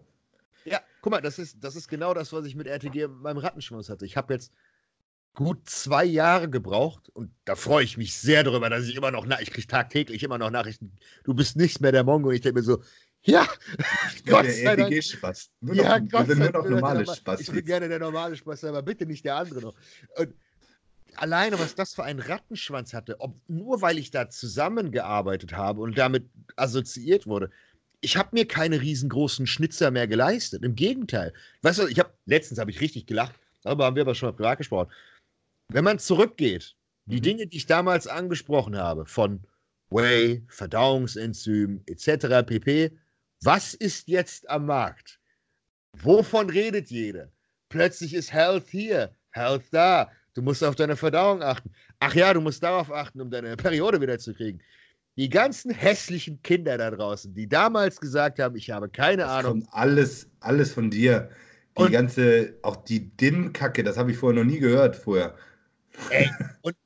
Ja, 0.64 0.80
guck 1.00 1.12
mal, 1.12 1.20
das 1.20 1.38
ist, 1.38 1.62
das 1.62 1.76
ist 1.76 1.88
genau 1.88 2.14
das, 2.14 2.32
was 2.32 2.44
ich 2.46 2.54
mit 2.56 2.66
RTG 2.66 3.08
beim 3.08 3.36
Rattenschwanz 3.36 3.88
hatte. 3.88 4.04
Ich 4.06 4.16
habe 4.16 4.32
jetzt 4.32 4.52
gut 5.35 5.69
zwei 5.69 6.05
Jahre 6.05 6.48
gebraucht 6.48 7.09
und 7.11 7.31
da 7.44 7.56
freue 7.56 7.85
ich 7.85 7.97
mich 7.97 8.16
sehr 8.16 8.44
darüber, 8.44 8.70
dass 8.70 8.86
ich 8.86 8.97
immer 8.97 9.11
noch, 9.11 9.27
ich 9.40 9.51
kriege 9.51 9.66
tagtäglich 9.66 10.23
immer 10.23 10.39
noch 10.39 10.51
Nachrichten, 10.51 10.93
du 11.24 11.35
bist 11.35 11.56
nicht 11.56 11.81
mehr 11.81 11.93
der 11.93 12.05
Mongo 12.05 12.28
und 12.28 12.35
ich 12.35 12.40
denke 12.40 12.61
mir 12.61 12.65
so, 12.65 12.82
ja, 13.23 13.48
Gott 14.27 14.47
sei 14.51 14.77
Dank. 14.77 15.02
Spaß. 15.02 15.51
Nur 15.61 15.74
ja, 15.74 15.98
noch, 15.98 16.09
Gott 16.11 16.28
nur 16.28 16.51
noch 16.51 16.69
normale 16.69 17.06
Spaß. 17.06 17.40
Ich 17.40 17.52
will 17.52 17.62
gerne 17.62 17.89
der 17.89 17.98
normale 17.98 18.36
Spaß, 18.36 18.65
aber 18.65 18.82
bitte 18.82 19.06
nicht 19.06 19.24
der 19.24 19.36
andere 19.36 19.62
noch. 19.62 19.74
Und 20.16 20.35
alleine, 21.16 21.59
was 21.59 21.74
das 21.74 21.94
für 21.94 22.05
einen 22.05 22.20
Rattenschwanz 22.20 22.93
hatte, 22.93 23.19
ob, 23.20 23.35
nur 23.48 23.81
weil 23.81 23.98
ich 23.98 24.11
da 24.11 24.28
zusammengearbeitet 24.28 25.55
habe 25.55 25.81
und 25.81 25.97
damit 25.97 26.28
assoziiert 26.56 27.27
wurde, 27.27 27.51
ich 28.02 28.19
habe 28.19 28.28
mir 28.32 28.47
keine 28.47 28.82
riesengroßen 28.82 29.47
Schnitzer 29.47 29.90
mehr 29.90 30.06
geleistet. 30.06 30.62
Im 30.62 30.74
Gegenteil. 30.74 31.32
Weißt 31.62 31.78
du, 31.78 31.86
ich 31.86 31.98
habe 31.98 32.12
letztens 32.27 32.61
habe 32.61 32.70
ich 32.70 32.82
richtig 32.82 33.06
gelacht, 33.06 33.40
darüber 33.62 33.86
haben 33.86 33.97
wir 33.97 34.02
aber 34.02 34.15
schon 34.15 34.28
mal 34.28 34.36
privat 34.36 34.59
gesprochen 34.59 34.90
wenn 35.68 35.84
man 35.84 35.98
zurückgeht, 35.98 36.76
die 37.06 37.16
mhm. 37.16 37.22
Dinge, 37.22 37.46
die 37.46 37.58
ich 37.58 37.66
damals 37.66 38.06
angesprochen 38.06 38.76
habe, 38.76 39.06
von 39.06 39.46
Whey, 39.90 40.44
Verdauungsenzym 40.48 41.82
etc. 41.86 42.46
pp. 42.46 42.98
Was 43.42 43.74
ist 43.74 44.08
jetzt 44.08 44.48
am 44.48 44.66
Markt? 44.66 45.20
Wovon 45.98 46.50
redet 46.50 46.90
jeder? 46.90 47.30
Plötzlich 47.68 48.14
ist 48.14 48.32
Health 48.32 48.68
hier, 48.68 49.14
Health 49.30 49.64
da. 49.70 50.10
Du 50.34 50.42
musst 50.42 50.64
auf 50.64 50.74
deine 50.74 50.96
Verdauung 50.96 51.42
achten. 51.42 51.70
Ach 52.00 52.14
ja, 52.14 52.34
du 52.34 52.40
musst 52.40 52.62
darauf 52.62 52.90
achten, 52.90 53.20
um 53.20 53.30
deine 53.30 53.56
Periode 53.56 54.00
wieder 54.00 54.18
zu 54.18 54.34
kriegen. 54.34 54.60
Die 55.16 55.28
ganzen 55.28 55.70
hässlichen 55.70 56.42
Kinder 56.42 56.76
da 56.76 56.90
draußen, 56.90 57.34
die 57.34 57.48
damals 57.48 58.00
gesagt 58.00 58.40
haben, 58.40 58.56
ich 58.56 58.70
habe 58.70 58.88
keine 58.88 59.22
das 59.22 59.30
Ahnung. 59.30 59.52
Kommt 59.60 59.68
alles, 59.72 60.28
alles 60.40 60.72
von 60.72 60.90
dir. 60.90 61.30
Die 61.78 61.82
und, 61.82 61.92
ganze, 61.92 62.54
auch 62.62 62.76
die 62.76 63.16
DIN-Kacke, 63.16 63.84
das 63.84 63.96
habe 63.96 64.10
ich 64.10 64.16
vorher 64.16 64.42
noch 64.42 64.50
nie 64.50 64.58
gehört 64.58 64.96
vorher. 64.96 65.36
Ey, 66.10 66.30
und 66.62 66.76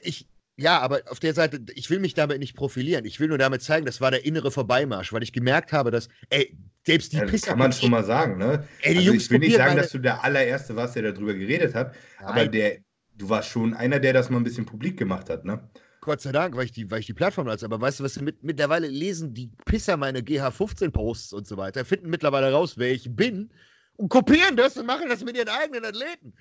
ich, 0.00 0.26
ja, 0.56 0.78
aber 0.78 1.02
auf 1.06 1.20
der 1.20 1.34
Seite, 1.34 1.60
ich 1.74 1.88
will 1.90 2.00
mich 2.00 2.14
damit 2.14 2.38
nicht 2.38 2.54
profilieren. 2.54 3.04
Ich 3.04 3.18
will 3.18 3.28
nur 3.28 3.38
damit 3.38 3.62
zeigen, 3.62 3.86
das 3.86 4.00
war 4.00 4.10
der 4.10 4.24
innere 4.24 4.50
Vorbeimarsch, 4.50 5.12
weil 5.12 5.22
ich 5.22 5.32
gemerkt 5.32 5.72
habe, 5.72 5.90
dass, 5.90 6.08
ey, 6.28 6.56
selbst 6.84 7.12
die 7.12 7.16
ja, 7.16 7.24
Das 7.24 7.42
kann 7.42 7.58
man 7.58 7.72
schon 7.72 7.90
mal 7.90 8.04
sagen, 8.04 8.38
ne? 8.38 8.66
Ey, 8.82 8.98
also 8.98 9.12
ich 9.12 9.30
will 9.30 9.38
nicht 9.38 9.56
sagen, 9.56 9.70
meine... 9.70 9.82
dass 9.82 9.92
du 9.92 9.98
der 9.98 10.22
allererste 10.22 10.76
warst, 10.76 10.96
der 10.96 11.12
darüber 11.12 11.34
geredet 11.34 11.74
hat, 11.74 11.94
Nein. 12.18 12.28
aber 12.28 12.46
der, 12.46 12.78
du 13.16 13.28
warst 13.28 13.48
schon 13.48 13.74
einer, 13.74 14.00
der 14.00 14.12
das 14.12 14.30
mal 14.30 14.38
ein 14.38 14.44
bisschen 14.44 14.66
publik 14.66 14.98
gemacht 14.98 15.30
hat, 15.30 15.44
ne? 15.44 15.68
Gott 16.02 16.22
sei 16.22 16.32
Dank, 16.32 16.56
weil 16.56 16.64
ich 16.64 16.72
die, 16.72 16.90
weil 16.90 17.00
ich 17.00 17.06
die 17.06 17.14
Plattform 17.14 17.46
nutze. 17.46 17.66
Aber 17.66 17.80
weißt 17.80 18.00
du, 18.00 18.04
was 18.04 18.18
mit, 18.20 18.42
mittlerweile 18.42 18.86
lesen 18.86 19.34
die 19.34 19.50
Pisser 19.66 19.98
meine 19.98 20.20
GH15-Posts 20.20 21.34
und 21.34 21.46
so 21.46 21.56
weiter, 21.58 21.84
finden 21.84 22.08
mittlerweile 22.08 22.50
raus, 22.52 22.78
wer 22.78 22.90
ich 22.90 23.14
bin 23.14 23.50
und 23.96 24.08
kopieren 24.08 24.56
das 24.56 24.78
und 24.78 24.86
machen 24.86 25.08
das 25.10 25.22
mit 25.22 25.36
ihren 25.36 25.48
eigenen 25.48 25.84
Athleten. 25.84 26.32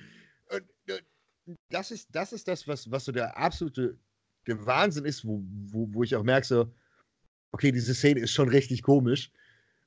Das, 1.70 1.92
ist, 1.92 2.08
das 2.12 2.34
ist 2.34 2.48
das, 2.48 2.68
was, 2.68 2.90
was 2.92 3.06
so 3.06 3.12
der 3.12 3.38
absolute 3.38 3.98
der 4.48 4.66
Wahnsinn 4.66 5.06
ist, 5.06 5.26
wo, 5.26 5.44
wo, 5.68 5.88
wo 5.92 6.04
ich 6.04 6.16
auch 6.16 6.24
merke, 6.24 6.48
so, 6.48 6.74
okay, 7.52 7.72
diese 7.72 7.94
Szene 7.94 8.22
ist 8.22 8.32
schon 8.32 8.50
richtig 8.50 8.84
komisch, 8.84 9.32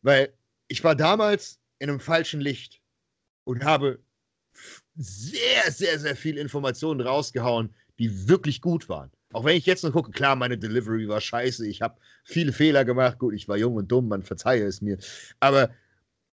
weil 0.02 0.32
ich 0.68 0.82
war 0.84 0.94
damals 0.94 1.58
in 1.78 1.90
einem 1.90 2.00
falschen 2.00 2.40
Licht 2.40 2.80
und 3.44 3.64
habe 3.64 3.98
sehr, 4.96 5.70
sehr, 5.70 5.98
sehr 5.98 6.16
viel 6.16 6.38
Informationen 6.38 7.00
rausgehauen, 7.00 7.74
die 7.98 8.28
wirklich 8.28 8.60
gut 8.60 8.88
waren. 8.88 9.10
Auch 9.32 9.44
wenn 9.44 9.56
ich 9.56 9.66
jetzt 9.66 9.82
noch 9.82 9.92
gucke, 9.92 10.12
klar, 10.12 10.36
meine 10.36 10.58
Delivery 10.58 11.08
war 11.08 11.20
scheiße, 11.20 11.66
ich 11.66 11.80
habe 11.80 11.98
viele 12.24 12.52
Fehler 12.52 12.84
gemacht, 12.84 13.18
gut, 13.18 13.34
ich 13.34 13.48
war 13.48 13.56
jung 13.56 13.76
und 13.76 13.90
dumm, 13.90 14.08
man 14.08 14.22
verzeihe 14.22 14.64
es 14.64 14.82
mir. 14.82 14.98
Aber 15.40 15.70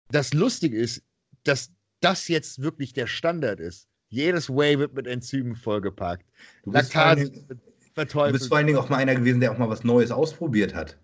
das 0.09 0.33
Lustige 0.33 0.79
ist, 0.79 1.03
dass 1.45 1.73
das 2.01 2.29
jetzt 2.29 2.63
wirklich 2.63 2.93
der 2.93 3.07
Standard 3.07 3.61
ist. 3.61 3.89
Jedes 4.09 4.49
Way 4.49 4.79
wird 4.79 4.95
mit 4.95 5.07
Enzymen 5.07 5.57
vollgepackt. 5.57 6.25
Du 6.65 6.73
bist, 6.73 6.95
Laktat 6.95 7.19
du 7.19 8.33
bist 8.33 8.49
vor 8.49 8.57
allen 8.57 8.67
Dingen 8.67 8.79
auch 8.79 8.89
mal 8.89 8.99
einer 8.99 9.15
gewesen, 9.15 9.41
der 9.41 9.53
auch 9.53 9.59
mal 9.59 9.69
was 9.69 9.85
Neues 9.85 10.11
ausprobiert 10.11 10.75
hat. 10.75 10.97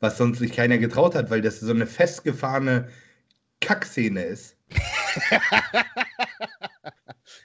Was 0.00 0.18
sonst 0.18 0.38
sich 0.38 0.52
keiner 0.52 0.78
getraut 0.78 1.14
hat, 1.14 1.30
weil 1.30 1.40
das 1.40 1.60
so 1.60 1.70
eine 1.70 1.86
festgefahrene 1.86 2.88
Kackszene 3.60 4.22
ist. 4.22 4.56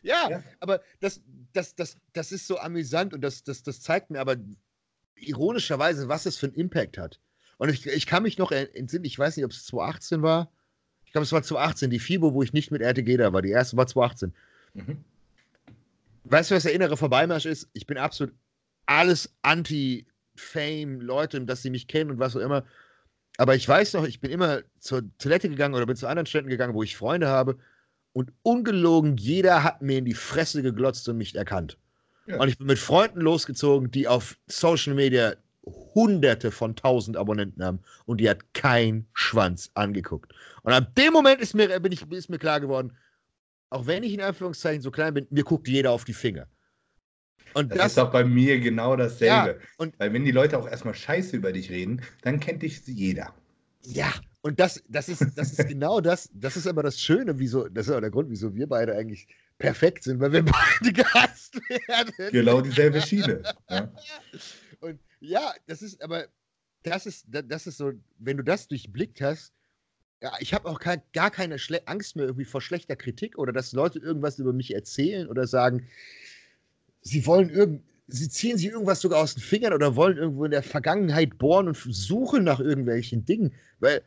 ja, 0.02 0.30
ja, 0.30 0.44
aber 0.60 0.82
das, 1.00 1.22
das, 1.54 1.76
das, 1.76 1.98
das 2.14 2.32
ist 2.32 2.48
so 2.48 2.60
amüsant 2.60 3.14
und 3.14 3.22
das, 3.22 3.44
das, 3.44 3.64
das 3.64 3.82
zeigt 3.82 4.10
mir 4.10 4.20
aber 4.20 4.36
ironischerweise, 5.16 6.08
was 6.10 6.26
es 6.26 6.38
für 6.38 6.48
einen 6.48 6.56
Impact 6.56 6.98
hat. 6.98 7.20
Und 7.58 7.70
ich, 7.70 7.86
ich 7.86 8.08
kann 8.08 8.24
mich 8.24 8.38
noch 8.38 8.52
entsinnen, 8.52 9.06
ich 9.06 9.18
weiß 9.18 9.38
nicht, 9.38 9.46
ob 9.46 9.52
es 9.52 9.66
2018 9.66 10.24
war. 10.24 10.52
Ich 11.06 11.12
glaube, 11.12 11.24
es 11.24 11.32
war 11.32 11.44
2018, 11.44 11.90
die 11.92 12.00
FIBO, 12.00 12.34
wo 12.34 12.42
ich 12.42 12.54
nicht 12.54 12.72
mit 12.72 12.82
RTG 12.82 13.18
da 13.18 13.32
war. 13.34 13.42
Die 13.42 13.52
erste 13.52 13.78
war 13.78 13.86
2018. 13.86 14.34
Mhm. 14.74 15.04
Weißt 16.24 16.52
du, 16.52 16.56
was 16.56 16.64
der 16.64 16.74
innere 16.74 16.98
Vorbeimarsch 16.98 17.46
ist? 17.46 17.70
Ich 17.74 17.88
bin 17.88 17.98
absolut 17.98 18.34
alles 18.86 19.34
anti-Fame, 19.42 21.02
Leute, 21.02 21.42
dass 21.42 21.62
sie 21.62 21.70
mich 21.70 21.88
kennen 21.88 22.12
und 22.12 22.20
was 22.20 22.36
auch 22.36 22.42
immer. 22.42 22.64
Aber 23.38 23.56
ich 23.56 23.68
weiß 23.68 23.94
noch, 23.94 24.06
ich 24.06 24.20
bin 24.20 24.32
immer 24.32 24.62
zur 24.80 25.04
Toilette 25.18 25.50
gegangen 25.50 25.76
oder 25.76 25.86
bin 25.86 25.96
zu 25.96 26.08
anderen 26.08 26.26
Städten 26.26 26.50
gegangen, 26.50 26.74
wo 26.74 26.84
ich 26.84 26.98
Freunde 26.98 27.28
habe. 27.28 27.58
Und 28.14 28.32
ungelogen, 28.44 29.18
jeder 29.18 29.64
hat 29.64 29.82
mir 29.82 29.98
in 29.98 30.06
die 30.06 30.14
Fresse 30.14 30.62
geglotzt 30.62 31.08
und 31.08 31.18
mich 31.18 31.34
erkannt. 31.36 31.78
Ja. 32.28 32.40
Und 32.40 32.50
ich 32.50 32.58
bin 32.58 32.68
mit 32.68 32.80
Freunden 32.80 33.22
losgezogen, 33.22 33.90
die 33.90 34.08
auf 34.08 34.38
Social 34.48 34.94
Media 34.94 35.34
hunderte 35.64 36.52
von 36.52 36.76
tausend 36.76 37.18
Abonnenten 37.18 37.64
haben 37.64 37.80
und 38.06 38.20
die 38.20 38.30
hat 38.30 38.54
kein 38.54 39.06
Schwanz 39.14 39.70
angeguckt. 39.76 40.34
Und 40.64 40.74
ab 40.74 40.96
dem 40.96 41.14
Moment 41.14 41.40
ist 41.40 41.54
mir, 41.54 41.80
bin 41.80 41.92
ich, 41.92 42.10
ist 42.12 42.30
mir 42.30 42.40
klar 42.40 42.60
geworden, 42.60 42.94
auch 43.72 43.88
wenn 43.88 44.04
ich 44.04 44.14
in 44.14 44.22
Anführungszeichen 44.22 44.82
so 44.82 44.92
klein 44.92 45.14
bin, 45.14 45.28
mir 45.32 45.44
guckt 45.44 45.68
jeder 45.68 45.92
auf 45.92 46.04
die 46.04 46.14
Finger. 46.14 46.48
Und 47.54 47.72
das, 47.72 47.78
das, 47.78 47.88
ist 47.88 47.98
doch 47.98 48.12
bei 48.12 48.24
mir 48.24 48.60
genau 48.60 48.96
dasselbe. 48.96 49.60
Ja, 49.60 49.68
und 49.78 49.98
Weil 49.98 50.14
wenn 50.14 50.24
die 50.24 50.32
Leute 50.32 50.58
auch 50.58 50.68
erstmal 50.68 50.94
Scheiße 50.94 51.36
über 51.36 51.52
dich 51.52 51.70
reden, 51.70 52.02
dann 52.22 52.40
kennt 52.40 52.62
dich 52.62 52.86
jeder. 52.86 53.34
Ja, 53.84 54.14
und 54.42 54.60
das, 54.60 54.84
das, 54.88 55.10
ist, 55.10 55.26
das 55.36 55.54
ist 55.54 55.68
genau 55.68 56.02
das, 56.02 56.30
das 56.34 56.58
ist 56.58 56.68
aber 56.68 56.84
das 56.84 57.00
Schöne, 57.00 57.38
wieso, 57.40 57.68
das 57.68 57.88
ist 57.88 57.94
auch 57.94 58.00
der 58.00 58.12
Grund, 58.12 58.30
wieso 58.30 58.54
wir 58.54 58.68
beide 58.68 58.96
eigentlich 58.96 59.28
perfekt 59.58 60.04
sind, 60.04 60.20
weil 60.20 60.32
wir 60.32 60.44
beide 60.82 60.94
gehasst 60.94 61.56
werden. 61.70 62.32
Genau 62.32 62.62
dieselbe 62.62 63.02
Schiene. 63.02 63.42
Ja. 63.70 63.92
Und 64.82 65.00
ja, 65.20 65.54
das 65.68 65.82
ist 65.82 66.02
aber, 66.02 66.26
das 66.84 67.06
ist, 67.06 67.26
das 67.28 67.68
ist 67.68 67.78
so, 67.78 67.92
wenn 68.18 68.38
du 68.38 68.44
das 68.44 68.68
durchblickt 68.68 69.22
hast, 69.22 69.54
ja, 70.22 70.34
ich 70.40 70.54
habe 70.54 70.70
auch 70.70 70.80
kein, 70.80 71.02
gar 71.14 71.32
keine 71.32 71.58
Schle 71.58 71.88
Angst 71.88 72.16
mehr 72.16 72.26
irgendwie 72.26 72.46
vor 72.46 72.62
schlechter 72.62 72.96
Kritik 72.96 73.38
oder 73.38 73.52
dass 73.52 73.74
Leute 73.74 74.00
irgendwas 74.00 74.38
über 74.38 74.54
mich 74.54 74.74
erzählen 74.74 75.28
oder 75.28 75.48
sagen, 75.48 75.88
sie 77.02 77.26
wollen 77.26 77.50
irgend, 77.50 77.84
sie 78.08 78.30
ziehen 78.30 78.58
sich 78.58 78.68
irgendwas 78.68 79.02
sogar 79.02 79.22
aus 79.22 79.34
den 79.34 79.42
Fingern 79.42 79.74
oder 79.74 79.96
wollen 79.96 80.18
irgendwo 80.18 80.46
in 80.46 80.52
der 80.52 80.62
Vergangenheit 80.62 81.40
bohren 81.40 81.68
und 81.68 81.76
suchen 81.76 82.44
nach 82.44 82.60
irgendwelchen 82.60 83.26
Dingen, 83.26 83.54
weil 83.80 84.04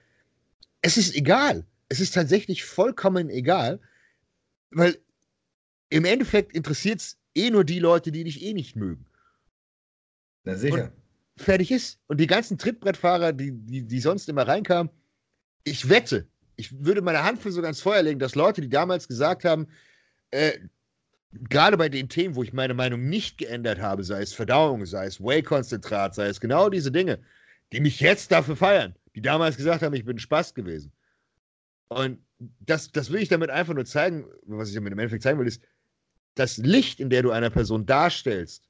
es 0.83 0.97
ist 0.97 1.17
egal. 1.17 1.67
Es 1.89 2.01
ist 2.01 2.15
tatsächlich 2.15 2.65
vollkommen 2.65 3.29
egal, 3.29 3.81
weil 4.71 4.99
im 5.91 6.05
Endeffekt 6.05 6.55
interessiert 6.55 7.01
es 7.01 7.19
eh 7.35 7.51
nur 7.51 7.65
die 7.65 7.79
Leute, 7.81 8.13
die 8.13 8.25
dich 8.25 8.43
eh 8.43 8.53
nicht 8.53 8.77
mögen. 8.77 9.05
Na 10.45 10.55
sicher. 10.57 10.93
Und 11.37 11.43
fertig 11.43 11.73
ist. 11.73 11.99
Und 12.07 12.21
die 12.21 12.27
ganzen 12.27 12.59
Trittbrettfahrer, 12.59 13.33
die, 13.33 13.53
die, 13.53 13.83
die 13.83 14.01
sonst 14.01 14.29
immer 14.29 14.47
reinkamen, 14.47 14.91
ich 15.65 15.89
wette, 15.89 16.27
ich 16.57 16.85
würde 16.85 17.03
meine 17.03 17.25
Hand 17.25 17.41
für 17.41 17.51
so 17.51 17.63
ganz 17.63 17.81
Feuer 17.81 18.03
legen, 18.03 18.21
dass 18.21 18.35
Leute, 18.35 18.61
die 18.61 18.69
damals 18.69 19.09
gesagt 19.09 19.45
haben, 19.45 19.67
äh, 20.31 20.53
gerade 21.33 21.77
bei 21.77 21.89
den 21.89 22.09
Themen, 22.09 22.37
wo 22.37 22.43
ich 22.43 22.53
meine 22.53 22.75
Meinung 22.75 23.09
nicht 23.09 23.39
geändert 23.39 23.81
habe, 23.81 24.05
sei 24.05 24.23
es 24.23 24.33
Verdauung, 24.33 24.87
sei 24.87 25.07
es 25.07 25.21
Whey-Konzentrat, 25.21 26.15
sei 26.15 26.29
es 26.29 26.41
genau 26.41 26.69
diese 26.69 26.93
Dinge, 26.93 27.19
die 27.73 27.81
mich 27.81 28.01
jetzt 28.01 28.31
dafür 28.31 28.57
feiern, 28.57 28.95
die 29.17 29.23
damals 29.23 29.57
gesagt 29.57 29.83
haben, 29.83 29.95
ich 29.95 30.05
bin 30.05 30.19
Spaß 30.19 30.55
gewesen. 30.55 30.93
Und 31.89 32.19
das, 32.61 32.93
das 32.93 33.11
will 33.11 33.21
ich 33.21 33.29
damit 33.29 33.51
einfach 33.51 33.75
nur 33.75 33.85
zeigen, 33.85 34.27
was 34.47 34.69
ich 34.69 34.75
damit 34.75 34.93
im 34.93 34.99
Endeffekt 34.99 35.23
zeigen 35.23 35.39
will, 35.39 35.47
ist, 35.47 35.63
das 36.35 36.57
Licht, 36.59 37.01
in 37.01 37.11
der 37.11 37.23
du 37.23 37.31
einer 37.31 37.51
Person 37.51 37.87
darstellst, 37.87 38.69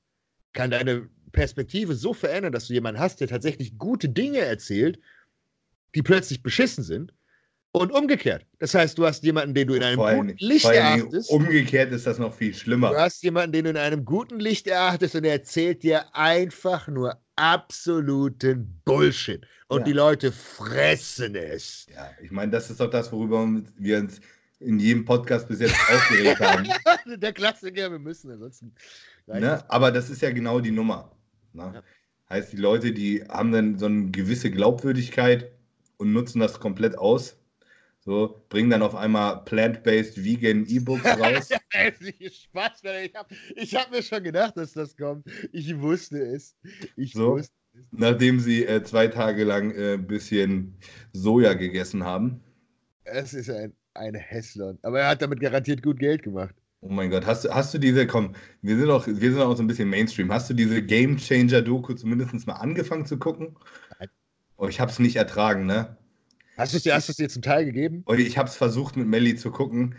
kann 0.53 0.71
deine 0.71 1.09
Perspektive 1.33 1.95
so 1.95 2.13
verändern, 2.13 2.53
dass 2.53 2.69
du 2.69 2.75
jemanden 2.75 3.01
hast, 3.01 3.21
der 3.21 3.29
tatsächlich 3.29 3.79
gute 3.79 4.09
Dinge 4.09 4.39
erzählt, 4.39 4.99
die 5.95 6.03
plötzlich 6.03 6.43
beschissen 6.43 6.85
sind 6.85 7.13
und 7.73 7.91
umgekehrt. 7.91 8.47
Das 8.61 8.75
heißt, 8.75 8.97
du 8.99 9.05
hast 9.05 9.25
jemanden, 9.25 9.55
den 9.55 9.67
du 9.67 9.75
in 9.75 9.83
einem 9.83 10.01
allem, 10.01 10.29
guten 10.29 10.39
Licht 10.39 10.65
erachtest. 10.65 11.31
Umgekehrt 11.31 11.93
ist 11.93 12.07
das 12.07 12.19
noch 12.19 12.33
viel 12.33 12.55
schlimmer. 12.55 12.91
Du 12.91 12.99
hast 12.99 13.23
jemanden, 13.23 13.53
den 13.53 13.65
du 13.65 13.71
in 13.71 13.77
einem 13.77 14.05
guten 14.05 14.39
Licht 14.39 14.69
erachtest 14.69 15.17
und 15.17 15.25
er 15.25 15.33
erzählt 15.33 15.83
dir 15.83 16.15
einfach 16.15 16.87
nur 16.87 17.19
absoluten 17.35 18.81
Bullshit. 18.85 19.45
Und 19.67 19.81
ja. 19.81 19.85
die 19.87 19.93
Leute 19.93 20.31
fressen 20.31 21.35
es. 21.35 21.87
Ja, 21.93 22.11
ich 22.23 22.31
meine, 22.31 22.53
das 22.53 22.71
ist 22.71 22.79
doch 22.79 22.91
das, 22.91 23.11
worüber 23.11 23.45
wir 23.77 23.99
uns 23.99 24.21
in 24.61 24.79
jedem 24.79 25.05
Podcast 25.05 25.49
bis 25.49 25.59
jetzt 25.59 25.75
aufgeregt 25.75 26.41
haben. 26.41 26.69
Der 27.21 27.33
Klassiker, 27.33 27.91
wir 27.91 27.99
müssen 27.99 28.31
ansonsten. 28.31 28.73
Ne? 29.27 29.65
Aber 29.69 29.91
das 29.91 30.11
ist 30.11 30.23
ja 30.23 30.31
genau 30.31 30.61
die 30.61 30.71
Nummer. 30.71 31.11
Ne? 31.53 31.73
Ja. 31.75 31.83
Heißt, 32.31 32.53
die 32.53 32.57
Leute, 32.57 32.93
die 32.93 33.25
haben 33.29 33.51
dann 33.51 33.79
so 33.79 33.87
eine 33.87 34.11
gewisse 34.11 34.51
Glaubwürdigkeit 34.51 35.51
und 35.99 36.13
nutzen 36.13 36.41
das 36.41 36.61
komplett 36.61 36.99
aus 36.99 37.37
so, 38.05 38.45
bringen 38.51 38.69
dann 38.69 38.83
auf 38.83 38.95
einmal 38.95 39.45
plant-based 39.45 40.23
vegan 40.23 40.67
E-Books 40.67 41.05
raus. 41.19 41.49
Spaß, 41.49 42.83
ich 43.03 43.15
habe 43.15 43.35
hab 43.35 43.91
mir 43.91 44.03
schon 44.03 44.23
gedacht, 44.23 44.59
dass 44.59 44.75
das 44.75 44.95
kommt. 44.95 45.27
Ich 45.53 45.81
wusste 45.81 46.19
es. 46.19 46.55
Ich 46.97 47.15
so, 47.15 47.33
wusste 47.33 47.55
es. 47.73 47.81
Nachdem 47.93 48.41
sie 48.41 48.67
äh, 48.67 48.83
zwei 48.83 49.09
Tage 49.09 49.45
lang 49.45 49.73
ein 49.73 49.79
äh, 49.79 49.97
bisschen 49.97 50.77
Soja 51.15 51.55
gegessen 51.55 52.05
haben. 52.05 52.43
Es 53.05 53.33
ist 53.33 53.49
ein, 53.49 53.73
ein 53.95 54.15
Hässlon. 54.15 54.79
Aber 54.83 55.01
er 55.01 55.09
hat 55.09 55.23
damit 55.23 55.41
garantiert 55.41 55.83
gut 55.83 55.99
Geld 55.99 56.23
gemacht. 56.23 56.55
Oh 56.83 56.89
mein 56.89 57.09
Gott, 57.09 57.25
hast, 57.25 57.49
hast 57.49 57.73
du 57.73 57.79
diese, 57.79 58.07
komm, 58.07 58.35
wir 58.61 58.77
sind, 58.77 58.91
auch, 58.91 59.07
wir 59.07 59.33
sind 59.33 59.41
auch 59.41 59.57
so 59.57 59.63
ein 59.63 59.67
bisschen 59.67 59.89
Mainstream. 59.89 60.31
Hast 60.31 60.51
du 60.51 60.55
diese 60.55 60.83
Game 60.83 61.17
Changer-Doku 61.17 61.95
zumindest 61.95 62.47
mal 62.47 62.57
angefangen 62.57 63.07
zu 63.07 63.19
gucken? 63.19 63.57
Oh, 64.57 64.69
ich 64.69 64.81
habe 64.81 64.91
es 64.91 64.99
nicht 64.99 65.17
ertragen, 65.17 65.67
ne? 65.67 65.97
Hast 66.57 66.73
du 66.73 66.77
es 66.77 66.83
dir, 66.85 67.15
dir 67.15 67.29
zum 67.29 67.43
Teil 67.43 67.65
gegeben? 67.65 68.05
Ich 68.17 68.39
habe 68.39 68.49
es 68.49 68.57
versucht 68.57 68.97
mit 68.97 69.09
Melly 69.09 69.35
zu 69.35 69.51
gucken, 69.51 69.97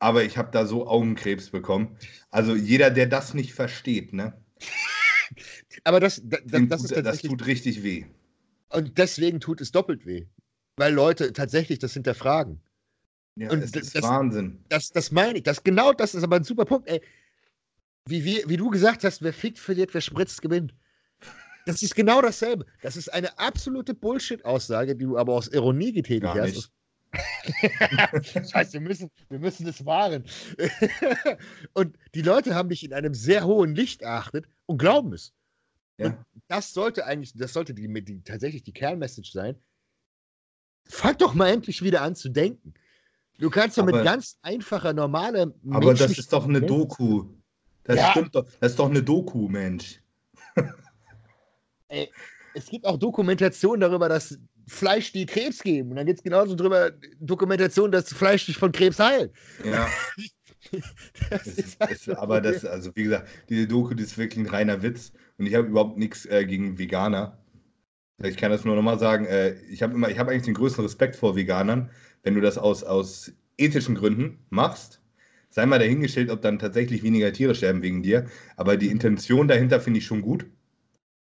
aber 0.00 0.24
ich 0.24 0.36
habe 0.36 0.50
da 0.50 0.66
so 0.66 0.86
Augenkrebs 0.86 1.50
bekommen. 1.50 1.96
Also 2.30 2.56
jeder, 2.56 2.90
der 2.90 3.06
das 3.06 3.34
nicht 3.34 3.54
versteht, 3.54 4.12
ne? 4.12 4.34
aber 5.84 6.00
das, 6.00 6.20
das, 6.24 6.40
das, 6.46 6.68
das, 6.68 6.84
ist 6.84 7.06
das 7.06 7.22
tut 7.22 7.46
richtig 7.46 7.82
weh. 7.84 8.06
Und 8.70 8.98
deswegen 8.98 9.38
tut 9.38 9.60
es 9.60 9.70
doppelt 9.70 10.06
weh. 10.06 10.26
Weil 10.76 10.92
Leute 10.92 11.32
tatsächlich 11.32 11.78
das 11.78 11.92
hinterfragen. 11.92 12.60
Ja, 13.36 13.50
und 13.50 13.62
das 13.62 13.70
ist 13.72 14.02
Wahnsinn. 14.02 14.64
Das, 14.68 14.90
das 14.90 15.12
meine 15.12 15.38
ich. 15.38 15.44
Das, 15.44 15.62
genau 15.62 15.92
das 15.92 16.14
ist 16.14 16.24
aber 16.24 16.36
ein 16.36 16.44
super 16.44 16.64
Punkt. 16.64 16.88
Ey, 16.88 17.00
wie, 18.06 18.24
wie, 18.24 18.42
wie 18.46 18.56
du 18.56 18.70
gesagt 18.70 19.04
hast, 19.04 19.22
wer 19.22 19.32
fickt, 19.32 19.58
verliert, 19.58 19.94
wer 19.94 20.00
spritzt, 20.00 20.42
gewinnt. 20.42 20.74
Das 21.66 21.82
ist 21.82 21.94
genau 21.94 22.20
dasselbe. 22.20 22.66
Das 22.82 22.96
ist 22.96 23.12
eine 23.12 23.38
absolute 23.38 23.94
Bullshit-Aussage, 23.94 24.96
die 24.96 25.04
du 25.04 25.16
aber 25.16 25.34
aus 25.34 25.48
Ironie 25.48 25.92
getätigt 25.92 26.34
Gar 26.34 26.42
hast. 26.42 26.72
Scheiße, 28.50 28.74
wir 28.74 28.80
müssen, 28.80 29.10
wir 29.28 29.38
müssen 29.38 29.66
es 29.66 29.84
wahren. 29.84 30.24
und 31.74 31.96
die 32.14 32.22
Leute 32.22 32.54
haben 32.54 32.68
dich 32.68 32.84
in 32.84 32.92
einem 32.92 33.14
sehr 33.14 33.44
hohen 33.44 33.74
Licht 33.74 34.02
erachtet 34.02 34.46
und 34.66 34.78
glauben 34.78 35.12
es. 35.12 35.32
Ja. 35.98 36.06
Und 36.06 36.16
das 36.48 36.72
sollte 36.72 37.04
eigentlich, 37.04 37.34
das 37.34 37.52
sollte 37.52 37.74
die, 37.74 37.92
die, 38.02 38.22
tatsächlich 38.22 38.62
die 38.62 38.72
Kernmessage 38.72 39.30
sein. 39.30 39.56
Fang 40.84 41.16
doch 41.18 41.34
mal 41.34 41.48
endlich 41.48 41.82
wieder 41.82 42.02
an 42.02 42.14
zu 42.14 42.28
denken. 42.28 42.74
Du 43.38 43.50
kannst 43.50 43.78
doch 43.78 43.82
aber, 43.82 43.96
mit 43.96 44.04
ganz 44.04 44.38
einfacher, 44.42 44.92
normaler 44.92 45.52
Aber 45.70 45.94
das 45.94 46.18
ist 46.18 46.32
doch 46.32 46.46
eine 46.46 46.60
Doku. 46.60 47.26
Das 47.84 47.96
ja. 47.96 48.10
stimmt 48.10 48.34
doch. 48.34 48.46
Das 48.60 48.72
ist 48.72 48.78
doch 48.78 48.88
eine 48.88 49.02
Doku, 49.02 49.48
Mensch. 49.48 50.00
Ey, 51.92 52.10
es 52.54 52.66
gibt 52.66 52.86
auch 52.86 52.98
Dokumentationen 52.98 53.80
darüber, 53.80 54.08
dass 54.08 54.38
Fleisch 54.66 55.12
die 55.12 55.26
Krebs 55.26 55.62
geben. 55.62 55.90
Und 55.90 55.96
dann 55.96 56.06
gibt 56.06 56.20
es 56.20 56.22
genauso 56.22 56.54
darüber 56.54 56.90
Dokumentation, 57.20 57.92
dass 57.92 58.12
Fleisch 58.12 58.46
dich 58.46 58.56
von 58.56 58.72
Krebs 58.72 58.98
heilt. 58.98 59.32
Ja. 59.62 59.88
das 61.30 61.46
ist 61.46 61.78
halt 61.78 61.90
ist, 61.90 62.08
aber 62.08 62.40
das, 62.40 62.64
also 62.64 62.90
wie 62.94 63.04
gesagt, 63.04 63.28
diese 63.50 63.66
Doku 63.66 63.94
das 63.94 64.06
ist 64.06 64.18
wirklich 64.18 64.46
ein 64.46 64.50
reiner 64.50 64.82
Witz. 64.82 65.12
Und 65.36 65.46
ich 65.46 65.54
habe 65.54 65.68
überhaupt 65.68 65.98
nichts 65.98 66.24
äh, 66.26 66.46
gegen 66.46 66.78
Veganer. 66.78 67.38
Ich 68.22 68.36
kann 68.38 68.50
das 68.50 68.64
nur 68.64 68.74
nochmal 68.74 68.98
sagen. 68.98 69.26
Äh, 69.26 69.54
ich 69.70 69.82
habe 69.82 69.92
immer, 69.92 70.08
ich 70.08 70.18
habe 70.18 70.30
eigentlich 70.30 70.44
den 70.44 70.54
größten 70.54 70.84
Respekt 70.84 71.16
vor 71.16 71.36
Veganern, 71.36 71.90
wenn 72.22 72.34
du 72.34 72.40
das 72.40 72.56
aus, 72.56 72.84
aus 72.84 73.32
ethischen 73.58 73.96
Gründen 73.96 74.38
machst. 74.48 75.02
Sei 75.50 75.66
mal 75.66 75.78
dahingestellt, 75.78 76.30
ob 76.30 76.40
dann 76.40 76.58
tatsächlich 76.58 77.02
weniger 77.02 77.32
Tiere 77.34 77.54
sterben 77.54 77.82
wegen 77.82 78.02
dir. 78.02 78.26
Aber 78.56 78.78
die 78.78 78.90
Intention 78.90 79.48
dahinter 79.48 79.80
finde 79.80 79.98
ich 79.98 80.06
schon 80.06 80.22
gut. 80.22 80.46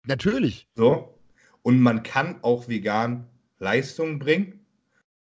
Natürlich. 0.07 0.69
So. 0.75 1.15
Und 1.63 1.81
man 1.81 2.03
kann 2.03 2.39
auch 2.43 2.69
vegan 2.69 3.27
Leistung 3.59 4.19
bringen. 4.19 4.61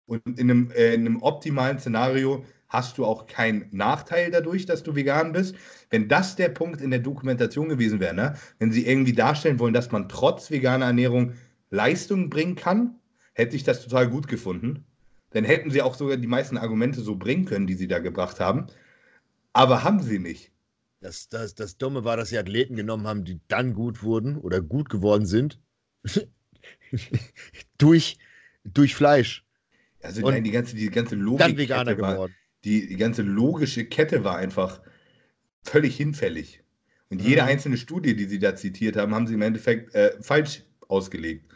Und 0.06 0.38
in 0.38 0.50
einem, 0.50 0.70
äh, 0.72 0.94
in 0.94 1.06
einem 1.06 1.22
optimalen 1.22 1.78
Szenario 1.78 2.44
hast 2.68 2.96
du 2.96 3.04
auch 3.04 3.26
keinen 3.26 3.66
Nachteil 3.70 4.30
dadurch, 4.30 4.64
dass 4.64 4.82
du 4.82 4.94
vegan 4.94 5.32
bist. 5.32 5.54
Wenn 5.90 6.08
das 6.08 6.36
der 6.36 6.48
Punkt 6.48 6.80
in 6.80 6.90
der 6.90 7.00
Dokumentation 7.00 7.68
gewesen 7.68 8.00
wäre, 8.00 8.14
ne? 8.14 8.34
wenn 8.58 8.72
sie 8.72 8.86
irgendwie 8.86 9.12
darstellen 9.12 9.58
wollen, 9.58 9.74
dass 9.74 9.92
man 9.92 10.08
trotz 10.08 10.50
veganer 10.50 10.86
Ernährung 10.86 11.34
Leistung 11.70 12.30
bringen 12.30 12.54
kann, 12.54 12.96
hätte 13.34 13.56
ich 13.56 13.64
das 13.64 13.82
total 13.82 14.08
gut 14.08 14.26
gefunden. 14.26 14.84
Dann 15.30 15.44
hätten 15.44 15.70
sie 15.70 15.82
auch 15.82 15.94
sogar 15.94 16.16
die 16.16 16.26
meisten 16.26 16.58
Argumente 16.58 17.00
so 17.00 17.16
bringen 17.16 17.44
können, 17.44 17.66
die 17.66 17.74
sie 17.74 17.88
da 17.88 17.98
gebracht 17.98 18.40
haben. 18.40 18.66
Aber 19.52 19.84
haben 19.84 20.00
sie 20.00 20.18
nicht. 20.18 20.51
Das, 21.02 21.28
das, 21.28 21.56
das 21.56 21.76
Dumme 21.78 22.04
war, 22.04 22.16
dass 22.16 22.28
sie 22.28 22.38
Athleten 22.38 22.76
genommen 22.76 23.08
haben, 23.08 23.24
die 23.24 23.40
dann 23.48 23.74
gut 23.74 24.04
wurden 24.04 24.36
oder 24.36 24.60
gut 24.60 24.88
geworden 24.88 25.26
sind. 25.26 25.60
durch, 27.78 28.18
durch 28.62 28.94
Fleisch. 28.94 29.44
Also 30.00 30.20
nein, 30.28 30.44
die 30.44 30.52
ganze, 30.52 30.76
die 30.76 30.90
ganze 30.90 31.16
Logik. 31.16 31.68
Dann 31.68 31.98
war. 31.98 32.28
Die, 32.62 32.86
die 32.86 32.96
ganze 32.96 33.22
logische 33.22 33.84
Kette 33.84 34.22
war 34.22 34.36
einfach 34.36 34.80
völlig 35.64 35.96
hinfällig. 35.96 36.62
Und 37.10 37.20
jede 37.20 37.42
mhm. 37.42 37.48
einzelne 37.48 37.78
Studie, 37.78 38.14
die 38.14 38.26
sie 38.26 38.38
da 38.38 38.54
zitiert 38.54 38.96
haben, 38.96 39.12
haben 39.12 39.26
sie 39.26 39.34
im 39.34 39.42
Endeffekt 39.42 39.92
äh, 39.96 40.12
falsch 40.22 40.62
ausgelegt. 40.86 41.52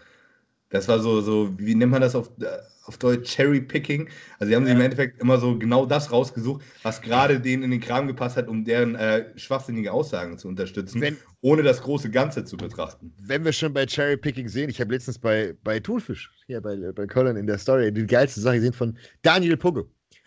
Das 0.70 0.88
war 0.88 0.98
so, 0.98 1.20
so, 1.20 1.56
wie 1.56 1.76
nennt 1.76 1.92
man 1.92 2.00
das 2.00 2.16
auf, 2.16 2.32
äh, 2.40 2.46
auf 2.86 2.98
Deutsch? 2.98 3.34
Cherry 3.34 3.60
Picking. 3.60 4.08
Also, 4.38 4.50
sie 4.50 4.56
haben 4.56 4.62
ja. 4.62 4.68
sich 4.68 4.76
im 4.76 4.80
Endeffekt 4.80 5.20
immer 5.20 5.38
so 5.38 5.58
genau 5.58 5.86
das 5.86 6.10
rausgesucht, 6.10 6.62
was 6.82 7.00
gerade 7.02 7.40
denen 7.40 7.62
in 7.62 7.70
den 7.70 7.80
Kram 7.80 8.06
gepasst 8.06 8.36
hat, 8.36 8.48
um 8.48 8.64
deren 8.64 8.94
äh, 8.94 9.26
schwachsinnige 9.36 9.92
Aussagen 9.92 10.38
zu 10.38 10.48
unterstützen, 10.48 11.00
wenn, 11.00 11.16
ohne 11.40 11.62
das 11.62 11.82
große 11.82 12.10
Ganze 12.10 12.44
zu 12.44 12.56
betrachten. 12.56 13.12
Wenn 13.18 13.44
wir 13.44 13.52
schon 13.52 13.72
bei 13.72 13.86
Cherry 13.86 14.16
Picking 14.16 14.48
sehen, 14.48 14.70
ich 14.70 14.80
habe 14.80 14.92
letztens 14.92 15.18
bei, 15.18 15.54
bei 15.62 15.80
Thunfisch, 15.80 16.30
hier 16.46 16.60
bei, 16.60 16.76
bei 16.92 17.06
Colin 17.06 17.36
in 17.36 17.46
der 17.46 17.58
Story, 17.58 17.92
die 17.92 18.06
geilste 18.06 18.40
Sache 18.40 18.56
gesehen 18.56 18.72
von 18.72 18.96
Daniel 19.22 19.56
Pugge. 19.56 19.86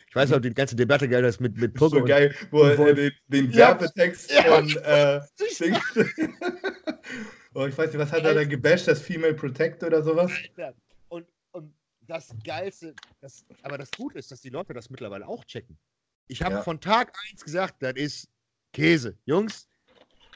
Ich 0.09 0.15
weiß 0.15 0.31
noch, 0.31 0.39
die 0.39 0.51
ganze 0.51 0.75
Debatte 0.75 1.07
geil 1.07 1.23
ist 1.23 1.39
mit, 1.39 1.55
mit 1.57 1.75
Pugge. 1.75 1.97
So 1.99 2.05
geil, 2.05 2.33
wo 2.49 2.63
er 2.63 2.79
äh, 2.79 2.95
den, 2.95 3.11
den 3.27 3.53
Werbetext 3.53 4.31
ja, 4.31 4.43
von 4.43 4.67
äh, 4.83 5.19
oh, 7.53 7.65
ich 7.67 7.77
weiß 7.77 7.93
nicht, 7.93 7.99
was 7.99 8.11
hat 8.11 8.23
er 8.23 8.33
da 8.33 8.43
gebasht, 8.43 8.87
das 8.87 9.01
Female 9.01 9.35
Protect 9.35 9.83
oder 9.83 10.01
sowas? 10.01 10.31
Und 10.57 10.88
das 12.09 12.33
Geilste, 12.43 12.95
das, 13.21 13.45
aber 13.61 13.77
das 13.77 13.91
Gute 13.91 14.17
ist, 14.17 14.31
dass 14.31 14.41
die 14.41 14.49
Leute 14.49 14.73
das 14.73 14.89
mittlerweile 14.89 15.27
auch 15.27 15.45
checken. 15.45 15.77
Ich 16.27 16.41
habe 16.41 16.55
ja. 16.55 16.61
von 16.63 16.79
Tag 16.81 17.13
1 17.31 17.43
gesagt, 17.43 17.75
das 17.79 17.93
ist 17.95 18.29
Käse. 18.73 19.17
Jungs, 19.25 19.67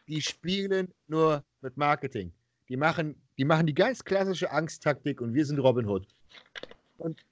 die 0.08 0.22
spielen 0.22 0.94
nur 1.08 1.44
mit 1.62 1.76
Marketing. 1.76 2.32
Die 2.70 2.78
machen, 2.78 3.16
die 3.38 3.46
machen 3.46 3.66
die 3.66 3.74
ganz 3.74 4.04
klassische 4.04 4.52
Angsttaktik 4.52 5.20
und 5.20 5.34
wir 5.34 5.46
sind 5.46 5.60
Robin 5.60 5.88
Hood. 5.88 6.08
Und 6.98 7.24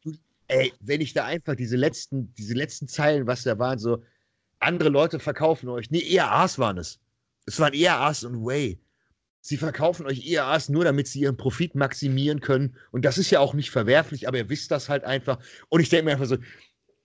ey, 0.48 0.74
wenn 0.80 1.02
ich 1.02 1.14
da 1.14 1.26
einfach 1.26 1.56
diese 1.56 1.78
letzten, 1.78 2.34
diese 2.36 2.56
letzten 2.56 2.88
Zeilen, 2.88 3.28
was 3.28 3.44
da 3.44 3.58
waren, 3.58 3.80
so, 3.80 4.04
andere 4.60 4.90
Leute 4.90 5.20
verkaufen 5.20 5.70
euch. 5.70 5.90
Nee, 5.90 6.04
ERAs 6.16 6.60
waren 6.60 6.78
es. 6.78 7.00
Es 7.46 7.60
waren 7.60 7.74
ERAs 7.74 8.24
und 8.24 8.44
Way. 8.44 8.80
Sie 9.42 9.58
verkaufen 9.58 10.06
euch 10.06 10.26
ERAs 10.26 10.70
nur, 10.70 10.84
damit 10.84 11.08
sie 11.08 11.22
ihren 11.22 11.36
Profit 11.36 11.76
maximieren 11.76 12.40
können. 12.40 12.76
Und 12.92 13.06
das 13.06 13.18
ist 13.18 13.32
ja 13.32 13.40
auch 13.40 13.54
nicht 13.54 13.72
verwerflich, 13.72 14.28
aber 14.28 14.38
ihr 14.38 14.50
wisst 14.50 14.72
das 14.72 14.88
halt 14.88 15.04
einfach. 15.04 15.40
Und 15.70 15.82
ich 15.82 15.90
denke 15.90 16.06
mir 16.06 16.12
einfach 16.12 16.28
so, 16.28 16.38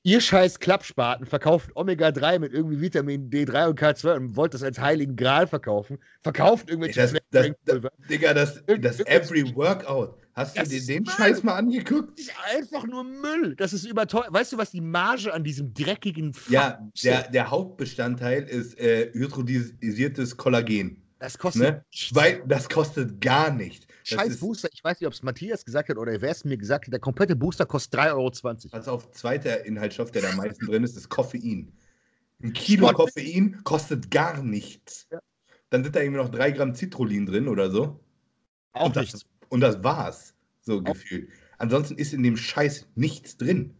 ihr 0.02 0.20
scheiß 0.20 0.60
Klappspaten 0.60 1.26
verkauft 1.26 1.74
Omega-3 1.74 2.38
mit 2.38 2.52
irgendwie 2.52 2.80
Vitamin 2.80 3.30
D3 3.30 3.68
und 3.68 3.80
K2 3.80 4.16
und 4.16 4.36
wollt 4.36 4.54
das 4.54 4.62
als 4.62 4.78
heiligen 4.78 5.16
Gral 5.16 5.46
verkaufen. 5.46 5.98
Verkauft 6.22 6.68
irgendwelche 6.68 7.00
das, 7.00 7.14
das, 7.30 7.50
das, 7.64 7.80
Digga, 8.08 8.34
das, 8.34 8.62
das 8.80 9.00
Every 9.00 9.54
Workout 9.56 10.16
Hast 10.36 10.58
du 10.58 10.64
dir 10.64 10.84
den 10.84 11.04
Müll. 11.04 11.12
Scheiß 11.16 11.42
mal 11.44 11.54
angeguckt? 11.54 12.18
Das 12.18 12.26
ist 12.26 12.34
einfach 12.54 12.86
nur 12.86 13.04
Müll. 13.04 13.56
Das 13.56 13.72
ist 13.72 13.86
überteuert. 13.86 14.30
Weißt 14.30 14.52
du, 14.52 14.58
was 14.58 14.70
die 14.70 14.82
Marge 14.82 15.32
an 15.32 15.42
diesem 15.42 15.72
dreckigen 15.72 16.30
F 16.30 16.50
Ja, 16.50 16.78
der, 17.02 17.30
der 17.30 17.50
Hauptbestandteil 17.50 18.42
ist 18.42 18.78
äh, 18.78 19.10
hydrodisiertes 19.14 20.36
Kollagen. 20.36 21.02
Das 21.18 21.38
kostet 21.38 21.62
ne? 21.62 21.84
Weil 22.12 22.42
das 22.46 22.68
kostet 22.68 23.20
gar 23.20 23.50
nicht. 23.50 23.86
Scheiß 24.04 24.38
Booster, 24.38 24.68
ich 24.72 24.84
weiß 24.84 25.00
nicht, 25.00 25.06
ob 25.06 25.14
es 25.14 25.22
Matthias 25.22 25.64
gesagt 25.64 25.88
hat 25.88 25.96
oder 25.96 26.20
wer 26.20 26.30
es 26.30 26.44
mir 26.44 26.58
gesagt 26.58 26.86
hat, 26.86 26.92
der 26.92 27.00
komplette 27.00 27.34
Booster 27.34 27.64
kostet 27.64 28.00
3,20 28.00 28.12
Euro. 28.12 28.32
Also 28.72 28.90
auf 28.92 29.10
zweiter 29.12 29.64
Inhaltsstoff, 29.64 30.10
der 30.10 30.22
da 30.22 30.30
am 30.30 30.36
meisten 30.36 30.66
drin 30.66 30.84
ist, 30.84 30.96
ist 30.96 31.08
Koffein. 31.08 31.72
Ein 32.42 32.52
Kilo 32.52 32.88
Sport. 32.88 32.96
Koffein 33.14 33.64
kostet 33.64 34.10
gar 34.10 34.42
nichts. 34.42 35.06
Ja. 35.10 35.20
Dann 35.70 35.82
sind 35.84 35.96
da 35.96 36.00
irgendwie 36.00 36.20
noch 36.20 36.28
drei 36.28 36.50
Gramm 36.50 36.74
Citrullin 36.74 37.26
drin 37.26 37.48
oder 37.48 37.70
so. 37.70 37.98
Auch 38.72 38.86
und 38.86 38.96
nichts. 38.96 39.24
Und 39.48 39.60
das 39.60 39.82
war's, 39.82 40.34
so 40.60 40.82
gefühlt. 40.82 41.30
Ansonsten 41.58 41.96
ist 41.96 42.12
in 42.12 42.22
dem 42.22 42.36
Scheiß 42.36 42.88
nichts 42.94 43.36
drin. 43.38 43.75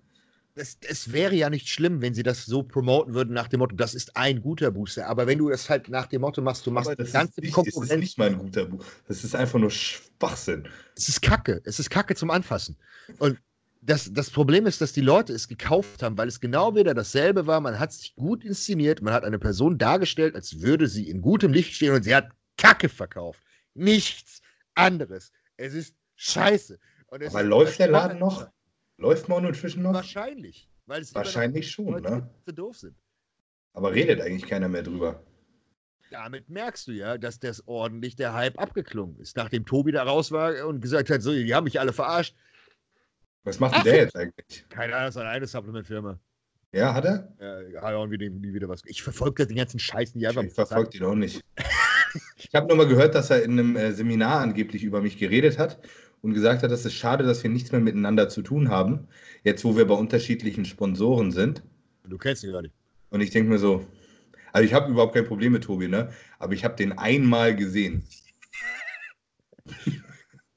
Es, 0.59 0.79
es, 0.89 1.13
wäre 1.13 1.35
ja 1.35 1.51
nicht 1.51 1.69
schlimm, 1.69 2.01
wenn 2.01 2.15
sie 2.15 2.23
das 2.23 2.47
so 2.47 2.63
promoten 2.63 3.13
würden 3.13 3.35
nach 3.35 3.47
dem 3.47 3.61
Motto, 3.61 3.77
das 3.77 3.95
ist 3.95 4.17
ein 4.17 4.41
guter 4.41 4.71
Booster. 4.71 5.07
Aber 5.07 5.27
wenn 5.27 5.39
du 5.39 5.51
das 5.51 5.69
halt 5.69 5.91
nach 5.91 6.07
dem 6.07 6.23
Motto 6.23 6.41
machst, 6.41 6.67
du 6.67 6.71
machst 6.71 6.91
das 6.97 7.13
ganze 7.13 7.43
nicht, 7.43 7.53
Konkurrenz. 7.53 7.89
Das 7.89 7.97
ist 7.97 8.01
nicht 8.01 8.19
mal 8.19 8.31
ein 8.31 8.39
guter 8.39 8.65
Booster. 8.65 8.91
Das 9.07 9.23
ist 9.23 9.37
einfach 9.37 9.59
nur 9.59 9.71
Schwachsinn. 9.71 10.67
Es 10.97 11.11
ist 11.11 11.21
Kacke. 11.21 11.61
Es 11.65 11.79
ist 11.79 11.91
Kacke 11.91 12.15
zum 12.15 12.31
Anfassen. 12.31 12.77
Und 13.19 13.39
das, 13.83 14.11
das 14.13 14.31
Problem 14.31 14.67
ist, 14.67 14.81
dass 14.81 14.95
die 14.95 15.03
Leute 15.03 15.35
es 15.35 15.47
gekauft 15.47 16.03
haben, 16.03 16.17
weil 16.17 16.29
es 16.29 16.41
genau 16.41 16.75
wieder 16.75 16.95
dasselbe 16.95 17.47
war. 17.47 17.61
Man 17.61 17.79
hat 17.79 17.93
sich 17.93 18.17
gut 18.17 18.43
inszeniert. 18.43 19.03
Man 19.03 19.13
hat 19.13 19.25
eine 19.25 19.39
Person 19.39 19.77
dargestellt, 19.77 20.35
als 20.35 20.63
würde 20.63 20.89
sie 20.89 21.11
in 21.11 21.21
gutem 21.21 21.53
Licht 21.53 21.75
stehen 21.75 21.93
und 21.93 22.03
sie 22.03 22.15
hat 22.15 22.31
Kacke 22.57 22.89
verkauft. 22.89 23.41
Nichts 23.75 24.41
anderes. 24.75 25.33
Es 25.59 25.75
ist 25.75 25.95
scheiße. 26.17 26.79
Es 27.21 27.35
Aber 27.35 27.43
läuft 27.43 27.79
der 27.79 27.89
Laden 27.89 28.19
noch? 28.19 28.49
Läuft 28.99 29.29
Mono 29.29 29.49
Nutrition 29.49 29.83
noch? 29.83 29.93
Wahrscheinlich. 29.93 30.69
Weil 30.87 31.03
es 31.03 31.15
Wahrscheinlich 31.15 31.71
schon, 31.71 31.87
Leute, 31.87 32.11
ne? 32.11 32.31
Die 32.49 32.55
doof 32.55 32.77
sind. 32.79 32.97
Aber 33.73 33.93
redet 33.93 34.21
eigentlich 34.21 34.47
keiner 34.47 34.69
mehr 34.69 34.83
drüber. 34.83 35.23
Damit 36.11 36.49
merkst 36.49 36.87
du 36.87 36.93
ja, 36.93 37.19
dass 37.19 37.41
das 37.41 37.67
ordentlich 37.67 38.17
der 38.17 38.33
Hype 38.33 38.59
abgeklungen 38.59 39.19
ist. 39.19 39.37
Nachdem 39.37 39.67
Tobi 39.67 39.93
da 39.93 40.05
raus 40.05 40.31
war 40.31 40.67
und 40.67 40.81
gesagt 40.81 41.11
hat, 41.11 41.21
so, 41.21 41.33
die 41.33 41.53
haben 41.55 41.65
mich 41.65 41.81
alle 41.81 41.93
verarscht. 41.93 42.37
Was 43.43 43.61
macht 43.61 43.77
denn 43.77 43.85
der 43.85 43.97
jetzt 43.97 44.17
eigentlich? 44.17 44.65
Keine 44.69 44.95
Ahnung, 44.95 45.07
das 45.07 45.17
ist 45.17 45.23
eine 45.23 45.47
Supplement-Firma. 45.47 46.19
Ja, 46.73 46.95
hat 46.95 47.05
er? 47.05 47.37
Ja, 47.73 47.83
hat 47.83 47.95
auch 47.95 48.07
nie, 48.07 48.29
nie 48.29 48.55
wieder 48.55 48.69
was. 48.69 48.83
Ich 48.87 49.03
verfolge 49.03 49.47
den 49.47 49.57
ganzen 49.57 49.79
Scheiß 49.79 50.15
nicht 50.15 50.27
einfach. 50.27 50.43
Ich 50.43 50.53
verfolge 50.53 50.97
ihn 50.97 51.05
auch 51.05 51.15
nicht. 51.15 51.45
ich 52.37 52.55
habe 52.55 52.69
nur 52.69 52.77
mal 52.77 52.89
gehört, 52.89 53.15
dass 53.15 53.31
er 53.31 53.43
in 53.43 53.53
einem 53.53 53.77
äh, 53.77 53.93
Seminar 53.93 54.41
angeblich 54.41 54.85
über 54.85 55.01
mich 55.01 55.19
geredet 55.19 55.59
hat 55.59 55.81
und 56.23 56.35
gesagt 56.35 56.63
hat, 56.63 56.71
dass 56.71 56.85
es 56.85 56.95
schade, 56.95 57.25
dass 57.25 57.43
wir 57.43 57.51
nichts 57.51 57.73
mehr 57.73 57.81
miteinander 57.81 58.29
zu 58.29 58.43
tun 58.43 58.69
haben, 58.69 59.09
jetzt 59.45 59.65
wo 59.65 59.77
wir 59.77 59.87
bei 59.87 59.95
unterschiedlichen 59.95 60.65
Sponsoren 60.65 61.31
sind. 61.33 61.63
Du 62.05 62.19
kennst 62.19 62.45
ihn 62.45 62.53
gar 62.53 62.63
nicht. 62.63 62.75
Und 63.11 63.21
ich 63.21 63.31
denke 63.31 63.51
mir 63.51 63.59
so, 63.59 63.87
also 64.53 64.65
ich 64.65 64.75
habe 64.75 64.91
überhaupt 64.91 65.15
kein 65.15 65.27
Problem 65.27 65.53
mit 65.53 65.65
Tobi, 65.65 65.89
ne? 65.89 66.11
Aber 66.39 66.55
ich 66.55 66.65
habe 66.65 66.77
den 66.77 66.93
einmal 66.93 67.55
gesehen. 67.55 68.05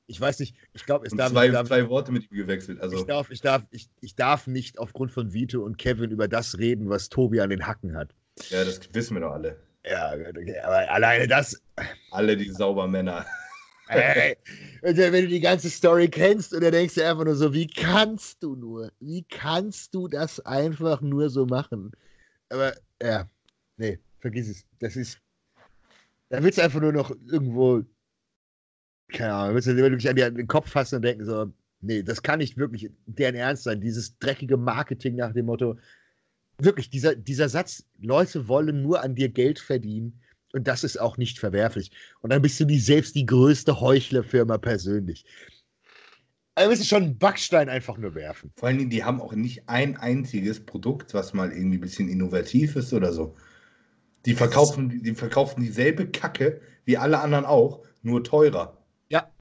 Ich 0.07 0.19
weiß 0.19 0.39
nicht, 0.39 0.55
ich 0.73 0.85
glaube, 0.85 1.05
es 1.05 1.13
darf, 1.13 1.31
zwei, 1.31 1.49
darf, 1.49 1.67
zwei 1.67 1.87
Worte 1.87 2.11
mit 2.11 2.31
ihm 2.31 2.37
gewechselt. 2.37 2.81
Also. 2.81 2.97
Ich, 2.97 3.05
darf, 3.05 3.29
ich, 3.29 3.41
darf, 3.41 3.63
ich, 3.69 3.89
ich 4.01 4.15
darf 4.15 4.47
nicht 4.47 4.79
aufgrund 4.79 5.11
von 5.11 5.33
Vito 5.33 5.61
und 5.61 5.77
Kevin 5.77 6.09
über 6.09 6.27
das 6.27 6.57
reden, 6.57 6.89
was 6.89 7.09
Tobi 7.09 7.41
an 7.41 7.51
den 7.51 7.67
Hacken 7.67 7.95
hat. 7.95 8.15
Ja, 8.49 8.63
das 8.63 8.79
wissen 8.93 9.15
wir 9.15 9.21
doch 9.21 9.33
alle. 9.33 9.57
Ja, 9.85 10.13
aber 10.63 10.91
alleine 10.91 11.27
das. 11.27 11.61
Alle 12.11 12.35
die 12.35 12.49
Saubermänner. 12.49 13.25
Ey, 13.89 14.37
wenn 14.81 15.11
du 15.11 15.27
die 15.27 15.39
ganze 15.39 15.69
Story 15.69 16.07
kennst 16.09 16.53
und 16.53 16.63
dann 16.63 16.71
denkst 16.71 16.95
du 16.95 17.07
einfach 17.07 17.25
nur 17.25 17.35
so, 17.35 17.53
wie 17.53 17.67
kannst 17.67 18.43
du 18.43 18.55
nur? 18.55 18.91
Wie 18.99 19.23
kannst 19.23 19.95
du 19.95 20.07
das 20.07 20.39
einfach 20.41 21.01
nur 21.01 21.29
so 21.29 21.45
machen? 21.45 21.91
Aber 22.49 22.75
ja, 23.01 23.27
nee, 23.77 23.97
vergiss 24.19 24.49
es. 24.49 24.65
Das 24.79 24.95
ist. 24.95 25.19
Da 26.29 26.43
willst 26.43 26.59
du 26.59 26.63
einfach 26.63 26.81
nur 26.81 26.93
noch 26.93 27.11
irgendwo. 27.27 27.83
Keine 29.11 29.33
Ahnung, 29.33 29.55
willst 29.55 29.67
du 29.67 29.75
wirklich 29.75 30.09
an 30.09 30.35
den 30.35 30.47
Kopf 30.47 30.69
fassen 30.69 30.97
und 30.97 31.01
denken 31.01 31.25
so, 31.25 31.51
nee, 31.81 32.03
das 32.03 32.21
kann 32.21 32.37
nicht 32.37 32.57
wirklich 32.57 32.91
deren 33.07 33.33
Ernst 33.33 33.63
sein. 33.63 33.81
Dieses 33.81 34.19
dreckige 34.19 34.55
Marketing 34.55 35.15
nach 35.15 35.33
dem 35.33 35.47
Motto, 35.47 35.79
wirklich, 36.59 36.91
dieser, 36.91 37.15
dieser 37.15 37.49
Satz, 37.49 37.85
Leute 37.99 38.47
wollen 38.47 38.83
nur 38.83 39.01
an 39.01 39.15
dir 39.15 39.29
Geld 39.29 39.57
verdienen, 39.57 40.21
Und 40.53 40.67
das 40.67 40.83
ist 40.83 40.99
auch 40.99 41.17
nicht 41.17 41.39
verwerflich. 41.39 41.91
Und 42.21 42.31
dann 42.31 42.41
bist 42.41 42.59
du 42.59 42.65
die, 42.65 42.79
selbst 42.79 43.15
die 43.15 43.25
größte 43.25 43.79
Heuchlerfirma 43.79 44.57
persönlich. 44.57 45.25
Also 46.55 46.71
müssen 46.71 46.85
schon 46.85 47.03
einen 47.03 47.17
Backstein 47.17 47.69
einfach 47.69 47.97
nur 47.97 48.15
werfen. 48.15 48.51
Vor 48.57 48.67
allen 48.67 48.79
Dingen, 48.79 48.89
die 48.89 49.03
haben 49.03 49.21
auch 49.21 49.33
nicht 49.33 49.69
ein 49.69 49.95
einziges 49.95 50.59
Produkt, 50.65 51.13
was 51.13 51.33
mal 51.33 51.51
irgendwie 51.51 51.77
ein 51.77 51.81
bisschen 51.81 52.09
innovativ 52.09 52.75
ist 52.75 52.91
oder 52.91 53.13
so. 53.13 53.35
Die 54.25 54.33
verkaufen, 54.33 55.01
die 55.01 55.15
verkaufen 55.15 55.61
dieselbe 55.61 56.07
Kacke 56.07 56.59
wie 56.83 56.97
alle 56.97 57.19
anderen 57.19 57.45
auch, 57.45 57.85
nur 58.01 58.23
teurer. 58.23 58.77
Ja. 59.09 59.31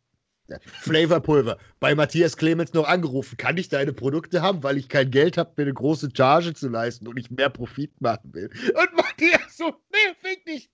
Flavorpulver. 0.60 1.58
Bei 1.80 1.94
Matthias 1.94 2.36
Clemens 2.36 2.72
noch 2.72 2.86
angerufen. 2.86 3.36
Kann 3.36 3.56
ich 3.56 3.68
deine 3.68 3.92
Produkte 3.92 4.40
haben, 4.40 4.62
weil 4.62 4.76
ich 4.76 4.88
kein 4.88 5.10
Geld 5.10 5.36
habe, 5.38 5.52
mir 5.56 5.64
eine 5.64 5.74
große 5.74 6.10
Charge 6.16 6.54
zu 6.54 6.68
leisten 6.68 7.08
und 7.08 7.18
ich 7.18 7.30
mehr 7.30 7.50
Profit 7.50 8.00
machen 8.00 8.32
will? 8.32 8.50
Und 8.68 8.96
Matthias 8.96 9.56
so, 9.56 9.74
nee, 9.92 10.14
fick 10.22 10.46
dich. 10.46 10.70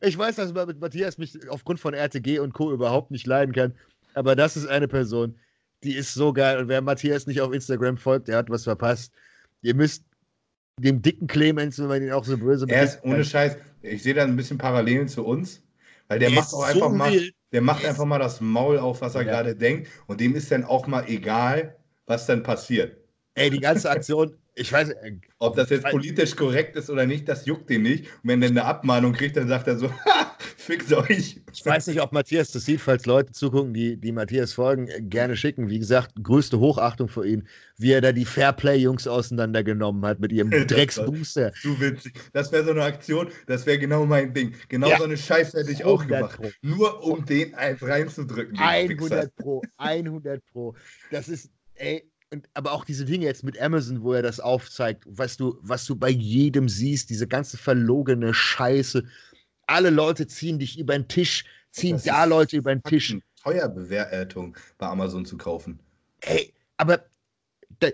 ich 0.00 0.16
weiß, 0.16 0.36
dass 0.36 0.52
man 0.52 0.66
mit 0.66 0.80
Matthias 0.80 1.18
mich 1.18 1.36
aufgrund 1.48 1.80
von 1.80 1.94
RTG 1.94 2.38
und 2.38 2.52
Co. 2.52 2.72
überhaupt 2.72 3.10
nicht 3.10 3.26
leiden 3.26 3.54
kann. 3.54 3.74
Aber 4.14 4.36
das 4.36 4.56
ist 4.56 4.66
eine 4.66 4.88
Person, 4.88 5.38
die 5.82 5.94
ist 5.94 6.14
so 6.14 6.32
geil. 6.32 6.58
Und 6.58 6.68
wer 6.68 6.80
Matthias 6.82 7.26
nicht 7.26 7.40
auf 7.40 7.52
Instagram 7.52 7.96
folgt, 7.96 8.28
der 8.28 8.36
hat 8.36 8.50
was 8.50 8.64
verpasst. 8.64 9.12
Ihr 9.62 9.74
müsst 9.74 10.04
dem 10.78 11.02
dicken 11.02 11.26
Clemens, 11.26 11.78
wenn 11.78 11.86
man 11.86 12.02
ihn 12.02 12.12
auch 12.12 12.24
so 12.24 12.36
böse 12.36 12.66
Er 12.68 12.84
ist 12.84 13.02
ohne 13.04 13.24
Scheiß, 13.24 13.56
ich 13.82 14.02
sehe 14.02 14.14
da 14.14 14.24
ein 14.24 14.36
bisschen 14.36 14.58
Parallelen 14.58 15.08
zu 15.08 15.24
uns, 15.24 15.62
weil 16.08 16.18
der, 16.18 16.30
der 16.30 16.38
macht 16.38 16.52
auch 16.52 16.64
einfach 16.64 16.90
so 16.90 16.96
mal, 16.96 17.30
der 17.52 17.60
macht 17.60 17.84
einfach 17.84 18.04
mal 18.04 18.18
das 18.18 18.40
Maul 18.40 18.78
auf, 18.78 19.00
was 19.00 19.14
er 19.14 19.22
ja. 19.22 19.32
gerade 19.32 19.54
denkt 19.54 19.88
und 20.06 20.20
dem 20.20 20.34
ist 20.34 20.50
dann 20.50 20.64
auch 20.64 20.86
mal 20.86 21.04
egal, 21.08 21.76
was 22.06 22.26
dann 22.26 22.42
passiert. 22.42 22.96
Ey, 23.34 23.50
die 23.50 23.60
ganze 23.60 23.90
Aktion, 23.90 24.36
ich 24.54 24.72
weiß. 24.72 24.90
Äh, 24.90 25.16
Ob 25.38 25.56
das 25.56 25.70
jetzt 25.70 25.84
politisch 25.84 26.36
korrekt 26.36 26.76
ist 26.76 26.90
oder 26.90 27.06
nicht, 27.06 27.28
das 27.28 27.46
juckt 27.46 27.70
ihn 27.70 27.82
nicht. 27.82 28.04
Und 28.22 28.30
wenn 28.30 28.42
er 28.42 28.50
eine 28.50 28.64
Abmahnung 28.64 29.12
kriegt, 29.12 29.36
dann 29.36 29.48
sagt 29.48 29.66
er 29.66 29.76
so, 29.76 29.90
fickt 30.56 30.92
euch. 30.92 31.40
Ich 31.52 31.64
weiß 31.64 31.86
nicht, 31.86 32.00
ob 32.00 32.12
Matthias 32.12 32.52
das 32.52 32.66
sieht, 32.66 32.80
falls 32.80 33.06
Leute 33.06 33.32
zugucken, 33.32 33.72
die, 33.72 33.96
die 33.96 34.12
Matthias 34.12 34.52
folgen, 34.52 34.88
äh, 34.88 35.00
gerne 35.00 35.36
schicken. 35.36 35.70
Wie 35.70 35.78
gesagt, 35.78 36.12
größte 36.22 36.58
Hochachtung 36.58 37.08
vor 37.08 37.24
ihm, 37.24 37.46
wie 37.78 37.92
er 37.92 38.00
da 38.00 38.12
die 38.12 38.24
Fairplay-Jungs 38.24 39.06
auseinandergenommen 39.06 40.04
hat 40.04 40.20
mit 40.20 40.32
ihrem 40.32 40.50
Drecksbooster. 40.66 41.52
Zu 41.54 41.80
witzig. 41.80 42.12
Das 42.32 42.52
wäre 42.52 42.64
so 42.64 42.70
eine 42.72 42.82
Aktion, 42.82 43.28
das 43.46 43.64
wäre 43.64 43.78
genau 43.78 44.04
mein 44.04 44.34
Ding. 44.34 44.54
Genau 44.68 44.88
ja. 44.88 44.98
so 44.98 45.04
eine 45.04 45.16
Scheiße 45.16 45.60
hätte 45.60 45.72
ich 45.72 45.84
auch 45.84 46.06
gemacht. 46.06 46.36
Pro. 46.36 46.50
Nur 46.60 47.02
um 47.02 47.24
den 47.24 47.54
eins 47.54 47.82
reinzudrücken. 47.82 48.58
100 48.58 49.34
Pro, 49.36 49.62
100 49.78 50.44
Pro. 50.52 50.74
Das 51.10 51.28
ist, 51.28 51.50
ey, 51.74 52.11
und, 52.32 52.48
aber 52.54 52.72
auch 52.72 52.84
diese 52.84 53.04
Dinge 53.04 53.26
jetzt 53.26 53.44
mit 53.44 53.60
Amazon, 53.60 54.02
wo 54.02 54.14
er 54.14 54.22
das 54.22 54.40
aufzeigt, 54.40 55.04
was 55.06 55.36
du, 55.36 55.58
was 55.60 55.84
du 55.84 55.94
bei 55.94 56.08
jedem 56.08 56.68
siehst, 56.68 57.10
diese 57.10 57.28
ganze 57.28 57.58
verlogene 57.58 58.32
Scheiße. 58.32 59.04
Alle 59.66 59.90
Leute 59.90 60.26
ziehen 60.26 60.58
dich 60.58 60.78
über 60.78 60.94
den 60.94 61.06
Tisch, 61.08 61.44
ziehen 61.70 61.96
das 61.96 62.04
da 62.04 62.24
Leute 62.24 62.56
über 62.56 62.74
den 62.74 62.82
Tisch. 62.82 63.16
Teuerbewertung 63.42 64.56
bei 64.78 64.86
Amazon 64.86 65.26
zu 65.26 65.36
kaufen. 65.36 65.78
Ey, 66.20 66.54
aber 66.78 67.04
da, 67.80 67.88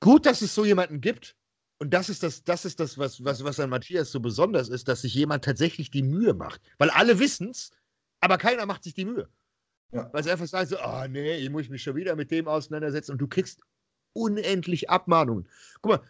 gut, 0.00 0.24
dass 0.24 0.40
es 0.40 0.54
so 0.54 0.64
jemanden 0.64 1.00
gibt. 1.00 1.36
Und 1.78 1.92
das 1.92 2.08
ist 2.08 2.22
das, 2.22 2.44
das 2.44 2.64
ist 2.64 2.80
das, 2.80 2.96
was, 2.96 3.22
was, 3.24 3.44
was 3.44 3.60
an 3.60 3.68
Matthias 3.68 4.12
so 4.12 4.20
besonders 4.20 4.68
ist, 4.68 4.88
dass 4.88 5.02
sich 5.02 5.14
jemand 5.14 5.44
tatsächlich 5.44 5.90
die 5.90 6.02
Mühe 6.02 6.32
macht. 6.32 6.60
Weil 6.78 6.90
alle 6.90 7.18
wissen 7.18 7.50
es, 7.50 7.72
aber 8.20 8.38
keiner 8.38 8.64
macht 8.66 8.84
sich 8.84 8.94
die 8.94 9.04
Mühe. 9.04 9.28
Ja. 9.90 10.08
Weil 10.12 10.22
sie 10.22 10.30
einfach 10.30 10.46
sagen 10.46 10.68
so, 10.68 10.76
oh 10.78 11.04
nee, 11.08 11.36
ich 11.36 11.50
muss 11.50 11.68
mich 11.68 11.82
schon 11.82 11.96
wieder 11.96 12.16
mit 12.16 12.30
dem 12.30 12.48
auseinandersetzen 12.48 13.12
und 13.12 13.18
du 13.18 13.26
kriegst 13.26 13.60
unendlich 14.12 14.90
Abmahnungen. 14.90 15.46
Guck 15.80 15.92
mal, 15.92 16.00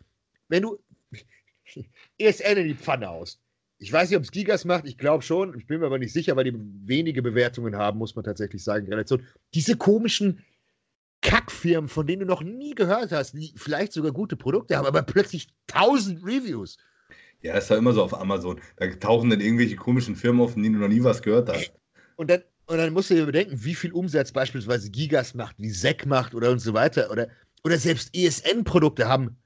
wenn 0.49 0.63
du 0.63 0.79
ESN 2.19 2.59
in 2.59 2.69
die 2.69 2.75
Pfanne 2.75 3.09
aus. 3.09 3.39
Ich 3.79 3.93
weiß 3.93 4.11
nicht, 4.11 4.17
ob 4.17 4.23
es 4.23 4.31
Gigas 4.31 4.65
macht, 4.65 4.87
ich 4.87 4.97
glaube 4.97 5.25
schon, 5.25 5.59
ich 5.59 5.67
bin 5.67 5.81
mir 5.81 5.87
aber 5.87 5.99
nicht 5.99 6.13
sicher, 6.13 6.37
weil 6.37 6.45
die 6.45 6.55
wenige 6.55 7.21
Bewertungen 7.21 7.77
haben, 7.77 7.99
muss 7.99 8.15
man 8.15 8.25
tatsächlich 8.25 8.63
sagen, 8.63 8.87
in 8.87 8.93
Relation. 8.93 9.27
Diese 9.55 9.77
komischen 9.77 10.45
Kackfirmen, 11.23 11.89
von 11.89 12.07
denen 12.07 12.21
du 12.21 12.27
noch 12.27 12.43
nie 12.43 12.75
gehört 12.75 13.13
hast, 13.13 13.33
die 13.33 13.53
vielleicht 13.57 13.93
sogar 13.93 14.13
gute 14.13 14.37
Produkte 14.37 14.77
haben, 14.77 14.87
aber 14.87 15.03
plötzlich 15.03 15.49
tausend 15.67 16.25
Reviews. 16.25 16.77
Ja, 17.41 17.55
das 17.55 17.65
ist 17.65 17.71
ja 17.71 17.77
immer 17.77 17.93
so 17.93 18.03
auf 18.03 18.19
Amazon. 18.19 18.61
Da 18.77 18.87
tauchen 18.89 19.31
dann 19.31 19.41
irgendwelche 19.41 19.77
komischen 19.77 20.15
Firmen 20.15 20.43
auf, 20.43 20.53
von 20.53 20.63
denen 20.63 20.77
du 20.77 20.81
noch 20.81 20.89
nie 20.89 21.03
was 21.03 21.23
gehört 21.23 21.49
hast. 21.49 21.73
Und 22.17 22.31
dann, 22.31 22.43
und 22.67 22.77
dann 22.77 22.93
musst 22.93 23.11
du 23.11 23.15
dir 23.15 23.27
bedenken, 23.27 23.65
wie 23.65 23.75
viel 23.75 23.93
Umsatz 23.93 24.31
beispielsweise 24.31 24.91
Gigas 24.91 25.35
macht, 25.35 25.57
wie 25.59 25.71
SEC 25.71 26.07
macht 26.07 26.35
oder 26.35 26.51
und 26.51 26.61
so 26.61 26.73
weiter. 26.73 27.11
Oder 27.11 27.29
oder 27.65 27.79
selbst 27.79 28.15
ESN-Produkte 28.15 29.09
haben 29.09 29.37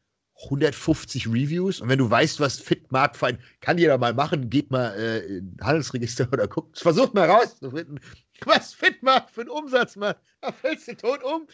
150 0.45 1.27
Reviews. 1.27 1.81
Und 1.81 1.89
wenn 1.89 1.99
du 1.99 2.11
weißt, 2.11 2.41
was 2.41 2.59
Fitmarkt 2.61 3.17
für 3.17 3.27
ein, 3.27 3.39
kann 3.61 3.79
jeder 3.79 3.97
mal 3.99 4.13
machen, 4.13 4.51
geht 4.51 4.71
mal 4.71 4.95
äh, 4.95 5.39
in 5.39 5.57
Handelsregister 5.61 6.29
oder 6.33 6.47
guckt, 6.47 6.79
versucht 6.79 7.15
mal 7.15 7.29
rauszufinden, 7.29 8.01
was 8.45 8.75
Fitmarkt 8.75 9.31
für 9.31 9.43
einen 9.43 9.51
Umsatz 9.51 9.97
macht. 9.97 10.19
Da 10.41 10.53
fällst 10.53 10.89
du 10.89 10.97
tot 10.97 11.23
um. 11.23 11.47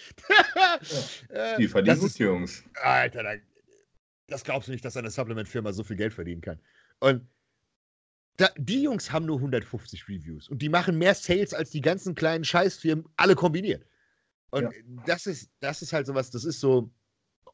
ja, 1.32 1.56
die 1.58 1.68
verdienen 1.68 2.00
gut, 2.00 2.18
Jungs. 2.18 2.64
Alter, 2.82 3.22
da, 3.22 3.34
das 4.26 4.44
glaubst 4.44 4.68
du 4.68 4.72
nicht, 4.72 4.84
dass 4.84 4.96
eine 4.96 5.10
Supplement-Firma 5.10 5.72
so 5.72 5.84
viel 5.84 5.96
Geld 5.96 6.12
verdienen 6.12 6.40
kann. 6.40 6.58
Und 6.98 7.26
da, 8.38 8.48
die 8.56 8.82
Jungs 8.82 9.12
haben 9.12 9.26
nur 9.26 9.36
150 9.36 10.08
Reviews 10.08 10.48
und 10.48 10.62
die 10.62 10.68
machen 10.68 10.98
mehr 10.98 11.14
Sales 11.14 11.54
als 11.54 11.70
die 11.70 11.82
ganzen 11.82 12.14
kleinen 12.14 12.44
Scheißfirmen 12.44 13.04
alle 13.16 13.36
kombiniert. 13.36 13.84
Und 14.52 14.64
ja. 14.64 14.70
das, 15.06 15.26
ist, 15.26 15.50
das 15.60 15.80
ist 15.80 15.92
halt 15.92 16.06
sowas, 16.06 16.30
das 16.30 16.44
ist 16.44 16.60
so 16.60 16.90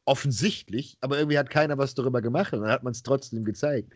offensichtlich, 0.03 0.97
aber 0.99 1.17
irgendwie 1.17 1.37
hat 1.37 1.49
keiner 1.49 1.77
was 1.77 1.95
darüber 1.95 2.21
gemacht 2.21 2.53
und 2.53 2.61
dann 2.61 2.71
hat 2.71 2.83
man 2.83 2.91
es 2.91 3.03
trotzdem 3.03 3.45
gezeigt. 3.45 3.93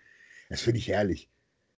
Das 0.50 0.62
finde 0.62 0.80
ich 0.80 0.88
herrlich. 0.88 1.30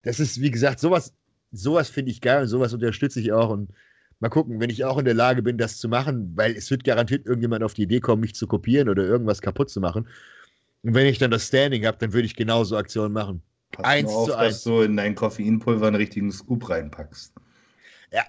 Das 0.02 0.20
ist, 0.20 0.42
wie 0.42 0.52
gesagt, 0.52 0.82
sowas, 0.82 1.14
sowas 1.52 1.90
finde 1.90 2.12
ich 2.12 2.20
geil 2.20 2.42
und 2.42 2.48
sowas 2.50 2.74
unterstütze 2.74 3.22
ich 3.22 3.32
auch. 3.32 3.50
Und 3.50 3.72
mal 4.20 4.28
gucken, 4.28 4.60
wenn 4.60 4.70
ich 4.70 4.84
auch 4.84 4.98
in 4.98 5.06
der 5.06 5.14
Lage 5.14 5.42
bin, 5.42 5.58
das 5.58 5.78
zu 5.78 5.88
machen, 5.88 6.34
weil 6.36 6.58
es 6.58 6.70
wird 6.70 6.84
garantiert 6.84 7.26
irgendjemand 7.26 7.64
auf 7.64 7.74
die 7.74 7.84
Idee 7.84 8.02
kommen, 8.02 8.22
mich 8.22 8.36
zu 8.36 8.46
kopieren 8.46 8.90
oder 8.90 9.04
irgendwas 9.04 9.42
kaputt 9.42 9.70
zu 9.70 9.80
machen. 9.80 10.10
Und 10.82 10.94
wenn 10.94 11.08
ich 11.08 11.20
dann 11.20 11.32
das 11.32 11.48
Standing 11.48 11.86
habe, 11.86 11.98
dann 12.00 12.12
würde 12.12 12.26
ich 12.26 12.36
genauso 12.36 12.76
Aktionen 12.76 13.14
machen. 13.14 13.42
Pass 13.72 13.86
eins 13.86 14.12
auf, 14.12 14.28
zu 14.28 14.36
eins. 14.36 14.56
dass 14.56 14.64
du 14.66 14.82
in 14.82 14.98
dein 14.98 15.16
Koffeinpulver 15.16 15.88
einen 15.88 15.96
richtigen 15.96 16.32
Scoop 16.34 16.70
reinpackst. 16.70 17.34
Ja, 18.12 18.24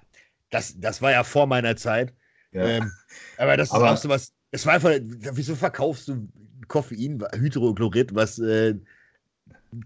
das, 0.50 0.78
das 0.78 1.02
war 1.02 1.10
ja 1.10 1.24
vor 1.24 1.48
meiner 1.48 1.74
Zeit. 1.74 2.14
Ja. 2.54 2.66
Ähm, 2.66 2.90
aber 3.36 3.56
das 3.56 3.70
aber, 3.70 3.86
ist 3.86 3.90
auch 3.92 4.02
so 4.02 4.08
was. 4.08 4.32
Es 4.50 4.64
war 4.64 4.74
einfach, 4.74 4.92
wieso 5.02 5.56
verkaufst 5.56 6.08
du 6.08 6.28
Koffein, 6.68 7.22
Hydrochlorid, 7.34 8.14
was 8.14 8.38
äh, 8.38 8.76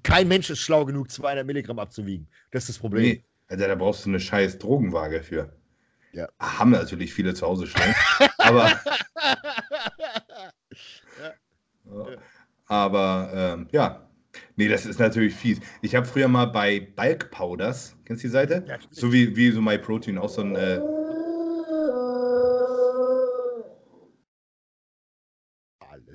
kein 0.03 0.29
Mensch 0.29 0.51
ist 0.51 0.61
schlau 0.61 0.85
genug, 0.85 1.11
200 1.11 1.47
Milligramm 1.47 1.79
abzuwiegen. 1.79 2.29
Das 2.51 2.65
ist 2.65 2.69
das 2.69 2.79
Problem. 2.79 3.03
Nee, 3.03 3.25
also 3.49 3.67
da 3.67 3.75
brauchst 3.75 4.05
du 4.05 4.11
eine 4.11 4.21
scheiß 4.21 4.59
Drogenwaage 4.59 5.23
für. 5.23 5.51
Ja. 6.13 6.29
Haben 6.39 6.71
natürlich 6.71 7.15
viele 7.15 7.33
zu 7.35 7.47
Hause 7.47 7.67
stehen. 7.67 7.95
aber. 8.39 8.69
ja. 11.23 11.33
Aber 12.67 13.31
ähm, 13.35 13.69
ja, 13.73 14.09
Nee, 14.57 14.69
das 14.69 14.87
ist 14.87 14.99
natürlich 14.99 15.35
fies. 15.35 15.61
Ich 15.83 15.95
habe 15.95 16.07
früher 16.07 16.29
mal 16.29 16.47
bei 16.47 16.81
Bulk 16.97 17.31
Powders, 17.31 17.97
kennst 18.05 18.23
du 18.23 18.29
die 18.29 18.33
Seite? 18.33 18.65
Ja, 18.67 18.77
so 18.91 19.13
wie, 19.13 19.35
wie 19.37 19.51
so 19.51 19.61
MyProtein, 19.61 20.19
auch 20.19 20.29
so 20.29 20.43
ein 20.43 20.57
äh, 20.57 20.81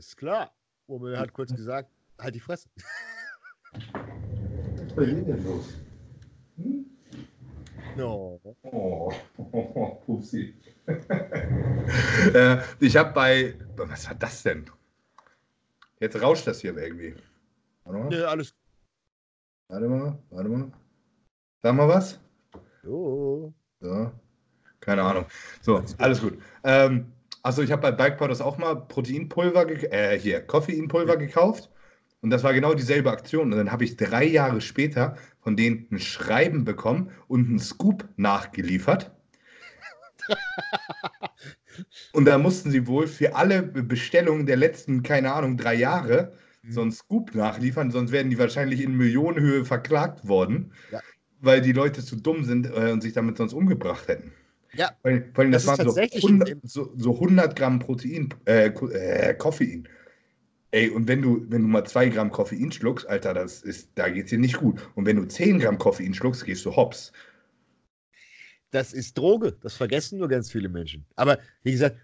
Ist 0.03 0.17
klar. 0.17 0.51
Rummel 0.89 1.17
hat 1.17 1.31
kurz 1.31 1.55
gesagt, 1.55 1.89
halt 2.19 2.35
die 2.35 2.41
Fresse. 2.41 2.67
Was 3.71 4.83
ist 4.83 4.95
bei 4.97 5.05
denn 5.05 5.43
los? 5.45 5.77
Hm? 6.57 6.85
No. 7.95 8.41
Oh, 8.63 9.13
oh, 9.37 9.95
Pupsi. 10.05 10.53
äh, 12.33 12.57
ich 12.81 12.97
habe 12.97 13.13
bei. 13.13 13.55
Was 13.77 14.09
war 14.09 14.15
das 14.15 14.43
denn? 14.43 14.65
Jetzt 16.01 16.21
rauscht 16.21 16.47
das 16.47 16.59
hier 16.59 16.75
irgendwie. 16.75 17.15
Warte 17.85 17.99
mal. 17.99 18.13
Ja, 18.13 18.27
alles. 18.27 18.53
Warte 19.69 19.87
mal, 19.87 20.19
warte 20.31 20.49
mal. 20.49 20.71
Sag 21.61 21.75
mal 21.75 21.87
was? 21.87 22.19
So. 22.83 23.53
So. 23.79 24.11
Keine 24.81 25.01
Ahnung. 25.01 25.25
So, 25.61 25.81
alles 25.97 26.19
gut. 26.19 26.37
Ähm, 26.65 27.12
also 27.43 27.61
ich 27.61 27.71
habe 27.71 27.81
bei 27.81 27.91
Bike 27.91 28.17
Powders 28.17 28.41
auch 28.41 28.57
mal 28.57 28.75
Proteinpulver, 28.75 29.69
äh, 29.91 30.17
hier, 30.17 30.41
Koffeinpulver 30.41 31.17
gekauft. 31.17 31.69
Und 32.21 32.29
das 32.29 32.41
war 32.41 32.53
genau 32.53 32.73
dieselbe 32.73 33.11
Aktion. 33.11 33.51
Und 33.51 33.57
dann 33.57 33.71
habe 33.71 33.83
ich 33.83 33.97
drei 33.97 34.23
Jahre 34.23 34.61
später 34.61 35.17
von 35.41 35.57
denen 35.57 35.85
ein 35.91 35.99
Schreiben 35.99 36.63
bekommen 36.63 37.11
und 37.27 37.49
einen 37.49 37.59
Scoop 37.59 38.07
nachgeliefert. 38.15 39.11
und 42.13 42.23
da 42.25 42.37
mussten 42.37 42.71
sie 42.71 42.87
wohl 42.87 43.07
für 43.07 43.35
alle 43.35 43.61
Bestellungen 43.61 44.45
der 44.45 44.55
letzten, 44.55 45.03
keine 45.03 45.33
Ahnung, 45.33 45.57
drei 45.57 45.75
Jahre 45.75 46.31
so 46.69 46.81
einen 46.81 46.93
Scoop 46.93 47.35
nachliefern, 47.35 47.91
sonst 47.91 48.13
werden 48.13 48.29
die 48.29 48.39
wahrscheinlich 48.39 48.81
in 48.81 48.95
Millionenhöhe 48.95 49.65
verklagt 49.65 50.25
worden, 50.25 50.71
ja. 50.91 51.01
weil 51.41 51.59
die 51.59 51.73
Leute 51.73 52.05
zu 52.05 52.15
dumm 52.15 52.45
sind 52.45 52.67
äh, 52.67 52.93
und 52.93 53.01
sich 53.01 53.11
damit 53.11 53.35
sonst 53.35 53.51
umgebracht 53.51 54.07
hätten. 54.07 54.31
Ja. 54.75 54.91
Vor 55.01 55.11
allem, 55.11 55.51
das, 55.51 55.65
das 55.65 55.77
waren 55.79 55.89
so 55.89 55.99
100, 55.99 56.57
so, 56.63 56.91
so 56.97 57.13
100, 57.13 57.55
Gramm 57.55 57.79
Protein, 57.79 58.29
äh, 58.45 58.67
äh, 58.67 59.33
Koffein. 59.35 59.87
Ey, 60.71 60.89
und 60.89 61.07
wenn 61.07 61.21
du, 61.21 61.45
wenn 61.49 61.61
du 61.61 61.67
mal 61.67 61.85
zwei 61.85 62.09
Gramm 62.09 62.31
Koffein 62.31 62.71
schluckst, 62.71 63.07
Alter, 63.07 63.35
das 63.35 63.61
ist, 63.61 63.91
da 63.95 64.09
geht's 64.09 64.31
dir 64.31 64.39
nicht 64.39 64.57
gut. 64.57 64.81
Und 64.95 65.05
wenn 65.05 65.17
du 65.17 65.25
10 65.25 65.59
Gramm 65.59 65.77
Koffein 65.77 66.15
schluckst, 66.15 66.45
gehst 66.45 66.65
du 66.65 66.75
hops. 66.75 67.11
Das 68.71 68.91
ist 68.91 69.15
Droge. 69.15 69.55
Das 69.61 69.75
vergessen 69.75 70.17
nur 70.17 70.27
ganz 70.27 70.51
viele 70.51 70.69
Menschen. 70.69 71.05
Aber 71.15 71.37
wie 71.61 71.71
gesagt, 71.71 71.97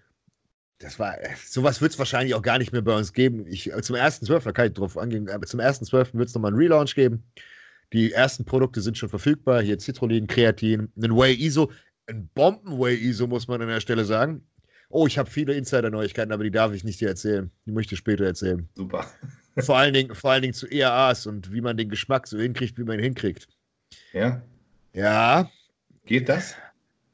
das 0.78 1.00
war, 1.00 1.16
sowas 1.44 1.80
wird 1.80 1.92
es 1.92 1.98
wahrscheinlich 1.98 2.34
auch 2.34 2.42
gar 2.42 2.58
nicht 2.58 2.72
mehr 2.72 2.80
bei 2.80 2.96
uns 2.96 3.12
geben. 3.12 3.44
Ich, 3.48 3.70
zum 3.82 3.96
1.12., 3.96 4.44
da 4.44 4.52
kann 4.52 4.68
ich 4.68 4.74
drauf 4.74 4.96
angehen, 4.96 5.28
aber 5.28 5.46
zum 5.46 5.58
1.12. 5.58 6.14
wird 6.14 6.28
es 6.28 6.34
nochmal 6.34 6.52
einen 6.52 6.60
Relaunch 6.60 6.94
geben. 6.94 7.24
Die 7.92 8.12
ersten 8.12 8.44
Produkte 8.44 8.80
sind 8.80 8.96
schon 8.96 9.08
verfügbar. 9.08 9.62
Hier 9.62 9.80
Citrullin, 9.80 10.28
Kreatin, 10.28 10.92
ein 10.96 11.16
Whey 11.16 11.34
ISO, 11.34 11.72
ein 12.06 12.28
Bomben-Whey 12.34 12.96
ISO, 12.96 13.26
muss 13.26 13.48
man 13.48 13.62
an 13.62 13.68
der 13.68 13.80
Stelle 13.80 14.04
sagen. 14.04 14.42
Oh, 14.88 15.06
ich 15.06 15.18
habe 15.18 15.30
viele 15.30 15.54
Insider-Neuigkeiten, 15.54 16.32
aber 16.32 16.42
die 16.42 16.50
darf 16.50 16.72
ich 16.72 16.82
nicht 16.82 17.00
dir 17.00 17.08
erzählen. 17.08 17.50
Die 17.64 17.70
möchte 17.70 17.94
ich 17.94 17.98
später 17.98 18.24
erzählen. 18.24 18.68
Super. 18.74 19.06
vor, 19.58 19.78
allen 19.78 19.94
Dingen, 19.94 20.14
vor 20.14 20.32
allen 20.32 20.42
Dingen 20.42 20.54
zu 20.54 20.66
EAAs 20.66 21.26
und 21.26 21.52
wie 21.52 21.60
man 21.60 21.76
den 21.76 21.88
Geschmack 21.88 22.26
so 22.26 22.38
hinkriegt, 22.38 22.76
wie 22.76 22.84
man 22.84 22.98
ihn 22.98 23.04
hinkriegt. 23.04 23.48
Ja? 24.12 24.42
Ja. 24.92 25.50
Geht 26.06 26.28
das? 26.28 26.56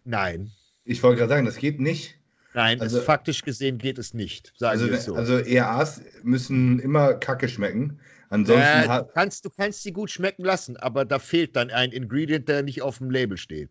Nein. 0.04 0.50
Ich 0.84 1.02
wollte 1.02 1.18
gerade 1.18 1.30
sagen, 1.30 1.46
das 1.46 1.56
geht 1.56 1.80
nicht. 1.80 2.14
Nein, 2.54 2.80
also, 2.80 3.02
faktisch 3.02 3.42
gesehen 3.42 3.76
geht 3.76 3.98
es 3.98 4.14
nicht. 4.14 4.54
also, 4.62 4.94
so. 4.96 5.14
also 5.14 5.38
EAAs 5.40 6.00
müssen 6.22 6.78
immer 6.78 7.12
Kacke 7.12 7.48
schmecken. 7.48 8.00
Ansonsten 8.30 8.90
äh, 8.90 8.98
du, 8.98 9.04
kannst, 9.12 9.44
du 9.44 9.50
kannst 9.50 9.82
sie 9.82 9.92
gut 9.92 10.10
schmecken 10.10 10.44
lassen, 10.44 10.76
aber 10.78 11.04
da 11.04 11.18
fehlt 11.18 11.54
dann 11.54 11.70
ein 11.70 11.92
Ingredient, 11.92 12.48
der 12.48 12.62
nicht 12.62 12.80
auf 12.80 12.98
dem 12.98 13.10
Label 13.10 13.36
steht. 13.36 13.68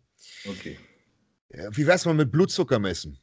Okay. 0.47 0.77
Wie 1.49 1.85
wär's 1.87 2.05
mal 2.05 2.13
mit 2.13 2.31
Blutzucker 2.31 2.79
messen? 2.79 3.17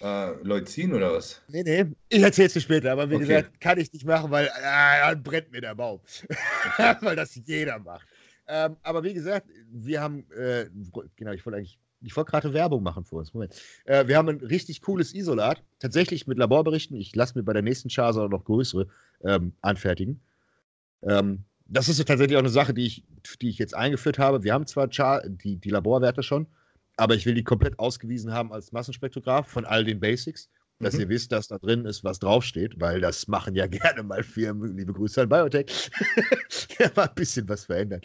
Äh, 0.00 0.32
Leucin 0.42 0.92
oder 0.92 1.12
was? 1.12 1.40
Nee, 1.48 1.62
nee, 1.62 1.86
ich 2.08 2.22
erzähl's 2.22 2.52
dir 2.52 2.60
später, 2.60 2.92
aber 2.92 3.08
wie 3.08 3.16
okay. 3.16 3.26
gesagt, 3.26 3.60
kann 3.60 3.78
ich 3.78 3.92
nicht 3.92 4.04
machen, 4.04 4.30
weil 4.30 4.46
äh, 4.46 5.00
dann 5.00 5.22
brennt 5.22 5.50
mir 5.52 5.60
der 5.60 5.74
Baum. 5.74 6.00
Okay. 6.28 6.96
weil 7.00 7.16
das 7.16 7.34
jeder 7.46 7.78
macht. 7.78 8.06
Ähm, 8.46 8.76
aber 8.82 9.02
wie 9.04 9.14
gesagt, 9.14 9.48
wir 9.70 10.00
haben, 10.00 10.30
äh, 10.32 10.68
genau, 11.16 11.32
ich 11.32 11.46
wollte 11.46 11.58
eigentlich, 11.58 11.78
ich 12.02 12.14
wollte 12.16 12.30
gerade 12.30 12.52
Werbung 12.52 12.82
machen 12.82 13.04
für 13.04 13.16
uns. 13.16 13.32
Moment. 13.32 13.54
Äh, 13.84 14.06
wir 14.06 14.18
haben 14.18 14.28
ein 14.28 14.40
richtig 14.40 14.82
cooles 14.82 15.14
Isolat, 15.14 15.62
tatsächlich 15.78 16.26
mit 16.26 16.38
Laborberichten. 16.38 16.96
Ich 16.96 17.14
lasse 17.16 17.38
mir 17.38 17.44
bei 17.44 17.54
der 17.54 17.62
nächsten 17.62 17.88
Charger 17.88 18.28
noch 18.28 18.44
größere 18.44 18.88
ähm, 19.24 19.54
anfertigen. 19.62 20.20
Ähm, 21.02 21.44
das 21.66 21.88
ist 21.88 22.04
tatsächlich 22.06 22.36
auch 22.36 22.40
eine 22.40 22.50
Sache, 22.50 22.74
die 22.74 22.84
ich, 22.84 23.04
die 23.40 23.48
ich 23.48 23.58
jetzt 23.58 23.74
eingeführt 23.74 24.18
habe. 24.18 24.44
Wir 24.44 24.52
haben 24.52 24.66
zwar 24.66 24.92
Char 24.92 25.26
die, 25.26 25.56
die 25.56 25.70
Laborwerte 25.70 26.22
schon, 26.22 26.46
aber 26.96 27.14
ich 27.14 27.26
will 27.26 27.34
die 27.34 27.44
komplett 27.44 27.78
ausgewiesen 27.78 28.32
haben 28.32 28.52
als 28.52 28.72
Massenspektrograph 28.72 29.48
von 29.48 29.64
all 29.64 29.84
den 29.84 30.00
Basics, 30.00 30.48
dass 30.80 30.94
mhm. 30.94 31.00
ihr 31.00 31.08
wisst, 31.10 31.32
dass 31.32 31.48
da 31.48 31.58
drin 31.58 31.84
ist, 31.84 32.04
was 32.04 32.18
draufsteht, 32.18 32.80
weil 32.80 33.00
das 33.00 33.28
machen 33.28 33.54
ja 33.54 33.66
gerne 33.68 34.02
mal 34.02 34.22
Firmen, 34.22 34.76
liebe 34.76 34.92
Grüße 34.92 35.22
an 35.22 35.28
Biotech, 35.28 35.90
der 36.78 36.92
mal 36.94 37.08
ein 37.08 37.14
bisschen 37.14 37.48
was 37.48 37.64
verändern. 37.66 38.00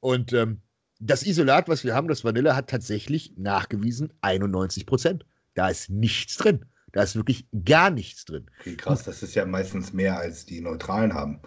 Und 0.00 0.32
ähm, 0.32 0.60
das 0.98 1.24
Isolat, 1.24 1.68
was 1.68 1.84
wir 1.84 1.94
haben, 1.94 2.08
das 2.08 2.24
Vanille, 2.24 2.54
hat 2.54 2.70
tatsächlich 2.70 3.32
nachgewiesen 3.36 4.12
91 4.20 4.86
Prozent. 4.86 5.26
Da 5.54 5.68
ist 5.68 5.90
nichts 5.90 6.36
drin. 6.36 6.64
Da 6.92 7.02
ist 7.02 7.16
wirklich 7.16 7.46
gar 7.64 7.90
nichts 7.90 8.24
drin. 8.24 8.46
Okay, 8.60 8.76
krass, 8.76 9.02
das 9.02 9.22
ist 9.22 9.34
ja 9.34 9.44
meistens 9.44 9.92
mehr, 9.92 10.18
als 10.18 10.46
die 10.46 10.60
neutralen 10.60 11.14
haben. 11.14 11.40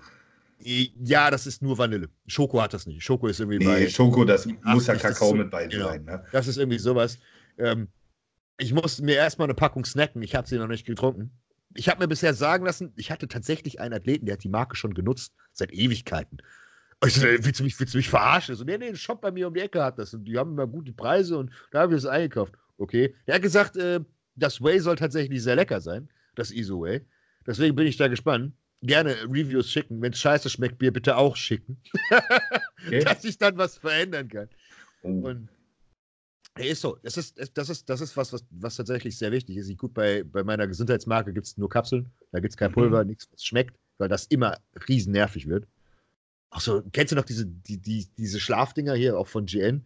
Ja, 0.68 1.30
das 1.30 1.46
ist 1.46 1.62
nur 1.62 1.78
Vanille. 1.78 2.10
Schoko 2.26 2.60
hat 2.60 2.74
das 2.74 2.88
nicht. 2.88 3.04
Schoko 3.04 3.28
ist 3.28 3.40
irgendwie 3.40 3.60
nee, 3.60 3.66
bei. 3.66 3.88
Schoko, 3.88 4.26
das 4.26 4.48
muss 4.64 4.88
ja 4.88 4.96
Kakao 4.96 5.30
so, 5.30 5.36
mit 5.36 5.52
bei 5.52 5.68
genau, 5.68 5.90
sein. 5.90 6.04
Ne? 6.06 6.24
Das 6.32 6.48
ist 6.48 6.58
irgendwie 6.58 6.80
sowas. 6.80 7.20
Ähm, 7.60 7.88
ich 8.58 8.74
musste 8.74 9.04
mir 9.04 9.16
erstmal 9.16 9.46
eine 9.46 9.54
Packung 9.54 9.86
snacken. 9.86 10.24
Ich 10.24 10.34
habe 10.34 10.48
sie 10.48 10.58
noch 10.58 10.68
nicht 10.68 10.88
getrunken. 10.88 11.30
Ich 11.76 11.88
habe 11.88 12.00
mir 12.00 12.08
bisher 12.08 12.34
sagen 12.34 12.66
lassen, 12.66 12.94
ich 12.96 13.12
hatte 13.12 13.28
tatsächlich 13.28 13.80
einen 13.80 13.94
Athleten, 13.94 14.26
der 14.26 14.34
hat 14.34 14.44
die 14.44 14.50
Marke 14.50 14.76
schon 14.76 14.96
genutzt, 14.96 15.36
seit 15.54 15.72
Ewigkeiten. 15.72 16.40
Ich 17.06 17.14
so, 17.14 17.28
willst 17.28 17.60
du 17.60 17.64
mich, 17.64 17.80
willst 17.80 17.94
du 17.94 18.00
mich 18.00 18.10
verarschen? 18.10 18.56
So, 18.56 18.64
nee, 18.64 18.80
nee, 18.80 18.88
ein 18.88 18.96
Shop 18.96 19.22
bei 19.22 19.30
mir 19.30 19.48
um 19.48 19.54
die 19.54 19.60
Ecke 19.60 19.84
hat 19.84 20.00
das 20.00 20.16
und 20.16 20.26
die 20.26 20.36
haben 20.36 20.54
immer 20.54 20.66
gute 20.66 20.94
Preise 20.94 21.38
und 21.38 21.52
da 21.72 21.82
habe 21.82 21.94
ich 21.94 22.02
das 22.02 22.10
eingekauft. 22.10 22.54
Okay. 22.80 23.14
Er 23.28 23.36
hat 23.36 23.44
gesagt, 23.44 23.78
äh, 23.78 24.00
das 24.36 24.62
Whey 24.62 24.80
soll 24.80 24.96
tatsächlich 24.96 25.44
sehr 25.44 25.58
lecker 25.58 25.80
sein, 25.80 26.10
das 26.34 26.50
ISO 26.50 26.82
Whey. 26.82 27.06
Deswegen 27.46 27.76
bin 27.76 27.86
ich 27.86 27.98
da 27.98 28.08
gespannt 28.08 28.54
gerne 28.86 29.16
Reviews 29.24 29.70
schicken. 29.70 30.02
Wenn 30.02 30.14
es 30.14 30.20
scheiße 30.20 30.50
schmeckt, 30.50 30.78
Bier 30.78 30.92
bitte 30.92 31.18
auch 31.18 31.36
schicken. 31.36 31.78
okay. 32.86 33.00
Dass 33.04 33.24
ich 33.24 33.38
dann 33.38 33.58
was 33.58 33.78
verändern 33.78 34.28
kann. 34.28 34.50
Oh. 35.04 35.10
Und 35.10 35.50
hey, 36.56 36.70
ist 36.70 36.82
so. 36.82 36.98
Das 37.04 37.18
ist, 37.18 37.38
das 37.58 37.70
ist, 37.70 37.90
das 37.90 38.02
ist 38.02 38.16
was, 38.18 38.34
was, 38.34 38.46
was 38.52 38.76
tatsächlich 38.76 39.18
sehr 39.18 39.32
wichtig 39.32 39.58
ist. 39.58 39.70
Ich, 39.70 39.78
gut, 39.78 39.94
bei, 39.94 40.24
bei 40.24 40.44
meiner 40.44 40.68
Gesundheitsmarke 40.68 41.34
gibt 41.34 41.48
es 41.48 41.58
nur 41.58 41.70
Kapseln. 41.70 42.10
Da 42.32 42.40
gibt 42.40 42.54
es 42.54 42.58
kein 42.58 42.72
mhm. 42.72 42.76
Pulver, 42.76 43.04
mhm. 43.04 43.10
nichts, 43.10 43.28
was 43.32 43.44
schmeckt, 43.44 43.78
weil 43.98 44.10
das 44.10 44.26
immer 44.28 44.58
riesen 44.88 45.14
nervig 45.14 45.48
wird. 45.48 45.68
Achso, 46.50 46.82
kennst 46.94 47.12
du 47.12 47.16
noch 47.16 47.26
diese, 47.26 47.46
die, 47.46 47.78
die, 47.78 48.08
diese 48.18 48.40
Schlafdinger 48.40 48.94
hier 48.94 49.18
auch 49.18 49.28
von 49.28 49.46
GN? 49.46 49.84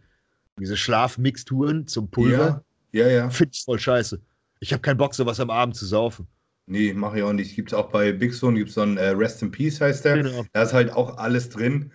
Diese 0.59 0.77
Schlafmixturen 0.77 1.87
zum 1.87 2.11
Pulver? 2.11 2.63
Ja, 2.91 3.07
ja. 3.07 3.11
ja. 3.11 3.29
Finde 3.29 3.51
ich 3.53 3.63
voll 3.63 3.79
scheiße. 3.79 4.21
Ich 4.59 4.73
habe 4.73 4.81
keinen 4.81 4.97
Bock, 4.97 5.15
sowas 5.15 5.39
am 5.39 5.49
Abend 5.49 5.75
zu 5.75 5.85
saufen. 5.85 6.27
Nee, 6.69 6.93
mache 6.93 7.17
ich 7.17 7.23
auch 7.23 7.33
nicht. 7.33 7.55
Gibt 7.55 7.71
es 7.71 7.73
auch 7.73 7.89
bei 7.89 8.11
Big 8.11 8.33
Zone, 8.33 8.57
gibt 8.57 8.69
es 8.69 8.75
so 8.75 8.81
ein 8.81 8.97
äh, 8.97 9.09
Rest 9.09 9.41
in 9.41 9.49
Peace, 9.49 9.81
heißt 9.81 10.05
der. 10.05 10.21
Genau. 10.21 10.45
Da 10.53 10.61
ist 10.61 10.71
halt 10.71 10.91
auch 10.91 11.17
alles 11.17 11.49
drin. 11.49 11.91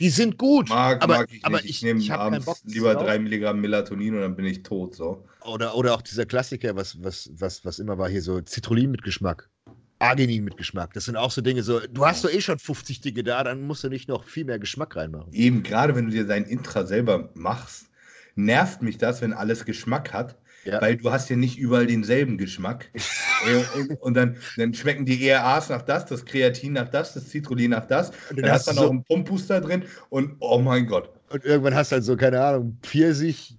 Die 0.00 0.08
sind 0.08 0.38
gut. 0.38 0.70
Mag, 0.70 1.02
aber, 1.02 1.18
mag 1.18 1.28
ich 1.30 1.44
aber 1.44 1.56
nicht. 1.56 1.66
Ich, 1.66 1.76
ich 1.76 1.82
nehme 1.82 2.18
abends 2.18 2.64
lieber 2.64 2.94
drei 2.94 3.18
Milligramm 3.18 3.60
Melatonin 3.60 4.14
und 4.14 4.22
dann 4.22 4.34
bin 4.34 4.46
ich 4.46 4.62
tot. 4.62 4.94
So. 4.94 5.22
Oder, 5.44 5.76
oder 5.76 5.94
auch 5.94 6.00
dieser 6.00 6.24
Klassiker, 6.24 6.74
was, 6.76 7.02
was, 7.04 7.30
was, 7.34 7.62
was 7.66 7.78
immer 7.78 7.98
war 7.98 8.08
hier 8.08 8.22
so 8.22 8.40
Citrullin 8.42 8.90
mit 8.90 9.02
Geschmack. 9.02 9.50
Arginin 9.98 10.44
mit 10.44 10.56
Geschmack. 10.56 10.94
Das 10.94 11.04
sind 11.04 11.16
auch 11.16 11.30
so 11.30 11.42
Dinge, 11.42 11.62
so, 11.62 11.80
du 11.80 12.06
hast 12.06 12.24
doch 12.24 12.30
eh 12.30 12.40
schon 12.40 12.58
50 12.58 13.02
Dinge 13.02 13.22
da, 13.22 13.44
dann 13.44 13.66
musst 13.66 13.84
du 13.84 13.88
nicht 13.88 14.08
noch 14.08 14.24
viel 14.24 14.44
mehr 14.44 14.58
Geschmack 14.58 14.96
reinmachen. 14.96 15.32
Eben, 15.32 15.62
gerade 15.62 15.94
wenn 15.94 16.06
du 16.06 16.10
dir 16.10 16.26
dein 16.26 16.44
Intra 16.44 16.84
selber 16.84 17.30
machst, 17.34 17.86
nervt 18.34 18.82
mich 18.82 18.98
das, 18.98 19.20
wenn 19.20 19.32
alles 19.32 19.64
Geschmack 19.64 20.12
hat, 20.12 20.36
ja. 20.66 20.80
weil 20.80 20.96
du 20.96 21.10
hast 21.10 21.28
ja 21.30 21.36
nicht 21.36 21.58
überall 21.58 21.86
denselben 21.86 22.38
Geschmack. 22.38 22.90
Äh, 23.46 23.94
und 23.96 24.14
dann, 24.14 24.38
dann 24.56 24.72
schmecken 24.72 25.04
die 25.04 25.28
ERAs 25.28 25.68
nach 25.68 25.82
das, 25.82 26.06
das 26.06 26.24
Kreatin 26.24 26.72
nach 26.72 26.88
das, 26.88 27.12
das 27.12 27.28
Citrullin 27.28 27.72
nach 27.72 27.86
das. 27.86 28.10
Und 28.30 28.40
dann, 28.40 28.50
hast 28.50 28.66
du 28.66 28.70
dann 28.70 28.76
so 28.76 28.82
noch 28.84 28.90
einen 28.90 29.04
Pumpbooster 29.04 29.60
drin 29.60 29.84
und 30.08 30.36
oh 30.40 30.58
mein 30.58 30.86
Gott. 30.86 31.10
Und 31.28 31.44
irgendwann 31.44 31.74
hast 31.74 31.92
du 31.92 31.96
halt 31.96 32.04
so, 32.04 32.16
keine 32.16 32.42
Ahnung, 32.42 32.78
Pfirsich, 32.82 33.58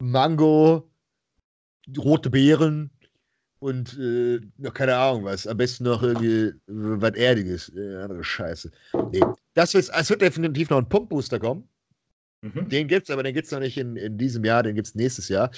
Mango, 0.00 0.90
rote 1.96 2.30
Beeren 2.30 2.90
und 3.60 3.96
äh, 3.98 4.40
noch 4.58 4.74
keine 4.74 4.96
Ahnung 4.96 5.24
was. 5.24 5.46
Am 5.46 5.56
besten 5.56 5.84
noch 5.84 6.02
irgendwie 6.02 6.52
was 6.66 7.14
Erdiges. 7.14 7.72
Äh, 7.74 8.02
andere 8.02 8.24
Scheiße. 8.24 8.70
Nee. 9.12 9.20
Das 9.54 9.72
wird, 9.72 9.90
es 9.92 10.10
wird 10.10 10.20
definitiv 10.20 10.68
noch 10.70 10.78
ein 10.78 10.88
Pumpbooster 10.88 11.38
kommen. 11.38 11.68
Mhm. 12.42 12.68
Den 12.68 12.88
gibt 12.88 13.08
es, 13.08 13.12
aber 13.12 13.22
den 13.22 13.34
gibt 13.34 13.46
es 13.46 13.52
noch 13.52 13.60
nicht 13.60 13.78
in, 13.78 13.96
in 13.96 14.18
diesem 14.18 14.44
Jahr, 14.44 14.62
den 14.62 14.74
gibt 14.74 14.88
es 14.88 14.94
nächstes 14.94 15.28
Jahr. 15.28 15.50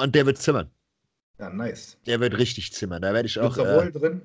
Und 0.00 0.14
der 0.14 0.26
wird 0.26 0.38
zimmern. 0.38 0.70
Ja, 1.38 1.50
nice. 1.50 1.98
Der 2.06 2.20
wird 2.20 2.36
richtig 2.38 2.72
zimmern. 2.72 3.02
Da 3.02 3.12
werde 3.12 3.26
ich 3.26 3.38
auch. 3.38 3.54
Glycerol 3.54 3.88
äh, 3.88 3.92
drin? 3.92 4.22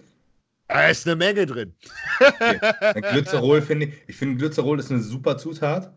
Da 0.68 0.88
ist 0.88 1.06
eine 1.06 1.15
Menge 1.15 1.45
drin. 1.45 1.73
okay. 2.19 3.02
Glycerol 3.11 3.61
finde 3.61 3.88
ich, 3.88 3.93
ich 4.07 4.15
finde 4.15 4.38
Glycerol 4.38 4.80
ist 4.80 4.91
eine 4.91 5.02
super 5.02 5.38
Zutat, 5.38 5.93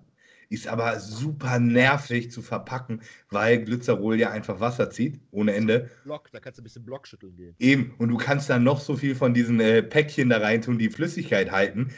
ist 0.50 0.68
aber 0.68 0.98
super 1.00 1.58
nervig 1.58 2.30
zu 2.30 2.42
verpacken, 2.42 3.00
weil 3.30 3.64
Glycerol 3.64 4.18
ja 4.18 4.30
einfach 4.30 4.60
Wasser 4.60 4.90
zieht, 4.90 5.20
ohne 5.30 5.54
Ende. 5.54 5.90
Block, 6.04 6.30
da 6.32 6.40
kannst 6.40 6.58
du 6.58 6.62
ein 6.62 6.64
bisschen 6.64 6.84
Block 6.84 7.06
schütteln 7.06 7.34
gehen. 7.36 7.54
Eben, 7.58 7.94
und 7.98 8.10
du 8.10 8.16
kannst 8.16 8.50
dann 8.50 8.62
noch 8.62 8.80
so 8.80 8.96
viel 8.96 9.14
von 9.14 9.32
diesen 9.32 9.58
äh, 9.60 9.82
Päckchen 9.82 10.28
da 10.28 10.38
rein 10.38 10.60
tun, 10.60 10.78
die 10.78 10.90
Flüssigkeit 10.90 11.50
halten. 11.50 11.90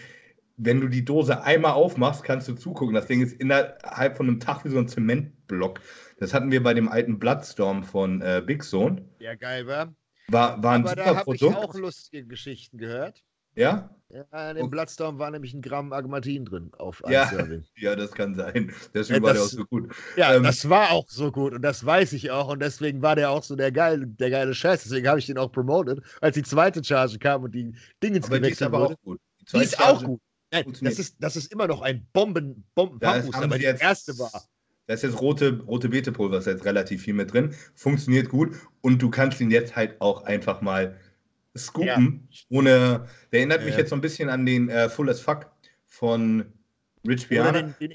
Wenn 0.62 0.80
du 0.80 0.88
die 0.88 1.04
Dose 1.04 1.42
einmal 1.42 1.72
aufmachst, 1.72 2.22
kannst 2.22 2.46
du 2.48 2.54
zugucken. 2.54 2.94
Das 2.94 3.06
Ding 3.06 3.22
ist 3.22 3.32
innerhalb 3.40 4.16
von 4.16 4.28
einem 4.28 4.40
Tag 4.40 4.64
wie 4.64 4.68
so 4.68 4.78
ein 4.78 4.88
Zementblock. 4.88 5.80
Das 6.18 6.34
hatten 6.34 6.50
wir 6.50 6.62
bei 6.62 6.74
dem 6.74 6.88
alten 6.88 7.18
Bloodstorm 7.18 7.82
von 7.82 8.20
äh, 8.20 8.42
Big 8.44 8.62
Zone. 8.62 9.04
Ja, 9.20 9.34
geil, 9.34 9.66
war. 9.66 9.94
War, 10.28 10.62
war 10.62 10.74
ein 10.74 10.86
Aber 10.86 10.96
da 10.96 11.16
habe 11.16 11.34
ich 11.34 11.44
auch 11.44 11.74
lustige 11.74 12.26
Geschichten 12.26 12.78
gehört. 12.78 13.24
Ja? 13.54 13.90
Ja, 14.08 14.50
in 14.50 14.56
dem 14.56 14.64
okay. 14.64 14.70
Bloodstorm 14.70 15.18
war 15.18 15.30
nämlich 15.30 15.54
ein 15.54 15.62
Gramm 15.62 15.92
Agmatin 15.92 16.44
drin 16.44 16.70
auf 16.78 17.02
ja, 17.08 17.26
Serving. 17.26 17.64
Ja, 17.76 17.94
das 17.94 18.10
kann 18.12 18.34
sein. 18.34 18.72
Deswegen 18.92 19.22
ja, 19.22 19.26
war 19.26 19.34
der 19.34 19.42
auch 19.42 19.46
so 19.46 19.64
gut. 19.64 19.94
Ja, 20.16 20.34
ähm, 20.34 20.42
das 20.42 20.68
war 20.68 20.90
auch 20.90 21.08
so 21.08 21.30
gut 21.30 21.54
und 21.54 21.62
das 21.62 21.84
weiß 21.84 22.12
ich 22.14 22.30
auch 22.30 22.48
und 22.48 22.60
deswegen 22.60 23.02
war 23.02 23.14
der 23.14 23.30
auch 23.30 23.44
so 23.44 23.54
der 23.54 23.70
geile, 23.70 24.06
der 24.06 24.30
geile 24.30 24.52
Scheiß. 24.52 24.82
Deswegen 24.82 25.06
habe 25.06 25.20
ich 25.20 25.26
den 25.26 25.38
auch 25.38 25.52
promoted, 25.52 26.02
als 26.20 26.34
die 26.34 26.42
zweite 26.42 26.82
Charge 26.82 27.18
kam 27.18 27.44
und 27.44 27.54
die 27.54 27.72
Dinge 28.02 28.20
gewechselt 28.20 28.44
die 28.44 28.50
ist 28.50 28.62
aber 28.62 28.80
wurde. 28.80 28.94
auch 28.94 29.02
gut. 29.02 29.20
Die, 29.40 29.58
die 29.58 29.64
ist 29.64 29.76
Charge 29.76 29.98
auch 29.98 30.04
gut. 30.04 30.20
Nein, 30.52 30.72
das 30.80 30.98
ist, 30.98 31.16
das 31.20 31.36
ist 31.36 31.52
immer 31.52 31.66
noch 31.66 31.80
ein 31.82 32.06
Bomben, 32.12 32.64
Bomben 32.74 32.98
ja, 33.00 33.22
aber 33.32 33.58
die 33.58 33.64
erste 33.64 34.18
war. 34.18 34.42
Da 34.86 34.94
ist 34.94 35.02
jetzt 35.02 35.20
rote, 35.20 35.60
rote 35.60 35.88
Beetepulver, 35.88 36.38
ist 36.38 36.46
jetzt 36.46 36.64
relativ 36.64 37.02
viel 37.02 37.14
mit 37.14 37.32
drin. 37.32 37.54
Funktioniert 37.74 38.28
gut 38.28 38.56
und 38.80 39.00
du 39.00 39.08
kannst 39.08 39.40
ihn 39.40 39.52
jetzt 39.52 39.76
halt 39.76 40.00
auch 40.00 40.24
einfach 40.24 40.60
mal 40.62 40.98
scoopen, 41.56 42.28
ja. 42.30 42.38
ohne. 42.48 43.06
Der 43.30 43.40
erinnert 43.40 43.64
mich 43.64 43.76
jetzt 43.76 43.90
so 43.90 43.94
ein 43.94 44.00
bisschen 44.00 44.28
an 44.28 44.44
den 44.44 44.68
äh, 44.68 44.88
Full 44.88 45.08
as 45.08 45.20
Fuck 45.20 45.46
von 45.86 46.44
Rich 47.06 47.28
Piana. 47.28 47.50
Oder 47.50 47.62
den, 47.62 47.74
den 47.80 47.92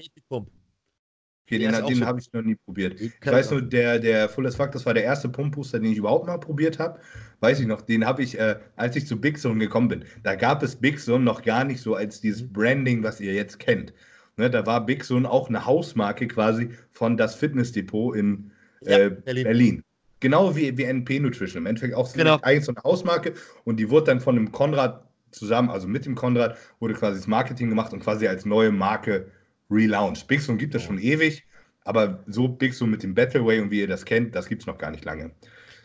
Okay, 1.46 1.58
den, 1.58 1.70
den 1.70 1.98
so 1.98 2.04
habe 2.04 2.18
ich 2.18 2.32
noch 2.32 2.42
nie 2.42 2.56
probiert. 2.56 3.00
Ich, 3.00 3.12
weiß 3.24 3.52
nur, 3.52 3.62
der, 3.62 4.00
der 4.00 4.28
Full 4.28 4.48
as 4.48 4.56
Fuck, 4.56 4.72
das 4.72 4.84
war 4.84 4.94
der 4.94 5.04
erste 5.04 5.28
Pumpbooster, 5.28 5.78
den 5.78 5.92
ich 5.92 5.98
überhaupt 5.98 6.26
mal 6.26 6.38
probiert 6.38 6.80
habe. 6.80 6.98
Weiß 7.38 7.60
ich 7.60 7.68
noch, 7.68 7.82
den 7.82 8.04
habe 8.04 8.24
ich, 8.24 8.36
äh, 8.36 8.56
als 8.74 8.96
ich 8.96 9.06
zu 9.06 9.20
Big 9.20 9.38
Zone 9.38 9.60
gekommen 9.60 9.86
bin. 9.86 10.04
Da 10.24 10.34
gab 10.34 10.64
es 10.64 10.74
Big 10.74 10.98
Zone 10.98 11.24
noch 11.24 11.42
gar 11.42 11.62
nicht 11.62 11.80
so 11.80 11.94
als 11.94 12.20
dieses 12.20 12.42
mhm. 12.42 12.52
Branding, 12.52 13.02
was 13.04 13.20
ihr 13.20 13.32
jetzt 13.32 13.60
kennt. 13.60 13.92
Ne, 14.36 14.50
da 14.50 14.66
war 14.66 14.84
Big 14.84 15.04
Zone 15.04 15.30
auch 15.30 15.48
eine 15.48 15.64
Hausmarke 15.64 16.26
quasi 16.26 16.70
von 16.90 17.16
das 17.16 17.36
Fitnessdepot 17.36 18.16
in 18.16 18.50
äh, 18.84 19.02
ja, 19.04 19.08
Berlin. 19.10 19.44
Berlin. 19.44 19.82
Genau 20.18 20.56
wie, 20.56 20.76
wie 20.76 20.82
NP 20.82 21.20
Nutrition. 21.20 21.62
Im 21.62 21.66
Endeffekt 21.66 21.94
auch 21.94 22.12
genau. 22.12 22.40
eigentlich 22.42 22.64
so 22.64 22.72
eine 22.72 22.82
Hausmarke 22.82 23.34
und 23.62 23.78
die 23.78 23.88
wurde 23.88 24.06
dann 24.06 24.20
von 24.20 24.34
dem 24.34 24.50
Konrad 24.50 25.06
zusammen, 25.30 25.70
also 25.70 25.86
mit 25.86 26.06
dem 26.06 26.16
Konrad, 26.16 26.56
wurde 26.80 26.94
quasi 26.94 27.18
das 27.18 27.28
Marketing 27.28 27.68
gemacht 27.68 27.92
und 27.92 28.00
quasi 28.00 28.26
als 28.26 28.44
neue 28.44 28.72
Marke 28.72 29.30
relaunched. 29.70 30.26
Big 30.26 30.40
Zoom 30.40 30.58
gibt 30.58 30.74
es 30.74 30.82
schon 30.82 30.98
ewig, 30.98 31.44
aber 31.84 32.22
so 32.26 32.48
Big 32.48 32.74
Zoom 32.74 32.90
mit 32.90 33.02
dem 33.02 33.14
Battleway 33.14 33.60
und 33.60 33.70
wie 33.70 33.80
ihr 33.80 33.88
das 33.88 34.04
kennt, 34.04 34.34
das 34.34 34.48
gibt 34.48 34.62
es 34.62 34.66
noch 34.66 34.78
gar 34.78 34.90
nicht 34.90 35.04
lange. 35.04 35.32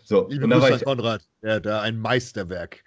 So, 0.04 0.28
Liebe 0.30 0.44
und 0.44 0.50
da 0.50 0.62
war 0.62 0.72
ich, 0.72 0.84
Konrad, 0.84 1.28
ja, 1.42 1.60
da 1.60 1.82
ein 1.82 1.98
Meisterwerk. 1.98 2.84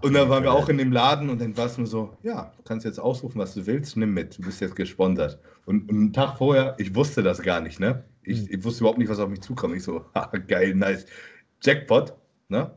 Und 0.00 0.14
dann 0.14 0.30
waren 0.30 0.42
wir 0.42 0.52
auch 0.52 0.68
in 0.70 0.78
dem 0.78 0.92
Laden 0.92 1.28
und 1.28 1.40
dann 1.40 1.56
war 1.58 1.66
es 1.66 1.76
nur 1.76 1.86
so, 1.86 2.16
ja, 2.22 2.52
du 2.56 2.62
kannst 2.62 2.86
jetzt 2.86 2.98
ausrufen, 2.98 3.38
was 3.38 3.52
du 3.54 3.66
willst, 3.66 3.96
nimm 3.96 4.14
mit, 4.14 4.38
du 4.38 4.42
bist 4.42 4.60
jetzt 4.60 4.76
gesponsert. 4.76 5.38
Und, 5.66 5.90
und 5.90 5.96
einen 5.96 6.12
Tag 6.12 6.38
vorher, 6.38 6.74
ich 6.78 6.94
wusste 6.94 7.22
das 7.22 7.42
gar 7.42 7.60
nicht, 7.60 7.80
ne? 7.80 8.04
Ich, 8.22 8.38
hm. 8.38 8.48
ich 8.50 8.64
wusste 8.64 8.80
überhaupt 8.80 8.98
nicht, 8.98 9.10
was 9.10 9.18
auf 9.18 9.28
mich 9.28 9.42
zukommt. 9.42 9.76
Ich 9.76 9.82
so, 9.82 10.06
ha, 10.14 10.32
geil, 10.48 10.74
nice. 10.74 11.04
Jackpot, 11.62 12.14
ne? 12.48 12.74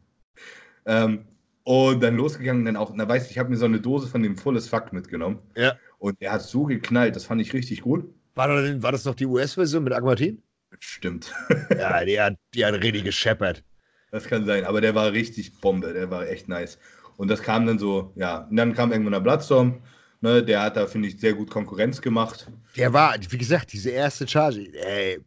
ähm, 0.86 1.26
und 1.64 2.02
dann 2.02 2.16
losgegangen, 2.16 2.64
dann 2.64 2.76
auch, 2.76 2.92
na 2.94 3.06
weißt 3.06 3.28
du, 3.28 3.32
ich 3.32 3.38
habe 3.38 3.50
mir 3.50 3.56
so 3.56 3.66
eine 3.66 3.80
Dose 3.80 4.06
von 4.06 4.22
dem 4.22 4.36
Fulles 4.36 4.68
Fuck 4.68 4.92
mitgenommen. 4.92 5.40
Ja. 5.54 5.74
Und 5.98 6.20
er 6.20 6.32
hat 6.32 6.42
so 6.42 6.64
geknallt, 6.64 7.16
das 7.16 7.24
fand 7.24 7.40
ich 7.40 7.52
richtig 7.52 7.82
gut. 7.82 8.12
War, 8.34 8.48
das, 8.48 8.82
war 8.82 8.92
das 8.92 9.04
noch 9.04 9.14
die 9.14 9.26
US-Version 9.26 9.84
mit 9.84 9.92
Aquatin? 9.92 10.42
Stimmt. 10.78 11.32
ja, 11.70 12.04
die 12.04 12.20
hat, 12.20 12.36
die 12.54 12.64
hat 12.64 12.74
richtig 12.74 13.04
gescheppert. 13.04 13.64
Das 14.10 14.24
kann 14.24 14.44
sein, 14.44 14.64
aber 14.64 14.80
der 14.80 14.94
war 14.94 15.12
richtig 15.12 15.60
Bombe, 15.60 15.92
der 15.92 16.10
war 16.10 16.28
echt 16.28 16.48
nice. 16.48 16.78
Und 17.16 17.28
das 17.28 17.42
kam 17.42 17.66
dann 17.66 17.78
so, 17.78 18.12
ja, 18.14 18.46
und 18.50 18.56
dann 18.56 18.74
kam 18.74 18.92
irgendwann 18.92 19.12
der 19.12 19.20
Bloodstorm, 19.20 19.82
ne, 20.20 20.42
der 20.42 20.62
hat 20.62 20.76
da, 20.76 20.86
finde 20.86 21.08
ich, 21.08 21.18
sehr 21.18 21.32
gut 21.32 21.50
Konkurrenz 21.50 22.00
gemacht. 22.00 22.50
Der 22.76 22.92
war, 22.92 23.16
wie 23.28 23.38
gesagt, 23.38 23.72
diese 23.72 23.90
erste 23.90 24.28
Charge, 24.28 24.70
ey, 24.74 25.18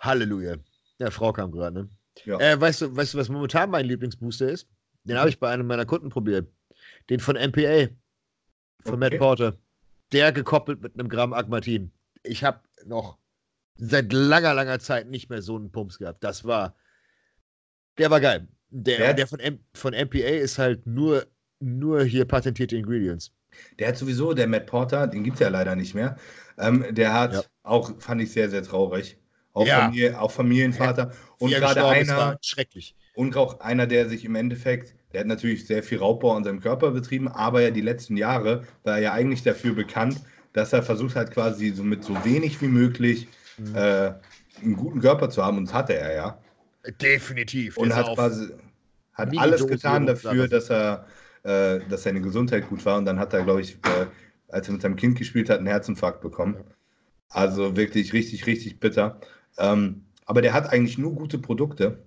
Halleluja. 0.00 0.56
Ja, 0.98 1.10
Frau 1.10 1.32
kam 1.32 1.52
gerade, 1.52 1.82
ne? 1.82 1.88
Ja. 2.24 2.38
Äh, 2.38 2.60
weißt, 2.60 2.82
du, 2.82 2.96
weißt 2.96 3.14
du, 3.14 3.18
was 3.18 3.28
momentan 3.28 3.70
mein 3.70 3.84
Lieblingsbooster 3.84 4.48
ist? 4.48 4.66
Den 5.04 5.18
habe 5.18 5.28
ich 5.28 5.38
bei 5.38 5.50
einem 5.50 5.66
meiner 5.66 5.86
Kunden 5.86 6.08
probiert. 6.08 6.48
Den 7.10 7.20
von 7.20 7.36
MPA. 7.36 7.88
Von 8.82 8.94
okay. 8.94 8.96
Matt 8.96 9.18
Porter. 9.18 9.58
Der 10.12 10.32
gekoppelt 10.32 10.82
mit 10.82 10.94
einem 10.94 11.08
Gramm 11.08 11.32
Agmatin. 11.32 11.92
Ich 12.22 12.44
habe 12.44 12.60
noch 12.84 13.18
seit 13.76 14.12
langer, 14.12 14.54
langer 14.54 14.78
Zeit 14.78 15.08
nicht 15.08 15.28
mehr 15.30 15.42
so 15.42 15.56
einen 15.56 15.70
Pumps 15.70 15.98
gehabt. 15.98 16.22
Das 16.24 16.44
war. 16.44 16.76
Der 17.98 18.10
war 18.10 18.20
geil. 18.20 18.48
Der, 18.70 18.98
der, 18.98 19.14
der 19.14 19.26
von, 19.26 19.40
M, 19.40 19.60
von 19.74 19.94
MPA 19.94 20.18
ist 20.18 20.58
halt 20.58 20.86
nur, 20.86 21.26
nur 21.60 22.04
hier 22.04 22.24
patentierte 22.24 22.76
Ingredients. 22.76 23.32
Der 23.78 23.88
hat 23.88 23.96
sowieso, 23.96 24.34
der 24.34 24.46
Matt 24.48 24.66
Porter, 24.66 25.06
den 25.06 25.24
gibt 25.24 25.36
es 25.36 25.40
ja 25.40 25.48
leider 25.48 25.76
nicht 25.76 25.94
mehr. 25.94 26.16
Ähm, 26.58 26.84
der 26.90 27.14
hat 27.14 27.32
ja. 27.32 27.42
auch, 27.62 27.98
fand 28.00 28.20
ich 28.20 28.32
sehr, 28.32 28.50
sehr 28.50 28.62
traurig. 28.62 29.18
Auch, 29.52 29.66
ja. 29.66 29.84
Familie, 29.84 30.20
auch 30.20 30.30
Familienvater. 30.30 31.10
Ja. 31.10 31.18
Und 31.38 31.50
gerade 31.50 31.86
einer. 31.86 32.38
Schrecklich. 32.42 32.94
Und 33.14 33.36
auch 33.36 33.60
einer, 33.60 33.86
der 33.86 34.08
sich 34.08 34.24
im 34.26 34.34
Endeffekt, 34.34 34.94
der 35.16 35.20
hat 35.20 35.28
natürlich 35.28 35.66
sehr 35.66 35.82
viel 35.82 35.96
Raubbau 35.96 36.36
an 36.36 36.44
seinem 36.44 36.60
Körper 36.60 36.90
betrieben, 36.90 37.26
aber 37.26 37.62
ja 37.62 37.70
die 37.70 37.80
letzten 37.80 38.18
Jahre 38.18 38.64
war 38.84 38.96
er 38.96 39.02
ja 39.02 39.12
eigentlich 39.14 39.42
dafür 39.42 39.74
bekannt, 39.74 40.20
dass 40.52 40.74
er 40.74 40.82
versucht 40.82 41.16
hat, 41.16 41.30
quasi 41.30 41.70
so 41.70 41.82
mit 41.82 42.04
so 42.04 42.22
wenig 42.22 42.60
wie 42.60 42.68
möglich 42.68 43.26
mhm. 43.56 43.74
äh, 43.74 44.12
einen 44.62 44.76
guten 44.76 45.00
Körper 45.00 45.30
zu 45.30 45.42
haben. 45.42 45.56
Und 45.56 45.68
das 45.68 45.74
hatte 45.74 45.94
er 45.94 46.14
ja. 46.14 46.38
Definitiv. 47.00 47.78
Und 47.78 47.96
hat 47.96 48.14
quasi 48.14 48.48
hat 49.14 49.38
alles 49.38 49.66
getan 49.66 50.04
dafür, 50.04 50.48
dass 50.48 50.68
er, 50.68 51.06
äh, 51.44 51.80
dass 51.88 52.02
seine 52.02 52.20
Gesundheit 52.20 52.68
gut 52.68 52.84
war. 52.84 52.98
Und 52.98 53.06
dann 53.06 53.18
hat 53.18 53.32
er, 53.32 53.42
glaube 53.42 53.62
ich, 53.62 53.76
äh, 53.76 54.06
als 54.48 54.68
er 54.68 54.74
mit 54.74 54.82
seinem 54.82 54.96
Kind 54.96 55.16
gespielt 55.16 55.48
hat, 55.48 55.60
einen 55.60 55.66
Herzinfarkt 55.66 56.20
bekommen. 56.20 56.58
Also 57.30 57.74
wirklich 57.74 58.12
richtig, 58.12 58.46
richtig 58.46 58.80
bitter. 58.80 59.18
Ähm, 59.56 60.04
aber 60.26 60.42
der 60.42 60.52
hat 60.52 60.70
eigentlich 60.70 60.98
nur 60.98 61.14
gute 61.14 61.38
Produkte. 61.38 62.04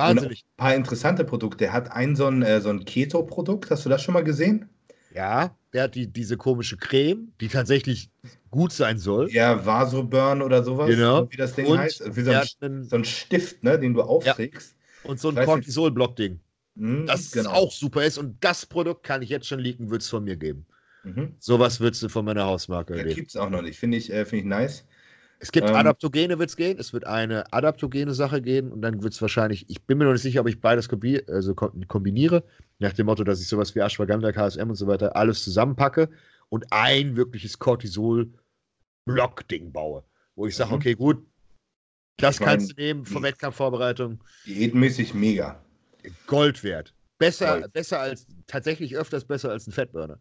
Wahnsinnig. 0.00 0.44
ein 0.44 0.56
paar 0.56 0.74
interessante 0.74 1.24
Produkte. 1.24 1.66
Er 1.66 1.72
hat 1.72 1.92
ein 1.92 2.16
so 2.16 2.26
ein, 2.26 2.42
äh, 2.42 2.60
so 2.60 2.70
ein 2.70 2.84
Keto-Produkt. 2.84 3.70
Hast 3.70 3.84
du 3.84 3.88
das 3.88 4.02
schon 4.02 4.14
mal 4.14 4.24
gesehen? 4.24 4.68
Ja, 5.14 5.56
der 5.72 5.84
hat 5.84 5.94
die, 5.94 6.06
diese 6.06 6.36
komische 6.36 6.76
Creme, 6.76 7.32
die 7.40 7.48
tatsächlich 7.48 8.10
gut 8.50 8.72
sein 8.72 8.98
soll. 8.98 9.30
Ja, 9.30 9.64
Vasoburn 9.64 10.42
oder 10.42 10.62
sowas. 10.62 10.88
Genau. 10.88 11.30
Wie 11.30 11.36
das 11.36 11.54
Ding 11.54 11.66
und 11.66 11.78
heißt. 11.78 12.16
Wie 12.16 12.22
so 12.22 12.30
ein, 12.30 12.46
einen, 12.60 12.84
so 12.84 12.96
ein, 12.96 13.04
Stift, 13.04 13.62
ne, 13.62 13.78
den 13.78 13.94
du 13.94 14.02
aufträgst. 14.02 14.76
Ja. 15.04 15.10
Und 15.10 15.20
so 15.20 15.30
ein 15.30 15.36
Cortisol-Block-Ding. 15.36 16.40
Mhm, 16.74 17.06
das 17.06 17.32
genau. 17.32 17.50
auch 17.50 17.72
super 17.72 18.04
ist. 18.04 18.18
Und 18.18 18.36
das 18.40 18.66
Produkt 18.66 19.02
kann 19.02 19.22
ich 19.22 19.28
jetzt 19.28 19.46
schon 19.46 19.60
leaken, 19.60 19.90
wird 19.90 20.02
es 20.02 20.08
von 20.08 20.24
mir 20.24 20.36
geben. 20.36 20.66
Mhm. 21.02 21.34
Sowas 21.38 21.80
würdest 21.80 22.02
du 22.02 22.08
von 22.08 22.24
meiner 22.24 22.44
Hausmarke 22.44 22.96
ja, 22.96 23.02
Gibt 23.04 23.30
es 23.30 23.36
auch 23.36 23.50
noch 23.50 23.62
nicht. 23.62 23.78
Finde 23.78 23.96
ich, 23.96 24.12
äh, 24.12 24.24
find 24.24 24.42
ich 24.42 24.48
nice. 24.48 24.84
Es 25.42 25.52
gibt 25.52 25.68
ähm, 25.68 25.74
Adaptogene, 25.74 26.38
wird 26.38 26.50
es 26.50 26.56
gehen. 26.56 26.78
Es 26.78 26.92
wird 26.92 27.06
eine 27.06 27.50
adaptogene 27.52 28.12
Sache 28.12 28.42
geben 28.42 28.72
und 28.72 28.82
dann 28.82 29.02
wird 29.02 29.14
es 29.14 29.22
wahrscheinlich, 29.22 29.64
ich 29.70 29.80
bin 29.82 29.96
mir 29.96 30.04
noch 30.04 30.12
nicht 30.12 30.20
sicher, 30.20 30.42
ob 30.42 30.48
ich 30.48 30.60
beides 30.60 30.86
also 31.28 31.54
kombiniere, 31.54 32.44
nach 32.78 32.92
dem 32.92 33.06
Motto, 33.06 33.24
dass 33.24 33.40
ich 33.40 33.48
sowas 33.48 33.74
wie 33.74 33.80
Ashwagandha, 33.80 34.32
KSM 34.32 34.68
und 34.68 34.76
so 34.76 34.86
weiter 34.86 35.16
alles 35.16 35.42
zusammenpacke 35.42 36.10
und 36.50 36.66
ein 36.70 37.16
wirkliches 37.16 37.58
Cortisol-Block-Ding 37.58 39.72
baue. 39.72 40.04
Wo 40.36 40.46
ich 40.46 40.54
sage, 40.54 40.68
mhm. 40.70 40.76
okay, 40.76 40.94
gut, 40.94 41.26
das 42.18 42.38
ich 42.38 42.44
kannst 42.44 42.68
mein, 42.68 42.76
du 42.76 42.82
nehmen 42.82 43.06
für 43.06 43.22
Wettkampfvorbereitung. 43.22 44.22
Diätmäßig 44.46 45.14
mega. 45.14 45.64
Gold 46.26 46.62
wert. 46.62 46.92
Besser, 47.18 47.60
Gold. 47.60 47.72
besser 47.72 48.00
als, 48.00 48.26
tatsächlich 48.46 48.94
öfters 48.94 49.24
besser 49.24 49.50
als 49.50 49.66
ein 49.66 49.72
Fettburner. 49.72 50.20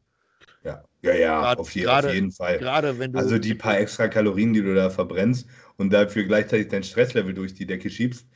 Ja, 0.63 0.83
ja, 1.01 1.13
ja, 1.13 1.39
grad, 1.41 1.59
auf, 1.59 1.73
je, 1.73 1.83
grade, 1.83 2.09
auf, 2.09 2.13
jeden 2.13 2.31
Fall. 2.31 2.59
Also 3.13 3.37
die 3.39 3.55
paar 3.55 3.79
extra 3.79 4.07
Kalorien, 4.09 4.53
die 4.53 4.61
du 4.61 4.75
da 4.75 4.89
verbrennst 4.89 5.47
und 5.77 5.91
dafür 5.91 6.23
gleichzeitig 6.25 6.67
dein 6.67 6.83
Stresslevel 6.83 7.33
durch 7.33 7.53
die 7.53 7.65
Decke 7.65 7.89
schiebst, 7.89 8.27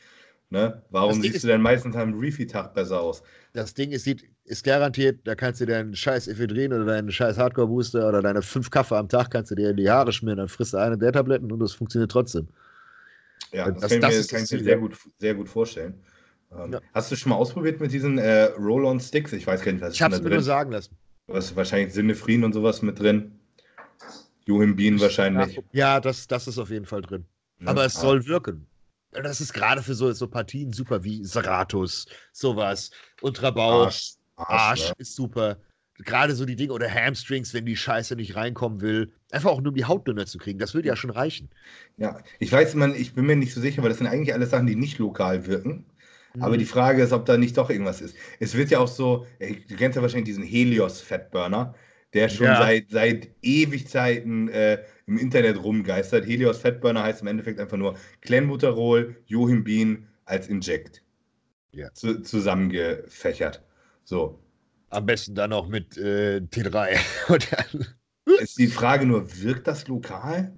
ne? 0.49 0.81
Warum 0.89 1.21
siehst 1.21 1.35
ist, 1.35 1.43
du 1.43 1.49
denn 1.49 1.61
meistens 1.61 1.95
am 1.97 2.17
Refeed-Tag 2.17 2.73
besser 2.73 3.01
aus? 3.01 3.23
Das 3.51 3.73
Ding 3.73 3.91
ist, 3.91 4.07
ist 4.45 4.63
garantiert, 4.63 5.19
da 5.25 5.35
kannst 5.35 5.59
du 5.59 5.65
deinen 5.65 5.93
scheiß 5.93 6.29
Ephedrin 6.29 6.71
oder 6.71 6.85
deinen 6.85 7.11
scheiß 7.11 7.37
Hardcore-Booster 7.37 8.07
oder 8.07 8.21
deine 8.21 8.41
fünf 8.41 8.69
Kaffee 8.69 8.95
am 8.95 9.09
Tag 9.09 9.31
kannst 9.31 9.51
du 9.51 9.55
dir 9.55 9.71
in 9.71 9.77
die 9.77 9.89
Haare 9.89 10.13
schmieren, 10.13 10.37
dann 10.37 10.47
frisst 10.47 10.73
du 10.73 10.77
eine 10.77 10.97
der 10.97 11.11
Tabletten 11.11 11.51
und 11.51 11.59
das 11.59 11.73
funktioniert 11.73 12.11
trotzdem. 12.11 12.47
Ja, 13.51 13.69
das, 13.69 13.81
das 13.81 13.91
kann, 13.91 14.01
das 14.01 14.15
ich 14.15 14.31
mir, 14.31 14.37
kann 14.37 14.45
ich 14.45 14.51
mir 14.51 14.63
sehr 14.63 14.77
gut, 14.77 14.97
sehr 15.19 15.35
gut 15.35 15.49
vorstellen. 15.49 16.01
Ähm, 16.57 16.73
ja. 16.73 16.81
Hast 16.93 17.11
du 17.11 17.15
schon 17.17 17.31
mal 17.31 17.35
ausprobiert 17.35 17.81
mit 17.81 17.91
diesen 17.91 18.17
äh, 18.17 18.43
Roll-on-Sticks? 18.57 19.33
Ich 19.33 19.45
weiß 19.45 19.61
gar 19.61 19.73
nicht, 19.73 19.81
was 19.81 19.93
ich 19.93 20.01
habe 20.01 20.15
es 20.15 20.21
mir 20.21 20.29
nur 20.29 20.41
sagen 20.41 20.71
lassen. 20.71 20.95
Du 21.27 21.35
hast 21.35 21.55
wahrscheinlich 21.55 21.93
Sinnefrieden 21.93 22.43
und 22.43 22.53
sowas 22.53 22.81
mit 22.81 22.99
drin. 22.99 23.39
Johim 24.45 24.77
wahrscheinlich. 24.99 25.61
Ja, 25.71 26.01
das, 26.01 26.27
das 26.27 26.47
ist 26.47 26.57
auf 26.57 26.69
jeden 26.69 26.85
Fall 26.85 27.01
drin. 27.01 27.25
Ja, 27.61 27.67
Aber 27.67 27.85
es 27.85 27.95
ah. 27.97 28.01
soll 28.01 28.25
wirken. 28.25 28.67
Das 29.11 29.39
ist 29.39 29.53
gerade 29.53 29.81
für 29.81 29.93
so, 29.93 30.11
so 30.11 30.27
Partien 30.27 30.73
super 30.73 31.03
wie 31.03 31.23
Seratus, 31.23 32.07
sowas. 32.31 32.89
Ultrabau, 33.21 33.83
Arsch, 33.83 34.13
Arsch, 34.35 34.49
Arsch 34.49 34.87
ja. 34.87 34.93
ist 34.97 35.15
super. 35.15 35.57
Gerade 35.99 36.35
so 36.35 36.45
die 36.45 36.55
Dinge 36.55 36.73
oder 36.73 36.89
Hamstrings, 36.89 37.53
wenn 37.53 37.65
die 37.65 37.77
Scheiße 37.77 38.15
nicht 38.15 38.35
reinkommen 38.35 38.81
will. 38.81 39.13
Einfach 39.31 39.51
auch 39.51 39.61
nur 39.61 39.69
um 39.69 39.75
die 39.75 39.85
Haut 39.85 40.07
dünner 40.07 40.25
zu 40.25 40.39
kriegen. 40.39 40.57
Das 40.57 40.73
würde 40.73 40.87
ja 40.87 40.95
schon 40.95 41.11
reichen. 41.11 41.49
Ja, 41.97 42.19
ich 42.39 42.51
weiß, 42.51 42.73
man, 42.75 42.95
ich 42.95 43.13
bin 43.13 43.27
mir 43.27 43.35
nicht 43.35 43.53
so 43.53 43.61
sicher, 43.61 43.83
weil 43.83 43.89
das 43.89 43.99
sind 43.99 44.07
eigentlich 44.07 44.33
alles 44.33 44.49
Sachen, 44.49 44.67
die 44.67 44.75
nicht 44.75 44.97
lokal 44.97 45.45
wirken. 45.45 45.85
Aber 46.39 46.57
die 46.57 46.65
mhm. 46.65 46.69
Frage 46.69 47.03
ist, 47.03 47.13
ob 47.13 47.25
da 47.25 47.37
nicht 47.37 47.57
doch 47.57 47.69
irgendwas 47.69 48.01
ist. 48.01 48.15
Es 48.39 48.55
wird 48.55 48.71
ja 48.71 48.79
auch 48.79 48.87
so, 48.87 49.27
du 49.39 49.75
kennst 49.75 49.95
ja 49.95 50.01
wahrscheinlich 50.01 50.25
diesen 50.25 50.43
Helios-Fettburner, 50.43 51.75
der 52.13 52.29
schon 52.29 52.47
ja. 52.47 52.57
seit, 52.57 52.89
seit 52.89 53.29
ewig 53.41 53.87
Zeiten 53.87 54.47
äh, 54.49 54.83
im 55.05 55.17
Internet 55.17 55.63
rumgeistert. 55.63 56.25
Helios 56.25 56.59
Fettburner 56.59 57.03
heißt 57.03 57.21
im 57.21 57.27
Endeffekt 57.27 57.59
einfach 57.59 57.77
nur 57.77 57.95
Clenbuterol, 58.21 59.15
Johimbin 59.25 60.07
als 60.25 60.47
Inject. 60.47 61.03
Ja. 61.71 61.91
Zu, 61.93 62.21
zusammengefächert. 62.21 63.63
So. 64.03 64.39
Am 64.89 65.05
besten 65.05 65.35
dann 65.35 65.53
auch 65.53 65.67
mit 65.67 65.97
äh, 65.97 66.37
T3. 66.37 66.99
ist 68.39 68.57
die 68.57 68.67
Frage 68.67 69.05
nur, 69.05 69.27
wirkt 69.41 69.67
das 69.67 69.87
lokal? 69.87 70.55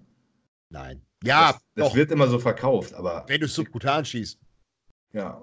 Nein. 0.69 1.02
Ja, 1.23 1.53
das, 1.53 1.85
das 1.85 1.95
wird 1.95 2.11
immer 2.11 2.27
so 2.27 2.38
verkauft, 2.39 2.93
aber. 2.93 3.23
Wenn 3.27 3.41
du 3.41 3.47
subkutan 3.47 4.03
schießt. 4.03 4.39
Ja. 5.14 5.41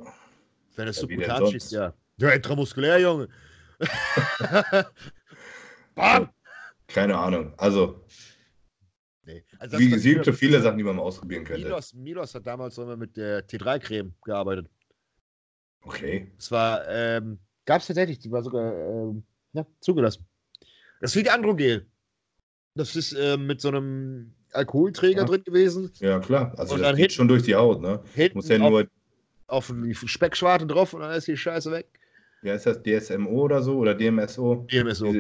Wenn 0.76 0.88
es 0.88 0.96
ja, 0.96 1.00
subkutan 1.02 1.46
schießt, 1.50 1.72
ja. 1.72 1.94
Ja, 2.16 2.30
intramuskulär, 2.30 2.98
Junge. 3.00 3.28
Bam! 5.94 6.30
Keine 6.86 7.16
Ahnung. 7.16 7.52
Also. 7.56 8.04
Nee. 9.24 9.44
Also 9.58 9.78
wie, 9.78 9.92
es 9.92 10.02
gibt 10.02 10.24
so 10.24 10.32
viele 10.32 10.60
Sachen, 10.60 10.78
die 10.78 10.84
man 10.84 10.96
mal 10.96 11.02
ausprobieren 11.02 11.44
könnte. 11.44 11.64
Milos, 11.64 11.94
Milos 11.94 12.34
hat 12.34 12.46
damals 12.46 12.76
immer 12.76 12.96
mit 12.96 13.16
der 13.16 13.46
T3-Creme 13.46 14.12
gearbeitet. 14.24 14.68
Okay. 15.84 16.32
Es 16.38 16.50
war, 16.50 16.86
ähm, 16.88 17.38
gab 17.64 17.80
es 17.80 17.86
tatsächlich, 17.86 18.18
die 18.18 18.30
war 18.30 18.42
sogar 18.42 18.72
ähm, 18.72 19.24
ja, 19.52 19.66
zugelassen. 19.80 20.26
Das 21.00 21.12
ist 21.12 21.16
wie 21.16 21.22
die 21.22 21.30
Androgel. 21.30 21.86
Das 22.74 22.96
ist 22.96 23.12
äh, 23.12 23.36
mit 23.36 23.60
so 23.60 23.68
einem 23.68 24.34
Alkoholträger 24.52 25.22
ja. 25.22 25.26
drin 25.26 25.44
gewesen. 25.44 25.90
Ja, 25.98 26.20
klar. 26.20 26.54
Also 26.58 26.74
und 26.74 26.80
das 26.80 26.90
dann 26.90 26.96
geht 26.96 27.12
schon 27.12 27.28
durch 27.28 27.42
die 27.42 27.54
Haut, 27.54 27.80
ne? 27.80 28.02
Muss 28.34 28.48
ja 28.48 28.58
nur 28.58 28.88
auf, 29.52 29.72
die 29.72 29.94
Speckschwarte 29.94 30.66
drauf 30.66 30.94
und 30.94 31.00
dann 31.00 31.12
ist 31.12 31.28
die 31.28 31.36
Scheiße 31.36 31.70
weg. 31.70 31.86
Ja, 32.42 32.54
ist 32.54 32.66
das 32.66 32.82
DSMO 32.82 33.42
oder 33.42 33.62
so 33.62 33.78
oder 33.78 33.94
DMSO? 33.94 34.66
DMSO. 34.70 35.14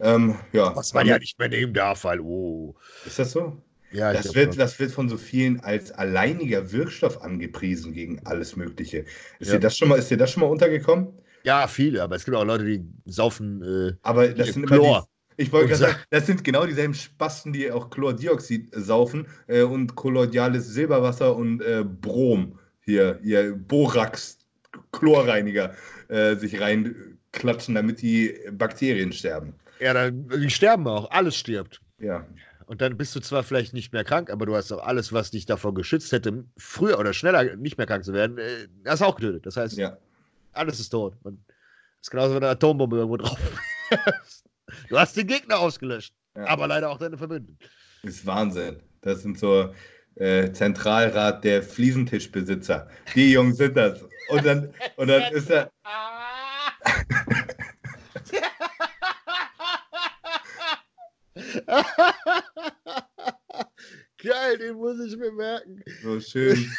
ähm, 0.00 0.34
ja. 0.52 0.74
Was 0.74 0.92
man 0.92 1.06
ja 1.06 1.18
nicht 1.18 1.38
mehr 1.38 1.48
nehmen 1.48 1.72
darf, 1.72 2.04
weil, 2.04 2.20
oh. 2.20 2.74
Ist 3.06 3.18
das 3.18 3.32
so? 3.32 3.62
Ja, 3.92 4.12
das, 4.12 4.34
wird, 4.34 4.58
das 4.58 4.78
wird 4.78 4.92
von 4.92 5.08
so 5.08 5.16
vielen 5.16 5.60
als 5.60 5.90
alleiniger 5.92 6.70
Wirkstoff 6.70 7.22
angepriesen 7.22 7.92
gegen 7.92 8.24
alles 8.24 8.56
Mögliche. 8.56 9.04
Ist, 9.38 9.48
ja. 9.48 9.54
dir, 9.54 9.60
das 9.60 9.76
schon 9.76 9.88
mal, 9.88 9.98
ist 9.98 10.10
dir 10.10 10.16
das 10.16 10.30
schon 10.30 10.42
mal 10.42 10.48
untergekommen? 10.48 11.08
Ja, 11.42 11.66
viele, 11.66 12.02
aber 12.02 12.16
es 12.16 12.24
gibt 12.24 12.36
auch 12.36 12.44
Leute, 12.44 12.64
die 12.64 12.84
saufen. 13.06 13.62
Äh, 13.62 13.96
aber 14.02 14.28
das 14.28 14.52
sind 14.52 14.66
Chlor. 14.66 14.78
immer 14.78 15.00
die, 15.00 15.42
ich 15.42 15.52
wollte 15.52 15.74
sagen, 15.74 15.96
das 16.10 16.26
sind 16.26 16.44
genau 16.44 16.66
dieselben 16.66 16.94
Spasten, 16.94 17.52
die 17.52 17.70
auch 17.72 17.90
Chlordioxid 17.90 18.68
saufen 18.72 19.26
äh, 19.46 19.62
und 19.62 19.94
kolloidales 19.94 20.68
Silberwasser 20.68 21.34
und 21.34 21.62
äh, 21.62 21.82
Brom 21.84 22.58
hier, 22.84 23.18
ihr 23.22 23.54
Borax, 23.54 24.38
Chlorreiniger 24.92 25.74
äh, 26.08 26.36
sich 26.36 26.60
reinklatschen, 26.60 27.74
damit 27.74 28.02
die 28.02 28.38
Bakterien 28.52 29.12
sterben. 29.12 29.54
Ja, 29.80 29.94
dann, 29.94 30.28
die 30.28 30.50
sterben 30.50 30.86
auch, 30.86 31.10
alles 31.10 31.36
stirbt. 31.36 31.80
Ja. 31.98 32.26
Und 32.66 32.80
dann 32.80 32.96
bist 32.96 33.16
du 33.16 33.20
zwar 33.20 33.42
vielleicht 33.42 33.74
nicht 33.74 33.92
mehr 33.92 34.04
krank, 34.04 34.30
aber 34.30 34.46
du 34.46 34.54
hast 34.54 34.70
auch 34.70 34.84
alles, 34.84 35.12
was 35.12 35.32
dich 35.32 35.44
davor 35.44 35.74
geschützt 35.74 36.12
hätte, 36.12 36.44
früher 36.56 36.98
oder 36.98 37.12
schneller 37.12 37.56
nicht 37.56 37.78
mehr 37.78 37.86
krank 37.86 38.04
zu 38.04 38.12
werden, 38.12 38.38
äh, 38.38 38.68
hast 38.86 39.02
auch 39.02 39.16
getötet. 39.16 39.44
Das 39.44 39.56
heißt, 39.56 39.76
ja. 39.76 39.96
alles 40.52 40.78
ist 40.78 40.90
tot. 40.90 41.16
Und 41.24 41.40
das 41.48 42.02
ist 42.02 42.10
genauso 42.10 42.34
wie 42.34 42.36
eine 42.36 42.48
Atombombe 42.50 42.96
irgendwo 42.96 43.16
drauf. 43.16 43.38
du 44.88 44.98
hast 44.98 45.16
den 45.16 45.26
Gegner 45.26 45.58
ausgelöscht, 45.58 46.14
ja. 46.36 46.46
aber 46.46 46.68
leider 46.68 46.90
auch 46.90 46.98
deine 46.98 47.18
Verbündeten. 47.18 47.58
Das 48.02 48.14
ist 48.14 48.26
Wahnsinn. 48.26 48.80
Das 49.00 49.22
sind 49.22 49.38
so 49.38 49.74
äh, 50.16 50.52
Zentralrat 50.52 51.44
der 51.44 51.62
Fliesentischbesitzer. 51.62 52.88
Die 53.14 53.32
Jungs 53.32 53.56
sind 53.56 53.76
das. 53.76 54.02
Und 54.28 54.44
dann, 54.44 54.72
und 54.96 55.08
dann 55.08 55.32
ist 55.32 55.50
er. 55.50 55.70
Geil, 64.22 64.58
den 64.58 64.74
muss 64.76 65.00
ich 65.00 65.16
mir 65.16 65.32
merken. 65.32 65.82
So 66.02 66.20
schön. 66.20 66.70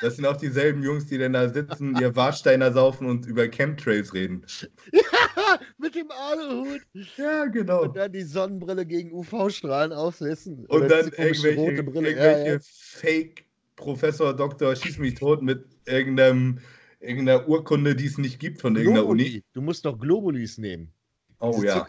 Das 0.00 0.16
sind 0.16 0.24
auch 0.24 0.36
dieselben 0.36 0.82
Jungs, 0.82 1.06
die 1.06 1.18
dann 1.18 1.34
da 1.34 1.48
sitzen, 1.48 1.94
ihr 2.00 2.16
Warsteiner 2.16 2.72
saufen 2.72 3.06
und 3.06 3.26
über 3.26 3.46
Chemtrails 3.46 4.14
reden. 4.14 4.44
Ja, 4.92 5.00
mit 5.78 5.94
dem 5.94 6.10
Aluhut. 6.10 6.80
Ja, 7.16 7.46
genau. 7.46 7.82
Und 7.82 7.96
dann 7.96 8.12
die 8.12 8.22
Sonnenbrille 8.22 8.86
gegen 8.86 9.12
UV-Strahlen 9.12 9.92
aufsetzen. 9.92 10.66
Und 10.66 10.90
dann 10.90 11.06
irgendwelche, 11.06 11.50
irgendwelche 11.50 12.18
ja, 12.18 12.46
ja. 12.54 12.58
Fake 12.60 13.44
Professor 13.76 14.34
Doktor 14.34 14.74
schieß 14.74 14.98
mich 14.98 15.14
tot 15.14 15.42
mit 15.42 15.64
irgendeinem, 15.86 16.58
irgendeiner 17.00 17.48
Urkunde, 17.48 17.94
die 17.94 18.06
es 18.06 18.18
nicht 18.18 18.40
gibt 18.40 18.60
von 18.60 18.76
irgendeiner 18.76 19.06
Uni. 19.06 19.42
Du 19.52 19.62
musst 19.62 19.84
doch 19.84 19.98
Globulis 19.98 20.58
nehmen. 20.58 20.92
Oh 21.40 21.62
ja. 21.62 21.86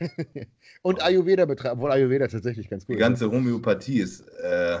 Und 0.82 1.02
Ayurveda 1.02 1.46
betreiben, 1.46 1.78
obwohl 1.78 1.92
Ayurveda 1.92 2.28
tatsächlich 2.28 2.68
ganz 2.68 2.84
gut 2.86 2.94
ist. 2.94 2.98
Die 2.98 3.00
ganze 3.00 3.30
Homöopathie 3.30 4.00
ist, 4.00 4.20
äh, 4.42 4.80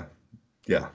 ja. 0.66 0.92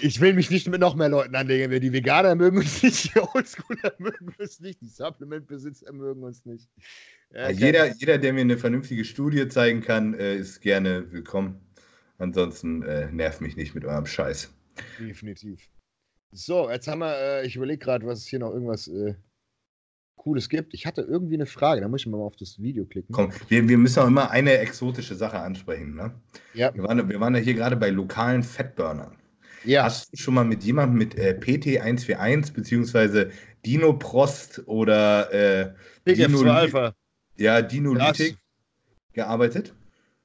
Ich 0.00 0.20
will 0.20 0.34
mich 0.34 0.50
nicht 0.50 0.68
mit 0.68 0.80
noch 0.80 0.94
mehr 0.94 1.08
Leuten 1.08 1.34
anlegen. 1.34 1.80
Die 1.80 1.92
Veganer 1.92 2.34
mögen 2.34 2.58
uns 2.58 2.82
nicht, 2.82 3.14
die 3.14 3.20
Oldschooler 3.20 3.92
mögen 3.98 4.34
uns 4.38 4.60
nicht, 4.60 4.80
die 4.80 4.88
Supplementbesitzer 4.88 5.92
mögen 5.92 6.22
uns 6.22 6.44
nicht. 6.44 6.68
Ja, 7.32 7.50
jeder, 7.50 7.94
jeder, 7.94 8.18
der 8.18 8.32
mir 8.32 8.40
eine 8.40 8.56
vernünftige 8.56 9.04
Studie 9.04 9.48
zeigen 9.48 9.80
kann, 9.80 10.14
äh, 10.14 10.36
ist 10.36 10.60
gerne 10.60 11.10
willkommen. 11.12 11.60
Ansonsten 12.18 12.82
äh, 12.82 13.10
nervt 13.12 13.40
mich 13.40 13.56
nicht 13.56 13.74
mit 13.74 13.84
eurem 13.84 14.06
Scheiß. 14.06 14.52
Definitiv. 14.98 15.68
So, 16.32 16.70
jetzt 16.70 16.88
haben 16.88 17.00
wir, 17.00 17.16
äh, 17.16 17.46
ich 17.46 17.56
überlege 17.56 17.78
gerade, 17.78 18.06
was 18.06 18.20
es 18.20 18.26
hier 18.26 18.38
noch 18.38 18.52
irgendwas 18.52 18.88
äh, 18.88 19.14
Cooles 20.16 20.48
gibt. 20.48 20.74
Ich 20.74 20.84
hatte 20.84 21.02
irgendwie 21.02 21.34
eine 21.34 21.46
Frage, 21.46 21.80
da 21.80 21.88
muss 21.88 22.02
ich 22.02 22.06
mal 22.06 22.18
auf 22.18 22.36
das 22.36 22.60
Video 22.60 22.84
klicken. 22.84 23.14
Komm, 23.14 23.32
wir, 23.48 23.68
wir 23.68 23.78
müssen 23.78 24.00
auch 24.00 24.06
immer 24.08 24.30
eine 24.30 24.58
exotische 24.58 25.14
Sache 25.14 25.38
ansprechen. 25.38 25.94
Ne? 25.94 26.12
Ja. 26.54 26.74
Wir 26.74 26.82
waren, 26.82 27.08
wir 27.08 27.20
waren 27.20 27.34
ja 27.34 27.40
hier 27.40 27.54
gerade 27.54 27.76
bei 27.76 27.90
lokalen 27.90 28.42
Fettburnern. 28.42 29.16
Ja. 29.64 29.84
Hast 29.84 30.12
du 30.12 30.16
schon 30.16 30.34
mal 30.34 30.44
mit 30.44 30.62
jemandem 30.62 30.98
mit 30.98 31.14
äh, 31.16 31.38
PT141 31.38 32.52
beziehungsweise 32.52 33.30
Dinoprost 33.64 34.62
oder 34.66 35.32
äh, 35.32 35.74
Dino 36.06 36.42
Alpha. 36.50 36.94
Ja, 37.36 37.62
Dinolytik 37.62 38.36
gearbeitet? 39.12 39.74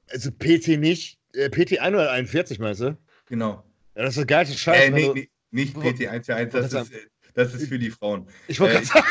Also 0.08 0.30
PT 0.30 0.78
nicht. 0.78 1.18
Äh, 1.34 1.50
PT 1.50 1.80
141 1.80 2.58
meinst 2.58 2.80
du? 2.80 2.96
Genau. 3.26 3.64
Ja, 3.94 4.02
das 4.02 4.10
ist 4.10 4.18
der 4.18 4.26
geilste 4.26 4.56
Scheiß. 4.56 4.88
Äh, 4.88 4.90
nee, 4.90 5.10
nee, 5.14 5.30
nicht 5.50 5.76
PT141, 5.76 6.46
das, 6.46 6.70
das, 6.70 6.88
ist, 6.88 7.08
das 7.34 7.54
ist 7.54 7.68
für 7.68 7.78
die 7.78 7.90
Frauen. 7.90 8.26
Ich 8.48 8.58
wollte 8.60 8.78
äh, 8.78 8.84
sagen. 8.84 9.06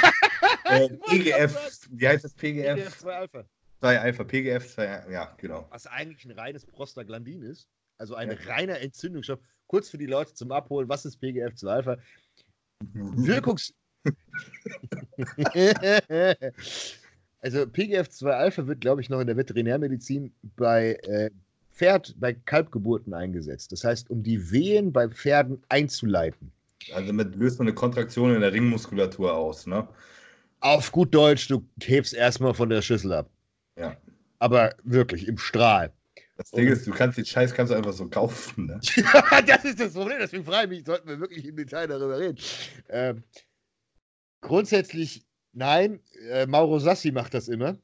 Äh, 0.65 0.89
PGF, 1.09 1.87
wie 1.91 2.07
heißt 2.07 2.23
das 2.23 2.33
PGF? 2.33 2.75
PGF 2.75 2.97
2 2.99 3.15
Alpha. 3.15 3.45
2 3.79 3.99
Alpha, 3.99 4.23
PGF 4.23 4.73
2, 4.73 5.05
ja, 5.11 5.35
genau. 5.37 5.67
Was 5.69 5.87
eigentlich 5.87 6.23
ein 6.25 6.31
reines 6.31 6.65
Prostaglandin 6.65 7.41
ist, 7.41 7.67
also 7.97 8.15
ein 8.15 8.29
ja. 8.29 8.37
reiner 8.47 8.79
Entzündungsstoff. 8.79 9.39
Kurz 9.73 9.89
für 9.89 9.97
die 9.97 10.05
Leute 10.05 10.31
zum 10.35 10.51
Abholen, 10.51 10.87
was 10.87 11.03
ist 11.03 11.17
PGF 11.17 11.55
2 11.55 11.71
Alpha? 11.71 11.97
Wirkungs... 12.93 13.73
also 17.41 17.65
PGF 17.65 18.07
2 18.07 18.29
Alpha 18.31 18.67
wird, 18.67 18.81
glaube 18.81 19.01
ich, 19.01 19.09
noch 19.09 19.19
in 19.19 19.25
der 19.25 19.35
Veterinärmedizin 19.35 20.31
bei 20.57 20.93
äh, 21.05 21.31
Pferd, 21.71 22.13
bei 22.19 22.33
Kalbgeburten 22.33 23.15
eingesetzt. 23.15 23.71
Das 23.71 23.83
heißt, 23.83 24.11
um 24.11 24.21
die 24.21 24.51
Wehen 24.51 24.93
bei 24.93 25.09
Pferden 25.09 25.63
einzuleiten. 25.69 26.51
Also 26.93 27.07
damit 27.07 27.35
löst 27.35 27.57
man 27.57 27.67
eine 27.67 27.73
Kontraktion 27.73 28.35
in 28.35 28.41
der 28.41 28.53
Ringmuskulatur 28.53 29.33
aus, 29.33 29.65
ne? 29.65 29.87
auf 30.59 30.91
gut 30.91 31.15
Deutsch, 31.15 31.47
du 31.47 31.65
hebst 31.81 32.13
erstmal 32.13 32.53
von 32.53 32.69
der 32.69 32.83
Schüssel 32.83 33.11
ab. 33.11 33.27
Ja. 33.75 33.97
Aber 34.37 34.75
wirklich, 34.83 35.27
im 35.27 35.39
Strahl. 35.39 35.91
Das 36.43 36.51
Ding 36.51 36.67
ist, 36.67 36.85
du 36.85 36.91
kannst 36.91 37.17
den 37.17 37.25
Scheiß 37.25 37.53
kannst 37.53 37.71
du 37.71 37.77
einfach 37.77 37.93
so 37.93 38.09
kaufen. 38.09 38.65
Ne? 38.65 38.79
ja, 38.97 39.41
das 39.41 39.63
ist 39.63 39.79
das 39.79 39.93
Problem. 39.93 40.17
Deswegen 40.19 40.43
frage 40.43 40.65
ich 40.65 40.79
mich, 40.79 40.85
sollten 40.85 41.07
wir 41.07 41.19
wirklich 41.19 41.45
im 41.45 41.55
Detail 41.55 41.87
darüber 41.87 42.19
reden. 42.19 42.37
Ähm, 42.89 43.23
grundsätzlich, 44.41 45.25
nein. 45.53 46.01
Äh, 46.29 46.45
Mauro 46.45 46.79
Sassi 46.79 47.11
macht 47.11 47.33
das 47.33 47.47
immer. 47.47 47.77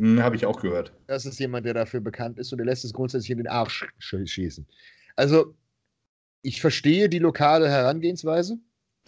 Hm, 0.00 0.20
Habe 0.20 0.34
ich 0.34 0.46
auch 0.46 0.60
gehört. 0.60 0.92
Das 1.06 1.26
ist 1.26 1.38
jemand, 1.38 1.64
der 1.64 1.74
dafür 1.74 2.00
bekannt 2.00 2.38
ist 2.38 2.50
und 2.50 2.58
der 2.58 2.66
lässt 2.66 2.84
es 2.84 2.92
grundsätzlich 2.92 3.30
in 3.30 3.38
den 3.38 3.46
Arsch 3.46 3.86
schießen. 3.98 4.66
Also, 5.14 5.54
ich 6.42 6.60
verstehe 6.60 7.08
die 7.08 7.20
lokale 7.20 7.68
Herangehensweise. 7.68 8.58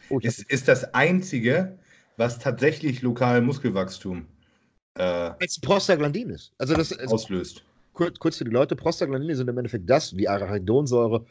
Oh, 0.09 0.21
ist, 0.21 0.41
ist 0.51 0.69
das 0.69 0.95
Einzige, 0.95 1.79
was 2.17 2.39
tatsächlich 2.39 3.03
lokal 3.03 3.41
Muskelwachstum 3.41 4.29
äh, 4.95 5.03
als 5.03 5.61
Prostaglandin 5.61 6.31
ist. 6.31 6.53
Also 6.59 6.75
das 6.75 6.93
also, 6.93 7.15
auslöst. 7.15 7.65
Kurz, 7.93 8.19
kurz 8.19 8.39
für 8.39 8.45
die 8.45 8.51
Leute, 8.51 8.77
Prostaglandine 8.77 9.37
sind 9.37 9.49
im 9.49 9.59
Endeffekt 9.59 9.89
das, 9.89 10.17
wie 10.17 10.29
Arachidonsäure, 10.29 11.27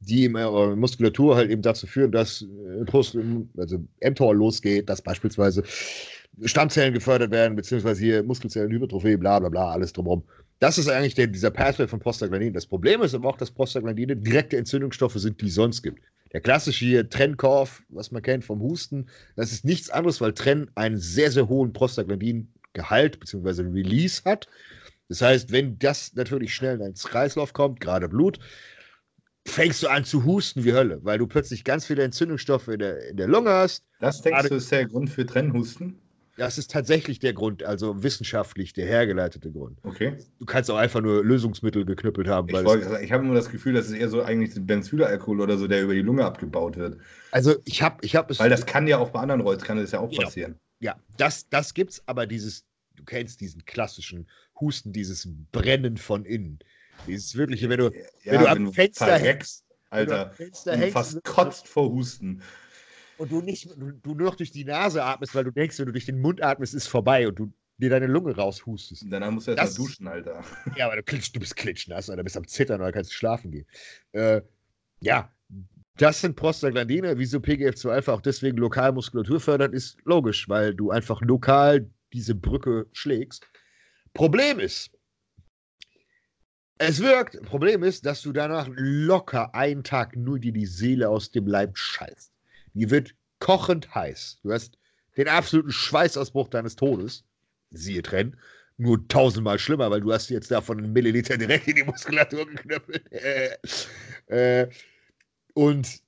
die 0.00 0.24
in 0.24 0.36
eurer 0.36 0.76
Muskulatur 0.76 1.36
halt 1.36 1.50
eben 1.50 1.62
dazu 1.62 1.86
führen, 1.86 2.12
dass 2.12 2.42
äh, 2.42 2.84
also 3.56 3.84
mTOR 4.00 4.34
losgeht, 4.34 4.88
dass 4.88 5.02
beispielsweise 5.02 5.62
Stammzellen 6.44 6.92
gefördert 6.92 7.30
werden, 7.30 7.56
beziehungsweise 7.56 8.02
hier 8.02 8.22
Muskelzellen, 8.22 8.70
Hypertrophie, 8.70 9.16
bla 9.16 9.38
bla 9.38 9.48
bla, 9.48 9.70
alles 9.70 9.92
drumherum. 9.92 10.22
Das 10.58 10.78
ist 10.78 10.88
eigentlich 10.88 11.14
der, 11.14 11.26
dieser 11.26 11.50
Pathway 11.50 11.86
von 11.86 12.00
Prostaglandin. 12.00 12.52
Das 12.52 12.66
Problem 12.66 13.02
ist 13.02 13.14
aber 13.14 13.28
auch, 13.28 13.36
dass 13.36 13.50
Prostaglandine 13.50 14.16
direkte 14.16 14.56
Entzündungsstoffe 14.56 15.14
sind, 15.14 15.40
die 15.40 15.46
es 15.46 15.54
sonst 15.54 15.82
gibt. 15.82 16.00
Der 16.32 16.40
klassische 16.40 16.84
hier 16.84 17.08
Trennkorf, 17.08 17.82
was 17.88 18.10
man 18.10 18.22
kennt 18.22 18.44
vom 18.44 18.60
Husten, 18.60 19.06
das 19.36 19.52
ist 19.52 19.64
nichts 19.64 19.90
anderes, 19.90 20.20
weil 20.20 20.32
Trenn 20.32 20.70
einen 20.74 20.96
sehr, 20.98 21.30
sehr 21.30 21.48
hohen 21.48 21.72
Prostaglandin-Gehalt 21.72 23.20
bzw. 23.20 23.62
Release 23.62 24.22
hat. 24.24 24.48
Das 25.08 25.22
heißt, 25.22 25.52
wenn 25.52 25.78
das 25.78 26.14
natürlich 26.14 26.54
schnell 26.54 26.80
ins 26.80 27.04
Kreislauf 27.04 27.52
kommt, 27.52 27.80
gerade 27.80 28.08
Blut, 28.08 28.38
fängst 29.46 29.82
du 29.82 29.88
an 29.88 30.04
zu 30.04 30.24
husten 30.24 30.64
wie 30.64 30.72
Hölle, 30.72 31.00
weil 31.02 31.18
du 31.18 31.26
plötzlich 31.26 31.64
ganz 31.64 31.86
viele 31.86 32.02
Entzündungsstoffe 32.02 32.68
in 32.68 32.80
der, 32.80 33.08
in 33.08 33.16
der 33.16 33.28
Lunge 33.28 33.50
hast. 33.50 33.84
Das 34.00 34.22
denkst 34.22 34.48
du 34.48 34.56
ist 34.56 34.72
der 34.72 34.86
Grund 34.86 35.10
für 35.10 35.24
Trennhusten? 35.24 36.00
Das 36.36 36.58
ist 36.58 36.70
tatsächlich 36.70 37.18
der 37.18 37.32
Grund, 37.32 37.62
also 37.62 38.02
wissenschaftlich 38.02 38.74
der 38.74 38.86
hergeleitete 38.86 39.50
Grund. 39.50 39.78
Okay. 39.84 40.18
Du 40.38 40.44
kannst 40.44 40.70
auch 40.70 40.76
einfach 40.76 41.00
nur 41.00 41.24
Lösungsmittel 41.24 41.86
geknüppelt 41.86 42.28
haben. 42.28 42.48
ich, 42.48 43.02
ich 43.04 43.12
habe 43.12 43.24
immer 43.24 43.34
das 43.34 43.48
Gefühl, 43.48 43.72
das 43.72 43.86
ist 43.86 43.94
eher 43.94 44.10
so 44.10 44.22
eigentlich 44.22 44.52
Benzylalkohol 44.54 45.40
oder 45.40 45.56
so, 45.56 45.66
der 45.66 45.82
über 45.82 45.94
die 45.94 46.02
Lunge 46.02 46.26
abgebaut 46.26 46.76
wird. 46.76 46.98
Also 47.30 47.54
ich 47.64 47.80
habe 47.80 47.96
ich 48.02 48.16
hab 48.16 48.30
es. 48.30 48.38
Weil 48.38 48.50
das 48.50 48.66
kann 48.66 48.86
ja 48.86 48.98
auch 48.98 49.10
bei 49.10 49.20
anderen 49.20 49.40
Rolls, 49.40 49.62
kann 49.62 49.78
das 49.78 49.92
ja 49.92 50.00
auch 50.00 50.14
passieren. 50.14 50.56
Ja, 50.80 50.96
das, 51.16 51.48
das 51.48 51.72
gibt's, 51.72 52.02
aber 52.04 52.26
dieses, 52.26 52.66
du 52.96 53.04
kennst 53.04 53.40
diesen 53.40 53.64
klassischen 53.64 54.28
Husten, 54.60 54.92
dieses 54.92 55.28
Brennen 55.52 55.96
von 55.96 56.24
innen. 56.24 56.58
Dieses 57.06 57.36
wirkliche, 57.36 57.68
wenn 57.68 57.78
du, 57.78 57.90
ja, 58.24 58.32
wenn 58.32 58.40
du 58.40 58.48
am 58.48 58.72
Fenster 58.72 59.18
hängst, 59.18 59.64
Alter, 59.90 60.30
Fenster 60.30 60.76
hängst, 60.76 60.92
fast 60.92 61.24
kotzt 61.24 61.68
vor 61.68 61.90
Husten 61.90 62.42
und 63.18 63.32
du 63.32 63.40
nicht, 63.40 63.68
du, 63.76 63.92
du 63.92 64.14
nur 64.14 64.28
noch 64.28 64.34
durch 64.34 64.50
die 64.50 64.64
Nase 64.64 65.02
atmest, 65.02 65.34
weil 65.34 65.44
du 65.44 65.50
denkst, 65.50 65.78
wenn 65.78 65.86
du 65.86 65.92
durch 65.92 66.06
den 66.06 66.20
Mund 66.20 66.42
atmest, 66.42 66.74
ist 66.74 66.86
vorbei 66.86 67.28
und 67.28 67.38
du 67.38 67.52
dir 67.78 67.90
deine 67.90 68.06
Lunge 68.06 68.34
raushustest. 68.34 69.06
Danach 69.08 69.30
musst 69.30 69.46
du 69.46 69.52
erst 69.52 69.78
mal 69.78 69.84
duschen, 69.84 70.08
Alter. 70.08 70.44
Ja, 70.76 70.86
aber 70.86 70.96
du, 70.96 71.02
klitsch, 71.02 71.30
du 71.34 71.40
bist 71.40 71.56
klitschnass, 71.56 72.08
Alter, 72.08 72.24
bist 72.24 72.36
am 72.36 72.46
Zittern 72.46 72.80
oder 72.80 72.92
kannst 72.92 73.12
schlafen 73.12 73.50
gehen. 73.50 73.66
Äh, 74.12 74.40
ja, 75.00 75.30
das 75.98 76.20
sind 76.20 76.36
Prostaglandine, 76.36 77.18
wieso 77.18 77.38
PGF2-Alpha 77.38 78.12
auch 78.12 78.20
deswegen 78.20 78.58
lokal 78.58 78.92
Muskulatur 78.92 79.40
fördert, 79.40 79.72
ist 79.72 79.98
logisch, 80.04 80.48
weil 80.48 80.74
du 80.74 80.90
einfach 80.90 81.20
lokal 81.22 81.90
diese 82.12 82.34
Brücke 82.34 82.86
schlägst. 82.92 83.46
Problem 84.16 84.58
ist, 84.58 84.90
es 86.78 87.00
wirkt. 87.00 87.40
Problem 87.42 87.82
ist, 87.82 88.04
dass 88.04 88.22
du 88.22 88.32
danach 88.32 88.68
locker 88.70 89.54
einen 89.54 89.82
Tag 89.82 90.16
nur 90.16 90.38
dir 90.38 90.52
die 90.52 90.66
Seele 90.66 91.08
aus 91.08 91.30
dem 91.30 91.46
Leib 91.46 91.76
scheißt. 91.76 92.32
Die 92.74 92.90
wird 92.90 93.14
kochend 93.38 93.94
heiß. 93.94 94.40
Du 94.42 94.52
hast 94.52 94.78
den 95.16 95.28
absoluten 95.28 95.72
Schweißausbruch 95.72 96.48
deines 96.48 96.76
Todes. 96.76 97.24
Siehe 97.70 98.02
Trenn. 98.02 98.36
Nur 98.78 99.08
tausendmal 99.08 99.58
schlimmer, 99.58 99.90
weil 99.90 100.02
du 100.02 100.12
hast 100.12 100.28
jetzt 100.28 100.50
davon 100.50 100.78
einen 100.78 100.92
Milliliter 100.92 101.38
direkt 101.38 101.66
in 101.68 101.76
die 101.76 101.82
Muskulatur 101.82 102.46
geknöppelt. 102.46 103.10
äh, 104.26 104.68
und 105.54 105.86
äh, 105.86 106.05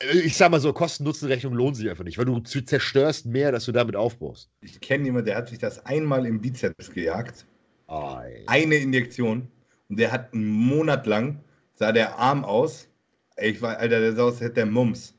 ich 0.00 0.36
sag 0.36 0.50
mal 0.50 0.60
so, 0.60 0.72
Kosten-Nutzen-Rechnung 0.72 1.52
lohnt 1.52 1.76
sich 1.76 1.88
einfach 1.88 2.04
nicht, 2.04 2.18
weil 2.18 2.24
du 2.24 2.40
zerstörst 2.40 3.26
mehr, 3.26 3.52
dass 3.52 3.66
du 3.66 3.72
damit 3.72 3.96
aufbaust. 3.96 4.50
Ich 4.62 4.80
kenne 4.80 5.04
jemanden, 5.04 5.26
der 5.26 5.36
hat 5.36 5.48
sich 5.48 5.58
das 5.58 5.84
einmal 5.84 6.26
im 6.26 6.40
Bizeps 6.40 6.90
gejagt. 6.90 7.46
Ei. 7.86 8.42
Eine 8.46 8.76
Injektion. 8.76 9.48
Und 9.88 9.98
der 9.98 10.12
hat 10.12 10.32
einen 10.32 10.48
Monat 10.48 11.06
lang, 11.06 11.40
sah 11.74 11.92
der 11.92 12.18
Arm 12.18 12.44
aus. 12.44 12.88
Ich 13.36 13.60
war, 13.60 13.76
Alter, 13.78 14.00
der 14.00 14.14
sah 14.14 14.22
aus, 14.24 14.40
hätte 14.40 14.54
der 14.54 14.66
Mums. 14.66 15.14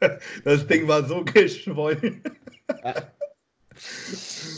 das 0.44 0.66
Ding 0.66 0.88
war 0.88 1.04
so 1.04 1.24
geschwollen. 1.24 2.22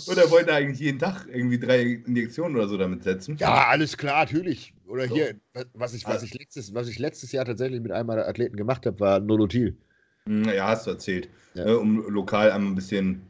Und 0.07 0.17
er 0.17 0.31
wollte 0.31 0.55
eigentlich 0.55 0.81
jeden 0.81 0.99
Tag 0.99 1.27
irgendwie 1.31 1.59
drei 1.59 1.83
Injektionen 2.07 2.57
oder 2.57 2.69
so 2.69 2.79
damit 2.79 3.03
setzen. 3.03 3.37
Ja, 3.39 3.67
alles 3.69 3.97
klar, 3.97 4.25
natürlich. 4.25 4.73
Oder 4.91 5.09
so. 5.09 5.15
hier, 5.15 5.35
was 5.75 5.95
ich, 5.95 6.05
was, 6.05 6.23
ich 6.23 6.35
letztes, 6.35 6.75
was 6.75 6.89
ich 6.89 6.99
letztes 6.99 7.33
Jahr 7.33 7.45
tatsächlich 7.45 7.81
mit 7.81 7.93
einem 7.93 8.07
meiner 8.07 8.27
Athleten 8.27 8.57
gemacht 8.57 8.87
habe, 8.87 8.99
war 9.01 9.21
Nolotil. 9.21 9.77
Hm, 10.27 10.45
ja, 10.45 10.69
hast 10.69 10.87
du 10.87 10.91
erzählt. 10.91 11.29
Ja. 11.55 11.65
Ne, 11.65 11.79
um 11.79 12.09
lokal 12.09 12.51
ein 12.51 12.75
bisschen 12.75 13.23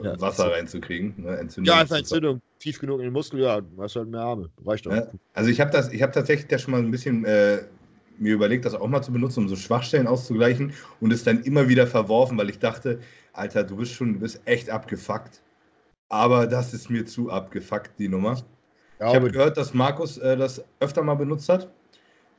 ja, 0.00 0.18
Wasser 0.20 0.50
reinzukriegen. 0.50 1.14
Ne? 1.18 1.36
Entzündung 1.36 1.74
ja, 1.74 1.80
einfach 1.80 1.96
Entzündung. 1.96 2.40
Tief 2.58 2.78
genug 2.78 3.00
in 3.00 3.04
den 3.04 3.12
Muskel, 3.12 3.40
ja, 3.40 3.60
hast 3.78 3.96
halt 3.96 4.08
mehr 4.08 4.20
Arme. 4.20 4.50
Reicht 4.64 4.86
doch. 4.86 4.92
Ja, 4.92 5.06
also 5.34 5.50
ich 5.50 5.60
habe 5.60 5.70
das, 5.70 5.92
ich 5.92 6.02
habe 6.02 6.12
tatsächlich 6.12 6.48
da 6.48 6.58
schon 6.58 6.72
mal 6.72 6.80
ein 6.80 6.90
bisschen 6.90 7.24
äh, 7.24 7.62
mir 8.18 8.32
überlegt, 8.32 8.64
das 8.64 8.74
auch 8.74 8.88
mal 8.88 9.02
zu 9.02 9.12
benutzen, 9.12 9.40
um 9.40 9.48
so 9.48 9.56
Schwachstellen 9.56 10.06
auszugleichen 10.06 10.72
und 11.00 11.12
es 11.12 11.24
dann 11.24 11.42
immer 11.42 11.68
wieder 11.68 11.86
verworfen, 11.86 12.38
weil 12.38 12.50
ich 12.50 12.58
dachte, 12.58 13.00
Alter, 13.32 13.64
du 13.64 13.76
bist 13.76 13.92
schon, 13.92 14.14
du 14.14 14.20
bist 14.20 14.40
echt 14.44 14.70
abgefuckt. 14.70 15.42
Aber 16.08 16.46
das 16.46 16.74
ist 16.74 16.90
mir 16.90 17.06
zu 17.06 17.30
abgefuckt, 17.30 17.98
die 17.98 18.08
Nummer. 18.08 18.42
Ja, 19.02 19.08
ich 19.08 19.16
habe 19.16 19.32
gehört, 19.32 19.56
dass 19.56 19.74
Markus 19.74 20.16
äh, 20.18 20.36
das 20.36 20.62
öfter 20.78 21.02
mal 21.02 21.16
benutzt 21.16 21.48
hat, 21.48 21.68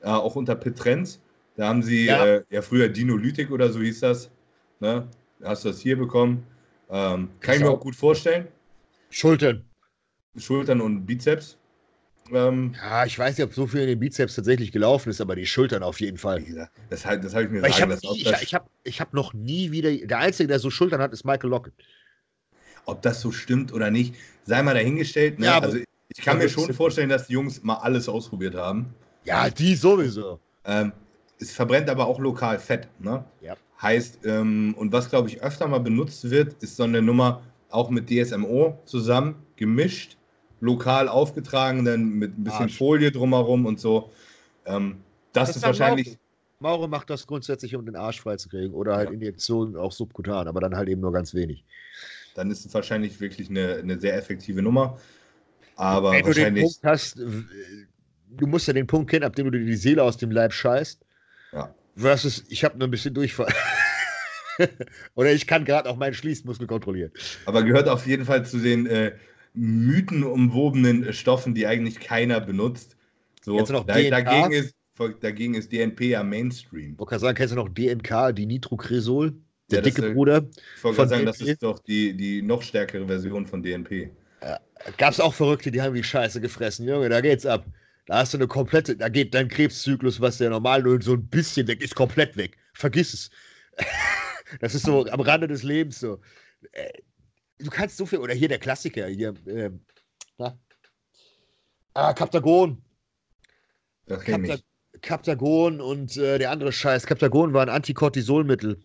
äh, 0.02 0.08
auch 0.08 0.38
unter 0.38 0.56
Petrens. 0.56 1.20
Da 1.58 1.68
haben 1.68 1.84
sie 1.84 2.06
ja, 2.06 2.26
äh, 2.26 2.44
ja 2.50 2.62
früher 2.62 2.88
Dinolytik 2.88 3.52
oder 3.52 3.70
so 3.70 3.82
hieß 3.82 4.00
das. 4.00 4.32
Ne? 4.80 5.06
Hast 5.44 5.66
du 5.66 5.70
das 5.70 5.82
hier 5.82 5.98
bekommen? 5.98 6.46
Ähm, 6.90 7.30
kann 7.42 7.56
ich 7.56 7.62
mir 7.62 7.70
auch 7.70 7.82
gut 7.82 7.98
vorstellen. 7.98 8.48
Schultern. 9.10 9.66
Schultern 10.38 10.80
und 10.80 11.06
Bizeps. 11.06 11.58
Ähm, 12.32 12.74
ja, 12.82 13.06
ich 13.06 13.20
weiß 13.20 13.38
nicht, 13.38 13.46
ob 13.46 13.54
so 13.54 13.68
viel 13.68 13.82
in 13.82 13.88
den 13.88 14.00
Bizeps 14.00 14.36
tatsächlich 14.36 14.72
gelaufen 14.72 15.10
ist, 15.10 15.20
aber 15.20 15.36
die 15.36 15.46
Schultern 15.46 15.84
auf 15.84 16.00
jeden 16.00 16.18
Fall. 16.18 16.70
Das, 16.90 17.04
das 17.04 17.36
habe 17.36 17.44
ich 17.44 17.50
mir 17.50 17.60
sagen 17.60 17.90
lassen. 17.90 18.08
Ich 18.16 18.26
habe 18.26 18.42
ich 18.42 18.54
hab, 18.54 18.70
ich 18.86 19.02
hab 19.02 19.14
noch 19.14 19.34
nie 19.34 19.72
wieder. 19.72 19.92
Der 19.92 20.20
Einzige, 20.20 20.48
der 20.48 20.60
so 20.60 20.70
Schultern 20.70 21.02
hat, 21.02 21.12
ist 21.12 21.26
Michael 21.26 21.50
Lockett. 21.50 21.74
Ob 22.86 23.02
das 23.02 23.20
so 23.20 23.34
stimmt 23.34 23.74
oder 23.74 23.92
nicht, 23.92 24.16
sei 24.46 24.64
mal 24.64 24.74
dahingestellt. 24.74 25.40
Ne? 25.40 25.48
Ja, 25.48 25.60
also 25.60 25.78
ich 26.16 26.24
kann 26.24 26.38
mir 26.38 26.50
schon 26.50 26.74
vorstellen, 26.74 27.10
dass 27.10 27.28
die 27.28 27.34
Jungs 27.34 27.64
mal 27.64 27.76
alles 27.76 28.08
ausprobiert 28.08 28.56
haben. 28.56 28.94
Ja, 29.24 29.50
die 29.50 29.76
sowieso. 29.76 30.40
Ähm, 30.66 30.92
es 31.40 31.52
verbrennt 31.52 31.90
aber 31.90 32.08
auch 32.08 32.20
lokal 32.20 32.60
Fett. 32.60 32.88
Ne? 33.00 33.24
Ja. 33.42 33.56
Heißt, 33.82 34.26
ähm, 34.26 34.76
und 34.78 34.92
was 34.92 35.10
glaube 35.10 35.30
ich 35.30 35.42
öfter 35.42 35.68
mal 35.68 35.80
benutzt 35.80 36.30
wird, 36.30 36.62
ist 36.62 36.78
so 36.78 36.84
eine 36.84 37.02
Nummer 37.02 37.42
auch 37.70 37.90
mit 37.90 38.10
DSMO 38.10 38.80
zusammen 38.86 39.36
gemischt, 39.56 40.18
lokal 40.62 41.08
aufgetragen, 41.08 41.84
dann 41.84 42.06
mit 42.06 42.38
ein 42.38 42.44
bisschen 42.44 42.64
Arsch. 42.64 42.78
Folie 42.78 43.12
drumherum 43.12 43.66
und 43.66 43.80
so. 43.80 44.12
Ähm, 44.66 45.02
das, 45.34 45.50
das 45.50 45.58
ist 45.58 45.64
wahrscheinlich. 45.64 46.18
Mauro. 46.60 46.78
Mauro 46.78 46.88
macht 46.88 47.10
das 47.10 47.28
grundsätzlich, 47.28 47.76
um 47.76 47.86
den 47.86 47.98
Arsch 47.98 48.22
freizukriegen 48.22 48.74
oder 48.74 48.96
halt 48.96 49.10
ja. 49.10 49.16
Injektionen 49.16 49.76
auch 49.76 49.92
subkutan, 49.92 50.48
aber 50.48 50.62
dann 50.62 50.78
halt 50.78 50.88
eben 50.88 51.02
nur 51.02 51.12
ganz 51.12 51.34
wenig. 51.34 51.66
Dann 52.36 52.50
ist 52.50 52.66
es 52.66 52.74
wahrscheinlich 52.74 53.20
wirklich 53.20 53.50
eine, 53.50 53.76
eine 53.76 54.00
sehr 54.00 54.16
effektive 54.16 54.62
Nummer. 54.62 54.98
Aber 55.76 56.12
Wenn 56.12 56.26
wahrscheinlich. 56.26 56.64
Du, 56.64 56.70
den 56.70 56.82
Punkt 56.82 56.84
hast, 56.84 57.18
du 57.18 58.48
musst 58.48 58.68
ja 58.68 58.74
den 58.74 58.88
Punkt 58.88 59.10
kennen, 59.10 59.24
ab 59.24 59.36
dem 59.36 59.46
du 59.46 59.58
dir 59.58 59.66
die 59.66 59.76
Seele 59.76 60.04
aus 60.04 60.18
dem 60.18 60.32
Leib 60.32 60.54
scheißt. 60.54 61.06
Ja. 61.52 61.74
Versus, 61.96 62.46
ich 62.50 62.64
habe 62.64 62.78
nur 62.78 62.88
ein 62.88 62.92
bisschen 62.92 63.14
Durchfall. 63.14 63.54
Oder 65.16 65.34
ich 65.34 65.48
kann 65.48 65.66
gerade 65.66 65.90
auch 65.90 65.98
meinen 65.98 66.14
Schließmuskel 66.14 66.68
kontrollieren. 66.68 67.12
Aber 67.46 67.64
gehört 67.64 67.88
auf 67.88 68.06
jeden 68.06 68.26
Fall 68.26 68.46
zu 68.46 68.60
den 68.60 68.86
äh, 68.86 69.14
mythenumwobenen 69.54 71.08
äh, 71.08 71.14
Stoffen, 71.14 71.54
die 71.54 71.68
eigentlich 71.68 72.00
keiner 72.00 72.40
benutzt. 72.40 72.96
So, 73.42 73.60
da, 73.60 73.82
dagegen, 73.84 74.52
ist, 74.54 74.76
dagegen 75.22 75.56
ist 75.56 75.72
DNP 75.72 76.02
ja 76.02 76.24
Mainstream. 76.24 76.96
Ich 77.00 77.08
kann 77.08 77.20
sagen, 77.20 77.36
kennst 77.36 77.52
du 77.52 77.58
noch 77.58 77.70
DNK, 77.70 78.34
die 78.34 78.46
Nitrocresol? 78.46 79.34
Der 79.70 79.80
ja, 79.80 79.84
dicke 79.84 80.02
das, 80.02 80.14
Bruder. 80.14 80.48
Ich 80.78 80.84
wollte 80.84 81.08
sagen, 81.08 81.26
DNP. 81.26 81.26
das 81.26 81.42
ist 81.42 81.64
doch 81.64 81.80
die, 81.80 82.16
die 82.16 82.42
noch 82.42 82.62
stärkere 82.62 83.06
Version 83.06 83.46
von 83.46 83.62
DNP. 83.62 84.12
Ja, 84.44 84.60
Gab 84.98 85.14
es 85.14 85.20
auch 85.20 85.34
Verrückte, 85.34 85.72
die 85.72 85.82
haben 85.82 85.96
die 85.96 86.04
Scheiße 86.04 86.42
gefressen. 86.42 86.88
Junge, 86.88 87.10
da 87.10 87.22
geht's 87.22 87.46
ab. 87.46 87.66
Da 88.06 88.18
hast 88.18 88.34
du 88.34 88.38
eine 88.38 88.48
komplette, 88.48 88.98
da 88.98 89.08
geht 89.08 89.34
dein 89.34 89.48
Krebszyklus, 89.48 90.20
was 90.20 90.38
der 90.38 90.50
normal 90.50 90.84
nur 90.84 91.02
so 91.02 91.14
ein 91.14 91.28
bisschen 91.28 91.68
weg 91.68 91.82
ist, 91.82 91.96
komplett 91.96 92.36
weg. 92.36 92.58
Vergiss 92.74 93.14
es. 93.14 93.30
das 94.60 94.76
ist 94.76 94.86
so 94.86 95.06
am 95.06 95.22
Rande 95.22 95.48
des 95.48 95.64
Lebens 95.64 96.00
so. 96.00 96.20
Äh, 96.74 96.92
du 97.60 97.70
kannst 97.70 97.96
so 97.96 98.06
viel, 98.06 98.20
oder 98.20 98.34
hier 98.34 98.50
der 98.50 98.60
Klassiker, 98.60 99.08
hier, 99.08 99.34
ähm, 99.48 99.86
na? 100.38 100.58
Ah, 101.94 102.14
Kaptagon. 102.14 102.84
Das 104.06 104.24
Kapta 104.24 104.58
Kaptagon 105.02 105.82
und 105.82 106.18
äh, 106.18 106.38
der 106.38 106.52
andere 106.52 106.72
Scheiß. 106.72 107.06
Kaptagon 107.06 107.54
war 107.54 107.64
ein 107.64 107.70
Antikortisolmittel. 107.70 108.82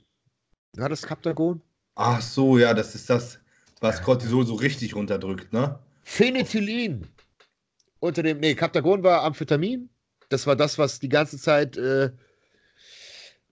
War 0.76 0.88
das 0.88 1.02
Kaptagon? 1.02 1.60
Ach 1.96 2.20
so, 2.20 2.58
ja, 2.58 2.74
das 2.74 2.94
ist 2.94 3.10
das, 3.10 3.40
was 3.80 4.02
Cortisol 4.02 4.46
so 4.46 4.54
richtig 4.54 4.94
runterdrückt, 4.94 5.52
ne? 5.52 5.78
Phenethylin 6.02 7.06
unter 8.00 8.22
dem, 8.22 8.38
nee, 8.40 8.54
Kaptagon 8.54 9.02
war 9.02 9.22
Amphetamin. 9.22 9.88
Das 10.28 10.46
war 10.46 10.56
das, 10.56 10.78
was 10.78 11.00
die 11.00 11.08
ganze 11.08 11.38
Zeit, 11.38 11.76
äh, 11.76 12.10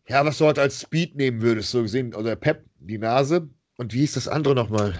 ja, 0.08 0.24
was 0.24 0.38
du 0.38 0.46
halt 0.46 0.58
als 0.58 0.80
Speed 0.82 1.16
nehmen 1.16 1.42
würdest, 1.42 1.70
so 1.70 1.82
gesehen, 1.82 2.14
oder 2.14 2.36
Pep, 2.36 2.64
die 2.78 2.98
Nase. 2.98 3.48
Und 3.76 3.92
wie 3.92 4.00
hieß 4.00 4.14
das 4.14 4.28
andere 4.28 4.54
nochmal? 4.54 4.94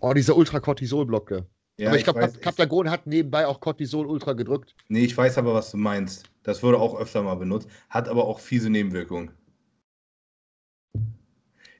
Oh, 0.00 0.12
dieser 0.12 0.36
Ultracortisol-Blocker. 0.36 1.46
Ja, 1.76 1.88
aber 1.88 1.96
ich, 1.96 2.06
ich 2.06 2.12
glaube, 2.12 2.32
Kaptagon 2.40 2.90
hat 2.90 3.06
nebenbei 3.06 3.46
auch 3.46 3.60
Cortisol 3.60 4.06
ultra 4.06 4.34
gedrückt. 4.34 4.74
Nee, 4.88 5.04
ich 5.04 5.16
weiß 5.16 5.38
aber, 5.38 5.54
was 5.54 5.70
du 5.72 5.76
meinst. 5.76 6.30
Das 6.44 6.62
wurde 6.62 6.78
auch 6.78 6.98
öfter 6.98 7.22
mal 7.22 7.34
benutzt, 7.34 7.68
hat 7.88 8.08
aber 8.08 8.26
auch 8.26 8.38
fiese 8.38 8.70
Nebenwirkungen. 8.70 9.30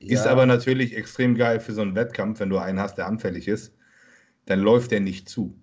Ja. 0.05 0.19
Ist 0.19 0.27
aber 0.27 0.45
natürlich 0.45 0.95
extrem 0.95 1.35
geil 1.35 1.59
für 1.59 1.73
so 1.73 1.81
einen 1.81 1.95
Wettkampf, 1.95 2.39
wenn 2.39 2.49
du 2.49 2.57
einen 2.57 2.79
hast, 2.79 2.97
der 2.97 3.07
anfällig 3.07 3.47
ist. 3.47 3.73
Dann 4.45 4.59
läuft 4.59 4.91
der 4.91 4.99
nicht 4.99 5.27
zu 5.27 5.59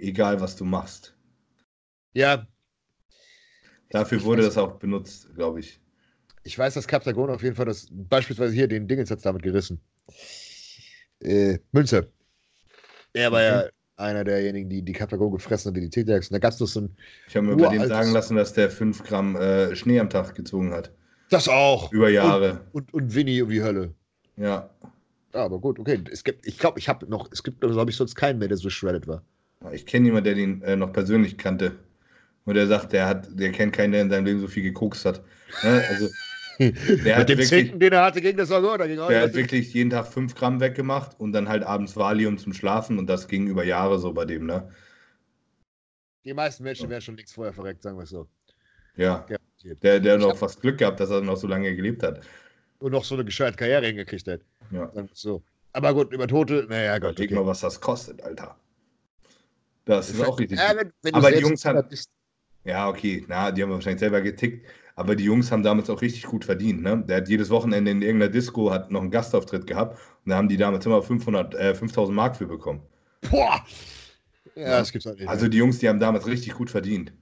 egal 0.00 0.40
was 0.40 0.56
du 0.56 0.64
machst. 0.64 1.14
Ja. 2.12 2.46
Dafür 3.90 4.18
ich 4.18 4.24
wurde 4.24 4.42
weiß, 4.42 4.54
das 4.54 4.58
auch 4.58 4.78
benutzt, 4.78 5.34
glaube 5.34 5.60
ich. 5.60 5.80
Ich 6.42 6.58
weiß, 6.58 6.74
dass 6.74 6.86
Captagon 6.86 7.30
auf 7.30 7.42
jeden 7.42 7.56
Fall 7.56 7.66
das, 7.66 7.88
beispielsweise 7.90 8.54
hier 8.54 8.68
den 8.68 8.88
Dingens 8.88 9.10
hat 9.10 9.24
damit 9.24 9.42
gerissen. 9.42 9.80
Äh, 11.20 11.58
Münze. 11.72 12.10
Er 13.12 13.30
war 13.32 13.42
ja 13.42 13.64
einer 13.96 14.24
derjenigen, 14.24 14.70
die 14.70 14.82
die 14.82 14.92
Captagon 14.92 15.32
gefressen 15.32 15.70
hat, 15.70 15.76
die 15.76 15.82
die 15.82 15.90
T-Dax. 15.90 16.30
Da 16.30 16.38
gab 16.38 16.52
es 16.52 16.60
noch 16.60 16.66
so 16.66 16.82
ein. 16.82 16.96
Ich 17.28 17.36
habe 17.36 17.46
mir 17.46 17.56
bei 17.56 17.68
dem 17.68 17.86
sagen 17.86 18.12
lassen, 18.12 18.36
dass 18.36 18.54
der 18.54 18.70
5 18.70 19.04
Gramm 19.04 19.36
äh, 19.36 19.74
Schnee 19.76 20.00
am 20.00 20.08
Tag 20.08 20.34
gezogen 20.34 20.72
hat. 20.72 20.90
Das 21.30 21.48
auch. 21.48 21.92
Über 21.92 22.10
Jahre. 22.10 22.60
Und, 22.72 22.92
und, 22.92 23.02
und 23.02 23.14
Winnie 23.14 23.48
wie 23.48 23.62
Hölle. 23.62 23.94
Ja. 24.36 24.68
Ja, 25.32 25.44
aber 25.44 25.60
gut, 25.60 25.78
okay. 25.78 26.02
Es 26.10 26.24
gibt, 26.24 26.44
ich 26.46 26.58
glaube, 26.58 26.78
ich 26.78 26.88
habe 26.88 27.08
noch, 27.08 27.30
es 27.32 27.42
gibt, 27.42 27.60
glaube 27.60 27.90
ich, 27.90 27.96
sonst 27.96 28.16
keinen 28.16 28.38
mehr, 28.38 28.48
der 28.48 28.56
so 28.56 28.68
shredded 28.68 29.06
war. 29.06 29.22
Ich 29.72 29.86
kenne 29.86 30.06
jemanden, 30.06 30.24
der 30.24 30.34
den 30.34 30.62
äh, 30.62 30.76
noch 30.76 30.92
persönlich 30.92 31.38
kannte. 31.38 31.78
Und 32.44 32.54
der 32.54 32.66
sagt, 32.66 32.92
der 32.92 33.06
hat, 33.06 33.28
der 33.38 33.52
kennt 33.52 33.72
keinen, 33.72 33.92
der 33.92 34.02
in 34.02 34.10
seinem 34.10 34.24
Leben 34.24 34.40
so 34.40 34.48
viel 34.48 34.62
gekokst 34.62 35.04
hat. 35.04 35.22
Ne? 35.62 35.84
Also, 35.88 36.08
der 36.58 37.16
hat 37.16 37.28
dem 37.28 37.38
wirklich, 37.38 37.48
Zinken, 37.48 37.78
den 37.78 37.92
er 37.92 38.02
hatte, 38.02 38.20
ging 38.20 38.36
das 38.36 38.50
auch 38.50 38.60
gut. 38.60 38.80
Der 38.80 39.22
hat 39.22 39.34
wirklich 39.34 39.72
jeden 39.72 39.90
Tag 39.90 40.06
5 40.06 40.34
Gramm 40.34 40.60
weggemacht 40.60 41.20
und 41.20 41.32
dann 41.32 41.48
halt 41.48 41.62
abends 41.62 41.96
Valium 41.96 42.38
zum 42.38 42.52
Schlafen 42.52 42.98
und 42.98 43.06
das 43.06 43.28
ging 43.28 43.46
über 43.46 43.64
Jahre 43.64 43.98
so 43.98 44.12
bei 44.12 44.24
dem, 44.24 44.46
ne? 44.46 44.68
Die 46.24 46.34
meisten 46.34 46.64
Menschen 46.64 46.90
wären 46.90 47.00
schon 47.00 47.14
nichts 47.14 47.32
vorher 47.32 47.52
verreckt, 47.52 47.82
sagen 47.82 47.96
wir 47.96 48.02
es 48.02 48.10
so. 48.10 48.26
Ja. 48.96 49.24
Der, 49.64 50.00
der 50.00 50.18
noch 50.18 50.36
fast 50.36 50.60
Glück 50.60 50.78
gehabt, 50.78 51.00
dass 51.00 51.10
er 51.10 51.20
noch 51.20 51.36
so 51.36 51.46
lange 51.46 51.74
gelebt 51.76 52.02
hat. 52.02 52.20
Und 52.78 52.92
noch 52.92 53.04
so 53.04 53.14
eine 53.14 53.24
gescheite 53.24 53.56
Karriere 53.56 53.86
hingekriegt 53.86 54.26
hat. 54.26 54.40
Ja. 54.70 54.90
So. 55.12 55.42
Aber 55.72 55.94
gut, 55.94 56.12
über 56.12 56.26
Tote, 56.26 56.66
naja, 56.68 56.98
Gott. 56.98 57.12
Überleg 57.12 57.30
okay. 57.30 57.40
mal, 57.40 57.46
was 57.46 57.60
das 57.60 57.80
kostet, 57.80 58.22
Alter. 58.22 58.56
Das 59.84 60.10
ist 60.10 60.20
auch 60.20 60.38
richtig. 60.38 60.58
Ja, 60.58 60.74
wenn, 60.76 60.92
wenn 61.02 61.14
aber 61.14 61.30
die 61.30 61.40
Jungs 61.40 61.64
haben. 61.64 61.86
Ja, 62.64 62.88
okay, 62.88 63.24
na, 63.28 63.50
die 63.50 63.62
haben 63.62 63.70
wahrscheinlich 63.70 64.00
selber 64.00 64.20
getickt. 64.20 64.66
Aber 64.96 65.16
die 65.16 65.24
Jungs 65.24 65.50
haben 65.50 65.62
damals 65.62 65.88
auch 65.88 66.02
richtig 66.02 66.24
gut 66.24 66.44
verdient. 66.44 66.82
Ne? 66.82 67.02
Der 67.08 67.18
hat 67.18 67.28
jedes 67.28 67.48
Wochenende 67.48 67.90
in 67.90 68.02
irgendeiner 68.02 68.30
Disco 68.30 68.70
hat 68.70 68.90
noch 68.90 69.00
einen 69.00 69.10
Gastauftritt 69.10 69.66
gehabt 69.66 69.98
und 70.24 70.30
da 70.30 70.36
haben 70.36 70.48
die 70.48 70.58
damals 70.58 70.84
immer 70.84 71.02
500, 71.02 71.54
äh, 71.54 71.74
5000 71.74 72.14
Mark 72.14 72.36
für 72.36 72.46
bekommen. 72.46 72.82
Boah! 73.30 73.64
Ja, 74.54 74.62
ja, 74.62 74.78
das 74.78 74.92
gibt's 74.92 75.06
halt 75.06 75.18
nicht. 75.18 75.28
Also 75.28 75.48
die 75.48 75.56
Jungs, 75.56 75.78
die 75.78 75.88
haben 75.88 76.00
damals 76.00 76.26
richtig 76.26 76.52
gut 76.52 76.68
verdient. 76.70 77.12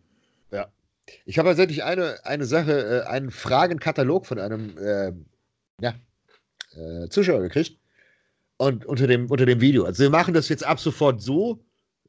Ich 1.25 1.39
habe 1.39 1.49
tatsächlich 1.49 1.85
eine, 1.85 2.25
eine 2.25 2.45
Sache, 2.45 3.05
äh, 3.05 3.09
einen 3.09 3.31
Fragenkatalog 3.31 4.27
von 4.27 4.39
einem 4.39 4.77
äh, 4.79 5.13
ja, 5.81 5.95
äh, 6.73 7.09
Zuschauer 7.09 7.41
gekriegt. 7.41 7.79
Und 8.57 8.85
unter 8.87 9.07
dem, 9.07 9.31
unter 9.31 9.47
dem 9.47 9.61
Video. 9.61 9.85
Also 9.85 10.03
wir 10.03 10.11
machen 10.11 10.35
das 10.35 10.49
jetzt 10.49 10.67
ab 10.67 10.81
sofort 10.81 11.23
so. 11.23 11.65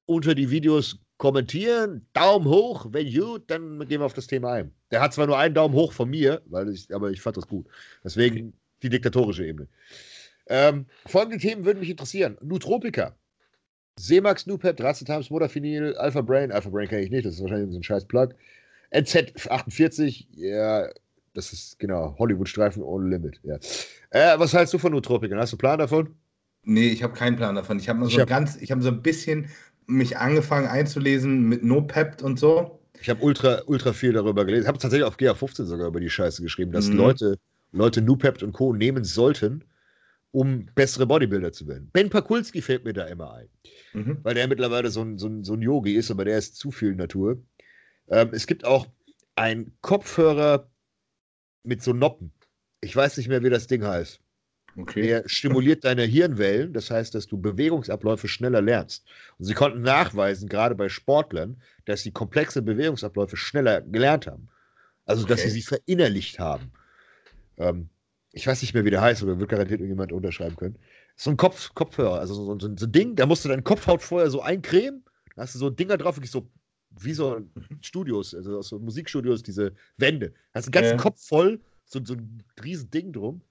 Unter 0.05 0.33
die 0.33 0.49
Videos 0.49 0.97
kommentieren, 1.19 2.07
Daumen 2.13 2.47
hoch, 2.47 2.87
wenn 2.91 3.13
gut, 3.13 3.43
dann 3.51 3.77
gehen 3.87 4.01
wir 4.01 4.05
auf 4.05 4.13
das 4.13 4.25
Thema 4.25 4.53
ein. 4.53 4.71
Der 4.89 5.01
hat 5.01 5.13
zwar 5.13 5.27
nur 5.27 5.37
einen 5.37 5.53
Daumen 5.53 5.75
hoch 5.75 5.91
von 5.91 6.09
mir, 6.09 6.41
weil 6.45 6.69
ich, 6.69 6.91
aber 6.95 7.11
ich 7.11 7.21
fand 7.21 7.37
das 7.37 7.47
gut. 7.47 7.67
Deswegen 8.03 8.53
die 8.81 8.89
diktatorische 8.89 9.45
Ebene. 9.45 9.67
Ähm, 10.47 10.87
folgende 11.05 11.37
Themen 11.37 11.65
würden 11.65 11.79
mich 11.79 11.89
interessieren. 11.91 12.37
Nootropika. 12.41 13.15
Seemax, 13.99 14.47
Nupep, 14.47 14.81
Racetams, 14.81 15.29
Modafinil, 15.29 15.93
Alpha 15.97 16.21
Brain. 16.21 16.51
Alpha 16.53 16.69
Brain 16.69 16.87
kenne 16.87 17.03
ich 17.03 17.11
nicht, 17.11 17.25
das 17.25 17.35
ist 17.35 17.41
wahrscheinlich 17.41 17.71
so 17.71 17.77
ein 17.77 17.83
scheiß 17.83 18.05
Plug. 18.05 18.29
NZ48, 18.91 20.27
ja, 20.31 20.89
das 21.33 21.53
ist 21.53 21.79
genau, 21.79 22.15
Hollywood-Streifen 22.17 22.81
ohne 22.81 23.09
Limit. 23.09 23.39
Ja. 23.43 23.55
Äh, 24.11 24.39
was 24.39 24.53
hältst 24.53 24.73
du 24.73 24.77
von 24.77 24.91
Nootropika? 24.91 25.35
Hast 25.37 25.53
du 25.53 25.55
einen 25.55 25.59
Plan 25.59 25.79
davon? 25.79 26.15
Nee, 26.63 26.89
ich 26.89 27.03
habe 27.03 27.13
keinen 27.13 27.35
Plan 27.35 27.55
davon. 27.55 27.79
Ich 27.79 27.87
habe 27.87 28.05
so 28.05 28.19
hab, 28.19 28.27
ganz, 28.27 28.57
ich 28.57 28.71
habe 28.71 28.81
so 28.81 28.89
ein 28.89 29.01
bisschen 29.01 29.49
mich 29.87 30.17
angefangen 30.17 30.67
einzulesen 30.67 31.47
mit 31.47 31.63
NoPept 31.63 32.21
und 32.21 32.39
so. 32.39 32.79
Ich 33.01 33.09
habe 33.09 33.23
ultra, 33.23 33.61
ultra 33.65 33.93
viel 33.93 34.13
darüber 34.13 34.45
gelesen. 34.45 34.63
Ich 34.63 34.67
habe 34.67 34.77
tatsächlich 34.77 35.07
auf 35.07 35.17
GA15 35.17 35.65
sogar 35.65 35.87
über 35.87 35.99
die 35.99 36.09
Scheiße 36.09 36.41
geschrieben, 36.41 36.71
dass 36.71 36.87
mhm. 36.87 36.97
Leute, 36.97 37.39
Leute 37.71 38.01
NuPept 38.01 38.43
und 38.43 38.51
Co. 38.51 38.73
nehmen 38.73 39.03
sollten, 39.03 39.63
um 40.31 40.67
bessere 40.75 41.07
Bodybuilder 41.07 41.51
zu 41.51 41.67
werden. 41.67 41.89
Ben 41.93 42.09
Pakulski 42.09 42.61
fällt 42.61 42.85
mir 42.85 42.93
da 42.93 43.05
immer 43.05 43.33
ein, 43.33 43.47
mhm. 43.93 44.17
weil 44.23 44.35
der 44.35 44.47
mittlerweile 44.47 44.89
so 44.89 45.01
ein, 45.01 45.17
so, 45.17 45.27
ein, 45.27 45.43
so 45.43 45.53
ein 45.53 45.61
Yogi 45.61 45.93
ist, 45.93 46.11
aber 46.11 46.25
der 46.25 46.37
ist 46.37 46.55
zu 46.55 46.71
viel 46.71 46.95
Natur. 46.95 47.41
Ähm, 48.09 48.29
es 48.33 48.47
gibt 48.47 48.65
auch 48.65 48.87
einen 49.35 49.77
Kopfhörer 49.81 50.69
mit 51.63 51.81
so 51.83 51.93
Noppen. 51.93 52.31
Ich 52.81 52.95
weiß 52.95 53.17
nicht 53.17 53.27
mehr, 53.27 53.43
wie 53.43 53.49
das 53.49 53.67
Ding 53.67 53.83
heißt. 53.83 54.19
Okay. 54.77 55.01
Der 55.01 55.23
stimuliert 55.27 55.83
deine 55.83 56.03
Hirnwellen, 56.03 56.73
das 56.73 56.91
heißt, 56.91 57.13
dass 57.15 57.27
du 57.27 57.37
Bewegungsabläufe 57.37 58.27
schneller 58.27 58.61
lernst. 58.61 59.05
Und 59.37 59.45
sie 59.45 59.53
konnten 59.53 59.81
nachweisen, 59.81 60.47
gerade 60.47 60.75
bei 60.75 60.89
Sportlern, 60.89 61.61
dass 61.85 62.03
sie 62.03 62.11
komplexe 62.11 62.61
Bewegungsabläufe 62.61 63.35
schneller 63.35 63.81
gelernt 63.81 64.27
haben. 64.27 64.49
Also, 65.05 65.23
okay. 65.23 65.33
dass 65.33 65.41
sie 65.41 65.49
sie 65.49 65.63
verinnerlicht 65.63 66.39
haben. 66.39 66.71
Ähm, 67.57 67.89
ich 68.31 68.45
weiß 68.45 68.61
nicht 68.61 68.73
mehr, 68.73 68.85
wie 68.85 68.91
der 68.91 69.01
heißt, 69.01 69.23
oder 69.23 69.39
wird 69.39 69.49
garantiert 69.49 69.79
irgendjemand 69.79 70.11
unterschreiben 70.11 70.55
können. 70.55 70.77
So 71.15 71.31
ein 71.31 71.37
Kopf, 71.37 71.73
Kopfhörer, 71.73 72.19
also 72.19 72.33
so, 72.33 72.45
so, 72.59 72.75
so, 72.77 72.85
ein 72.85 72.91
Ding, 72.91 73.15
da 73.15 73.25
musst 73.25 73.43
du 73.43 73.49
deine 73.49 73.63
Kopfhaut 73.63 74.01
vorher 74.01 74.29
so 74.29 74.41
eincremen, 74.41 75.03
da 75.35 75.41
hast 75.41 75.55
du 75.55 75.59
so 75.59 75.69
Dinger 75.69 75.97
drauf, 75.97 76.15
wirklich 76.15 76.31
so 76.31 76.47
wie 76.91 77.13
so 77.13 77.41
Studios, 77.81 78.33
also 78.33 78.57
aus 78.57 78.69
so 78.69 78.79
Musikstudios, 78.79 79.43
diese 79.43 79.73
Wände. 79.97 80.33
Hast 80.53 80.65
einen 80.65 80.71
ganzen 80.71 80.97
ja. 80.97 80.97
Kopf 80.97 81.21
voll, 81.21 81.59
so, 81.85 82.03
so 82.03 82.13
ein 82.13 82.43
riesen 82.63 82.89
Ding 82.91 83.13
drum 83.13 83.41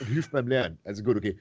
und 0.00 0.06
hilft 0.06 0.32
beim 0.32 0.48
Lernen. 0.48 0.78
Also 0.84 1.02
gut, 1.02 1.16
okay. 1.16 1.38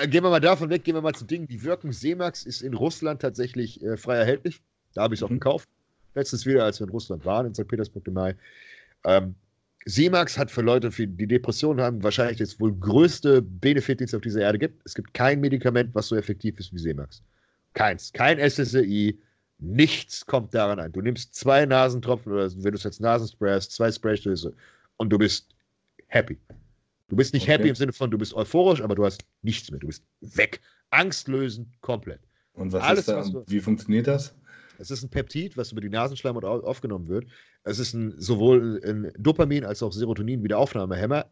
Äh, 0.00 0.08
gehen 0.08 0.24
wir 0.24 0.30
mal 0.30 0.40
davon 0.40 0.70
weg, 0.70 0.84
gehen 0.84 0.94
wir 0.94 1.02
mal 1.02 1.14
zu 1.14 1.24
Dingen, 1.24 1.46
die 1.46 1.62
wirken. 1.62 1.92
Seemax 1.92 2.44
ist 2.44 2.62
in 2.62 2.74
Russland 2.74 3.22
tatsächlich 3.22 3.82
äh, 3.82 3.96
frei 3.96 4.16
erhältlich. 4.16 4.62
Da 4.94 5.02
habe 5.02 5.14
ich 5.14 5.20
es 5.20 5.24
auch 5.24 5.30
mhm. 5.30 5.34
gekauft. 5.34 5.68
Letztens 6.14 6.46
wieder, 6.46 6.64
als 6.64 6.80
wir 6.80 6.86
in 6.86 6.90
Russland 6.90 7.24
waren, 7.24 7.46
in 7.46 7.54
St. 7.54 7.68
Petersburg 7.68 8.06
im 8.06 8.14
Mai. 8.14 8.36
Ähm, 9.04 9.34
Seemax 9.84 10.36
hat 10.36 10.50
für 10.50 10.62
Leute, 10.62 10.90
die 10.90 11.26
Depressionen 11.28 11.80
haben, 11.80 12.02
wahrscheinlich 12.02 12.38
das 12.38 12.58
wohl 12.58 12.74
größte 12.74 13.40
Benefit, 13.40 14.00
den 14.00 14.06
es 14.06 14.14
auf 14.14 14.22
dieser 14.22 14.40
Erde 14.40 14.58
gibt. 14.58 14.82
Es 14.84 14.94
gibt 14.94 15.14
kein 15.14 15.40
Medikament, 15.40 15.94
was 15.94 16.08
so 16.08 16.16
effektiv 16.16 16.58
ist 16.58 16.72
wie 16.72 16.78
Seemax. 16.78 17.22
Keins. 17.74 18.12
Kein 18.12 18.38
SSRI. 18.38 19.16
Nichts 19.58 20.26
kommt 20.26 20.52
daran 20.54 20.78
ein. 20.78 20.92
Du 20.92 21.00
nimmst 21.00 21.34
zwei 21.34 21.64
Nasentropfen 21.64 22.32
oder 22.32 22.50
wenn 22.50 22.72
du 22.72 22.78
es 22.78 22.84
als 22.84 23.00
Nasenspray 23.00 23.54
hast, 23.54 23.72
zwei 23.72 23.90
Spraystöße 23.90 24.54
und 24.98 25.10
du 25.10 25.18
bist 25.18 25.54
happy. 26.08 26.38
Du 27.08 27.16
bist 27.16 27.32
nicht 27.32 27.44
okay. 27.44 27.52
happy 27.52 27.68
im 27.68 27.74
Sinne 27.74 27.92
von, 27.92 28.10
du 28.10 28.18
bist 28.18 28.34
euphorisch, 28.34 28.82
aber 28.82 28.94
du 28.94 29.04
hast 29.04 29.24
nichts 29.42 29.70
mehr. 29.70 29.80
Du 29.80 29.86
bist 29.86 30.04
weg. 30.20 30.60
Angstlösend 30.90 31.68
komplett. 31.80 32.20
Und 32.52 32.72
was 32.72 32.82
Alles, 32.82 33.00
ist 33.00 33.08
da, 33.08 33.22
du, 33.22 33.44
wie 33.46 33.60
funktioniert 33.60 34.06
das? 34.06 34.34
Es 34.78 34.90
ist 34.90 35.02
ein 35.02 35.08
Peptid, 35.08 35.56
was 35.56 35.72
über 35.72 35.80
die 35.80 35.88
Nasenschleimhaut 35.88 36.44
aufgenommen 36.44 37.08
wird. 37.08 37.26
Es 37.64 37.78
ist 37.78 37.94
ein, 37.94 38.14
sowohl 38.18 38.80
ein 38.84 39.12
Dopamin 39.18 39.64
als 39.64 39.82
auch 39.82 39.92
Serotonin 39.92 40.42
Wiederaufnahmehemmer. 40.42 41.26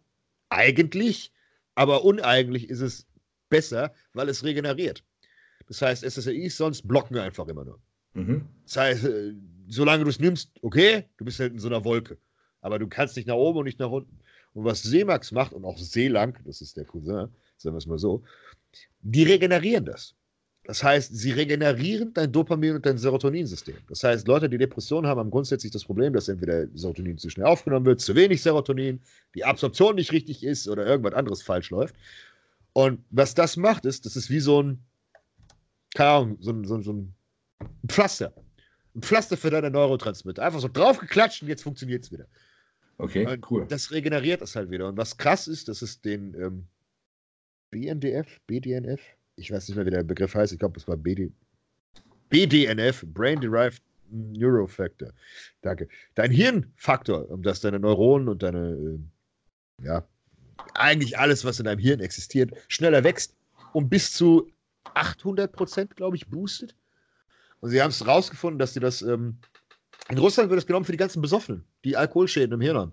Eigentlich, 0.48 1.32
aber 1.74 2.04
uneigentlich 2.04 2.70
ist 2.70 2.80
es 2.80 3.06
besser, 3.50 3.92
weil 4.12 4.28
es 4.28 4.44
regeneriert. 4.44 5.04
Das 5.66 5.82
heißt, 5.82 6.04
SSRIs 6.04 6.56
sonst 6.56 6.86
blocken 6.86 7.18
einfach 7.18 7.48
immer 7.48 7.64
nur. 7.64 7.80
Mhm. 8.14 8.46
Das 8.64 8.76
heißt, 8.76 9.04
äh, 9.04 9.34
solange 9.68 10.04
du 10.04 10.10
es 10.10 10.18
nimmst, 10.18 10.50
okay, 10.62 11.04
du 11.16 11.24
bist 11.24 11.40
halt 11.40 11.52
in 11.52 11.58
so 11.58 11.68
einer 11.68 11.84
Wolke. 11.84 12.18
Aber 12.60 12.78
du 12.78 12.88
kannst 12.88 13.16
nicht 13.16 13.28
nach 13.28 13.34
oben 13.34 13.58
und 13.58 13.64
nicht 13.64 13.78
nach 13.78 13.90
unten. 13.90 14.18
Und 14.54 14.64
was 14.64 14.82
Seemax 14.82 15.32
macht 15.32 15.52
und 15.52 15.64
auch 15.64 15.76
Seelang, 15.76 16.38
das 16.44 16.60
ist 16.60 16.76
der 16.76 16.84
Cousin, 16.84 17.28
sagen 17.56 17.74
wir 17.74 17.78
es 17.78 17.86
mal 17.86 17.98
so, 17.98 18.22
die 19.02 19.24
regenerieren 19.24 19.84
das. 19.84 20.14
Das 20.66 20.82
heißt, 20.82 21.14
sie 21.14 21.32
regenerieren 21.32 22.14
dein 22.14 22.32
Dopamin- 22.32 22.76
und 22.76 22.86
dein 22.86 22.96
Serotoninsystem. 22.96 23.76
Das 23.88 24.02
heißt, 24.02 24.26
Leute, 24.26 24.48
die 24.48 24.56
Depressionen 24.56 25.06
haben, 25.06 25.18
haben 25.18 25.30
grundsätzlich 25.30 25.72
das 25.72 25.84
Problem, 25.84 26.14
dass 26.14 26.28
entweder 26.28 26.66
Serotonin 26.74 27.18
zu 27.18 27.28
schnell 27.28 27.46
aufgenommen 27.46 27.84
wird, 27.84 28.00
zu 28.00 28.14
wenig 28.14 28.40
Serotonin, 28.40 29.00
die 29.34 29.44
Absorption 29.44 29.96
nicht 29.96 30.12
richtig 30.12 30.42
ist 30.42 30.66
oder 30.66 30.86
irgendwas 30.86 31.12
anderes 31.12 31.42
falsch 31.42 31.68
läuft. 31.68 31.94
Und 32.72 33.04
was 33.10 33.34
das 33.34 33.58
macht, 33.58 33.84
ist, 33.84 34.06
das 34.06 34.16
ist 34.16 34.30
wie 34.30 34.40
so 34.40 34.62
ein, 34.62 34.78
keine 35.94 36.10
Ahnung, 36.10 36.36
so 36.40 36.50
ein, 36.50 36.64
so 36.64 36.76
ein, 36.76 36.82
so 36.82 36.92
ein 36.94 37.14
Pflaster. 37.88 38.32
Ein 38.94 39.02
Pflaster 39.02 39.36
für 39.36 39.50
deine 39.50 39.70
Neurotransmitter. 39.70 40.42
Einfach 40.42 40.60
so 40.60 40.68
draufgeklatscht 40.68 41.42
und 41.42 41.48
jetzt 41.48 41.62
funktioniert 41.62 42.04
es 42.04 42.12
wieder. 42.12 42.26
Okay, 42.98 43.26
und 43.26 43.50
cool. 43.50 43.66
Das 43.68 43.90
regeneriert 43.90 44.40
es 44.42 44.54
halt 44.54 44.70
wieder. 44.70 44.88
Und 44.88 44.96
was 44.96 45.16
krass 45.16 45.48
ist, 45.48 45.68
dass 45.68 45.82
es 45.82 46.00
den 46.00 46.34
ähm, 46.34 46.66
BNDF, 47.70 48.40
BDNF, 48.46 49.00
ich 49.36 49.50
weiß 49.50 49.68
nicht 49.68 49.76
mehr, 49.76 49.86
wie 49.86 49.90
der 49.90 50.04
Begriff 50.04 50.34
heißt, 50.34 50.52
ich 50.52 50.58
glaube, 50.58 50.78
es 50.78 50.86
war 50.86 50.96
BD, 50.96 51.32
BDNF, 52.28 53.04
Brain 53.08 53.40
Derived 53.40 53.82
Neurofactor. 54.10 55.10
Danke. 55.62 55.88
Dein 56.14 56.30
Hirnfaktor, 56.30 57.28
um 57.30 57.42
das 57.42 57.60
deine 57.60 57.80
Neuronen 57.80 58.28
und 58.28 58.42
deine, 58.42 58.70
äh, 59.80 59.84
ja, 59.84 60.06
eigentlich 60.74 61.18
alles, 61.18 61.44
was 61.44 61.58
in 61.58 61.64
deinem 61.64 61.80
Hirn 61.80 62.00
existiert, 62.00 62.52
schneller 62.68 63.02
wächst 63.02 63.34
und 63.72 63.88
bis 63.88 64.12
zu 64.12 64.50
800 64.94 65.50
Prozent, 65.50 65.96
glaube 65.96 66.16
ich, 66.16 66.28
boostet. 66.28 66.76
Und 67.64 67.70
sie 67.70 67.80
haben 67.80 67.88
es 67.88 68.06
rausgefunden, 68.06 68.58
dass 68.58 68.74
sie 68.74 68.80
das 68.80 69.00
ähm, 69.00 69.38
in 70.10 70.18
Russland 70.18 70.50
wird 70.50 70.60
es 70.60 70.66
genommen 70.66 70.84
für 70.84 70.92
die 70.92 70.98
ganzen 70.98 71.22
Besoffenen, 71.22 71.64
die 71.82 71.96
Alkoholschäden 71.96 72.52
im 72.52 72.60
Hirn 72.60 72.76
haben. 72.76 72.92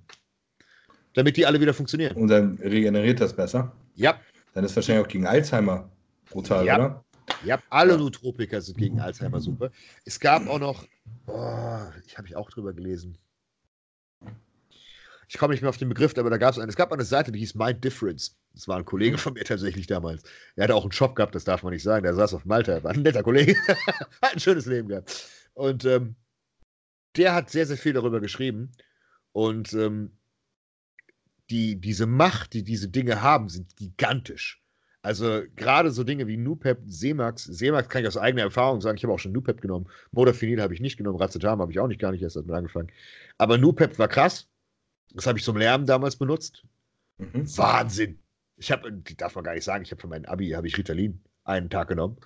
Damit 1.13 1.35
die 1.35 1.45
alle 1.45 1.59
wieder 1.59 1.73
funktionieren. 1.73 2.15
Und 2.15 2.29
dann 2.29 2.57
regeneriert 2.57 3.19
das 3.19 3.35
besser? 3.35 3.75
Ja. 3.95 4.17
Dann 4.53 4.63
ist 4.63 4.73
wahrscheinlich 4.73 5.05
auch 5.05 5.09
gegen 5.09 5.27
Alzheimer 5.27 5.91
brutal, 6.29 6.65
ja. 6.65 6.77
oder? 6.77 7.03
Ja, 7.43 7.59
alle. 7.69 7.97
Nootropika 7.97 8.61
sind 8.61 8.77
gegen 8.77 9.01
Alzheimer 9.01 9.41
super. 9.41 9.71
Es 10.05 10.17
gab 10.21 10.47
auch 10.47 10.59
noch, 10.59 10.85
oh, 11.27 11.79
ich 12.07 12.17
habe 12.17 12.29
ich 12.29 12.37
auch 12.37 12.49
drüber 12.49 12.71
gelesen. 12.71 13.17
Ich 15.31 15.37
komme 15.37 15.53
nicht 15.53 15.61
mehr 15.61 15.69
auf 15.69 15.77
den 15.77 15.87
Begriff, 15.87 16.17
aber 16.17 16.29
da 16.29 16.35
gab 16.35 16.51
es 16.51 16.59
eine. 16.59 16.67
Es 16.67 16.75
gab 16.75 16.91
eine 16.91 17.05
Seite, 17.05 17.31
die 17.31 17.39
hieß 17.39 17.55
Mind 17.55 17.81
Difference. 17.81 18.37
Das 18.53 18.67
war 18.67 18.75
ein 18.75 18.83
Kollege 18.83 19.17
von 19.17 19.31
mir 19.31 19.45
tatsächlich 19.45 19.87
damals. 19.87 20.23
Er 20.57 20.65
hatte 20.65 20.75
auch 20.75 20.83
einen 20.83 20.91
Shop 20.91 21.15
gehabt, 21.15 21.33
das 21.33 21.45
darf 21.45 21.63
man 21.63 21.71
nicht 21.71 21.83
sagen. 21.83 22.03
Der 22.03 22.13
saß 22.13 22.33
auf 22.33 22.43
Malta, 22.43 22.83
war 22.83 22.91
ein 22.91 23.01
netter 23.01 23.23
Kollege. 23.23 23.55
Hat 24.21 24.33
ein 24.33 24.41
schönes 24.41 24.65
Leben 24.65 24.89
gehabt. 24.89 25.29
Und 25.53 25.85
ähm, 25.85 26.17
der 27.15 27.33
hat 27.33 27.49
sehr, 27.49 27.65
sehr 27.65 27.77
viel 27.77 27.93
darüber 27.93 28.19
geschrieben. 28.19 28.73
Und 29.31 29.71
ähm, 29.71 30.17
die, 31.49 31.79
diese 31.79 32.07
Macht, 32.07 32.51
die 32.51 32.65
diese 32.65 32.89
Dinge 32.89 33.21
haben, 33.21 33.47
sind 33.47 33.77
gigantisch. 33.77 34.61
Also 35.01 35.43
gerade 35.55 35.91
so 35.91 36.03
Dinge 36.03 36.27
wie 36.27 36.35
Nupep, 36.35 36.79
Seemax, 36.85 37.45
Seemax 37.45 37.87
kann 37.87 38.01
ich 38.01 38.07
aus 38.09 38.17
eigener 38.17 38.43
Erfahrung 38.43 38.81
sagen, 38.81 38.97
ich 38.97 39.03
habe 39.05 39.13
auch 39.13 39.19
schon 39.19 39.31
Nupep 39.31 39.61
genommen, 39.61 39.87
Modafinil 40.11 40.61
habe 40.61 40.73
ich 40.73 40.81
nicht 40.81 40.97
genommen, 40.97 41.17
Racetam 41.17 41.61
habe 41.61 41.71
ich 41.71 41.79
auch 41.79 41.87
nicht, 41.87 42.01
gar 42.01 42.11
nicht 42.11 42.21
erst 42.21 42.35
damit 42.35 42.51
angefangen. 42.51 42.91
Aber 43.37 43.57
Nupep 43.57 43.97
war 43.97 44.09
krass, 44.09 44.50
das 45.13 45.27
habe 45.27 45.39
ich 45.39 45.45
zum 45.45 45.57
Lernen 45.57 45.85
damals 45.85 46.15
benutzt. 46.15 46.63
Mhm. 47.17 47.45
Wahnsinn! 47.57 48.19
Ich 48.57 48.71
habe, 48.71 48.91
darf 49.17 49.35
man 49.35 49.43
gar 49.43 49.53
nicht 49.53 49.63
sagen, 49.63 49.83
ich 49.83 49.91
habe 49.91 50.01
für 50.01 50.07
mein 50.07 50.25
Abi, 50.25 50.49
habe 50.51 50.67
ich 50.67 50.77
Ritalin 50.77 51.21
einen 51.43 51.69
Tag 51.69 51.87
genommen. 51.87 52.17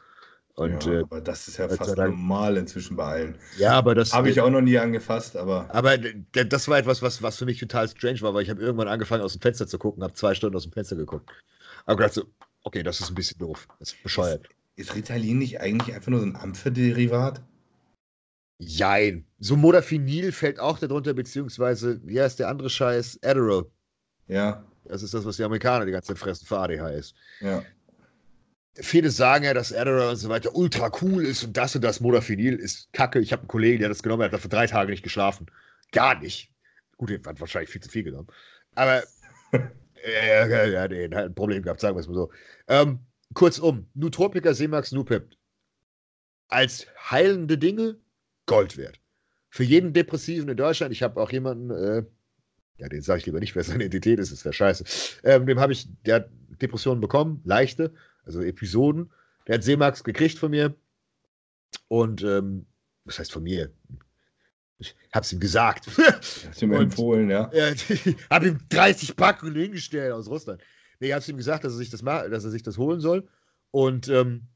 Und, 0.55 0.85
ja, 0.85 0.93
äh, 0.93 1.01
aber 1.01 1.19
das 1.19 1.47
ist 1.47 1.57
ja 1.57 1.67
fast 1.67 1.97
normal 1.97 2.55
inzwischen 2.55 2.95
bei 2.95 3.03
allen. 3.03 3.37
Ja, 3.57 3.73
aber 3.73 3.93
das 3.93 4.13
habe 4.13 4.29
ich 4.29 4.39
auch 4.39 4.49
noch 4.49 4.61
nie 4.61 4.77
angefasst, 4.77 5.35
aber. 5.35 5.69
Aber 5.73 5.97
das 5.97 6.67
war 6.67 6.77
etwas, 6.77 7.01
was, 7.01 7.21
was 7.21 7.37
für 7.37 7.45
mich 7.45 7.59
total 7.59 7.89
strange 7.89 8.21
war, 8.21 8.33
weil 8.33 8.43
ich 8.43 8.49
habe 8.49 8.61
irgendwann 8.61 8.87
angefangen, 8.87 9.21
aus 9.21 9.33
dem 9.33 9.41
Fenster 9.41 9.67
zu 9.67 9.77
gucken, 9.77 10.01
habe 10.01 10.13
zwei 10.13 10.33
Stunden 10.33 10.55
aus 10.55 10.63
dem 10.63 10.71
Fenster 10.71 10.95
geguckt. 10.95 11.29
Aber 11.85 11.97
gedacht 11.97 12.13
so, 12.13 12.23
Okay, 12.65 12.81
das 12.81 12.99
ist 12.99 13.09
ein 13.09 13.15
bisschen 13.15 13.37
doof. 13.37 13.67
Das 13.79 13.93
ist 13.93 14.01
bescheuert. 14.01 14.49
Ist, 14.75 14.89
ist 14.89 14.95
Ritalin 14.95 15.37
nicht 15.37 15.61
eigentlich 15.61 15.95
einfach 15.95 16.09
nur 16.09 16.19
so 16.19 16.25
ein 16.25 16.35
Amphiderivat? 16.35 17.41
Jein. 18.57 19.25
So 19.39 19.55
Modafinil 19.57 20.31
fällt 20.31 20.59
auch 20.59 20.79
darunter, 20.79 21.13
beziehungsweise, 21.13 21.99
wie 22.03 22.21
heißt 22.21 22.39
der 22.39 22.47
andere 22.47 22.69
Scheiß? 22.69 23.19
Adderall. 23.23 23.65
Ja. 24.27 24.63
Das 24.85 25.03
ist 25.03 25.13
das, 25.13 25.25
was 25.25 25.37
die 25.37 25.43
Amerikaner 25.43 25.85
die 25.85 25.91
ganze 25.91 26.09
Zeit 26.09 26.19
fressen 26.19 26.45
für 26.45 26.59
ADHS. 26.59 27.13
Ja. 27.41 27.63
Viele 28.75 29.09
sagen 29.09 29.45
ja, 29.45 29.53
dass 29.53 29.73
Adderall 29.73 30.09
und 30.09 30.15
so 30.17 30.29
weiter 30.29 30.55
ultra 30.55 30.91
cool 31.01 31.25
ist 31.25 31.43
und 31.43 31.55
das 31.55 31.75
und 31.75 31.83
das 31.83 31.99
Modafinil 31.99 32.55
ist 32.55 32.91
kacke. 32.93 33.19
Ich 33.19 33.31
habe 33.31 33.41
einen 33.41 33.47
Kollegen, 33.47 33.79
der 33.79 33.89
das 33.89 34.03
genommen 34.03 34.23
hat, 34.23 34.31
hat 34.31 34.39
dafür 34.39 34.49
drei 34.49 34.67
Tage 34.67 34.91
nicht 34.91 35.03
geschlafen. 35.03 35.47
Gar 35.91 36.19
nicht. 36.19 36.51
Gut, 36.97 37.09
er 37.09 37.19
hat 37.25 37.39
wahrscheinlich 37.39 37.69
viel 37.69 37.81
zu 37.81 37.89
viel 37.89 38.03
genommen. 38.03 38.27
Aber 38.75 39.03
ja, 39.53 40.47
ja, 40.47 40.65
ja, 40.65 40.87
nee, 40.87 41.05
hat 41.05 41.25
ein 41.25 41.35
Problem 41.35 41.63
gehabt, 41.63 41.79
sagen 41.79 41.95
wir 41.95 42.01
es 42.01 42.07
mal 42.07 42.15
so. 42.15 42.31
Ähm, 42.67 42.99
kurzum, 43.33 43.87
Nootropica 43.93 44.53
Semax 44.53 44.91
Nupep 44.91 45.35
als 46.47 46.87
heilende 47.09 47.57
Dinge 47.57 47.97
Gold 48.45 48.77
wert. 48.77 48.99
Für 49.49 49.63
jeden 49.63 49.93
Depressiven 49.93 50.49
in 50.49 50.57
Deutschland, 50.57 50.91
ich 50.91 51.01
habe 51.03 51.21
auch 51.21 51.31
jemanden, 51.31 51.71
äh, 51.71 52.03
ja, 52.77 52.89
den 52.89 53.01
sage 53.01 53.19
ich 53.19 53.25
lieber 53.25 53.39
nicht, 53.39 53.55
wer 53.55 53.63
seine 53.63 53.85
Identität 53.85 54.19
ist, 54.19 54.31
ist 54.31 54.43
ja 54.43 54.51
scheiße. 54.51 54.83
Ähm, 55.23 55.45
dem 55.45 55.59
habe 55.59 55.73
ich, 55.73 55.87
der 56.05 56.15
hat 56.15 56.29
Depressionen 56.61 57.01
bekommen, 57.01 57.41
leichte, 57.45 57.93
also 58.25 58.41
Episoden. 58.41 59.11
Der 59.47 59.55
hat 59.55 59.63
Seemax 59.63 60.03
gekriegt 60.03 60.37
von 60.37 60.51
mir. 60.51 60.75
Und, 61.87 62.23
ähm, 62.23 62.65
was 63.05 63.19
heißt 63.19 63.31
von 63.31 63.43
mir? 63.43 63.71
Ich 64.77 64.95
hab's 65.13 65.31
ihm 65.31 65.39
gesagt. 65.39 65.87
Hast 65.97 66.61
mir 66.61 66.79
empfohlen, 66.79 67.29
ja? 67.29 67.49
ich 67.53 68.15
hab 68.29 68.43
ihm 68.43 68.59
30 68.69 69.15
Packungen 69.15 69.55
hingestellt 69.55 70.11
aus 70.11 70.27
Russland. 70.27 70.61
Nee, 70.99 71.07
ich 71.07 71.13
hab's 71.13 71.29
ihm 71.29 71.37
gesagt, 71.37 71.63
dass 71.63 71.73
er 71.73 71.77
sich 71.77 71.89
das, 71.89 72.01
dass 72.01 72.43
er 72.43 72.51
sich 72.51 72.63
das 72.63 72.77
holen 72.77 72.99
soll. 72.99 73.27
Und 73.71 74.09
ähm, 74.09 74.47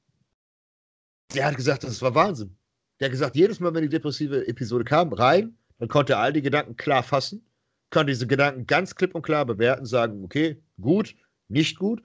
der 1.33 1.45
hat 1.45 1.55
gesagt, 1.55 1.83
das 1.83 2.01
war 2.01 2.15
Wahnsinn. 2.15 2.57
Der 2.99 3.05
hat 3.05 3.11
gesagt, 3.11 3.35
jedes 3.35 3.59
Mal, 3.59 3.73
wenn 3.73 3.83
die 3.83 3.89
depressive 3.89 4.47
Episode 4.47 4.83
kam, 4.83 5.13
rein, 5.13 5.57
dann 5.79 5.87
konnte 5.87 6.13
er 6.13 6.19
all 6.19 6.33
die 6.33 6.41
Gedanken 6.41 6.75
klar 6.75 7.03
fassen, 7.03 7.45
konnte 7.89 8.11
diese 8.11 8.27
Gedanken 8.27 8.67
ganz 8.67 8.95
klipp 8.95 9.15
und 9.15 9.21
klar 9.21 9.45
bewerten, 9.45 9.85
sagen, 9.85 10.23
okay, 10.23 10.61
gut, 10.79 11.15
nicht 11.47 11.79
gut 11.79 12.03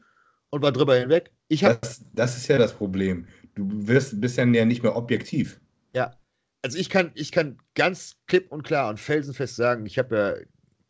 und 0.50 0.62
war 0.62 0.72
drüber 0.72 0.96
hinweg. 0.96 1.32
Ich 1.48 1.60
das, 1.60 2.04
das 2.12 2.36
ist 2.36 2.48
ja 2.48 2.58
das 2.58 2.72
Problem. 2.72 3.26
Du 3.54 3.68
wirst, 3.86 4.20
bist 4.20 4.36
ja 4.36 4.44
nicht 4.46 4.82
mehr 4.82 4.96
objektiv. 4.96 5.60
Ja. 5.94 6.14
Also 6.62 6.78
ich 6.78 6.88
kann, 6.88 7.10
ich 7.14 7.30
kann 7.30 7.58
ganz 7.74 8.16
klipp 8.26 8.50
und 8.50 8.62
klar 8.62 8.88
und 8.88 8.98
felsenfest 8.98 9.56
sagen, 9.56 9.84
ich 9.84 9.98
habe 9.98 10.16
ja 10.16 10.34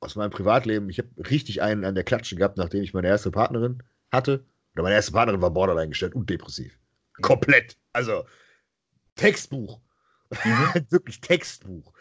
aus 0.00 0.16
meinem 0.16 0.31
Privatleben, 0.31 0.89
ich 0.89 0.99
habe 0.99 1.08
richtig 1.31 1.62
einen 1.62 1.84
an 1.84 1.94
der 1.94 2.05
Klatsche 2.05 2.36
gehabt, 2.36 2.58
nachdem 2.58 2.83
ich 2.83 2.94
meine 2.94 3.08
erste 3.08 3.31
Partnerin 3.31 3.83
hatte. 4.12 4.44
Oder 4.74 4.84
meine 4.84 4.94
erste 4.94 5.12
Partnerin 5.12 5.41
war 5.41 5.50
borderline 5.50 5.89
gestellt 5.89 6.15
und 6.15 6.28
depressiv. 6.28 6.78
Komplett. 7.23 7.76
Also 7.92 8.24
Textbuch. 9.16 9.81
Mhm. 10.44 10.86
Wirklich 10.90 11.20
Textbuch. 11.20 11.92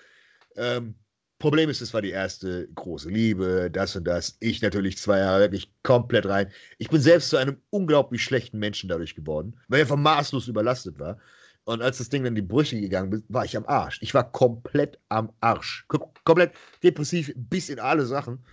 Ähm, 0.55 0.95
Problem 1.39 1.69
ist, 1.69 1.81
es 1.81 1.93
war 1.93 2.01
die 2.01 2.11
erste 2.11 2.69
große 2.73 3.09
Liebe, 3.09 3.69
das 3.69 3.95
und 3.97 4.05
das. 4.05 4.37
Ich 4.39 4.61
natürlich 4.61 4.97
zwei 4.97 5.19
Jahre 5.19 5.41
wirklich 5.41 5.73
komplett 5.83 6.25
rein. 6.25 6.49
Ich 6.77 6.87
bin 6.87 7.01
selbst 7.01 7.29
zu 7.29 7.35
einem 7.37 7.57
unglaublich 7.69 8.23
schlechten 8.23 8.59
Menschen 8.59 8.87
dadurch 8.87 9.13
geworden, 9.13 9.59
weil 9.67 9.81
er 9.81 9.87
von 9.87 10.01
maßlos 10.01 10.47
überlastet 10.47 10.99
war. 10.99 11.17
Und 11.65 11.81
als 11.81 11.97
das 11.97 12.07
Ding 12.07 12.23
dann 12.23 12.31
in 12.31 12.35
die 12.35 12.47
Brüche 12.47 12.79
gegangen 12.79 13.11
ist, 13.11 13.25
war 13.27 13.43
ich 13.43 13.57
am 13.57 13.65
Arsch. 13.65 13.99
Ich 14.01 14.13
war 14.13 14.31
komplett 14.31 14.99
am 15.09 15.33
Arsch. 15.41 15.85
Kom 15.89 16.03
komplett 16.23 16.53
depressiv 16.81 17.33
bis 17.35 17.67
in 17.67 17.79
alle 17.79 18.05
Sachen. 18.05 18.45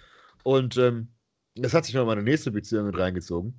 Und 0.42 0.76
ähm, 0.76 1.09
das 1.55 1.75
hat 1.75 1.84
sich 1.84 1.94
noch 1.94 2.07
mal 2.07 2.12
eine 2.12 2.23
nächste 2.25 2.50
Beziehung 2.50 2.86
mit 2.86 2.99
reingezogen. 2.99 3.55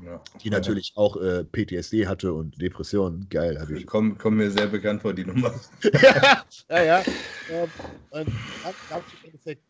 Ja. 0.00 0.22
Die 0.42 0.50
natürlich 0.50 0.92
auch 0.96 1.16
äh, 1.16 1.44
PTSD 1.44 2.06
hatte 2.06 2.32
und 2.32 2.60
Depressionen. 2.60 3.28
Geil. 3.28 3.58
Hab 3.60 3.70
ich. 3.70 3.86
Kommt 3.86 4.18
komm 4.18 4.36
mir 4.36 4.50
sehr 4.50 4.66
bekannt 4.66 5.02
vor, 5.02 5.14
die 5.14 5.24
Nummer. 5.24 5.54
ja, 6.68 6.82
ja. 6.82 7.02
Ähm, 7.50 7.68
und 8.08 8.26
dann 8.62 8.74
gab 8.88 9.06
es 9.06 9.12
im 9.12 9.26
Endeffekt 9.26 9.62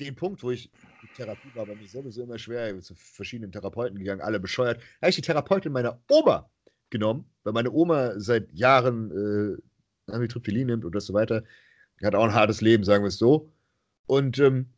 den 0.00 0.16
Punkt, 0.16 0.42
wo 0.42 0.50
ich, 0.50 0.68
die 1.02 1.06
Therapie 1.16 1.54
war 1.54 1.66
bei 1.66 1.76
mir 1.76 1.86
sowieso 1.86 2.24
immer 2.24 2.36
schwer, 2.36 2.66
ich 2.66 2.72
bin 2.72 2.82
zu 2.82 2.96
verschiedenen 2.96 3.52
Therapeuten 3.52 3.96
gegangen, 3.96 4.20
alle 4.20 4.40
bescheuert. 4.40 4.78
Da 4.78 5.02
habe 5.02 5.10
ich 5.10 5.14
die 5.14 5.22
Therapeutin 5.22 5.70
meiner 5.70 6.00
Oma 6.10 6.50
genommen, 6.90 7.26
weil 7.44 7.52
meine 7.52 7.70
Oma 7.70 8.18
seit 8.18 8.52
Jahren 8.52 9.56
äh, 10.08 10.12
Amitriptylin 10.12 10.66
nimmt 10.66 10.84
und 10.84 11.00
so 11.00 11.14
weiter. 11.14 11.44
Die 12.00 12.06
hat 12.06 12.16
auch 12.16 12.24
ein 12.24 12.34
hartes 12.34 12.60
Leben, 12.60 12.82
sagen 12.82 13.04
wir 13.04 13.08
es 13.08 13.18
so. 13.18 13.52
Und 14.06 14.38
ähm, 14.40 14.70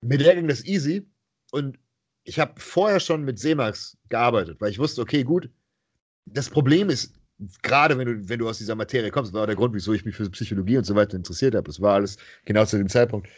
mit 0.00 0.20
der 0.20 0.34
ging 0.34 0.48
das 0.48 0.64
easy. 0.64 1.06
Und 1.52 1.78
ich 2.26 2.40
habe 2.40 2.60
vorher 2.60 3.00
schon 3.00 3.22
mit 3.22 3.38
Seemax 3.38 3.96
gearbeitet, 4.08 4.60
weil 4.60 4.70
ich 4.70 4.78
wusste, 4.78 5.00
okay, 5.00 5.22
gut, 5.22 5.48
das 6.26 6.50
Problem 6.50 6.90
ist, 6.90 7.14
gerade 7.62 7.96
wenn 7.96 8.06
du, 8.06 8.28
wenn 8.28 8.40
du 8.40 8.48
aus 8.48 8.58
dieser 8.58 8.74
Materie 8.74 9.12
kommst, 9.12 9.32
war 9.32 9.46
der 9.46 9.54
Grund, 9.54 9.74
wieso 9.74 9.92
ich 9.92 10.04
mich 10.04 10.16
für 10.16 10.28
Psychologie 10.30 10.76
und 10.76 10.84
so 10.84 10.96
weiter 10.96 11.16
interessiert 11.16 11.54
habe. 11.54 11.66
Das 11.66 11.80
war 11.80 11.94
alles 11.94 12.18
genau 12.44 12.64
zu 12.64 12.78
dem 12.78 12.88
Zeitpunkt. 12.88 13.28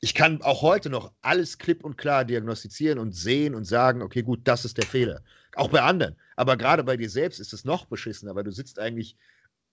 Ich 0.00 0.14
kann 0.14 0.42
auch 0.42 0.60
heute 0.60 0.90
noch 0.90 1.12
alles 1.22 1.56
klipp 1.56 1.84
und 1.84 1.96
klar 1.96 2.24
diagnostizieren 2.24 2.98
und 2.98 3.12
sehen 3.12 3.54
und 3.54 3.64
sagen, 3.64 4.02
okay, 4.02 4.22
gut, 4.22 4.40
das 4.44 4.64
ist 4.64 4.76
der 4.76 4.86
Fehler. 4.86 5.22
Auch 5.54 5.68
bei 5.68 5.80
anderen. 5.80 6.16
Aber 6.36 6.56
gerade 6.56 6.84
bei 6.84 6.96
dir 6.96 7.08
selbst 7.08 7.40
ist 7.40 7.52
es 7.54 7.64
noch 7.64 7.86
beschissener, 7.86 8.34
weil 8.34 8.44
du 8.44 8.52
sitzt 8.52 8.78
eigentlich 8.78 9.16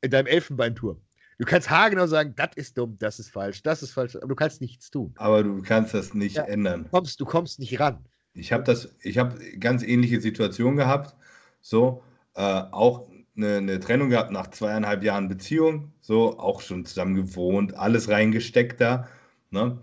in 0.01 0.11
deinem 0.11 0.27
Elfenbeinturm. 0.27 1.01
Du 1.39 1.45
kannst 1.45 1.69
haargenau 1.69 2.07
sagen, 2.07 2.33
das 2.35 2.49
ist 2.55 2.77
dumm, 2.77 2.97
das 2.99 3.19
ist 3.19 3.29
falsch, 3.29 3.61
das 3.61 3.83
ist 3.83 3.91
falsch, 3.91 4.15
aber 4.15 4.27
du 4.27 4.35
kannst 4.35 4.59
nichts 4.59 4.89
tun. 4.89 5.13
Aber 5.17 5.43
du 5.43 5.61
kannst 5.61 5.93
das 5.93 6.15
nicht 6.15 6.37
ja, 6.37 6.43
ändern. 6.43 6.83
Du 6.85 6.89
kommst, 6.89 7.19
du 7.19 7.25
kommst 7.25 7.59
nicht 7.59 7.79
ran. 7.79 8.03
Ich 8.33 8.51
habe 8.51 8.63
das, 8.63 8.89
ich 9.01 9.19
habe 9.19 9.37
ganz 9.59 9.83
ähnliche 9.83 10.19
Situationen 10.19 10.77
gehabt. 10.77 11.15
So, 11.61 12.03
äh, 12.35 12.41
auch 12.41 13.07
eine, 13.35 13.57
eine, 13.57 13.79
Trennung 13.79 14.09
gehabt 14.09 14.31
nach 14.31 14.47
zweieinhalb 14.47 15.03
Jahren 15.03 15.27
Beziehung, 15.27 15.91
so 16.01 16.39
auch 16.39 16.61
schon 16.61 16.85
zusammen 16.85 17.13
gewohnt, 17.13 17.75
alles 17.75 18.09
reingesteckt 18.09 18.81
da. 18.81 19.07
Ne? 19.51 19.79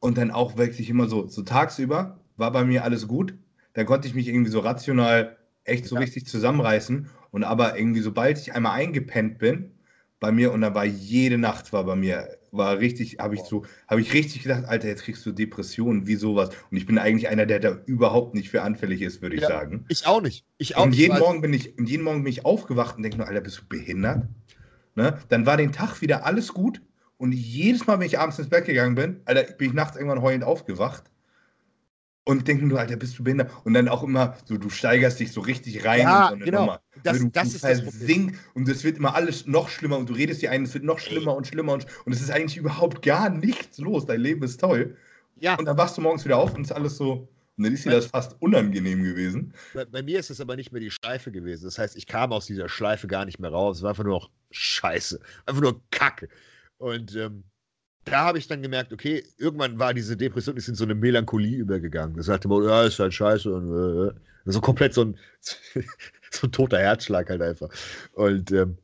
Und 0.00 0.16
dann 0.16 0.30
auch 0.30 0.56
wirklich 0.56 0.88
immer 0.88 1.08
so, 1.08 1.26
so 1.26 1.42
tagsüber 1.42 2.18
war 2.36 2.52
bei 2.52 2.64
mir 2.64 2.84
alles 2.84 3.06
gut. 3.06 3.34
Dann 3.74 3.84
konnte 3.84 4.08
ich 4.08 4.14
mich 4.14 4.28
irgendwie 4.28 4.50
so 4.50 4.60
rational 4.60 5.36
echt 5.64 5.84
so 5.86 5.96
ja. 5.96 6.00
richtig 6.00 6.26
zusammenreißen. 6.26 7.08
Und 7.32 7.44
aber 7.44 7.78
irgendwie, 7.78 8.00
sobald 8.00 8.38
ich 8.38 8.54
einmal 8.54 8.72
eingepennt 8.72 9.38
bin, 9.38 9.72
bei 10.26 10.32
mir 10.32 10.52
und 10.52 10.62
da 10.62 10.74
war 10.74 10.84
jede 10.84 11.38
Nacht 11.38 11.72
war 11.72 11.84
bei 11.84 11.94
mir, 11.94 12.26
war 12.50 12.80
richtig, 12.80 13.18
habe 13.20 13.36
ich 13.36 13.42
so, 13.42 13.64
habe 13.86 14.00
ich 14.00 14.12
richtig 14.12 14.42
gedacht, 14.42 14.64
Alter, 14.64 14.88
jetzt 14.88 15.04
kriegst 15.04 15.24
du 15.24 15.30
Depressionen, 15.30 16.08
wie 16.08 16.16
sowas. 16.16 16.50
Und 16.68 16.76
ich 16.76 16.84
bin 16.84 16.98
eigentlich 16.98 17.28
einer, 17.28 17.46
der 17.46 17.60
da 17.60 17.78
überhaupt 17.86 18.34
nicht 18.34 18.50
für 18.50 18.62
anfällig 18.62 19.02
ist, 19.02 19.22
würde 19.22 19.36
ich 19.36 19.42
ja, 19.42 19.48
sagen. 19.48 19.84
Ich 19.88 20.04
auch 20.04 20.20
nicht. 20.20 20.44
Ich 20.58 20.76
auch 20.76 20.86
und 20.86 20.96
jeden 20.96 21.16
Morgen 21.20 21.42
bin 21.42 21.54
ich, 21.54 21.74
jeden 21.78 22.02
Morgen 22.02 22.24
bin 22.24 22.32
ich 22.32 22.44
aufgewacht 22.44 22.96
und 22.96 23.04
denke 23.04 23.18
nur, 23.18 23.28
Alter, 23.28 23.40
bist 23.40 23.58
du 23.60 23.68
behindert? 23.68 24.24
Ne? 24.96 25.16
Dann 25.28 25.46
war 25.46 25.56
den 25.56 25.70
Tag 25.70 26.00
wieder 26.00 26.26
alles 26.26 26.52
gut 26.52 26.82
und 27.18 27.30
jedes 27.30 27.86
Mal, 27.86 28.00
wenn 28.00 28.06
ich 28.06 28.18
abends 28.18 28.40
ins 28.40 28.48
Bett 28.48 28.64
gegangen 28.64 28.96
bin, 28.96 29.20
Alter, 29.26 29.44
bin 29.52 29.68
ich 29.68 29.74
nachts 29.74 29.96
irgendwann 29.96 30.22
heulend 30.22 30.42
aufgewacht 30.42 31.04
und 32.26 32.48
denken 32.48 32.66
nur, 32.66 32.80
Alter, 32.80 32.96
bist 32.96 33.18
du 33.18 33.24
behindert? 33.24 33.52
Und 33.64 33.74
dann 33.74 33.88
auch 33.88 34.02
immer 34.02 34.36
so, 34.44 34.58
du 34.58 34.68
steigerst 34.68 35.20
dich 35.20 35.30
so 35.30 35.40
richtig 35.40 35.84
rein 35.84 36.00
ja, 36.00 36.24
in 36.24 36.28
so 36.28 36.34
eine 36.34 36.44
genau. 36.44 36.60
Nummer. 36.60 36.80
Das, 37.04 37.18
du, 37.18 37.28
das 37.28 37.50
du 37.50 37.54
ist 37.54 37.64
das 37.64 37.82
und 38.54 38.68
es 38.68 38.82
wird 38.82 38.98
immer 38.98 39.14
alles 39.14 39.46
noch 39.46 39.68
schlimmer 39.68 39.96
und 39.96 40.10
du 40.10 40.14
redest 40.14 40.42
dir 40.42 40.50
ein, 40.50 40.64
es 40.64 40.74
wird 40.74 40.82
noch 40.82 40.98
schlimmer 40.98 41.32
Ey. 41.32 41.36
und 41.36 41.46
schlimmer 41.46 41.72
und, 41.72 41.86
und 42.04 42.12
es 42.12 42.20
ist 42.20 42.30
eigentlich 42.30 42.56
überhaupt 42.56 43.02
gar 43.02 43.30
nichts 43.30 43.78
los. 43.78 44.06
Dein 44.06 44.20
Leben 44.20 44.42
ist 44.42 44.60
toll. 44.60 44.96
Ja. 45.38 45.54
Und 45.54 45.66
dann 45.66 45.78
wachst 45.78 45.96
du 45.96 46.00
morgens 46.00 46.24
wieder 46.24 46.36
auf 46.36 46.52
und 46.54 46.62
ist 46.62 46.72
alles 46.72 46.96
so. 46.96 47.28
Und 47.56 47.64
dann 47.64 47.72
ist 47.72 47.84
dir 47.84 47.90
das 47.90 48.06
fast 48.06 48.34
unangenehm 48.40 49.04
gewesen. 49.04 49.54
Bei, 49.72 49.84
bei, 49.84 50.02
mir 50.02 50.18
ist 50.18 50.30
es 50.30 50.40
aber 50.40 50.56
nicht 50.56 50.72
mehr 50.72 50.80
die 50.80 50.90
Schleife 50.90 51.30
gewesen. 51.30 51.64
Das 51.64 51.78
heißt, 51.78 51.96
ich 51.96 52.06
kam 52.06 52.32
aus 52.32 52.46
dieser 52.46 52.68
Schleife 52.68 53.06
gar 53.06 53.24
nicht 53.24 53.38
mehr 53.38 53.50
raus. 53.50 53.78
Es 53.78 53.82
war 53.82 53.90
einfach 53.90 54.04
nur 54.04 54.14
noch 54.14 54.30
Scheiße. 54.50 55.20
Einfach 55.46 55.62
nur 55.62 55.80
Kacke. 55.90 56.28
Und 56.78 57.14
ähm, 57.14 57.44
da 58.06 58.24
habe 58.24 58.38
ich 58.38 58.46
dann 58.46 58.62
gemerkt, 58.62 58.92
okay, 58.92 59.24
irgendwann 59.36 59.78
war 59.78 59.92
diese 59.92 60.16
Depression 60.16 60.56
ist 60.56 60.68
in 60.68 60.76
so 60.76 60.84
eine 60.84 60.94
Melancholie 60.94 61.56
übergegangen. 61.58 62.16
Das 62.16 62.26
sagte 62.26 62.48
man, 62.48 62.62
ja, 62.64 62.84
ist 62.84 62.98
halt 62.98 63.12
scheiße 63.12 63.52
und 63.52 63.68
äh, 63.68 64.08
äh. 64.08 64.12
so 64.44 64.60
komplett 64.60 64.94
so 64.94 65.04
ein, 65.04 65.18
so 66.30 66.46
ein 66.46 66.52
toter 66.52 66.78
Herzschlag 66.78 67.28
halt 67.28 67.42
einfach. 67.42 67.68
Und 68.12 68.52
ähm, 68.52 68.78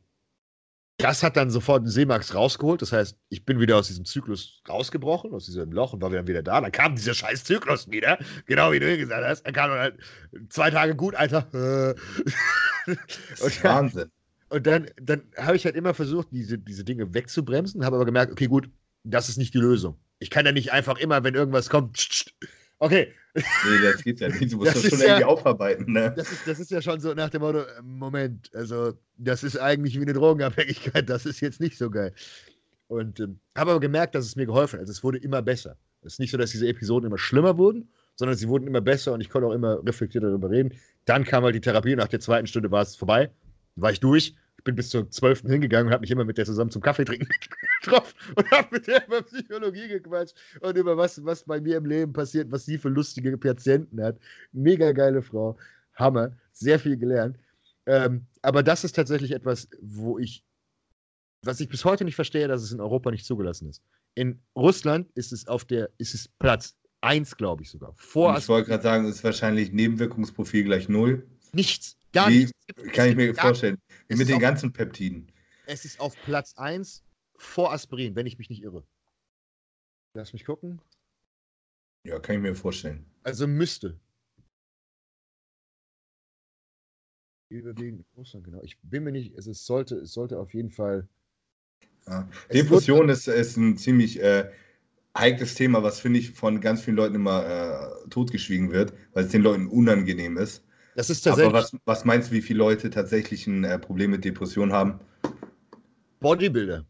das 0.97 1.23
hat 1.23 1.37
dann 1.37 1.49
sofort 1.49 1.87
Seemax 1.87 2.35
rausgeholt. 2.35 2.81
Das 2.81 2.91
heißt, 2.91 3.17
ich 3.29 3.45
bin 3.45 3.59
wieder 3.59 3.77
aus 3.77 3.87
diesem 3.87 4.05
Zyklus 4.05 4.61
rausgebrochen, 4.67 5.33
aus 5.33 5.45
diesem 5.45 5.71
Loch 5.71 5.93
und 5.93 6.01
war 6.01 6.09
dann 6.09 6.27
wieder 6.27 6.43
da. 6.43 6.59
Dann 6.59 6.71
kam 6.71 6.95
dieser 6.95 7.13
scheiß 7.13 7.45
Zyklus 7.45 7.89
wieder, 7.89 8.19
genau 8.45 8.73
wie 8.73 8.79
du 8.79 8.97
gesagt 8.97 9.25
hast. 9.25 9.43
Dann 9.43 9.53
kam 9.53 9.69
dann 9.69 9.79
halt 9.79 9.97
zwei 10.49 10.69
Tage 10.69 10.95
gut, 10.95 11.15
Alter. 11.15 11.47
das 12.85 13.41
ist 13.41 13.63
Wahnsinn. 13.63 14.11
Und 14.49 14.67
dann, 14.67 14.91
dann 15.01 15.23
habe 15.37 15.55
ich 15.55 15.65
halt 15.65 15.75
immer 15.75 15.93
versucht, 15.93 16.27
diese, 16.31 16.59
diese 16.59 16.83
Dinge 16.83 17.13
wegzubremsen, 17.13 17.85
habe 17.85 17.95
aber 17.95 18.05
gemerkt, 18.05 18.31
okay, 18.33 18.45
gut, 18.45 18.69
das 19.03 19.29
ist 19.29 19.37
nicht 19.37 19.53
die 19.53 19.59
Lösung. 19.59 19.97
Ich 20.19 20.29
kann 20.29 20.45
ja 20.45 20.51
nicht 20.51 20.71
einfach 20.71 20.97
immer, 20.97 21.23
wenn 21.23 21.35
irgendwas 21.35 21.69
kommt, 21.69 22.33
okay. 22.79 23.13
Nee, 23.35 23.43
das 23.81 24.03
geht 24.03 24.19
ja 24.19 24.29
nicht. 24.29 24.51
Du 24.51 24.57
musst 24.57 24.75
das, 24.75 24.83
das 24.83 24.91
schon 24.91 25.01
irgendwie 25.01 25.23
aufarbeiten, 25.23 25.91
ne? 25.91 26.13
Das 26.15 26.31
ist, 26.31 26.47
das 26.47 26.59
ist 26.59 26.71
ja 26.71 26.81
schon 26.81 26.99
so 26.99 27.13
nach 27.13 27.29
dem 27.29 27.41
Motto, 27.41 27.59
äh, 27.59 27.81
Moment, 27.81 28.51
also 28.53 28.93
das 29.17 29.43
ist 29.43 29.57
eigentlich 29.57 29.97
wie 29.97 30.03
eine 30.03 30.13
Drogenabhängigkeit, 30.13 31.09
das 31.09 31.25
ist 31.25 31.39
jetzt 31.41 31.59
nicht 31.59 31.77
so 31.77 31.89
geil. 31.89 32.13
Und 32.87 33.19
ähm, 33.19 33.39
habe 33.57 33.71
aber 33.71 33.79
gemerkt, 33.79 34.13
dass 34.13 34.25
es 34.25 34.35
mir 34.35 34.45
geholfen 34.45 34.73
hat. 34.73 34.81
Also 34.81 34.91
es 34.91 35.03
wurde 35.03 35.17
immer 35.17 35.41
besser. 35.41 35.77
Es 36.01 36.13
ist 36.13 36.19
nicht 36.19 36.31
so, 36.31 36.37
dass 36.37 36.51
diese 36.51 36.67
Episoden 36.67 37.07
immer 37.07 37.17
schlimmer 37.17 37.57
wurden, 37.57 37.89
sondern 38.15 38.37
sie 38.37 38.47
wurden 38.47 38.67
immer 38.67 38.81
besser 38.81 39.13
und 39.13 39.21
ich 39.21 39.29
konnte 39.29 39.47
auch 39.47 39.53
immer 39.53 39.83
reflektiert 39.85 40.23
darüber 40.23 40.49
reden. 40.49 40.73
Dann 41.05 41.23
kam 41.23 41.43
halt 41.43 41.55
die 41.55 41.61
Therapie 41.61 41.93
und 41.93 41.99
nach 41.99 42.07
der 42.07 42.19
zweiten 42.19 42.45
Stunde 42.45 42.69
war 42.69 42.83
es 42.83 42.95
vorbei. 42.95 43.31
War 43.75 43.91
ich 43.91 43.99
durch. 43.99 44.35
Bin 44.63 44.75
bis 44.75 44.89
zur 44.89 45.09
zwölften 45.09 45.49
hingegangen 45.49 45.87
und 45.87 45.93
habe 45.93 46.01
mich 46.01 46.11
immer 46.11 46.23
mit 46.23 46.37
der 46.37 46.45
zusammen 46.45 46.71
zum 46.71 46.81
Kaffee 46.81 47.03
trinken 47.03 47.27
getroffen 47.81 48.15
und 48.35 48.49
habe 48.51 48.67
mit 48.71 48.87
der 48.87 49.05
über 49.05 49.21
Psychologie 49.21 49.87
gequatscht 49.87 50.35
und 50.61 50.77
über 50.77 50.95
was, 50.95 51.23
was 51.25 51.43
bei 51.43 51.59
mir 51.59 51.77
im 51.77 51.85
Leben 51.85 52.13
passiert, 52.13 52.51
was 52.51 52.65
sie 52.65 52.77
für 52.77 52.89
lustige 52.89 53.37
Patienten 53.37 54.01
hat. 54.01 54.17
Mega 54.51 54.91
geile 54.91 55.21
Frau. 55.21 55.57
Hammer. 55.95 56.35
Sehr 56.51 56.79
viel 56.79 56.97
gelernt. 56.97 57.37
Ähm, 57.85 58.25
aber 58.41 58.63
das 58.63 58.83
ist 58.83 58.95
tatsächlich 58.95 59.31
etwas, 59.31 59.67
wo 59.81 60.17
ich, 60.17 60.43
was 61.43 61.59
ich 61.59 61.69
bis 61.69 61.83
heute 61.83 62.05
nicht 62.05 62.15
verstehe, 62.15 62.47
dass 62.47 62.61
es 62.61 62.71
in 62.71 62.79
Europa 62.79 63.11
nicht 63.11 63.25
zugelassen 63.25 63.69
ist. 63.69 63.81
In 64.15 64.41
Russland 64.55 65.09
ist 65.15 65.33
es 65.33 65.47
auf 65.47 65.65
der, 65.65 65.89
ist 65.97 66.13
es 66.13 66.27
Platz 66.39 66.75
1, 67.01 67.35
glaube 67.35 67.63
ich 67.63 67.71
sogar. 67.71 67.93
Vor 67.95 68.37
ich 68.37 68.47
wollte 68.47 68.69
gerade 68.69 68.83
sagen, 68.83 69.05
es 69.05 69.17
ist 69.17 69.23
wahrscheinlich 69.23 69.73
Nebenwirkungsprofil 69.73 70.63
gleich 70.63 70.87
null. 70.87 71.27
Nichts, 71.51 71.97
gar 72.13 72.29
Wie, 72.29 72.39
nichts. 72.39 72.53
Kann 72.93 73.09
ich 73.09 73.15
mir 73.15 73.35
vorstellen. 73.35 73.77
Mit 74.07 74.29
den 74.29 74.39
ganzen 74.39 74.71
Peptiden. 74.71 75.31
Es 75.65 75.85
ist 75.85 75.99
auf 75.99 76.15
Platz 76.23 76.53
1 76.57 77.03
vor 77.35 77.73
Aspirin, 77.73 78.15
wenn 78.15 78.25
ich 78.25 78.37
mich 78.37 78.49
nicht 78.49 78.63
irre. 78.63 78.85
Lass 80.13 80.33
mich 80.33 80.45
gucken. 80.45 80.81
Ja, 82.05 82.19
kann 82.19 82.35
ich 82.35 82.41
mir 82.41 82.55
vorstellen. 82.55 83.05
Also 83.23 83.47
müsste. 83.47 83.99
Überwiegend 87.49 88.05
Russland, 88.17 88.45
genau. 88.45 88.61
Ich 88.63 88.77
bin 88.81 89.03
mir 89.03 89.11
nicht, 89.11 89.35
also 89.35 89.51
es 89.51 89.65
sollte, 89.65 89.95
es 89.95 90.13
sollte 90.13 90.39
auf 90.39 90.53
jeden 90.53 90.71
Fall. 90.71 91.07
Ja. 92.07 92.27
Depression 92.51 93.09
ist, 93.09 93.27
ist 93.27 93.57
ein 93.57 93.77
ziemlich 93.77 94.19
äh, 94.21 94.51
heikles 95.15 95.55
Thema, 95.55 95.83
was 95.83 95.99
finde 95.99 96.19
ich 96.19 96.31
von 96.31 96.59
ganz 96.61 96.81
vielen 96.81 96.97
Leuten 96.97 97.15
immer 97.15 97.45
äh, 97.45 98.09
totgeschwiegen 98.09 98.71
wird, 98.71 98.93
weil 99.13 99.25
es 99.25 99.31
den 99.31 99.43
Leuten 99.43 99.67
unangenehm 99.67 100.37
ist. 100.37 100.65
Das 100.95 101.09
ist 101.09 101.21
tatsächlich. 101.21 101.53
Aber 101.53 101.63
was, 101.63 101.75
was 101.85 102.05
meinst 102.05 102.29
du, 102.29 102.35
wie 102.35 102.41
viele 102.41 102.59
Leute 102.59 102.89
tatsächlich 102.89 103.47
ein 103.47 103.63
äh, 103.63 103.79
Problem 103.79 104.11
mit 104.11 104.23
Depression 104.25 104.71
haben? 104.71 104.99
Bodybuilder. 106.19 106.85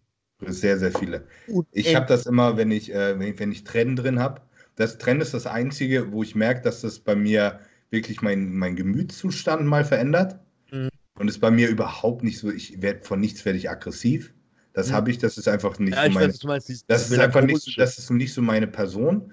Sehr, 0.48 0.78
sehr 0.78 0.92
viele. 0.92 1.26
Ich 1.72 1.96
habe 1.96 2.06
das 2.06 2.26
immer, 2.26 2.58
wenn 2.58 2.72
ich, 2.72 2.94
äh, 2.94 3.18
wenn 3.18 3.34
ich, 3.34 3.40
wenn 3.40 3.52
ich 3.52 3.64
Trennen 3.64 3.96
drin 3.96 4.20
habe. 4.20 4.42
Das 4.76 4.98
Trennen 4.98 5.22
ist 5.22 5.34
das 5.34 5.46
Einzige, 5.46 6.12
wo 6.12 6.24
ich 6.24 6.36
merke, 6.36 6.62
dass 6.62 6.82
das 6.82 7.00
bei 7.00 7.16
mir 7.16 7.60
wirklich 7.92 8.22
mein, 8.22 8.54
mein 8.56 8.76
Gemütszustand 8.76 9.66
mal 9.66 9.86
verändert. 9.86 10.40
Mhm. 10.72 10.90
Und 11.18 11.28
ist 11.28 11.40
bei 11.40 11.52
mir 11.52 11.70
überhaupt 11.70 12.24
nicht 12.24 12.40
so, 12.40 12.52
ich 12.52 12.82
werde 12.82 13.04
von 13.04 13.20
nichts 13.20 13.46
werde 13.46 13.58
ich 13.58 13.70
aggressiv. 13.70 14.34
Das 14.74 14.90
mhm. 14.90 14.94
habe 14.94 15.12
ich, 15.12 15.20
das 15.20 15.38
ist 15.38 15.48
einfach 15.48 15.78
nicht 15.80 15.96
ja, 15.96 16.06
so 16.06 16.12
meine. 16.12 16.34
Weiß, 16.34 16.44
meinst, 16.44 16.70
das, 16.70 16.86
das 16.88 17.12
ist 17.12 17.20
einfach 17.20 17.44
nicht, 17.44 17.78
das 17.78 18.00
ist 18.00 18.10
nicht 18.10 18.34
so 18.34 18.42
meine 18.42 18.68
Person. 18.68 19.32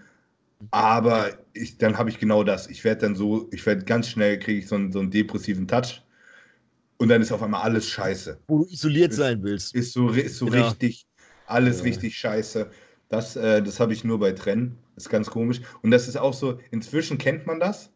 Aber 0.70 1.30
ich, 1.54 1.78
dann 1.78 1.96
habe 1.96 2.10
ich 2.10 2.18
genau 2.18 2.44
das. 2.44 2.68
Ich 2.68 2.84
werde 2.84 3.02
dann 3.02 3.16
so, 3.16 3.48
ich 3.50 3.64
werde 3.64 3.84
ganz 3.84 4.08
schnell, 4.08 4.38
kriege 4.38 4.58
ich 4.58 4.68
so 4.68 4.74
einen, 4.74 4.92
so 4.92 5.00
einen 5.00 5.10
depressiven 5.10 5.66
Touch. 5.66 6.02
Und 6.98 7.08
dann 7.08 7.22
ist 7.22 7.32
auf 7.32 7.42
einmal 7.42 7.62
alles 7.62 7.86
scheiße. 7.88 8.38
Wo 8.46 8.58
du 8.58 8.66
isoliert 8.66 9.12
ist, 9.12 9.16
sein 9.16 9.42
willst. 9.42 9.74
Ist 9.74 9.94
so, 9.94 10.10
ist 10.10 10.36
so 10.36 10.46
genau. 10.46 10.68
richtig, 10.68 11.06
alles 11.46 11.78
ja. 11.78 11.84
richtig 11.84 12.16
scheiße. 12.18 12.70
Das, 13.08 13.36
äh, 13.36 13.62
das 13.62 13.80
habe 13.80 13.94
ich 13.94 14.04
nur 14.04 14.20
bei 14.20 14.32
Trennen. 14.32 14.76
Das 14.94 15.04
ist 15.04 15.10
ganz 15.10 15.30
komisch. 15.30 15.62
Und 15.82 15.92
das 15.92 16.08
ist 16.08 16.16
auch 16.16 16.34
so, 16.34 16.58
inzwischen 16.70 17.16
kennt 17.16 17.46
man 17.46 17.58
das. 17.58 17.90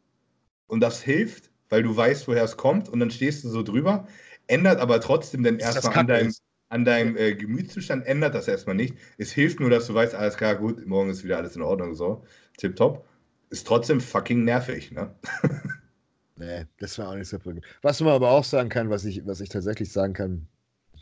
Und 0.66 0.80
das 0.80 1.02
hilft, 1.02 1.50
weil 1.68 1.82
du 1.82 1.94
weißt, 1.94 2.26
woher 2.28 2.44
es 2.44 2.56
kommt. 2.56 2.88
Und 2.88 3.00
dann 3.00 3.10
stehst 3.10 3.44
du 3.44 3.50
so 3.50 3.62
drüber. 3.62 4.08
Ändert 4.46 4.80
aber 4.80 5.00
trotzdem 5.00 5.42
dann 5.42 5.58
erstmal 5.58 5.98
an 5.98 6.06
deinem, 6.06 6.34
an 6.70 6.84
deinem 6.86 7.16
äh, 7.16 7.34
Gemütszustand, 7.34 8.06
ändert 8.06 8.34
das 8.34 8.48
erstmal 8.48 8.74
nicht. 8.74 8.96
Es 9.18 9.32
hilft 9.32 9.60
nur, 9.60 9.68
dass 9.68 9.86
du 9.86 9.94
weißt, 9.94 10.14
alles 10.14 10.38
klar, 10.38 10.56
gut, 10.56 10.86
morgen 10.86 11.10
ist 11.10 11.24
wieder 11.24 11.36
alles 11.36 11.56
in 11.56 11.62
Ordnung. 11.62 11.94
So 11.94 12.24
tipptopp. 12.56 13.06
Ist 13.50 13.66
trotzdem 13.66 14.00
fucking 14.00 14.44
nervig, 14.44 14.90
ne? 14.92 15.14
nee, 16.36 16.64
das 16.78 16.98
war 16.98 17.10
auch 17.10 17.14
nicht 17.14 17.28
so 17.28 17.38
prügend. 17.38 17.64
Was 17.82 18.00
man 18.00 18.12
aber 18.12 18.30
auch 18.30 18.44
sagen 18.44 18.68
kann, 18.68 18.90
was 18.90 19.04
ich, 19.04 19.26
was 19.26 19.40
ich 19.40 19.48
tatsächlich 19.48 19.92
sagen 19.92 20.12
kann, 20.12 20.48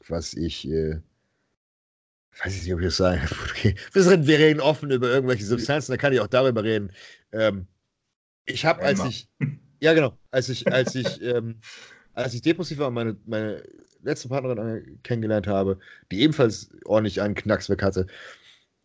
was 0.09 0.35
ich, 0.35 0.69
äh, 0.69 1.01
weiß 2.43 2.55
ich 2.55 2.65
nicht, 2.65 2.75
ob 2.75 2.81
ich 2.81 2.87
das 2.87 2.97
sagen 2.97 3.21
okay. 3.51 3.75
Wir 3.93 4.39
reden 4.39 4.61
offen 4.61 4.91
über 4.91 5.09
irgendwelche 5.09 5.45
Substanzen, 5.45 5.93
da 5.93 5.97
kann 5.97 6.13
ich 6.13 6.21
auch 6.21 6.27
darüber 6.27 6.63
reden. 6.63 6.93
Ähm, 7.33 7.67
ich 8.45 8.65
habe, 8.65 8.83
als 8.83 9.05
ich, 9.05 9.29
ja 9.81 9.95
genau, 9.95 10.19
als 10.31 10.49
ich, 10.49 10.71
als 10.71 10.95
ich, 10.95 11.23
ähm, 11.23 11.61
als 12.15 12.35
ich 12.35 12.43
depressiv 12.43 12.79
war 12.79 12.89
und 12.89 12.95
meine, 12.95 13.17
meine 13.25 13.63
letzte 14.03 14.29
Partnerin 14.29 14.99
kennengelernt 15.05 15.47
habe, 15.47 15.79
die 16.11 16.21
ebenfalls 16.21 16.71
ordentlich 16.85 17.23
einen 17.23 17.35
Knacks 17.35 17.71
weg 17.71 17.83
hatte, 17.83 18.07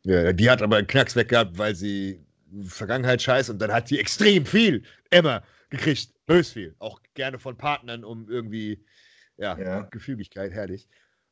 ja, 0.04 0.32
die 0.32 0.50
hat 0.50 0.62
aber 0.62 0.78
einen 0.78 0.88
Knacks 0.88 1.16
weg 1.16 1.30
gehabt, 1.30 1.58
weil 1.58 1.76
sie 1.76 2.27
Vergangenheit 2.64 3.22
scheiße 3.22 3.52
und 3.52 3.60
dann 3.60 3.72
hat 3.72 3.90
die 3.90 4.00
extrem 4.00 4.46
viel 4.46 4.84
immer 5.10 5.44
gekriegt. 5.70 6.14
Bös 6.26 6.52
viel. 6.52 6.76
Auch 6.80 7.02
gerne 7.14 7.40
von 7.40 7.58
Partnern, 7.58 8.04
um 8.04 8.30
irgendwie, 8.30 8.84
ja, 9.38 9.58
ja. 9.58 9.82
Gefügigkeit, 9.84 10.52
herrlich. 10.52 10.90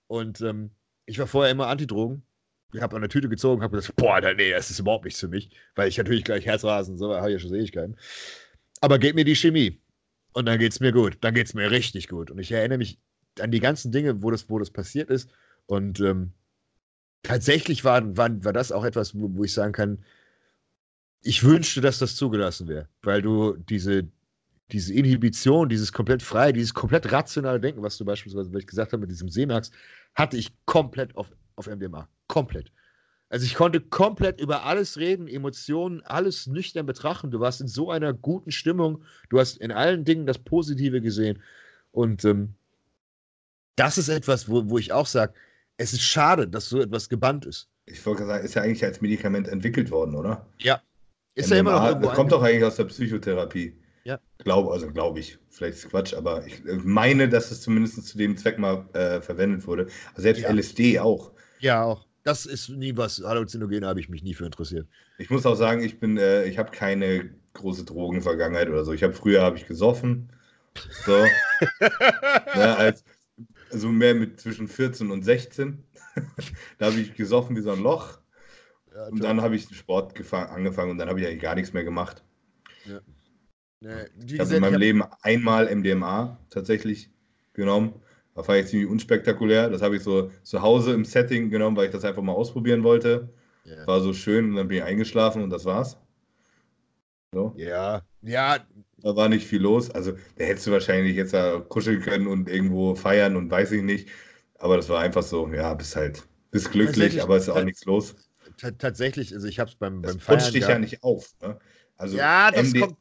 Und 0.07 0.41
ähm, 0.41 0.71
ich 1.05 1.19
war 1.19 1.27
vorher 1.27 1.51
immer 1.51 1.67
Antidrogen. 1.67 2.23
Ich 2.73 2.81
habe 2.81 2.95
an 2.95 3.01
der 3.01 3.09
Tüte 3.09 3.29
gezogen, 3.29 3.61
habe 3.61 3.77
gesagt, 3.77 3.95
boah, 3.95 4.19
nee, 4.21 4.51
das 4.51 4.69
ist 4.69 4.79
überhaupt 4.79 5.05
nichts 5.05 5.19
für 5.19 5.27
mich, 5.27 5.49
weil 5.75 5.87
ich 5.87 5.97
natürlich 5.97 6.23
gleich 6.23 6.45
Herzrasen, 6.45 6.97
so 6.97 7.15
habe 7.15 7.29
ich 7.29 7.33
ja 7.33 7.39
schon 7.39 7.49
Seligkeiten. 7.49 7.95
Aber 8.81 8.99
gebt 8.99 9.15
mir 9.15 9.23
die 9.25 9.35
Chemie 9.35 9.81
und 10.33 10.45
dann 10.45 10.59
geht 10.59 10.73
es 10.73 10.79
mir 10.79 10.91
gut. 10.91 11.17
Dann 11.21 11.33
geht 11.33 11.47
es 11.47 11.53
mir 11.53 11.71
richtig 11.71 12.07
gut. 12.07 12.31
Und 12.31 12.39
ich 12.39 12.51
erinnere 12.51 12.77
mich 12.77 12.99
an 13.39 13.51
die 13.51 13.59
ganzen 13.59 13.91
Dinge, 13.91 14.21
wo 14.21 14.31
das, 14.31 14.49
wo 14.49 14.59
das 14.59 14.71
passiert 14.71 15.09
ist. 15.09 15.29
Und 15.65 15.99
ähm, 16.01 16.33
tatsächlich 17.23 17.83
war, 17.83 18.17
war, 18.17 18.43
war 18.43 18.53
das 18.53 18.71
auch 18.71 18.83
etwas, 18.83 19.15
wo, 19.15 19.33
wo 19.35 19.43
ich 19.43 19.53
sagen 19.53 19.73
kann, 19.73 20.03
ich 21.25 21.43
wünschte, 21.43 21.81
dass 21.81 21.97
das 21.97 22.15
zugelassen 22.15 22.67
wäre, 22.67 22.87
weil 23.01 23.23
du 23.23 23.57
diese, 23.57 24.07
diese 24.71 24.93
Inhibition, 24.93 25.67
dieses 25.67 25.91
komplett 25.91 26.21
frei, 26.21 26.51
dieses 26.51 26.75
komplett 26.75 27.11
rationale 27.11 27.59
Denken, 27.59 27.81
was 27.81 27.97
du 27.97 28.05
beispielsweise, 28.05 28.53
was 28.53 28.59
ich 28.59 28.67
gesagt 28.67 28.93
habe, 28.93 29.01
mit 29.01 29.09
diesem 29.09 29.29
Seemax, 29.29 29.71
hatte 30.13 30.37
ich 30.37 30.53
komplett 30.65 31.17
auf, 31.17 31.31
auf 31.55 31.65
MDMA. 31.65 32.07
Komplett. 32.27 32.71
Also 33.29 33.43
ich 33.47 33.55
konnte 33.55 33.81
komplett 33.81 34.39
über 34.39 34.65
alles 34.65 34.97
reden, 34.97 35.27
Emotionen, 35.27 36.03
alles 36.03 36.45
nüchtern 36.45 36.85
betrachten. 36.85 37.31
Du 37.31 37.39
warst 37.39 37.59
in 37.59 37.67
so 37.67 37.89
einer 37.89 38.13
guten 38.13 38.51
Stimmung. 38.51 39.03
Du 39.29 39.39
hast 39.39 39.57
in 39.57 39.71
allen 39.71 40.05
Dingen 40.05 40.27
das 40.27 40.37
Positive 40.37 41.01
gesehen. 41.01 41.41
Und 41.91 42.23
ähm, 42.23 42.53
das 43.75 43.97
ist 43.97 44.09
etwas, 44.09 44.47
wo, 44.47 44.69
wo 44.69 44.77
ich 44.77 44.93
auch 44.93 45.07
sage, 45.07 45.33
es 45.77 45.91
ist 45.91 46.03
schade, 46.03 46.47
dass 46.47 46.69
so 46.69 46.79
etwas 46.79 47.09
gebannt 47.09 47.47
ist. 47.47 47.67
Ich 47.87 48.05
wollte 48.05 48.27
sagen, 48.27 48.45
ist 48.45 48.53
ja 48.53 48.61
eigentlich 48.61 48.83
als 48.85 49.01
Medikament 49.01 49.47
entwickelt 49.47 49.89
worden, 49.89 50.15
oder? 50.15 50.45
Ja, 50.59 50.81
ist 51.35 51.51
ja 51.51 51.57
immer 51.57 51.73
noch 51.73 51.87
irgendwo 51.87 52.09
kommt 52.09 52.31
doch 52.31 52.41
eigentlich 52.41 52.63
aus 52.63 52.77
der 52.77 52.85
Psychotherapie. 52.85 53.75
Ja. 54.05 54.19
Glaube, 54.39 54.71
also 54.71 54.87
glaube 54.87 55.19
ich. 55.19 55.37
Vielleicht 55.49 55.77
ist 55.77 55.89
Quatsch, 55.89 56.13
aber 56.13 56.45
ich 56.45 56.65
äh, 56.65 56.77
meine, 56.83 57.27
dass 57.29 57.51
es 57.51 57.61
zumindest 57.61 58.05
zu 58.05 58.17
dem 58.17 58.37
Zweck 58.37 58.59
mal 58.59 58.85
äh, 58.93 59.21
verwendet 59.21 59.65
wurde. 59.67 59.87
Also 60.11 60.23
selbst 60.23 60.43
ja. 60.43 60.51
LSD 60.51 60.99
auch. 60.99 61.31
Ja, 61.59 61.83
auch. 61.83 62.05
Das 62.23 62.45
ist 62.45 62.69
nie 62.69 62.95
was. 62.97 63.21
Halluzinogene 63.23 63.85
habe 63.85 63.99
ich 63.99 64.09
mich 64.09 64.23
nie 64.23 64.33
für 64.33 64.45
interessiert. 64.45 64.87
Ich 65.17 65.29
muss 65.29 65.45
auch 65.45 65.55
sagen, 65.55 65.83
ich 65.83 65.99
bin, 65.99 66.17
äh, 66.17 66.45
ich 66.45 66.57
habe 66.57 66.71
keine 66.71 67.29
große 67.53 67.85
Drogenvergangenheit 67.85 68.69
oder 68.69 68.83
so. 68.83 68.93
Ich 68.93 69.03
habe 69.03 69.13
früher 69.13 69.41
habe 69.41 69.57
ich 69.57 69.67
gesoffen. 69.67 70.29
So. 71.05 71.25
ja, 72.55 72.75
als, 72.77 73.03
also 73.71 73.89
mehr 73.89 74.15
mit 74.15 74.39
zwischen 74.39 74.67
14 74.67 75.09
und 75.11 75.23
16. 75.23 75.83
da 76.77 76.87
habe 76.87 76.99
ich 76.99 77.15
gesoffen 77.15 77.55
wie 77.55 77.61
so 77.61 77.71
ein 77.71 77.81
Loch. 77.81 78.19
Ja, 78.95 79.07
und 79.07 79.21
dann 79.21 79.41
habe 79.41 79.57
ich 79.57 79.67
Sport 79.75 80.13
angefangen 80.31 80.91
und 80.91 80.97
dann 80.97 81.09
habe 81.09 81.19
ich 81.19 81.27
eigentlich 81.27 81.41
gar 81.41 81.55
nichts 81.55 81.73
mehr 81.73 81.83
gemacht. 81.83 82.23
Ja. 82.85 83.01
Ja, 83.81 84.05
ich 84.25 84.39
habe 84.39 84.55
in 84.55 84.61
meinem 84.61 84.73
hab... 84.73 84.79
Leben 84.79 85.03
einmal 85.21 85.75
MDMA 85.75 86.39
tatsächlich 86.49 87.11
genommen. 87.53 87.93
Das 88.35 88.47
war 88.47 88.55
jetzt 88.55 88.69
ziemlich 88.69 88.89
unspektakulär. 88.89 89.69
Das 89.69 89.81
habe 89.81 89.97
ich 89.97 90.03
so 90.03 90.31
zu 90.43 90.61
Hause 90.61 90.93
im 90.93 91.03
Setting 91.03 91.49
genommen, 91.49 91.75
weil 91.75 91.87
ich 91.87 91.91
das 91.91 92.05
einfach 92.05 92.21
mal 92.21 92.31
ausprobieren 92.31 92.83
wollte. 92.83 93.29
Yeah. 93.65 93.85
War 93.85 93.99
so 93.99 94.13
schön 94.13 94.51
und 94.51 94.55
dann 94.55 94.69
bin 94.69 94.77
ich 94.77 94.83
eingeschlafen 94.83 95.43
und 95.43 95.49
das 95.49 95.65
war's. 95.65 95.97
So. 97.33 97.53
Ja, 97.57 98.01
ja. 98.21 98.59
Da 98.99 99.15
war 99.15 99.27
nicht 99.27 99.45
viel 99.45 99.61
los. 99.61 99.91
Also, 99.91 100.13
da 100.37 100.45
hättest 100.45 100.67
du 100.67 100.71
wahrscheinlich 100.71 101.15
jetzt 101.17 101.33
da 101.33 101.59
kuscheln 101.59 102.01
können 102.01 102.27
und 102.27 102.49
irgendwo 102.49 102.95
feiern 102.95 103.35
und 103.35 103.51
weiß 103.51 103.73
ich 103.73 103.83
nicht. 103.83 104.07
Aber 104.57 104.77
das 104.77 104.87
war 104.87 105.01
einfach 105.01 105.23
so, 105.23 105.47
ja, 105.49 105.73
bist 105.73 105.95
halt, 105.95 106.23
bist 106.49 106.71
glücklich, 106.71 107.21
aber 107.21 107.35
es 107.35 107.43
ist 107.43 107.49
auch 107.49 107.63
nichts 107.63 107.83
los 107.85 108.15
tatsächlich, 108.57 109.33
also 109.33 109.47
ich 109.47 109.59
habe 109.59 109.69
es 109.69 109.75
beim, 109.75 110.01
beim 110.01 110.19
Feiern. 110.19 110.39
Das 110.39 110.51
dich 110.51 110.67
ja 110.67 110.79
nicht 110.79 111.03
auf. 111.03 111.35
Ne? 111.41 111.57
Also 111.97 112.17
ja, 112.17 112.51
das 112.51 112.71
MD 112.71 112.79
kommt. 112.81 112.97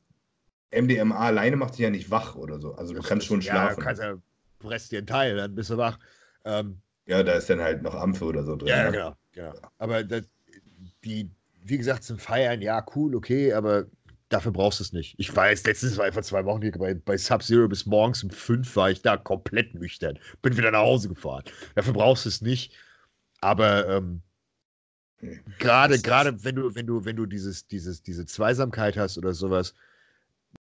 MDMA 0.73 1.17
alleine 1.17 1.57
macht 1.57 1.75
dich 1.75 1.81
ja 1.81 1.91
nicht 1.91 2.11
wach 2.11 2.35
oder 2.35 2.59
so. 2.59 2.75
Also 2.75 2.93
du 2.93 3.01
das 3.01 3.09
kannst 3.09 3.27
schon 3.27 3.43
schlafen. 3.43 3.79
Ja, 3.79 3.85
kannst 3.85 4.03
ja, 4.03 4.17
presst 4.59 4.93
dir 4.93 4.99
einen 4.99 5.07
Teil, 5.07 5.37
dann 5.37 5.55
bist 5.55 5.71
du 5.71 5.77
wach. 5.77 5.99
Ähm, 6.45 6.81
ja, 7.07 7.23
da 7.23 7.33
ist 7.35 7.49
dann 7.51 7.61
halt 7.61 7.83
noch 7.83 7.95
Ampfe 7.95 8.25
oder 8.25 8.45
so 8.45 8.57
drin. 8.57 8.69
Ja, 8.69 8.85
ne? 8.85 8.93
genau, 8.93 9.17
genau. 9.33 9.53
Aber 9.79 10.03
das, 10.03 10.25
die, 11.05 11.31
wie 11.63 11.79
gesagt, 11.79 12.03
zum 12.03 12.19
Feiern, 12.19 12.61
ja, 12.63 12.85
cool, 12.95 13.15
okay, 13.15 13.53
aber 13.53 13.87
dafür 14.29 14.53
brauchst 14.53 14.81
du 14.81 14.85
es 14.85 14.93
nicht. 14.93 15.15
Ich 15.19 15.35
weiß, 15.35 15.65
letztens 15.65 15.97
war 15.97 16.09
ich 16.09 16.15
vor 16.15 16.23
zwei 16.23 16.45
Wochen 16.45 16.63
hier 16.63 16.73
bei, 16.73 16.95
bei 16.95 17.17
Sub-Zero 17.17 17.69
bis 17.69 17.87
morgens 17.87 18.25
um 18.25 18.31
fünf 18.31 18.75
war 18.77 18.91
ich 18.91 19.03
da 19.03 19.17
komplett 19.17 19.75
nüchtern. 19.75 20.19
Bin 20.43 20.57
wieder 20.57 20.71
nach 20.71 20.81
Hause 20.81 21.09
gefahren. 21.09 21.45
Dafür 21.75 21.93
brauchst 21.93 22.25
du 22.25 22.29
es 22.31 22.41
nicht. 22.41 22.73
Aber 23.41 23.89
ähm, 23.89 24.23
Gerade, 25.59 25.99
gerade 26.01 26.45
wenn 26.45 26.57
du, 26.57 26.75
wenn 26.75 26.87
du, 26.87 27.05
wenn 27.05 27.17
du 27.17 27.27
dieses, 27.27 27.67
dieses, 27.67 28.03
diese 28.03 28.27
Zweisamkeit 28.27 28.97
hast 28.97 29.17
oder 29.19 29.33
sowas, 29.33 29.75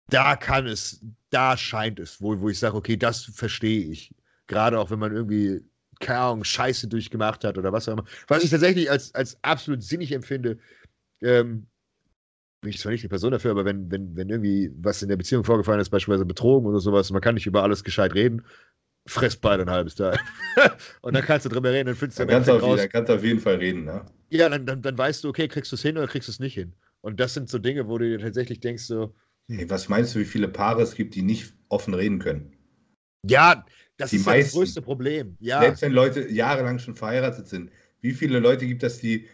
da 0.09 0.35
kann 0.35 0.67
es, 0.67 1.01
da 1.29 1.57
scheint 1.57 1.99
es, 1.99 2.21
wo, 2.21 2.39
wo 2.39 2.49
ich 2.49 2.59
sage, 2.59 2.75
okay, 2.75 2.97
das 2.97 3.25
verstehe 3.25 3.85
ich. 3.89 4.13
Gerade 4.47 4.79
auch 4.79 4.91
wenn 4.91 4.99
man 4.99 5.13
irgendwie, 5.13 5.61
keine 5.99 6.19
Ahnung, 6.19 6.43
Scheiße 6.43 6.87
durchgemacht 6.87 7.43
hat 7.43 7.57
oder 7.57 7.71
was 7.71 7.87
auch 7.87 7.93
immer. 7.93 8.05
Was 8.27 8.43
ich 8.43 8.49
tatsächlich 8.49 8.89
als, 8.89 9.13
als 9.15 9.37
absolut 9.43 9.83
sinnig 9.83 10.11
empfinde, 10.11 10.59
ähm, 11.21 11.67
bin 12.61 12.69
ich 12.69 12.79
zwar 12.79 12.91
nicht 12.91 13.03
die 13.03 13.09
Person 13.09 13.31
dafür, 13.31 13.51
aber 13.51 13.65
wenn, 13.65 13.91
wenn, 13.91 14.15
wenn 14.15 14.29
irgendwie 14.29 14.71
was 14.77 15.01
in 15.01 15.09
der 15.09 15.17
Beziehung 15.17 15.43
vorgefallen 15.43 15.81
ist, 15.81 15.89
beispielsweise 15.89 16.25
Betrogen 16.25 16.67
oder 16.67 16.79
sowas, 16.79 17.11
man 17.11 17.21
kann 17.21 17.35
nicht 17.35 17.45
über 17.45 17.63
alles 17.63 17.83
gescheit 17.83 18.13
reden, 18.13 18.43
fress 19.05 19.35
beide 19.35 19.63
ein 19.63 19.69
halbes 19.69 19.95
Tag. 19.95 20.19
und 21.01 21.15
dann 21.15 21.23
kannst 21.23 21.45
du 21.45 21.49
drüber 21.49 21.71
reden, 21.71 21.87
dann 21.87 21.95
findest 21.95 22.19
du 22.19 22.25
dann 22.25 22.43
kannst, 22.43 22.49
auf, 22.49 22.77
dann 22.77 22.89
kannst 22.89 23.09
du 23.09 23.15
auf 23.15 23.23
jeden 23.23 23.39
Fall 23.39 23.55
reden, 23.55 23.85
ne? 23.85 24.05
Ja, 24.29 24.49
dann, 24.49 24.65
dann, 24.65 24.81
dann 24.81 24.97
weißt 24.97 25.23
du, 25.23 25.29
okay, 25.29 25.47
kriegst 25.47 25.71
du 25.71 25.75
es 25.75 25.81
hin 25.81 25.97
oder 25.97 26.07
kriegst 26.07 26.27
du 26.27 26.31
es 26.31 26.39
nicht 26.39 26.53
hin. 26.53 26.73
Und 27.01 27.19
das 27.19 27.33
sind 27.33 27.49
so 27.49 27.59
Dinge, 27.59 27.87
wo 27.87 27.97
du 27.97 28.09
dir 28.09 28.19
tatsächlich 28.23 28.59
denkst, 28.59 28.83
so. 28.83 29.13
Hey, 29.49 29.69
was 29.69 29.89
meinst 29.89 30.15
du, 30.15 30.19
wie 30.19 30.25
viele 30.25 30.47
Paare 30.47 30.81
es 30.81 30.95
gibt, 30.95 31.15
die 31.15 31.21
nicht 31.21 31.53
offen 31.69 31.93
reden 31.93 32.19
können? 32.19 32.53
Ja, 33.27 33.65
das 33.97 34.11
die 34.11 34.17
ist 34.17 34.25
ja 34.25 34.37
das 34.37 34.51
größte 34.51 34.81
Problem. 34.81 35.35
Ja. 35.39 35.61
Selbst 35.61 35.81
wenn 35.81 35.91
Leute 35.91 36.29
jahrelang 36.31 36.79
schon 36.79 36.95
verheiratet 36.95 37.47
sind, 37.47 37.71
wie 38.01 38.13
viele 38.13 38.39
Leute 38.39 38.65
gibt 38.65 38.83
es, 38.83 38.99
die 38.99 39.27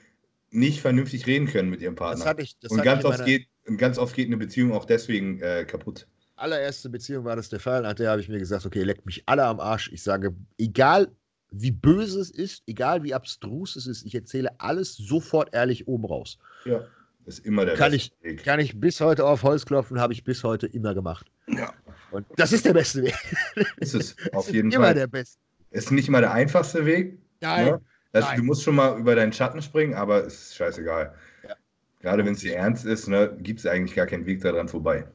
nicht 0.52 0.82
vernünftig 0.82 1.28
reden 1.28 1.48
können 1.48 1.70
mit 1.70 1.82
ihrem 1.82 1.96
Partner? 1.96 2.20
Das 2.20 2.28
hatte 2.28 2.42
ich, 2.42 2.58
das 2.60 2.72
und, 2.72 2.82
ganz 2.82 3.06
oft 3.06 3.24
geht, 3.26 3.48
und 3.68 3.78
ganz 3.78 3.98
oft 3.98 4.16
geht 4.16 4.28
eine 4.28 4.38
Beziehung 4.38 4.72
auch 4.72 4.86
deswegen 4.86 5.40
äh, 5.42 5.66
kaputt. 5.66 6.08
Allererste 6.40 6.90
Beziehung 6.90 7.26
war 7.26 7.36
das 7.36 7.50
der 7.50 7.60
Fall. 7.60 7.82
Nach 7.82 7.94
der 7.94 8.12
habe 8.12 8.22
ich 8.22 8.30
mir 8.30 8.40
gesagt, 8.40 8.66
okay, 8.66 8.84
leckt 8.84 9.06
mich 9.06 9.24
alle 9.26 9.44
am 9.46 9.60
Arsch. 9.60 9.92
Ich 9.92 10.04
sage, 10.04 10.34
egal 10.58 11.10
wie 11.52 11.72
böse 11.72 12.20
es 12.20 12.30
ist, 12.30 12.64
egal 12.68 13.04
wie 13.04 13.14
abstrus 13.14 13.76
es 13.76 13.88
ist, 13.88 14.06
ich 14.06 14.16
erzähle 14.16 14.50
alles 14.60 14.96
sofort 14.96 15.54
ehrlich 15.54 15.88
oben 15.88 16.06
raus. 16.06 16.38
Ja, 16.66 16.86
ist 17.26 17.46
immer 17.46 17.66
der 17.66 17.76
kann 17.76 17.92
beste 17.92 18.14
ich, 18.22 18.24
Weg. 18.24 18.44
Kann 18.44 18.60
ich 18.60 18.80
bis 18.80 19.00
heute 19.02 19.26
auf 19.26 19.44
Holz 19.44 19.66
klopfen, 19.66 20.00
habe 20.00 20.14
ich 20.14 20.24
bis 20.24 20.44
heute 20.44 20.68
immer 20.68 20.94
gemacht. 20.94 21.28
Ja. 21.48 21.72
Und 22.12 22.26
das 22.38 22.52
ist 22.52 22.66
der 22.66 22.74
beste 22.74 23.04
Weg. 23.04 23.16
Ist 23.78 23.94
es, 23.94 24.16
auf 24.34 24.52
jeden 24.52 24.72
immer 24.72 24.86
Fall. 24.86 24.94
der 24.96 25.08
beste. 25.08 25.40
Ist 25.70 25.92
nicht 25.92 26.10
mal 26.10 26.22
der 26.22 26.32
einfachste 26.32 26.86
Weg. 26.86 27.20
Nein. 27.42 27.66
Ne? 27.66 27.82
Also, 28.14 28.28
Nein. 28.28 28.38
Du 28.38 28.44
musst 28.44 28.64
schon 28.64 28.76
mal 28.76 29.00
über 29.00 29.16
deinen 29.16 29.32
Schatten 29.32 29.62
springen, 29.62 29.94
aber 29.94 30.26
es 30.26 30.34
ist 30.34 30.56
scheißegal. 30.56 31.14
Ja. 31.48 31.56
Gerade 32.02 32.26
wenn 32.26 32.34
es 32.34 32.40
dir 32.40 32.56
ernst 32.56 32.86
ist, 32.86 33.08
ne, 33.08 33.38
gibt 33.42 33.60
es 33.60 33.68
eigentlich 33.68 33.96
gar 33.96 34.08
keinen 34.08 34.26
Weg 34.26 34.42
daran 34.42 34.68
vorbei. 34.68 35.06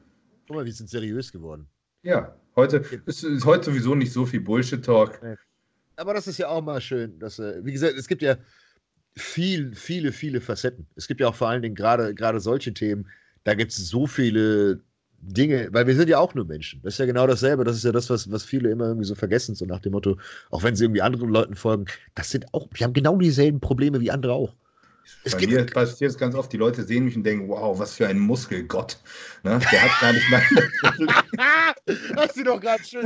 Guck 0.47 0.57
mal, 0.57 0.65
wir 0.65 0.73
sind 0.73 0.89
seriös 0.89 1.31
geworden. 1.31 1.67
Ja, 2.03 2.35
heute 2.55 2.83
ist, 3.05 3.23
ist 3.23 3.45
heute 3.45 3.65
sowieso 3.65 3.95
nicht 3.95 4.13
so 4.13 4.25
viel 4.25 4.41
Bullshit-Talk. 4.41 5.19
Aber 5.95 6.13
das 6.13 6.27
ist 6.27 6.37
ja 6.37 6.49
auch 6.49 6.61
mal 6.61 6.81
schön, 6.81 7.17
dass, 7.19 7.39
äh, 7.39 7.63
wie 7.63 7.71
gesagt, 7.71 7.97
es 7.97 8.07
gibt 8.07 8.21
ja 8.21 8.37
viel, 9.15 9.73
viele, 9.73 10.11
viele 10.11 10.41
Facetten. 10.41 10.85
Es 10.95 11.07
gibt 11.07 11.21
ja 11.21 11.27
auch 11.27 11.35
vor 11.35 11.47
allen 11.47 11.61
Dingen 11.61 11.75
gerade, 11.75 12.13
gerade 12.13 12.39
solche 12.39 12.73
Themen, 12.73 13.07
da 13.43 13.53
gibt 13.53 13.71
es 13.71 13.77
so 13.89 14.05
viele 14.05 14.81
Dinge, 15.19 15.69
weil 15.71 15.87
wir 15.87 15.95
sind 15.95 16.09
ja 16.09 16.19
auch 16.19 16.35
nur 16.35 16.45
Menschen. 16.45 16.81
Das 16.83 16.95
ist 16.95 16.97
ja 16.99 17.05
genau 17.05 17.25
dasselbe. 17.25 17.63
Das 17.63 17.77
ist 17.77 17.83
ja 17.83 17.91
das, 17.91 18.09
was, 18.09 18.29
was 18.31 18.43
viele 18.43 18.69
immer 18.69 18.85
irgendwie 18.85 19.07
so 19.07 19.15
vergessen, 19.15 19.55
so 19.55 19.65
nach 19.65 19.79
dem 19.79 19.93
Motto, 19.93 20.17
auch 20.51 20.63
wenn 20.63 20.75
sie 20.75 20.83
irgendwie 20.83 21.01
anderen 21.01 21.29
Leuten 21.29 21.55
folgen, 21.55 21.85
das 22.13 22.29
sind 22.29 22.53
auch, 22.53 22.67
wir 22.73 22.83
haben 22.83 22.93
genau 22.93 23.17
dieselben 23.17 23.59
Probleme 23.59 24.01
wie 24.01 24.11
andere 24.11 24.33
auch. 24.33 24.55
Es 25.23 25.33
Bei 25.33 25.45
mir 25.45 25.65
passiert 25.65 26.11
es 26.11 26.17
ganz 26.17 26.35
oft, 26.35 26.51
die 26.53 26.57
Leute 26.57 26.83
sehen 26.83 27.05
mich 27.05 27.15
und 27.15 27.23
denken, 27.23 27.47
wow, 27.47 27.77
was 27.77 27.95
für 27.95 28.07
ein 28.07 28.19
Muskelgott. 28.19 28.97
Ne? 29.43 29.59
Der 29.71 29.81
hat 29.83 30.01
gar 30.01 30.13
nicht 30.13 30.29
mal. 30.29 30.41
Hast 32.15 32.37
du 32.37 32.43
doch 32.43 32.59
gerade 32.59 32.83
schön 32.83 33.05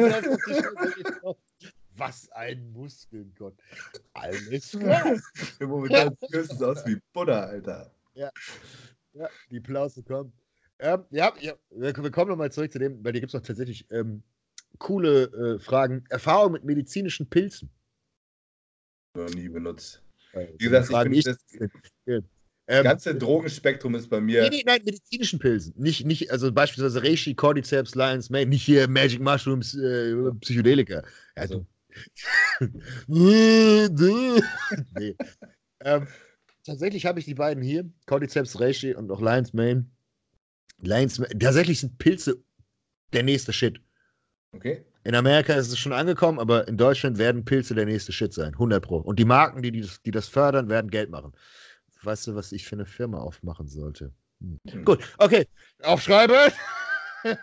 Was 1.95 2.30
ein 2.32 2.72
Muskelgott. 2.72 3.56
Alles 4.14 4.72
klar. 4.72 5.18
Momentan 5.60 6.16
sieht 6.22 6.52
es 6.52 6.61
aus 6.61 6.86
wie 6.86 6.98
Buddha, 7.14 7.45
Alter. 7.45 7.92
Ja. 8.14 8.32
Ja, 9.14 9.28
die 9.50 9.60
Plause 9.60 10.03
kommen. 10.03 10.32
Ähm, 10.80 11.03
ja, 11.10 11.34
ja, 11.42 11.53
wir 11.72 11.94
kommen 12.11 12.30
nochmal 12.30 12.52
zurück 12.52 12.72
zu 12.72 12.80
dem, 12.80 13.03
bei 13.03 13.11
dir 13.11 13.19
gibt 13.19 13.32
es 13.32 13.34
noch 13.34 13.45
tatsächlich 13.45 13.86
ähm, 13.92 14.24
coole 14.78 15.24
äh, 15.24 15.60
Fragen. 15.60 16.06
Erfahrung 16.10 16.53
mit 16.53 16.64
medizinischen 16.64 17.30
Pilzen. 17.30 17.69
Noch 19.16 19.30
nie 19.30 19.50
benutzt. 19.50 20.02
Wie 20.33 20.66
gesagt, 20.66 20.90
ich 20.90 20.98
bin, 21.11 21.22
das, 21.22 22.24
das 22.66 22.83
ganze 22.83 23.09
ähm, 23.11 23.19
Drogenspektrum 23.19 23.95
ist 23.95 24.09
bei 24.09 24.22
mir. 24.22 24.43
Nee, 24.43 24.49
nee, 24.49 24.64
nein, 24.66 24.82
medizinischen 24.85 25.40
Pilzen. 25.40 25.74
Nicht, 25.75 26.06
nicht, 26.06 26.32
also 26.32 26.51
beispielsweise 26.51 27.03
Reishi, 27.03 27.33
Cordyceps, 27.33 27.95
Lions 27.95 28.30
Mane, 28.30 28.45
nicht 28.48 28.64
hier 28.64 28.88
Magic 28.88 29.19
Mushrooms, 29.19 29.75
äh, 29.75 30.14
Psychedelika. 30.41 31.03
Also. 31.35 31.66
nee. 33.08 33.88
ähm, 35.82 36.08
tatsächlich 36.64 37.06
habe 37.06 37.19
ich 37.19 37.25
die 37.25 37.33
beiden 37.33 37.64
hier, 37.64 37.90
Cordyceps, 38.06 38.59
Reishi 38.59 38.93
und 38.93 39.09
auch 39.11 39.22
Lions 39.22 39.53
Mane. 39.53 39.85
Lions 40.82 41.17
Mane. 41.17 41.38
Tatsächlich 41.40 41.80
sind 41.80 41.98
Pilze 41.98 42.43
der 43.14 43.24
nächste 43.24 43.51
Shit. 43.51 43.82
Okay. 44.51 44.85
In 45.10 45.16
Amerika 45.16 45.56
ist 45.56 45.70
es 45.70 45.80
schon 45.80 45.92
angekommen, 45.92 46.38
aber 46.38 46.68
in 46.68 46.78
Deutschland 46.78 47.18
werden 47.18 47.44
Pilze 47.44 47.74
der 47.74 47.88
nächste 47.88 48.12
Shit 48.12 48.32
sein. 48.32 48.54
100 48.54 48.84
Pro. 48.84 48.98
Und 48.98 49.18
die 49.18 49.26
Marken, 49.26 49.64
die, 49.64 49.72
die, 49.72 49.82
das, 49.82 50.00
die 50.04 50.12
das 50.12 50.28
fördern, 50.28 50.70
werden 50.70 50.92
Geld 50.92 51.10
machen. 51.10 51.34
Weißt 52.04 52.28
du, 52.28 52.36
was 52.36 52.52
ich 52.52 52.68
für 52.68 52.76
eine 52.76 52.86
Firma 52.86 53.18
aufmachen 53.18 53.68
sollte? 53.68 54.14
Hm. 54.40 54.60
Hm. 54.70 54.86
Gut, 54.86 55.00
okay. 55.18 55.48
Aufschreiben. 55.82 56.36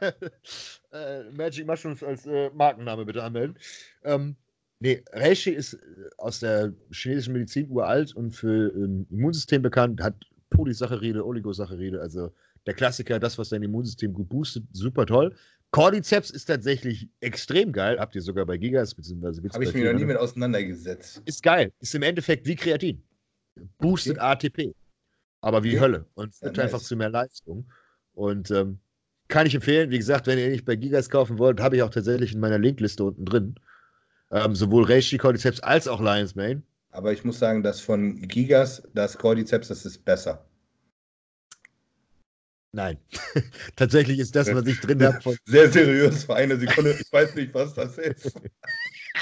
äh, 0.93 1.25
Magic 1.33 1.67
Mushrooms 1.67 2.05
als 2.05 2.25
äh, 2.27 2.51
Markenname 2.55 3.05
bitte 3.05 3.25
anmelden. 3.25 3.59
Ähm, 4.05 4.37
nee, 4.79 5.03
Reishi 5.11 5.51
ist 5.51 5.75
äh, 5.75 5.79
aus 6.19 6.39
der 6.39 6.73
chinesischen 6.93 7.33
Medizin 7.33 7.69
uralt 7.69 8.15
und 8.15 8.31
für 8.31 8.73
ähm, 8.77 9.09
Immunsystem 9.11 9.63
bekannt, 9.63 10.01
hat 10.01 10.15
Polysaccharide, 10.51 11.27
Oligosaccharide, 11.27 12.01
also 12.01 12.31
der 12.65 12.75
Klassiker, 12.75 13.19
das, 13.19 13.39
was 13.39 13.49
dein 13.49 13.65
Immunsystem 13.65 14.13
gut 14.13 14.29
boostet, 14.29 14.65
super 14.73 15.05
toll. 15.07 15.35
Cordyceps 15.77 16.31
ist 16.31 16.47
tatsächlich 16.47 17.07
extrem 17.21 17.71
geil. 17.71 17.99
Habt 18.01 18.15
ihr 18.15 18.23
sogar 18.23 18.47
bei 18.47 18.57
Gigas, 18.57 18.95
beziehungsweise 18.95 19.43
Habe 19.53 19.63
ich 19.63 19.75
mich 19.75 19.85
noch 19.85 19.93
nie 19.93 20.07
mit 20.07 20.17
auseinandergesetzt. 20.17 21.21
Ist 21.27 21.43
geil. 21.43 21.71
Ist 21.81 21.95
im 21.95 22.01
Endeffekt 22.01 22.47
wie 22.47 22.57
Kreatin. 22.57 23.03
Boostet 23.77 24.17
okay. 24.17 24.27
ATP. 24.27 24.75
Aber 25.43 25.63
wie 25.65 25.73
okay. 25.73 25.81
Hölle. 25.81 26.07
Und 26.15 26.35
führt 26.35 26.57
ja, 26.57 26.63
einfach 26.63 26.79
nice. 26.79 26.89
zu 26.89 26.97
mehr 26.97 27.11
Leistung. 27.11 27.71
Und 28.15 28.51
ähm, 28.51 28.79
kann 29.29 29.47
ich 29.47 29.55
empfehlen. 29.55 29.91
Wie 29.91 29.99
gesagt, 29.99 30.27
wenn 30.27 30.39
ihr 30.39 30.49
nicht 30.49 30.65
bei 30.65 30.77
Gigas 30.77 31.11
kaufen 31.11 31.39
wollt, 31.39 31.61
habe 31.61 31.77
ich 31.77 31.83
auch 31.83 31.91
tatsächlich 31.91 32.33
in 32.33 32.41
meiner 32.41 32.59
Linkliste 32.59 33.05
unten 33.05 33.27
drin. 33.27 33.57
Ähm, 34.31 34.55
sowohl 34.55 34.85
Reishi 34.85 35.19
Cordyceps 35.19 35.61
als 35.61 35.89
auch 35.89 36.01
Lions 36.01 36.35
Mane. 36.35 36.63
Aber 36.93 37.13
ich 37.13 37.23
muss 37.23 37.39
sagen, 37.39 37.63
das 37.63 37.83
von 37.83 38.17
Gigas, 38.23 38.83
das 38.95 39.19
Cordyceps, 39.19 39.69
das 39.69 39.85
ist 39.85 40.07
besser. 40.07 40.43
Nein. 42.77 42.99
Tatsächlich 43.77 44.19
ist 44.19 44.37
das, 44.37 44.53
was 44.55 44.67
ich 44.67 44.79
drin 44.81 45.03
habe. 45.03 45.35
Sehr 45.47 45.73
seriös 45.73 46.25
für 46.25 46.35
eine 46.35 46.59
Sekunde. 46.59 46.95
Ich 47.01 47.11
weiß 47.11 47.35
nicht, 47.35 47.55
was 47.55 47.73
das 47.73 47.97
ist. 47.97 48.39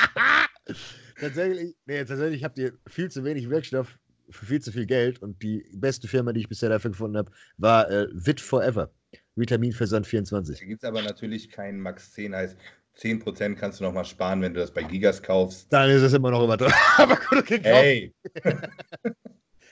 tatsächlich, 1.21 1.77
nee, 1.87 2.05
tatsächlich 2.05 2.43
habt 2.43 2.59
ihr 2.59 2.73
viel 2.89 3.13
zu 3.13 3.23
wenig 3.23 3.49
Wirkstoff 3.49 3.97
für 4.29 4.47
viel 4.47 4.61
zu 4.61 4.73
viel 4.73 4.87
Geld 4.87 5.23
und 5.23 5.41
die 5.41 5.65
beste 5.73 6.09
Firma, 6.09 6.33
die 6.33 6.41
ich 6.41 6.49
bisher 6.49 6.69
dafür 6.69 6.91
gefunden 6.91 7.17
habe, 7.17 7.31
war 7.57 7.89
äh, 7.89 8.09
Vit 8.13 8.41
Forever. 8.41 8.91
Vitaminversand 9.37 10.05
24. 10.05 10.59
Da 10.59 10.67
gibt 10.67 10.83
es 10.83 10.89
aber 10.89 11.03
natürlich 11.03 11.49
keinen 11.49 11.79
Max 11.79 12.13
10 12.13 12.35
heißt. 12.35 12.57
10% 12.99 13.55
kannst 13.55 13.79
du 13.79 13.85
noch 13.85 13.93
mal 13.93 14.05
sparen, 14.05 14.43
wenn 14.43 14.53
du 14.55 14.61
das 14.61 14.73
bei 14.73 14.83
Gigas 14.83 15.23
kaufst. 15.23 15.73
Dann 15.73 15.91
ist 15.91 16.03
es 16.03 16.13
immer 16.13 16.33
noch 16.33 16.43
über 16.43 16.55
Aber 16.99 17.17
gut, 17.17 17.39
okay, 17.39 17.61
hey. 17.63 18.15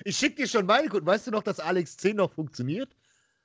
ich 0.05 0.17
schicke 0.17 0.36
dir 0.36 0.47
schon 0.47 0.67
meine 0.67 0.89
Kunden. 0.89 1.07
Weißt 1.07 1.27
du 1.27 1.33
noch, 1.33 1.43
dass 1.43 1.59
Alex 1.59 1.97
10 1.97 2.17
noch 2.17 2.33
funktioniert? 2.33 2.94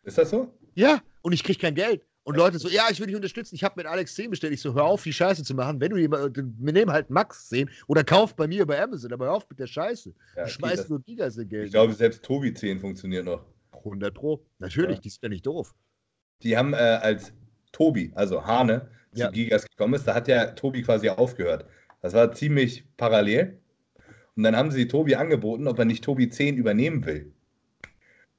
Ist 0.08 0.18
das 0.18 0.30
so? 0.30 0.58
Ja, 0.74 1.02
und 1.22 1.34
ich 1.34 1.44
kriege 1.44 1.60
kein 1.60 1.76
Geld. 1.76 2.02
Und 2.24 2.38
Leute 2.38 2.60
so, 2.60 2.69
ja, 2.69 2.84
ich 2.90 3.00
will 3.00 3.08
dich 3.08 3.16
unterstützen. 3.16 3.56
Ich 3.56 3.64
habe 3.64 3.74
mit 3.76 3.86
Alex 3.86 4.16
10 4.16 4.30
bestellt. 4.30 4.53
Ich 4.53 4.61
so, 4.61 4.74
hör 4.74 4.86
auf, 4.86 5.03
die 5.03 5.11
Scheiße 5.11 5.44
zu 5.44 5.53
machen. 5.53 5.82
Wenn 5.82 5.92
du 5.92 5.98
jemand, 5.98 6.38
wir 6.38 6.74
nehmen 6.74 6.92
halt 6.92 7.10
Max 7.10 7.50
10 7.50 7.69
oder 7.88 8.06
kauf 8.06 8.34
bei 8.34 8.48
mir 8.48 8.66
bei 8.66 8.82
Amazon, 8.82 9.11
aber 9.11 9.26
hör 9.26 9.34
auf 9.34 9.50
mit 9.50 9.60
der 9.60 9.68
Scheiße. 9.68 10.14
Ja, 10.38 10.44
du 10.44 10.50
schmeißt 10.50 10.80
das, 10.80 10.90
nur 10.90 11.02
Gigas 11.02 11.36
in 11.38 11.50
Geld. 11.50 11.66
Ich 11.66 11.72
glaube, 11.72 11.94
selbst 11.94 12.24
Tobi 12.24 12.53
10 12.53 12.80
funktioniert 12.80 13.26
noch. 13.26 13.45
100 13.74 14.14
Pro. 14.14 14.45
Natürlich, 14.60 14.95
ja. 14.95 15.02
die 15.02 15.10
sind 15.10 15.24
ja 15.24 15.30
nicht 15.30 15.45
doof. 15.45 15.76
Die 16.42 16.58
haben 16.58 16.74
äh, 16.74 16.77
als 16.77 17.34
Tobi, 17.74 18.14
also 18.16 18.45
Hane, 18.45 18.90
zu 19.14 19.22
ja. 19.24 19.30
Gigas 19.30 19.68
gekommen 19.68 19.94
ist, 19.95 20.08
da 20.08 20.16
hat 20.16 20.30
ja 20.30 20.52
Tobi 20.52 20.84
quasi 20.84 21.10
aufgehört. 21.10 21.66
Das 22.02 22.14
war 22.14 22.32
ziemlich 22.32 22.86
parallel. 22.95 23.60
Und 24.38 24.44
dann 24.44 24.56
haben 24.56 24.72
sie 24.72 24.88
Tobi 24.88 25.16
angeboten, 25.16 25.68
ob 25.68 25.80
er 25.80 25.86
nicht 25.86 26.03
Tobi 26.03 26.30
10 26.30 26.56
übernehmen 26.56 27.06
will. 27.06 27.34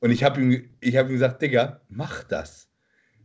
Und 0.01 0.11
ich 0.11 0.23
habe 0.25 0.41
ihm, 0.41 0.71
hab 0.95 1.07
ihm 1.07 1.13
gesagt, 1.13 1.43
Digga, 1.43 1.81
mach 1.89 2.25
das. 2.25 2.69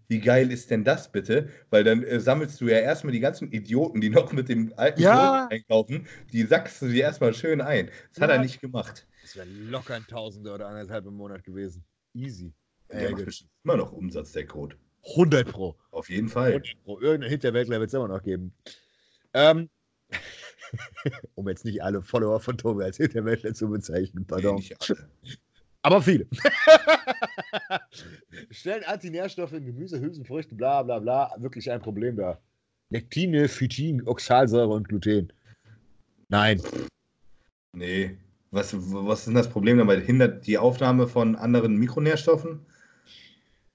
Wie 0.08 0.20
geil 0.20 0.52
ist 0.52 0.70
denn 0.70 0.84
das 0.84 1.12
bitte? 1.12 1.50
Weil 1.70 1.84
dann 1.84 2.04
äh, 2.04 2.20
sammelst 2.20 2.60
du 2.62 2.68
ja 2.68 2.80
erstmal 2.80 3.14
die 3.14 3.20
ganzen 3.20 3.52
Idioten, 3.52 4.02
die 4.02 4.10
noch 4.10 4.32
mit 4.32 4.50
dem 4.50 4.74
alten 4.76 5.02
ja. 5.02 5.48
einkaufen, 5.50 6.08
die 6.32 6.44
sackst 6.44 6.82
du 6.82 6.88
dir 6.88 7.04
erstmal 7.04 7.34
schön 7.34 7.62
ein. 7.62 7.88
Das 8.10 8.18
ja. 8.18 8.24
hat 8.24 8.32
er 8.32 8.40
nicht 8.40 8.60
gemacht. 8.60 9.08
Das 9.22 9.36
wäre 9.36 9.48
locker 9.48 9.96
ein 9.96 10.06
Tausender 10.08 10.54
oder 10.56 10.68
anderthalb 10.68 11.06
im 11.06 11.16
Monat 11.16 11.44
gewesen. 11.44 11.84
Easy. 12.14 12.54
Der 12.92 13.10
äh, 13.10 13.12
macht 13.12 13.46
immer 13.64 13.78
noch 13.78 13.92
Umsatz, 13.92 14.34
der 14.34 14.46
Code. 14.46 14.76
100 15.12 15.52
Pro. 15.52 15.76
Auf 15.92 16.10
jeden 16.10 16.30
Fall. 16.30 16.50
100 16.50 16.84
Pro. 16.84 17.00
Irgendein 17.00 17.30
Hinterwäldler 17.30 17.80
wird 17.80 17.88
es 17.88 17.94
immer 17.94 18.08
noch 18.08 18.24
geben. 18.24 18.54
Ähm, 19.34 19.70
um 21.36 21.48
jetzt 21.50 21.66
nicht 21.66 21.82
alle 21.82 22.02
Follower 22.02 22.40
von 22.40 22.58
Tobi 22.58 22.84
als 22.84 22.98
Hinterwäldler 22.98 23.54
zu 23.54 23.70
bezeichnen, 23.70 24.26
pardon. 24.26 24.56
Nee, 24.56 24.96
Aber 25.84 26.02
viele. 26.02 26.26
Stellen 28.52 28.84
Antinährstoffe 28.86 29.54
in 29.54 29.66
Gemüse, 29.66 30.00
Hülsenfrüchte, 30.00 30.56
bla 30.56 30.84
bla 30.84 31.00
bla, 31.00 31.36
wirklich 31.38 31.70
ein 31.70 31.82
Problem 31.82 32.16
da. 32.16 32.40
Lektine, 32.90 33.50
Phytin, 33.50 34.08
Oxalsäure 34.08 34.70
und 34.70 34.88
Gluten. 34.88 35.34
Nein. 36.30 36.62
Nee. 37.74 38.18
Was, 38.52 38.74
was 38.76 39.20
ist 39.20 39.28
denn 39.28 39.34
das 39.34 39.50
Problem 39.50 39.80
dabei? 39.80 40.00
Hindert 40.00 40.46
die 40.46 40.60
Aufnahme 40.60 41.08
von 41.08 41.36
anderen 41.36 41.76
Mikronährstoffen? 41.76 42.60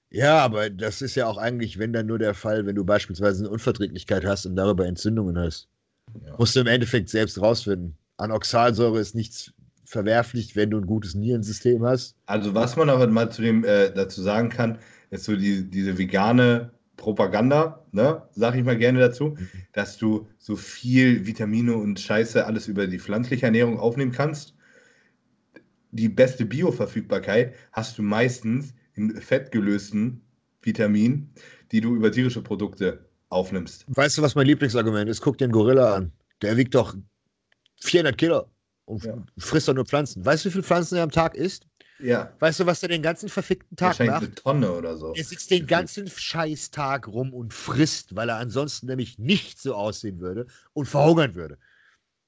Ja, 0.09 0.39
aber 0.39 0.69
das 0.69 1.01
ist 1.01 1.15
ja 1.15 1.27
auch 1.27 1.37
eigentlich, 1.37 1.77
wenn 1.77 1.93
dann 1.93 2.07
nur 2.07 2.17
der 2.17 2.33
Fall, 2.33 2.65
wenn 2.65 2.75
du 2.75 2.85
beispielsweise 2.85 3.43
eine 3.43 3.51
Unverträglichkeit 3.51 4.25
hast 4.25 4.45
und 4.45 4.55
darüber 4.55 4.87
Entzündungen 4.87 5.37
hast. 5.37 5.67
Ja. 6.25 6.35
Musst 6.37 6.55
du 6.55 6.61
im 6.61 6.67
Endeffekt 6.67 7.09
selbst 7.09 7.39
rausfinden. 7.39 7.95
An 8.17 8.31
Oxalsäure 8.31 8.99
ist 8.99 9.15
nichts 9.15 9.53
verwerflich, 9.89 10.55
wenn 10.55 10.69
du 10.69 10.77
ein 10.77 10.85
gutes 10.85 11.15
Nierensystem 11.15 11.83
hast. 11.83 12.15
Also 12.27 12.53
was 12.53 12.75
man 12.75 12.89
aber 12.89 13.07
mal 13.07 13.31
zu 13.31 13.41
dem 13.41 13.65
äh, 13.65 13.91
dazu 13.91 14.21
sagen 14.21 14.49
kann, 14.49 14.77
ist 15.09 15.23
so 15.23 15.35
die, 15.35 15.67
diese 15.67 15.97
vegane 15.97 16.71
Propaganda, 16.95 17.83
ne, 17.91 18.21
sag 18.31 18.55
ich 18.55 18.63
mal 18.63 18.77
gerne 18.77 18.99
dazu, 18.99 19.29
mhm. 19.29 19.49
dass 19.73 19.97
du 19.97 20.27
so 20.37 20.55
viel 20.55 21.25
Vitamine 21.25 21.73
und 21.75 21.99
Scheiße 21.99 22.45
alles 22.45 22.67
über 22.67 22.85
die 22.85 22.99
pflanzliche 22.99 23.47
Ernährung 23.47 23.79
aufnehmen 23.79 24.11
kannst. 24.11 24.53
Die 25.91 26.09
beste 26.09 26.45
Bioverfügbarkeit 26.45 27.55
hast 27.71 27.97
du 27.97 28.03
meistens 28.03 28.75
in 28.93 29.15
fettgelösten 29.19 30.21
Vitaminen, 30.61 31.33
die 31.71 31.81
du 31.81 31.95
über 31.95 32.11
tierische 32.11 32.43
Produkte 32.43 33.09
aufnimmst. 33.29 33.85
Weißt 33.87 34.19
du, 34.19 34.21
was 34.21 34.35
mein 34.35 34.45
Lieblingsargument 34.45 35.09
ist? 35.09 35.21
Guck 35.21 35.39
dir 35.39 35.45
einen 35.45 35.53
Gorilla 35.53 35.95
an. 35.95 36.11
Der 36.43 36.57
wiegt 36.57 36.75
doch 36.75 36.95
400 37.81 38.15
Kilo 38.15 38.45
und 38.89 39.03
ja. 39.03 39.15
frisst 39.37 39.67
doch 39.67 39.73
nur 39.73 39.85
Pflanzen. 39.85 40.25
Weißt 40.25 40.43
du, 40.43 40.49
wie 40.49 40.53
viele 40.53 40.63
Pflanzen 40.63 40.97
er 40.97 41.03
am 41.03 41.11
Tag 41.11 41.35
isst? 41.35 41.67
Ja. 41.99 42.33
Weißt 42.39 42.59
du, 42.59 42.65
was 42.65 42.79
der 42.79 42.89
den 42.89 43.01
ganzen 43.01 43.29
verfickten 43.29 43.77
Tag 43.77 43.99
macht? 43.99 44.23
eine 44.23 44.33
Tonne 44.33 44.71
oder 44.71 44.97
so. 44.97 45.13
Er 45.13 45.23
sitzt 45.23 45.51
den 45.51 45.67
ganzen 45.67 46.07
Scheißtag 46.07 47.07
rum 47.07 47.33
und 47.33 47.53
frisst, 47.53 48.15
weil 48.15 48.29
er 48.29 48.37
ansonsten 48.37 48.87
nämlich 48.87 49.19
nicht 49.19 49.61
so 49.61 49.75
aussehen 49.75 50.19
würde 50.19 50.47
und 50.73 50.87
verhungern 50.87 51.35
würde. 51.35 51.57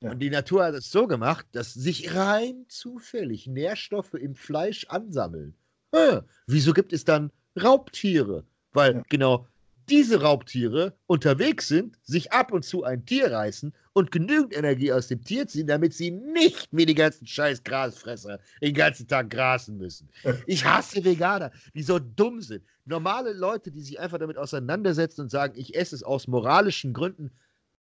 Ja. 0.01 0.11
Und 0.11 0.19
die 0.19 0.29
Natur 0.29 0.65
hat 0.65 0.75
es 0.75 0.91
so 0.91 1.07
gemacht, 1.07 1.47
dass 1.53 1.73
sich 1.73 2.13
rein 2.15 2.65
zufällig 2.67 3.47
Nährstoffe 3.47 4.13
im 4.13 4.35
Fleisch 4.35 4.85
ansammeln. 4.87 5.55
Hm, 5.95 6.21
wieso 6.47 6.73
gibt 6.73 6.93
es 6.93 7.05
dann 7.05 7.31
Raubtiere? 7.61 8.43
Weil 8.73 8.95
ja. 8.95 9.03
genau 9.09 9.47
diese 9.91 10.21
Raubtiere 10.21 10.93
unterwegs 11.05 11.67
sind, 11.67 11.99
sich 12.01 12.31
ab 12.31 12.53
und 12.53 12.63
zu 12.63 12.85
ein 12.85 13.05
Tier 13.05 13.29
reißen 13.29 13.73
und 13.91 14.09
genügend 14.09 14.55
Energie 14.55 14.93
aus 14.93 15.09
dem 15.09 15.21
Tier 15.21 15.47
ziehen, 15.47 15.67
damit 15.67 15.93
sie 15.93 16.11
nicht 16.11 16.69
wie 16.71 16.85
die 16.85 16.95
ganzen 16.95 17.27
scheiß 17.27 17.63
Grasfresser 17.65 18.39
den 18.61 18.73
ganzen 18.73 19.07
Tag 19.07 19.29
grasen 19.29 19.77
müssen. 19.77 20.09
Ich 20.47 20.65
hasse 20.65 21.03
Veganer, 21.03 21.51
die 21.75 21.83
so 21.83 21.99
dumm 21.99 22.41
sind. 22.41 22.63
Normale 22.85 23.33
Leute, 23.33 23.69
die 23.69 23.81
sich 23.81 23.99
einfach 23.99 24.17
damit 24.17 24.37
auseinandersetzen 24.37 25.21
und 25.21 25.29
sagen, 25.29 25.53
ich 25.57 25.75
esse 25.75 25.95
es 25.95 26.03
aus 26.03 26.27
moralischen 26.27 26.93
Gründen, 26.93 27.31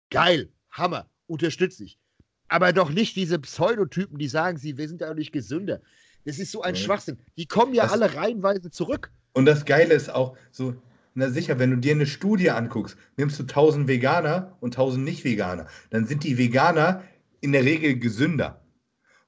geil, 0.09 0.49
Hammer, 0.71 1.09
unterstütze 1.27 1.85
ich. 1.85 1.97
Aber 2.49 2.73
doch 2.73 2.89
nicht 2.89 3.15
diese 3.15 3.39
Pseudotypen, 3.39 4.17
die 4.17 4.27
sagen, 4.27 4.57
sie, 4.57 4.77
wir 4.77 4.89
sind 4.89 4.99
dadurch 4.99 5.31
gesünder. 5.31 5.79
Das 6.25 6.37
ist 6.37 6.51
so 6.51 6.61
ein 6.61 6.73
mhm. 6.73 6.77
Schwachsinn. 6.77 7.17
Die 7.37 7.45
kommen 7.45 7.73
ja 7.73 7.83
das, 7.83 7.93
alle 7.93 8.13
reihenweise 8.13 8.69
zurück. 8.71 9.09
Und 9.31 9.45
das 9.45 9.63
Geile 9.63 9.93
ist 9.93 10.09
auch 10.09 10.37
so, 10.51 10.75
na 11.15 11.29
sicher, 11.29 11.59
wenn 11.59 11.71
du 11.71 11.77
dir 11.77 11.93
eine 11.93 12.05
Studie 12.05 12.49
anguckst, 12.49 12.97
nimmst 13.17 13.39
du 13.39 13.43
1000 13.43 13.87
Veganer 13.87 14.57
und 14.59 14.75
1000 14.75 15.03
Nicht-Veganer, 15.03 15.67
dann 15.89 16.05
sind 16.05 16.23
die 16.23 16.37
Veganer 16.37 17.03
in 17.41 17.51
der 17.51 17.63
Regel 17.63 17.99
gesünder. 17.99 18.61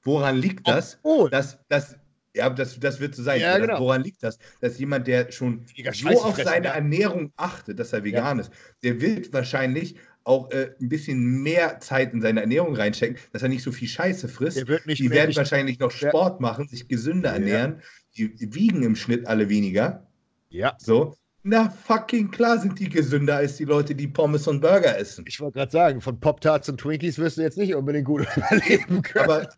Woran 0.03 0.37
liegt 0.37 0.67
das? 0.67 0.99
Oh, 1.03 1.27
Dass, 1.27 1.59
dass, 1.67 1.97
ja, 2.35 2.49
das, 2.49 2.79
das 2.79 2.99
wird 2.99 3.15
so 3.15 3.23
sein. 3.23 3.41
Ja, 3.41 3.57
genau. 3.57 3.79
Woran 3.79 4.03
liegt 4.03 4.21
das? 4.23 4.37
Dass 4.61 4.77
jemand, 4.77 5.07
der 5.07 5.31
schon 5.31 5.65
so 5.93 6.23
auf 6.23 6.37
seine 6.37 6.67
Ernährung 6.67 7.31
achtet, 7.37 7.79
dass 7.79 7.93
er 7.93 8.03
vegan 8.03 8.37
ja. 8.37 8.43
ist, 8.43 8.51
der 8.83 9.01
wird 9.01 9.33
wahrscheinlich 9.33 9.95
auch 10.25 10.51
äh, 10.51 10.71
ein 10.81 10.89
bisschen 10.89 11.43
mehr 11.43 11.79
Zeit 11.79 12.13
in 12.13 12.21
seine 12.21 12.41
Ernährung 12.41 12.75
reinstecken, 12.75 13.17
dass 13.31 13.43
er 13.43 13.49
nicht 13.49 13.63
so 13.63 13.71
viel 13.71 13.87
Scheiße 13.87 14.27
frisst. 14.27 14.57
die 14.57 15.09
werden 15.09 15.27
nicht 15.27 15.37
wahrscheinlich 15.37 15.79
noch 15.79 15.91
Sport 15.91 16.41
machen, 16.41 16.67
sich 16.67 16.87
gesünder 16.87 17.31
ernähren. 17.31 17.81
Die 18.17 18.33
wiegen 18.53 18.81
im 18.83 18.95
Schnitt 18.95 19.27
alle 19.27 19.49
weniger. 19.49 20.07
Ja. 20.49 20.75
So. 20.79 21.15
Na, 21.47 21.69
fucking 21.69 22.31
klar 22.31 22.57
sind 22.57 22.79
die 22.79 22.89
gesünder 22.89 23.35
als 23.35 23.57
die 23.57 23.65
Leute, 23.65 23.93
die 23.93 24.07
Pommes 24.07 24.47
und 24.47 24.61
Burger 24.61 24.97
essen. 24.97 25.25
Ich 25.27 25.39
wollte 25.39 25.59
gerade 25.59 25.71
sagen, 25.71 26.01
von 26.01 26.19
Pop-Tarts 26.19 26.69
und 26.69 26.79
Twinkies 26.79 27.19
wirst 27.19 27.37
du 27.37 27.43
jetzt 27.43 27.55
nicht 27.55 27.75
unbedingt 27.75 28.05
gut 28.05 28.25
überleben 28.35 29.03
können. 29.03 29.25
Aber, 29.25 29.49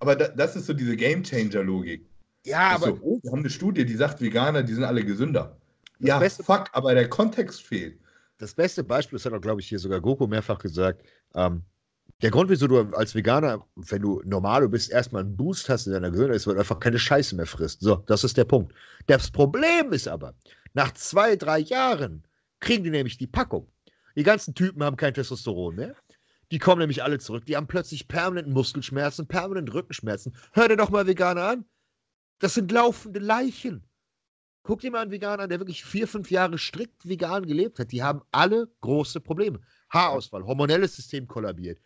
aber 0.00 0.14
das 0.14 0.56
ist 0.56 0.66
so 0.66 0.74
diese 0.74 0.94
Game-Changer-Logik. 0.94 2.06
Ja, 2.44 2.74
aber. 2.74 2.88
So, 2.88 2.98
oh, 3.00 3.20
wir 3.22 3.32
haben 3.32 3.38
eine 3.38 3.48
Studie, 3.48 3.86
die 3.86 3.94
sagt, 3.94 4.20
Veganer, 4.20 4.62
die 4.62 4.74
sind 4.74 4.84
alle 4.84 5.02
gesünder. 5.02 5.56
Ja, 6.00 6.18
beste, 6.18 6.44
fuck, 6.44 6.68
aber 6.72 6.92
der 6.94 7.08
Kontext 7.08 7.62
fehlt. 7.62 7.98
Das 8.36 8.52
beste 8.52 8.84
Beispiel, 8.84 9.16
das 9.16 9.24
hat 9.24 9.32
auch, 9.32 9.40
glaube 9.40 9.62
ich, 9.62 9.68
hier 9.68 9.78
sogar 9.78 10.02
Goku 10.02 10.26
mehrfach 10.26 10.58
gesagt, 10.58 11.02
ähm, 11.34 11.62
der 12.20 12.30
Grund, 12.30 12.50
wieso 12.50 12.66
du 12.66 12.78
als 12.92 13.14
Veganer, 13.14 13.64
wenn 13.76 14.02
du 14.02 14.20
normal 14.26 14.68
bist, 14.68 14.90
erstmal 14.90 15.22
einen 15.22 15.36
Boost 15.36 15.70
hast 15.70 15.86
in 15.86 15.94
deiner 15.94 16.10
Gesundheit, 16.10 16.36
ist, 16.36 16.46
weil 16.46 16.54
du 16.54 16.60
einfach 16.60 16.78
keine 16.78 16.98
Scheiße 16.98 17.34
mehr 17.34 17.46
frisst. 17.46 17.80
So, 17.80 17.96
das 18.06 18.22
ist 18.22 18.36
der 18.36 18.44
Punkt. 18.44 18.74
Das 19.06 19.30
Problem 19.30 19.92
ist 19.92 20.06
aber, 20.06 20.34
nach 20.74 20.92
zwei, 20.94 21.36
drei 21.36 21.58
Jahren 21.58 22.24
kriegen 22.60 22.84
die 22.84 22.90
nämlich 22.90 23.18
die 23.18 23.26
Packung. 23.26 23.70
Die 24.16 24.22
ganzen 24.22 24.54
Typen 24.54 24.82
haben 24.82 24.96
kein 24.96 25.14
Testosteron 25.14 25.76
mehr. 25.76 25.96
Die 26.50 26.58
kommen 26.58 26.80
nämlich 26.80 27.02
alle 27.02 27.18
zurück. 27.18 27.46
Die 27.46 27.56
haben 27.56 27.66
plötzlich 27.66 28.08
permanent 28.08 28.48
Muskelschmerzen, 28.48 29.26
permanent 29.26 29.72
Rückenschmerzen. 29.72 30.34
Hör 30.52 30.68
dir 30.68 30.76
doch 30.76 30.90
mal 30.90 31.06
Veganer 31.06 31.48
an. 31.48 31.64
Das 32.40 32.54
sind 32.54 32.70
laufende 32.70 33.20
Leichen. 33.20 33.84
Guck 34.62 34.80
dir 34.80 34.90
mal 34.90 35.00
einen 35.00 35.10
Veganer 35.10 35.44
an, 35.44 35.48
der 35.48 35.58
wirklich 35.58 35.84
vier, 35.84 36.06
fünf 36.06 36.30
Jahre 36.30 36.58
strikt 36.58 37.08
vegan 37.08 37.46
gelebt 37.46 37.78
hat. 37.78 37.90
Die 37.90 38.02
haben 38.02 38.22
alle 38.30 38.68
große 38.80 39.20
Probleme. 39.20 39.60
Haarausfall, 39.90 40.44
hormonelles 40.44 40.94
System 40.94 41.26
kollabiert. 41.26 41.80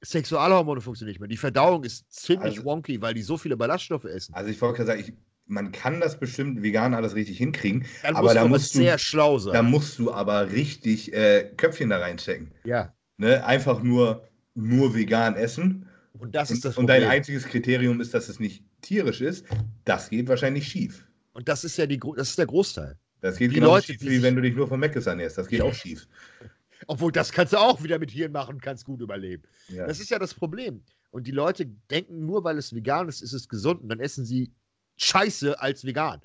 Sexualhormone 0.00 0.80
funktionieren 0.80 1.12
nicht 1.12 1.20
mehr. 1.20 1.28
Die 1.28 1.36
Verdauung 1.36 1.84
ist 1.84 2.10
ziemlich 2.12 2.58
also, 2.58 2.64
wonky, 2.64 3.00
weil 3.02 3.14
die 3.14 3.22
so 3.22 3.36
viele 3.36 3.56
Ballaststoffe 3.56 4.04
essen. 4.04 4.34
Also 4.34 4.50
ich 4.50 4.60
wollte 4.60 4.78
gerade 4.78 4.86
sagen, 4.86 5.00
ich, 5.00 5.12
man 5.48 5.72
kann 5.72 6.00
das 6.00 6.20
bestimmt 6.20 6.62
vegan 6.62 6.94
alles 6.94 7.14
richtig 7.14 7.38
hinkriegen, 7.38 7.86
Dann 8.02 8.16
aber 8.16 8.34
da 8.34 8.46
musst 8.46 8.74
du 8.74 8.78
sehr 8.78 8.98
schlau 8.98 9.38
sein. 9.38 9.54
Da 9.54 9.62
musst 9.62 9.98
du 9.98 10.12
aber 10.12 10.52
richtig 10.52 11.12
äh, 11.12 11.50
Köpfchen 11.56 11.88
da 11.88 11.98
reinstecken. 11.98 12.52
Ja. 12.64 12.94
Ne? 13.16 13.44
Einfach 13.44 13.82
nur, 13.82 14.28
nur 14.54 14.94
vegan 14.94 15.34
essen. 15.34 15.86
Und 16.12 16.34
das 16.34 16.50
ist 16.50 16.64
das 16.64 16.74
Problem. 16.74 16.96
Und 16.96 17.02
dein 17.02 17.10
einziges 17.10 17.44
Kriterium 17.44 18.00
ist, 18.00 18.12
dass 18.12 18.28
es 18.28 18.38
nicht 18.38 18.62
tierisch 18.82 19.20
ist. 19.20 19.46
Das 19.84 20.10
geht 20.10 20.28
wahrscheinlich 20.28 20.68
schief. 20.68 21.06
Und 21.32 21.48
das 21.48 21.64
ist 21.64 21.76
ja 21.78 21.86
die, 21.86 21.98
das 22.16 22.30
ist 22.30 22.38
der 22.38 22.46
Großteil. 22.46 22.96
Das 23.20 23.36
geht 23.36 23.52
die 23.52 23.60
Leute, 23.60 23.92
schief, 23.92 24.02
wie 24.02 24.22
wenn 24.22 24.36
du 24.36 24.42
dich 24.42 24.54
nur 24.54 24.68
von 24.68 24.78
Meckes 24.78 25.06
ernährst. 25.06 25.38
Das 25.38 25.48
geht 25.48 25.62
auch 25.62 25.74
schief. 25.74 26.06
Obwohl, 26.86 27.10
das 27.10 27.32
kannst 27.32 27.52
du 27.52 27.56
auch 27.56 27.82
wieder 27.82 27.98
mit 27.98 28.10
Hirn 28.10 28.32
machen 28.32 28.56
und 28.56 28.62
kannst 28.62 28.84
gut 28.84 29.00
überleben. 29.00 29.42
Ja. 29.68 29.86
Das 29.86 29.98
ist 29.98 30.10
ja 30.10 30.18
das 30.18 30.34
Problem. 30.34 30.82
Und 31.10 31.26
die 31.26 31.32
Leute 31.32 31.66
denken, 31.90 32.26
nur 32.26 32.44
weil 32.44 32.58
es 32.58 32.74
vegan 32.74 33.08
ist, 33.08 33.22
ist 33.22 33.32
es 33.32 33.48
gesund. 33.48 33.82
Und 33.82 33.88
dann 33.88 34.00
essen 34.00 34.24
sie 34.24 34.52
Scheiße 34.98 35.60
als 35.60 35.84
vegan. 35.84 36.20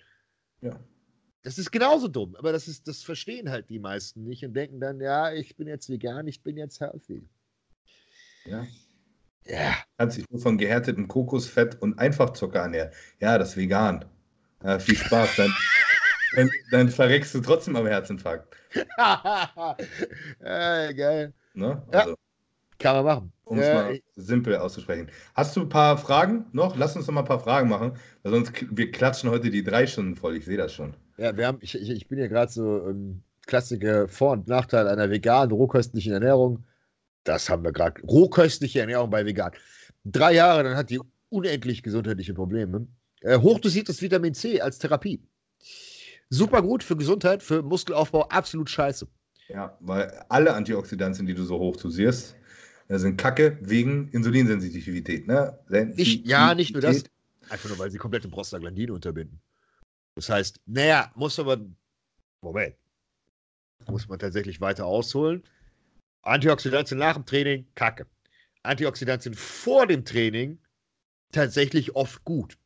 Ja. 0.62 0.80
Das 1.44 1.58
ist 1.58 1.72
genauso 1.72 2.08
dumm, 2.08 2.36
aber 2.36 2.52
das, 2.52 2.68
ist, 2.68 2.88
das 2.88 3.04
verstehen 3.04 3.50
halt 3.50 3.70
die 3.70 3.80
meisten 3.80 4.24
nicht 4.24 4.46
und 4.46 4.54
denken 4.54 4.80
dann, 4.80 5.00
ja, 5.02 5.34
ich 5.34 5.56
bin 5.56 5.68
jetzt 5.68 5.90
vegan, 5.90 6.26
ich 6.28 6.42
bin 6.42 6.58
jetzt 6.58 6.80
healthy. 6.80 7.28
Ja. 8.46 8.66
Ja. 9.46 9.76
Kannst 9.98 10.18
dich 10.18 10.30
nur 10.30 10.42
von 10.42 10.58
gehärtetem 10.58 11.08
Kokosfett 11.08 11.82
und 11.82 12.00
Einfachzucker 12.00 12.60
ernähren. 12.60 12.92
Ja, 13.20 13.38
das 13.38 13.52
ist 13.52 13.58
vegan. 13.58 14.06
Ja, 14.64 14.80
viel 14.80 14.96
Spaß. 14.96 15.36
Dann, 15.36 15.54
dann, 16.36 16.50
dann, 16.72 16.90
verreckst 16.90 17.36
du 17.36 17.42
trotzdem 17.42 17.76
am 17.76 17.88
Herzinfarkt. 17.88 18.56
ja, 18.98 19.54
geil. 20.94 21.34
Ne? 21.54 21.84
Also. 21.92 22.12
Ja. 22.12 22.16
Kann 22.84 22.98
man 22.98 23.06
machen. 23.06 23.34
Um 23.46 23.60
es 23.60 23.74
mal 23.74 23.98
simpel 24.18 24.58
auszusprechen. 24.58 25.08
Hast 25.36 25.56
du 25.56 25.62
ein 25.62 25.70
paar 25.70 25.98
Fragen 25.98 26.48
noch? 26.52 26.76
Lass 26.76 26.98
uns 26.98 27.08
noch 27.08 27.14
mal 27.14 27.22
ein 27.22 27.28
paar 27.28 27.40
Fragen 27.40 27.70
machen, 27.70 27.94
weil 28.24 28.34
sonst 28.34 28.52
wir 28.70 28.92
klatschen 28.92 29.30
heute 29.30 29.50
die 29.50 29.64
drei 29.64 29.88
Stunden 29.88 30.18
voll. 30.18 30.36
Ich 30.36 30.44
sehe 30.44 30.58
das 30.58 30.74
schon. 30.74 30.94
Ja, 31.18 31.38
wir 31.38 31.48
haben, 31.48 31.60
ich, 31.62 31.76
ich, 31.76 31.90
ich 31.90 32.10
bin 32.10 32.20
ja 32.20 32.28
gerade 32.28 32.52
so 32.52 32.86
ähm, 32.90 33.24
Klassiker 33.46 34.10
Vor- 34.10 34.34
und 34.34 34.50
Nachteil 34.50 34.90
einer 34.90 35.10
veganen, 35.10 35.54
rohköstlichen 35.54 36.12
Ernährung. 36.12 36.66
Das 37.24 37.50
haben 37.50 37.64
wir 37.64 37.72
gerade. 37.72 38.02
Rohköstliche 38.02 38.82
Ernährung 38.82 39.10
bei 39.10 39.26
vegan. 39.26 39.54
Drei 40.04 40.34
Jahre, 40.34 40.64
dann 40.64 40.76
hat 40.76 40.90
die 40.90 41.00
unendlich 41.30 41.84
gesundheitliche 41.84 42.34
Probleme. 42.34 42.88
Äh, 43.22 43.40
hochdosiertes 43.40 44.02
Vitamin 44.02 44.34
C 44.34 44.60
als 44.60 44.78
Therapie. 44.78 45.22
Super 46.30 46.62
gut 46.62 46.84
für 46.84 46.98
Gesundheit, 46.98 47.44
für 47.44 47.62
Muskelaufbau, 47.62 48.24
absolut 48.24 48.70
scheiße. 48.70 49.08
Ja, 49.48 49.78
weil 49.80 50.12
alle 50.28 50.54
Antioxidantien, 50.54 51.28
die 51.28 51.34
du 51.34 51.44
so 51.44 51.60
hoch 51.60 51.78
dosierst, 51.78 52.32
das 52.32 52.43
sind 52.90 53.18
Kacke 53.18 53.58
wegen 53.62 54.10
Insulinsensitivität. 54.10 55.28
Ne? 55.28 55.58
Nicht, 55.96 56.26
ja, 56.28 56.54
nicht 56.54 56.74
nur 56.74 56.82
das. 56.82 57.04
Einfach 57.50 57.70
nur, 57.70 57.80
weil 57.80 57.92
sie 57.92 57.98
komplette 57.98 58.30
Prostaglandine 58.30 58.94
unterbinden. 58.94 59.40
Das 60.16 60.30
heißt, 60.30 60.60
naja, 60.66 61.12
muss 61.16 61.40
aber. 61.40 61.58
Moment. 62.42 62.76
Muss 63.88 64.08
man 64.08 64.20
tatsächlich 64.20 64.62
weiter 64.62 64.86
ausholen. 64.86 65.44
Antioxidantien 66.22 67.00
nach 67.00 67.16
dem 67.16 67.26
Training, 67.26 67.66
Kacke. 67.76 68.06
Antioxidantien 68.64 69.36
vor 69.36 69.88
dem 69.88 70.06
Training, 70.06 70.58
tatsächlich 71.32 71.96
oft 71.96 72.24
gut. 72.24 72.58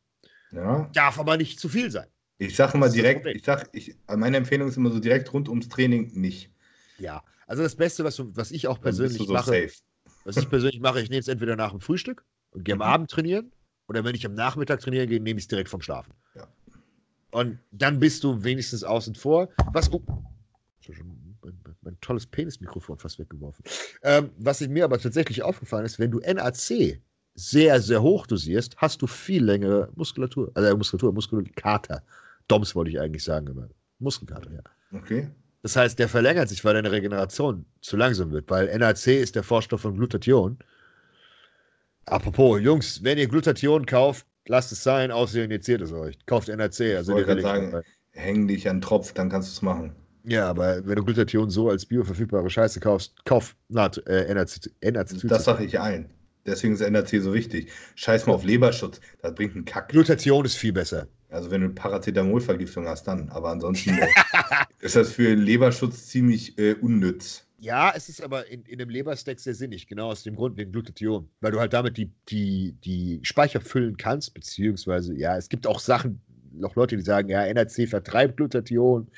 Ja. 0.52 0.88
Darf 0.94 1.18
aber 1.18 1.36
nicht 1.36 1.58
zu 1.58 1.68
viel 1.68 1.90
sein. 1.90 2.06
Ich 2.38 2.54
sage 2.54 2.74
immer 2.74 2.88
direkt, 2.88 3.26
ich 3.26 3.44
sag, 3.44 3.68
ich, 3.72 3.96
meine 4.06 4.36
Empfehlung 4.36 4.68
ist 4.68 4.76
immer 4.76 4.92
so 4.92 5.00
direkt 5.00 5.32
rund 5.32 5.48
ums 5.48 5.68
Training 5.68 6.12
nicht. 6.14 6.52
Ja, 6.98 7.24
also 7.48 7.64
das 7.64 7.74
Beste, 7.74 8.04
was, 8.04 8.22
was 8.36 8.52
ich 8.52 8.68
auch 8.68 8.80
persönlich 8.80 9.18
so 9.18 9.32
mache, 9.32 9.46
safe. 9.46 9.72
Was 10.28 10.36
ich 10.36 10.50
persönlich 10.50 10.80
mache, 10.80 11.00
ich 11.00 11.08
nehme 11.08 11.20
es 11.20 11.28
entweder 11.28 11.56
nach 11.56 11.70
dem 11.70 11.80
Frühstück 11.80 12.22
und 12.50 12.64
gehe 12.64 12.74
am 12.74 12.80
mhm. 12.80 12.82
Abend 12.82 13.10
trainieren 13.10 13.50
oder 13.88 14.04
wenn 14.04 14.14
ich 14.14 14.26
am 14.26 14.34
Nachmittag 14.34 14.80
trainieren 14.80 15.08
gehe, 15.08 15.20
nehme 15.20 15.38
ich 15.38 15.44
es 15.44 15.48
direkt 15.48 15.70
vom 15.70 15.80
Schlafen. 15.80 16.12
Ja. 16.34 16.46
Und 17.30 17.58
dann 17.72 17.98
bist 17.98 18.22
du 18.24 18.44
wenigstens 18.44 18.84
außen 18.84 19.14
vor. 19.14 19.48
Was, 19.72 19.90
oh, 19.90 20.02
mein, 20.86 21.54
mein, 21.80 21.98
tolles 22.02 22.26
Penismikrofon 22.26 22.98
fast 22.98 23.18
weggeworfen. 23.18 23.64
Ähm, 24.02 24.30
was 24.36 24.60
mir 24.60 24.84
aber 24.84 24.98
tatsächlich 24.98 25.42
aufgefallen 25.42 25.86
ist, 25.86 25.98
wenn 25.98 26.10
du 26.10 26.18
NAC 26.18 27.00
sehr, 27.34 27.80
sehr 27.80 28.02
hoch 28.02 28.26
dosierst, 28.26 28.76
hast 28.76 29.00
du 29.00 29.06
viel 29.06 29.42
längere 29.42 29.90
Muskulatur, 29.94 30.50
also 30.54 30.76
Muskulatur, 30.76 31.14
Muskelkater. 31.14 32.02
DOMS 32.48 32.74
wollte 32.74 32.90
ich 32.90 33.00
eigentlich 33.00 33.24
sagen 33.24 33.46
immer. 33.46 33.68
Muskelkater, 33.98 34.52
ja. 34.52 34.62
Okay. 34.92 35.30
Das 35.62 35.76
heißt, 35.76 35.98
der 35.98 36.08
verlängert 36.08 36.48
sich, 36.48 36.64
weil 36.64 36.74
deine 36.74 36.92
Regeneration 36.92 37.66
zu 37.80 37.96
langsam 37.96 38.30
wird, 38.30 38.48
weil 38.50 38.76
NAC 38.78 39.08
ist 39.08 39.34
der 39.34 39.42
Vorstoff 39.42 39.80
von 39.80 39.96
Glutathion. 39.96 40.58
Apropos, 42.06 42.60
Jungs, 42.60 43.02
wenn 43.02 43.18
ihr 43.18 43.28
Glutathion 43.28 43.84
kauft, 43.84 44.26
lasst 44.46 44.72
es 44.72 44.82
sein, 44.82 45.10
außer 45.10 45.38
ihr 45.38 45.44
injiziert 45.44 45.80
es 45.82 45.92
euch. 45.92 46.16
Kauft 46.26 46.48
NAC. 46.48 46.80
Also 46.96 47.12
ich 47.12 47.26
wollte 47.26 47.26
gerade 47.26 47.42
sagen, 47.42 47.82
häng 48.12 48.48
dich 48.48 48.68
an 48.68 48.76
den 48.76 48.82
Tropf, 48.82 49.12
dann 49.12 49.28
kannst 49.28 49.48
du 49.48 49.52
es 49.52 49.62
machen. 49.62 49.94
Ja, 50.24 50.48
aber 50.48 50.86
wenn 50.86 50.96
du 50.96 51.04
Glutathion 51.04 51.50
so 51.50 51.70
als 51.70 51.86
bioverfügbare 51.86 52.50
Scheiße 52.50 52.80
kaufst, 52.80 53.24
kauf 53.24 53.56
NAC. 53.68 53.98
Äh, 54.06 54.32
NAC, 54.34 54.60
das 55.24 55.44
sage 55.44 55.64
ich 55.64 55.80
allen. 55.80 56.10
Deswegen 56.46 56.74
ist 56.74 56.88
NAC 56.88 57.08
so 57.20 57.34
wichtig. 57.34 57.70
Scheiß 57.94 58.26
mal 58.26 58.34
auf 58.34 58.44
Leberschutz, 58.44 59.00
das 59.22 59.34
bringt 59.34 59.54
einen 59.54 59.64
Kack. 59.64 59.88
Glutathion 59.88 60.44
ist 60.44 60.56
viel 60.56 60.72
besser. 60.72 61.08
Also 61.30 61.50
wenn 61.50 61.60
du 61.60 61.68
Paracetamolvergiftung 61.68 62.86
hast, 62.86 63.04
dann. 63.04 63.28
Aber 63.28 63.50
ansonsten 63.50 63.90
äh, 63.98 64.06
ist 64.80 64.96
das 64.96 65.12
für 65.12 65.34
Leberschutz 65.34 66.06
ziemlich 66.06 66.58
äh, 66.58 66.74
unnütz. 66.74 67.44
Ja, 67.60 67.92
es 67.94 68.08
ist 68.08 68.22
aber 68.22 68.46
in, 68.46 68.62
in 68.62 68.78
dem 68.78 68.88
Leberstack 68.88 69.40
sehr 69.40 69.54
sinnig, 69.54 69.88
genau 69.88 70.10
aus 70.10 70.22
dem 70.22 70.36
Grund 70.36 70.56
wegen 70.56 70.70
Glutathion. 70.70 71.28
Weil 71.40 71.50
du 71.50 71.58
halt 71.58 71.72
damit 71.72 71.96
die, 71.96 72.10
die, 72.28 72.76
die 72.84 73.20
Speicher 73.24 73.60
füllen 73.60 73.96
kannst, 73.96 74.32
beziehungsweise, 74.32 75.12
ja, 75.14 75.36
es 75.36 75.48
gibt 75.48 75.66
auch 75.66 75.80
Sachen, 75.80 76.20
noch 76.52 76.76
Leute, 76.76 76.96
die 76.96 77.02
sagen, 77.02 77.28
ja, 77.28 77.52
NAC 77.52 77.88
vertreibt 77.88 78.36
Glutathion. 78.36 79.08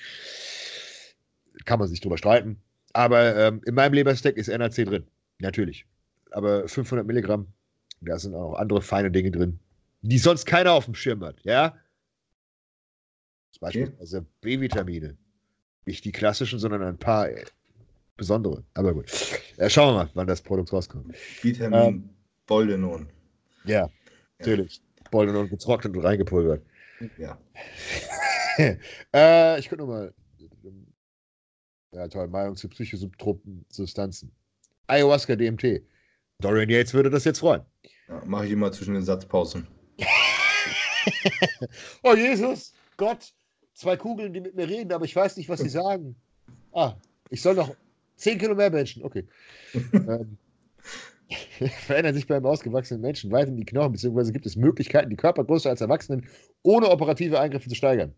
Kann 1.67 1.79
man 1.79 1.89
sich 1.89 2.01
drüber 2.01 2.17
streiten. 2.17 2.57
Aber 2.93 3.37
ähm, 3.37 3.61
in 3.67 3.75
meinem 3.75 3.93
Leberstack 3.93 4.37
ist 4.37 4.49
NAC 4.49 4.87
drin. 4.87 5.07
Natürlich. 5.39 5.85
Aber 6.31 6.67
500 6.67 7.07
Milligramm, 7.07 7.47
da 8.01 8.19
sind 8.19 8.35
auch 8.35 8.55
andere 8.55 8.81
feine 8.81 9.11
Dinge 9.11 9.31
drin, 9.31 9.59
die 10.03 10.19
sonst 10.19 10.47
keiner 10.47 10.73
auf 10.73 10.87
dem 10.87 10.95
Schirm 10.95 11.23
hat, 11.23 11.37
ja? 11.43 11.77
Beispielsweise 13.59 14.19
okay. 14.19 14.27
B-Vitamine. 14.41 15.17
Nicht 15.85 16.05
die 16.05 16.13
klassischen, 16.13 16.59
sondern 16.59 16.83
ein 16.83 16.99
paar 16.99 17.29
äh, 17.29 17.45
besondere. 18.17 18.65
Aber 18.75 18.95
gut. 18.95 19.11
Äh, 19.57 19.69
schauen 19.71 19.95
wir 19.95 20.05
mal, 20.05 20.11
wann 20.15 20.27
das 20.27 20.43
Produkt 20.43 20.73
rauskommt. 20.73 21.15
Vitamin 21.43 21.81
ähm, 21.81 22.11
Boldenon. 22.47 23.09
Ja, 23.65 23.81
ja, 23.81 23.91
natürlich. 24.39 24.83
Boldenon 25.11 25.49
getrocknet 25.49 25.97
und 25.97 26.03
reingepulvert. 26.03 26.65
Ja. 27.19 27.39
äh, 29.15 29.59
ich 29.59 29.69
gucke 29.69 29.83
nochmal. 29.83 30.15
Ja, 31.93 32.07
toll. 32.09 32.29
Meinung 32.29 32.57
zu 32.57 32.69
psychosubtropen 32.69 33.65
Substanzen. 33.69 34.31
Ayahuasca 34.87 35.35
DMT. 35.35 35.83
Dorian 36.41 36.69
Yates 36.69 36.95
würde 36.95 37.11
das 37.11 37.25
jetzt 37.25 37.41
freuen. 37.41 37.63
Ja, 38.09 38.23
Mache 38.25 38.47
ich 38.47 38.53
immer 38.53 38.71
zwischen 38.73 38.95
den 38.95 39.03
Satzpausen. 39.03 39.67
oh 42.03 42.15
Jesus, 42.15 42.75
Gott, 42.97 43.33
zwei 43.81 43.97
Kugeln, 43.97 44.33
die 44.33 44.41
mit 44.41 44.55
mir 44.55 44.69
reden, 44.69 44.93
aber 44.93 45.05
ich 45.05 45.17
weiß 45.17 45.37
nicht, 45.37 45.49
was 45.49 45.61
sie 45.61 45.69
sagen. 45.69 46.15
Ah, 46.73 46.95
ich 47.31 47.41
soll 47.41 47.55
noch 47.55 47.75
zehn 48.17 48.39
Kilo 48.39 48.55
mehr 48.55 48.71
Menschen. 48.71 49.03
Okay. 49.03 49.27
ähm, 49.93 50.37
verändern 51.87 52.15
sich 52.15 52.27
beim 52.27 52.45
ausgewachsenen 52.45 53.01
Menschen 53.01 53.31
weiterhin 53.31 53.57
die 53.57 53.65
Knochen, 53.65 53.93
beziehungsweise 53.93 54.33
gibt 54.33 54.47
es 54.47 54.57
Möglichkeiten, 54.57 55.11
die 55.11 55.17
Körpergröße 55.17 55.69
als 55.69 55.81
Erwachsenen 55.81 56.29
ohne 56.63 56.89
operative 56.91 57.41
Eingriffe 57.41 57.69
zu 57.69 57.75
steigern? 57.75 58.15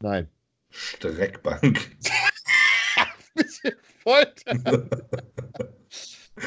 Nein. 0.00 0.28
Streckbank. 0.70 1.62
bisschen 3.34 3.74
Folter. 4.02 4.88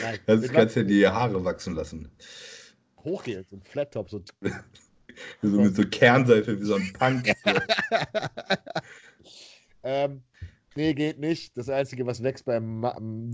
Nein, 0.01 0.19
das 0.25 0.51
kannst 0.51 0.75
ja 0.75 0.83
die 0.83 1.07
Haare 1.07 1.43
wachsen 1.45 1.75
lassen. 1.75 2.11
Hochgehen, 3.03 3.45
so 3.49 3.55
ein 3.55 3.61
Flat-Top, 3.61 4.09
so. 4.09 4.21
So 5.41 5.61
mit 5.61 5.75
so 5.75 5.83
Kernseife 5.83 6.59
wie 6.59 6.65
so 6.65 6.75
ein 6.75 6.93
Punk. 6.93 7.33
ähm, 9.83 10.21
nee, 10.75 10.93
geht 10.93 11.19
nicht. 11.19 11.57
Das 11.57 11.69
Einzige, 11.69 12.05
was 12.05 12.23
wächst 12.23 12.45
beim 12.45 12.83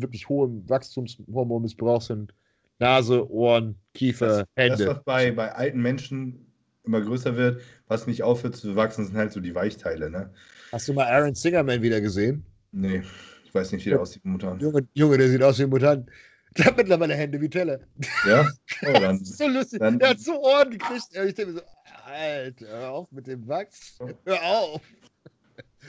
wirklich 0.02 0.30
hohen 0.30 0.68
Wachstumshormonmissbrauch 0.70 2.02
sind 2.02 2.34
Nase, 2.82 3.30
Ohren, 3.30 3.76
Kiefer, 3.94 4.28
das, 4.28 4.46
Hände. 4.56 4.86
Das, 4.86 4.96
was 4.98 5.04
bei, 5.04 5.32
bei 5.32 5.54
alten 5.54 5.82
Menschen 5.82 6.48
immer 6.84 7.00
größer 7.00 7.38
wird, 7.38 7.62
was 7.88 8.08
nicht 8.08 8.24
aufhört 8.24 8.56
zu 8.56 8.76
wachsen, 8.76 9.06
sind 9.06 9.16
halt 9.16 9.32
so 9.32 9.40
die 9.40 9.54
Weichteile. 9.54 10.10
Ne? 10.10 10.32
Hast 10.72 10.88
du 10.88 10.94
mal 10.94 11.06
Aaron 11.06 11.36
Singerman 11.36 11.82
wieder 11.82 12.02
gesehen? 12.02 12.44
Nee, 12.72 13.04
ich 13.46 13.54
weiß 13.54 13.72
nicht, 13.72 13.86
wie 13.86 13.92
der 13.92 14.02
aussieht, 14.02 14.26
Mutant. 14.26 14.62
Junge, 14.62 14.88
Junge, 14.94 15.20
der 15.20 15.30
sieht 15.30 15.44
aus 15.44 15.60
wie 15.60 15.64
ein 15.64 15.70
Mutant. 15.70 16.10
Der 16.58 16.66
hat 16.66 16.78
mittlerweile 16.78 17.16
Hände 17.16 17.40
wie 17.40 17.50
Teller. 17.50 17.80
Ja? 18.28 18.48
Oh, 18.84 18.94
dann, 18.94 19.20
das 19.20 19.30
ist 19.30 19.38
so 19.38 19.48
lustig. 19.48 19.80
Dann, 19.80 20.00
der 20.00 20.10
hat 20.10 20.20
so 20.20 20.42
Ohren 20.42 20.72
gekriegt. 20.72 21.06
Ich 21.12 21.36
denke 21.36 21.54
mir 21.54 21.60
so, 21.60 21.62
Alter, 22.06 22.68
hör 22.68 22.92
auf 22.92 23.12
mit 23.12 23.28
dem 23.28 23.48
Wachs. 23.48 24.00
Hör 24.26 24.44
auf. 24.44 24.82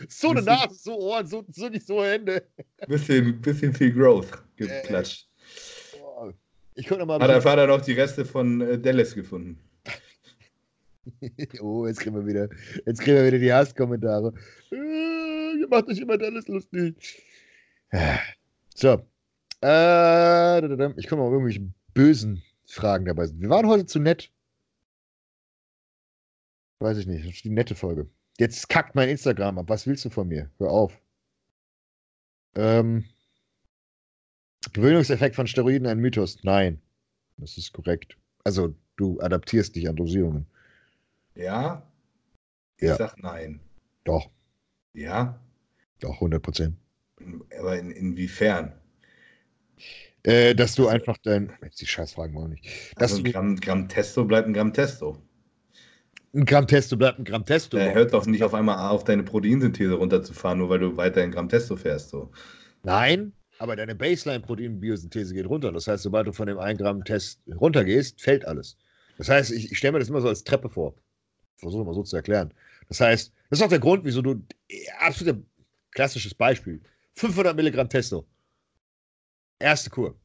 So 0.09 0.31
eine 0.31 0.43
Nase, 0.43 0.75
so 0.75 0.99
Ohren, 0.99 1.27
so, 1.27 1.45
so 1.51 1.69
nicht 1.69 1.87
so 1.87 2.05
Hände. 2.05 2.47
Bisschen, 2.87 3.41
bisschen 3.41 3.73
viel 3.73 3.93
Growth 3.93 4.29
geklatscht. 4.57 5.29
Äh, 5.95 6.33
ich 6.75 6.87
gucke 6.87 7.01
nochmal. 7.01 7.21
Hat 7.21 7.31
der 7.31 7.43
Vater 7.43 7.67
noch 7.67 7.81
die 7.81 7.93
Reste 7.93 8.25
von 8.25 8.61
äh, 8.61 8.79
Dallas 8.79 9.15
gefunden? 9.15 9.59
oh, 11.61 11.87
jetzt 11.87 12.01
kriegen 12.01 12.15
wir 12.15 12.27
wieder, 12.27 12.49
jetzt 12.87 13.01
kriegen 13.01 13.17
wir 13.17 13.27
wieder 13.27 13.39
die 13.39 13.53
Hasskommentare. 13.53 14.33
Äh, 14.71 15.61
ihr 15.61 15.69
macht 15.69 15.89
euch 15.89 15.99
immer 15.99 16.19
Dallas 16.19 16.47
lustig. 16.49 16.95
So, 18.75 19.05
äh, 19.63 20.93
ich 20.99 21.07
komme 21.07 21.23
mal 21.23 21.31
irgendwelche 21.31 21.73
bösen 21.95 22.43
Fragen 22.67 23.05
dabei 23.05 23.27
sind. 23.27 23.41
Wir 23.41 23.51
waren 23.51 23.67
heute 23.67 23.87
zu 23.87 23.99
nett. 23.99 24.31
Weiß 26.79 26.99
ich 26.99 27.07
nicht. 27.07 27.25
Das 27.25 27.33
ist 27.33 27.45
die 27.45 27.51
nette 27.51 27.75
Folge. 27.75 28.09
Jetzt 28.39 28.69
kackt 28.69 28.95
mein 28.95 29.09
Instagram 29.09 29.59
ab. 29.59 29.69
Was 29.69 29.87
willst 29.87 30.05
du 30.05 30.11
von 30.11 30.29
mir? 30.29 30.51
Hör 30.59 30.71
auf. 30.71 31.01
Ähm, 32.55 33.05
Gewöhnungseffekt 34.73 35.37
von 35.37 35.47
Steroiden 35.47 35.87
ein 35.87 35.99
Mythos? 35.99 36.39
Nein. 36.43 36.81
Das 37.37 37.57
ist 37.59 37.73
korrekt. 37.73 38.17
Also, 38.45 38.75
du 38.97 39.21
adaptierst 39.21 39.77
dich 39.77 39.89
an 39.89 39.97
Dosierungen. 39.97 40.47
Ja? 41.35 41.87
Ich 42.77 42.89
ja. 42.89 42.97
sag 42.97 43.17
nein. 43.19 43.61
Doch. 44.05 44.31
Ja? 44.93 45.41
Doch, 46.01 46.15
100 46.15 46.43
Prozent. 46.43 46.77
Aber 47.59 47.79
in, 47.79 47.91
inwiefern? 47.91 48.73
Äh, 50.25 50.55
dass 50.55 50.75
du 50.75 50.87
einfach 50.89 51.19
dein. 51.19 51.53
Jetzt 51.63 51.81
die 51.81 51.87
Scheißfragen 51.87 52.37
auch 52.37 52.49
nicht. 52.49 52.65
Dass 52.97 53.13
also 53.13 53.25
ein 53.25 53.33
Gramm, 53.33 53.57
Gramm 53.57 53.89
Testo 53.89 54.25
bleibt 54.25 54.47
ein 54.47 54.55
Gramm 54.55 54.73
Testo. 54.73 55.19
Ein 56.35 56.45
Gramm 56.45 56.67
Testo 56.67 56.97
bleibt 56.97 57.19
ein 57.19 57.25
Gramm 57.25 57.45
Testo. 57.45 57.77
Er 57.77 57.93
hört 57.93 58.15
doch 58.15 58.25
nicht 58.27 58.43
auf 58.43 58.55
einmal 58.55 58.91
auf, 58.91 59.05
deine 59.05 59.23
Proteinsynthese 59.23 59.95
runterzufahren, 59.95 60.59
nur 60.59 60.69
weil 60.69 60.79
du 60.79 60.97
weiter 60.97 61.23
ein 61.23 61.33
Gramm 61.33 61.49
Testo 61.49 61.77
fährst. 61.77 62.11
So. 62.11 62.31
Nein, 62.85 63.33
aber 63.59 63.77
deine 63.77 63.95
Baseline-Proteinbiosynthese 63.95 65.35
geht 65.35 65.47
runter. 65.47 65.73
Das 65.73 65.87
heißt, 65.87 66.03
sobald 66.03 66.27
du 66.27 66.33
von 66.33 66.47
dem 66.47 66.59
1 66.59 66.79
Gramm 66.81 67.05
Test 67.05 67.41
runtergehst, 67.61 68.21
fällt 68.21 68.45
alles. 68.45 68.77
Das 69.19 69.29
heißt, 69.29 69.53
ich, 69.53 69.71
ich 69.71 69.79
stelle 69.79 69.93
mir 69.93 69.99
das 70.01 70.09
immer 70.09 70.21
so 70.21 70.29
als 70.29 70.43
Treppe 70.43 70.69
vor. 70.69 70.95
Versuche 71.59 71.85
mal 71.85 71.95
so 71.95 72.03
zu 72.03 72.17
erklären. 72.17 72.53
Das 72.89 73.01
heißt, 73.01 73.33
das 73.51 73.59
ist 73.61 73.65
auch 73.65 73.69
der 73.69 73.79
Grund, 73.79 74.05
wieso 74.05 74.21
du, 74.21 74.43
absolut 74.99 75.45
klassisches 75.93 76.35
Beispiel, 76.35 76.81
500 77.15 77.55
Milligramm 77.55 77.89
Testo. 77.89 78.27
Erste 79.63 79.91
Kur. 79.91 80.19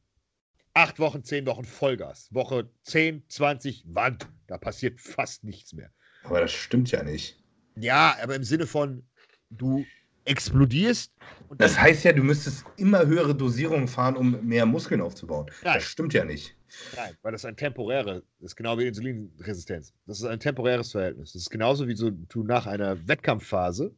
Acht 0.74 0.98
Wochen, 0.98 1.22
zehn 1.22 1.46
Wochen 1.46 1.64
Vollgas. 1.64 2.28
Woche 2.32 2.68
10, 2.82 3.22
20, 3.28 3.84
Wand. 3.86 4.28
Da 4.48 4.58
passiert 4.58 5.00
fast 5.00 5.44
nichts 5.44 5.72
mehr. 5.72 5.92
Aber 6.24 6.40
das 6.40 6.50
stimmt 6.50 6.90
ja 6.90 7.04
nicht. 7.04 7.40
Ja, 7.76 8.16
aber 8.20 8.34
im 8.34 8.42
Sinne 8.42 8.66
von, 8.66 9.04
du 9.50 9.86
explodierst. 10.24 11.12
das 11.56 11.78
heißt 11.78 12.04
ja, 12.04 12.12
du 12.12 12.24
müsstest 12.24 12.64
immer 12.78 13.06
höhere 13.06 13.32
Dosierungen 13.32 13.86
fahren, 13.86 14.16
um 14.16 14.44
mehr 14.44 14.66
Muskeln 14.66 15.00
aufzubauen. 15.00 15.46
Nein. 15.62 15.74
Das 15.74 15.84
stimmt 15.84 16.14
ja 16.14 16.24
nicht. 16.24 16.56
Nein, 16.96 17.14
weil 17.22 17.30
das 17.30 17.44
ein 17.44 17.56
temporäres, 17.56 18.24
das 18.40 18.50
ist 18.50 18.56
genau 18.56 18.76
wie 18.76 18.88
Insulinresistenz. 18.88 19.94
Das 20.06 20.18
ist 20.18 20.24
ein 20.24 20.40
temporäres 20.40 20.90
Verhältnis. 20.90 21.32
Das 21.32 21.42
ist 21.42 21.50
genauso 21.50 21.86
wie 21.86 21.94
so, 21.94 22.10
du 22.10 22.42
nach 22.42 22.66
einer 22.66 23.06
Wettkampfphase, 23.06 23.94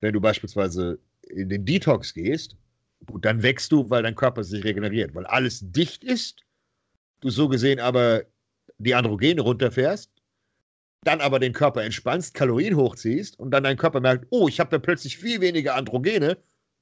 wenn 0.00 0.12
du 0.12 0.20
beispielsweise 0.20 0.98
in 1.22 1.48
den 1.48 1.64
Detox 1.64 2.12
gehst, 2.12 2.56
Gut, 3.06 3.24
dann 3.24 3.42
wächst 3.42 3.72
du, 3.72 3.88
weil 3.88 4.02
dein 4.02 4.14
Körper 4.14 4.44
sich 4.44 4.62
regeneriert, 4.64 5.14
weil 5.14 5.26
alles 5.26 5.60
dicht 5.62 6.04
ist, 6.04 6.44
du 7.20 7.30
so 7.30 7.48
gesehen 7.48 7.80
aber 7.80 8.24
die 8.78 8.94
Androgene 8.94 9.40
runterfährst, 9.40 10.10
dann 11.02 11.20
aber 11.20 11.38
den 11.38 11.52
Körper 11.52 11.82
entspannst, 11.82 12.34
Kalorien 12.34 12.76
hochziehst 12.76 13.38
und 13.38 13.50
dann 13.50 13.64
dein 13.64 13.76
Körper 13.76 14.00
merkt, 14.00 14.26
oh, 14.30 14.48
ich 14.48 14.60
habe 14.60 14.70
da 14.70 14.78
plötzlich 14.78 15.16
viel 15.16 15.40
weniger 15.40 15.74
Androgene, 15.74 16.36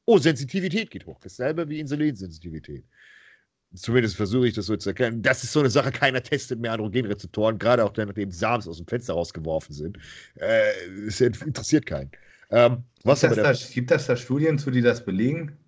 oh, 0.07 0.19
Sensitivität 0.19 0.91
geht 0.91 1.07
hoch. 1.07 1.21
Dasselbe 1.21 1.69
wie 1.69 1.81
Insulinsensitivität. 1.81 2.85
Zumindest 3.75 4.17
versuche 4.17 4.49
ich 4.49 4.55
das 4.55 4.67
so 4.67 4.77
zu 4.77 4.91
erklären. 4.91 5.21
Das 5.21 5.45
ist 5.45 5.53
so 5.53 5.61
eine 5.61 5.69
Sache, 5.69 5.93
keiner 5.93 6.23
testet 6.23 6.59
mehr 6.59 6.73
Androgenrezeptoren, 6.73 7.59
gerade 7.59 7.85
auch 7.85 7.93
dann, 7.93 8.09
nachdem 8.09 8.31
Sams 8.31 8.67
aus 8.67 8.79
dem 8.79 8.87
Fenster 8.87 9.13
rausgeworfen 9.13 9.75
sind. 9.75 9.99
Äh, 10.37 10.73
es 11.07 11.21
interessiert 11.21 11.85
keinen. 11.85 12.11
Ähm, 12.51 12.85
was 13.05 13.21
das 13.21 13.37
da, 13.37 13.53
gibt 13.53 13.91
das 13.91 14.07
da 14.07 14.17
Studien 14.17 14.59
zu, 14.59 14.71
die 14.71 14.81
das 14.81 15.05
belegen? 15.05 15.59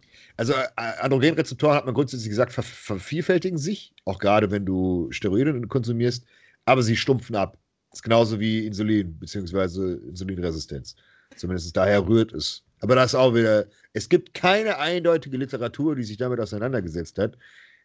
Also 0.41 0.55
äh, 0.55 0.65
Androgenrezeptoren 1.03 1.77
hat 1.77 1.85
man 1.85 1.93
grundsätzlich 1.93 2.31
gesagt, 2.31 2.55
ver 2.55 2.63
vervielfältigen 2.63 3.59
sich, 3.59 3.93
auch 4.07 4.19
gerade 4.19 4.51
wenn 4.51 4.65
du 4.65 5.09
Steroide 5.11 5.61
konsumierst, 5.69 6.25
aber 6.65 6.83
sie 6.83 6.97
stumpfen 6.97 7.37
ab. 7.37 7.59
Das 7.91 7.99
ist 7.99 8.05
genauso 8.05 8.41
wie 8.41 8.67
Insulin 8.67 9.19
bzw. 9.19 9.99
Insulinresistenz. 10.09 10.97
Zumindest 11.37 11.77
daher 11.77 12.09
rührt 12.09 12.33
es. 12.33 12.65
Aber 12.81 12.95
das 12.95 13.13
ist 13.13 13.17
auch 13.17 13.35
wieder, 13.35 13.67
es 13.93 14.09
gibt 14.09 14.33
keine 14.33 14.79
eindeutige 14.79 15.37
Literatur, 15.37 15.95
die 15.95 16.05
sich 16.05 16.17
damit 16.17 16.41
auseinandergesetzt 16.41 17.19
hat, 17.19 17.37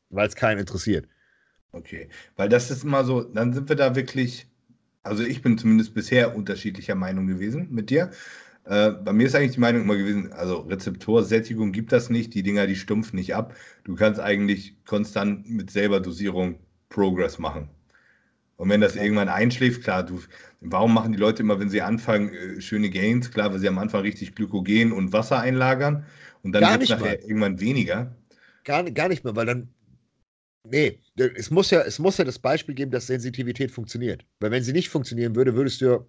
weil 0.10 0.30
es 0.30 0.36
keinen 0.36 0.60
interessiert. 0.60 1.10
Okay, 1.74 2.08
weil 2.38 2.48
das 2.48 2.72
ist 2.72 2.86
immer 2.86 3.04
so, 3.04 3.22
dann 3.22 3.52
sind 3.52 3.68
wir 3.68 3.76
da 3.76 3.98
wirklich, 3.98 4.48
also 5.04 5.24
ich 5.24 5.42
bin 5.42 5.58
zumindest 5.58 5.94
bisher 5.94 6.34
unterschiedlicher 6.34 6.96
Meinung 6.96 7.28
gewesen 7.28 7.68
mit 7.70 7.90
dir. 7.90 8.12
Äh, 8.66 8.92
bei 8.92 9.14
mir 9.14 9.28
ist 9.28 9.36
eigentlich 9.36 9.54
die 9.54 9.60
Meinung 9.60 9.84
immer 9.84 9.96
gewesen, 9.96 10.34
also 10.34 10.62
Rezeptorsättigung 10.62 11.72
gibt 11.72 11.92
das 11.92 12.10
nicht, 12.10 12.34
die 12.34 12.44
Dinger, 12.44 12.66
die 12.68 12.76
stumpfen 12.76 13.18
nicht 13.18 13.36
ab. 13.36 13.56
Du 13.84 13.96
kannst 13.96 14.20
eigentlich 14.20 14.76
konstant 14.86 15.50
mit 15.50 15.70
selber 15.72 16.00
Dosierung 16.00 16.60
Progress 16.90 17.38
machen. 17.38 17.70
Und 18.58 18.70
wenn 18.70 18.82
das 18.82 18.96
irgendwann 18.96 19.30
einschläft, 19.30 19.84
klar, 19.84 20.04
du, 20.04 20.22
warum 20.62 20.94
machen 20.94 21.12
die 21.12 21.18
Leute 21.18 21.44
immer, 21.44 21.60
wenn 21.60 21.70
sie 21.70 21.82
anfangen, 21.82 22.34
äh, 22.34 22.62
schöne 22.62 22.90
Gains? 22.90 23.32
Klar, 23.32 23.52
weil 23.52 23.60
sie 23.60 23.68
am 23.68 23.78
Anfang 23.78 24.02
richtig 24.02 24.34
Glykogen 24.34 24.92
und 24.94 25.14
Wasser 25.14 25.40
einlagern 25.40 26.06
und 26.42 26.54
dann 26.54 26.64
wird 26.64 26.84
es 26.84 26.90
nachher 26.90 27.18
mal. 27.18 27.28
irgendwann 27.28 27.60
weniger. 27.60 28.16
Gar, 28.64 28.90
gar 28.92 29.10
nicht 29.10 29.24
mehr, 29.24 29.36
weil 29.36 29.46
dann, 29.46 29.70
nee, 30.64 31.00
es 31.16 31.52
muss, 31.52 31.70
ja, 31.72 31.82
es 31.82 32.00
muss 32.00 32.18
ja 32.18 32.26
das 32.26 32.40
Beispiel 32.40 32.76
geben, 32.76 32.92
dass 32.92 33.08
Sensitivität 33.08 33.72
funktioniert. 33.72 34.26
Weil 34.40 34.52
wenn 34.52 34.64
sie 34.64 34.74
nicht 34.74 34.90
funktionieren 34.90 35.36
würde, 35.36 35.56
würdest 35.56 35.82
du 35.82 35.86
ja 35.86 36.06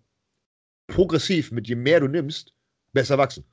progressiv, 0.86 1.52
mit 1.52 1.68
je 1.68 1.74
mehr 1.74 2.00
du 2.00 2.08
nimmst, 2.08 2.52
besser 2.92 3.18
wachsen. 3.18 3.44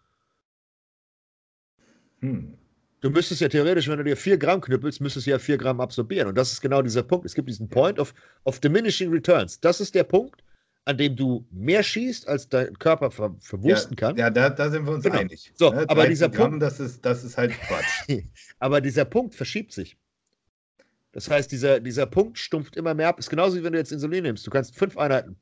Hm. 2.20 2.58
Du 3.02 3.10
müsstest 3.10 3.42
ja 3.42 3.50
theoretisch, 3.50 3.90
wenn 3.90 3.98
du 3.98 4.04
dir 4.06 4.16
4 4.16 4.38
Gramm 4.38 4.62
knüppelst, 4.62 5.02
müsstest 5.02 5.28
du 5.28 5.32
ja 5.32 5.40
4 5.40 5.58
Gramm 5.58 5.82
absorbieren. 5.82 6.30
Und 6.30 6.36
das 6.36 6.54
ist 6.54 6.62
genau 6.62 6.82
dieser 6.82 7.04
Punkt. 7.04 7.26
Es 7.26 7.36
gibt 7.36 7.50
diesen 7.50 7.68
Point 7.68 8.00
of, 8.00 8.14
of 8.46 8.62
diminishing 8.62 9.12
returns. 9.12 9.60
Das 9.60 9.82
ist 9.82 9.94
der 9.94 10.06
Punkt, 10.06 10.42
an 10.86 10.98
dem 10.98 11.18
du 11.18 11.46
mehr 11.52 11.84
schießt, 11.84 12.26
als 12.30 12.48
dein 12.48 12.80
Körper 12.80 13.12
ver 13.12 13.36
verwursten 13.42 13.98
ja, 13.98 14.08
kann. 14.08 14.16
Ja, 14.16 14.30
da, 14.30 14.50
da, 14.50 14.70
sind 14.70 14.86
wir 14.86 14.94
uns 14.94 15.04
genau. 15.04 15.18
einig. 15.18 15.52
So, 15.56 15.72
ne? 15.72 15.86
aber 15.90 16.08
dieser 16.08 16.30
Gramm, 16.30 16.52
Punkt. 16.52 16.64
Das 16.64 16.80
ist, 16.80 17.06
das 17.06 17.26
ist 17.26 17.38
halt 17.38 17.52
Quatsch. 17.68 18.24
aber 18.60 18.80
dieser 18.80 19.04
Punkt 19.04 19.36
verschiebt 19.36 19.74
sich. 19.74 19.98
Das 21.12 21.30
heißt, 21.30 21.52
dieser, 21.52 21.82
dieser 21.82 22.06
Punkt 22.06 22.38
stumpft 22.38 22.78
immer 22.78 22.94
mehr 22.94 23.10
ab. 23.10 23.20
Ist 23.20 23.30
genauso 23.30 23.58
wie 23.58 23.64
wenn 23.66 23.74
du 23.74 23.80
jetzt 23.80 23.92
Insulin 23.92 24.24
nimmst. 24.24 24.48
Du 24.48 24.52
kannst 24.52 24.78
fünf 24.78 24.98
Einheiten 24.98 25.36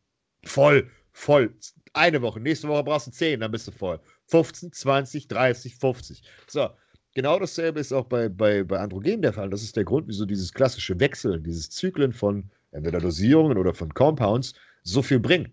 voll, 0.43 0.89
voll, 1.11 1.53
eine 1.93 2.21
Woche, 2.21 2.39
nächste 2.39 2.67
Woche 2.67 2.83
brauchst 2.83 3.07
du 3.07 3.11
zehn, 3.11 3.39
dann 3.39 3.51
bist 3.51 3.67
du 3.67 3.71
voll. 3.71 3.99
15, 4.27 4.71
20, 4.71 5.27
30, 5.27 5.75
50. 5.75 6.23
So, 6.47 6.69
genau 7.13 7.39
dasselbe 7.39 7.79
ist 7.79 7.91
auch 7.91 8.05
bei, 8.05 8.29
bei, 8.29 8.63
bei 8.63 8.79
Androgen 8.79 9.21
der 9.21 9.33
Fall. 9.33 9.49
Das 9.49 9.63
ist 9.63 9.75
der 9.75 9.83
Grund, 9.83 10.07
wieso 10.07 10.25
dieses 10.25 10.53
klassische 10.53 10.99
Wechseln, 10.99 11.43
dieses 11.43 11.69
Zyklen 11.69 12.13
von 12.13 12.49
entweder 12.71 12.99
Dosierungen 12.99 13.57
oder 13.57 13.73
von 13.73 13.93
Compounds 13.93 14.53
so 14.83 15.01
viel 15.01 15.19
bringt. 15.19 15.51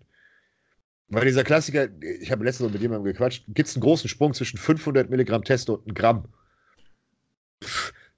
Weil 1.09 1.25
dieser 1.25 1.43
Klassiker, 1.43 1.89
ich 2.01 2.31
habe 2.31 2.45
letztens 2.45 2.71
mit 2.71 2.81
jemandem 2.81 3.11
gequatscht, 3.11 3.43
gibt 3.47 3.67
es 3.67 3.75
einen 3.75 3.81
großen 3.81 4.07
Sprung 4.07 4.33
zwischen 4.33 4.57
500 4.57 5.09
Milligramm 5.09 5.43
Testo 5.43 5.73
und 5.73 5.85
einem 5.85 5.95
Gramm. 5.95 6.27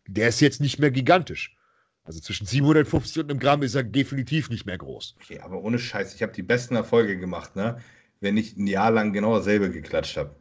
Der 0.08 0.27
ist 0.27 0.41
jetzt 0.41 0.59
nicht 0.59 0.77
mehr 0.77 0.91
gigantisch. 0.91 1.56
Also 2.03 2.19
zwischen 2.19 2.45
750 2.48 3.24
und 3.24 3.30
einem 3.30 3.40
Gramm 3.40 3.61
ist 3.61 3.75
er 3.75 3.83
definitiv 3.83 4.50
nicht 4.50 4.66
mehr 4.66 4.77
groß. 4.77 5.16
Okay, 5.24 5.40
aber 5.40 5.61
ohne 5.61 5.80
Scheiß, 5.80 6.16
ich 6.16 6.22
habe 6.22 6.33
die 6.33 6.43
besten 6.43 6.75
Erfolge 6.75 7.17
gemacht, 7.17 7.56
ne? 7.56 7.80
Wenn 8.22 8.38
ich 8.38 8.56
ein 8.56 8.67
Jahr 8.67 8.91
lang 8.91 9.11
genau 9.11 9.35
dasselbe 9.35 9.69
geklatscht 9.69 10.16
habe. 10.16 10.35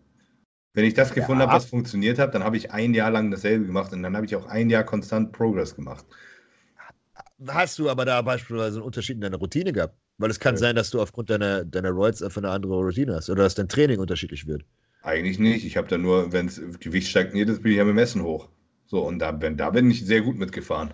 Wenn 0.72 0.84
ich 0.84 0.94
das 0.94 1.12
gefunden 1.12 1.40
ja. 1.40 1.48
habe, 1.48 1.56
was 1.56 1.64
funktioniert 1.64 2.18
hat, 2.18 2.34
dann 2.34 2.44
habe 2.44 2.56
ich 2.56 2.70
ein 2.70 2.94
Jahr 2.94 3.10
lang 3.10 3.30
dasselbe 3.30 3.66
gemacht 3.66 3.92
und 3.92 4.04
dann 4.04 4.14
habe 4.14 4.26
ich 4.26 4.36
auch 4.36 4.46
ein 4.46 4.70
Jahr 4.70 4.84
konstant 4.84 5.32
Progress 5.32 5.74
gemacht. 5.74 6.06
Hast 7.48 7.78
du 7.78 7.90
aber 7.90 8.04
da 8.04 8.22
beispielsweise 8.22 8.76
einen 8.76 8.84
Unterschied 8.84 9.16
in 9.16 9.22
deiner 9.22 9.38
Routine 9.38 9.72
gehabt? 9.72 9.96
Weil 10.18 10.30
es 10.30 10.38
kann 10.38 10.54
ja. 10.54 10.58
sein, 10.58 10.76
dass 10.76 10.90
du 10.90 11.00
aufgrund 11.00 11.30
deiner, 11.30 11.64
deiner 11.64 11.90
Roids 11.90 12.22
einfach 12.22 12.42
eine 12.42 12.50
andere 12.50 12.74
Routine 12.74 13.14
hast 13.14 13.30
oder 13.30 13.44
dass 13.44 13.54
dein 13.54 13.68
Training 13.68 13.98
unterschiedlich 13.98 14.46
wird. 14.46 14.64
Eigentlich 15.02 15.38
nicht. 15.38 15.64
Ich 15.64 15.76
habe 15.76 15.88
da 15.88 15.96
nur, 15.96 16.30
wenn 16.32 16.46
das 16.46 16.60
Gewicht 16.78 17.08
stagniert 17.08 17.48
ist, 17.48 17.62
bin 17.62 17.72
ich 17.72 17.78
ja 17.78 17.84
mit 17.84 17.94
dem 17.94 17.98
Essen 17.98 18.22
hoch. 18.22 18.48
So, 18.86 19.00
und 19.00 19.18
da, 19.18 19.32
da 19.32 19.70
bin 19.70 19.90
ich 19.90 20.04
sehr 20.04 20.20
gut 20.20 20.36
mitgefahren. 20.36 20.92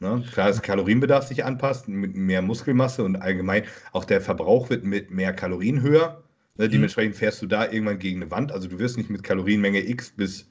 Ne? 0.00 0.24
Klar, 0.32 0.48
das 0.48 0.62
Kalorienbedarf 0.62 1.26
sich 1.26 1.44
anpasst, 1.44 1.88
mit 1.88 2.14
mehr 2.14 2.42
Muskelmasse 2.42 3.02
und 3.02 3.16
allgemein 3.16 3.64
auch 3.92 4.04
der 4.04 4.20
Verbrauch 4.20 4.70
wird 4.70 4.84
mit 4.84 5.10
mehr 5.10 5.32
Kalorien 5.32 5.82
höher. 5.82 6.22
Ne? 6.56 6.66
Mhm. 6.66 6.72
Dementsprechend 6.72 7.16
fährst 7.16 7.42
du 7.42 7.46
da 7.46 7.70
irgendwann 7.70 7.98
gegen 7.98 8.22
eine 8.22 8.30
Wand. 8.30 8.52
Also 8.52 8.68
du 8.68 8.78
wirst 8.78 8.96
nicht 8.96 9.10
mit 9.10 9.22
Kalorienmenge 9.22 9.86
X 9.88 10.10
bis 10.10 10.48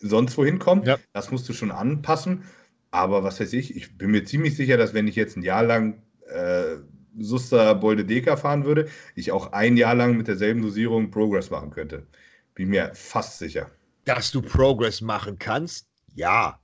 sonst 0.00 0.36
wohin 0.36 0.58
kommen. 0.58 0.82
Ja. 0.84 0.98
Das 1.12 1.30
musst 1.30 1.48
du 1.48 1.52
schon 1.52 1.70
anpassen. 1.70 2.44
Aber 2.90 3.24
was 3.24 3.40
weiß 3.40 3.54
ich, 3.54 3.74
ich 3.74 3.96
bin 3.96 4.10
mir 4.10 4.24
ziemlich 4.24 4.54
sicher, 4.56 4.76
dass 4.76 4.92
wenn 4.92 5.08
ich 5.08 5.16
jetzt 5.16 5.36
ein 5.36 5.42
Jahr 5.42 5.62
lang 5.62 6.02
äh, 6.28 6.76
Suster 7.18 7.74
Bolde 7.74 8.04
Deka 8.04 8.36
fahren 8.36 8.64
würde, 8.64 8.88
ich 9.14 9.32
auch 9.32 9.52
ein 9.52 9.76
Jahr 9.76 9.94
lang 9.94 10.16
mit 10.16 10.28
derselben 10.28 10.62
Dosierung 10.62 11.10
Progress 11.10 11.50
machen 11.50 11.70
könnte. 11.70 12.06
Bin 12.54 12.68
mir 12.68 12.90
fast 12.94 13.38
sicher. 13.38 13.70
Dass 14.04 14.30
du 14.30 14.42
Progress 14.42 15.00
machen 15.00 15.38
kannst, 15.38 15.86
ja. 16.14 16.60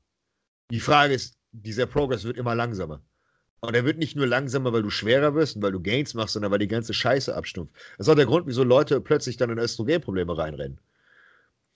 Die 0.71 0.81
Frage 0.81 1.15
ist, 1.15 1.38
dieser 1.53 1.87
Progress 1.87 2.25
wird 2.25 2.37
immer 2.37 2.55
langsamer. 2.55 3.03
Und 3.61 3.75
er 3.75 3.85
wird 3.85 3.99
nicht 3.99 4.17
nur 4.17 4.27
langsamer, 4.27 4.73
weil 4.73 4.83
du 4.83 4.91
schwerer 4.91 5.35
wirst 5.35 5.57
und 5.57 5.63
weil 5.63 5.73
du 5.73 5.81
Gains 5.81 6.15
machst, 6.15 6.35
sondern 6.35 6.53
weil 6.53 6.61
die 6.61 6.69
ganze 6.69 6.95
Scheiße 6.95 7.35
abstumpft. 7.35 7.75
Das 7.97 8.07
ist 8.07 8.11
auch 8.11 8.17
der 8.17 8.27
Grund, 8.27 8.47
wieso 8.47 8.63
Leute 8.63 9.01
plötzlich 9.01 9.37
dann 9.37 9.51
in 9.51 9.59
Östrogenprobleme 9.59 10.37
reinrennen. 10.37 10.79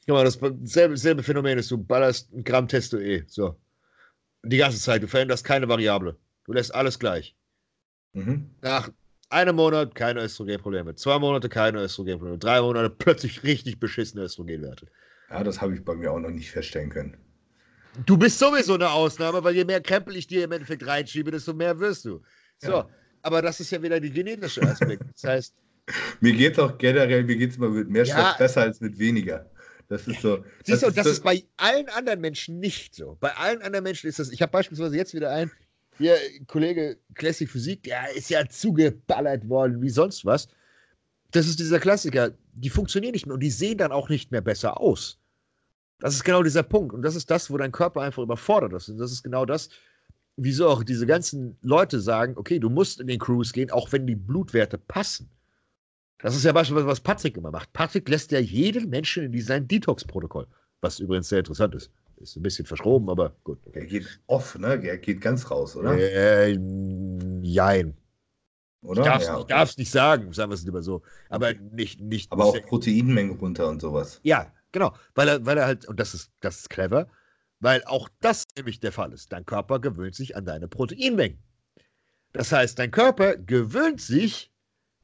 Guck 0.07 0.17
mal, 0.17 0.25
das 0.25 0.39
selbe, 0.65 0.97
selbe 0.97 1.23
Phänomen 1.23 1.59
ist, 1.59 1.71
du 1.71 1.79
ballerst 1.79 2.33
ein 2.33 2.45
Gramm 2.45 2.69
Testo 2.69 2.99
eh. 2.99 3.25
So. 3.27 3.57
Die 4.45 4.57
ganze 4.57 4.79
Zeit. 4.79 5.03
Du 5.03 5.09
veränderst 5.09 5.45
keine 5.45 5.69
Variable. 5.69 6.17
Du 6.45 6.53
lässt 6.53 6.75
alles 6.75 6.99
gleich. 6.99 7.37
Mhm. 8.13 8.51
Nach 8.61 8.91
einem 9.31 9.57
Monat 9.57 9.95
keine 9.95 10.23
Östrogenprobleme. 10.23 10.95
Zwei 10.95 11.19
Monate 11.19 11.49
keine 11.49 11.83
Östrogenprobleme. 11.83 12.39
Drei 12.39 12.61
Monate 12.61 12.91
plötzlich 12.91 13.43
richtig 13.43 13.81
beschissene 13.81 14.25
Östrogenwerte. 14.25 14.87
Ja, 15.31 15.43
das 15.43 15.61
habe 15.61 15.75
ich 15.75 15.85
bei 15.85 15.95
mir 15.95 16.13
auch 16.13 16.19
noch 16.21 16.31
nicht 16.31 16.51
feststellen 16.51 16.91
können. 16.91 17.17
Du 18.07 18.17
bist 18.17 18.39
sowieso 18.39 18.75
eine 18.75 18.91
Ausnahme, 18.91 19.45
weil 19.45 19.55
je 19.55 19.65
mehr 19.65 19.81
Krempel 19.81 20.17
ich 20.17 20.27
dir 20.27 20.45
im 20.45 20.53
Endeffekt 20.53 20.87
reinschiebe, 20.87 21.31
desto 21.31 21.53
mehr 21.53 21.79
wirst 21.79 22.05
du. 22.05 22.23
So, 22.59 22.73
ja. 22.73 22.89
aber 23.23 23.43
das 23.43 23.61
ist 23.61 23.71
ja 23.71 23.83
wieder 23.83 24.01
der 24.01 24.11
genetische 24.11 24.63
Aspekt. 24.63 25.03
Das 25.15 25.25
heißt. 25.25 25.55
mir 26.21 26.33
geht 26.33 26.55
es 26.55 26.59
auch 26.59 26.79
generell, 26.79 27.25
mir 27.25 27.37
geht 27.37 27.51
es 27.51 27.59
mal 27.59 27.69
mit 27.69 27.91
mehr 27.91 28.05
ja, 28.05 28.35
besser 28.39 28.63
als 28.63 28.81
mit 28.81 28.99
weniger. 28.99 29.51
Das 29.89 30.07
ist 30.07 30.23
so. 30.23 30.43
Siehst 30.65 30.83
du, 30.83 30.87
das, 30.87 30.95
das 30.95 31.07
ist, 31.07 31.25
bei 31.25 31.45
allen 31.59 31.89
anderen 31.91 32.21
Menschen 32.21 32.61
nicht 32.61 32.95
so. 32.95 33.19
Bei 33.21 33.35
allen 33.37 33.61
anderen 33.61 33.83
Menschen 33.83 34.09
ist 34.09 34.19
das. 34.19 34.31
Ich 34.31 34.41
habe 34.41 34.51
beispielsweise 34.51 34.97
jetzt 34.97 35.13
wieder 35.13 35.31
einen, 35.31 35.51
hier, 35.99 36.17
Kollege 36.47 36.99
Classic 37.15 37.51
Physik, 37.51 37.83
der 37.83 38.15
ist 38.15 38.31
ja 38.31 38.49
zugeballert 38.49 39.47
worden 39.49 39.83
wie 39.83 39.91
sonst 39.91 40.25
was. 40.25 40.49
Das 41.33 41.47
ist 41.47 41.59
dieser 41.59 41.79
Klassiker. 41.79 42.33
Die 42.55 42.71
funktionieren 42.71 43.13
nicht 43.13 43.27
mehr 43.27 43.35
und 43.35 43.41
die 43.41 43.51
sehen 43.51 43.79
dann 43.79 43.93
auch 43.93 44.09
nicht 44.09 44.31
mehr 44.31 44.41
besser 44.41 44.81
aus. 44.81 45.19
Das 46.03 46.15
ist 46.15 46.25
genau 46.25 46.43
dieser 46.43 46.65
Punkt. 46.65 46.93
Und 46.93 47.03
das 47.03 47.15
ist 47.15 47.31
das, 47.31 47.49
wo 47.49 47.57
dein 47.57 47.71
Körper 47.71 48.01
einfach 48.01 48.25
überfordert 48.25 48.73
ist. 48.73 48.89
Und 48.89 48.99
das 48.99 49.13
ist 49.13 49.23
genau 49.23 49.47
das, 49.47 49.71
wieso 50.37 50.69
auch 50.69 50.83
diese 50.83 51.07
ganzen 51.07 51.57
Leute 51.63 52.01
sagen, 52.01 52.35
okay, 52.37 52.59
du 52.59 52.71
musst 52.71 53.01
in 53.01 53.07
den 53.07 53.21
Cruise 53.21 53.53
gehen, 53.53 53.71
auch 53.71 53.93
wenn 53.93 54.05
die 54.05 54.17
Blutwerte 54.17 54.79
passen. 54.79 55.31
Das 56.19 56.35
ist 56.35 56.45
ja 56.45 56.51
beispielsweise, 56.51 56.89
was 56.89 56.99
Patrick 56.99 57.37
immer 57.37 57.53
macht. 57.53 57.73
Patrick 57.73 58.09
lässt 58.09 58.33
ja 58.33 58.41
jeden 58.41 58.91
Menschen 58.91 59.33
in 59.33 59.41
sein 59.43 59.69
Detox-Protokoll, 59.69 60.49
was 60.81 60.99
übrigens 60.99 61.29
sehr 61.29 61.39
interessant 61.39 61.77
ist. 61.77 61.89
Ist 62.17 62.37
ein 62.37 62.43
bisschen 62.43 62.67
verschroben, 62.67 63.09
aber 63.09 63.37
gut. 63.45 63.59
Er 63.73 63.87
geht 63.87 64.21
off, 64.27 64.59
ne? 64.59 64.85
Er 64.85 64.99
geht 64.99 65.21
ganz 65.21 65.49
raus, 65.53 65.77
oder? 65.77 65.97
Äh, 65.97 66.59
jein. 67.43 67.95
Oder? 68.83 69.03
Ich 69.03 69.07
darf 69.07 69.71
es 69.71 69.77
ja, 69.77 69.81
nicht 69.81 69.91
sagen, 69.93 70.33
sagen 70.33 70.51
wir 70.51 70.55
es 70.55 70.65
lieber 70.65 70.83
so. 70.83 71.03
Aber 71.29 71.55
nicht, 71.55 72.01
nicht. 72.01 72.33
Aber 72.33 72.47
auch 72.47 72.63
Proteinmenge 72.63 73.35
runter 73.35 73.69
und 73.69 73.81
sowas. 73.81 74.19
Ja, 74.25 74.53
Genau, 74.73 74.95
weil 75.15 75.29
er, 75.29 75.47
weil 75.47 75.59
er 75.59 75.67
halt, 75.67 75.87
und 75.87 76.01
das 76.01 76.15
ist, 76.15 76.31
das 76.41 76.61
ist 76.61 76.71
clever, 76.71 77.09
weil 77.61 77.85
auch 77.85 78.09
das 78.21 78.45
nämlich 78.57 78.81
der 78.81 78.93
Fall 78.93 79.13
ist. 79.13 79.33
Dein 79.33 79.47
Körper 79.47 79.79
gewöhnt 79.79 80.15
sich 80.15 80.37
an 80.37 80.45
deine 80.45 80.67
Proteinmengen. 80.67 81.39
Das 82.33 82.51
heißt, 82.51 82.79
dein 82.79 82.91
Körper 82.91 83.37
gewöhnt 83.37 84.01
sich, 84.01 84.51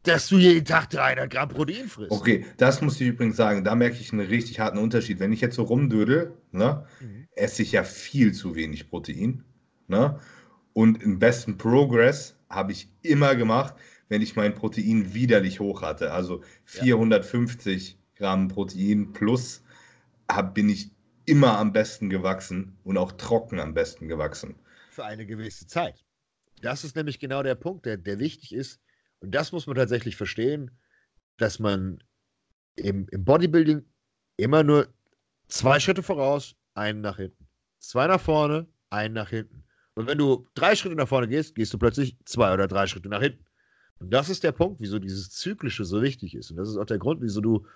dass 0.02 0.28
du 0.28 0.38
jeden 0.38 0.64
Tag 0.64 0.90
300 0.90 1.30
Gramm 1.30 1.50
Protein 1.50 1.88
frisst. 1.88 2.10
Okay, 2.10 2.46
das 2.56 2.80
muss 2.80 3.00
ich 3.00 3.08
übrigens 3.08 3.36
sagen. 3.36 3.64
Da 3.64 3.74
merke 3.74 3.98
ich 4.00 4.12
einen 4.12 4.26
richtig 4.26 4.58
harten 4.58 4.78
Unterschied. 4.78 5.20
Wenn 5.20 5.32
ich 5.32 5.40
jetzt 5.40 5.56
so 5.56 5.64
rumdödel, 5.64 6.32
ne, 6.50 6.86
mhm. 7.00 7.28
esse 7.32 7.62
ich 7.62 7.72
ja 7.72 7.84
viel 7.84 8.32
zu 8.32 8.54
wenig 8.54 8.88
Protein. 8.88 9.44
Ne? 9.86 10.18
Und 10.72 11.02
im 11.02 11.18
besten 11.18 11.58
Progress 11.58 12.36
habe 12.48 12.72
ich 12.72 12.88
immer 13.02 13.34
gemacht, 13.34 13.74
wenn 14.08 14.22
ich 14.22 14.36
mein 14.36 14.54
Protein 14.54 15.12
widerlich 15.12 15.60
hoch 15.60 15.82
hatte. 15.82 16.12
Also 16.12 16.42
450 16.64 17.90
ja. 17.90 17.98
Gramm 18.18 18.48
Protein 18.48 19.12
plus 19.12 19.62
hab, 20.28 20.54
bin 20.54 20.68
ich 20.68 20.90
immer 21.24 21.58
am 21.58 21.72
besten 21.72 22.10
gewachsen 22.10 22.76
und 22.84 22.98
auch 22.98 23.12
trocken 23.12 23.60
am 23.60 23.74
besten 23.74 24.08
gewachsen. 24.08 24.56
Für 24.90 25.04
eine 25.04 25.26
gewisse 25.26 25.66
Zeit. 25.66 26.04
Das 26.60 26.84
ist 26.84 26.96
nämlich 26.96 27.20
genau 27.20 27.42
der 27.42 27.54
Punkt, 27.54 27.86
der, 27.86 27.96
der 27.96 28.18
wichtig 28.18 28.54
ist. 28.54 28.80
Und 29.20 29.34
das 29.34 29.52
muss 29.52 29.66
man 29.66 29.76
tatsächlich 29.76 30.16
verstehen, 30.16 30.70
dass 31.36 31.58
man 31.58 32.02
im, 32.76 33.06
im 33.10 33.24
Bodybuilding 33.24 33.84
immer 34.36 34.62
nur 34.62 34.88
zwei 35.48 35.80
Schritte 35.80 36.02
voraus, 36.02 36.56
einen 36.74 37.00
nach 37.00 37.16
hinten. 37.16 37.48
Zwei 37.78 38.06
nach 38.06 38.20
vorne, 38.20 38.66
einen 38.90 39.14
nach 39.14 39.30
hinten. 39.30 39.64
Und 39.94 40.06
wenn 40.06 40.18
du 40.18 40.48
drei 40.54 40.74
Schritte 40.74 40.94
nach 40.94 41.08
vorne 41.08 41.28
gehst, 41.28 41.54
gehst 41.54 41.72
du 41.72 41.78
plötzlich 41.78 42.16
zwei 42.24 42.52
oder 42.52 42.68
drei 42.68 42.86
Schritte 42.86 43.08
nach 43.08 43.20
hinten. 43.20 43.44
Und 43.98 44.10
das 44.12 44.28
ist 44.28 44.44
der 44.44 44.52
Punkt, 44.52 44.80
wieso 44.80 44.98
dieses 44.98 45.30
Zyklische 45.30 45.84
so 45.84 46.02
wichtig 46.02 46.34
ist. 46.34 46.50
Und 46.50 46.56
das 46.56 46.68
ist 46.68 46.76
auch 46.76 46.86
der 46.86 46.98
Grund, 46.98 47.20
wieso 47.20 47.40
du 47.40 47.66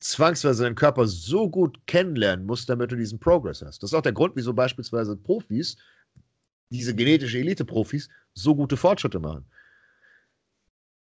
zwangsweise 0.00 0.64
deinen 0.64 0.74
Körper 0.74 1.06
so 1.06 1.48
gut 1.48 1.78
kennenlernen 1.86 2.46
musst, 2.46 2.68
damit 2.68 2.92
du 2.92 2.96
diesen 2.96 3.18
Progress 3.18 3.62
hast. 3.62 3.82
Das 3.82 3.90
ist 3.90 3.94
auch 3.94 4.02
der 4.02 4.12
Grund, 4.12 4.36
wieso 4.36 4.52
beispielsweise 4.52 5.16
Profis, 5.16 5.76
diese 6.70 6.94
genetische 6.94 7.38
Elite-Profis, 7.38 8.08
so 8.34 8.54
gute 8.54 8.76
Fortschritte 8.76 9.20
machen. 9.20 9.46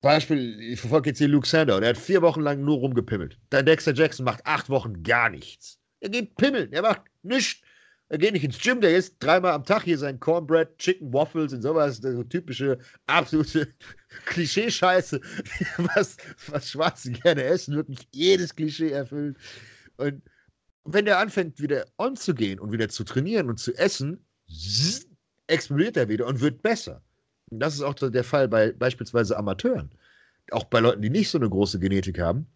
Beispiel, 0.02 0.60
ich 0.60 0.82
verfolge 0.82 1.12
jetzt 1.12 1.20
hier 1.20 1.30
Luke 1.30 1.48
Sander 1.48 1.78
und 1.78 1.84
er 1.84 1.90
hat 1.90 1.98
vier 1.98 2.22
Wochen 2.22 2.42
lang 2.42 2.62
nur 2.62 2.78
rumgepimmelt. 2.78 3.40
Dein 3.50 3.66
Dexter 3.66 3.94
Jackson 3.94 4.26
macht 4.26 4.46
acht 4.46 4.70
Wochen 4.70 5.02
gar 5.02 5.30
nichts. 5.30 5.80
Er 6.02 6.10
geht 6.10 6.36
pimmeln, 6.36 6.74
er 6.74 6.82
macht 6.82 7.02
nichts. 7.22 7.62
Er 8.10 8.18
geht 8.18 8.34
nicht 8.34 8.44
ins 8.44 8.60
Gym, 8.60 8.82
der 8.82 8.96
isst 8.96 9.16
dreimal 9.20 9.54
am 9.54 9.64
Tag 9.64 9.84
hier 9.84 9.98
sein 9.98 10.20
Cornbread, 10.20 10.78
Chicken 10.78 11.12
Waffles 11.14 11.54
und 11.54 11.62
sowas, 11.62 11.98
so 11.98 12.24
typische, 12.24 12.78
absolute 13.08 13.74
Klischee-Scheiße, 14.26 15.20
was, 15.96 16.18
was 16.48 16.70
Schwarze 16.70 17.12
gerne 17.12 17.44
essen, 17.44 17.76
wirklich 17.76 18.08
jedes 18.12 18.56
Klischee 18.56 18.92
erfüllt. 18.92 19.38
Und 19.98 20.22
wenn 20.86 21.06
der 21.06 21.20
anfängt, 21.20 21.60
wieder 21.60 21.86
on 21.98 22.16
zu 22.16 22.36
gehen 22.36 22.60
und 22.60 22.72
wieder 22.72 22.90
zu 22.90 23.04
trainieren 23.04 23.50
und 23.50 23.58
zu 23.58 23.74
essen, 23.78 24.24
explodiert 25.48 25.98
er 25.98 26.10
wieder 26.10 26.28
und 26.28 26.42
wird 26.42 26.62
besser. 26.62 27.02
Und 27.50 27.60
das 27.60 27.76
ist 27.76 27.82
auch 27.82 27.94
der 27.94 28.24
Fall 28.24 28.48
bei 28.48 28.72
beispielsweise 28.72 29.38
Amateuren. 29.38 29.90
Auch 30.52 30.66
bei 30.66 30.80
Leuten, 30.80 31.02
die 31.02 31.10
nicht 31.10 31.30
so 31.30 31.38
eine 31.38 31.50
große 31.50 31.80
Genetik 31.80 32.20
haben, 32.20 32.48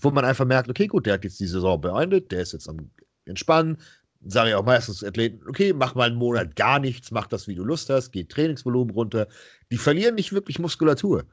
wo 0.00 0.10
man 0.10 0.24
einfach 0.24 0.44
merkt, 0.46 0.70
okay, 0.70 0.86
gut, 0.86 1.06
der 1.06 1.14
hat 1.14 1.24
jetzt 1.24 1.40
die 1.40 1.46
Saison 1.46 1.80
beendet, 1.80 2.32
der 2.32 2.40
ist 2.40 2.52
jetzt 2.52 2.68
am 2.68 2.90
Entspannen, 3.26 3.78
sage 4.24 4.50
ich 4.50 4.54
auch 4.54 4.64
meistens 4.64 5.04
Athleten, 5.04 5.46
okay, 5.48 5.72
mach 5.72 5.94
mal 5.94 6.08
einen 6.08 6.16
Monat 6.16 6.56
gar 6.56 6.78
nichts, 6.78 7.10
mach 7.10 7.26
das, 7.26 7.48
wie 7.48 7.54
du 7.54 7.64
Lust 7.64 7.90
hast, 7.90 8.10
geht 8.12 8.30
Trainingsvolumen 8.30 8.94
runter. 8.94 9.28
Die 9.70 9.78
verlieren 9.78 10.14
nicht 10.14 10.32
wirklich 10.32 10.58
Muskulatur, 10.58 11.26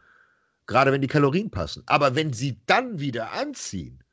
gerade 0.67 0.91
wenn 0.91 1.01
die 1.01 1.07
Kalorien 1.07 1.49
passen. 1.49 1.83
Aber 1.85 2.15
wenn 2.15 2.33
sie 2.33 2.59
dann 2.65 2.99
wieder 2.99 3.31
anziehen, 3.31 4.03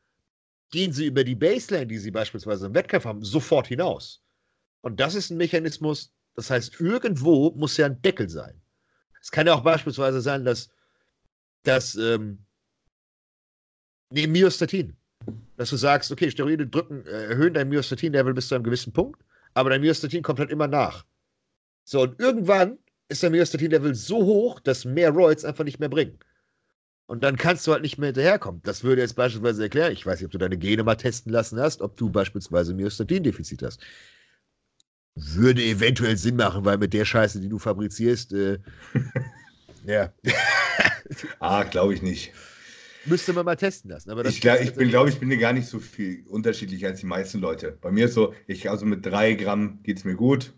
gehen 0.70 0.92
sie 0.92 1.06
über 1.06 1.24
die 1.24 1.34
Baseline, 1.34 1.86
die 1.86 1.98
sie 1.98 2.10
beispielsweise 2.10 2.66
im 2.66 2.74
Wettkampf 2.74 3.04
haben, 3.04 3.24
sofort 3.24 3.66
hinaus. 3.66 4.22
Und 4.82 5.00
das 5.00 5.14
ist 5.14 5.30
ein 5.30 5.36
Mechanismus, 5.36 6.12
das 6.34 6.50
heißt, 6.50 6.80
irgendwo 6.80 7.50
muss 7.50 7.76
ja 7.76 7.86
ein 7.86 8.00
Deckel 8.02 8.28
sein. 8.28 8.60
Es 9.20 9.30
kann 9.30 9.46
ja 9.46 9.54
auch 9.54 9.62
beispielsweise 9.62 10.20
sein, 10.20 10.44
dass, 10.44 10.70
dass 11.64 11.94
ähm, 11.96 12.46
neben 14.10 14.32
Myostatin, 14.32 14.96
dass 15.56 15.70
du 15.70 15.76
sagst, 15.76 16.10
okay, 16.10 16.30
Steroide 16.30 16.66
drücken, 16.66 17.04
äh, 17.06 17.26
erhöhen 17.26 17.54
dein 17.54 17.68
Myostatin-Level 17.68 18.34
bis 18.34 18.48
zu 18.48 18.54
einem 18.54 18.64
gewissen 18.64 18.92
Punkt, 18.92 19.22
aber 19.54 19.70
dein 19.70 19.80
Myostatin 19.80 20.22
kommt 20.22 20.38
halt 20.38 20.50
immer 20.50 20.66
nach. 20.66 21.04
So, 21.84 22.02
und 22.02 22.18
irgendwann 22.20 22.78
ist 23.08 23.22
dein 23.22 23.32
Myostatin-Level 23.32 23.94
so 23.94 24.24
hoch, 24.24 24.60
dass 24.60 24.84
mehr 24.84 25.10
Roids 25.10 25.44
einfach 25.44 25.64
nicht 25.64 25.80
mehr 25.80 25.88
bringen. 25.88 26.18
Und 27.06 27.24
dann 27.24 27.36
kannst 27.36 27.66
du 27.66 27.72
halt 27.72 27.82
nicht 27.82 27.98
mehr 27.98 28.06
hinterherkommen. 28.06 28.62
Das 28.62 28.84
würde 28.84 29.02
jetzt 29.02 29.16
beispielsweise 29.16 29.64
erklären, 29.64 29.92
ich 29.92 30.06
weiß 30.06 30.20
nicht, 30.20 30.26
ob 30.26 30.30
du 30.30 30.38
deine 30.38 30.56
Gene 30.56 30.84
mal 30.84 30.94
testen 30.94 31.32
lassen 31.32 31.58
hast, 31.58 31.82
ob 31.82 31.96
du 31.96 32.08
beispielsweise 32.08 32.72
Myostatin-Defizit 32.72 33.62
hast. 33.64 33.80
Würde 35.16 35.60
eventuell 35.60 36.16
Sinn 36.16 36.36
machen, 36.36 36.64
weil 36.64 36.78
mit 36.78 36.94
der 36.94 37.04
Scheiße, 37.04 37.40
die 37.40 37.48
du 37.48 37.58
fabrizierst, 37.58 38.32
äh, 38.32 38.58
ja. 39.84 40.12
ah, 41.40 41.64
glaube 41.64 41.94
ich 41.94 42.02
nicht. 42.02 42.32
Müsste 43.10 43.32
man 43.32 43.44
mal 43.44 43.56
testen 43.56 43.90
lassen. 43.90 44.10
Aber 44.10 44.24
ich 44.24 44.40
glaube, 44.40 44.62
ich 44.62 44.74
bin, 44.74 44.88
glaub, 44.88 45.08
ich 45.08 45.18
bin 45.18 45.36
gar 45.38 45.52
nicht 45.52 45.66
so 45.66 45.78
viel 45.78 46.24
unterschiedlicher 46.28 46.88
als 46.88 47.00
die 47.00 47.06
meisten 47.06 47.40
Leute. 47.40 47.76
Bei 47.80 47.90
mir 47.90 48.06
ist 48.06 48.14
so, 48.14 48.34
ich, 48.46 48.70
also 48.70 48.86
mit 48.86 49.04
drei 49.04 49.34
Gramm 49.34 49.80
geht 49.82 49.98
es 49.98 50.04
mir 50.04 50.14
gut. 50.14 50.54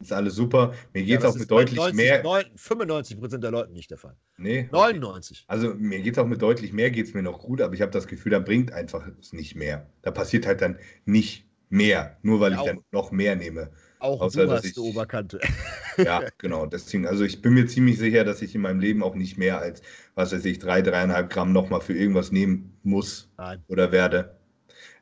Ist 0.00 0.12
alles 0.12 0.34
super. 0.34 0.74
Mir 0.94 1.04
geht 1.04 1.18
es 1.18 1.24
ja, 1.24 1.30
auch 1.30 1.34
mit 1.36 1.50
deutlich 1.50 1.76
90, 1.76 1.96
mehr. 1.96 2.22
95 2.56 3.20
Prozent 3.20 3.44
der 3.44 3.50
Leute 3.50 3.72
nicht 3.72 3.90
der 3.90 3.98
Fall. 3.98 4.16
Nee. 4.38 4.68
99. 4.72 5.44
Also 5.46 5.74
mir 5.74 6.00
geht 6.00 6.14
es 6.14 6.18
auch 6.18 6.26
mit 6.26 6.40
deutlich 6.40 6.72
mehr, 6.72 6.90
geht 6.90 7.06
es 7.06 7.14
mir 7.14 7.22
noch 7.22 7.38
gut, 7.38 7.60
aber 7.60 7.74
ich 7.74 7.82
habe 7.82 7.92
das 7.92 8.06
Gefühl, 8.06 8.32
da 8.32 8.38
bringt 8.38 8.72
einfach 8.72 9.06
nicht 9.32 9.56
mehr. 9.56 9.86
Da 10.00 10.10
passiert 10.10 10.46
halt 10.46 10.62
dann 10.62 10.78
nicht 11.04 11.46
mehr, 11.68 12.16
nur 12.22 12.40
weil 12.40 12.52
ja, 12.52 12.60
ich 12.60 12.64
dann 12.64 12.80
noch 12.92 13.12
mehr 13.12 13.36
nehme. 13.36 13.70
Auch 14.00 14.20
Außer, 14.22 14.46
du 14.46 14.52
hast 14.52 14.64
ich, 14.64 14.78
Oberkante. 14.78 15.40
Ja, 15.98 16.22
genau. 16.38 16.64
Deswegen, 16.64 17.06
also 17.06 17.24
ich 17.24 17.42
bin 17.42 17.52
mir 17.52 17.66
ziemlich 17.66 17.98
sicher, 17.98 18.24
dass 18.24 18.40
ich 18.40 18.54
in 18.54 18.62
meinem 18.62 18.80
Leben 18.80 19.02
auch 19.02 19.14
nicht 19.14 19.36
mehr 19.36 19.58
als, 19.58 19.82
was 20.14 20.32
weiß 20.32 20.46
ich, 20.46 20.58
drei, 20.58 20.80
dreieinhalb 20.80 21.28
Gramm 21.28 21.52
nochmal 21.52 21.82
für 21.82 21.92
irgendwas 21.92 22.32
nehmen 22.32 22.78
muss 22.82 23.30
Nein. 23.36 23.62
oder 23.68 23.92
werde. 23.92 24.38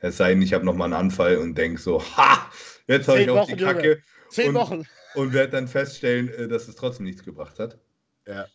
Es 0.01 0.17
sei 0.17 0.31
denn, 0.31 0.43
ich 0.43 0.53
habe 0.55 0.65
nochmal 0.65 0.87
einen 0.87 0.95
Anfall 0.95 1.37
und 1.37 1.57
denke 1.57 1.81
so, 1.81 2.03
ha, 2.17 2.51
jetzt 2.89 3.07
habe 3.07 3.21
ich 3.21 3.31
auf 3.31 3.47
die 3.47 3.57
Kacke. 3.57 3.89
Junge. 3.89 4.03
Zehn 4.31 4.49
und, 4.49 4.55
Wochen. 4.57 4.87
Und 5.15 5.33
werde 5.33 5.53
dann 5.53 5.69
feststellen, 5.69 6.29
äh, 6.31 6.49
dass 6.49 6.67
es 6.67 6.75
trotzdem 6.75 7.07
nichts 7.07 7.25
gebracht 7.25 7.59
hat. 7.61 7.79
Ja. 8.27 8.47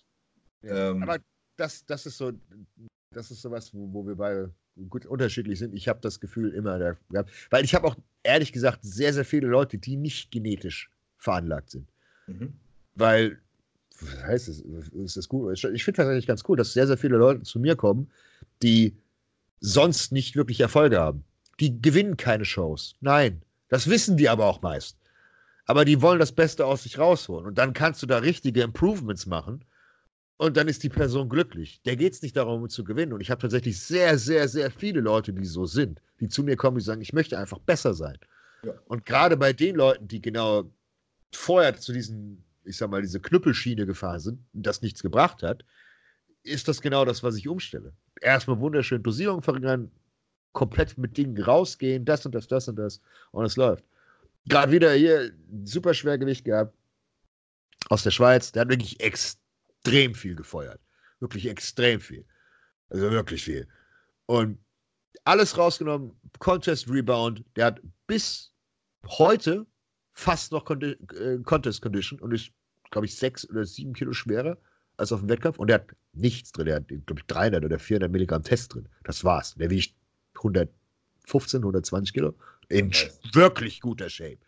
ja. 0.61 0.91
Ähm, 0.91 1.03
Aber 1.03 1.19
das, 1.55 1.85
das 1.85 2.05
ist 2.05 2.17
so, 2.17 2.33
das 3.13 3.31
ist 3.31 3.41
sowas, 3.41 3.73
wo, 3.73 3.91
wo 3.93 4.05
wir 4.05 4.15
beide 4.15 4.51
gut 4.89 5.05
unterschiedlich 5.05 5.59
sind. 5.59 5.73
Ich 5.73 5.87
habe 5.87 5.99
das 6.01 6.19
Gefühl 6.19 6.53
immer 6.53 6.77
gehabt, 7.09 7.31
weil 7.49 7.63
ich 7.63 7.75
habe 7.75 7.87
auch 7.87 7.95
ehrlich 8.23 8.51
gesagt 8.51 8.79
sehr, 8.81 9.13
sehr 9.13 9.25
viele 9.25 9.47
Leute, 9.47 9.77
die 9.77 9.95
nicht 9.95 10.31
genetisch 10.31 10.89
veranlagt 11.17 11.71
sind. 11.71 11.87
Mhm. 12.27 12.53
Weil, 12.95 13.39
was 13.99 14.23
heißt 14.23 14.47
das? 14.47 14.59
Ist 14.59 15.17
das 15.17 15.29
gut? 15.29 15.53
Ich 15.53 15.83
finde 15.83 15.97
tatsächlich 15.97 16.27
ganz 16.27 16.43
cool, 16.47 16.57
dass 16.57 16.73
sehr, 16.73 16.87
sehr 16.87 16.97
viele 16.97 17.17
Leute 17.17 17.43
zu 17.43 17.59
mir 17.59 17.75
kommen, 17.75 18.09
die 18.61 18.95
sonst 19.59 20.11
nicht 20.11 20.35
wirklich 20.35 20.59
Erfolge 20.59 20.99
haben. 20.99 21.23
Die 21.59 21.81
gewinnen 21.81 22.17
keine 22.17 22.45
Shows. 22.45 22.95
Nein, 22.99 23.41
das 23.69 23.89
wissen 23.89 24.17
die 24.17 24.29
aber 24.29 24.45
auch 24.45 24.61
meist. 24.61 24.97
Aber 25.65 25.85
die 25.85 26.01
wollen 26.01 26.19
das 26.19 26.33
Beste 26.33 26.65
aus 26.65 26.83
sich 26.83 26.97
rausholen. 26.97 27.47
Und 27.47 27.57
dann 27.57 27.73
kannst 27.73 28.01
du 28.03 28.05
da 28.05 28.17
richtige 28.17 28.61
Improvements 28.61 29.25
machen 29.25 29.63
und 30.43 30.57
dann 30.57 30.67
ist 30.67 30.83
die 30.83 30.89
Person 30.89 31.29
glücklich. 31.29 31.81
Der 31.85 31.95
geht 31.95 32.11
es 32.11 32.21
nicht 32.21 32.35
darum, 32.35 32.67
zu 32.67 32.83
gewinnen. 32.83 33.13
Und 33.13 33.21
ich 33.21 33.31
habe 33.31 33.39
tatsächlich 33.39 33.79
sehr, 33.79 34.17
sehr, 34.17 34.49
sehr 34.49 34.69
viele 34.71 34.99
Leute, 34.99 35.31
die 35.31 35.45
so 35.45 35.65
sind, 35.65 36.01
die 36.19 36.27
zu 36.27 36.43
mir 36.43 36.57
kommen, 36.57 36.77
die 36.77 36.83
sagen, 36.83 36.99
ich 36.99 37.13
möchte 37.13 37.37
einfach 37.37 37.59
besser 37.59 37.93
sein. 37.93 38.17
Ja. 38.65 38.73
Und 38.87 39.05
gerade 39.05 39.37
bei 39.37 39.53
den 39.53 39.77
Leuten, 39.77 40.05
die 40.05 40.21
genau 40.21 40.69
vorher 41.33 41.77
zu 41.77 41.93
diesen, 41.93 42.43
ich 42.65 42.75
sag 42.75 42.89
mal, 42.89 43.01
diese 43.01 43.21
Knüppelschiene 43.21 43.85
gefahren 43.85 44.19
sind 44.19 44.39
und 44.53 44.67
das 44.67 44.81
nichts 44.81 45.01
gebracht 45.01 45.43
hat, 45.43 45.63
ist 46.43 46.67
das 46.67 46.81
genau 46.81 47.05
das, 47.05 47.23
was 47.23 47.37
ich 47.37 47.47
umstelle. 47.47 47.93
Erstmal 48.19 48.59
wunderschön 48.59 49.01
Dosierung 49.01 49.43
verringern, 49.43 49.91
komplett 50.51 50.97
mit 50.97 51.15
Dingen 51.15 51.41
rausgehen, 51.41 52.03
das 52.03 52.25
und 52.25 52.35
das, 52.35 52.49
das 52.49 52.67
und 52.67 52.75
das 52.75 52.99
und 53.31 53.45
es 53.45 53.55
läuft. 53.55 53.85
Gerade 54.47 54.73
wieder 54.73 54.91
hier 54.91 55.31
super 55.63 55.93
Schwergewicht 55.93 56.43
gehabt 56.43 56.75
aus 57.87 58.03
der 58.03 58.11
Schweiz, 58.11 58.51
der 58.51 58.63
hat 58.63 58.69
wirklich 58.69 58.99
extrem 58.99 59.42
extrem 59.83 60.15
viel 60.15 60.35
gefeuert. 60.35 60.79
Wirklich 61.19 61.47
extrem 61.47 61.99
viel. 61.99 62.25
Also 62.89 63.11
wirklich 63.11 63.43
viel. 63.43 63.67
Und 64.25 64.57
alles 65.25 65.57
rausgenommen, 65.57 66.11
Contest 66.39 66.89
Rebound, 66.89 67.43
der 67.55 67.65
hat 67.65 67.81
bis 68.07 68.53
heute 69.07 69.65
fast 70.13 70.51
noch 70.51 70.65
Condi 70.65 70.91
äh, 71.15 71.37
Contest 71.43 71.81
Condition 71.81 72.19
und 72.19 72.33
ist, 72.33 72.51
glaube 72.91 73.05
ich, 73.05 73.15
sechs 73.15 73.49
oder 73.49 73.65
sieben 73.65 73.93
Kilo 73.93 74.13
schwerer 74.13 74.57
als 74.97 75.11
auf 75.11 75.21
dem 75.21 75.29
Wettkampf 75.29 75.59
und 75.59 75.67
der 75.67 75.75
hat 75.75 75.87
nichts 76.13 76.51
drin. 76.51 76.67
Der 76.67 76.75
hat, 76.75 76.87
glaube 76.87 77.19
ich, 77.19 77.25
300 77.25 77.65
oder 77.65 77.79
400 77.79 78.11
Milligramm 78.11 78.43
Test 78.43 78.73
drin. 78.73 78.87
Das 79.03 79.23
war's. 79.23 79.55
Der 79.55 79.69
wiegt 79.69 79.95
115, 80.35 81.61
120 81.61 82.13
Kilo. 82.13 82.35
In 82.69 82.91
wirklich 83.33 83.81
guter 83.81 84.09
Shape. 84.09 84.39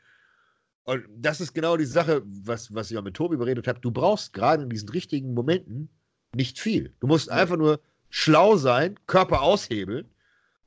Und 0.86 1.04
das 1.18 1.42
ist 1.42 1.54
genau 1.54 1.78
die 1.78 1.86
Sache, 1.86 2.22
was, 2.26 2.74
was 2.74 2.92
ich 2.92 2.98
auch 2.98 3.04
mit 3.04 3.16
Tobi 3.16 3.38
beredet 3.38 3.68
habe. 3.68 3.80
Du 3.80 3.92
brauchst 3.92 4.34
gerade 4.34 4.64
in 4.64 4.70
diesen 4.70 4.90
richtigen 4.90 5.34
Momenten 5.34 5.90
nicht 6.36 6.60
viel. 6.60 6.94
Du 7.00 7.08
musst 7.08 7.30
einfach 7.30 7.58
nur 7.58 7.80
schlau 8.10 8.56
sein, 8.56 9.00
Körper 9.08 9.42
aushebeln 9.42 10.08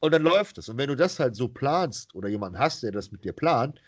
und 0.00 0.12
dann 0.12 0.22
läuft 0.22 0.58
es. 0.58 0.68
Und 0.68 0.76
wenn 0.76 0.88
du 0.88 0.96
das 0.96 1.20
halt 1.20 1.36
so 1.36 1.48
planst 1.48 2.14
oder 2.14 2.28
jemanden 2.28 2.58
hast, 2.58 2.82
der 2.82 2.90
das 2.90 3.12
mit 3.12 3.24
dir 3.24 3.32
plant, 3.32 3.80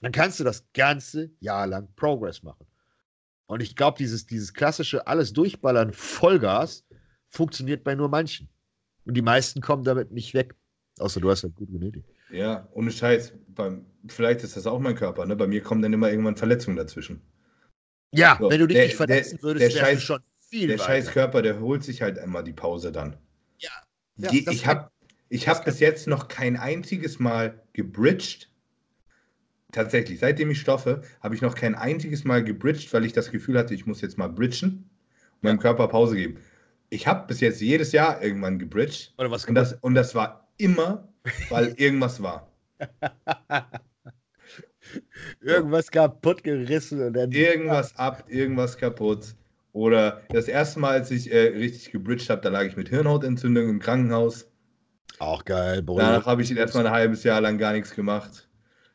dann 0.00 0.12
kannst 0.12 0.40
du 0.40 0.44
das 0.44 0.64
ganze 0.74 1.30
Jahr 1.40 1.66
lang 1.66 1.88
Progress 1.94 2.42
machen. 2.42 2.66
Und 3.46 3.62
ich 3.62 3.76
glaube, 3.76 3.96
dieses, 3.98 4.26
dieses 4.26 4.52
klassische 4.52 5.06
alles 5.06 5.32
durchballern, 5.32 5.92
Vollgas, 5.92 6.84
funktioniert 7.28 7.84
bei 7.84 7.94
nur 7.94 8.08
manchen. 8.08 8.48
Und 9.04 9.14
die 9.14 9.22
meisten 9.22 9.60
kommen 9.60 9.84
damit 9.84 10.10
nicht 10.10 10.34
weg. 10.34 10.54
Außer 10.98 11.20
du 11.20 11.30
hast 11.30 11.44
halt 11.44 11.54
gut 11.54 11.70
genötigt. 11.70 12.08
Ja, 12.30 12.68
ohne 12.72 12.90
Scheiß. 12.90 13.32
Beim, 13.48 13.86
vielleicht 14.08 14.42
ist 14.42 14.56
das 14.56 14.66
auch 14.66 14.78
mein 14.78 14.94
Körper. 14.94 15.26
Ne? 15.26 15.36
Bei 15.36 15.46
mir 15.46 15.62
kommen 15.62 15.82
dann 15.82 15.92
immer 15.92 16.10
irgendwann 16.10 16.36
Verletzungen 16.36 16.76
dazwischen. 16.76 17.22
Ja, 18.12 18.36
so, 18.40 18.50
wenn 18.50 18.60
du 18.60 18.66
dich 18.66 18.76
der, 18.76 18.86
nicht 18.86 18.96
verletzen 18.96 19.38
würdest, 19.42 19.76
wärst 19.76 19.94
du 19.94 20.00
schon 20.00 20.20
viel 20.48 20.68
der 20.68 20.78
scheiß 20.78 21.08
Körper, 21.08 21.42
der 21.42 21.60
holt 21.60 21.84
sich 21.84 22.02
halt 22.02 22.18
einmal 22.18 22.44
die 22.44 22.52
Pause 22.52 22.92
dann. 22.92 23.16
Ja. 23.58 23.70
ja 24.16 24.30
die, 24.30 24.48
ich 24.48 24.66
habe 24.66 24.90
ich 25.28 25.48
hab 25.48 25.64
bis 25.64 25.80
jetzt 25.80 26.06
noch 26.06 26.28
kein 26.28 26.56
einziges 26.56 27.18
Mal 27.18 27.62
gebridged. 27.72 28.48
Tatsächlich, 29.72 30.20
seitdem 30.20 30.50
ich 30.50 30.60
stoffe, 30.60 31.02
habe 31.20 31.34
ich 31.34 31.42
noch 31.42 31.54
kein 31.54 31.74
einziges 31.74 32.24
Mal 32.24 32.42
gebridged, 32.44 32.92
weil 32.94 33.04
ich 33.04 33.12
das 33.12 33.30
Gefühl 33.30 33.58
hatte, 33.58 33.74
ich 33.74 33.86
muss 33.86 34.00
jetzt 34.00 34.16
mal 34.16 34.28
bridgen 34.28 34.88
und 35.34 35.42
meinem 35.42 35.58
Körper 35.58 35.88
Pause 35.88 36.16
geben. 36.16 36.38
Ich 36.88 37.06
habe 37.06 37.26
bis 37.26 37.40
jetzt 37.40 37.60
jedes 37.60 37.90
Jahr 37.92 38.22
irgendwann 38.22 38.58
gebridged. 38.58 39.12
Oder 39.18 39.30
was 39.30 39.44
und 39.44 39.56
das, 39.56 39.72
und 39.74 39.94
das 39.94 40.14
war 40.14 40.48
immer, 40.56 41.08
weil 41.48 41.74
irgendwas 41.76 42.22
war. 42.22 42.50
irgendwas 45.40 45.90
kaputt 45.90 46.44
gerissen 46.44 47.02
und 47.02 47.14
dann. 47.14 47.32
Irgendwas 47.32 47.96
ab, 47.96 48.24
irgendwas 48.28 48.76
kaputt. 48.76 49.34
Oder 49.72 50.22
das 50.30 50.48
erste 50.48 50.80
Mal, 50.80 50.92
als 50.92 51.10
ich 51.10 51.30
äh, 51.30 51.48
richtig 51.48 51.92
gebridged 51.92 52.30
habe, 52.30 52.40
da 52.40 52.48
lag 52.48 52.64
ich 52.64 52.76
mit 52.76 52.88
Hirnhautentzündung 52.88 53.68
im 53.68 53.78
Krankenhaus. 53.78 54.48
Auch 55.18 55.44
geil, 55.44 55.82
Bruder. 55.82 56.04
Danach 56.04 56.26
habe 56.26 56.42
ich 56.42 56.56
erstmal 56.56 56.86
ein 56.86 56.92
halbes 56.92 57.24
Jahr 57.24 57.40
lang 57.40 57.58
gar 57.58 57.72
nichts 57.72 57.94
gemacht. 57.94 58.48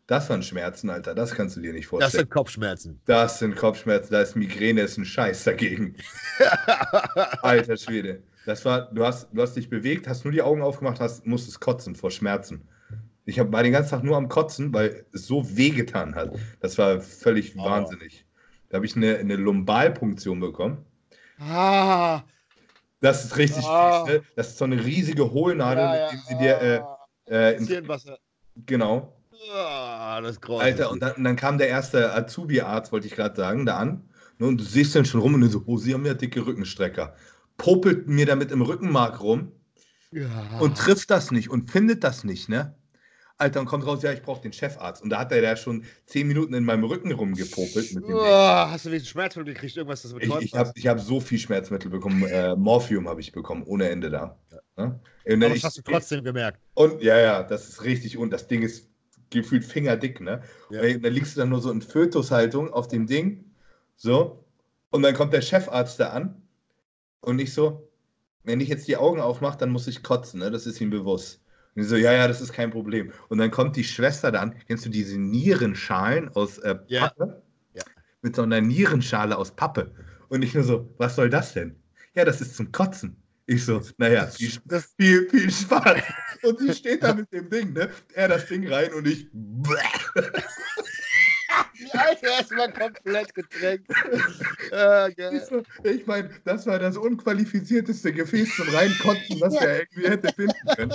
Das 0.07 0.29
waren 0.29 0.43
Schmerzen, 0.43 0.89
Alter. 0.89 1.15
Das 1.15 1.33
kannst 1.33 1.55
du 1.55 1.61
dir 1.61 1.71
nicht 1.71 1.87
vorstellen. 1.87 2.11
Das 2.11 2.19
sind 2.19 2.29
Kopfschmerzen. 2.29 2.99
Das 3.05 3.39
sind 3.39 3.55
Kopfschmerzen. 3.55 4.11
Da 4.11 4.21
ist 4.21 4.35
Migräne, 4.35 4.81
ist 4.81 4.97
ein 4.97 5.05
Scheiß 5.05 5.43
dagegen. 5.45 5.95
Alter 7.43 7.77
Schwede. 7.77 8.21
Das 8.45 8.65
war, 8.65 8.91
du 8.91 9.05
hast, 9.05 9.29
du 9.31 9.41
hast 9.41 9.55
dich 9.55 9.69
bewegt, 9.69 10.07
hast 10.07 10.23
nur 10.23 10.31
die 10.31 10.41
Augen 10.41 10.61
aufgemacht, 10.61 10.99
hast, 10.99 11.25
musstest 11.25 11.59
kotzen 11.59 11.95
vor 11.95 12.11
Schmerzen. 12.11 12.67
Ich 13.25 13.39
hab, 13.39 13.51
war 13.51 13.63
den 13.63 13.71
ganzen 13.71 13.91
Tag 13.91 14.03
nur 14.03 14.17
am 14.17 14.29
Kotzen, 14.29 14.73
weil 14.73 15.05
es 15.13 15.27
so 15.27 15.55
wehgetan 15.55 16.15
hat. 16.15 16.31
Das 16.59 16.77
war 16.77 16.99
völlig 16.99 17.55
oh. 17.55 17.63
wahnsinnig. 17.63 18.25
Da 18.69 18.77
habe 18.77 18.85
ich 18.85 18.95
eine, 18.95 19.17
eine 19.17 19.35
Lumbalpunktion 19.35 20.39
bekommen. 20.39 20.85
Ah. 21.39 22.23
Das 22.99 23.25
ist 23.25 23.37
richtig 23.37 23.63
ah. 23.65 24.05
fies, 24.05 24.15
ne? 24.15 24.23
Das 24.35 24.49
ist 24.49 24.57
so 24.57 24.65
eine 24.65 24.83
riesige 24.83 25.31
Hohlnadel, 25.31 25.83
ja, 25.83 25.95
ja. 25.95 26.11
mit 26.11 26.11
der 26.11 26.19
sie 26.27 26.37
dir 26.37 26.95
äh, 27.27 27.53
äh, 27.53 27.57
ins, 27.57 28.05
Genau. 28.65 29.17
Ah, 29.53 30.21
das 30.21 30.31
ist 30.31 30.41
groß. 30.41 30.61
Alter, 30.61 30.91
und 30.91 31.01
dann, 31.01 31.23
dann, 31.23 31.35
kam 31.35 31.57
der 31.57 31.67
erste 31.67 32.13
Azubi-Arzt, 32.13 32.91
wollte 32.91 33.07
ich 33.07 33.15
gerade 33.15 33.35
sagen, 33.35 33.65
da 33.65 33.77
an. 33.77 34.09
Ne, 34.37 34.47
und 34.47 34.59
du 34.59 34.63
siehst 34.63 34.93
den 34.93 35.05
schon 35.05 35.21
rum 35.21 35.33
und 35.33 35.41
du 35.41 35.47
so, 35.47 35.63
oh, 35.65 35.77
sie 35.77 35.93
haben 35.93 36.05
ja 36.05 36.13
dicke 36.13 36.45
Rückenstrecker. 36.45 37.15
Popelt 37.57 38.07
mir 38.07 38.25
damit 38.25 38.51
im 38.51 38.61
Rückenmark 38.61 39.21
rum 39.21 39.51
ja. 40.11 40.27
und 40.59 40.77
trifft 40.77 41.09
das 41.09 41.31
nicht 41.31 41.49
und 41.49 41.69
findet 41.69 42.03
das 42.03 42.23
nicht, 42.23 42.49
ne? 42.49 42.75
Alter, 43.41 43.59
und 43.59 43.65
kommt 43.65 43.87
raus, 43.87 44.03
ja, 44.03 44.13
ich 44.13 44.21
brauche 44.21 44.41
den 44.43 44.53
Chefarzt. 44.53 45.01
Und 45.01 45.09
da 45.09 45.19
hat 45.19 45.31
er 45.31 45.41
ja 45.41 45.55
schon 45.55 45.83
zehn 46.05 46.27
Minuten 46.27 46.53
in 46.53 46.63
meinem 46.63 46.83
Rücken 46.83 47.11
rumgepopelt. 47.11 47.91
Mit 47.93 48.07
dem 48.07 48.13
oh, 48.13 48.23
hast 48.23 48.85
du 48.85 48.91
wegen 48.91 49.03
Schmerzmittel 49.03 49.55
gekriegt? 49.55 49.75
Irgendwas, 49.75 50.03
das 50.03 50.13
Ich, 50.19 50.29
ich 50.43 50.53
habe 50.53 50.71
hab 50.71 50.99
so 50.99 51.19
viel 51.19 51.39
Schmerzmittel 51.39 51.89
bekommen. 51.89 52.23
Äh, 52.27 52.55
Morphium 52.55 53.09
habe 53.09 53.19
ich 53.19 53.31
bekommen, 53.31 53.63
ohne 53.63 53.89
Ende 53.89 54.11
da. 54.11 54.37
Ja. 54.51 54.85
Ne? 54.85 54.99
Aber 55.25 55.37
das 55.37 55.57
ich, 55.57 55.63
hast 55.63 55.77
du 55.79 55.81
trotzdem 55.81 56.23
gemerkt. 56.23 56.59
Und 56.75 57.01
ja, 57.01 57.17
ja, 57.17 57.41
das 57.41 57.67
ist 57.67 57.83
richtig. 57.83 58.15
Und 58.15 58.29
das 58.29 58.47
Ding 58.47 58.61
ist 58.61 58.87
gefühlt 59.31 59.65
fingerdick, 59.65 60.21
ne? 60.21 60.43
Ja. 60.69 60.81
Und 60.81 61.03
dann 61.03 61.13
liegst 61.13 61.35
du 61.35 61.39
dann 61.39 61.49
nur 61.49 61.61
so 61.61 61.71
in 61.71 61.81
Fötushaltung 61.81 62.71
auf 62.71 62.89
dem 62.89 63.07
Ding. 63.07 63.51
So. 63.95 64.45
Und 64.91 65.01
dann 65.01 65.15
kommt 65.15 65.33
der 65.33 65.41
Chefarzt 65.41 65.99
da 65.99 66.09
an. 66.09 66.40
Und 67.21 67.39
ich 67.39 67.53
so, 67.53 67.89
wenn 68.43 68.59
ich 68.59 68.69
jetzt 68.69 68.87
die 68.87 68.97
Augen 68.97 69.19
aufmache, 69.19 69.57
dann 69.57 69.69
muss 69.69 69.87
ich 69.87 70.03
kotzen, 70.03 70.39
ne? 70.39 70.51
Das 70.51 70.65
ist 70.65 70.81
ihm 70.81 70.89
bewusst. 70.89 71.41
Und 71.75 71.83
so, 71.83 71.95
ja, 71.95 72.11
ja, 72.11 72.27
das 72.27 72.41
ist 72.41 72.53
kein 72.53 72.71
Problem. 72.71 73.11
Und 73.29 73.37
dann 73.37 73.51
kommt 73.51 73.75
die 73.75 73.83
Schwester 73.83 74.31
dann, 74.31 74.55
kennst 74.67 74.85
du 74.85 74.89
diese 74.89 75.17
Nierenschalen 75.17 76.29
aus 76.29 76.57
äh, 76.59 76.75
Pappe? 76.75 76.87
Ja. 76.87 77.13
ja. 77.73 77.83
Mit 78.21 78.35
so 78.35 78.41
einer 78.41 78.59
Nierenschale 78.59 79.37
aus 79.37 79.51
Pappe. 79.51 79.93
Und 80.29 80.41
ich 80.43 80.53
nur 80.53 80.63
so, 80.63 80.93
was 80.97 81.15
soll 81.15 81.29
das 81.29 81.53
denn? 81.53 81.75
Ja, 82.13 82.25
das 82.25 82.41
ist 82.41 82.55
zum 82.55 82.71
Kotzen. 82.71 83.15
Ich 83.45 83.65
so, 83.65 83.81
naja, 83.97 84.27
viel, 84.27 84.51
viel, 84.97 85.29
viel 85.29 85.51
Spaß. 85.51 86.01
Und 86.43 86.59
sie 86.59 86.73
steht 86.73 87.03
da 87.03 87.13
mit 87.13 87.31
dem 87.31 87.49
Ding, 87.49 87.73
ne? 87.73 87.89
Er 88.13 88.27
das 88.27 88.47
Ding 88.47 88.67
rein 88.67 88.93
und 88.93 89.07
ich. 89.07 89.27
Alter, 91.93 92.27
erstmal 92.27 92.71
komplett 92.73 93.33
getränkt. 93.33 93.91
Ah, 94.71 95.09
so, 95.49 95.63
ich 95.83 96.05
meine, 96.07 96.29
das 96.45 96.65
war 96.65 96.79
das 96.79 96.95
unqualifizierteste 96.95 98.13
Gefäß 98.13 98.55
zum 98.55 98.69
Reinkotzen, 98.69 99.41
was 99.41 99.55
er 99.55 99.79
irgendwie 99.79 100.09
hätte 100.09 100.33
finden 100.33 100.75
können. 100.75 100.93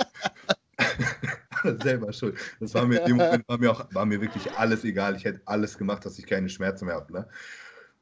selber 1.83 2.13
schuld. 2.13 2.37
Das 2.59 2.73
war 2.73 2.85
mir 2.85 2.99
in 2.99 3.05
dem 3.05 3.17
Moment 3.17 3.47
war 3.47 3.57
mir 3.57 3.71
auch 3.71 3.93
war 3.93 4.05
mir 4.05 4.21
wirklich 4.21 4.51
alles 4.53 4.83
egal. 4.83 5.15
Ich 5.15 5.25
hätte 5.25 5.41
alles 5.45 5.77
gemacht, 5.77 6.05
dass 6.05 6.17
ich 6.19 6.25
keine 6.25 6.49
Schmerzen 6.49 6.85
mehr 6.85 6.95
habe. 6.95 7.11
Ne? 7.11 7.27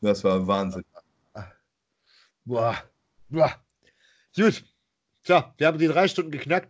Das 0.01 0.23
war 0.23 0.45
Wahnsinn. 0.45 0.83
Boah. 2.45 2.77
Boah. 3.29 3.51
Gut. 4.35 4.63
Tja, 5.23 5.53
wir 5.57 5.67
haben 5.67 5.79
die 5.79 5.87
drei 5.87 6.07
Stunden 6.07 6.31
geknackt. 6.31 6.69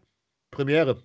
Premiere. 0.51 1.03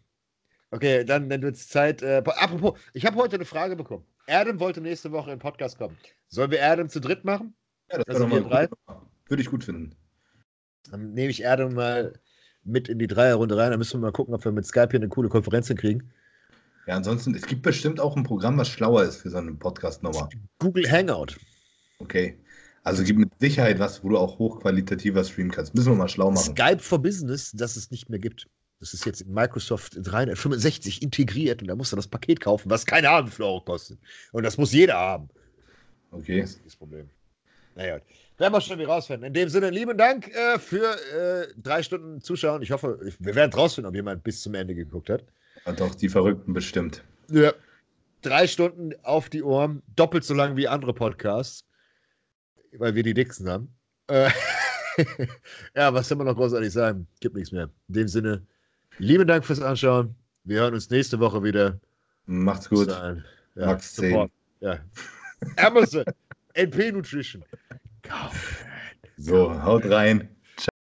Okay, 0.70 1.05
dann, 1.05 1.28
dann 1.28 1.42
wird 1.42 1.57
es 1.57 1.68
Zeit. 1.68 2.02
Äh, 2.02 2.23
apropos, 2.25 2.78
ich 2.92 3.05
habe 3.05 3.17
heute 3.17 3.34
eine 3.36 3.44
Frage 3.44 3.75
bekommen. 3.75 4.07
Adam 4.31 4.60
wollte 4.60 4.81
nächste 4.81 5.12
Woche 5.12 5.31
in 5.31 5.36
den 5.36 5.42
Podcast 5.42 5.78
kommen. 5.78 5.97
Sollen 6.28 6.50
wir 6.50 6.65
Adam 6.65 6.89
zu 6.89 7.00
dritt 7.00 7.25
machen? 7.25 7.55
Ja, 7.91 7.99
das 7.99 8.17
also 8.17 8.31
wir 8.31 8.41
drei? 8.42 8.68
Würde 9.26 9.42
ich 9.42 9.50
gut 9.50 9.65
finden. 9.65 9.94
Dann 10.91 11.12
nehme 11.12 11.31
ich 11.31 11.47
Adam 11.47 11.75
mal 11.75 12.15
mit 12.65 12.89
in 12.89 12.99
die 12.99 13.07
Dreierrunde 13.07 13.57
rein. 13.57 13.70
Dann 13.70 13.78
müssen 13.78 14.00
wir 14.00 14.07
mal 14.07 14.12
gucken, 14.12 14.34
ob 14.34 14.44
wir 14.44 14.52
mit 14.52 14.67
Skype 14.67 14.89
hier 14.91 15.00
eine 15.00 15.09
coole 15.09 15.28
Konferenz 15.28 15.68
hinkriegen. 15.68 16.10
Ja, 16.86 16.97
ansonsten, 16.97 17.34
es 17.34 17.47
gibt 17.47 17.62
bestimmt 17.62 18.00
auch 18.00 18.17
ein 18.17 18.23
Programm, 18.23 18.57
was 18.59 18.68
schlauer 18.68 19.02
ist 19.02 19.17
für 19.17 19.31
so 19.31 19.39
eine 19.39 19.52
Podcast-Nummer. 19.52 20.28
Google 20.59 20.91
Hangout. 20.91 21.36
Okay. 21.99 22.39
Also 22.83 23.05
gibt 23.05 23.18
mit 23.18 23.31
Sicherheit 23.39 23.78
was, 23.78 24.02
wo 24.02 24.09
du 24.09 24.18
auch 24.18 24.39
hochqualitativer 24.39 25.23
streamen 25.23 25.52
kannst. 25.52 25.75
Müssen 25.75 25.92
wir 25.92 25.97
mal 25.97 26.09
schlau 26.09 26.31
machen. 26.31 26.57
Skype 26.57 26.78
for 26.78 26.99
Business, 26.99 27.52
das 27.52 27.76
es 27.76 27.91
nicht 27.91 28.09
mehr 28.09 28.18
gibt. 28.18 28.49
Das 28.81 28.94
ist 28.94 29.05
jetzt 29.05 29.20
in 29.20 29.33
Microsoft 29.33 29.94
365 29.97 31.02
integriert 31.02 31.60
und 31.60 31.68
da 31.68 31.76
musst 31.76 31.92
du 31.92 31.97
das 31.97 32.09
Paket 32.09 32.41
kaufen, 32.41 32.70
was 32.70 32.86
keine 32.86 33.10
Ahnung 33.10 33.31
für 33.31 33.44
Euro 33.44 33.60
kostet. 33.60 33.99
Und 34.33 34.42
das 34.42 34.57
muss 34.57 34.73
jeder 34.73 34.94
haben. 34.94 35.28
Okay. 36.10 36.41
Das 36.41 36.55
ist 36.55 36.65
das 36.65 36.76
Problem. 36.76 37.09
Naja, 37.76 38.00
werden 38.39 38.52
wir 38.55 38.60
schon 38.60 38.78
wieder 38.78 38.89
rausfinden. 38.89 39.26
In 39.26 39.34
dem 39.34 39.49
Sinne, 39.50 39.70
lieben 39.70 39.97
Dank 39.97 40.28
äh, 40.28 40.59
für 40.59 40.97
äh, 41.12 41.52
drei 41.57 41.83
Stunden 41.83 42.23
Zuschauen. 42.23 42.62
Ich 42.62 42.70
hoffe, 42.70 42.99
wir 43.18 43.34
werden 43.34 43.52
rausfinden, 43.52 43.89
ob 43.89 43.94
jemand 43.94 44.25
bis 44.25 44.41
zum 44.41 44.55
Ende 44.55 44.75
geguckt 44.75 45.10
hat. 45.10 45.25
Ja, 45.67 45.73
doch, 45.73 45.94
die 45.94 46.09
Verrückten 46.09 46.55
bestimmt. 46.55 47.05
Ja. 47.31 47.52
Drei 48.23 48.47
Stunden 48.47 48.92
auf 49.02 49.28
die 49.28 49.42
Ohren, 49.42 49.83
doppelt 49.97 50.25
so 50.25 50.34
lang 50.34 50.57
wie 50.57 50.68
andere 50.68 50.92
Podcasts, 50.92 51.67
weil 52.76 52.94
wir 52.94 53.02
die 53.02 53.15
dicksten 53.15 53.49
haben. 53.49 53.75
Äh, 54.09 54.31
ja, 55.76 55.94
was 55.94 56.09
soll 56.09 56.18
man 56.18 56.26
noch 56.26 56.36
großartig 56.36 56.70
sagen? 56.70 57.07
Gibt 57.20 57.36
nichts 57.36 57.52
mehr. 57.52 57.70
In 57.89 57.94
dem 57.94 58.09
Sinne, 58.09 58.47
lieben 59.01 59.27
Dank 59.27 59.45
fürs 59.45 59.61
Anschauen. 59.61 60.15
Wir 60.45 60.61
hören 60.61 60.75
uns 60.75 60.91
nächste 60.91 61.19
Woche 61.20 61.43
wieder. 61.43 61.79
Macht's 62.27 62.69
gut. 62.69 62.89
Ja, 62.89 63.17
Max 63.55 63.95
10. 63.95 64.31
Ja. 64.61 64.79
Amazon. 65.57 66.05
NP 66.55 66.93
Nutrition. 66.93 67.45
So, 69.17 69.62
haut 69.62 69.85
rein. 69.87 70.29